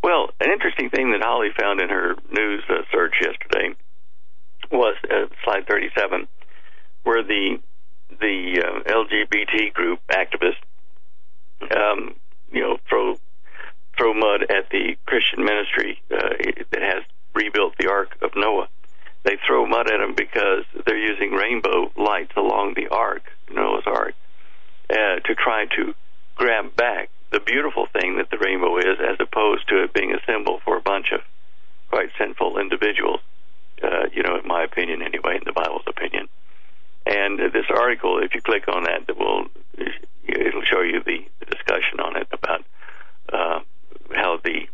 Well, 0.03 0.29
an 0.39 0.51
interesting 0.51 0.89
thing 0.89 1.11
that 1.11 1.21
Holly 1.21 1.49
found 1.59 1.81
in 1.81 1.89
her 1.89 2.15
news 2.31 2.63
uh, 2.69 2.83
search 2.91 3.15
yesterday 3.21 3.75
was 4.71 4.95
uh, 5.11 5.25
slide 5.43 5.67
37, 5.67 6.27
where 7.03 7.23
the 7.23 7.57
the 8.19 8.63
uh, 8.63 8.89
LGBT 8.89 9.73
group 9.73 9.99
activists, 10.09 10.63
um, 11.75 12.15
you 12.51 12.61
know, 12.61 12.77
throw 12.89 13.17
throw 13.97 14.13
mud 14.13 14.43
at 14.43 14.69
the 14.69 14.95
Christian 15.05 15.43
ministry 15.43 16.01
uh, 16.11 16.29
that 16.71 16.81
has 16.81 17.03
rebuilt 17.33 17.73
the 17.79 17.89
Ark 17.89 18.15
of 18.21 18.31
Noah. 18.35 18.67
They 19.23 19.37
throw 19.45 19.65
mud 19.65 19.89
at 19.91 19.97
them 19.97 20.13
because 20.15 20.63
they're 20.85 20.97
using 20.97 21.31
rainbow 21.31 21.91
lights 21.97 22.33
along 22.37 22.75
the 22.75 22.87
Ark, 22.89 23.23
Noah's 23.51 23.83
Ark, 23.85 24.13
uh, 24.89 25.19
to 25.25 25.35
try 25.35 25.65
to 25.75 25.93
grab 26.35 26.75
back 26.75 27.09
the 27.31 27.39
beautiful 27.39 27.87
thing 27.87 28.17
that 28.17 28.29
the 28.29 28.37
rainbow 28.37 28.77
is, 28.77 28.99
as 29.01 29.17
opposed 29.19 29.67
to 29.67 29.83
it 29.83 29.93
being 29.93 30.13
a 30.13 30.21
symbol 30.25 30.61
for 30.63 30.77
a 30.77 30.81
bunch 30.81 31.07
of 31.11 31.21
quite 31.89 32.09
sinful 32.17 32.57
individuals. 32.59 33.19
Uh, 33.83 34.07
you 34.13 34.23
know, 34.23 34.37
in 34.37 34.47
my 34.47 34.63
opinion, 34.63 35.01
anyway, 35.01 35.35
in 35.35 35.43
the 35.45 35.51
Bible's 35.51 35.83
opinion. 35.87 36.27
And 37.05 37.39
this 37.39 37.65
article, 37.69 38.19
if 38.23 38.33
you 38.33 38.41
click 38.41 38.67
on 38.67 38.83
that, 38.83 39.07
that 39.07 39.17
will 39.17 39.47
it'll 40.27 40.63
show 40.63 40.81
you 40.81 41.01
the, 41.05 41.25
the 41.39 41.45
discussion 41.45 41.99
on 41.99 42.17
it 42.17 42.27
about 42.31 42.63
uh, 43.31 43.59
how 44.13 44.37
the 44.43 44.67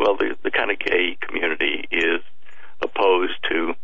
well, 0.00 0.16
the, 0.16 0.34
the 0.42 0.50
kind 0.50 0.70
of 0.70 0.78
gay 0.78 1.16
community 1.20 1.86
is 1.90 2.22
opposed 2.80 3.36
to 3.50 3.74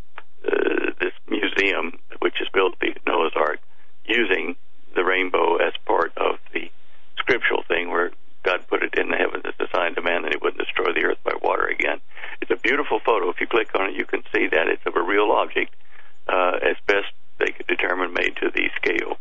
uh, 0.46 0.90
this 0.98 1.12
museum, 1.28 1.98
which 2.20 2.40
is 2.40 2.48
built 2.54 2.72
to 2.72 2.78
be 2.78 2.94
Noah's 3.06 3.34
Ark, 3.36 3.60
using 4.06 4.56
the 4.94 5.04
rainbow 5.04 5.56
as 5.56 5.74
part 5.84 6.16
of 6.16 6.36
the 6.54 6.70
scriptural 7.18 7.62
thing 7.68 7.90
where 7.90 8.12
God 8.44 8.66
put 8.68 8.82
it 8.82 8.94
in 8.96 9.10
the 9.10 9.16
heavens 9.16 9.44
as 9.44 9.54
a 9.60 9.68
sign 9.76 9.94
to 9.96 10.02
man 10.02 10.22
that 10.22 10.32
he 10.32 10.38
wouldn't 10.40 10.62
destroy 10.62 10.94
the 10.94 11.04
earth 11.04 11.18
by 11.22 11.32
water 11.42 11.66
again. 11.66 12.00
It's 12.40 12.50
a 12.50 12.56
beautiful 12.56 13.00
photo. 13.04 13.28
If 13.28 13.40
you 13.40 13.46
click 13.46 13.74
on 13.74 13.90
it, 13.90 13.94
you 13.94 14.06
can 14.06 14.22
see 14.32 14.46
that 14.46 14.68
it's 14.68 14.86
of 14.86 14.96
a 14.96 15.02
real 15.02 15.32
object, 15.32 15.74
uh, 16.28 16.58
as 16.62 16.76
best 16.86 17.12
they 17.38 17.52
could 17.52 17.66
determine, 17.66 18.14
made 18.14 18.36
to 18.36 18.50
the 18.50 18.70
scale 18.76 19.18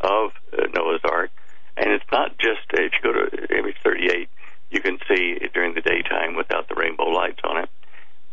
of 0.00 0.30
uh, 0.52 0.66
Noah's 0.74 1.00
Ark. 1.04 1.30
And 1.76 1.90
it's 1.90 2.10
not 2.10 2.38
just, 2.38 2.60
if 2.72 2.92
you 2.92 3.12
go 3.12 3.12
to 3.12 3.58
image 3.58 3.76
38, 3.84 4.28
you 4.70 4.80
can 4.80 4.98
see 5.08 5.36
it 5.40 5.52
during 5.52 5.74
the 5.74 5.80
daytime 5.80 6.36
without 6.36 6.68
the 6.68 6.74
rainbow 6.74 7.04
lights 7.04 7.40
on 7.44 7.58
it. 7.62 7.68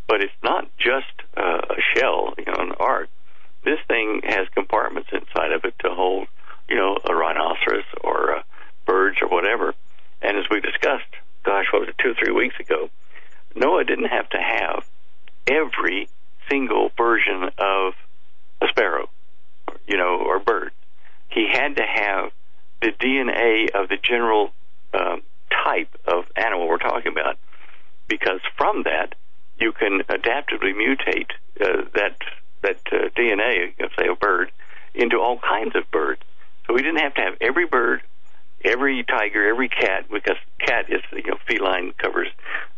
But 0.08 0.22
it's 0.22 0.33
not 0.43 0.69
just 0.77 1.14
uh, 1.38 1.61
a 1.69 1.82
shell, 1.95 2.33
you 2.38 2.45
know, 2.45 2.59
an 2.59 2.74
ark. 2.80 3.09
This 3.64 3.80
thing 3.88 4.22
has 4.24 4.48
compartments 4.53 5.09
inside 5.11 5.51
of 5.51 5.64
it 5.64 5.75
to 5.80 5.90
hold, 5.90 6.27
you 6.69 6.75
know, 6.75 6.98
a 7.08 7.16
rhinoceros 7.16 7.85
or 8.01 8.38
uh, 8.38 8.43
birds 8.85 9.17
or 9.22 9.30
whatever. 9.30 9.74
And 10.22 10.38
as 10.38 10.45
we 10.50 10.59
discussed, 10.59 11.08
gosh, 11.43 11.66
what 11.72 11.82
was 11.82 11.90
it, 11.90 11.95
two 12.01 12.11
or 12.11 12.16
three 12.16 12.33
weeks 12.33 12.59
ago, 12.59 12.90
Noah 13.56 13.83
didn't 13.83 14.06
have 14.09 14.30
to 14.30 14.38
have 14.38 14.85
every 15.48 16.09
single 16.50 16.92
version 16.98 17.43
of 17.58 17.93
a 18.61 18.67
sparrow, 18.69 19.09
you 19.88 19.98
know, 19.98 20.17
or 20.17 20.40
bird. 20.40 20.72
He 21.34 21.48
had 21.52 21.78
to 21.78 21.84
have 21.84 22.32
the 22.82 22.92
DNA 22.92 23.70
of 23.74 23.90
the 23.90 23.98
general 23.98 24.52
um, 24.94 25.24
type 25.64 25.90
of 26.06 26.26
animal 26.36 26.68
we're 26.68 26.78
talking 26.78 27.12
about, 27.12 27.38
because 28.08 28.42
from 28.58 28.84
that 28.84 29.16
you 29.60 29.72
can 29.72 30.02
adaptively 30.10 30.74
mutate 30.74 31.32
uh, 31.62 31.84
that 31.95 32.18
that 32.62 32.80
uh, 32.92 33.10
DNA 33.18 33.74
of 33.84 33.92
say 33.98 34.08
a 34.08 34.16
bird 34.16 34.52
into 34.94 35.18
all 35.18 35.40
kinds 35.40 35.76
of 35.76 35.90
birds. 35.92 36.22
So 36.68 36.74
we 36.74 36.82
didn't 36.82 37.00
have 37.00 37.16
to 37.16 37.22
have 37.22 37.34
every 37.42 37.66
bird, 37.66 38.02
every 38.64 39.03
tiger, 39.03 39.48
every 39.48 39.70
cat, 39.70 40.06
because 40.12 40.38
cat 40.60 40.86
is 40.90 41.02
you 41.12 41.32
know 41.32 41.38
feline 41.48 41.94
covers 41.98 42.28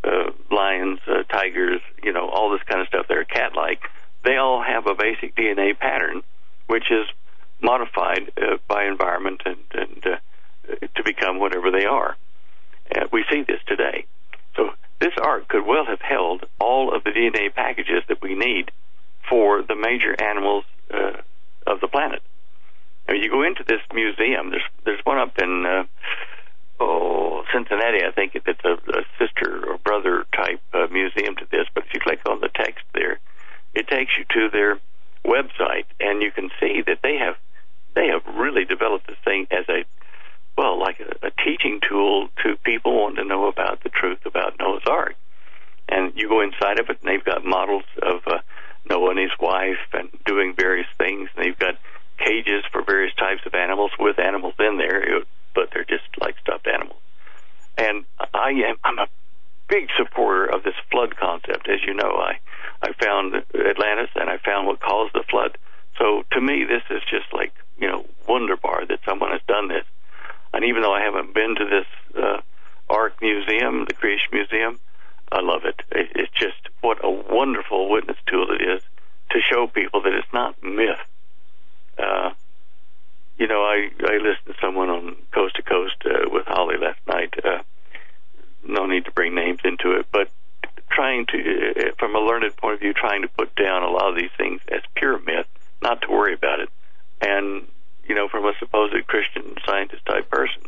uh, 0.03 0.31
lions, 0.49 0.99
uh, 1.07 1.23
tigers, 1.23 1.81
you 2.03 2.13
know 2.13 2.29
all 2.29 2.51
this 2.51 2.63
kind 2.67 2.81
of 2.81 2.87
stuff. 2.87 3.07
They're 3.09 3.25
cat-like. 3.25 3.81
They 4.23 4.37
all 4.37 4.63
have 4.63 4.87
a 4.87 4.95
basic 4.95 5.35
DNA 5.35 5.77
pattern, 5.77 6.23
which 6.67 6.89
is 6.89 7.05
modified 7.61 8.31
uh, 8.37 8.57
by 8.67 8.85
environment 8.85 9.41
and, 9.45 9.57
and 9.73 10.05
uh, 10.05 10.87
to 10.95 11.03
become 11.03 11.39
whatever 11.39 11.71
they 11.71 11.85
are. 11.85 12.17
Uh, 12.93 13.05
we 13.11 13.23
see 13.31 13.43
this 13.47 13.59
today. 13.67 14.05
So 14.55 14.71
this 14.99 15.13
ark 15.21 15.47
could 15.47 15.65
well 15.65 15.85
have 15.85 16.01
held 16.01 16.45
all 16.59 16.95
of 16.95 17.03
the 17.03 17.11
DNA 17.11 17.53
packages 17.53 18.03
that 18.07 18.21
we 18.21 18.35
need 18.35 18.71
for 19.29 19.63
the 19.63 19.75
major 19.75 20.15
animals 20.21 20.65
uh, 20.93 21.21
of 21.65 21.81
the 21.81 21.87
planet. 21.87 22.21
Now, 23.07 23.15
you 23.15 23.29
go 23.29 23.43
into 23.43 23.63
this 23.63 23.81
museum. 23.93 24.49
There's 24.49 24.63
there's 24.83 25.01
one 25.03 25.19
up 25.19 25.37
in 25.37 25.65
uh, 25.65 25.83
oh 26.79 27.43
Cincinnati, 27.53 28.03
I 28.03 28.11
think 28.11 28.35
it's 28.35 28.47
a, 28.65 28.73
a 28.73 29.03
sister 29.19 29.65
or 29.67 29.77
brother 29.77 30.25
type 30.35 30.61
uh, 30.73 30.87
museum 30.91 31.35
to 31.37 31.45
this. 31.49 31.67
But 31.73 31.85
if 31.85 31.93
you 31.93 31.99
click 31.99 32.19
on 32.27 32.41
the 32.41 32.49
text 32.53 32.83
there, 32.93 33.19
it 33.73 33.87
takes 33.87 34.17
you 34.17 34.25
to 34.33 34.49
their 34.49 34.79
website, 35.25 35.85
and 35.99 36.21
you 36.21 36.31
can 36.31 36.49
see 36.59 36.81
that 36.85 36.99
they 37.03 37.17
have 37.17 37.35
they 37.95 38.07
have 38.07 38.25
really 38.35 38.65
developed 38.65 39.07
this 39.07 39.17
thing 39.23 39.47
as 39.51 39.65
a 39.69 39.85
well, 40.57 40.79
like 40.79 40.99
a, 40.99 41.27
a 41.27 41.31
teaching 41.43 41.79
tool 41.87 42.29
to 42.43 42.55
people 42.63 42.95
wanting 42.95 43.23
to 43.23 43.25
know 43.25 43.47
about 43.47 43.83
the 43.83 43.89
truth 43.89 44.25
about 44.25 44.57
Noah's 44.59 44.83
Ark. 44.87 45.15
And 45.89 46.13
you 46.15 46.29
go 46.29 46.41
inside 46.41 46.79
of 46.79 46.89
it, 46.89 46.99
and 47.01 47.09
they've 47.11 47.23
got 47.23 47.45
models 47.45 47.83
of 48.01 48.21
uh, 48.25 48.39
Noah 48.89 49.11
and 49.11 49.19
his 49.19 49.31
wife, 49.39 49.77
and 49.93 50.09
doing 50.25 50.55
various 50.57 50.87
things. 50.97 51.29
And 51.35 51.45
they've 51.45 51.59
got 51.59 51.75
cages 52.17 52.63
for 52.71 52.81
various 52.83 53.13
types 53.15 53.41
of 53.45 53.53
animals 53.53 53.91
with 53.99 54.19
animals 54.19 54.53
in 54.59 54.77
there, 54.77 55.21
but 55.53 55.69
they're 55.73 55.85
just 55.85 56.07
like 56.19 56.35
stuffed 56.39 56.67
animals. 56.67 56.99
And 57.77 58.05
I 58.33 58.51
am 58.51 58.77
I'm 58.83 58.99
a 58.99 59.07
big 59.67 59.89
supporter 59.97 60.45
of 60.45 60.63
this 60.63 60.75
flood 60.91 61.15
concept. 61.17 61.67
As 61.67 61.83
you 61.85 61.93
know, 61.93 62.11
I 62.11 62.39
I 62.85 62.93
found 63.03 63.33
Atlantis 63.35 64.11
and 64.15 64.29
I 64.29 64.37
found 64.37 64.67
what 64.67 64.79
caused 64.79 65.13
the 65.13 65.23
flood. 65.27 65.57
So 65.97 66.23
to 66.33 66.41
me, 66.41 66.65
this 66.65 66.83
is 66.91 67.01
just 67.09 67.33
like 67.33 67.53
you 67.79 67.87
know 67.87 68.05
wonder 68.27 68.55
bar 68.55 68.85
that 68.85 68.99
someone 69.05 69.31
has 69.31 69.41
done 69.47 69.69
this. 69.69 69.85
And 70.53 70.63
even 70.65 70.83
though 70.83 70.93
I 70.93 71.01
haven't 71.01 71.33
been 71.33 71.55
to 71.55 71.65
this 71.65 71.87
uh, 72.15 72.41
Ark 72.89 73.15
Museum, 73.21 73.85
the 73.87 73.93
Creation 73.93 74.29
Museum, 74.31 74.79
I 75.31 75.41
love 75.41 75.65
it. 75.65 75.81
it. 75.91 76.11
It's 76.15 76.31
just 76.33 76.69
what 76.81 77.03
a 77.03 77.09
wonderful 77.09 77.89
witness 77.89 78.17
tool 78.27 78.47
it 78.51 78.61
is 78.61 78.83
to 79.31 79.39
show 79.41 79.65
people 79.65 80.01
that 80.03 80.13
it's 80.13 80.31
not 80.31 80.61
myth. 80.63 80.99
Uh, 81.97 82.31
you 83.39 83.47
know, 83.47 83.63
I 83.63 83.89
I 84.01 84.17
listened 84.17 84.47
to 84.47 84.55
someone 84.61 84.89
on 84.89 85.15
Coast 85.31 85.55
to 85.55 85.63
Coast 85.63 85.95
uh, 86.05 86.29
with 86.29 86.45
Holly 86.45 86.77
last 86.77 86.99
night. 87.07 87.33
Uh, 87.43 87.63
no 88.67 88.85
need 88.85 89.05
to 89.05 89.11
bring 89.11 89.33
names 89.33 89.59
into 89.63 89.93
it, 89.93 90.05
but 90.11 90.29
trying 90.91 91.25
to, 91.27 91.64
from 92.15 92.23
a 92.23 92.27
learned 92.27 92.55
point 92.57 92.75
of 92.75 92.79
view, 92.79 92.93
trying 92.93 93.21
to 93.21 93.27
put 93.27 93.55
down 93.55 93.83
a 93.83 93.89
lot 93.89 94.09
of 94.09 94.15
these 94.15 94.31
things 94.37 94.61
as 94.71 94.81
pure 94.95 95.19
myth, 95.19 95.47
not 95.81 96.01
to 96.01 96.09
worry 96.09 96.33
about 96.33 96.59
it, 96.59 96.69
and 97.21 97.67
you 98.07 98.15
know, 98.15 98.27
from 98.29 98.45
a 98.45 98.53
supposed 98.59 98.95
Christian 99.07 99.55
scientist 99.65 100.05
type 100.05 100.29
person, 100.29 100.61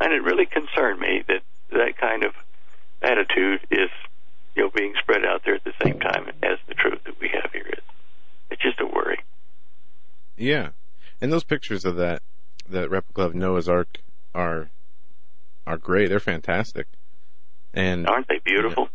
and 0.00 0.12
it 0.12 0.22
really 0.22 0.46
concerned 0.46 0.98
me 1.00 1.22
that 1.28 1.42
that 1.70 1.98
kind 1.98 2.24
of 2.24 2.32
attitude 3.02 3.60
is, 3.70 3.90
you 4.56 4.62
know, 4.62 4.70
being 4.70 4.94
spread 4.98 5.24
out 5.24 5.42
there 5.44 5.54
at 5.54 5.64
the 5.64 5.74
same 5.84 6.00
time 6.00 6.30
as 6.42 6.58
the 6.66 6.74
truth 6.74 7.04
that 7.04 7.20
we 7.20 7.28
have 7.28 7.52
here 7.52 7.66
is. 7.66 7.84
It's 8.50 8.62
just 8.62 8.80
a 8.80 8.86
worry. 8.86 9.20
Yeah, 10.36 10.70
and 11.20 11.32
those 11.32 11.44
pictures 11.44 11.84
of 11.84 11.96
that 11.96 12.22
that 12.68 12.90
replica 12.90 13.22
of 13.22 13.34
Noah's 13.34 13.68
Ark 13.68 14.00
are 14.34 14.70
are 15.66 15.76
great. 15.76 16.08
They're 16.08 16.20
fantastic, 16.20 16.86
and 17.72 18.08
aren't 18.08 18.28
they 18.28 18.40
beautiful? 18.44 18.88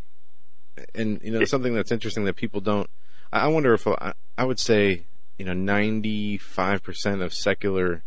And 0.96 1.20
you 1.24 1.32
know 1.32 1.46
something 1.46 1.74
that's 1.74 1.92
interesting 1.92 2.26
that 2.26 2.36
people 2.36 2.62
don't. 2.62 2.90
I 3.32 3.48
wonder 3.48 3.74
if 3.74 3.88
I, 3.88 4.14
I 4.38 4.46
would 4.46 4.60
say 4.60 5.04
you 5.38 5.46
know 5.46 5.54
ninety 5.54 6.38
five 6.38 6.84
percent 6.84 7.22
of 7.22 7.34
secular 7.34 8.04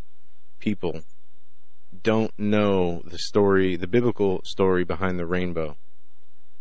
people 0.58 1.02
don't 2.02 2.32
know 2.38 3.02
the 3.04 3.18
story, 3.18 3.76
the 3.76 3.86
biblical 3.86 4.40
story 4.44 4.84
behind 4.84 5.18
the 5.18 5.26
rainbow, 5.26 5.76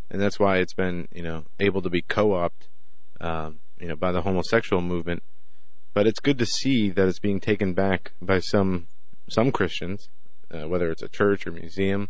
and 0.10 0.22
that's 0.22 0.40
why 0.40 0.58
it's 0.58 0.74
been 0.74 1.08
you 1.14 1.24
know 1.24 1.46
able 1.60 1.82
to 1.82 1.90
be 1.90 2.02
co-opted, 2.02 2.68
um, 3.22 3.60
you 3.80 3.88
know, 3.88 3.96
by 3.96 4.12
the 4.12 4.22
homosexual 4.22 4.82
movement 4.82 5.24
but 5.96 6.06
it's 6.06 6.20
good 6.20 6.38
to 6.38 6.46
see 6.46 6.90
that 6.90 7.08
it's 7.08 7.20
being 7.20 7.40
taken 7.40 7.74
back 7.74 8.12
by 8.22 8.40
some 8.40 8.86
some 9.28 9.52
Christians, 9.52 10.10
uh, 10.52 10.68
whether 10.68 10.92
it's 10.92 11.02
a 11.02 11.08
church 11.08 11.48
or 11.48 11.52
museum. 11.52 12.10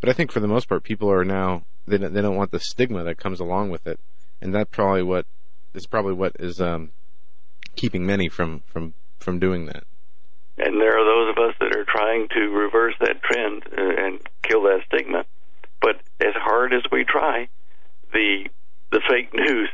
But 0.00 0.10
I 0.10 0.12
think 0.12 0.30
for 0.30 0.38
the 0.38 0.46
most 0.46 0.68
part, 0.68 0.84
people 0.84 1.10
are 1.10 1.24
now 1.24 1.64
they 1.88 1.98
don't, 1.98 2.12
they 2.14 2.22
don't 2.22 2.36
want 2.36 2.50
the 2.50 2.60
stigma 2.60 3.02
that 3.04 3.18
comes 3.18 3.40
along 3.40 3.70
with 3.70 3.86
it, 3.86 3.98
and 4.40 4.54
that 4.54 4.70
probably 4.70 5.02
what 5.02 5.26
is 5.74 5.86
probably 5.86 6.12
what 6.14 6.32
is 6.38 6.60
um, 6.60 6.90
keeping 7.76 8.06
many 8.06 8.28
from 8.28 8.60
from 8.66 8.94
from 9.18 9.38
doing 9.38 9.66
that. 9.66 9.84
And 10.58 10.80
there 10.80 10.98
are 10.98 11.04
those 11.04 11.30
of 11.36 11.38
us 11.48 11.54
that 11.60 11.76
are 11.76 11.84
trying 11.84 12.28
to 12.34 12.48
reverse 12.48 12.94
that 13.00 13.22
trend 13.22 13.62
uh, 13.76 13.80
and 14.04 14.20
kill 14.42 14.62
that 14.64 14.80
stigma. 14.86 15.24
But 15.80 16.00
as 16.20 16.34
hard 16.34 16.72
as 16.72 16.82
we 16.90 17.04
try, 17.04 17.48
the 18.12 18.48
the 18.90 19.00
fake 19.08 19.32
news 19.34 19.68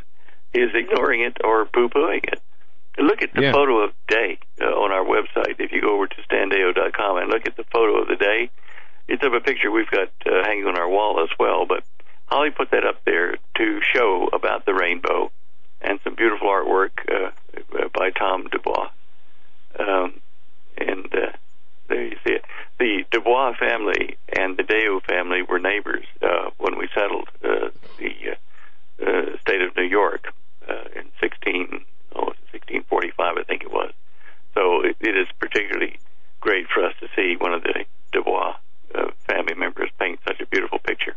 is 0.52 0.70
ignoring 0.74 1.22
it 1.22 1.38
or 1.42 1.64
poo 1.66 1.88
pooing 1.88 2.24
it. 2.24 2.40
Look 2.98 3.22
at 3.22 3.32
the 3.34 3.42
Yeah. 3.42 3.52
photo 3.52 3.78
of 3.82 3.90
day 4.08 4.38
uh, 4.60 4.66
on 4.66 4.92
our 4.92 5.04
website. 5.04 5.58
If 5.58 5.72
you 5.72 5.80
go 5.80 5.94
over 5.96 6.06
to 6.06 6.14
standeyo.com 6.30 7.16
and 7.18 7.28
look 7.30 7.42
at 7.46 7.56
the 7.56 7.64
photo 7.72 8.00
of 8.00 8.06
the 8.08 8.14
day, 8.16 8.50
it's 9.08 9.24
of 9.24 9.32
a 9.34 9.40
picture 9.40 9.70
we've 9.70 9.90
got 9.90 10.10
uh, 10.26 10.44
hanging 10.44 10.66
on 10.66 10.78
our 10.78 10.88
wall 10.88 11.20
as 11.22 11.30
well. 11.38 11.66
But 11.66 11.82
Holly 12.34 12.50
put 12.50 12.72
that 12.72 12.84
up 12.84 12.96
there 13.04 13.36
to 13.58 13.80
show 13.94 14.28
about 14.32 14.66
the 14.66 14.74
rainbow 14.74 15.30
and 15.80 16.00
some 16.02 16.16
beautiful 16.16 16.48
artwork 16.48 16.90
uh, 17.08 17.30
by 17.96 18.10
Tom 18.10 18.48
Dubois. 18.50 18.90
Um, 19.78 20.20
and 20.76 21.06
uh, 21.14 21.30
there 21.86 22.02
you 22.02 22.16
see 22.26 22.32
it. 22.32 22.44
The 22.80 23.04
Dubois 23.12 23.54
family 23.56 24.16
and 24.36 24.56
the 24.56 24.64
Deyo 24.64 25.00
family 25.04 25.42
were 25.42 25.60
neighbors 25.60 26.06
uh, 26.22 26.50
when 26.58 26.76
we 26.76 26.88
settled 26.92 27.28
uh, 27.44 27.68
the 27.98 28.12
uh, 28.32 29.08
uh, 29.08 29.38
state 29.42 29.62
of 29.62 29.76
New 29.76 29.84
York 29.84 30.34
uh, 30.68 30.86
in 30.96 31.04
16, 31.20 31.84
oh, 32.16 32.34
1645, 32.50 33.36
I 33.36 33.44
think 33.44 33.62
it 33.62 33.70
was. 33.70 33.92
So 34.54 34.80
it, 34.80 34.96
it 35.00 35.16
is 35.16 35.28
particularly 35.38 36.00
great 36.40 36.66
for 36.66 36.84
us 36.84 36.94
to 36.98 37.06
see 37.14 37.36
one 37.38 37.54
of 37.54 37.62
the 37.62 37.84
Dubois 38.10 38.56
uh, 38.92 39.12
family 39.28 39.54
members 39.54 39.90
paint 40.00 40.18
such 40.26 40.40
a 40.40 40.46
beautiful 40.46 40.80
picture. 40.80 41.14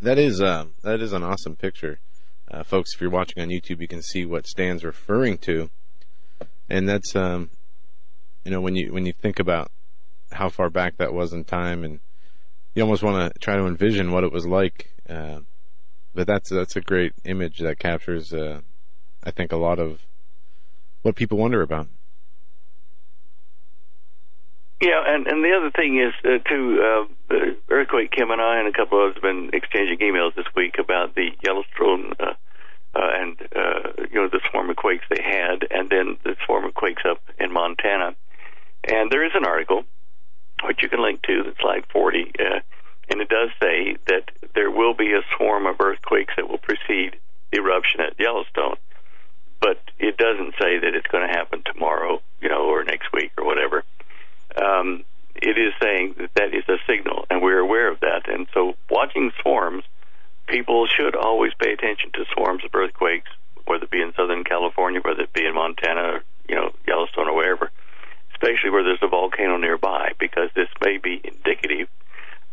That 0.00 0.18
is 0.18 0.40
uh, 0.40 0.66
that 0.82 1.00
is 1.02 1.12
an 1.12 1.22
awesome 1.22 1.56
picture, 1.56 2.00
uh, 2.50 2.62
folks. 2.62 2.94
If 2.94 3.00
you're 3.00 3.10
watching 3.10 3.42
on 3.42 3.48
YouTube, 3.48 3.80
you 3.80 3.88
can 3.88 4.02
see 4.02 4.24
what 4.24 4.46
Stan's 4.46 4.82
referring 4.82 5.36
to, 5.38 5.68
and 6.70 6.88
that's 6.88 7.14
um, 7.14 7.50
you 8.44 8.50
know 8.50 8.60
when 8.62 8.76
you 8.76 8.92
when 8.92 9.04
you 9.04 9.12
think 9.12 9.38
about 9.38 9.70
how 10.32 10.48
far 10.48 10.70
back 10.70 10.96
that 10.96 11.12
was 11.12 11.34
in 11.34 11.44
time, 11.44 11.84
and 11.84 12.00
you 12.74 12.82
almost 12.82 13.02
want 13.02 13.32
to 13.32 13.38
try 13.40 13.56
to 13.56 13.66
envision 13.66 14.10
what 14.10 14.24
it 14.24 14.32
was 14.32 14.46
like. 14.46 14.90
Uh, 15.08 15.40
but 16.14 16.26
that's 16.26 16.48
that's 16.48 16.76
a 16.76 16.80
great 16.80 17.12
image 17.24 17.58
that 17.58 17.78
captures, 17.78 18.32
uh, 18.32 18.60
I 19.22 19.30
think, 19.30 19.52
a 19.52 19.56
lot 19.56 19.78
of 19.78 20.00
what 21.02 21.14
people 21.14 21.38
wonder 21.38 21.60
about. 21.62 21.88
Yeah, 24.80 25.02
and 25.06 25.26
and 25.26 25.44
the 25.44 25.52
other 25.52 25.70
thing 25.70 26.00
is 26.00 26.14
uh, 26.24 26.38
too. 26.48 26.80
Uh, 26.80 27.34
Earthquake 27.68 28.10
Kim 28.10 28.30
and 28.30 28.40
I 28.40 28.58
and 28.58 28.66
a 28.66 28.72
couple 28.72 29.04
of 29.04 29.10
us 29.10 29.14
have 29.14 29.22
been 29.22 29.50
exchanging 29.52 29.98
emails 29.98 30.34
this 30.34 30.46
week 30.56 30.76
about 30.78 31.14
the 31.14 31.30
Yellowstone 31.44 32.14
uh, 32.18 32.32
uh, 32.94 33.10
and 33.14 33.36
uh, 33.54 33.92
you 34.10 34.20
know 34.20 34.28
the 34.28 34.40
swarm 34.50 34.70
of 34.70 34.76
quakes 34.76 35.04
they 35.10 35.22
had, 35.22 35.66
and 35.70 35.90
then 35.90 36.16
the 36.24 36.34
swarm 36.46 36.64
of 36.64 36.72
quakes 36.72 37.02
up 37.06 37.20
in 37.38 37.52
Montana. 37.52 38.16
And 38.84 39.10
there 39.10 39.24
is 39.24 39.32
an 39.34 39.44
article 39.44 39.84
which 40.64 40.82
you 40.82 40.88
can 40.88 41.02
link 41.02 41.22
to 41.22 41.42
that's 41.44 41.62
like 41.62 41.90
40, 41.92 42.32
uh, 42.38 42.60
and 43.10 43.20
it 43.20 43.28
does 43.28 43.50
say 43.62 43.96
that 44.06 44.30
there 44.54 44.70
will 44.70 44.94
be 44.94 45.12
a 45.12 45.22
swarm 45.36 45.66
of 45.66 45.80
earthquakes 45.80 46.34
that 46.36 46.48
will 46.48 46.58
precede 46.58 47.16
the 47.52 47.58
eruption 47.58 48.00
at 48.00 48.18
Yellowstone. 48.18 48.76
But 49.60 49.78
it 49.98 50.16
doesn't 50.16 50.54
say 50.60 50.78
that 50.78 50.94
it's 50.94 51.06
going 51.06 51.26
to 51.26 51.32
happen 51.34 51.62
tomorrow, 51.64 52.22
you 52.40 52.48
know, 52.48 52.64
or 52.64 52.82
next 52.82 53.12
week 53.12 53.32
or 53.36 53.44
whatever 53.44 53.84
um, 54.56 55.04
it 55.34 55.58
is 55.58 55.72
saying 55.82 56.14
that 56.18 56.30
that 56.34 56.54
is 56.54 56.64
a 56.68 56.76
signal, 56.88 57.26
and 57.30 57.42
we're 57.42 57.58
aware 57.58 57.90
of 57.90 58.00
that. 58.00 58.28
And 58.28 58.46
so, 58.52 58.74
watching 58.90 59.32
swarms, 59.40 59.84
people 60.46 60.86
should 60.86 61.16
always 61.16 61.52
pay 61.58 61.72
attention 61.72 62.10
to 62.14 62.24
swarms 62.32 62.64
of 62.64 62.74
earthquakes, 62.74 63.30
whether 63.66 63.84
it 63.84 63.90
be 63.90 64.02
in 64.02 64.12
Southern 64.14 64.44
California, 64.44 65.00
whether 65.00 65.22
it 65.22 65.32
be 65.32 65.46
in 65.46 65.54
Montana, 65.54 66.00
or, 66.00 66.24
you 66.48 66.54
know, 66.54 66.72
Yellowstone, 66.86 67.28
or 67.28 67.34
wherever, 67.34 67.70
especially 68.32 68.70
where 68.70 68.82
there's 68.82 69.02
a 69.02 69.08
volcano 69.08 69.56
nearby, 69.56 70.12
because 70.18 70.50
this 70.54 70.68
may 70.84 70.98
be 70.98 71.20
indicative 71.22 71.88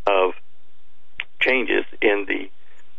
of 0.05 0.33
changes 1.39 1.85
in 2.01 2.25
the 2.27 2.49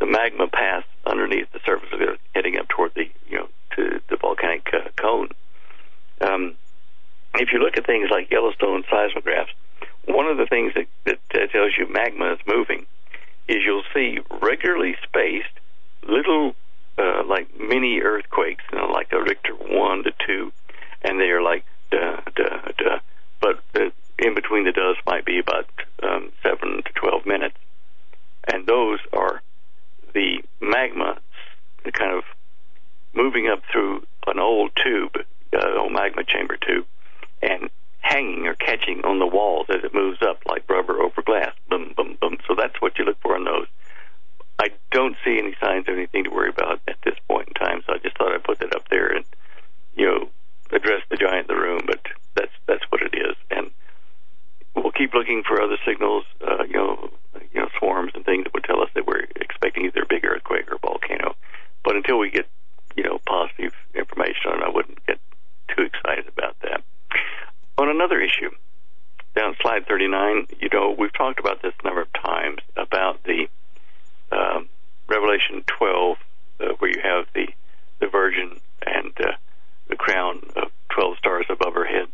the 0.01 0.07
magma 0.07 0.47
path 0.47 0.85
underneath 1.05 1.51
the 1.53 1.59
surface 1.67 1.89
of 1.93 1.99
the 1.99 2.07
earth, 2.07 2.21
heading 2.33 2.57
up 2.57 2.69
toward 2.69 2.95
the 2.95 3.11
you 3.29 3.37
know 3.37 3.49
to 3.75 4.01
the 4.09 4.17
volcanic 4.17 4.69
uh, 4.73 4.89
cone. 4.97 5.29
Um, 6.21 6.55
if 7.35 7.53
you 7.53 7.59
look 7.59 7.77
at 7.77 7.87
things 7.87 8.09
like 8.11 8.31
Yellowstone 8.31 8.85
seismographs, 8.91 9.51
one 10.05 10.27
of 10.27 10.39
the 10.39 10.47
things 10.47 10.73
that, 10.75 10.87
that 11.05 11.19
uh, 11.35 11.47
tells 11.49 11.73
you 11.79 11.87
magma 11.93 12.33
is 12.33 12.39
moving 12.47 12.87
is 13.47 13.59
you'll 13.65 13.83
see 13.95 14.19
regularly 14.43 14.97
spaced 15.05 15.47
little 16.07 16.55
uh, 16.99 17.23
like 17.25 17.49
mini 17.59 18.01
earthquakes, 18.01 18.65
you 18.73 18.79
know, 18.79 18.87
like 18.87 19.13
a 19.13 19.21
Richter 19.21 19.55
one 19.55 20.05
to 20.05 20.13
two, 20.27 20.53
and 21.03 21.21
they 21.21 21.31
are 21.31 21.43
like 21.43 21.65
duh 21.91 22.21
duh 22.35 22.73
duh. 22.77 22.99
But 23.41 23.63
uh, 23.75 23.91
in 24.19 24.35
between 24.35 24.65
the 24.65 24.73
does 24.73 24.97
might 25.07 25.25
be 25.25 25.39
about 25.39 25.69
um, 26.03 26.33
seven 26.43 26.83
to 26.83 26.93
twelve 26.95 27.25
minutes, 27.27 27.57
and 28.53 28.67
those 28.67 28.99
are 29.13 29.43
the 30.15 30.43
magma 30.61 31.19
kind 31.93 32.13
of 32.13 32.25
moving 33.15 33.49
up 33.49 33.63
through 33.71 34.05
an 34.27 34.39
old 34.39 34.71
tube, 34.83 35.17
uh, 35.55 35.79
old 35.79 35.93
magma 35.93 36.23
chamber 36.25 36.57
tube, 36.57 36.87
and 37.43 37.71
hanging 38.01 38.47
or 38.47 38.55
catching 38.55 39.05
on 39.05 39.19
the 39.19 39.27
walls 39.27 39.67
as 39.69 39.85
it 39.85 39.93
moves 39.95 40.19
up 40.23 40.41
like 40.47 40.69
rubber 40.69 41.03
over 41.03 41.23
glass. 41.23 41.53
Boom, 41.69 41.93
boom, 41.97 42.17
boom. 42.21 42.39
So 42.47 42.55
that's 42.57 42.81
what 42.81 42.99
you 42.99 43.05
look 43.05 43.21
for 43.21 43.37
in 43.37 43.45
those. 43.45 43.67
I 44.59 44.71
don't 44.91 45.17
see 45.25 45.39
any 45.39 45.55
signs 45.61 45.89
of 45.89 45.95
anything 45.95 46.25
to 46.25 46.31
worry 46.31 46.49
about 46.51 46.81
at 46.89 46.97
this 47.05 47.15
point 47.29 47.49
in 47.49 47.55
time, 47.55 47.83
so 47.87 47.93
I 47.95 47.99
just 47.99 48.17
thought 48.17 48.33
I'd 48.33 48.43
put 48.43 48.59
that 48.59 48.75
up 48.75 48.89
there 48.89 49.15
and, 49.15 49.25
you 49.95 50.07
know, 50.07 50.29
address 50.73 51.03
the 51.11 51.17
giant 51.17 51.49
in 51.49 51.57
the 51.57 51.61
room, 51.61 51.83
but 51.87 52.01
that's 52.35 52.53
that's 52.67 52.85
what 52.91 53.03
it 53.03 53.15
is. 53.15 53.37
And 53.51 53.71
we'll 54.75 54.93
keep 54.93 55.15
looking 55.15 55.43
for 55.47 55.63
other 55.63 55.79
signals, 55.87 56.25
uh, 56.47 56.65
you 56.65 56.75
know, 56.75 57.11
you 57.53 57.61
know, 57.61 57.69
swarms 57.79 58.13
and 58.15 58.25
things 58.25 58.45
that 58.45 58.55
would 58.55 58.65
tell 58.65 58.83
us 58.83 58.91
that 58.95 59.07
we're 59.07 59.27
expecting 59.37 59.85
either 59.85 60.03
a 60.03 60.07
big 60.07 60.25
earthquake 60.25 60.71
or 60.71 60.77
a 60.77 60.79
volcano. 60.79 61.35
But 61.85 61.97
until 61.97 62.19
we 62.19 62.31
get, 62.31 62.49
you 62.97 63.05
know, 63.05 63.21
positive 63.27 63.73
information 63.95 64.51
on 64.51 64.63
it, 64.63 64.67
I 64.67 64.71
wouldn't 64.71 65.07
get 65.07 65.21
too 65.77 65.83
excited 65.83 66.27
about 66.29 66.57
that. 66.63 66.83
On 67.79 67.89
another 67.89 68.21
issue, 68.21 68.51
down 69.37 69.55
slide 69.63 69.87
39, 69.87 70.49
you 70.59 70.69
know, 70.73 70.97
we've 70.99 71.13
talked 71.13 71.39
about 71.39 71.63
this 71.63 71.73
a 71.81 71.87
number 71.87 72.03
of 72.03 72.13
times 72.13 72.59
about 72.77 73.23
the 73.23 73.47
um, 74.33 74.69
Revelation 75.07 75.63
12, 75.79 76.17
uh, 76.59 76.65
where 76.81 76.91
you 76.91 77.01
have 77.01 77.27
the 77.35 77.47
the 78.01 78.09
Virgin 78.09 78.59
and 78.85 79.13
uh, 79.21 79.33
the 79.89 79.97
crown 79.97 80.41
of 80.57 80.71
12 80.91 81.19
stars 81.19 81.47
above 81.49 81.75
her 81.75 81.85
head. 81.85 82.09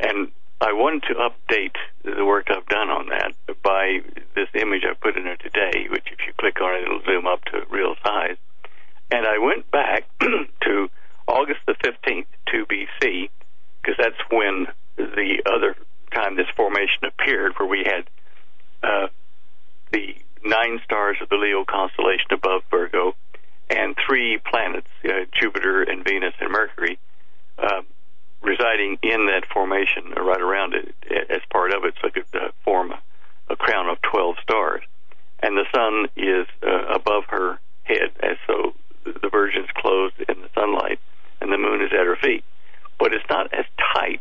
And 0.00 0.32
I 0.60 0.72
wanted 0.72 1.04
to 1.04 1.14
update 1.14 1.76
the 2.02 2.24
work 2.24 2.48
I've 2.50 2.66
done 2.66 2.90
on 2.90 3.08
that 3.08 3.34
by 3.62 4.00
this 4.34 4.48
image 4.54 4.82
I 4.84 4.94
put 4.94 5.16
in 5.16 5.24
there 5.24 5.36
today, 5.36 5.86
which 5.88 6.06
if 6.12 6.18
you 6.26 6.32
click 6.38 6.60
on 6.60 6.74
it, 6.74 6.82
it'll 6.82 7.02
zoom 7.02 7.26
up 7.26 7.44
to 7.46 7.62
real 7.70 7.94
size. 8.04 8.36
And 9.10 9.26
I 9.26 9.38
went 9.38 9.70
back 9.70 10.04
to 10.20 10.90
August 11.28 11.60
the 11.66 11.74
15th, 11.74 12.26
2 12.50 12.66
BC, 12.66 13.30
because 13.80 13.96
that's 13.98 14.20
when 14.30 14.66
the 14.96 15.42
other 15.46 15.74
time 16.12 16.36
this 16.36 16.48
formation 16.56 17.04
appeared, 17.04 17.52
where 17.58 17.68
we 17.68 17.84
had 17.84 18.08
uh, 18.82 19.08
the 19.92 20.14
nine 20.44 20.80
stars 20.84 21.16
of 21.20 21.28
the 21.28 21.36
Leo 21.36 21.64
constellation 21.64 22.32
above 22.32 22.62
Virgo 22.70 23.14
and 23.68 23.96
three 24.06 24.38
planets, 24.38 24.88
uh, 25.04 25.24
Jupiter 25.32 25.82
and 25.82 26.04
Venus 26.04 26.34
and 26.40 26.50
Mercury, 26.50 26.98
uh, 27.58 27.82
residing 28.42 28.98
in 29.02 29.26
that 29.26 29.44
formation 29.52 30.14
or 30.16 30.24
right 30.24 30.40
around 30.40 30.74
it 30.74 30.94
as 31.30 31.40
part 31.50 31.72
of 31.72 31.84
it, 31.84 31.94
so 32.00 32.08
it 32.08 32.14
could 32.14 32.40
uh, 32.40 32.48
form 32.64 32.92
a, 33.48 33.56
crown 33.56 33.88
of 33.88 34.00
12 34.02 34.36
stars. 34.42 34.82
And 35.40 35.56
the 35.56 35.66
sun 35.74 36.06
is 36.16 36.46
uh, 36.62 36.94
above 36.94 37.24
her 37.28 37.60
head, 37.84 38.12
as 38.22 38.36
so 38.46 38.74
the 39.04 39.28
Virgin's 39.30 39.68
clothed 39.76 40.20
in 40.28 40.40
the 40.40 40.48
sunlight, 40.54 40.98
and 41.40 41.52
the 41.52 41.58
moon 41.58 41.82
is 41.82 41.92
at 41.92 42.06
her 42.06 42.16
feet. 42.16 42.44
But 43.00 43.14
it's 43.14 43.24
not 43.30 43.52
as 43.54 43.64
tight 43.94 44.20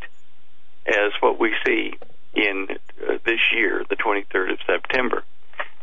as 0.88 1.12
what 1.20 1.40
we 1.40 1.54
see 1.66 1.94
in 2.34 2.68
uh, 3.08 3.18
this 3.26 3.40
year, 3.54 3.84
the 3.90 3.96
23rd 3.98 4.54
of 4.54 4.60
September. 4.66 5.24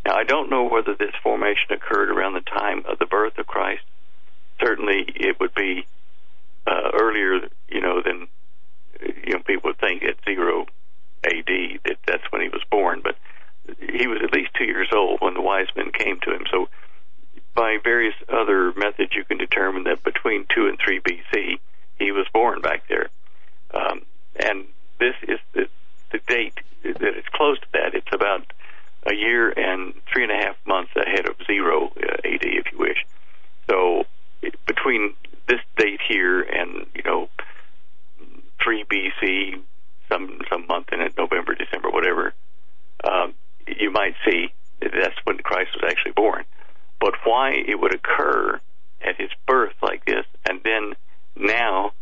Now, 0.05 0.15
I 0.17 0.25
don't 0.25 0.49
know 0.51 0.65
whether 0.65 0.95
this 0.95 1.13
formation 1.23 1.73
occurred 1.73 2.11
around 2.11 2.33
the 2.35 2.41
time 2.41 2.85
of 2.89 2.99
the 2.99 3.07
birth 3.07 3.37
of 3.39 3.47
Christ. 3.47 3.83
Certainly, 4.61 5.05
it 5.15 5.39
would 5.39 5.55
be 5.55 5.87
uh, 6.67 6.91
earlier, 6.99 7.49
you 7.69 7.81
know, 7.83 8.01
than 8.03 8.29
you 9.01 9.35
know 9.35 9.41
people 9.41 9.73
think 9.79 10.03
at 10.03 10.17
zero 10.25 10.67
A.D. 11.25 11.81
that 11.85 11.99
that's 12.07 12.25
when 12.31 12.41
he 12.41 12.49
was 12.49 12.63
born. 12.71 13.03
But 13.05 13.17
he 13.79 14.07
was 14.07 14.21
at 14.25 14.33
least 14.33 14.55
two 14.55 14.65
years 14.65 14.89
old 14.95 15.21
when 15.21 15.35
the 15.35 15.43
wise 15.43 15.67
men 15.77 15.91
came 15.93 16.19
to 16.21 16.33
him. 16.33 16.45
So, 16.51 16.69
by 17.55 17.77
various 17.83 18.15
other 18.29 18.73
methods, 18.75 19.13
you 19.15 19.25
can 19.25 19.37
determine 19.37 19.85
that 19.85 20.03
between 20.03 20.47
two 20.55 20.67
and 20.67 20.79
three 20.79 21.01
B.C. 21.05 21.59
he 21.99 22.13
was 22.13 22.27
born 22.33 22.61
back 22.61 22.85
there. 22.89 23.09
Um, 23.75 24.03
and 24.37 24.65
this 25.01 25.15
is 25.27 25.39
the, 25.53 25.69
the 26.13 26.19
date 26.27 26.59
that 26.85 27.03
it's 27.03 27.29
close 27.35 27.59
to 27.61 27.67
that. 27.73 27.95
It's 27.95 28.13
about 28.13 28.47
a 29.05 29.15
year 29.15 29.51
and 29.51 29.95
three 30.13 30.23
and 30.25 30.33
a 30.33 30.37
half 30.37 30.57
months 30.67 30.91
ahead 30.97 31.29
of 31.29 31.37
zero 31.47 31.93
uh, 31.97 32.13
AD, 32.25 32.43
if 32.43 32.73
you 32.73 32.79
wish. 32.79 33.05
So 33.71 34.05
between 34.67 35.15
this 35.49 35.61
date 35.77 36.01
here 36.09 36.43
and 36.43 36.87
you 36.95 37.03
know 37.05 37.29
three 38.63 38.85
BC, 38.85 39.61
some 40.11 40.41
some 40.51 40.67
month 40.67 40.89
in 40.93 41.01
it, 41.01 41.15
November, 41.17 41.55
December, 41.55 41.91
whatever, 41.91 42.33
um, 43.05 43.35
you 43.67 43.91
might 43.91 44.15
see 44.25 44.53
that 44.81 44.91
that's 44.93 45.17
when 45.25 45.39
Christ 45.39 45.71
was 45.81 45.89
actually 45.91 46.13
born. 46.13 46.45
But 47.01 47.15
why 47.25 47.51
it 47.67 47.79
would 47.79 47.95
occur 47.95 48.61
at 49.03 49.17
his 49.21 49.31
birth 49.47 49.75
like 49.83 50.05
this, 50.05 50.25
and 50.49 50.61
then 50.65 50.95
now 51.37 51.93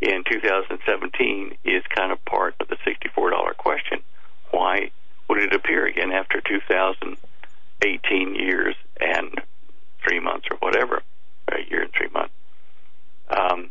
in 0.00 0.22
2017 0.30 1.56
is 1.64 1.82
kind 1.94 2.12
of 2.12 2.24
part 2.24 2.54
of 2.60 2.68
the 2.68 2.76
$64 2.76 3.56
question. 3.56 4.00
Why 4.50 4.90
would 5.28 5.38
it 5.42 5.52
appear 5.54 5.86
again 5.86 6.12
after 6.12 6.40
2018 6.40 8.34
years 8.34 8.76
and 9.00 9.40
three 10.06 10.20
months 10.20 10.46
or 10.50 10.56
whatever, 10.58 11.02
a 11.50 11.60
year 11.70 11.82
and 11.82 11.92
three 11.92 12.08
months? 12.12 12.34
Um, 13.28 13.70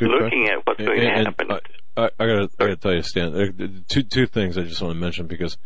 looking 0.00 0.44
question. 0.44 0.46
at 0.50 0.66
what's 0.66 0.78
going 0.80 0.98
And- 1.00 1.08
to 1.08 1.14
and 1.16 1.26
happen. 1.26 1.60
I, 1.96 2.10
I 2.18 2.26
gotta, 2.26 2.48
I 3.16 3.20
gotta 3.20 3.32
tell 3.32 3.42
you, 3.42 3.48
Stan. 3.58 3.78
uh, 3.78 3.82
Two 3.88 4.02
two 4.02 4.26
things 4.26 4.56
I 4.58 4.62
just 4.62 4.80
want 4.80 4.94
to 4.94 5.00
mention 5.00 5.26
because 5.26 5.56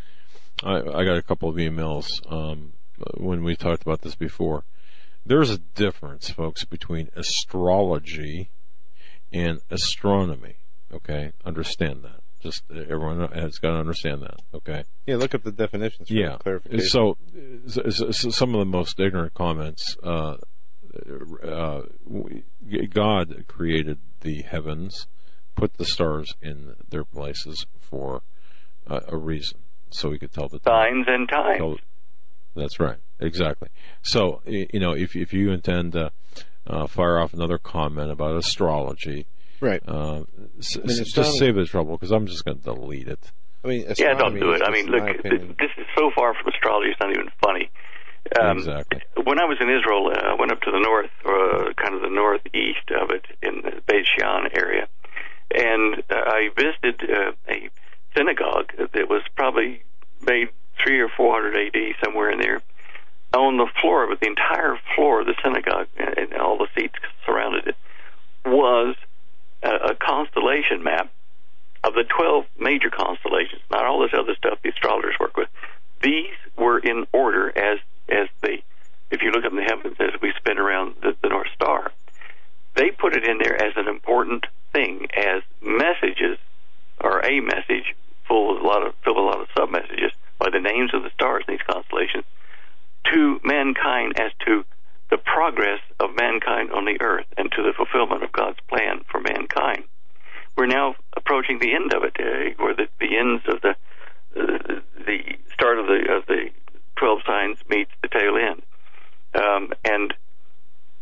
I, 0.63 0.77
I 0.77 1.05
got 1.05 1.17
a 1.17 1.23
couple 1.23 1.49
of 1.49 1.57
emails 1.57 2.07
um, 2.31 2.73
when 3.17 3.43
we 3.45 3.57
talked 3.57 3.83
about 3.83 4.03
this 4.03 4.15
before. 4.15 4.65
There's 5.27 5.51
a 5.51 5.59
difference, 5.59 6.31
folks, 6.31 6.65
between 6.65 7.09
astrology 7.17 8.51
and 9.33 9.61
astronomy. 9.71 10.57
Okay, 10.93 11.33
understand 11.45 12.03
that. 12.05 12.21
Just 12.41 12.63
uh, 12.71 12.79
everyone 12.81 13.27
has 13.33 13.59
got 13.59 13.71
to 13.71 13.79
understand 13.79 14.23
that. 14.23 14.41
Okay. 14.55 14.85
Yeah, 15.07 15.17
look 15.17 15.35
up 15.35 15.43
the 15.43 15.51
definitions 15.53 16.09
for 16.09 16.15
Yeah. 16.15 16.37
clarification. 16.39 16.87
So, 16.89 17.17
so, 17.67 17.91
so 17.91 18.31
some 18.31 18.55
of 18.55 18.59
the 18.59 18.65
most 18.67 19.01
ignorant 19.01 19.35
comments. 19.35 19.97
Uh, 20.03 20.37
uh, 21.43 21.83
God 22.91 23.45
created 23.49 23.99
the 24.21 24.43
heavens, 24.43 25.07
put 25.55 25.75
the 25.75 25.85
stars 25.85 26.35
in 26.43 26.75
their 26.89 27.05
places 27.05 27.67
for 27.81 28.23
uh, 28.89 29.01
a 29.09 29.17
reason, 29.17 29.59
so 29.91 30.11
we 30.11 30.19
could 30.19 30.33
tell 30.33 30.49
the 30.49 30.59
time. 30.59 31.05
Signs 31.05 31.07
and 31.09 31.29
times. 31.29 31.59
Tell- 31.59 31.79
that's 32.57 32.79
right, 32.79 32.99
exactly. 33.19 33.69
So, 34.03 34.41
you 34.47 34.79
know, 34.79 34.93
if 34.93 35.17
if 35.17 35.33
you 35.33 35.51
intend 35.51 35.93
to 35.93 36.13
uh, 36.67 36.87
fire 36.87 37.19
off 37.19 37.35
another 37.35 37.59
comment 37.59 38.11
about 38.13 38.37
astrology, 38.37 39.27
right? 39.61 39.83
Uh, 39.89 40.23
s- 40.59 40.77
I 40.77 40.81
mean, 40.81 40.91
s- 40.91 41.01
astronomy- 41.01 41.05
just 41.15 41.39
save 41.39 41.55
the 41.57 41.65
trouble 41.65 41.97
because 41.97 42.13
I'm 42.13 42.27
just 42.27 42.45
going 42.45 42.59
to 42.59 42.63
delete 42.65 43.09
it. 43.09 43.33
I 43.65 43.69
mean, 43.69 43.81
Yeah, 43.99 44.15
don't 44.15 44.39
do 44.39 44.53
it. 44.53 44.63
I 44.65 44.71
mean, 44.71 44.87
look, 44.87 45.01
my 45.03 45.07
th- 45.13 45.19
opinion- 45.21 45.57
this 45.59 45.71
is 45.79 45.87
so 45.99 46.11
far 46.15 46.35
from 46.35 46.53
astrology, 46.53 46.91
it's 46.91 47.01
not 47.01 47.11
even 47.11 47.29
funny. 47.43 47.71
Um, 48.41 48.57
exactly. 48.59 49.01
When 49.25 49.41
I 49.41 49.45
was 49.45 49.59
in 49.61 49.69
Israel, 49.69 50.09
uh, 50.15 50.33
I 50.33 50.35
went 50.39 50.53
up 50.53 50.61
to 50.63 50.71
the 50.71 50.81
north, 50.81 51.11
uh, 51.27 51.73
kind 51.75 51.95
of 51.95 52.03
the 52.03 52.09
northeast 52.15 52.87
of 53.03 53.11
it, 53.11 53.25
in 53.43 53.63
the 53.63 53.83
Beit 53.87 54.07
Shean 54.07 54.49
area, 54.57 54.87
and 55.55 56.03
uh, 56.11 56.15
I 56.15 56.49
visited 56.57 57.11
uh, 57.11 57.33
a 57.49 57.71
synagogue 58.17 58.73
that 58.77 59.09
was 59.09 59.23
probably 59.37 59.83
made 60.21 60.49
three 60.83 61.01
or 61.01 61.09
four 61.09 61.35
hundred 61.35 61.57
A.D. 61.57 61.95
somewhere 62.03 62.31
in 62.31 62.41
there. 62.41 62.63
On 63.35 63.57
the 63.57 63.67
floor 63.81 64.13
it, 64.13 64.21
the 64.21 64.27
entire 64.27 64.79
floor 64.95 65.21
of 65.21 65.27
the 65.27 65.35
synagogue 65.43 65.89
and, 65.97 66.35
all 66.35 66.59
the 66.59 66.69
seats 66.77 66.95
surrounded 67.27 67.67
it 67.69 67.77
was 68.45 68.95
a, 69.63 69.71
a 69.91 69.95
constellation 69.95 70.83
map 70.83 71.11
of 71.83 71.95
the 71.95 72.05
12 72.05 72.45
major 72.59 72.91
constellations, 72.91 73.61
not 73.71 73.85
all 73.85 74.01
this 74.01 74.13
other 74.17 74.35
stuff 74.37 74.59
the 74.63 74.71
astrologers 74.71 75.15
work 75.19 75.37
with. 75.37 75.49
These 76.03 76.37
were 76.57 76.79
in 76.79 77.07
order 77.13 77.57
as 77.57 77.79
as 78.09 78.29
they, 78.43 78.63
if 79.11 79.23
you 79.23 79.31
look 79.31 79.45
up 79.45 79.53
in 79.53 79.57
the 79.57 79.65
heavens 79.65 79.97
as 79.99 80.21
we 80.21 80.33
spin 80.37 80.59
around 80.59 80.95
the, 81.03 81.17
the 81.23 81.29
North 81.29 81.49
Star. 81.55 81.91
They 82.75 82.91
put 82.91 83.17
it 83.17 83.27
in 83.27 83.39
there 83.39 83.61
as 83.61 83.73
an 83.77 83.89
important 83.89 84.47
thing, 84.75 85.07
as 85.17 85.43
messages 85.63 86.37
or 87.01 87.25
a 87.25 87.41
message 87.41 87.95
full 88.29 88.57
of 88.57 88.63
a 88.63 88.67
lot 88.67 88.87
of 88.87 88.95
a 89.07 89.11
lot 89.11 89.41
of 89.41 89.49
sub 89.57 89.71
messages 89.71 90.13
by 90.39 90.51
the 90.51 90.61
names 90.61 90.93
of 90.93 91.03
the 91.03 91.11
stars 91.11 91.45
in 91.49 91.55
these 91.55 91.67
constellations 91.67 92.25
to 93.13 93.41
mankind 93.45 94.19
as 94.19 94.33
to 94.47 94.65
the 95.11 95.19
progress 95.19 95.81
of 96.01 96.11
mankind 96.17 96.73
on 96.73 96.85
the 96.85 97.01
earth 97.01 97.27
and 97.37 97.51
to 97.53 97.63
the 97.63 97.73
fulfillment 97.77 98.23
of 98.23 98.33
God's 98.33 98.59
plan 98.69 99.05
for 99.11 99.21
mankind. 99.21 99.85
We're 100.57 100.67
now 100.67 100.97
approaching 101.17 101.59
the 101.59 101.75
end 101.75 101.93
of 101.93 102.03
it, 102.05 102.59
where 102.59 102.75
the, 102.75 102.89
the 103.01 103.17
ends 103.17 103.43
of 103.47 103.61
the 103.61 103.77
uh, 104.37 104.81
the 105.07 105.37
start 105.53 105.79
of 105.79 105.87
the 105.87 106.01
of 106.17 106.27
the 106.27 106.51
twelve 106.97 107.21
signs 107.27 107.59
meets 107.69 107.91
the 108.03 108.09
tail 108.09 108.37
end, 108.37 108.63
um, 109.35 109.73
and 109.85 110.15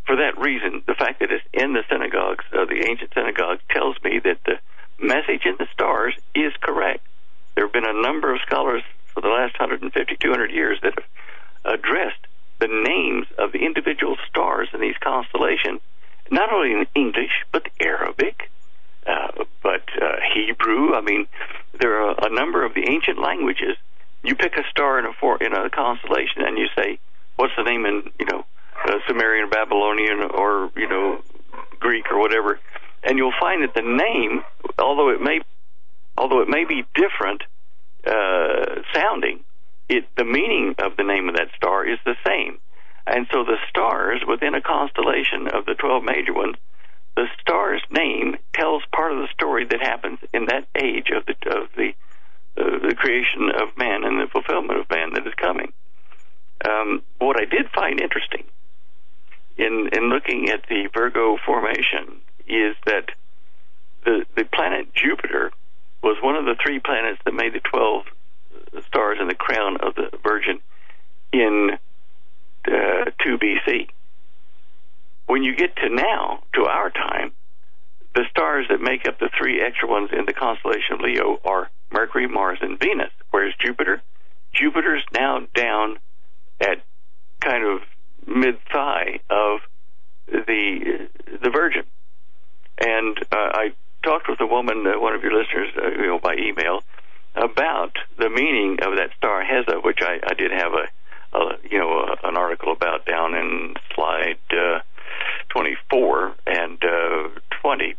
for 0.06 0.16
that 0.16 0.38
reason, 0.38 0.82
the 0.86 0.94
fact 0.94 1.20
that 1.20 1.30
it's 1.30 1.44
in 1.52 1.72
the 1.72 1.84
synagogues, 1.88 2.44
uh, 2.52 2.64
the 2.64 2.84
ancient 2.88 3.12
synagogues, 3.14 3.62
tells 3.70 3.96
me 4.02 4.18
that 4.24 4.38
the 4.44 4.58
message 5.00 5.42
in 5.44 5.56
the 5.58 5.66
stars 5.72 6.14
is 6.34 6.52
correct. 6.60 7.06
There 7.54 7.64
have 7.66 7.72
been 7.72 7.86
a 7.86 8.02
number 8.02 8.34
of 8.34 8.40
scholars 8.46 8.82
for 9.14 9.20
the 9.20 9.28
last 9.28 9.58
150, 9.60 10.16
200 10.16 10.50
years 10.50 10.78
that 10.82 10.94
have 10.94 11.74
addressed 11.78 12.26
the 12.58 12.68
names 12.68 13.26
of 13.38 13.52
the 13.52 13.64
individual 13.64 14.16
stars 14.28 14.68
in 14.72 14.80
these 14.80 14.96
constellations, 15.00 15.80
not 16.30 16.52
only 16.52 16.72
in 16.72 16.86
English, 16.94 17.44
but 17.52 17.68
Arabic, 17.80 18.50
uh, 19.06 19.44
but 19.62 19.82
uh, 20.00 20.16
Hebrew. 20.34 20.94
I 20.94 21.00
mean, 21.00 21.26
there 21.78 22.00
are 22.02 22.14
a 22.26 22.30
number 22.30 22.64
of 22.64 22.74
the 22.74 22.88
ancient 22.88 23.18
languages. 23.18 23.76
You 24.22 24.36
pick 24.36 24.56
a 24.56 24.62
star 24.70 24.98
in 24.98 25.06
a 25.06 25.12
for, 25.12 25.42
in 25.42 25.52
a 25.52 25.68
constellation, 25.70 26.42
and 26.42 26.56
you 26.56 26.68
say, 26.76 26.98
"What's 27.36 27.54
the 27.56 27.64
name 27.64 27.84
in 27.84 28.10
you 28.20 28.26
know 28.26 28.44
uh, 28.84 28.98
Sumerian, 29.06 29.50
Babylonian, 29.50 30.30
or 30.34 30.70
you 30.76 30.88
know 30.88 31.22
Greek 31.80 32.10
or 32.10 32.18
whatever?" 32.18 32.60
And 33.04 33.18
you'll 33.18 33.34
find 33.40 33.62
that 33.62 33.74
the 33.74 33.82
name, 33.82 34.42
although 34.78 35.10
it 35.10 35.20
may 35.20 35.40
although 36.16 36.40
it 36.40 36.48
may 36.48 36.64
be 36.64 36.84
different 36.94 37.42
sounding, 38.94 39.40
it 39.88 40.04
the 40.16 40.24
meaning 40.24 40.74
of 40.78 40.96
the 40.96 41.04
name 41.04 41.28
of 41.28 41.36
that 41.36 41.48
star 41.56 41.86
is 41.86 41.98
the 42.04 42.16
same. 42.26 42.58
And 43.06 43.26
so 43.32 43.44
the 43.44 43.58
stars 43.68 44.22
within 44.26 44.54
a 44.54 44.60
constellation 44.60 45.48
of 45.48 45.66
the 45.66 45.74
12 45.74 46.04
major 46.04 46.32
ones, 46.32 46.56
the 47.16 47.26
star's 47.40 47.82
name 47.90 48.36
tells 48.54 48.82
part 48.94 49.12
of 49.12 49.18
the 49.18 49.28
story 49.34 49.66
that 49.66 49.80
happens 49.80 50.18
in 50.32 50.46
that 50.46 50.66
age 50.76 51.10
of 51.10 51.26
the 51.26 51.34
of 51.50 51.68
the 51.76 51.92
uh, 52.56 52.78
the 52.88 52.94
creation 52.94 53.50
of 53.50 53.76
man 53.76 54.04
and 54.04 54.20
the 54.20 54.28
fulfillment 54.28 54.78
of 54.78 54.88
man 54.90 55.12
that 55.14 55.26
is 55.26 55.34
coming. 55.34 55.72
Um, 56.68 57.02
what 57.18 57.40
I 57.40 57.44
did 57.44 57.68
find 57.74 58.00
interesting 58.00 58.44
in 59.56 59.90
in 59.92 60.08
looking 60.08 60.48
at 60.50 60.64
the 60.68 60.88
Virgo 60.94 61.36
formation 61.44 62.20
is 62.46 62.76
that 62.86 63.10
the 64.04 64.24
the 64.36 64.44
planet 64.44 64.94
Jupiter 64.94 65.52
was 66.02 66.16
one 66.22 66.36
of 66.36 66.44
the 66.44 66.56
three 66.62 66.80
planets 66.80 67.20
that 67.24 67.32
made 67.32 67.52
the 67.52 67.60
12 67.60 68.04
stars 68.86 69.18
in 69.20 69.28
the 69.28 69.34
crown 69.34 69.76
of 69.76 69.94
the 69.94 70.10
Virgin 70.22 70.60
in 71.32 71.78
uh, 72.66 73.04
2 73.22 73.38
BC. 73.38 73.88
When 75.26 75.42
you 75.42 75.54
get 75.54 75.76
to 75.76 75.88
now, 75.88 76.42
to 76.54 76.64
our 76.64 76.90
time, 76.90 77.32
the 78.14 78.24
stars 78.30 78.66
that 78.68 78.80
make 78.80 79.06
up 79.06 79.18
the 79.18 79.30
three 79.38 79.62
extra 79.62 79.88
ones 79.88 80.10
in 80.12 80.26
the 80.26 80.32
constellation 80.32 80.94
of 80.94 81.00
Leo 81.00 81.40
are 81.44 81.70
Mercury, 81.90 82.26
Mars, 82.26 82.58
and 82.60 82.78
Venus. 82.78 83.10
Whereas 83.30 83.54
Jupiter, 83.64 84.02
Jupiter's 84.52 85.04
now 85.14 85.46
down 85.54 85.98
at 86.60 86.82
kind 87.40 87.64
of 87.64 87.80
mid 88.26 88.58
thigh 88.72 89.20
of 89.30 89.60
the 90.26 91.08
the 91.42 91.50
Virgin. 91.50 91.84
And 92.78 93.16
uh, 93.30 93.36
I 93.36 93.72
talked 94.02 94.28
with 94.28 94.40
a 94.40 94.46
woman, 94.46 94.86
uh, 94.86 94.98
one 94.98 95.14
of 95.14 95.22
your 95.22 95.32
listeners, 95.32 95.68
uh, 95.76 95.90
you 95.90 96.06
know, 96.06 96.18
by 96.18 96.34
email, 96.34 96.82
about 97.34 97.96
the 98.18 98.28
meaning 98.28 98.78
of 98.82 98.96
that 98.96 99.10
star 99.16 99.44
Heza, 99.44 99.82
which 99.84 100.00
I, 100.02 100.20
I 100.26 100.34
did 100.34 100.50
have 100.50 100.72
a, 100.72 101.36
a 101.36 101.56
you 101.70 101.78
know 101.78 102.00
a, 102.00 102.28
an 102.28 102.36
article 102.36 102.72
about 102.72 103.06
down 103.06 103.34
in 103.34 103.74
slide 103.94 104.38
uh, 104.50 104.80
24 105.50 106.34
and 106.46 106.82
uh, 106.84 107.28
20, 107.60 107.94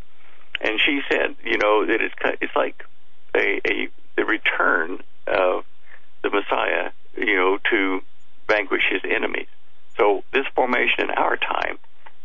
and 0.61 0.79
she 0.79 1.01
said, 1.09 1.35
you 1.43 1.57
know, 1.57 1.85
that 1.85 2.01
it's 2.01 2.15
it's 2.41 2.55
like 2.55 2.83
a, 3.35 3.61
a 3.67 3.87
the 4.15 4.25
return 4.25 5.01
of 5.27 5.65
the 6.21 6.29
Messiah, 6.29 6.91
you 7.17 7.35
know, 7.35 7.57
to 7.69 8.01
vanquish 8.47 8.83
his 8.91 9.01
enemies. 9.03 9.47
So 9.97 10.23
this 10.33 10.45
formation 10.55 11.05
in 11.05 11.11
our 11.11 11.37
time, 11.37 11.77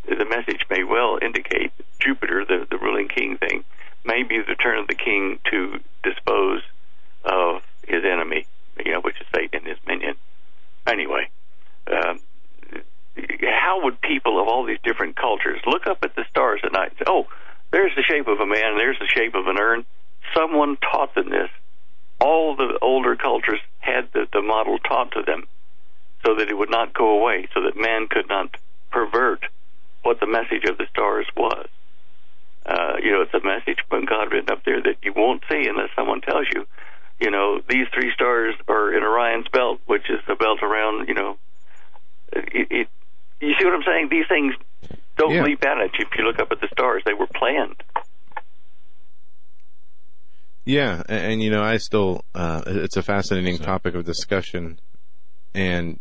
the 0.06 0.24
message 0.24 0.64
may 0.70 0.84
well 0.84 1.18
indicate 1.20 1.72
Jupiter, 2.00 2.44
the, 2.44 2.66
the 2.70 2.78
ruling 2.78 3.08
king 3.08 3.36
thing, 3.36 3.64
may 4.05 4.22
be 4.22 4.38
the 4.40 4.55
turn 4.55 4.78
of 4.78 4.86
the 4.86 4.94
king 4.94 5.38
to 5.50 5.80
dispose 6.02 6.62
of 7.24 7.62
his 7.86 8.05
enemy, 8.05 8.47
you 8.84 8.92
know, 8.92 9.00
which 9.00 9.20
is 9.20 9.26
Satan 9.34 9.60
and 9.60 9.66
his 9.66 9.78
minion. 9.86 10.14
Anyway, 10.86 11.28
um, 11.88 12.20
how 13.42 13.80
would 13.82 14.00
people 14.00 14.40
of 14.40 14.48
all 14.48 14.64
these 14.64 14.78
different 14.82 15.16
cultures 15.16 15.60
look 15.66 15.86
up 15.86 15.98
at 16.02 16.14
the 16.14 16.24
stars 16.30 16.60
at 16.64 16.72
night 16.72 16.90
and 16.90 16.98
say, 16.98 17.05
oh, 17.06 17.26
there's 17.70 17.94
the 17.97 18.02
shape 18.02 18.28
of 18.28 18.40
a 18.40 18.47
man, 18.47 18.78
there's 18.78 18.98
the 18.98 19.08
shape 19.08 19.34
of 19.34 19.47
an 19.47 19.58
urn? 19.58 19.84
Someone 20.34 20.76
taught 20.76 21.14
them 21.14 21.28
this. 21.28 21.50
All 22.20 22.56
the 22.56 22.78
older 22.80 23.16
cultures 23.16 23.60
had 23.80 24.08
the, 24.12 24.26
the 24.32 24.42
model 24.42 24.78
taught 24.78 25.12
to 25.12 25.22
them 25.22 25.47
so 26.24 26.34
that 26.36 26.48
it 26.48 26.56
would 26.56 26.70
not 26.70 26.94
go 26.94 27.20
away, 27.20 27.48
so 27.55 27.62
that 27.62 27.76
man 27.76 28.08
could 28.08 28.28
not 28.28 28.55
pervert 28.90 29.44
what 30.02 30.20
the 30.20 30.26
message 30.26 30.64
of 30.68 30.78
the 30.78 30.86
stars 30.90 31.26
was. 31.36 31.66
Uh, 32.66 32.94
you 33.02 33.10
know, 33.12 33.22
it's 33.22 33.34
a 33.34 33.44
message 33.44 33.78
from 33.88 34.05
God 34.05 34.32
written 34.32 34.50
up 34.50 34.64
there 34.64 34.82
that 34.82 34.97
you 35.02 35.12
won't 35.14 35.42
see 35.50 35.66
unless 35.68 35.88
someone 35.97 36.20
tells 36.20 36.47
you. 36.55 36.66
You 37.20 37.30
know, 37.30 37.60
these 37.68 37.86
three 37.94 38.12
stars 38.14 38.55
are 38.68 38.94
in 38.94 39.02
Orion's 39.02 39.48
belt, 39.52 39.80
which 39.86 40.08
is 40.08 40.20
a 40.28 40.36
belt 40.36 40.60
around. 40.62 41.08
You 41.08 41.14
know, 41.14 41.36
it, 42.32 42.68
it 42.70 42.88
you 43.40 43.55
see 43.58 43.64
what 43.64 43.74
I'm 43.74 43.82
saying? 43.86 44.08
These 44.10 44.26
things 44.28 44.55
don't 45.16 45.32
Yeah. 45.32 45.42
leap 45.44 45.64
out 45.64 45.80
at 45.80 45.98
you 45.98 46.06
if 46.10 46.18
you 46.18 46.24
look 46.24 46.38
up 46.38 46.48
at 46.52 46.60
the 46.60 46.68
stars. 46.72 47.02
They 47.06 47.14
were 47.14 47.26
planned. 47.26 47.82
Yeah, 50.64 51.02
and, 51.08 51.32
and 51.32 51.42
you 51.42 51.50
know, 51.50 51.62
I 51.62 51.78
still, 51.78 52.24
uh, 52.34 52.62
it's 52.66 52.97
a 52.97 53.02
fascinating 53.02 53.58
topic 53.58 53.94
of 53.94 54.05
discussion. 54.05 54.78
And 55.55 55.98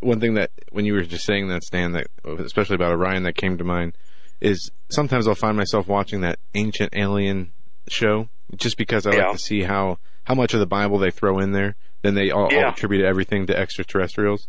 one 0.00 0.20
thing 0.20 0.34
that, 0.34 0.50
when 0.70 0.84
you 0.84 0.94
were 0.94 1.02
just 1.02 1.24
saying 1.26 1.48
that, 1.48 1.62
Stan, 1.62 1.92
that, 1.92 2.06
especially 2.24 2.76
about 2.76 2.92
Orion, 2.92 3.24
that 3.24 3.36
came 3.36 3.58
to 3.58 3.64
mind 3.64 3.96
is 4.40 4.70
sometimes 4.90 5.26
I'll 5.26 5.34
find 5.34 5.56
myself 5.56 5.88
watching 5.88 6.20
that 6.20 6.38
ancient 6.54 6.94
alien 6.94 7.52
show 7.88 8.28
just 8.54 8.76
because 8.76 9.06
I 9.06 9.12
Yeah. 9.14 9.24
like 9.28 9.32
to 9.32 9.38
see 9.38 9.62
how, 9.62 9.98
how 10.24 10.34
much 10.34 10.54
of 10.54 10.60
the 10.60 10.66
Bible 10.66 10.98
they 10.98 11.10
throw 11.10 11.38
in 11.38 11.52
there. 11.52 11.76
Then 12.02 12.14
they 12.14 12.30
all, 12.30 12.44
all 12.44 12.68
attribute 12.68 13.04
everything 13.04 13.46
to 13.46 13.58
extraterrestrials. 13.58 14.46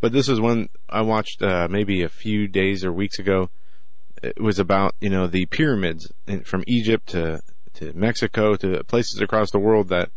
But 0.00 0.12
this 0.12 0.28
is 0.28 0.40
one 0.40 0.68
I 0.88 1.02
watched, 1.02 1.42
uh, 1.42 1.68
maybe 1.70 2.02
a 2.02 2.08
few 2.08 2.48
days 2.48 2.84
or 2.84 2.92
weeks 2.92 3.18
ago. 3.18 3.50
It 4.22 4.40
was 4.40 4.58
about, 4.58 4.94
you 5.00 5.10
know, 5.10 5.26
the 5.26 5.46
pyramids 5.46 6.12
in, 6.26 6.44
from 6.44 6.62
Egypt 6.66 7.08
to, 7.10 7.40
to 7.74 7.92
Mexico 7.94 8.54
to 8.56 8.84
places 8.84 9.20
across 9.20 9.50
the 9.50 9.58
world 9.58 9.88
that, 9.88 10.10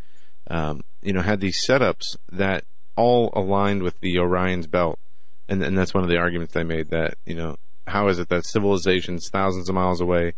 um, 0.48 0.82
you 1.02 1.12
know, 1.12 1.22
had 1.22 1.40
these 1.40 1.58
setups 1.68 2.16
that 2.30 2.64
all 2.96 3.30
aligned 3.34 3.82
with 3.82 4.00
the 4.00 4.18
Orion's 4.18 4.66
belt. 4.66 4.98
And, 5.48 5.62
and 5.62 5.78
that's 5.78 5.94
one 5.94 6.02
of 6.02 6.10
the 6.10 6.16
arguments 6.16 6.54
they 6.54 6.64
made 6.64 6.88
that, 6.88 7.14
you 7.24 7.34
know, 7.34 7.56
how 7.86 8.08
is 8.08 8.18
it 8.18 8.28
that 8.30 8.44
civilizations 8.44 9.28
thousands 9.30 9.68
of 9.68 9.74
miles 9.74 10.00
away, 10.00 10.34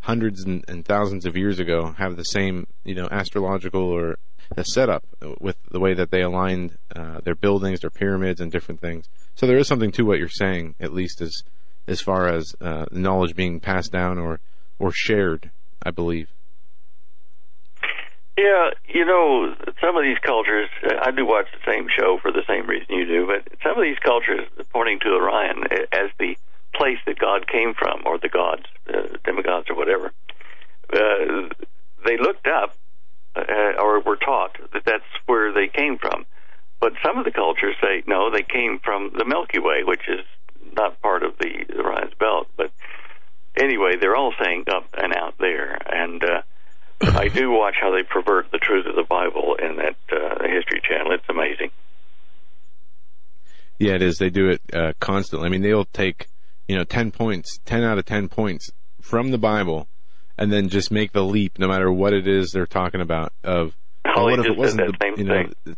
hundreds 0.00 0.44
and, 0.44 0.64
and 0.68 0.84
thousands 0.84 1.26
of 1.26 1.36
years 1.36 1.58
ago, 1.58 1.94
have 1.98 2.16
the 2.16 2.22
same, 2.24 2.66
you 2.84 2.94
know, 2.94 3.08
astrological 3.10 3.82
or 3.82 4.18
a 4.56 4.64
setup 4.64 5.04
with 5.40 5.56
the 5.70 5.80
way 5.80 5.94
that 5.94 6.10
they 6.10 6.22
aligned 6.22 6.76
uh, 6.94 7.20
their 7.24 7.34
buildings, 7.34 7.80
their 7.80 7.90
pyramids, 7.90 8.40
and 8.40 8.52
different 8.52 8.80
things. 8.80 9.08
So 9.34 9.46
there 9.46 9.58
is 9.58 9.66
something 9.66 9.92
to 9.92 10.04
what 10.04 10.18
you're 10.18 10.28
saying, 10.28 10.74
at 10.78 10.92
least 10.92 11.20
as 11.20 11.42
as 11.88 12.00
far 12.00 12.28
as 12.28 12.54
uh, 12.60 12.86
knowledge 12.92 13.34
being 13.34 13.58
passed 13.58 13.90
down 13.90 14.18
or 14.18 14.40
or 14.78 14.92
shared. 14.92 15.50
I 15.84 15.90
believe. 15.90 16.28
Yeah, 18.36 18.70
you 18.88 19.04
know, 19.04 19.54
some 19.80 19.96
of 19.96 20.02
these 20.02 20.18
cultures, 20.18 20.70
I 20.82 21.10
do 21.10 21.26
watch 21.26 21.46
the 21.52 21.70
same 21.70 21.86
show 21.88 22.18
for 22.22 22.32
the 22.32 22.42
same 22.48 22.66
reason 22.66 22.96
you 22.96 23.04
do, 23.04 23.26
but 23.26 23.46
some 23.62 23.76
of 23.76 23.82
these 23.82 23.98
cultures, 23.98 24.48
pointing 24.72 25.00
to 25.00 25.08
Orion 25.08 25.64
as 25.92 26.10
the 26.18 26.36
place 26.74 26.98
that 27.06 27.18
God 27.18 27.46
came 27.46 27.74
from, 27.74 28.02
or 28.06 28.18
the 28.18 28.30
gods, 28.30 28.64
uh, 28.88 29.18
demigods, 29.24 29.68
or 29.68 29.76
whatever, 29.76 30.12
uh, 30.94 31.48
they 32.06 32.16
looked 32.16 32.46
up, 32.46 32.74
uh, 33.36 33.72
or 33.78 34.00
were 34.00 34.16
taught 34.16 34.56
that 34.72 34.84
that's 34.86 35.04
where 35.26 35.52
they 35.52 35.68
came 35.68 35.98
from. 35.98 36.24
But 36.80 36.94
some 37.04 37.18
of 37.18 37.24
the 37.24 37.30
cultures 37.30 37.76
say, 37.82 38.02
no, 38.06 38.30
they 38.30 38.42
came 38.42 38.78
from 38.78 39.12
the 39.16 39.26
Milky 39.26 39.58
Way, 39.58 39.84
which 39.84 40.08
is 40.08 40.24
not 40.74 41.00
part 41.02 41.22
of 41.22 41.36
the 41.38 41.66
Orion's 41.78 42.14
belt. 42.18 42.48
But 42.56 42.72
anyway, 43.56 43.96
they're 44.00 44.16
all 44.16 44.32
saying 44.42 44.64
up 44.68 44.86
and 44.96 45.14
out 45.14 45.34
there. 45.38 45.78
And, 45.86 46.24
uh, 46.24 46.42
I 47.02 47.28
do 47.28 47.50
watch 47.50 47.74
how 47.80 47.90
they 47.90 48.02
pervert 48.02 48.50
the 48.52 48.58
truth 48.58 48.86
of 48.86 48.94
the 48.94 49.02
Bible 49.02 49.56
in 49.60 49.76
that 49.76 49.96
uh, 50.10 50.46
History 50.48 50.80
Channel. 50.88 51.12
It's 51.12 51.24
amazing. 51.28 51.70
Yeah, 53.78 53.94
it 53.94 54.02
is. 54.02 54.18
They 54.18 54.30
do 54.30 54.48
it 54.48 54.60
uh, 54.72 54.92
constantly. 55.00 55.46
I 55.46 55.50
mean, 55.50 55.62
they'll 55.62 55.86
take 55.86 56.28
you 56.68 56.76
know 56.76 56.84
ten 56.84 57.10
points, 57.10 57.58
ten 57.64 57.82
out 57.82 57.98
of 57.98 58.04
ten 58.04 58.28
points 58.28 58.70
from 59.00 59.30
the 59.30 59.38
Bible, 59.38 59.88
and 60.38 60.52
then 60.52 60.68
just 60.68 60.90
make 60.90 61.12
the 61.12 61.24
leap, 61.24 61.58
no 61.58 61.68
matter 61.68 61.90
what 61.90 62.12
it 62.12 62.28
is 62.28 62.52
they're 62.52 62.66
talking 62.66 63.00
about. 63.00 63.32
Of 63.42 63.74
oh, 64.04 64.24
what 64.24 64.38
if 64.38 64.46
it 64.46 64.56
wasn't 64.56 64.98
the 64.98 65.14
you 65.16 65.24
know. 65.24 65.44
thing. 65.64 65.76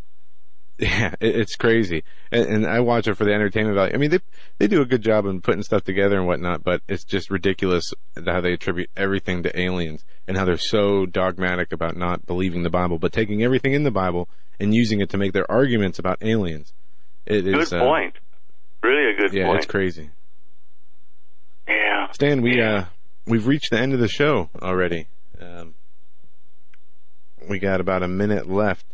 Yeah, 0.77 1.15
it, 1.21 1.35
it's 1.35 1.55
crazy, 1.55 2.03
and, 2.31 2.45
and 2.45 2.67
I 2.67 2.81
watch 2.81 3.07
it 3.07 3.15
for 3.15 3.23
the 3.23 3.33
entertainment 3.33 3.75
value. 3.75 3.93
I 3.93 3.97
mean, 3.97 4.09
they 4.11 4.19
they 4.57 4.67
do 4.67 4.81
a 4.81 4.85
good 4.85 5.01
job 5.01 5.25
in 5.25 5.39
putting 5.41 5.63
stuff 5.63 5.85
together 5.85 6.17
and 6.17 6.27
whatnot, 6.27 6.63
but 6.63 6.81
it's 6.89 7.05
just 7.05 7.31
ridiculous 7.31 7.93
how 8.25 8.41
they 8.41 8.53
attribute 8.53 8.89
everything 8.97 9.43
to 9.43 9.57
aliens 9.57 10.03
and 10.27 10.35
how 10.35 10.43
they're 10.43 10.57
so 10.57 11.05
dogmatic 11.05 11.71
about 11.71 11.95
not 11.95 12.25
believing 12.25 12.63
the 12.63 12.69
Bible, 12.69 12.99
but 12.99 13.13
taking 13.13 13.41
everything 13.41 13.71
in 13.71 13.83
the 13.83 13.91
Bible 13.91 14.27
and 14.59 14.73
using 14.73 14.99
it 14.99 15.09
to 15.11 15.17
make 15.17 15.31
their 15.31 15.49
arguments 15.49 15.97
about 15.97 16.17
aliens. 16.21 16.73
It 17.25 17.47
is 17.47 17.69
Good 17.69 17.79
uh, 17.79 17.85
point. 17.85 18.15
Really 18.83 19.13
a 19.13 19.17
good 19.17 19.33
yeah, 19.33 19.45
point. 19.45 19.57
it's 19.59 19.67
crazy. 19.67 20.09
Yeah. 21.67 22.11
Stan, 22.11 22.41
we 22.41 22.61
uh 22.61 22.85
we've 23.25 23.47
reached 23.47 23.71
the 23.71 23.79
end 23.79 23.93
of 23.93 23.99
the 23.99 24.07
show 24.07 24.49
already. 24.61 25.07
Um, 25.39 25.73
we 27.49 27.59
got 27.59 27.79
about 27.79 28.03
a 28.03 28.07
minute 28.07 28.49
left. 28.49 28.85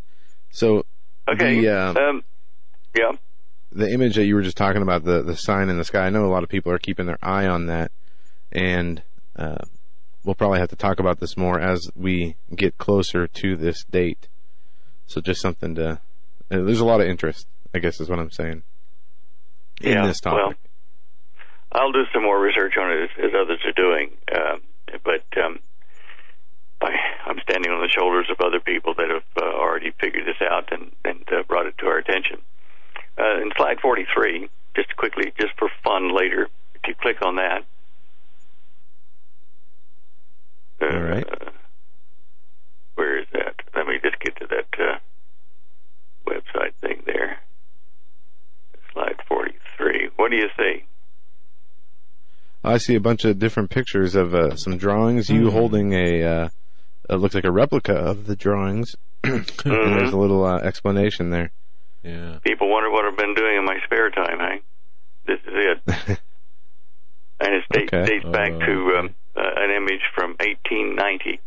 So 0.51 0.85
Okay. 1.29 1.61
the 1.61 1.69
uh, 1.69 1.93
um, 1.93 2.23
yeah. 2.95 3.11
the 3.71 3.91
image 3.91 4.15
that 4.15 4.25
you 4.25 4.35
were 4.35 4.41
just 4.41 4.57
talking 4.57 4.81
about, 4.81 5.03
the 5.03 5.21
the 5.21 5.35
sign 5.35 5.69
in 5.69 5.77
the 5.77 5.83
sky. 5.83 6.05
I 6.05 6.09
know 6.09 6.25
a 6.25 6.33
lot 6.33 6.43
of 6.43 6.49
people 6.49 6.71
are 6.71 6.79
keeping 6.79 7.05
their 7.05 7.19
eye 7.21 7.47
on 7.47 7.67
that, 7.67 7.91
and 8.51 9.01
uh, 9.35 9.63
we'll 10.23 10.35
probably 10.35 10.59
have 10.59 10.69
to 10.69 10.75
talk 10.75 10.99
about 10.99 11.19
this 11.19 11.37
more 11.37 11.59
as 11.59 11.89
we 11.95 12.35
get 12.55 12.77
closer 12.77 13.27
to 13.27 13.55
this 13.55 13.83
date. 13.85 14.27
So 15.07 15.21
just 15.21 15.41
something 15.41 15.75
to. 15.75 16.01
Uh, 16.49 16.63
there's 16.63 16.79
a 16.79 16.85
lot 16.85 17.01
of 17.01 17.07
interest, 17.07 17.47
I 17.73 17.79
guess, 17.79 18.01
is 18.01 18.09
what 18.09 18.19
I'm 18.19 18.31
saying. 18.31 18.63
In 19.81 19.93
yeah. 19.93 20.05
this 20.05 20.19
topic. 20.19 20.43
Well, 20.43 20.53
I'll 21.71 21.91
do 21.91 22.03
some 22.13 22.23
more 22.23 22.39
research 22.39 22.73
on 22.79 22.91
it 22.91 23.03
as, 23.03 23.09
as 23.25 23.31
others 23.33 23.59
are 23.65 23.71
doing. 23.71 24.11
Um, 24.35 24.61
but 25.03 25.43
um, 25.43 25.59
I, 26.81 26.91
I'm 27.25 27.39
standing 27.43 27.71
on 27.71 27.81
the 27.81 27.89
shoulders 27.89 28.27
of 28.31 28.39
other 28.45 28.59
people 28.59 28.93
that 28.97 29.09
have 29.09 29.23
uh, 29.41 29.45
already 29.55 29.91
figured 29.99 30.25
this 30.25 30.41
out, 30.41 30.71
and, 30.71 30.91
and 31.05 31.23
uh, 31.31 31.43
brought 31.47 31.67
it 31.67 31.77
to 31.79 31.85
our 31.87 31.97
attention. 31.97 32.37
Uh, 33.17 33.41
in 33.41 33.51
slide 33.57 33.79
43, 33.81 34.49
just 34.75 34.95
quickly, 34.97 35.31
just 35.39 35.53
for 35.59 35.69
fun 35.83 36.15
later, 36.15 36.47
if 36.75 36.81
you 36.87 36.95
click 37.01 37.17
on 37.23 37.35
that. 37.35 37.63
All 40.81 40.99
right. 40.99 41.27
Uh, 41.29 41.51
where 42.95 43.19
is 43.19 43.27
that? 43.33 43.55
Let 43.75 43.87
me 43.87 43.95
just 44.03 44.19
get 44.19 44.35
to 44.37 44.47
that 44.47 44.67
uh, 44.79 44.97
website 46.27 46.73
thing 46.81 47.03
there. 47.05 47.39
Slide 48.93 49.17
43. 49.27 50.09
What 50.15 50.31
do 50.31 50.37
you 50.37 50.49
see? 50.57 50.83
I 52.63 52.77
see 52.77 52.95
a 52.95 52.99
bunch 52.99 53.25
of 53.25 53.39
different 53.39 53.69
pictures 53.69 54.15
of 54.15 54.33
uh, 54.35 54.55
some 54.55 54.77
drawings. 54.77 55.29
You 55.29 55.47
Mhm. 55.47 55.51
holding 55.51 55.93
a, 55.93 56.23
uh, 56.23 56.49
it 57.09 57.15
looks 57.15 57.35
like 57.35 57.43
a 57.45 57.51
replica 57.51 57.93
of 57.93 58.25
the 58.27 58.35
drawings. 58.35 58.95
And 59.23 59.45
There's 59.65 60.13
a 60.13 60.17
little 60.17 60.43
uh, 60.45 60.57
explanation 60.59 61.29
there. 61.29 61.51
Yeah. 62.03 62.39
People 62.43 62.69
wonder 62.69 62.89
what 62.89 63.05
I've 63.05 63.17
been 63.17 63.35
doing 63.35 63.57
in 63.57 63.65
my 63.65 63.77
spare 63.85 64.09
time, 64.09 64.39
Hank. 64.39 64.63
This 65.27 65.39
is 65.41 65.53
it. 65.53 65.81
and 67.39 67.53
it 67.53 67.63
dates, 67.71 67.93
Okay. 67.93 68.05
dates 68.05 68.25
back 68.25 68.51
to 68.51 68.95
um, 68.97 69.15
uh, 69.35 69.41
an 69.57 69.69
image 69.71 70.01
from 70.15 70.31
1890, 70.39 71.39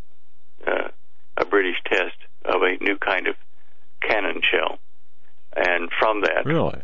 uh, 0.67 0.89
a 1.37 1.45
British 1.45 1.77
test 1.87 2.17
of 2.45 2.63
a 2.63 2.77
new 2.83 2.97
kind 2.99 3.27
of 3.27 3.35
cannon 4.01 4.41
shell. 4.49 4.79
And 5.57 5.91
from 5.99 6.21
that, 6.23 6.47
Really? 6.47 6.81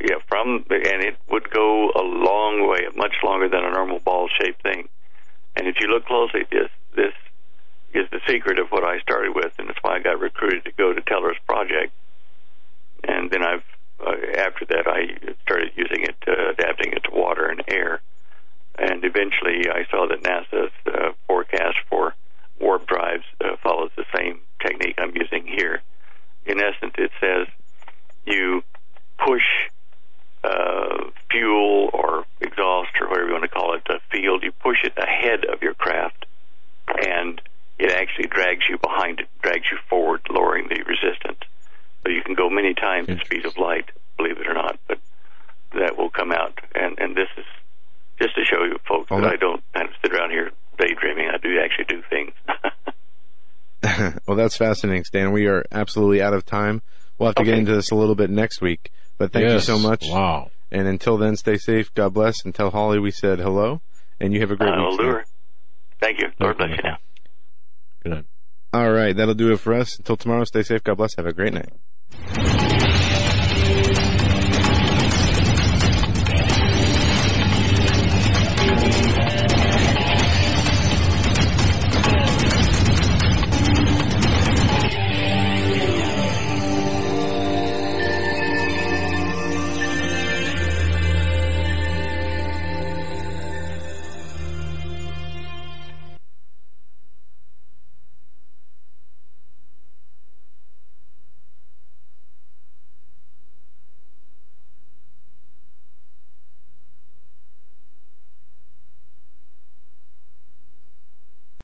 yeah, 0.00 0.16
from 0.28 0.64
and 0.68 1.02
it 1.04 1.16
would 1.30 1.48
go 1.50 1.90
a 1.94 2.02
long 2.02 2.68
way, 2.68 2.80
much 2.96 3.14
longer 3.24 3.48
than 3.48 3.64
a 3.64 3.70
normal 3.70 4.00
ball-shaped 4.00 4.62
thing. 4.62 4.88
And 5.56 5.66
if 5.68 5.76
you 5.80 5.88
look 5.88 6.06
closely, 6.06 6.40
this 6.50 6.70
this 6.94 7.12
is 7.94 8.08
the 8.10 8.20
secret 8.26 8.58
of 8.58 8.68
what 8.68 8.84
I 8.84 9.00
started 9.00 9.34
with, 9.34 9.52
and 9.58 9.68
that's 9.68 9.78
why 9.82 9.96
I 9.96 10.00
got 10.00 10.20
recruited 10.20 10.64
to 10.64 10.72
go 10.72 10.92
to 10.92 11.00
Teller's 11.02 11.38
project. 11.46 11.92
And 13.04 13.30
then 13.30 13.42
I've 13.42 13.64
uh, 14.00 14.12
after 14.36 14.64
that 14.66 14.86
I 14.86 15.34
started 15.42 15.72
using 15.76 16.04
it, 16.04 16.16
uh, 16.26 16.50
adapting 16.50 16.92
it 16.92 17.04
to 17.04 17.10
water 17.10 17.46
and 17.46 17.62
air, 17.68 18.00
and 18.78 19.04
eventually 19.04 19.68
I 19.68 19.86
saw 19.90 20.06
that 20.06 20.22
NASA's 20.22 20.72
uh, 20.86 21.12
forecast 21.26 21.78
for 21.88 22.14
warp 22.60 22.86
drives 22.86 23.24
uh, 23.40 23.56
follows 23.62 23.90
the 23.96 24.04
same 24.16 24.40
technique 24.60 24.96
I'm 24.98 25.14
using 25.16 25.46
here. 25.46 25.82
In 26.46 26.60
essence, 26.60 26.94
it 26.96 27.10
says 27.20 27.46
you 28.24 28.62
push 29.18 29.42
uh, 30.44 31.10
fuel 31.30 31.90
or 31.92 32.24
exhaust 32.40 32.90
or 33.00 33.08
whatever 33.08 33.26
you 33.26 33.32
want 33.32 33.44
to 33.44 33.48
call 33.48 33.74
it, 33.74 33.82
a 33.88 33.98
field, 34.10 34.42
you 34.42 34.52
push 34.52 34.78
it 34.84 34.92
ahead 34.96 35.44
of 35.44 35.62
your 35.62 35.74
craft, 35.74 36.26
and 37.04 37.40
it 37.78 37.92
actually 37.92 38.26
drags 38.28 38.62
you 38.68 38.78
behind 38.78 39.20
it, 39.20 39.28
drags 39.42 39.66
you 39.70 39.78
forward, 39.88 40.20
lowering 40.30 40.68
the 40.68 40.82
resistance. 40.82 41.38
So 42.02 42.10
you 42.10 42.22
can 42.22 42.34
go 42.34 42.48
many 42.50 42.74
times 42.74 43.08
the 43.08 43.18
speed 43.24 43.44
of 43.44 43.56
light, 43.58 43.90
believe 44.16 44.38
it 44.38 44.46
or 44.46 44.54
not, 44.54 44.78
but 44.86 44.98
that 45.74 45.96
will 45.98 46.10
come 46.10 46.32
out. 46.32 46.58
And, 46.74 46.98
and 46.98 47.14
this 47.16 47.28
is 47.36 47.44
just 48.20 48.34
to 48.34 48.44
show 48.44 48.64
you 48.64 48.78
folks 48.86 49.10
Well, 49.10 49.20
that 49.20 49.26
that- 49.26 49.32
I 49.34 49.36
don't 49.36 49.62
kind 49.74 49.88
of 49.88 49.94
sit 50.02 50.12
around 50.14 50.30
here 50.30 50.50
daydreaming. 50.78 51.28
I 51.32 51.38
do 51.38 51.58
actually 51.62 51.84
do 51.84 52.02
things. 52.08 52.32
well, 54.26 54.36
that's 54.36 54.56
fascinating, 54.56 55.04
Stan. 55.04 55.32
We 55.32 55.46
are 55.46 55.64
absolutely 55.70 56.20
out 56.22 56.34
of 56.34 56.44
time. 56.44 56.82
We'll 57.18 57.28
have 57.28 57.36
to 57.36 57.44
get 57.44 57.58
into 57.58 57.74
this 57.74 57.90
a 57.90 57.94
little 57.94 58.14
bit 58.14 58.30
next 58.30 58.60
week. 58.60 58.90
But 59.18 59.32
thank 59.32 59.50
you 59.50 59.60
so 59.60 59.78
much. 59.78 60.04
Wow. 60.08 60.50
And 60.70 60.86
until 60.86 61.16
then, 61.16 61.36
stay 61.36 61.56
safe. 61.56 61.92
God 61.94 62.14
bless. 62.14 62.44
And 62.44 62.54
tell 62.54 62.70
Holly 62.70 62.98
we 62.98 63.10
said 63.10 63.38
hello. 63.38 63.80
And 64.20 64.32
you 64.32 64.40
have 64.40 64.50
a 64.50 64.56
great 64.56 64.70
I'll 64.70 64.90
week. 64.90 65.00
do 65.00 65.18
Thank 66.00 66.20
you. 66.20 66.28
Lord 66.38 66.58
bless 66.58 66.70
you 66.70 66.82
now. 66.84 66.98
All 68.72 68.90
right. 68.90 69.16
That'll 69.16 69.34
do 69.34 69.52
it 69.52 69.60
for 69.60 69.74
us. 69.74 69.98
Until 69.98 70.16
tomorrow, 70.16 70.44
stay 70.44 70.62
safe. 70.62 70.84
God 70.84 70.96
bless. 70.96 71.16
Have 71.16 71.26
a 71.26 71.32
great 71.32 71.54
night. 71.54 72.87